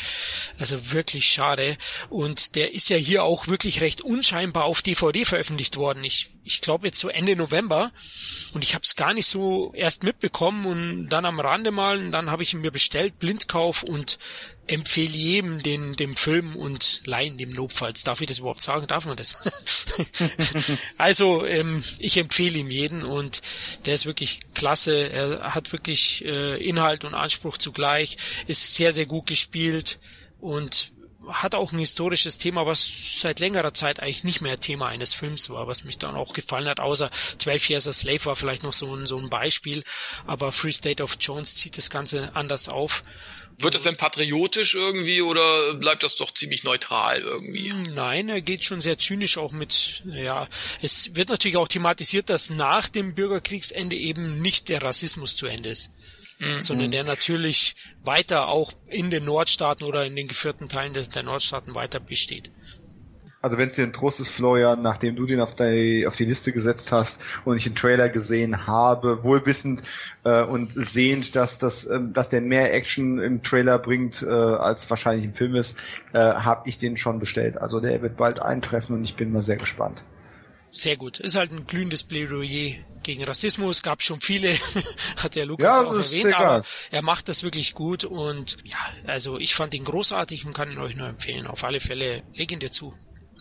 Also 0.58 0.92
wirklich 0.92 1.26
schade. 1.26 1.78
Und 2.10 2.56
der 2.56 2.74
ist 2.74 2.90
ja 2.90 2.98
hier 2.98 3.24
auch 3.24 3.48
wirklich 3.48 3.82
recht 3.82 4.02
unscheinbar 4.02 4.66
auf 4.66 4.82
DVD 4.82 5.24
veröffentlicht 5.24 5.67
worden. 5.76 6.04
Ich 6.04 6.32
ich 6.48 6.62
glaube 6.62 6.88
jetzt 6.88 7.00
so 7.00 7.10
Ende 7.10 7.36
November 7.36 7.92
und 8.54 8.64
ich 8.64 8.74
habe 8.74 8.84
es 8.84 8.96
gar 8.96 9.14
nicht 9.14 9.28
so 9.28 9.74
erst 9.76 10.04
mitbekommen 10.04 10.66
und 10.66 11.10
dann 11.10 11.26
am 11.26 11.42
Rande 11.42 11.72
mal 11.72 12.00
und 12.00 12.12
dann 12.12 12.32
habe 12.32 12.44
ich 12.44 12.54
ihn 12.54 12.62
mir 12.62 12.72
bestellt, 12.72 13.20
Blindkauf 13.20 13.84
und 13.84 14.18
empfehle 14.66 15.10
jedem 15.10 15.62
den 15.62 15.94
dem 15.94 16.16
Film 16.16 16.56
und 16.56 17.02
leihen 17.06 17.38
dem 17.38 17.50
notfalls. 17.52 18.06
Darf 18.06 18.22
ich 18.22 18.28
das 18.28 18.40
überhaupt 18.40 18.64
sagen? 18.64 18.88
Darf 18.88 19.06
man 19.06 19.18
das? 19.18 19.36
also 20.98 21.46
ähm, 21.46 21.84
ich 22.00 22.18
empfehle 22.18 22.60
ihm 22.60 22.70
jeden 22.70 23.04
und 23.04 23.42
der 23.86 23.96
ist 23.96 24.06
wirklich 24.06 24.40
klasse. 24.54 25.10
Er 25.10 25.54
hat 25.54 25.74
wirklich 25.74 26.24
äh, 26.24 26.64
Inhalt 26.64 27.04
und 27.04 27.14
Anspruch 27.14 27.58
zugleich, 27.58 28.18
ist 28.48 28.76
sehr 28.76 28.94
sehr 28.94 29.06
gut 29.06 29.28
gespielt 29.28 30.00
und 30.40 30.92
hat 31.30 31.56
auch 31.56 31.72
ein 31.72 31.80
historisches 31.80 32.38
Thema, 32.38 32.66
was 32.66 33.20
seit 33.22 33.40
längerer 33.40 33.74
Zeit 33.74 34.00
eigentlich 34.00 34.24
nicht 34.24 34.42
mehr 34.42 34.60
Thema 34.60 34.88
eines 34.88 35.14
Films 35.14 35.50
war, 35.50 35.68
was 35.68 35.84
mich 35.84 35.98
dann 35.98 36.16
auch 36.16 36.34
gefallen 36.34 36.68
hat, 36.68 36.80
außer 36.80 37.10
12 37.40 37.70
Years 37.70 37.88
a 37.88 37.94
Slave 37.94 38.26
war 38.26 38.36
vielleicht 38.36 38.64
noch 38.64 38.74
so 38.74 38.94
ein, 38.96 39.06
so 39.06 39.18
ein 39.18 39.30
Beispiel, 39.30 39.84
aber 40.26 40.52
Free 40.52 40.72
State 40.72 41.04
of 41.04 41.18
Jones 41.20 41.56
zieht 41.56 41.78
das 41.78 41.90
Ganze 41.90 42.32
anders 42.36 42.70
auf. 42.70 43.04
Wird 43.60 43.74
es 43.74 43.84
denn 43.84 43.98
patriotisch 43.98 44.76
irgendwie 44.76 45.22
oder 45.24 45.74
bleibt 45.74 46.04
das 46.04 46.16
doch 46.16 46.32
ziemlich 46.32 46.64
neutral 46.64 47.22
irgendwie? 47.22 47.74
Nein, 47.74 48.30
er 48.30 48.42
geht 48.42 48.64
schon 48.64 48.82
sehr 48.82 49.00
zynisch 49.00 49.40
auch 49.40 49.52
mit, 49.52 50.04
ja, 50.06 50.48
es 50.84 51.16
wird 51.16 51.30
natürlich 51.30 51.58
auch 51.58 51.68
thematisiert, 51.68 52.30
dass 52.30 52.52
nach 52.52 52.88
dem 52.88 53.16
Bürgerkriegsende 53.16 53.96
eben 53.96 54.42
nicht 54.42 54.70
der 54.70 54.84
Rassismus 54.84 55.36
zu 55.36 55.48
Ende 55.48 55.70
ist 55.70 55.92
mhm. 56.40 56.60
sondern 56.62 56.92
der 56.92 57.04
natürlich 57.04 57.76
weiter 58.04 58.48
auch 58.48 58.74
in 58.88 59.10
den 59.10 59.26
Nordstaaten 59.26 59.86
oder 59.86 60.06
in 60.06 60.16
den 60.16 60.28
geführten 60.28 60.70
Teilen 60.70 60.94
des, 60.94 61.10
der 61.10 61.24
Nordstaaten 61.24 61.76
weiter 61.76 62.00
besteht. 62.00 62.52
Also 63.40 63.60
wenn 63.60 63.68
es 63.68 63.76
dir 63.76 63.84
ein 63.84 63.94
Trost 63.94 64.20
ist, 64.20 64.30
Florian, 64.30 64.82
nachdem 64.82 65.16
du 65.16 65.26
den 65.28 65.40
auf 65.40 65.56
die, 65.56 66.06
auf 66.08 66.16
die 66.16 66.26
Liste 66.26 66.52
gesetzt 66.52 66.92
hast 66.92 67.40
und 67.46 67.56
ich 67.56 67.64
den 67.64 67.76
Trailer 67.76 68.10
gesehen 68.10 68.66
habe, 68.66 69.24
wohlwissend 69.24 69.84
äh, 70.24 70.42
und 70.42 70.74
sehend, 70.74 71.36
dass 71.36 71.60
das, 71.60 71.86
äh, 71.86 72.00
dass 72.12 72.30
der 72.30 72.42
mehr 72.42 72.74
Action 72.74 73.20
im 73.20 73.44
Trailer 73.44 73.78
bringt, 73.78 74.24
äh, 74.24 74.26
als 74.26 74.90
wahrscheinlich 74.90 75.24
im 75.24 75.34
Film 75.34 75.56
ist, 75.56 76.02
äh, 76.14 76.18
habe 76.20 76.68
ich 76.68 76.80
den 76.80 76.98
schon 76.98 77.20
bestellt. 77.20 77.62
Also 77.62 77.80
der 77.80 78.02
wird 78.02 78.18
bald 78.18 78.42
eintreffen 78.42 78.96
und 78.96 79.04
ich 79.04 79.16
bin 79.16 79.32
mal 79.32 79.42
sehr 79.42 79.58
gespannt. 79.58 80.04
Sehr 80.72 80.98
gut. 80.98 81.20
Ist 81.20 81.36
halt 81.36 81.52
ein 81.52 81.68
glühendes 81.68 82.04
Plädoyer 82.04 82.76
gegen 83.08 83.24
Rassismus. 83.24 83.82
Gab 83.82 84.04
schon 84.04 84.22
viele, 84.22 84.56
hat 85.18 85.34
der 85.34 85.48
Lukas 85.48 85.64
Ja, 85.66 85.84
auch 85.84 85.94
erwähnt, 85.96 86.34
aber 86.36 86.64
er 86.92 87.02
macht 87.02 87.28
das 87.30 87.42
wirklich 87.42 87.74
gut 87.74 88.04
und 88.04 88.58
ja, 88.64 88.78
also 89.08 89.40
ich 89.40 89.56
fand 89.56 89.74
ihn 89.74 89.84
großartig 89.86 90.46
und 90.46 90.54
kann 90.54 90.72
ihn 90.72 90.78
euch 90.78 90.96
nur 90.96 91.08
empfehlen. 91.08 91.48
Auf 91.48 91.64
alle 91.64 91.80
Fälle 91.80 92.24
leg 92.36 92.52
ihn 92.52 92.60
dir 92.60 92.70
zu. 92.72 92.94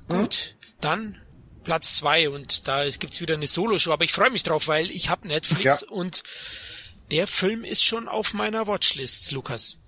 Gut, 0.09 0.57
dann 0.81 1.21
Platz 1.65 1.97
zwei 1.97 2.31
und 2.31 2.67
da 2.69 2.89
gibt's 2.89 3.21
wieder 3.21 3.35
eine 3.35 3.47
Solo-Show, 3.47 3.93
aber 3.93 4.05
ich 4.05 4.13
freue 4.13 4.31
mich 4.31 4.45
drauf, 4.45 4.69
weil 4.69 4.91
ich 4.91 5.11
habe 5.11 5.29
Netflix 5.29 5.65
Ja. 5.83 5.89
und 5.91 6.23
der 7.11 7.27
Film 7.27 7.65
ist 7.65 7.85
schon 7.85 8.09
auf 8.09 8.35
meiner 8.35 8.67
Watchlist, 8.67 9.31
Lukas. 9.33 9.79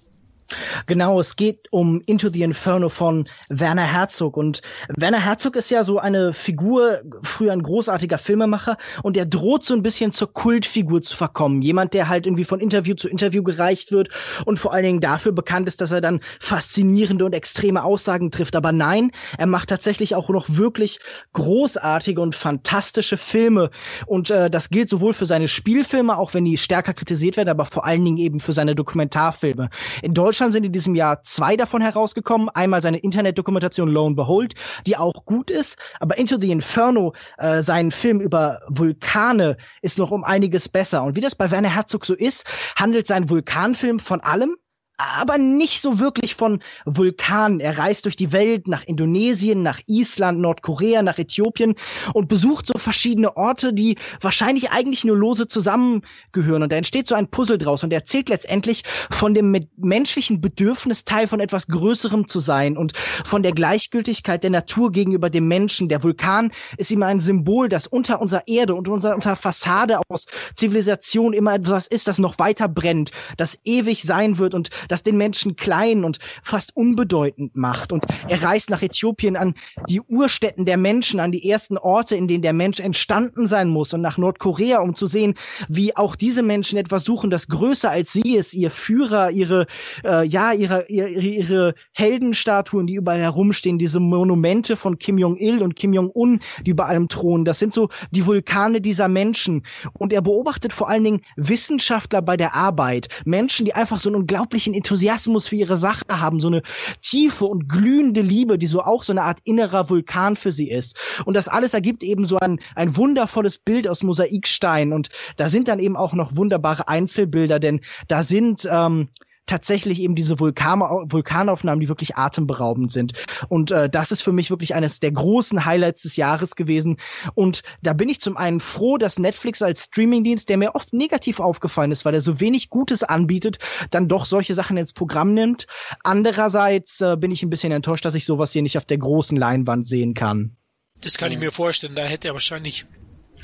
Genau, 0.87 1.21
es 1.21 1.37
geht 1.37 1.67
um 1.71 2.03
Into 2.07 2.31
the 2.31 2.43
Inferno 2.43 2.89
von 2.89 3.29
Werner 3.49 3.83
Herzog. 3.83 4.37
Und 4.37 4.63
Werner 4.97 5.25
Herzog 5.25 5.57
ist 5.57 5.71
ja 5.71 5.85
so 5.85 5.99
eine 5.99 6.33
Figur, 6.33 7.01
früher 7.23 7.53
ein 7.53 7.63
großartiger 7.63 8.19
Filmemacher, 8.19 8.77
und 9.03 9.17
er 9.17 9.27
droht 9.27 9.65
so 9.65 9.75
ein 9.75 9.83
bisschen 9.83 10.13
zur 10.13 10.33
Kultfigur 10.33 11.03
zu 11.03 11.17
verkommen. 11.17 11.63
Jemand, 11.63 11.95
der 11.95 12.09
halt 12.09 12.27
irgendwie 12.27 12.45
von 12.45 12.61
Interview 12.61 12.95
zu 12.95 13.09
Interview 13.09 13.43
gereicht 13.43 13.93
wird 13.93 14.09
und 14.47 14.59
vor 14.59 14.73
allen 14.73 14.85
Dingen 14.85 15.01
dafür 15.01 15.33
bekannt 15.33 15.69
ist, 15.69 15.81
dass 15.81 15.93
er 15.93 16.01
dann 16.01 16.21
faszinierende 16.41 17.25
und 17.25 17.35
extreme 17.35 17.85
Aussagen 17.85 18.31
trifft. 18.31 18.57
Aber 18.57 18.73
nein, 18.73 19.11
er 19.37 19.47
macht 19.47 19.69
tatsächlich 19.69 20.15
auch 20.15 20.31
noch 20.31 20.47
wirklich 20.49 20.99
großartige 21.35 22.21
und 22.21 22.35
fantastische 22.35 23.17
Filme. 23.17 23.71
Und 24.07 24.31
äh, 24.31 24.49
das 24.49 24.71
gilt 24.71 24.89
sowohl 24.89 25.13
für 25.13 25.27
seine 25.27 25.49
Spielfilme, 25.49 26.17
auch 26.17 26.33
wenn 26.35 26.45
die 26.45 26.57
stärker 26.57 26.95
kritisiert 26.95 27.37
werden, 27.37 27.51
aber 27.51 27.67
vor 27.67 27.85
allen 27.85 28.05
Dingen 28.05 28.19
eben 28.19 28.41
für 28.41 28.53
seine 28.53 28.75
Dokumentarfilme. 28.75 29.69
In 30.03 30.15
Deutschland 30.15 30.38
sind 30.39 30.65
in 30.65 30.73
diesem 30.73 30.95
Jahr 30.95 31.23
zwei 31.23 31.57
davon 31.57 31.83
herausgekommen. 31.83 32.49
Einmal 32.49 32.81
seine 32.81 32.99
Internetdokumentation 32.99 33.89
Lone 33.89 34.15
Behold, 34.15 34.55
die 34.87 34.97
auch 34.97 35.25
gut 35.25 35.51
ist, 35.51 35.77
aber 36.01 36.17
Into 36.19 36.39
the 36.41 36.51
Inferno, 36.51 37.15
äh, 37.37 37.63
sein 37.63 37.91
Film 37.91 38.21
über 38.21 38.61
Vulkane, 38.69 39.57
ist 39.83 39.99
noch 39.99 40.13
um 40.13 40.25
einiges 40.25 40.69
besser. 40.69 41.03
Und 41.03 41.17
wie 41.17 41.21
das 41.21 41.35
bei 41.35 41.51
Werner 41.51 41.75
Herzog 41.75 42.07
so 42.07 42.15
ist, 42.15 42.47
handelt 42.77 43.07
sein 43.07 43.29
Vulkanfilm 43.29 43.99
von 43.99 44.21
allem, 44.21 44.57
aber 44.99 45.39
nicht 45.39 45.81
so 45.81 46.01
wirklich 46.01 46.35
von 46.35 46.61
Vulkanen. 46.85 47.61
Er 47.61 47.79
reist 47.79 48.05
durch 48.05 48.17
die 48.17 48.33
Welt 48.33 48.67
nach 48.67 48.83
Indonesien, 48.85 49.63
nach 49.63 49.81
Island, 49.87 50.41
Nordkorea, 50.41 51.03
nach 51.03 51.19
Äthiopien 51.19 51.77
und 52.13 52.29
besucht 52.29 52.67
so 52.67 52.77
verschiedene 52.79 53.37
Orte, 53.37 53.73
die 53.73 53.97
wahrscheinlich 54.21 54.73
eigentlich 54.73 55.05
nur 55.05 55.17
lose 55.17 55.47
zusammengehören. 55.47 56.65
Und 56.65 56.73
da 56.73 56.77
entsteht 56.77 57.07
so 57.07 57.15
ein 57.15 57.29
Puzzle 57.31 57.59
draus 57.59 57.85
und 57.85 57.93
er 57.93 58.01
erzählt 58.01 58.29
letztendlich 58.29 58.83
von 59.09 59.35
dem 59.35 59.69
menschlichen 59.77 60.41
Bedürfnis, 60.41 61.05
Teil 61.05 61.29
von 61.29 61.39
etwas 61.39 61.69
Größerem 61.69 62.27
zu 62.27 62.41
sein 62.41 62.77
und 62.77 62.97
von 62.97 63.45
der 63.45 63.53
Gleichgültigkeit 63.53 64.43
der 64.43 64.51
Natur 64.51 64.91
gegenüber 64.91 65.31
dem 65.31 65.47
Menschen. 65.47 65.89
Der 65.89 66.03
Vulkan 66.03 66.51
ist 66.77 66.91
immer 66.91 67.07
ein 67.07 67.21
Symbol, 67.21 67.69
das 67.69 67.87
unter 67.87 68.21
unserer 68.21 68.49
Erde 68.49 68.75
und 68.75 68.89
unserer, 68.89 69.15
unserer 69.15 69.37
Fassade 69.37 70.01
aus 70.09 70.27
Zivilisation 70.57 71.35
immer 71.35 71.55
etwas 71.55 71.87
ist, 71.87 72.09
das 72.09 72.19
noch 72.19 72.41
weiter 72.41 72.67
brennt, 72.67 73.13
das 73.37 73.59
ewig 73.63 74.03
sein 74.03 74.39
wird 74.39 74.55
und 74.55 74.71
das 74.89 75.03
den 75.03 75.17
Menschen 75.17 75.57
klein 75.57 76.05
und 76.05 76.19
fast 76.43 76.77
unbedeutend 76.77 77.57
macht. 77.57 77.93
Und 77.93 78.05
er 78.29 78.43
reist 78.43 78.71
nach 78.71 78.83
Äthiopien 78.83 79.37
an 79.37 79.55
die 79.89 80.01
Urstätten 80.01 80.65
der 80.65 80.77
Menschen, 80.77 81.21
an 81.21 81.33
die 81.33 81.49
ersten 81.49 81.79
Orte, 81.79 82.17
in 82.17 82.29
denen 82.29 82.43
der 82.43 82.53
Mensch 82.53 82.81
entstanden 82.81 83.47
sein 83.47 83.69
muss 83.69 83.93
und 83.95 84.01
nach 84.01 84.19
Nordkorea, 84.19 84.81
um 84.81 84.95
zu 84.95 85.07
sehen, 85.07 85.35
wie 85.69 85.97
auch 85.97 86.17
diese 86.17 86.43
Menschen 86.43 86.79
etwas 86.79 87.05
suchen, 87.05 87.31
das 87.31 87.49
größer 87.49 87.91
als 87.91 88.13
sie 88.13 88.35
ist, 88.35 88.55
ihr 88.55 88.71
Führer, 88.71 89.31
ihre, 89.31 89.67
äh, 90.05 90.27
ja, 90.27 90.53
ihre, 90.53 90.87
ihre, 90.89 91.11
ihre 91.11 91.75
Heldenstatuen, 91.93 92.87
die 92.87 92.95
überall 92.95 93.21
herumstehen, 93.21 93.79
diese 93.79 94.01
Monumente 94.01 94.77
von 94.77 94.99
Kim 94.99 95.19
Jong-il 95.19 95.63
und 95.63 95.77
Kim 95.77 95.93
Jong-un, 95.93 96.41
die 96.65 96.71
über 96.71 96.87
allem 96.87 97.09
thronen. 97.09 97.45
Das 97.45 97.59
sind 97.59 97.73
so 97.73 97.89
die 98.11 98.27
Vulkane 98.27 98.81
dieser 98.81 99.09
Menschen. 99.09 99.65
Und 99.99 100.13
er 100.13 100.23
beobachtet 100.23 100.73
vor 100.73 100.89
allen 100.89 101.05
Dingen 101.05 101.21
Wissenschaftler 101.37 102.23
bei 102.23 102.37
der 102.37 102.55
Arbeit. 102.55 103.09
Menschen, 103.25 103.67
die 103.67 103.75
einfach 103.75 103.99
so 103.99 104.09
einen 104.09 104.17
unglaublichen 104.17 104.75
Enthusiasmus 104.79 105.49
für 105.49 105.57
ihre 105.57 105.77
Sache 105.77 106.03
haben, 106.09 106.41
so 106.41 106.49
eine 106.49 106.63
tiefe 107.03 107.45
und 107.45 107.69
glühende 107.69 108.21
Liebe, 108.21 108.59
die 108.59 108.67
so 108.67 108.81
auch 108.81 109.03
so 109.03 109.13
eine 109.13 109.23
Art 109.23 109.41
innerer 109.45 109.91
Vulkan 109.91 110.37
für 110.37 110.53
sie 110.53 110.71
ist. 110.71 110.97
Und 111.25 111.35
das 111.35 111.49
alles 111.49 111.75
ergibt 111.75 112.03
eben 112.03 112.25
so 112.25 112.39
ein, 112.39 112.61
ein 112.75 112.97
wundervolles 112.97 113.59
Bild 113.59 113.87
aus 113.87 114.03
Mosaikstein. 114.03 114.93
Und 114.93 115.11
da 115.37 115.49
sind 115.49 115.69
dann 115.69 115.79
eben 115.79 115.97
auch 115.97 116.15
noch 116.15 116.37
wunderbare 116.37 116.89
Einzelbilder, 116.89 117.59
denn 117.59 117.81
da 118.09 118.23
sind 118.23 118.67
ähm, 118.71 119.09
tatsächlich 119.49 120.01
eben 120.01 120.15
diese 120.15 120.39
Vulkan 120.39 120.81
Vulkanaufnahmen, 120.81 121.81
die 121.81 121.89
wirklich 121.89 122.17
atemberaubend 122.17 122.93
sind. 122.93 123.15
Und 123.49 123.71
äh, 123.71 123.91
das 123.91 124.13
ist 124.13 124.23
für 124.23 124.33
mich 124.33 124.51
wirklich 124.51 124.75
eines 124.75 125.01
der 125.01 125.11
großen 125.11 125.65
Highlights 125.65 126.03
des 126.03 126.17
Jahres 126.17 126.55
gewesen. 126.55 126.99
Und 127.35 127.63
da 127.83 127.93
bin 127.93 128.09
ich 128.09 128.21
zum 128.21 128.37
einen 128.37 128.61
froh, 128.61 128.99
dass 128.99 129.19
Netflix 129.19 129.63
als 129.63 129.85
Streamingdienst, 129.85 130.49
der 130.49 130.59
mir 130.59 130.75
oft 130.75 130.93
negativ 130.93 131.41
aufgefallen 131.41 131.91
ist, 131.91 132.05
weil 132.05 132.15
er 132.15 132.21
so 132.21 132.39
wenig 132.41 132.71
Gutes 132.71 133.03
anbietet, 133.03 133.59
dann 133.91 134.09
doch 134.09 134.27
solche 134.27 134.55
Sachen 134.55 134.77
ins 134.77 134.93
Programm 134.93 135.35
nimmt. 135.35 135.67
Andererseits 136.05 137.01
äh, 137.01 137.17
bin 137.17 137.31
ich 137.31 137.43
ein 137.43 137.51
bisschen 137.51 137.73
enttäuscht, 137.73 138.05
dass 138.05 138.15
ich 138.15 138.25
sowas 138.25 138.53
hier 138.53 138.63
nicht 138.63 138.79
auf 138.79 138.85
der 138.85 138.99
großen 138.99 139.37
Leinwand 139.37 139.87
sehen 139.87 140.15
kann. 140.15 140.57
Das 141.01 141.17
kann 141.17 141.33
ich 141.33 141.39
mir 141.39 141.53
vorstellen. 141.53 141.95
Da 141.95 142.05
hätte 142.05 142.29
er 142.29 142.35
wahrscheinlich 142.35 142.87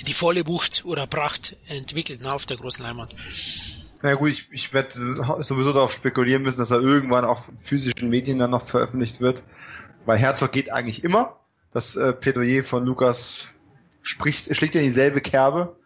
die 0.06 0.12
volle 0.12 0.46
Wucht 0.46 0.84
oder 0.84 1.06
Pracht 1.06 1.56
entwickelt 1.66 2.20
na, 2.22 2.32
auf 2.32 2.46
der 2.46 2.56
großen 2.56 2.84
Leinwand. 2.84 3.14
Na 4.04 4.16
gut, 4.16 4.28
ich, 4.28 4.48
ich 4.52 4.74
werde 4.74 4.90
sowieso 5.38 5.72
darauf 5.72 5.90
spekulieren 5.90 6.42
müssen, 6.42 6.58
dass 6.58 6.70
er 6.70 6.78
irgendwann 6.78 7.24
auf 7.24 7.50
physischen 7.56 8.10
Medien 8.10 8.38
dann 8.38 8.50
noch 8.50 8.60
veröffentlicht 8.60 9.22
wird. 9.22 9.44
Weil 10.04 10.18
Herzog 10.18 10.52
geht 10.52 10.70
eigentlich 10.70 11.02
immer. 11.02 11.36
Das 11.72 11.96
äh, 11.96 12.12
Plädoyer 12.12 12.62
von 12.62 12.84
Lukas 12.84 13.56
spricht, 14.02 14.54
schlägt 14.54 14.74
ja 14.74 14.82
in 14.82 14.88
dieselbe 14.88 15.22
Kerbe. 15.22 15.76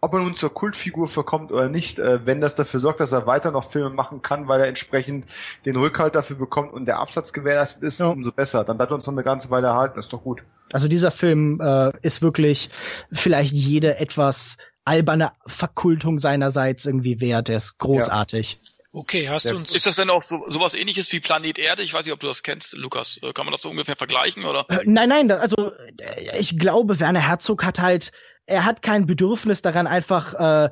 Ob 0.00 0.12
er 0.12 0.20
nun 0.20 0.36
zur 0.36 0.54
Kultfigur 0.54 1.08
verkommt 1.08 1.50
oder 1.50 1.68
nicht, 1.68 1.98
äh, 1.98 2.24
wenn 2.24 2.40
das 2.40 2.54
dafür 2.54 2.78
sorgt, 2.78 3.00
dass 3.00 3.10
er 3.10 3.26
weiter 3.26 3.50
noch 3.50 3.68
Filme 3.68 3.90
machen 3.90 4.22
kann, 4.22 4.46
weil 4.46 4.60
er 4.60 4.68
entsprechend 4.68 5.26
den 5.66 5.74
Rückhalt 5.74 6.14
dafür 6.14 6.36
bekommt 6.36 6.72
und 6.72 6.86
der 6.86 7.00
Absatz 7.00 7.32
gewährleistet 7.32 7.82
ist, 7.82 7.98
Ja. 7.98 8.06
umso 8.06 8.30
besser. 8.30 8.62
Dann 8.62 8.76
bleibt 8.76 8.92
uns 8.92 9.04
noch 9.08 9.14
eine 9.14 9.24
ganze 9.24 9.50
Weile 9.50 9.66
erhalten, 9.66 9.98
ist 9.98 10.12
doch 10.12 10.22
gut. 10.22 10.44
Also 10.72 10.86
dieser 10.86 11.10
Film 11.10 11.60
äh, 11.60 11.90
ist 12.02 12.22
wirklich 12.22 12.70
vielleicht 13.12 13.52
jede 13.52 13.98
etwas 13.98 14.58
alberne 14.84 15.32
Verkultung 15.46 16.18
seinerseits 16.18 16.86
irgendwie 16.86 17.20
wert. 17.20 17.48
Der 17.48 17.56
ist 17.58 17.78
großartig. 17.78 18.58
Okay, 18.92 19.28
hast 19.28 19.44
Ja. 19.44 19.52
du 19.52 19.56
uns. 19.58 19.74
Ist 19.74 19.86
das 19.86 19.96
denn 19.96 20.08
auch 20.08 20.22
so, 20.22 20.44
sowas 20.48 20.74
ähnliches 20.74 21.10
wie 21.10 21.18
Planet 21.18 21.58
Erde? 21.58 21.82
Ich 21.82 21.92
weiß 21.92 22.04
nicht, 22.04 22.12
ob 22.12 22.20
du 22.20 22.28
das 22.28 22.44
kennst, 22.44 22.74
Lukas. 22.74 23.18
Äh, 23.22 23.32
Kann 23.32 23.44
man 23.44 23.50
das 23.52 23.62
so 23.62 23.70
ungefähr 23.70 23.96
vergleichen 23.96 24.44
oder? 24.44 24.66
Äh, 24.68 24.80
nein, 24.84 25.08
nein, 25.08 25.32
also 25.32 25.72
äh, 25.98 26.38
ich 26.38 26.58
glaube, 26.58 27.00
Werner 27.00 27.26
Herzog 27.26 27.64
hat 27.64 27.80
halt, 27.80 28.12
er 28.46 28.64
hat 28.64 28.82
kein 28.82 29.06
Bedürfnis 29.06 29.62
daran, 29.62 29.86
einfach 29.86 30.34
äh, 30.34 30.70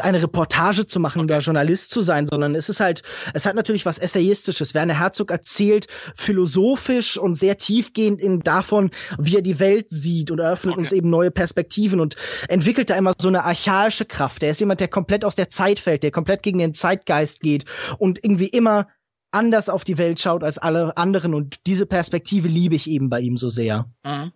eine 0.00 0.22
Reportage 0.22 0.86
zu 0.86 0.98
machen 0.98 1.20
oder 1.22 1.38
Journalist 1.38 1.90
zu 1.90 2.00
sein, 2.00 2.26
sondern 2.26 2.54
es 2.54 2.68
ist 2.68 2.80
halt, 2.80 3.02
es 3.32 3.46
hat 3.46 3.54
natürlich 3.54 3.86
was 3.86 3.98
Essayistisches. 3.98 4.74
Werner 4.74 4.98
Herzog 4.98 5.30
erzählt 5.30 5.86
philosophisch 6.16 7.16
und 7.16 7.36
sehr 7.36 7.58
tiefgehend 7.58 8.20
in 8.20 8.40
davon, 8.40 8.90
wie 9.18 9.36
er 9.36 9.42
die 9.42 9.60
Welt 9.60 9.86
sieht 9.88 10.30
und 10.30 10.40
eröffnet 10.40 10.72
Okay. 10.72 10.80
uns 10.80 10.92
eben 10.92 11.10
neue 11.10 11.30
Perspektiven 11.30 12.00
und 12.00 12.16
entwickelt 12.48 12.90
da 12.90 12.96
immer 12.96 13.12
so 13.20 13.28
eine 13.28 13.44
archaische 13.44 14.04
Kraft. 14.04 14.42
Er 14.42 14.50
ist 14.50 14.60
jemand, 14.60 14.80
der 14.80 14.88
komplett 14.88 15.24
aus 15.24 15.34
der 15.34 15.50
Zeit 15.50 15.78
fällt, 15.78 16.02
der 16.02 16.10
komplett 16.10 16.42
gegen 16.42 16.58
den 16.58 16.74
Zeitgeist 16.74 17.40
geht 17.40 17.66
und 17.98 18.24
irgendwie 18.24 18.48
immer 18.48 18.88
anders 19.30 19.68
auf 19.68 19.84
die 19.84 19.98
Welt 19.98 20.20
schaut 20.20 20.44
als 20.44 20.58
alle 20.58 20.96
anderen 20.96 21.34
und 21.34 21.58
diese 21.66 21.86
Perspektive 21.86 22.48
liebe 22.48 22.74
ich 22.74 22.88
eben 22.88 23.08
bei 23.08 23.20
ihm 23.20 23.36
so 23.36 23.48
sehr. 23.48 23.86
Mhm. 24.04 24.32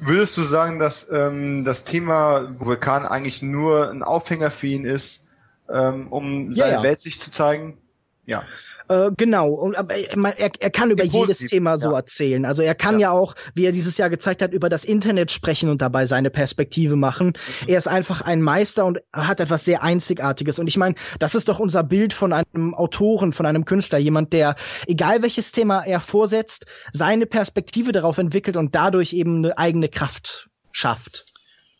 Würdest 0.00 0.36
du 0.36 0.42
sagen, 0.42 0.78
dass 0.78 1.10
ähm, 1.10 1.64
das 1.64 1.84
Thema 1.84 2.54
Vulkan 2.58 3.04
eigentlich 3.04 3.42
nur 3.42 3.90
ein 3.90 4.02
Aufhänger 4.02 4.50
für 4.50 4.68
ihn 4.68 4.84
ist, 4.84 5.26
ähm, 5.68 6.08
um 6.08 6.50
Ja, 6.50 6.64
seine 6.66 6.72
ja. 6.74 6.82
Welt 6.82 7.00
sich 7.00 7.20
zu 7.20 7.30
zeigen? 7.30 7.78
Ja. 8.26 8.44
Äh, 8.88 9.10
genau, 9.16 9.50
und 9.50 9.76
aber 9.76 9.94
er, 9.94 10.50
er, 10.58 10.70
kann 10.70 10.90
über 10.90 11.04
Ja, 11.04 11.20
jedes 11.20 11.38
Thema 11.40 11.78
so 11.78 11.90
ja. 11.90 11.96
erzählen. 11.96 12.44
Also 12.46 12.62
er 12.62 12.74
kann 12.74 12.98
ja. 12.98 13.10
auch, 13.10 13.34
wie 13.54 13.66
er 13.66 13.72
dieses 13.72 13.98
Jahr 13.98 14.08
gezeigt 14.08 14.40
hat, 14.40 14.52
über 14.52 14.68
das 14.68 14.84
Internet 14.84 15.30
sprechen 15.30 15.68
und 15.68 15.82
dabei 15.82 16.06
seine 16.06 16.30
Perspektive 16.30 16.96
machen. 16.96 17.28
Mhm. 17.28 17.68
Er 17.68 17.78
ist 17.78 17.86
einfach 17.86 18.22
ein 18.22 18.40
Meister 18.40 18.86
und 18.86 18.98
hat 19.12 19.40
etwas 19.40 19.64
sehr 19.64 19.82
Einzigartiges. 19.82 20.58
Und 20.58 20.68
ich 20.68 20.76
meine, 20.76 20.94
das 21.18 21.34
ist 21.34 21.48
doch 21.48 21.58
unser 21.58 21.84
Bild 21.84 22.12
von 22.12 22.32
einem 22.32 22.74
Autoren, 22.74 23.32
von 23.32 23.46
einem 23.46 23.64
Künstler, 23.64 23.98
jemand, 23.98 24.32
der, 24.32 24.56
egal 24.86 25.22
welches 25.22 25.52
Thema 25.52 25.84
er 25.84 26.00
vorsetzt, 26.00 26.66
seine 26.92 27.26
Perspektive 27.26 27.92
darauf 27.92 28.18
entwickelt 28.18 28.56
und 28.56 28.74
dadurch 28.74 29.12
eben 29.12 29.44
eine 29.44 29.58
eigene 29.58 29.88
Kraft 29.88 30.48
schafft. 30.72 31.26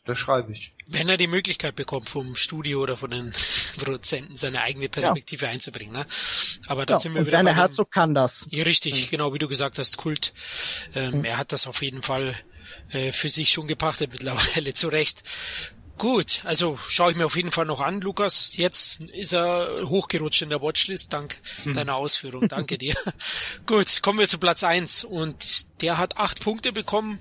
Das 0.08 0.18
schreibe 0.18 0.52
ich. 0.52 0.72
Wenn 0.86 1.08
er 1.10 1.18
die 1.18 1.26
Möglichkeit 1.26 1.76
bekommt, 1.76 2.08
vom 2.08 2.34
Studio 2.34 2.80
oder 2.80 2.96
von 2.96 3.10
den 3.10 3.34
Produzenten 3.76 4.36
seine 4.36 4.62
eigene 4.62 4.88
Perspektive 4.88 5.44
ja. 5.44 5.52
einzubringen. 5.52 5.92
Ne? 5.92 6.06
Aber 6.66 6.86
da 6.86 6.94
ja, 6.94 7.00
sind 7.00 7.12
wir 7.12 7.20
und 7.20 7.26
wieder. 7.26 7.36
Werner 7.36 7.54
Herzog 7.54 7.90
kann 7.90 8.14
das. 8.14 8.46
Ja, 8.50 8.64
richtig, 8.64 8.94
mhm. 8.94 9.10
genau 9.10 9.34
wie 9.34 9.38
du 9.38 9.48
gesagt 9.48 9.78
hast, 9.78 9.98
Kult. 9.98 10.32
Ähm, 10.94 11.18
mhm. 11.18 11.24
Er 11.26 11.36
hat 11.36 11.52
das 11.52 11.66
auf 11.66 11.82
jeden 11.82 12.00
Fall 12.00 12.34
äh, 12.90 13.12
für 13.12 13.28
sich 13.28 13.52
schon 13.52 13.68
gepachtet 13.68 14.10
mittlerweile, 14.14 14.72
zu 14.72 14.88
Recht. 14.88 15.22
Gut, 15.98 16.42
also 16.44 16.78
schaue 16.88 17.10
ich 17.10 17.16
mir 17.18 17.26
auf 17.26 17.36
jeden 17.36 17.50
Fall 17.50 17.66
noch 17.66 17.80
an, 17.80 18.00
Lukas. 18.00 18.56
Jetzt 18.56 19.00
ist 19.00 19.34
er 19.34 19.82
hochgerutscht 19.84 20.40
in 20.40 20.48
der 20.48 20.62
Watchlist, 20.62 21.12
dank 21.12 21.38
hm. 21.64 21.74
deiner 21.74 21.96
Ausführung. 21.96 22.48
Danke 22.48 22.78
dir. 22.78 22.94
Gut, 23.66 24.00
kommen 24.00 24.20
wir 24.20 24.28
zu 24.28 24.38
Platz 24.38 24.64
eins 24.64 25.04
Und 25.04 25.82
der 25.82 25.98
hat 25.98 26.16
acht 26.16 26.40
Punkte 26.40 26.72
bekommen. 26.72 27.18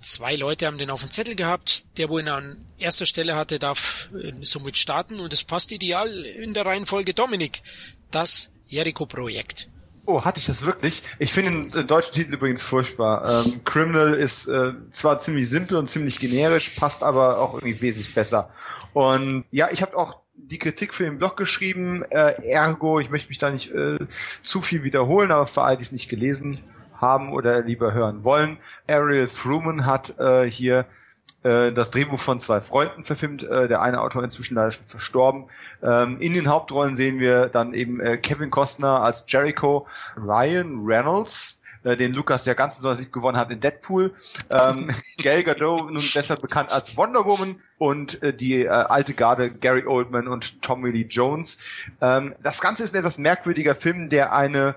Zwei 0.00 0.36
Leute 0.36 0.66
haben 0.66 0.78
den 0.78 0.90
auf 0.90 1.00
dem 1.00 1.10
Zettel 1.10 1.34
gehabt. 1.34 1.84
Der, 1.96 2.08
wo 2.08 2.18
ihn 2.18 2.28
an 2.28 2.58
erster 2.78 3.06
Stelle 3.06 3.34
hatte, 3.34 3.58
darf 3.58 4.08
äh, 4.14 4.32
somit 4.42 4.76
starten. 4.76 5.20
Und 5.20 5.32
es 5.32 5.44
passt 5.44 5.72
ideal 5.72 6.08
in 6.24 6.54
der 6.54 6.66
Reihenfolge 6.66 7.14
Dominik. 7.14 7.62
Das 8.10 8.50
Jericho-Projekt. 8.66 9.68
Oh, 10.06 10.24
hatte 10.24 10.38
ich 10.38 10.46
das 10.46 10.64
wirklich? 10.64 11.02
Ich 11.18 11.32
finde 11.32 11.68
den 11.68 11.86
deutschen 11.88 12.14
Titel 12.14 12.34
übrigens 12.34 12.62
furchtbar. 12.62 13.44
Ähm, 13.44 13.64
Criminal 13.64 14.14
ist 14.14 14.46
äh, 14.46 14.72
zwar 14.90 15.18
ziemlich 15.18 15.48
simpel 15.48 15.76
und 15.76 15.88
ziemlich 15.88 16.20
generisch, 16.20 16.70
passt 16.70 17.02
aber 17.02 17.40
auch 17.40 17.54
irgendwie 17.54 17.80
wesentlich 17.80 18.14
besser. 18.14 18.50
Und 18.92 19.44
ja, 19.50 19.68
ich 19.72 19.82
habe 19.82 19.96
auch 19.96 20.20
die 20.36 20.58
Kritik 20.58 20.94
für 20.94 21.04
den 21.04 21.18
Blog 21.18 21.36
geschrieben, 21.36 22.04
äh, 22.10 22.40
ergo, 22.48 23.00
ich 23.00 23.10
möchte 23.10 23.28
mich 23.28 23.38
da 23.38 23.50
nicht 23.50 23.72
äh, 23.72 23.98
zu 24.08 24.60
viel 24.60 24.84
wiederholen, 24.84 25.32
aber 25.32 25.46
für 25.46 25.62
alle, 25.62 25.76
die 25.76 25.82
es 25.82 25.92
nicht 25.92 26.08
gelesen 26.08 26.60
haben 27.00 27.32
oder 27.32 27.62
lieber 27.62 27.92
hören 27.92 28.24
wollen, 28.24 28.58
Ariel 28.88 29.26
Fruman 29.26 29.86
hat 29.86 30.18
äh, 30.18 30.50
hier 30.50 30.86
äh, 31.46 31.72
das 31.72 31.90
Drehbuch 31.90 32.18
von 32.18 32.40
zwei 32.40 32.60
Freunden 32.60 33.04
verfilmt. 33.04 33.44
Äh, 33.44 33.68
der 33.68 33.80
eine 33.80 34.00
Autor 34.00 34.24
inzwischen 34.24 34.56
leider 34.56 34.72
schon 34.72 34.86
verstorben. 34.86 35.46
Ähm, 35.82 36.18
in 36.18 36.34
den 36.34 36.48
Hauptrollen 36.48 36.96
sehen 36.96 37.20
wir 37.20 37.48
dann 37.48 37.72
eben 37.72 38.00
äh, 38.00 38.18
Kevin 38.18 38.50
Costner 38.50 39.02
als 39.02 39.24
Jericho, 39.28 39.86
Ryan 40.16 40.84
Reynolds, 40.84 41.60
äh, 41.84 41.96
den 41.96 42.14
Lukas 42.14 42.44
ja 42.46 42.54
ganz 42.54 42.74
besonders 42.74 42.98
lieb 42.98 43.12
gewonnen 43.12 43.38
hat 43.38 43.50
in 43.52 43.60
Deadpool. 43.60 44.12
Ähm, 44.50 44.90
Gal 45.22 45.44
Gadot, 45.44 45.92
nun 45.92 46.04
besser 46.12 46.36
bekannt 46.36 46.72
als 46.72 46.96
Wonder 46.96 47.24
Woman 47.24 47.60
und 47.78 48.22
äh, 48.22 48.34
die 48.34 48.64
äh, 48.64 48.68
alte 48.68 49.14
Garde 49.14 49.50
Gary 49.50 49.86
Oldman 49.86 50.26
und 50.26 50.62
Tommy 50.62 50.90
Lee 50.90 51.06
Jones. 51.08 51.90
Ähm, 52.00 52.34
das 52.42 52.60
Ganze 52.60 52.82
ist 52.82 52.94
ein 52.94 52.98
etwas 52.98 53.18
merkwürdiger 53.18 53.76
Film, 53.76 54.08
der 54.08 54.32
eine 54.32 54.74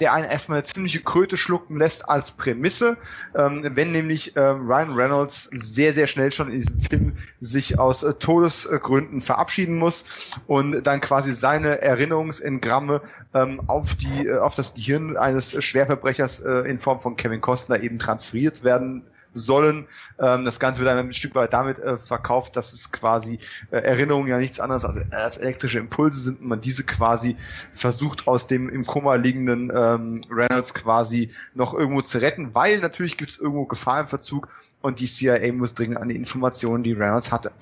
der 0.00 0.12
einen 0.12 0.28
erstmal 0.28 0.58
eine 0.58 0.64
ziemliche 0.64 1.00
Kröte 1.00 1.36
schlucken 1.36 1.78
lässt 1.78 2.08
als 2.08 2.32
Prämisse, 2.32 2.96
ähm, 3.34 3.62
wenn 3.74 3.92
nämlich 3.92 4.36
äh, 4.36 4.40
Ryan 4.40 4.94
Reynolds 4.94 5.50
sehr, 5.52 5.92
sehr 5.92 6.06
schnell 6.06 6.32
schon 6.32 6.48
in 6.48 6.60
diesem 6.60 6.80
Film 6.80 7.12
sich 7.40 7.78
aus 7.78 8.02
äh, 8.02 8.14
Todesgründen 8.14 9.20
verabschieden 9.20 9.76
muss 9.76 10.32
und 10.46 10.82
dann 10.82 11.00
quasi 11.00 11.32
seine 11.32 11.82
Erinnerungsengramme 11.82 13.02
ähm, 13.34 13.60
auf 13.68 13.94
die 13.94 14.26
äh, 14.26 14.38
auf 14.38 14.54
das 14.54 14.74
Gehirn 14.74 15.16
eines 15.16 15.62
Schwerverbrechers 15.62 16.40
äh, 16.40 16.70
in 16.70 16.78
Form 16.78 17.00
von 17.00 17.16
Kevin 17.16 17.40
Costner 17.40 17.82
eben 17.82 17.98
transferiert 17.98 18.64
werden 18.64 19.04
sollen. 19.34 19.86
Ähm, 20.18 20.44
das 20.44 20.60
Ganze 20.60 20.80
wird 20.80 20.90
dann 20.90 20.98
ein 20.98 21.12
Stück 21.12 21.34
weit 21.34 21.52
damit 21.52 21.78
äh, 21.78 21.96
verkauft, 21.96 22.56
dass 22.56 22.72
es 22.72 22.92
quasi 22.92 23.38
äh, 23.70 23.78
Erinnerungen 23.78 24.28
ja 24.28 24.38
nichts 24.38 24.60
anderes 24.60 24.84
als, 24.84 25.00
als, 25.12 25.38
elektrische 25.38 25.78
Impulse 25.78 26.20
sind 26.20 26.40
und 26.40 26.48
man 26.48 26.60
diese 26.60 26.84
quasi 26.84 27.36
versucht 27.72 28.26
aus 28.26 28.46
dem 28.46 28.68
im 28.68 28.84
Koma 28.84 29.14
liegenden 29.14 29.72
ähm, 29.74 30.24
Reynolds 30.30 30.74
quasi 30.74 31.30
noch 31.54 31.74
irgendwo 31.74 32.02
zu 32.02 32.18
retten, 32.18 32.54
weil 32.54 32.80
natürlich 32.80 33.16
gibt 33.16 33.30
es 33.30 33.38
irgendwo 33.38 33.66
Gefahr 33.66 34.00
im 34.00 34.06
Verzug 34.06 34.48
und 34.82 35.00
die 35.00 35.06
CIA 35.06 35.52
muss 35.52 35.74
dringend 35.74 35.98
an 35.98 36.08
die 36.08 36.16
Informationen, 36.16 36.82
die 36.82 36.92
Reynolds 36.92 37.32
hatte. 37.32 37.52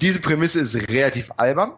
Diese 0.00 0.20
Prämisse 0.20 0.60
ist 0.60 0.74
relativ 0.90 1.30
albern, 1.36 1.72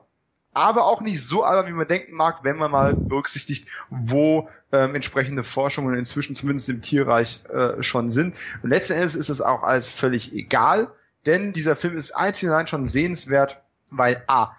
aber 0.54 0.86
auch 0.86 1.00
nicht 1.00 1.22
so 1.22 1.42
albern, 1.42 1.66
wie 1.66 1.72
man 1.72 1.86
denken 1.86 2.14
mag, 2.14 2.44
wenn 2.44 2.56
man 2.56 2.70
mal 2.70 2.94
berücksichtigt, 3.08 3.68
wo 3.90 4.48
ähm, 4.72 4.94
entsprechende 4.94 5.42
Forschungen 5.42 5.96
inzwischen 5.96 6.34
zumindest 6.34 6.68
im 6.68 6.80
Tierreich 6.80 7.42
äh, 7.50 7.82
schon 7.82 8.08
sind. 8.08 8.38
Und 8.62 8.70
letzten 8.70 8.94
Endes 8.94 9.16
ist 9.16 9.28
es 9.28 9.42
auch 9.42 9.62
alles 9.62 9.88
völlig 9.88 10.32
egal, 10.32 10.88
denn 11.26 11.52
dieser 11.52 11.76
Film 11.76 11.96
ist 11.96 12.12
einzig 12.12 12.48
und 12.48 12.54
allein 12.54 12.66
schon 12.66 12.86
sehenswert, 12.86 13.62
weil 13.90 14.22
A, 14.26 14.52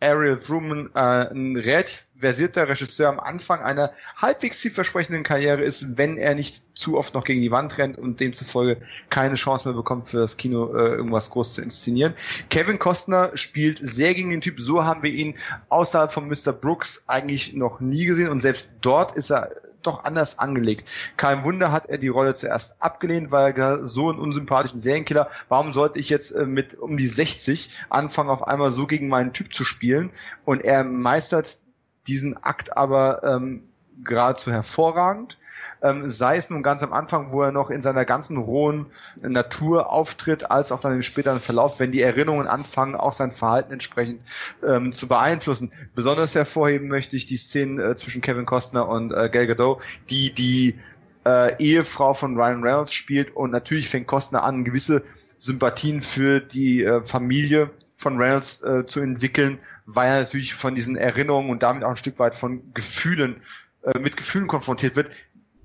Ariel 0.00 0.36
Truman 0.36 0.90
äh, 0.94 0.98
ein 0.98 1.56
relativ 1.56 2.06
versierter 2.18 2.68
Regisseur 2.68 3.08
am 3.08 3.20
Anfang 3.20 3.60
einer 3.60 3.92
halbwegs 4.16 4.60
vielversprechenden 4.60 5.22
Karriere 5.22 5.62
ist, 5.62 5.96
wenn 5.96 6.16
er 6.16 6.34
nicht 6.34 6.64
zu 6.74 6.98
oft 6.98 7.14
noch 7.14 7.24
gegen 7.24 7.40
die 7.40 7.50
Wand 7.50 7.78
rennt 7.78 7.98
und 7.98 8.20
demzufolge 8.20 8.80
keine 9.10 9.36
Chance 9.36 9.68
mehr 9.68 9.76
bekommt, 9.76 10.06
für 10.06 10.18
das 10.18 10.36
Kino 10.36 10.74
äh, 10.74 10.96
irgendwas 10.96 11.30
groß 11.30 11.54
zu 11.54 11.62
inszenieren. 11.62 12.14
Kevin 12.50 12.78
Costner 12.78 13.30
spielt 13.34 13.78
sehr 13.78 14.14
gegen 14.14 14.30
den 14.30 14.40
Typ, 14.40 14.60
so 14.60 14.84
haben 14.84 15.02
wir 15.02 15.10
ihn 15.10 15.34
außerhalb 15.68 16.12
von 16.12 16.28
Mr. 16.28 16.52
Brooks 16.52 17.04
eigentlich 17.06 17.54
noch 17.54 17.80
nie 17.80 18.04
gesehen 18.04 18.28
und 18.28 18.40
selbst 18.40 18.74
dort 18.80 19.16
ist 19.16 19.30
er 19.30 19.50
doch 19.86 20.04
anders 20.04 20.38
angelegt. 20.38 20.88
Kein 21.16 21.44
Wunder 21.44 21.72
hat 21.72 21.86
er 21.86 21.98
die 21.98 22.08
Rolle 22.08 22.34
zuerst 22.34 22.82
abgelehnt, 22.82 23.30
weil 23.30 23.52
er 23.52 23.86
so 23.86 24.10
einen 24.10 24.18
unsympathischen 24.18 24.80
Serienkiller, 24.80 25.28
warum 25.48 25.72
sollte 25.72 25.98
ich 25.98 26.10
jetzt 26.10 26.30
äh, 26.32 26.46
mit 26.46 26.74
um 26.74 26.96
die 26.96 27.08
60 27.08 27.84
anfangen, 27.90 28.30
auf 28.30 28.46
einmal 28.46 28.70
so 28.70 28.86
gegen 28.86 29.08
meinen 29.08 29.32
Typ 29.32 29.54
zu 29.54 29.64
spielen? 29.64 30.10
Und 30.44 30.62
er 30.62 30.84
meistert 30.84 31.58
diesen 32.06 32.42
Akt 32.42 32.76
aber 32.76 33.22
ähm, 33.24 33.68
geradezu 34.02 34.50
hervorragend. 34.50 35.38
Ähm, 35.82 36.08
sei 36.08 36.36
es 36.36 36.50
nun 36.50 36.62
ganz 36.62 36.82
am 36.82 36.92
Anfang, 36.92 37.30
wo 37.30 37.42
er 37.42 37.52
noch 37.52 37.70
in 37.70 37.80
seiner 37.80 38.04
ganzen 38.04 38.36
rohen 38.36 38.86
Natur 39.22 39.90
auftritt, 39.90 40.50
als 40.50 40.72
auch 40.72 40.80
dann 40.80 40.92
im 40.92 41.02
späteren 41.02 41.40
Verlauf, 41.40 41.80
wenn 41.80 41.90
die 41.90 42.02
Erinnerungen 42.02 42.48
anfangen, 42.48 42.96
auch 42.96 43.12
sein 43.12 43.32
Verhalten 43.32 43.72
entsprechend 43.72 44.20
ähm, 44.66 44.92
zu 44.92 45.08
beeinflussen. 45.08 45.70
Besonders 45.94 46.34
hervorheben 46.34 46.88
möchte 46.88 47.16
ich 47.16 47.26
die 47.26 47.36
Szenen 47.36 47.78
äh, 47.78 47.94
zwischen 47.94 48.22
Kevin 48.22 48.46
Costner 48.46 48.88
und 48.88 49.12
äh, 49.12 49.28
Gal 49.30 49.46
Gadot, 49.46 49.82
die 50.10 50.32
die 50.32 50.78
äh, 51.24 51.56
Ehefrau 51.62 52.14
von 52.14 52.36
Ryan 52.36 52.62
Reynolds 52.62 52.92
spielt 52.92 53.34
und 53.34 53.50
natürlich 53.50 53.88
fängt 53.88 54.06
Costner 54.06 54.42
an, 54.42 54.64
gewisse 54.64 55.02
Sympathien 55.38 56.00
für 56.00 56.40
die 56.40 56.82
äh, 56.84 57.04
Familie 57.04 57.70
von 57.96 58.18
Reynolds 58.18 58.62
äh, 58.62 58.86
zu 58.86 59.00
entwickeln, 59.00 59.58
weil 59.86 60.08
er 60.08 60.20
natürlich 60.20 60.54
von 60.54 60.74
diesen 60.74 60.96
Erinnerungen 60.96 61.50
und 61.50 61.62
damit 61.62 61.84
auch 61.84 61.90
ein 61.90 61.96
Stück 61.96 62.18
weit 62.18 62.34
von 62.34 62.72
Gefühlen 62.74 63.40
äh, 63.84 63.98
mit 63.98 64.16
Gefühlen 64.16 64.48
konfrontiert 64.48 64.96
wird, 64.96 65.10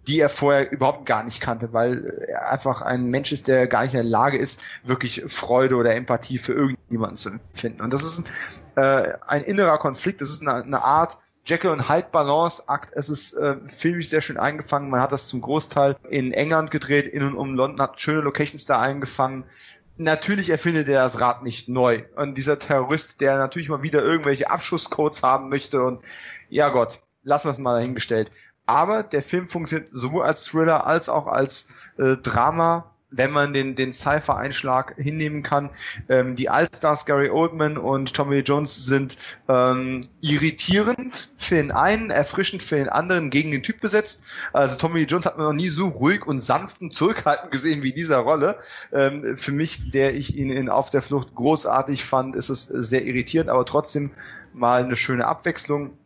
die 0.07 0.19
er 0.19 0.30
vorher 0.30 0.72
überhaupt 0.72 1.06
gar 1.06 1.23
nicht 1.23 1.39
kannte, 1.39 1.72
weil 1.72 2.25
er 2.27 2.51
einfach 2.51 2.81
ein 2.81 3.06
Mensch 3.06 3.31
ist, 3.31 3.48
der 3.48 3.67
gar 3.67 3.83
nicht 3.83 3.93
in 3.93 4.01
der 4.01 4.09
Lage 4.09 4.38
ist, 4.38 4.64
wirklich 4.83 5.23
Freude 5.27 5.75
oder 5.75 5.93
Empathie 5.95 6.38
für 6.38 6.53
irgendjemanden 6.53 7.17
zu 7.17 7.30
empfinden. 7.30 7.81
Und 7.81 7.93
das 7.93 8.03
ist 8.03 8.61
ein, 8.75 8.83
äh, 8.83 9.14
ein 9.27 9.43
innerer 9.43 9.77
Konflikt, 9.77 10.22
das 10.22 10.30
ist 10.30 10.41
eine, 10.41 10.64
eine 10.64 10.81
Art 10.83 11.17
Jekyll 11.45 11.72
und 11.72 11.89
Hyde 11.89 12.09
Balance 12.11 12.67
Akt. 12.67 12.91
Es 12.93 13.09
ist 13.09 13.33
äh, 13.33 13.56
filmisch 13.67 14.09
sehr 14.09 14.22
schön 14.22 14.38
eingefangen. 14.38 14.89
Man 14.89 15.01
hat 15.01 15.11
das 15.11 15.27
zum 15.27 15.41
Großteil 15.41 15.95
in 16.09 16.31
England 16.31 16.69
gedreht, 16.69 17.07
in 17.07 17.23
und 17.23 17.35
um 17.35 17.56
London, 17.56 17.81
hat 17.81 17.99
schöne 17.99 18.22
Locations 18.22 18.65
da 18.65 18.80
eingefangen. 18.80 19.45
Natürlich 19.98 20.49
erfindet 20.49 20.88
er 20.88 21.03
das 21.03 21.19
Rad 21.19 21.43
nicht 21.43 21.67
neu. 21.67 22.03
Und 22.15 22.38
dieser 22.38 22.59
Terrorist, 22.59 23.22
der 23.22 23.38
natürlich 23.38 23.69
mal 23.69 23.83
wieder 23.83 24.03
irgendwelche 24.03 24.49
Abschusscodes 24.49 25.23
haben 25.23 25.49
möchte 25.49 25.83
und 25.83 26.03
ja 26.49 26.69
Gott, 26.69 27.01
lassen 27.23 27.48
wir 27.48 27.51
es 27.51 27.57
mal 27.57 27.75
dahingestellt. 27.75 28.31
Aber 28.65 29.01
der 29.01 29.23
Film 29.23 29.48
funktioniert 29.48 29.89
sowohl 29.91 30.23
als 30.23 30.45
Thriller 30.45 30.85
als 30.85 31.09
auch 31.09 31.25
als 31.25 31.91
äh, 31.98 32.17
Drama, 32.17 32.93
wenn 33.11 33.31
man 33.31 33.53
den, 33.53 33.75
den 33.75 33.91
Cypher-Einschlag 33.91 34.95
hinnehmen 34.98 35.41
kann. 35.41 35.72
Ähm, 36.07 36.35
die 36.35 36.49
Allstars 36.49 37.07
Gary 37.07 37.30
Oldman 37.30 37.77
und 37.77 38.14
Tommy 38.14 38.39
Jones 38.39 38.85
sind 38.85 39.15
ähm, 39.48 40.07
irritierend 40.22 41.31
für 41.35 41.56
den 41.56 41.72
einen, 41.72 42.11
erfrischend 42.11 42.61
für 42.61 42.75
den 42.75 42.89
anderen 42.89 43.31
gegen 43.31 43.49
den 43.49 43.64
Typ 43.64 43.80
besetzt. 43.80 44.49
Also 44.53 44.77
Tommy 44.77 45.01
Jones 45.01 45.25
hat 45.25 45.38
man 45.38 45.48
noch 45.48 45.53
nie 45.53 45.69
so 45.69 45.88
ruhig 45.88 46.27
und 46.27 46.39
sanft 46.39 46.81
und 46.81 46.93
zurückhaltend 46.93 47.51
gesehen 47.51 47.81
wie 47.81 47.93
dieser 47.93 48.19
Rolle. 48.19 48.57
Ähm, 48.93 49.35
für 49.35 49.51
mich, 49.51 49.89
der 49.89 50.14
ich 50.14 50.38
ihn 50.38 50.51
in 50.51 50.69
Auf 50.69 50.91
der 50.91 51.01
Flucht 51.01 51.33
großartig 51.33 52.06
fand, 52.06 52.35
ist 52.35 52.49
es 52.49 52.65
sehr 52.65 53.03
irritierend, 53.03 53.49
aber 53.49 53.65
trotzdem 53.65 54.11
mal 54.53 54.83
eine 54.83 54.95
schöne 54.95 55.25
Abwechslung 55.25 55.98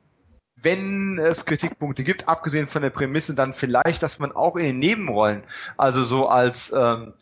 wenn 0.64 1.20
es 1.20 1.46
Kritikpunkte 1.46 2.04
gibt, 2.04 2.28
abgesehen 2.28 2.68
von 2.68 2.82
der 2.82 2.90
Prämisse, 2.90 3.36
dann 3.36 3.54
vielleicht, 3.54 4.02
dass 4.02 4.20
man 4.20 4.32
auch 4.32 4.56
in 4.56 4.66
den 4.66 4.80
Nebenrollen, 4.80 5.44
also 5.78 6.04
so 6.04 6.28
als 6.28 6.74
ähm, 6.76 7.14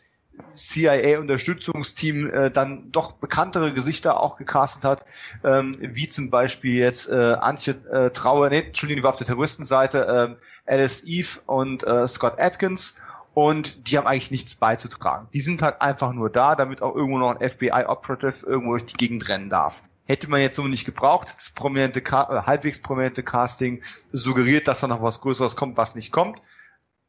CIA-Unterstützungsteam 0.48 2.30
äh, 2.30 2.50
dann 2.50 2.90
doch 2.90 3.12
bekanntere 3.12 3.72
Gesichter 3.72 4.20
auch 4.20 4.36
gecastet 4.36 4.84
hat, 4.84 5.04
ähm, 5.44 5.76
wie 5.80 6.08
zum 6.08 6.30
Beispiel 6.30 6.78
jetzt 6.78 7.08
äh, 7.10 7.34
Antje 7.34 7.74
äh, 7.90 8.10
Trauer, 8.10 8.48
nee, 8.50 8.60
Entschuldigung, 8.60 9.00
die 9.00 9.04
war 9.04 9.10
auf 9.10 9.16
der 9.16 9.26
Terroristenseite, 9.26 10.36
äh, 10.66 10.72
Alice 10.72 11.04
Eve 11.04 11.40
und 11.46 11.84
äh, 11.84 12.06
Scott 12.08 12.40
Atkins 12.40 12.96
und 13.34 13.88
die 13.88 13.96
haben 13.96 14.06
eigentlich 14.06 14.30
nichts 14.30 14.54
beizutragen. 14.54 15.28
Die 15.32 15.40
sind 15.40 15.62
halt 15.62 15.80
einfach 15.80 16.12
nur 16.12 16.30
da, 16.30 16.54
damit 16.54 16.82
auch 16.82 16.94
irgendwo 16.94 17.18
noch 17.18 17.36
ein 17.36 17.48
FBI-Operative 17.48 18.46
irgendwo 18.46 18.72
durch 18.72 18.86
die 18.86 18.96
Gegend 18.96 19.28
rennen 19.28 19.50
darf 19.50 19.82
hätte 20.06 20.28
man 20.28 20.40
jetzt 20.40 20.56
so 20.56 20.66
nicht 20.66 20.84
gebraucht. 20.84 21.32
Das 21.34 21.50
prominente, 21.50 22.00
äh, 22.00 22.42
halbwegs 22.42 22.80
prominente 22.80 23.22
Casting 23.22 23.82
suggeriert, 24.12 24.68
dass 24.68 24.80
da 24.80 24.88
noch 24.88 25.02
was 25.02 25.20
Größeres 25.20 25.56
kommt, 25.56 25.76
was 25.76 25.94
nicht 25.94 26.12
kommt. 26.12 26.40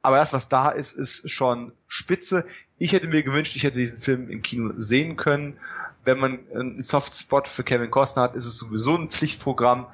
Aber 0.02 0.18
das, 0.18 0.34
was 0.34 0.50
da 0.50 0.70
ist, 0.70 0.94
ist 0.94 1.30
schon 1.32 1.72
spitze. 1.88 2.46
Ich 2.78 2.92
hätte 2.92 3.08
mir 3.08 3.24
gewünscht, 3.24 3.56
ich 3.56 3.64
hätte 3.64 3.78
diesen 3.78 3.98
Film 3.98 4.30
im 4.30 4.42
Kino 4.42 4.74
sehen 4.76 5.16
können. 5.16 5.58
Wenn 6.04 6.20
man 6.20 6.40
einen 6.54 6.82
Softspot 6.82 7.48
für 7.48 7.64
Kevin 7.64 7.90
Costner 7.90 8.24
hat, 8.24 8.36
ist 8.36 8.46
es 8.46 8.58
sowieso 8.58 8.98
ein 8.98 9.08
Pflichtprogramm. 9.08 9.88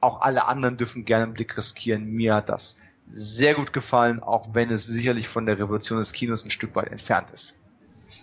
Auch 0.00 0.22
alle 0.22 0.46
anderen 0.46 0.78
dürfen 0.78 1.04
gerne 1.04 1.24
einen 1.24 1.34
Blick 1.34 1.58
riskieren. 1.58 2.06
Mir 2.06 2.36
hat 2.36 2.48
das 2.48 2.80
sehr 3.06 3.54
gut 3.54 3.74
gefallen, 3.74 4.22
auch 4.22 4.54
wenn 4.54 4.70
es 4.70 4.86
sicherlich 4.86 5.28
von 5.28 5.44
der 5.44 5.58
Revolution 5.58 5.98
des 5.98 6.12
Kinos 6.12 6.46
ein 6.46 6.50
Stück 6.50 6.74
weit 6.74 6.88
entfernt 6.88 7.30
ist. 7.30 7.58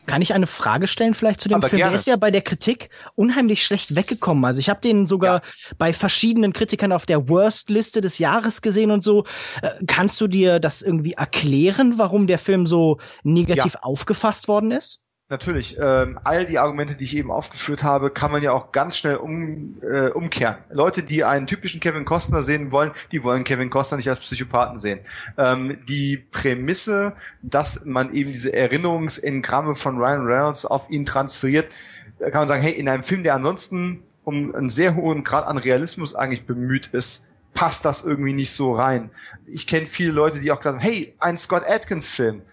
Kann 0.06 0.22
ich 0.22 0.34
eine 0.34 0.48
Frage 0.48 0.88
stellen 0.88 1.14
vielleicht 1.14 1.42
zu 1.42 1.50
dem 1.50 1.58
Aber 1.58 1.70
Film? 1.70 1.78
Gerne. 1.78 1.92
Der 1.92 2.00
ist 2.00 2.08
ja 2.08 2.16
bei 2.16 2.32
der 2.32 2.42
Kritik 2.42 2.90
unheimlich 3.16 3.66
schlecht 3.66 3.96
weggekommen. 3.96 4.46
Also 4.46 4.60
ich 4.60 4.70
habe 4.70 4.82
den 4.82 5.06
sogar 5.08 5.42
ja. 5.42 5.76
bei 5.78 5.94
verschiedenen 5.94 6.54
Kritikern 6.54 6.92
auf 6.92 7.06
der 7.06 7.30
Worst-Liste 7.30 8.02
des 8.02 8.20
Jahres 8.20 8.62
gesehen 8.62 8.92
und 8.92 9.04
so. 9.04 9.26
Äh, 9.62 9.70
kannst 9.88 10.20
du 10.22 10.28
dir 10.28 10.60
das 10.60 10.82
irgendwie 10.82 11.14
erklären, 11.14 11.98
warum 11.98 12.28
der 12.28 12.40
Film 12.40 12.66
so 12.66 13.00
negativ 13.24 13.74
ja. 13.74 13.80
aufgefasst 13.82 14.48
worden 14.48 14.72
ist? 14.72 15.02
Natürlich, 15.30 15.78
ähm, 15.78 16.18
all 16.24 16.46
die 16.46 16.58
Argumente, 16.58 16.96
die 16.96 17.04
ich 17.04 17.18
eben 17.18 17.32
aufgeführt 17.32 17.84
habe, 17.84 18.10
kann 18.10 18.32
man 18.32 18.42
ja 18.42 18.54
auch 18.54 18.72
ganz 18.72 18.96
schnell 18.96 19.18
um, 19.18 19.76
äh, 19.82 20.08
umkehren. 20.08 20.56
Leute, 20.70 21.04
die 21.04 21.26
einen 21.26 21.48
typischen 21.48 21.82
Kevin 21.82 22.06
Costner 22.06 22.44
sehen 22.44 22.72
wollen, 22.72 22.92
die 23.12 23.26
wollen 23.26 23.44
Kevin 23.44 23.70
Costner 23.70 23.98
nicht 23.98 24.08
als 24.08 24.22
Psychopathen 24.22 24.80
sehen. 24.80 25.02
Ähm, 25.38 25.80
die 25.90 26.16
Prämisse, 26.32 27.14
dass 27.42 27.84
man 27.84 28.14
eben 28.14 28.32
diese 28.32 28.54
Erinnerungsengramme 28.54 29.76
von 29.76 29.98
Ryan 29.98 30.26
Reynolds 30.26 30.66
auf 30.66 30.90
ihn 30.90 31.06
transferiert, 31.06 31.74
kann 32.20 32.32
man 32.32 32.48
sagen, 32.48 32.62
hey, 32.62 32.72
in 32.72 32.88
einem 32.88 33.04
Film, 33.04 33.24
der 33.24 33.36
ansonsten 33.36 34.04
um 34.24 34.56
einen 34.56 34.70
sehr 34.70 34.96
hohen 34.96 35.26
Grad 35.26 35.46
an 35.46 35.58
Realismus 35.58 36.16
eigentlich 36.16 36.46
bemüht 36.46 36.88
ist, 36.94 37.28
passt 37.54 37.84
das 37.84 38.02
irgendwie 38.06 38.34
nicht 38.34 38.52
so 38.52 38.74
rein. 38.76 39.12
Ich 39.46 39.68
kenne 39.68 39.88
viele 39.88 40.12
Leute, 40.12 40.40
die 40.40 40.54
auch 40.54 40.64
haben, 40.64 40.80
hey, 40.80 41.16
ein 41.20 41.38
Scott 41.38 41.64
Atkins 41.68 42.08
Film 42.08 42.44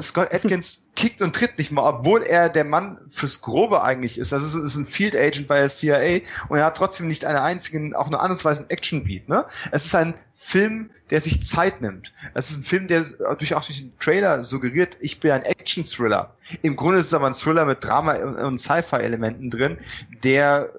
Scott 0.00 0.32
Atkins 0.32 0.86
kickt 0.94 1.22
und 1.22 1.34
tritt 1.34 1.58
nicht 1.58 1.70
mal, 1.70 1.88
obwohl 1.88 2.22
er 2.22 2.48
der 2.48 2.64
Mann 2.64 2.98
fürs 3.08 3.40
Grobe 3.40 3.82
eigentlich 3.82 4.18
ist. 4.18 4.32
Das 4.32 4.42
ist, 4.42 4.54
ist 4.54 4.76
ein 4.76 4.84
Field 4.84 5.16
Agent 5.16 5.46
bei 5.46 5.58
der 5.58 5.68
CIA 5.68 6.20
und 6.48 6.58
er 6.58 6.66
hat 6.66 6.76
trotzdem 6.76 7.06
nicht 7.06 7.24
einen 7.24 7.38
einzigen, 7.38 7.94
auch 7.94 8.10
nur 8.10 8.20
ansatzweise 8.20 8.66
Action 8.68 9.04
Beat. 9.04 9.28
Ne? 9.28 9.44
Es 9.72 9.84
ist 9.84 9.94
ein 9.94 10.14
Film, 10.32 10.90
der 11.10 11.20
sich 11.20 11.44
Zeit 11.44 11.80
nimmt. 11.80 12.12
Es 12.34 12.50
ist 12.50 12.58
ein 12.58 12.62
Film, 12.64 12.88
der 12.88 13.02
durch 13.36 13.54
auch 13.54 13.64
durch 13.64 13.78
den 13.78 13.98
Trailer 13.98 14.42
suggeriert, 14.42 14.98
ich 15.00 15.20
bin 15.20 15.32
ein 15.32 15.42
Action 15.42 15.84
Thriller. 15.84 16.34
Im 16.62 16.76
Grunde 16.76 16.98
ist 16.98 17.06
es 17.06 17.14
aber 17.14 17.26
ein 17.26 17.34
Thriller 17.34 17.64
mit 17.64 17.84
Drama 17.84 18.14
und 18.14 18.58
Sci-Fi 18.58 18.96
Elementen 18.96 19.50
drin, 19.50 19.78
der 20.24 20.70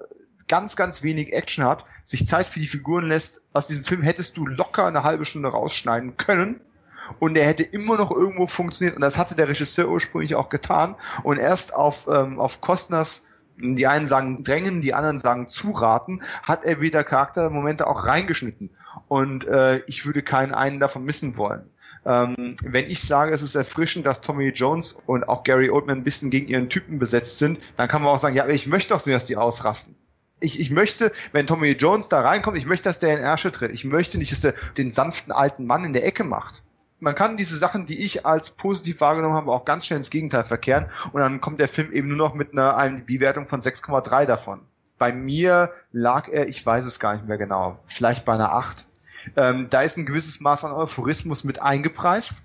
ganz, 0.48 0.76
ganz 0.76 1.02
wenig 1.02 1.32
Action 1.32 1.64
hat, 1.64 1.84
sich 2.04 2.26
Zeit 2.26 2.46
für 2.46 2.60
die 2.60 2.66
Figuren 2.66 3.06
lässt. 3.06 3.42
Aus 3.52 3.68
diesem 3.68 3.84
Film 3.84 4.02
hättest 4.02 4.36
du 4.36 4.46
locker 4.46 4.86
eine 4.86 5.02
halbe 5.02 5.24
Stunde 5.24 5.48
rausschneiden 5.48 6.16
können 6.16 6.60
und 7.18 7.36
er 7.36 7.46
hätte 7.46 7.62
immer 7.62 7.96
noch 7.96 8.10
irgendwo 8.10 8.46
funktioniert 8.46 8.96
und 8.96 9.02
das 9.02 9.18
hatte 9.18 9.34
der 9.34 9.48
Regisseur 9.48 9.88
ursprünglich 9.88 10.34
auch 10.34 10.48
getan 10.48 10.94
und 11.22 11.38
erst 11.38 11.74
auf, 11.74 12.08
ähm, 12.08 12.40
auf 12.40 12.60
Kostners 12.60 13.24
die 13.60 13.86
einen 13.86 14.06
sagen 14.06 14.44
drängen, 14.44 14.80
die 14.80 14.94
anderen 14.94 15.18
sagen 15.18 15.48
zuraten, 15.48 16.22
hat 16.42 16.64
er 16.64 16.80
wieder 16.80 17.04
Charaktermomente 17.04 17.86
auch 17.86 18.04
reingeschnitten. 18.04 18.70
Und 19.08 19.46
äh, 19.46 19.78
ich 19.86 20.06
würde 20.06 20.22
keinen 20.22 20.54
einen 20.54 20.80
davon 20.80 21.04
missen 21.04 21.36
wollen. 21.36 21.70
Ähm, 22.04 22.56
wenn 22.62 22.86
ich 22.86 23.02
sage, 23.02 23.32
es 23.32 23.42
ist 23.42 23.54
erfrischend, 23.54 24.06
dass 24.06 24.20
Tommy 24.20 24.48
Jones 24.48 24.98
und 25.06 25.28
auch 25.28 25.44
Gary 25.44 25.70
Oldman 25.70 25.98
ein 25.98 26.04
bisschen 26.04 26.30
gegen 26.30 26.48
ihren 26.48 26.68
Typen 26.68 26.98
besetzt 26.98 27.38
sind, 27.38 27.58
dann 27.76 27.88
kann 27.88 28.02
man 28.02 28.12
auch 28.12 28.18
sagen, 28.18 28.36
ja, 28.36 28.44
aber 28.44 28.52
ich 28.52 28.66
möchte 28.66 28.94
doch 28.94 29.00
sehen, 29.00 29.14
dass 29.14 29.26
die 29.26 29.36
ausrasten. 29.36 29.94
Ich, 30.40 30.60
ich 30.60 30.70
möchte, 30.70 31.10
wenn 31.32 31.46
Tommy 31.46 31.72
Jones 31.72 32.08
da 32.08 32.20
reinkommt, 32.20 32.56
ich 32.56 32.66
möchte, 32.66 32.88
dass 32.88 33.00
der 33.00 33.14
in 33.18 33.24
Ärsche 33.24 33.50
tritt. 33.50 33.72
Ich 33.72 33.84
möchte 33.84 34.18
nicht, 34.18 34.30
dass 34.30 34.40
der 34.40 34.54
den 34.76 34.92
sanften 34.92 35.32
alten 35.32 35.66
Mann 35.66 35.84
in 35.84 35.92
der 35.92 36.06
Ecke 36.06 36.22
macht 36.22 36.62
man 37.00 37.14
kann 37.14 37.36
diese 37.36 37.56
Sachen, 37.56 37.86
die 37.86 38.04
ich 38.04 38.26
als 38.26 38.50
positiv 38.50 39.00
wahrgenommen 39.00 39.34
habe, 39.34 39.52
auch 39.52 39.64
ganz 39.64 39.86
schnell 39.86 39.98
ins 39.98 40.10
Gegenteil 40.10 40.44
verkehren 40.44 40.86
und 41.12 41.20
dann 41.20 41.40
kommt 41.40 41.60
der 41.60 41.68
Film 41.68 41.92
eben 41.92 42.08
nur 42.08 42.16
noch 42.16 42.34
mit 42.34 42.52
einer 42.52 42.76
IMDb-Wertung 42.84 43.46
von 43.46 43.60
6,3 43.60 44.26
davon. 44.26 44.60
Bei 44.98 45.12
mir 45.12 45.72
lag 45.92 46.28
er, 46.28 46.48
ich 46.48 46.64
weiß 46.64 46.84
es 46.84 46.98
gar 46.98 47.12
nicht 47.12 47.26
mehr 47.26 47.38
genau, 47.38 47.78
vielleicht 47.86 48.24
bei 48.24 48.34
einer 48.34 48.52
8. 48.52 48.86
Ähm, 49.36 49.70
da 49.70 49.82
ist 49.82 49.96
ein 49.96 50.06
gewisses 50.06 50.40
Maß 50.40 50.64
an 50.64 50.72
Euphorismus 50.72 51.44
mit 51.44 51.62
eingepreist, 51.62 52.44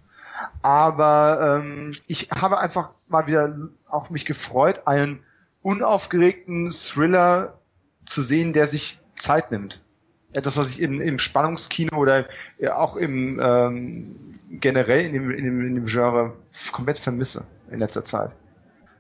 aber 0.62 1.62
ähm, 1.64 1.96
ich 2.08 2.30
habe 2.32 2.60
einfach 2.60 2.92
mal 3.08 3.28
wieder 3.28 3.56
auch 3.90 4.10
mich 4.10 4.26
gefreut, 4.26 4.84
einen 4.86 5.24
unaufgeregten 5.62 6.70
Thriller 6.72 7.60
zu 8.06 8.22
sehen, 8.22 8.54
der 8.54 8.68
sich 8.68 9.02
Zeit 9.16 9.52
nimmt 9.52 9.82
etwas, 10.34 10.58
was 10.58 10.72
ich 10.72 10.82
in, 10.82 11.00
im 11.00 11.20
Spannungskino 11.20 11.96
oder 11.96 12.28
auch 12.74 12.96
im 12.96 13.40
ähm, 13.42 14.33
generell 14.60 15.06
in 15.06 15.14
dem, 15.14 15.32
in, 15.32 15.44
dem, 15.44 15.62
in 15.62 15.76
dem 15.76 15.86
Genre 15.86 16.34
komplett 16.72 16.98
vermisse 16.98 17.46
in 17.72 17.80
letzter 17.80 18.04
Zeit. 18.04 18.32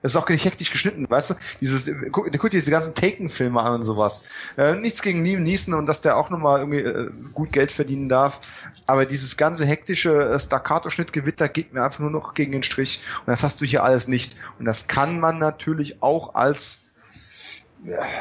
Das 0.02 0.12
ist 0.12 0.18
auch 0.18 0.28
nicht 0.28 0.44
hektisch 0.44 0.70
geschnitten, 0.70 1.10
weißt 1.10 1.30
du? 1.30 1.36
Dieses, 1.62 1.90
guck, 2.12 2.30
guck 2.30 2.50
dir 2.50 2.58
diese 2.58 2.72
ganzen 2.72 2.94
Taken-Filme 2.94 3.62
an 3.62 3.76
und 3.76 3.84
sowas. 3.84 4.24
Äh, 4.58 4.76
nichts 4.76 5.02
gegen 5.02 5.24
Liam 5.24 5.44
Neeson 5.44 5.74
und 5.74 5.86
dass 5.86 6.02
der 6.02 6.18
auch 6.18 6.30
nochmal 6.30 6.60
irgendwie 6.60 6.80
äh, 6.80 7.10
gut 7.34 7.54
Geld 7.54 7.72
verdienen 7.72 8.10
darf. 8.10 8.70
Aber 8.86 9.06
dieses 9.06 9.38
ganze 9.38 9.66
hektische 9.66 10.34
äh, 10.34 10.38
Staccato-Schnittgewitter 10.38 11.48
geht 11.48 11.74
mir 11.74 11.84
einfach 11.84 12.02
nur 12.02 12.10
noch 12.10 12.34
gegen 12.34 12.52
den 12.52 12.64
Strich. 12.64 13.00
Und 13.20 13.28
das 13.28 13.44
hast 13.44 13.62
du 13.62 13.66
hier 13.66 13.86
alles 13.86 14.10
nicht. 14.10 14.36
Und 14.60 14.66
das 14.66 14.88
kann 14.88 15.22
man 15.22 15.38
natürlich 15.38 16.04
auch 16.04 16.36
als 16.36 16.84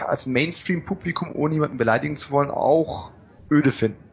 als 0.06 0.26
Mainstream-Publikum, 0.26 1.30
ohne 1.34 1.54
jemanden 1.54 1.78
beleidigen 1.78 2.16
zu 2.16 2.30
wollen, 2.30 2.50
auch 2.50 3.12
öde 3.50 3.70
finden. 3.70 4.11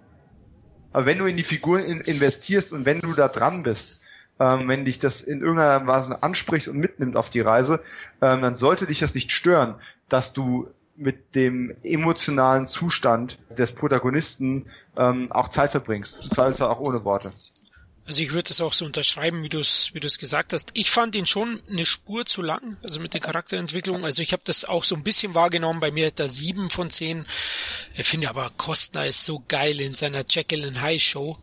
Aber 0.92 1.06
wenn 1.06 1.18
du 1.18 1.26
in 1.26 1.38
die 1.38 1.44
Figuren 1.44 1.84
in, 1.84 2.02
investierst 2.02 2.74
und 2.74 2.86
wenn 2.86 3.00
du 3.00 3.14
da 3.14 3.28
dran 3.28 3.64
bist, 3.64 4.02
ähm, 4.40 4.68
wenn 4.68 4.86
dich 4.86 5.00
das 5.00 5.22
in 5.22 5.42
irgendeiner 5.42 5.86
Weise 5.88 6.24
anspricht 6.24 6.68
und 6.68 6.78
mitnimmt 6.78 7.16
auf 7.16 7.30
die 7.30 7.42
Reise, 7.42 7.82
ähm, 8.22 8.42
dann 8.42 8.54
sollte 8.54 8.88
dich 8.88 9.00
das 9.00 9.16
nicht 9.16 9.32
stören, 9.32 9.76
dass 10.08 10.34
du 10.34 10.70
mit 10.96 11.36
dem 11.36 11.76
emotionalen 11.84 12.66
Zustand 12.66 13.40
des 13.58 13.72
Protagonisten 13.74 14.66
ähm, 14.98 15.32
auch 15.32 15.48
Zeit 15.48 15.72
verbringst. 15.72 16.24
Und 16.24 16.34
zwar 16.34 16.70
auch 16.70 16.80
ohne 16.80 17.04
Worte. 17.06 17.32
Also 18.10 18.24
ich 18.24 18.34
würde 18.34 18.48
das 18.48 18.60
auch 18.60 18.74
so 18.74 18.86
unterschreiben, 18.86 19.44
wie 19.44 19.50
du 19.50 19.60
es 19.60 19.92
wie 19.94 20.00
du 20.00 20.08
es 20.08 20.18
gesagt 20.18 20.52
hast. 20.52 20.72
Ich 20.74 20.90
fand 20.90 21.16
ihn 21.16 21.28
schon 21.28 21.62
eine 21.70 21.86
Spur 21.86 22.26
zu 22.26 22.42
lang, 22.42 22.78
also 22.82 23.00
mit 23.00 23.14
der 23.14 23.22
Charakterentwicklung. 23.22 24.04
Also 24.04 24.24
ich 24.24 24.34
habe 24.34 24.42
das 24.46 24.66
auch 24.66 24.84
so 24.84 24.96
ein 24.96 25.04
bisschen 25.04 25.36
wahrgenommen. 25.36 25.80
Bei 25.80 25.92
mir 25.92 26.08
hat 26.08 26.20
er 26.20 26.28
sieben 26.28 26.72
von 26.72 26.90
zehn. 26.90 27.28
Ich 27.94 28.08
finde 28.08 28.28
aber 28.28 28.50
Kostner 28.58 29.06
ist 29.06 29.26
so 29.26 29.44
geil 29.48 29.80
in 29.80 29.94
seiner 29.94 30.26
Jekyll 30.28 30.68
and 30.68 30.82
Hyde 30.82 31.00
Show. 31.00 31.38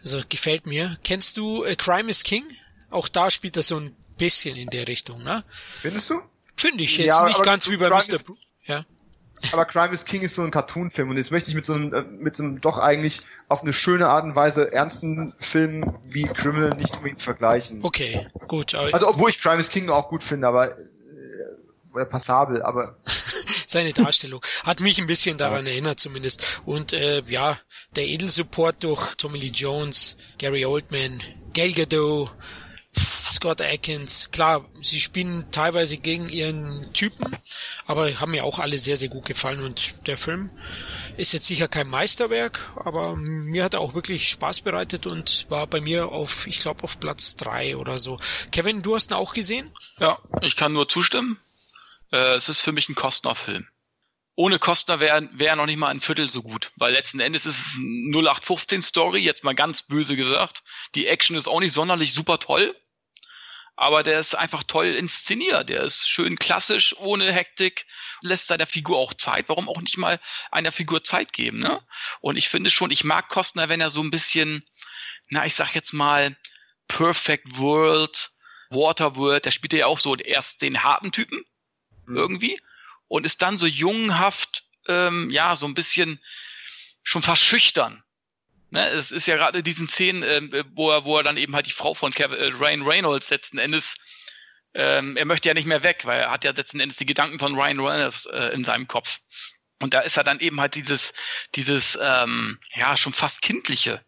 Also 0.00 0.22
gefällt 0.28 0.64
mir. 0.64 0.96
Kennst 1.02 1.38
du 1.38 1.64
äh, 1.64 1.74
Crime 1.74 2.08
is 2.08 2.22
King? 2.22 2.44
Auch 2.90 3.08
da 3.08 3.28
spielt 3.28 3.56
er 3.56 3.64
so 3.64 3.80
ein 3.80 3.96
bisschen 4.16 4.54
in 4.54 4.70
der 4.70 4.86
Richtung, 4.86 5.24
ne? 5.24 5.42
Findest 5.80 6.08
du? 6.08 6.22
Finde 6.54 6.84
ich 6.84 6.98
jetzt 6.98 7.08
ja, 7.08 7.26
nicht 7.26 7.42
ganz 7.42 7.68
wie 7.68 7.78
bei 7.78 7.88
Mr. 7.88 8.20
Ja 8.66 8.86
aber 9.52 9.64
Crime 9.64 9.92
is 9.92 10.04
King 10.04 10.22
ist 10.22 10.34
so 10.34 10.42
ein 10.42 10.50
Cartoon-Film 10.50 11.10
und 11.10 11.16
jetzt 11.16 11.32
möchte 11.32 11.50
ich 11.50 11.54
mit 11.56 11.64
so 11.64 11.74
einem, 11.74 11.92
äh, 11.92 12.02
mit 12.02 12.36
so 12.36 12.44
einem 12.44 12.60
doch 12.60 12.78
eigentlich 12.78 13.22
auf 13.48 13.62
eine 13.62 13.72
schöne 13.72 14.08
Art 14.08 14.24
und 14.24 14.36
Weise 14.36 14.72
ernsten 14.72 15.34
Film 15.38 15.98
wie 16.04 16.24
Criminal 16.24 16.76
nicht 16.76 16.96
unbedingt 16.96 17.20
vergleichen. 17.20 17.80
Okay, 17.82 18.26
gut. 18.48 18.74
Also 18.74 19.08
obwohl 19.08 19.30
ich 19.30 19.40
Crime 19.40 19.60
is 19.60 19.70
King 19.70 19.90
auch 19.90 20.08
gut 20.08 20.22
finde, 20.22 20.46
aber 20.46 20.76
äh, 21.96 22.06
passabel, 22.06 22.62
aber 22.62 22.96
seine 23.66 23.92
Darstellung 23.92 24.44
hat 24.64 24.80
mich 24.80 25.00
ein 25.00 25.06
bisschen 25.06 25.38
daran 25.38 25.66
ja. 25.66 25.72
erinnert 25.72 26.00
zumindest. 26.00 26.62
Und 26.64 26.92
äh, 26.92 27.22
ja, 27.26 27.58
der 27.96 28.06
Edelsupport 28.06 28.74
durch 28.80 29.14
Tommy 29.16 29.38
Lee 29.38 29.52
Jones, 29.52 30.16
Gary 30.38 30.64
Oldman, 30.64 31.22
Gal 31.54 31.72
Gadot, 31.72 32.30
Scott 32.96 33.60
Atkins, 33.60 34.30
klar, 34.30 34.68
sie 34.80 35.00
spielen 35.00 35.50
teilweise 35.50 35.96
gegen 35.96 36.28
ihren 36.28 36.92
Typen, 36.92 37.36
aber 37.86 38.08
haben 38.20 38.30
mir 38.30 38.44
auch 38.44 38.58
alle 38.58 38.78
sehr, 38.78 38.96
sehr 38.96 39.08
gut 39.08 39.24
gefallen 39.24 39.62
und 39.64 39.94
der 40.06 40.16
Film 40.16 40.50
ist 41.16 41.32
jetzt 41.32 41.46
sicher 41.46 41.66
kein 41.66 41.88
Meisterwerk, 41.88 42.70
aber 42.76 43.16
mir 43.16 43.64
hat 43.64 43.74
er 43.74 43.80
auch 43.80 43.94
wirklich 43.94 44.28
Spaß 44.28 44.60
bereitet 44.60 45.06
und 45.06 45.46
war 45.48 45.66
bei 45.66 45.80
mir 45.80 46.08
auf, 46.10 46.46
ich 46.46 46.60
glaube, 46.60 46.84
auf 46.84 47.00
Platz 47.00 47.34
drei 47.36 47.76
oder 47.76 47.98
so. 47.98 48.20
Kevin, 48.52 48.82
du 48.82 48.94
hast 48.94 49.10
ihn 49.10 49.14
auch 49.14 49.34
gesehen? 49.34 49.70
Ja, 49.98 50.18
ich 50.40 50.54
kann 50.54 50.72
nur 50.72 50.88
zustimmen. 50.88 51.40
Äh, 52.12 52.34
es 52.34 52.48
ist 52.48 52.60
für 52.60 52.72
mich 52.72 52.88
ein 52.88 52.94
Kostner-Film. 52.94 53.66
Ohne 54.34 54.58
Kostner 54.58 55.00
wäre 55.00 55.28
wär 55.32 55.56
noch 55.56 55.66
nicht 55.66 55.76
mal 55.76 55.88
ein 55.88 56.00
Viertel 56.00 56.30
so 56.30 56.42
gut, 56.42 56.72
weil 56.76 56.92
letzten 56.92 57.20
Endes 57.20 57.44
ist 57.44 57.58
es 57.58 57.74
ein 57.76 58.14
0815 58.14 58.80
Story, 58.80 59.18
jetzt 59.18 59.44
mal 59.44 59.54
ganz 59.54 59.82
böse 59.82 60.16
gesagt. 60.16 60.62
Die 60.94 61.06
Action 61.06 61.36
ist 61.36 61.48
auch 61.48 61.60
nicht 61.60 61.74
sonderlich 61.74 62.14
super 62.14 62.38
toll, 62.38 62.74
aber 63.76 64.02
der 64.02 64.18
ist 64.18 64.34
einfach 64.34 64.62
toll 64.64 64.88
inszeniert. 64.88 65.68
Der 65.68 65.82
ist 65.82 66.08
schön 66.08 66.36
klassisch, 66.36 66.94
ohne 66.98 67.32
Hektik, 67.32 67.86
lässt 68.20 68.46
seiner 68.46 68.66
Figur 68.66 68.98
auch 68.98 69.14
Zeit. 69.14 69.48
Warum 69.48 69.68
auch 69.68 69.80
nicht 69.80 69.98
mal 69.98 70.20
einer 70.50 70.72
Figur 70.72 71.04
Zeit 71.04 71.32
geben, 71.32 71.60
ne? 71.60 71.84
Und 72.20 72.36
ich 72.36 72.48
finde 72.48 72.70
schon, 72.70 72.90
ich 72.90 73.04
mag 73.04 73.28
Kostner, 73.28 73.68
wenn 73.68 73.80
er 73.80 73.90
so 73.90 74.02
ein 74.02 74.10
bisschen, 74.10 74.64
na, 75.28 75.46
ich 75.46 75.54
sag 75.54 75.74
jetzt 75.74 75.92
mal, 75.92 76.36
Perfect 76.88 77.56
World, 77.56 78.32
Waterworld, 78.70 79.44
der 79.44 79.50
spielt 79.50 79.72
ja 79.72 79.86
auch 79.86 79.98
so 79.98 80.16
erst 80.16 80.62
den 80.62 80.82
harten 80.82 81.12
Typen, 81.12 81.44
mhm. 82.06 82.16
irgendwie, 82.16 82.60
und 83.08 83.24
ist 83.24 83.42
dann 83.42 83.58
so 83.58 83.66
junghaft, 83.66 84.64
ähm, 84.88 85.30
ja, 85.30 85.56
so 85.56 85.66
ein 85.66 85.74
bisschen 85.74 86.20
schon 87.02 87.22
fast 87.22 87.42
schüchtern. 87.42 88.02
Ne, 88.72 88.88
es 88.88 89.12
ist 89.12 89.26
ja 89.26 89.36
gerade 89.36 89.62
diesen 89.62 89.86
Szenen, 89.86 90.22
äh, 90.22 90.64
wo, 90.72 90.90
er, 90.90 91.04
wo 91.04 91.18
er 91.18 91.22
dann 91.22 91.36
eben 91.36 91.54
halt 91.54 91.66
die 91.66 91.72
Frau 91.72 91.92
von 91.92 92.10
Kevin, 92.10 92.38
äh, 92.38 92.46
Ryan 92.46 92.80
Reynolds 92.80 93.28
letzten 93.28 93.58
Endes, 93.58 93.96
ähm, 94.72 95.14
er 95.18 95.26
möchte 95.26 95.48
ja 95.48 95.54
nicht 95.54 95.66
mehr 95.66 95.82
weg, 95.82 96.06
weil 96.06 96.20
er 96.20 96.30
hat 96.30 96.42
ja 96.42 96.52
letzten 96.52 96.80
Endes 96.80 96.96
die 96.96 97.04
Gedanken 97.04 97.38
von 97.38 97.54
Ryan 97.54 97.80
Reynolds 97.80 98.24
äh, 98.24 98.46
in 98.54 98.64
seinem 98.64 98.88
Kopf. 98.88 99.20
Und 99.78 99.92
da 99.92 100.00
ist 100.00 100.16
er 100.16 100.24
dann 100.24 100.40
eben 100.40 100.58
halt 100.58 100.74
dieses, 100.74 101.12
dieses, 101.54 101.98
ähm, 102.00 102.58
ja, 102.74 102.96
schon 102.96 103.12
fast 103.12 103.42
kindliche 103.42 104.02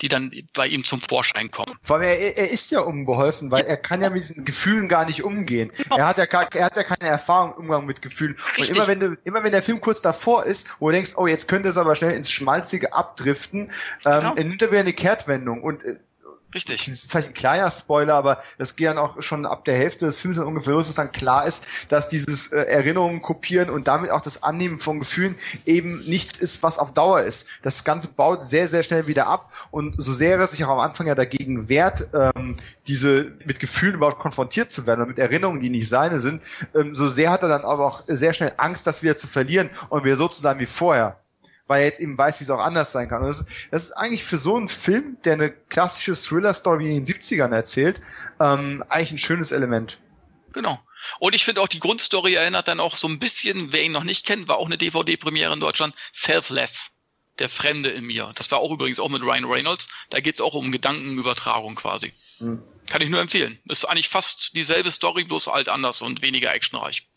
die 0.00 0.08
dann 0.08 0.32
bei 0.54 0.66
ihm 0.66 0.84
zum 0.84 1.00
Vorschein 1.00 1.50
kommen. 1.50 1.76
Vor 1.80 1.96
allem, 1.96 2.04
er, 2.04 2.36
er 2.36 2.50
ist 2.50 2.70
ja 2.70 2.80
unbeholfen, 2.80 3.50
weil 3.50 3.64
er 3.64 3.76
kann 3.76 4.00
ja 4.00 4.10
mit 4.10 4.18
diesen 4.18 4.44
Gefühlen 4.44 4.88
gar 4.88 5.06
nicht 5.06 5.22
umgehen. 5.22 5.70
Genau. 5.76 5.96
Er 5.96 6.06
hat 6.06 6.18
ja 6.18 6.26
gar, 6.26 6.52
er 6.54 6.64
hat 6.66 6.76
ja 6.76 6.82
keine 6.82 7.10
Erfahrung 7.10 7.54
im 7.54 7.64
Umgang 7.64 7.86
mit 7.86 8.02
Gefühlen. 8.02 8.36
Richtig. 8.56 8.70
Und 8.70 8.76
immer 8.76 8.88
wenn 8.88 9.00
du, 9.00 9.16
immer 9.24 9.44
wenn 9.44 9.52
der 9.52 9.62
Film 9.62 9.80
kurz 9.80 10.02
davor 10.02 10.44
ist, 10.44 10.76
wo 10.80 10.88
du 10.88 10.94
denkst, 10.94 11.12
oh, 11.16 11.26
jetzt 11.26 11.48
könnte 11.48 11.68
es 11.68 11.76
aber 11.76 11.96
schnell 11.96 12.12
ins 12.12 12.30
Schmalzige 12.30 12.92
abdriften, 12.92 13.70
ähm, 14.04 14.20
genau. 14.20 14.34
nimmt 14.34 14.62
er 14.62 14.70
wieder 14.70 14.80
eine 14.80 14.92
Kehrtwendung. 14.92 15.62
Und 15.62 15.84
äh, 15.84 15.96
Richtig. 16.54 16.86
Das 16.86 16.94
ist 16.94 17.10
vielleicht 17.10 17.28
ein 17.28 17.34
kleiner 17.34 17.68
Spoiler, 17.70 18.14
aber 18.14 18.38
das 18.58 18.76
geht 18.76 18.86
dann 18.86 18.98
auch 18.98 19.20
schon 19.20 19.44
ab 19.44 19.64
der 19.64 19.76
Hälfte 19.76 20.06
des 20.06 20.20
Films 20.20 20.36
dann 20.36 20.46
ungefähr 20.46 20.72
los, 20.74 20.86
dass 20.86 20.96
dann 20.96 21.10
klar 21.10 21.46
ist, 21.46 21.90
dass 21.90 22.08
dieses 22.08 22.52
äh, 22.52 22.62
Erinnerungen 22.62 23.22
kopieren 23.22 23.70
und 23.70 23.88
damit 23.88 24.10
auch 24.10 24.20
das 24.20 24.44
Annehmen 24.44 24.78
von 24.78 25.00
Gefühlen 25.00 25.36
eben 25.66 26.04
nichts 26.04 26.38
ist, 26.38 26.62
was 26.62 26.78
auf 26.78 26.94
Dauer 26.94 27.22
ist. 27.22 27.48
Das 27.62 27.82
Ganze 27.82 28.08
baut 28.08 28.44
sehr, 28.44 28.68
sehr 28.68 28.84
schnell 28.84 29.08
wieder 29.08 29.26
ab 29.26 29.52
und 29.72 29.94
so 29.98 30.12
sehr 30.12 30.38
er 30.38 30.46
sich 30.46 30.64
auch 30.64 30.70
am 30.70 30.78
Anfang 30.78 31.06
ja 31.06 31.14
dagegen 31.14 31.68
wehrt, 31.68 32.08
ähm, 32.14 32.56
diese 32.86 33.32
mit 33.44 33.58
Gefühlen 33.58 33.94
überhaupt 33.94 34.18
konfrontiert 34.18 34.70
zu 34.70 34.86
werden 34.86 35.00
und 35.00 35.08
mit 35.08 35.18
Erinnerungen, 35.18 35.60
die 35.60 35.70
nicht 35.70 35.88
seine 35.88 36.20
sind, 36.20 36.42
ähm, 36.74 36.94
so 36.94 37.08
sehr 37.08 37.30
hat 37.30 37.42
er 37.42 37.48
dann 37.48 37.62
aber 37.62 37.86
auch 37.86 38.04
sehr 38.06 38.32
schnell 38.32 38.52
Angst, 38.58 38.86
das 38.86 39.02
wieder 39.02 39.16
zu 39.16 39.26
verlieren 39.26 39.70
und 39.88 40.04
wieder 40.04 40.16
so 40.16 40.28
zu 40.28 40.40
sein 40.40 40.58
wie 40.58 40.66
vorher 40.66 41.18
weil 41.66 41.80
er 41.80 41.86
jetzt 41.86 42.00
eben 42.00 42.16
weiß, 42.16 42.40
wie 42.40 42.44
es 42.44 42.50
auch 42.50 42.58
anders 42.58 42.92
sein 42.92 43.08
kann. 43.08 43.22
Und 43.22 43.28
das 43.28 43.40
ist, 43.40 43.68
das 43.70 43.84
ist 43.84 43.92
eigentlich 43.92 44.24
für 44.24 44.38
so 44.38 44.56
einen 44.56 44.68
Film, 44.68 45.16
der 45.24 45.34
eine 45.34 45.50
klassische 45.50 46.14
Thriller-Story 46.14 46.96
in 46.96 47.04
den 47.04 47.14
70ern 47.14 47.52
erzählt, 47.52 48.00
ähm, 48.40 48.84
eigentlich 48.88 49.12
ein 49.12 49.18
schönes 49.18 49.52
Element. 49.52 49.98
Genau. 50.52 50.80
Und 51.18 51.34
ich 51.34 51.44
finde 51.44 51.60
auch 51.60 51.68
die 51.68 51.80
Grundstory 51.80 52.34
erinnert 52.34 52.68
dann 52.68 52.80
auch 52.80 52.96
so 52.96 53.08
ein 53.08 53.18
bisschen, 53.18 53.72
wer 53.72 53.82
ihn 53.82 53.92
noch 53.92 54.04
nicht 54.04 54.24
kennt, 54.24 54.48
war 54.48 54.56
auch 54.56 54.66
eine 54.66 54.78
DVD-Premiere 54.78 55.52
in 55.52 55.60
Deutschland, 55.60 55.94
Selfless. 56.12 56.90
Der 57.40 57.48
Fremde 57.48 57.90
in 57.90 58.04
mir. 58.04 58.30
Das 58.36 58.52
war 58.52 58.60
auch 58.60 58.70
übrigens 58.70 59.00
auch 59.00 59.08
mit 59.08 59.20
Ryan 59.20 59.46
Reynolds. 59.46 59.88
Da 60.10 60.20
geht 60.20 60.36
es 60.36 60.40
auch 60.40 60.54
um 60.54 60.70
Gedankenübertragung 60.70 61.74
quasi. 61.74 62.12
Mhm. 62.38 62.62
Kann 62.86 63.02
ich 63.02 63.08
nur 63.08 63.20
empfehlen. 63.20 63.58
Ist 63.68 63.86
eigentlich 63.86 64.08
fast 64.08 64.54
dieselbe 64.54 64.92
Story, 64.92 65.24
bloß 65.24 65.48
alt 65.48 65.68
anders 65.68 66.00
und 66.00 66.22
weniger 66.22 66.54
actionreich. 66.54 67.08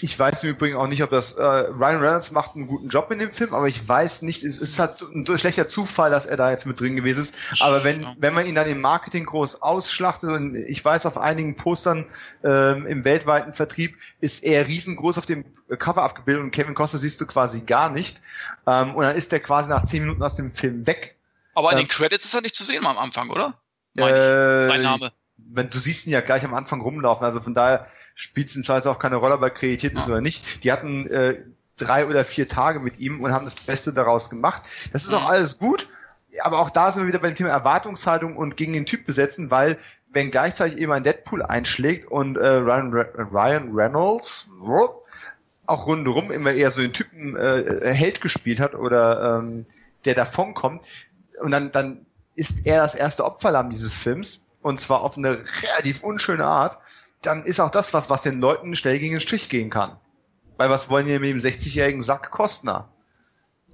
Ich 0.00 0.18
weiß 0.18 0.44
im 0.44 0.50
Übrigen 0.50 0.76
auch 0.76 0.86
nicht, 0.86 1.02
ob 1.02 1.10
das 1.10 1.32
äh, 1.32 1.42
Ryan 1.42 2.00
Reynolds 2.00 2.30
macht 2.30 2.54
einen 2.54 2.66
guten 2.66 2.88
Job 2.88 3.10
in 3.10 3.18
dem 3.18 3.32
Film, 3.32 3.54
aber 3.54 3.66
ich 3.66 3.86
weiß 3.88 4.22
nicht, 4.22 4.44
es 4.44 4.58
ist 4.58 4.78
halt 4.78 5.02
ein 5.02 5.26
schlechter 5.38 5.66
Zufall, 5.66 6.10
dass 6.10 6.26
er 6.26 6.36
da 6.36 6.50
jetzt 6.50 6.66
mit 6.66 6.80
drin 6.80 6.96
gewesen 6.96 7.22
ist. 7.22 7.60
Aber 7.60 7.82
wenn 7.84 8.06
wenn 8.18 8.34
man 8.34 8.46
ihn 8.46 8.54
dann 8.54 8.68
im 8.68 8.80
Marketing 8.80 9.26
groß 9.26 9.62
ausschlachtet 9.62 10.30
und 10.30 10.54
ich 10.54 10.84
weiß 10.84 11.06
auf 11.06 11.18
einigen 11.18 11.56
Postern 11.56 12.06
ähm, 12.44 12.86
im 12.86 13.04
weltweiten 13.04 13.52
Vertrieb 13.52 13.96
ist 14.20 14.44
er 14.44 14.66
riesengroß 14.66 15.18
auf 15.18 15.26
dem 15.26 15.44
Cover 15.78 16.02
abgebildet 16.02 16.44
und 16.44 16.50
Kevin 16.52 16.74
Costner 16.74 17.00
siehst 17.00 17.20
du 17.20 17.26
quasi 17.26 17.62
gar 17.62 17.90
nicht. 17.90 18.20
Ähm, 18.66 18.94
und 18.94 19.04
dann 19.04 19.16
ist 19.16 19.32
er 19.32 19.40
quasi 19.40 19.70
nach 19.70 19.84
zehn 19.84 20.02
Minuten 20.02 20.22
aus 20.22 20.36
dem 20.36 20.52
Film 20.52 20.86
weg. 20.86 21.16
Aber 21.54 21.72
in 21.72 21.78
ähm, 21.78 21.84
den 21.84 21.88
Credits 21.88 22.24
ist 22.24 22.34
er 22.34 22.40
nicht 22.40 22.54
zu 22.54 22.64
sehen 22.64 22.86
am 22.86 22.98
Anfang, 22.98 23.30
oder? 23.30 23.60
Äh, 23.96 24.66
Sein 24.66 24.82
Name 24.82 25.12
wenn 25.52 25.70
du 25.70 25.78
siehst 25.78 26.06
ihn 26.06 26.12
ja 26.12 26.20
gleich 26.20 26.44
am 26.44 26.54
Anfang 26.54 26.80
rumlaufen, 26.80 27.24
also 27.24 27.40
von 27.40 27.54
daher 27.54 27.86
spielt 28.14 28.48
es 28.48 28.56
im 28.56 28.64
Zweifel 28.64 28.90
auch 28.90 28.98
keine 28.98 29.16
Rolle, 29.16 29.34
ob 29.34 29.42
er 29.42 29.50
kreditiert 29.50 29.94
ist 29.94 30.06
ja. 30.06 30.14
oder 30.14 30.20
nicht. 30.20 30.64
Die 30.64 30.72
hatten 30.72 31.06
äh, 31.08 31.42
drei 31.76 32.06
oder 32.06 32.24
vier 32.24 32.48
Tage 32.48 32.80
mit 32.80 32.98
ihm 32.98 33.20
und 33.20 33.32
haben 33.32 33.44
das 33.44 33.54
Beste 33.54 33.92
daraus 33.92 34.30
gemacht. 34.30 34.62
Das 34.92 35.04
ist 35.04 35.10
mhm. 35.10 35.18
auch 35.18 35.28
alles 35.28 35.58
gut, 35.58 35.88
aber 36.42 36.60
auch 36.60 36.70
da 36.70 36.90
sind 36.90 37.04
wir 37.04 37.08
wieder 37.08 37.18
bei 37.18 37.28
dem 37.28 37.36
Thema 37.36 37.50
Erwartungshaltung 37.50 38.36
und 38.36 38.56
gegen 38.56 38.72
den 38.72 38.86
Typ 38.86 39.06
besetzen, 39.06 39.50
weil 39.50 39.76
wenn 40.10 40.30
gleichzeitig 40.30 40.78
eben 40.78 40.92
ein 40.92 41.02
Deadpool 41.02 41.42
einschlägt 41.42 42.06
und 42.06 42.36
äh, 42.36 42.46
Ryan, 42.46 42.92
Ryan 42.92 43.70
Reynolds 43.72 44.50
auch 45.66 45.86
rundherum 45.86 46.30
immer 46.30 46.52
eher 46.52 46.70
so 46.70 46.80
den 46.80 46.92
Typen 46.92 47.36
äh, 47.36 47.92
Held 47.92 48.20
gespielt 48.20 48.60
hat 48.60 48.74
oder 48.74 49.38
ähm, 49.38 49.66
der 50.04 50.14
davonkommt 50.14 50.86
und 51.40 51.50
dann, 51.50 51.72
dann 51.72 52.06
ist 52.34 52.66
er 52.66 52.82
das 52.82 52.94
erste 52.94 53.24
Opferlamm 53.24 53.70
dieses 53.70 53.92
Films 53.92 54.42
und 54.66 54.80
zwar 54.80 55.02
auf 55.02 55.16
eine 55.16 55.44
relativ 55.62 56.02
unschöne 56.02 56.44
Art, 56.44 56.78
dann 57.22 57.44
ist 57.44 57.60
auch 57.60 57.70
das 57.70 57.94
was, 57.94 58.10
was 58.10 58.22
den 58.22 58.40
Leuten 58.40 58.74
schnell 58.74 58.98
gegen 58.98 59.14
den 59.14 59.20
Strich 59.20 59.48
gehen 59.48 59.70
kann. 59.70 59.96
Weil 60.56 60.70
was 60.70 60.90
wollen 60.90 61.06
die 61.06 61.18
mit 61.18 61.30
dem 61.30 61.38
60-jährigen 61.38 62.02
Sack 62.02 62.32
Kostner? 62.32 62.88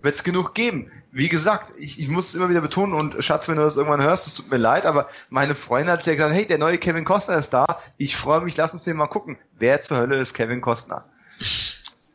Wird 0.03 0.17
es 0.17 0.23
genug 0.23 0.55
geben. 0.55 0.91
Wie 1.11 1.29
gesagt, 1.29 1.73
ich, 1.79 1.99
ich 1.99 2.09
muss 2.09 2.29
es 2.29 2.35
immer 2.35 2.51
wieder 2.51 2.61
betonen 2.61 2.93
und 2.93 3.25
Schatz, 3.25 3.49
wenn 3.49 3.57
du 3.57 3.63
das 3.63 3.77
irgendwann 3.77 4.03
hörst, 4.03 4.27
es 4.27 4.35
tut 4.35 4.51
mir 4.51 4.59
leid, 4.59 4.85
aber 4.85 5.09
meine 5.31 5.55
Freundin 5.55 5.93
hat 5.93 6.05
ja 6.05 6.13
gesagt, 6.13 6.35
hey, 6.35 6.47
der 6.47 6.59
neue 6.59 6.77
Kevin 6.77 7.05
Costner 7.05 7.37
ist 7.37 7.51
da. 7.51 7.65
Ich 7.97 8.17
freue 8.17 8.43
mich, 8.43 8.57
lass 8.57 8.75
uns 8.75 8.85
den 8.85 8.97
mal 8.97 9.07
gucken. 9.07 9.39
Wer 9.59 9.81
zur 9.81 9.99
Hölle 9.99 10.17
ist 10.17 10.35
Kevin 10.35 10.61
Costner? 10.61 11.07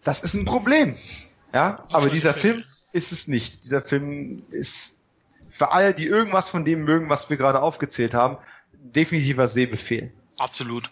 Das 0.03 0.21
ist 0.21 0.35
ein 0.35 0.45
Problem. 0.45 0.93
Ja, 1.53 1.83
aber 1.91 2.09
dieser 2.09 2.33
Film 2.33 2.63
ist 2.91 3.11
es 3.11 3.27
nicht. 3.27 3.63
Dieser 3.63 3.81
Film 3.81 4.43
ist 4.51 4.99
für 5.49 5.71
alle, 5.71 5.93
die 5.93 6.05
irgendwas 6.05 6.49
von 6.49 6.65
dem 6.65 6.83
mögen, 6.83 7.09
was 7.09 7.29
wir 7.29 7.37
gerade 7.37 7.61
aufgezählt 7.61 8.13
haben, 8.13 8.37
definitiver 8.79 9.47
Sehbefehl. 9.47 10.11
Absolut. 10.37 10.89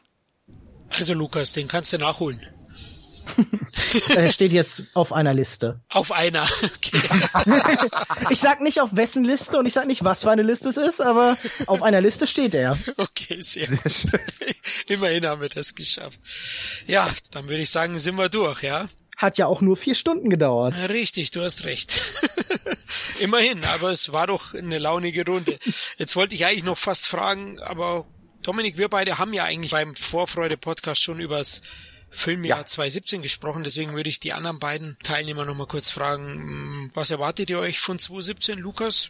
Also 0.90 1.14
Lukas, 1.14 1.54
den 1.54 1.68
kannst 1.68 1.94
du 1.94 1.98
nachholen. 1.98 2.42
er 4.16 4.32
steht 4.32 4.52
jetzt 4.52 4.84
auf 4.94 5.12
einer 5.12 5.34
Liste. 5.34 5.82
Auf 5.90 6.12
einer. 6.12 6.48
Okay. 6.76 7.02
ich 8.30 8.40
sag 8.40 8.62
nicht 8.62 8.80
auf 8.80 8.96
wessen 8.96 9.24
Liste 9.24 9.58
und 9.58 9.66
ich 9.66 9.74
sag 9.74 9.88
nicht, 9.88 10.04
was 10.04 10.22
für 10.22 10.30
eine 10.30 10.44
Liste 10.44 10.70
es 10.70 10.78
ist, 10.78 11.02
aber 11.02 11.36
auf 11.68 11.82
einer 11.82 12.00
Liste 12.00 12.28
steht 12.28 12.54
er. 12.54 12.78
Okay, 12.98 13.42
sehr, 13.42 13.68
sehr 13.68 13.90
schön. 13.90 14.20
Immerhin 14.88 15.26
haben 15.26 15.42
wir 15.42 15.50
das 15.50 15.74
geschafft. 15.74 16.20
Ja, 16.86 17.10
dann 17.32 17.48
würde 17.48 17.62
ich 17.62 17.72
sagen, 17.72 17.98
sind 17.98 18.18
wir 18.18 18.30
durch, 18.30 18.62
ja? 18.62 18.88
Hat 19.18 19.38
ja 19.38 19.48
auch 19.48 19.62
nur 19.62 19.78
vier 19.78 19.96
Stunden 19.96 20.30
gedauert. 20.30 20.76
richtig, 20.90 21.32
du 21.32 21.42
hast 21.42 21.64
recht. 21.66 22.00
Immerhin, 23.20 23.64
aber 23.66 23.92
es 23.92 24.12
war 24.12 24.28
doch 24.28 24.54
eine 24.54 24.80
launige 24.80 25.26
Runde. 25.26 25.58
Jetzt 25.98 26.16
wollte 26.16 26.36
ich 26.36 26.46
eigentlich 26.46 26.64
noch 26.64 26.78
fast 26.78 27.06
fragen, 27.06 27.60
aber 27.60 28.06
Dominik, 28.42 28.78
wir 28.78 28.90
beide 28.90 29.18
haben 29.18 29.34
ja 29.34 29.44
eigentlich 29.44 29.72
beim 29.72 29.96
Vorfreude-Podcast 29.96 31.02
schon 31.02 31.20
übers 31.20 31.62
Filmjahr 32.10 32.60
ja. 32.60 32.66
2017 32.66 33.22
gesprochen, 33.22 33.64
deswegen 33.64 33.96
würde 33.96 34.10
ich 34.10 34.20
die 34.20 34.34
anderen 34.34 34.60
beiden 34.60 34.98
Teilnehmer 35.04 35.46
noch 35.46 35.56
mal 35.56 35.68
kurz 35.68 35.90
fragen, 35.90 36.92
was 36.94 37.10
erwartet 37.10 37.50
ihr 37.50 37.60
euch 37.60 37.80
von 37.80 38.00
2017, 38.00 38.60
Lukas? 38.60 39.10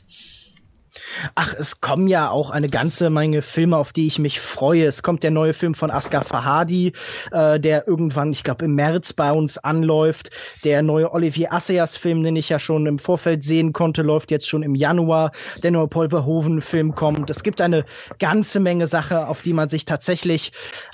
Ach, 1.36 1.54
es 1.58 1.82
kommen 1.82 2.08
ja 2.08 2.30
auch 2.30 2.50
eine 2.50 2.68
ganze 2.68 3.10
Menge 3.10 3.42
Filme, 3.42 3.78
auf 3.78 3.94
die 3.94 4.08
ich 4.08 4.20
mich 4.20 4.40
freue. 4.40 4.86
Es 4.86 5.04
kommt 5.04 5.24
der 5.24 5.32
neue 5.32 5.54
Film 5.54 5.74
von 5.74 5.92
Asghar 5.92 6.24
Fahadi, 6.24 6.94
äh, 7.32 7.60
der 7.60 7.88
irgendwann, 7.88 8.32
ich 8.32 8.44
glaube, 8.44 8.66
im 8.66 8.76
März 8.76 9.14
bei 9.14 9.32
uns 9.32 9.58
anläuft. 9.58 10.32
Der 10.64 10.82
neue 10.82 11.12
Olivier 11.12 11.54
Assayas-Film, 11.54 12.24
den 12.24 12.36
ich 12.36 12.50
ja 12.50 12.60
schon 12.60 12.86
im 12.86 13.00
Vorfeld 13.00 13.44
sehen 13.44 13.74
konnte, 13.74 14.02
läuft 14.02 14.32
jetzt 14.32 14.48
schon 14.48 14.64
im 14.64 14.76
Januar. 14.76 15.32
Der 15.64 15.72
neue 15.72 15.88
Paul 15.88 16.10
Verhoeven-Film 16.10 16.96
kommt. 16.96 17.30
Es 17.30 17.44
gibt 17.44 17.62
eine 17.62 17.86
ganze 18.20 18.60
Menge 18.60 18.88
Sachen, 18.88 19.18
auf 19.18 19.42
die 19.42 19.54
man 19.54 19.70
sich 19.70 19.86
tatsächlich 19.86 20.52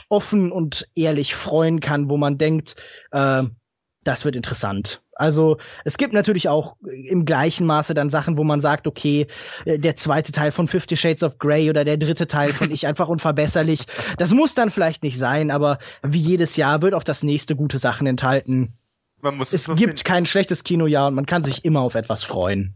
offen 0.10 0.52
und 0.52 0.90
ehrlich 0.96 1.36
freuen 1.36 1.80
kann, 1.80 2.10
wo 2.10 2.18
man 2.18 2.38
denkt, 2.38 2.76
äh, 3.12 3.44
das 4.04 4.26
wird 4.26 4.36
interessant. 4.36 5.02
Also 5.14 5.58
es 5.86 5.98
gibt 5.98 6.14
natürlich 6.14 6.50
auch 6.50 6.76
im 6.82 7.26
gleichen 7.26 7.68
Maße 7.68 7.94
dann 7.94 8.10
Sachen, 8.10 8.38
wo 8.38 8.44
man 8.44 8.60
sagt, 8.60 8.88
okay, 8.88 9.28
äh, 9.66 9.78
der 9.78 9.96
zweite 9.96 10.32
Teil 10.32 10.52
von 10.52 10.68
Fifty 10.68 10.98
Shades 10.98 11.22
of 11.22 11.38
Grey 11.38 11.70
oder 11.70 11.86
der 11.86 11.98
dritte 11.98 12.26
Teil 12.26 12.54
von 12.54 12.72
Ich 12.72 12.88
einfach 12.88 13.08
unverbesserlich. 13.08 13.86
Das 14.18 14.32
muss 14.32 14.54
dann 14.54 14.72
vielleicht 14.72 15.04
nicht 15.04 15.18
sein, 15.18 15.52
aber 15.52 15.80
wie 16.04 16.20
jedes 16.20 16.56
Jahr 16.56 16.82
wird 16.82 16.94
auch 16.94 17.04
das 17.04 17.24
nächste 17.24 17.56
gute 17.56 17.78
Sachen 17.78 18.08
enthalten. 18.08 18.74
Man 19.22 19.38
muss 19.38 19.54
es, 19.54 19.68
es 19.68 19.76
gibt 19.76 19.80
finden. 19.80 20.04
kein 20.04 20.26
schlechtes 20.26 20.64
Kinojahr 20.64 21.08
und 21.08 21.16
man 21.16 21.26
kann 21.26 21.44
sich 21.44 21.64
immer 21.66 21.82
auf 21.82 21.96
etwas 21.96 22.24
freuen. 22.24 22.76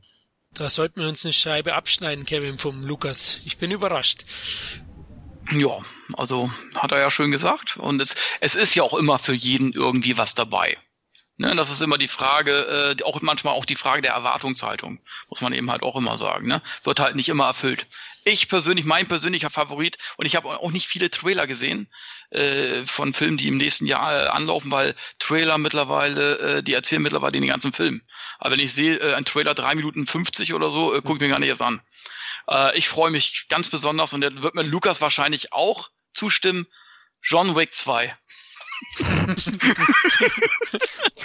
Da 0.53 0.69
sollten 0.69 1.01
wir 1.01 1.07
uns 1.07 1.25
eine 1.25 1.33
Scheibe 1.33 1.75
abschneiden, 1.75 2.25
Kevin, 2.25 2.57
vom 2.57 2.85
Lukas. 2.85 3.41
Ich 3.45 3.57
bin 3.57 3.71
überrascht. 3.71 4.23
Ja, 5.51 5.79
also 6.13 6.49
hat 6.73 6.91
er 6.91 6.99
ja 6.99 7.09
schön 7.09 7.31
gesagt. 7.31 7.77
Und 7.77 8.01
es, 8.01 8.15
es 8.39 8.55
ist 8.55 8.75
ja 8.75 8.83
auch 8.83 8.93
immer 8.93 9.19
für 9.19 9.33
jeden 9.33 9.73
irgendwie 9.73 10.17
was 10.17 10.35
dabei. 10.35 10.77
Ne, 11.37 11.53
das 11.53 11.69
ist 11.69 11.81
immer 11.81 11.97
die 11.97 12.07
Frage, 12.07 12.95
äh, 12.97 13.03
auch 13.03 13.21
manchmal 13.21 13.55
auch 13.55 13.65
die 13.65 13.75
Frage 13.75 14.01
der 14.01 14.13
Erwartungshaltung, 14.13 14.99
muss 15.27 15.41
man 15.41 15.51
eben 15.51 15.69
halt 15.69 15.83
auch 15.83 15.97
immer 15.97 16.17
sagen. 16.17 16.47
Ne? 16.47 16.61
Wird 16.85 17.01
halt 17.01 17.17
nicht 17.17 17.27
immer 17.27 17.47
erfüllt. 17.47 17.87
Ich 18.23 18.47
persönlich, 18.47 18.85
mein 18.85 19.05
persönlicher 19.05 19.49
Favorit, 19.49 19.97
und 20.15 20.25
ich 20.25 20.37
habe 20.37 20.47
auch 20.47 20.71
nicht 20.71 20.87
viele 20.87 21.09
Trailer 21.09 21.45
gesehen 21.45 21.89
äh, 22.29 22.85
von 22.85 23.13
Filmen, 23.13 23.35
die 23.35 23.49
im 23.49 23.57
nächsten 23.57 23.85
Jahr 23.85 24.13
äh, 24.13 24.27
anlaufen, 24.27 24.71
weil 24.71 24.95
Trailer 25.19 25.57
mittlerweile, 25.57 26.39
äh, 26.39 26.63
die 26.63 26.73
erzählen 26.73 27.01
mittlerweile 27.01 27.33
den 27.33 27.47
ganzen 27.47 27.73
Film. 27.73 28.01
Aber 28.39 28.51
wenn 28.51 28.59
ich 28.61 28.73
sehe, 28.73 28.97
äh, 28.97 29.13
ein 29.15 29.25
Trailer 29.25 29.53
drei 29.53 29.75
Minuten 29.75 30.07
50 30.07 30.53
oder 30.53 30.71
so, 30.71 30.93
äh, 30.93 31.01
gucke 31.01 31.15
ich 31.15 31.21
mir 31.21 31.29
gar 31.29 31.39
nicht 31.39 31.49
jetzt 31.49 31.61
an. 31.61 31.81
Äh, 32.49 32.77
ich 32.77 32.87
freue 32.87 33.11
mich 33.11 33.47
ganz 33.49 33.67
besonders 33.67 34.13
und 34.13 34.21
der 34.21 34.41
wird 34.41 34.55
mir 34.55 34.63
Lukas 34.63 35.01
wahrscheinlich 35.01 35.51
auch 35.51 35.89
zustimmen. 36.13 36.65
John 37.21 37.57
Wick 37.57 37.73
2. 37.73 38.15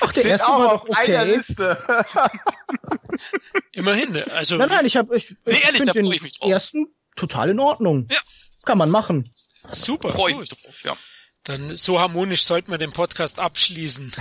Ach, 0.01 0.13
der 0.13 0.25
erste 0.25 0.49
auch 0.49 0.59
war 0.59 0.73
auf 0.75 0.85
doch 0.87 0.97
einer 0.97 1.23
okay. 1.23 1.35
Liste. 1.35 2.05
Immerhin, 3.73 4.17
also 4.33 4.57
Nein, 4.57 4.69
nein, 4.69 4.87
ich 4.87 4.97
habe 4.97 5.17
ich, 5.17 5.37
Nee, 5.45 5.53
ich 5.53 5.65
ehrlich, 5.65 5.93
den 5.93 6.07
freu 6.07 6.13
ich 6.15 6.23
mich 6.23 6.39
drauf. 6.39 6.51
ersten 6.51 6.87
total 7.17 7.51
in 7.51 7.61
Ordnung. 7.61 8.09
Ja. 8.11 8.19
Kann 8.65 8.79
man 8.79 8.91
machen. 8.91 9.35
super. 9.69 10.09
Mich 10.09 10.49
drauf, 10.49 10.75
ja. 10.85 10.97
Dann 11.45 11.75
so 11.75 11.99
harmonisch 11.99 12.43
sollten 12.45 12.71
wir 12.71 12.79
den 12.79 12.93
Podcast 12.93 13.41
abschließen. 13.41 14.13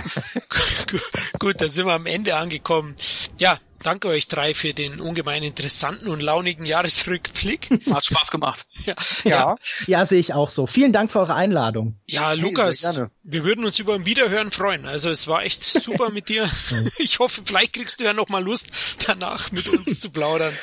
Gut, 1.38 1.60
dann 1.60 1.70
sind 1.70 1.86
wir 1.86 1.92
am 1.92 2.06
Ende 2.06 2.36
angekommen. 2.36 2.96
Ja, 3.38 3.58
danke 3.82 4.08
euch 4.08 4.28
drei 4.28 4.54
für 4.54 4.74
den 4.74 5.00
ungemein 5.00 5.42
interessanten 5.42 6.08
und 6.08 6.22
launigen 6.22 6.64
Jahresrückblick. 6.64 7.68
Hat 7.90 8.04
Spaß 8.04 8.30
gemacht. 8.30 8.66
Ja, 8.86 8.94
Ja. 9.24 9.56
Ja, 9.86 10.06
sehe 10.06 10.20
ich 10.20 10.34
auch 10.34 10.50
so. 10.50 10.66
Vielen 10.66 10.92
Dank 10.92 11.12
für 11.12 11.20
eure 11.20 11.34
Einladung. 11.34 11.98
ja 12.06 12.34
sehr 12.34 12.36
Lukas, 12.36 12.98
wir 13.22 13.44
würden 13.44 13.64
uns 13.64 13.78
über 13.78 13.94
ein 13.94 14.06
Wiederhören 14.06 14.50
freuen. 14.50 14.86
Also 14.86 15.10
es 15.10 15.26
war 15.26 15.42
echt 15.42 15.62
super 15.62 16.10
mit 16.10 16.28
dir. 16.28 16.48
Ich 16.98 17.18
hoffe, 17.18 17.42
vielleicht 17.44 17.74
kriegst 17.74 18.00
du 18.00 18.04
ja 18.04 18.12
noch 18.12 18.28
mal 18.28 18.42
Lust, 18.42 18.68
danach 19.06 19.52
mit 19.52 19.68
uns 19.68 20.00
zu 20.00 20.10
plaudern. 20.10 20.54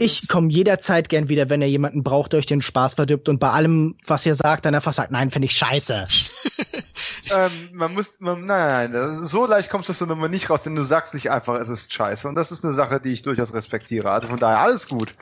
Ich 0.00 0.28
komme 0.28 0.50
jederzeit 0.50 1.08
gern 1.08 1.28
wieder, 1.28 1.48
wenn 1.48 1.62
ihr 1.62 1.68
jemanden 1.68 2.02
braucht, 2.02 2.32
der 2.32 2.38
euch 2.38 2.46
den 2.46 2.62
Spaß 2.62 2.94
verdirbt 2.94 3.28
und 3.28 3.38
bei 3.38 3.50
allem, 3.50 3.96
was 4.04 4.26
ihr 4.26 4.34
sagt, 4.34 4.66
dann 4.66 4.74
einfach 4.74 4.92
sagt, 4.92 5.10
nein, 5.10 5.30
finde 5.30 5.46
ich 5.46 5.56
scheiße. 5.56 6.06
ähm, 7.30 7.70
man 7.72 7.94
muss, 7.94 8.20
man, 8.20 8.44
nein, 8.46 8.90
nein, 8.90 9.24
so 9.24 9.46
leicht 9.46 9.70
kommst 9.70 9.88
du 9.88 9.92
aus 9.92 9.98
der 9.98 10.06
Nummer 10.06 10.28
nicht 10.28 10.50
raus, 10.50 10.62
denn 10.62 10.74
du 10.74 10.82
sagst 10.82 11.14
nicht 11.14 11.30
einfach, 11.30 11.54
es 11.54 11.68
ist 11.68 11.92
scheiße. 11.92 12.28
Und 12.28 12.34
das 12.34 12.52
ist 12.52 12.64
eine 12.64 12.74
Sache, 12.74 13.00
die 13.00 13.12
ich 13.12 13.22
durchaus 13.22 13.52
respektiere. 13.52 14.10
Also 14.10 14.28
von 14.28 14.38
daher 14.38 14.58
alles 14.58 14.88
gut. 14.88 15.14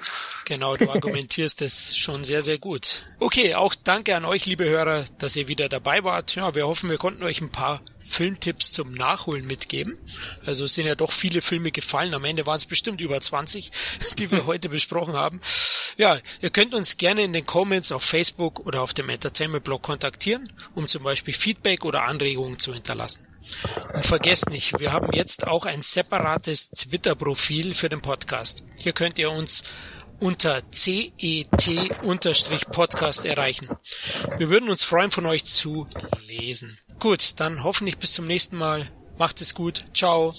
Genau, 0.45 0.77
du 0.77 0.91
argumentierst 0.91 1.63
es 1.63 1.97
schon 1.97 2.25
sehr, 2.25 2.43
sehr 2.43 2.59
gut. 2.59 3.03
Okay, 3.21 3.55
auch 3.55 3.75
danke 3.75 4.17
an 4.17 4.25
euch, 4.25 4.47
liebe 4.47 4.65
Hörer, 4.65 5.05
dass 5.19 5.37
ihr 5.37 5.49
wieder 5.49 5.69
dabei 5.69 6.05
wart. 6.05 6.35
Ja, 6.35 6.55
wir 6.55 6.67
hoffen, 6.67 6.91
wir 6.91 6.99
konnten 6.99 7.23
euch 7.23 7.41
ein 7.41 7.51
paar 7.51 7.81
Filmtipps 8.13 8.73
zum 8.73 8.93
Nachholen 8.93 9.47
mitgeben. 9.47 9.99
Also 10.45 10.67
es 10.67 10.75
sind 10.75 10.87
ja 10.87 10.95
doch 10.95 11.11
viele 11.11 11.41
Filme 11.41 11.73
gefallen. 11.73 12.15
Am 12.15 12.25
Ende 12.25 12.45
waren 12.47 12.59
es 12.59 12.67
bestimmt 12.67 13.01
über 13.01 13.21
20, 13.21 13.73
die 14.19 14.31
wir 14.31 14.47
heute 14.47 14.69
besprochen 14.69 15.15
haben. 15.15 15.41
Ja, 15.97 16.19
ihr 16.41 16.51
könnt 16.51 16.75
uns 16.75 16.97
gerne 16.99 17.23
in 17.23 17.33
den 17.33 17.47
Comments 17.47 17.91
auf 17.91 18.05
Facebook 18.05 18.61
oder 18.67 18.83
auf 18.83 18.95
dem 18.95 19.09
Entertainment-Blog 19.09 19.83
kontaktieren, 19.83 20.53
um 20.75 20.89
zum 20.89 21.03
Beispiel 21.03 21.35
Feedback 21.35 21.85
oder 21.85 22.05
Anregungen 22.05 22.59
zu 22.59 22.75
hinterlassen. 22.75 23.27
Und 23.93 24.05
vergesst 24.05 24.51
nicht, 24.51 24.79
wir 24.79 24.93
haben 24.93 25.13
jetzt 25.13 25.47
auch 25.47 25.65
ein 25.67 25.83
separates 25.83 26.71
Twitter-Profil 26.71 27.75
für 27.75 27.89
den 27.89 28.01
Podcast. 28.01 28.63
Hier 28.77 28.93
könnt 28.93 29.19
ihr 29.19 29.31
uns 29.31 29.65
unter 30.23 30.63
CET-Podcast 30.71 31.25
erreichen. 33.25 33.69
Wir 34.39 34.51
würden 34.51 34.69
uns 34.71 34.85
freuen, 34.85 35.11
von 35.11 35.27
euch 35.27 35.45
zu 35.45 35.89
lesen. 36.29 36.79
Gut, 37.03 37.41
dann 37.41 37.65
hoffentlich 37.65 37.99
bis 37.99 38.13
zum 38.13 38.29
nächsten 38.29 38.57
Mal. 38.57 38.89
Macht 39.19 39.41
es 39.41 39.57
gut. 39.57 39.85
Ciao. 39.93 40.33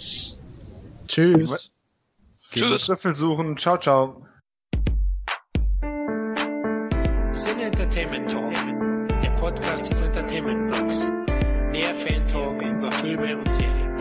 Tschüss. 1.09 1.73
Tschüss. 2.53 2.85
Trüffel 2.85 3.13
suchen. 3.13 3.57
Ciao, 3.57 3.77
ciao. 3.77 4.25
Sin 7.33 7.59
Entertainment 7.59 8.31
Talk, 8.31 8.53
der 9.21 9.31
Podcast 9.31 9.91
des 9.91 9.99
Entertainment 9.99 10.71
Blogs. 10.71 11.05
Mehr 11.73 11.93
Fan 11.95 12.25
Talk 12.29 12.61
über 12.61 12.89
Filme 12.93 13.37
und 13.39 13.53
Serien. 13.53 13.92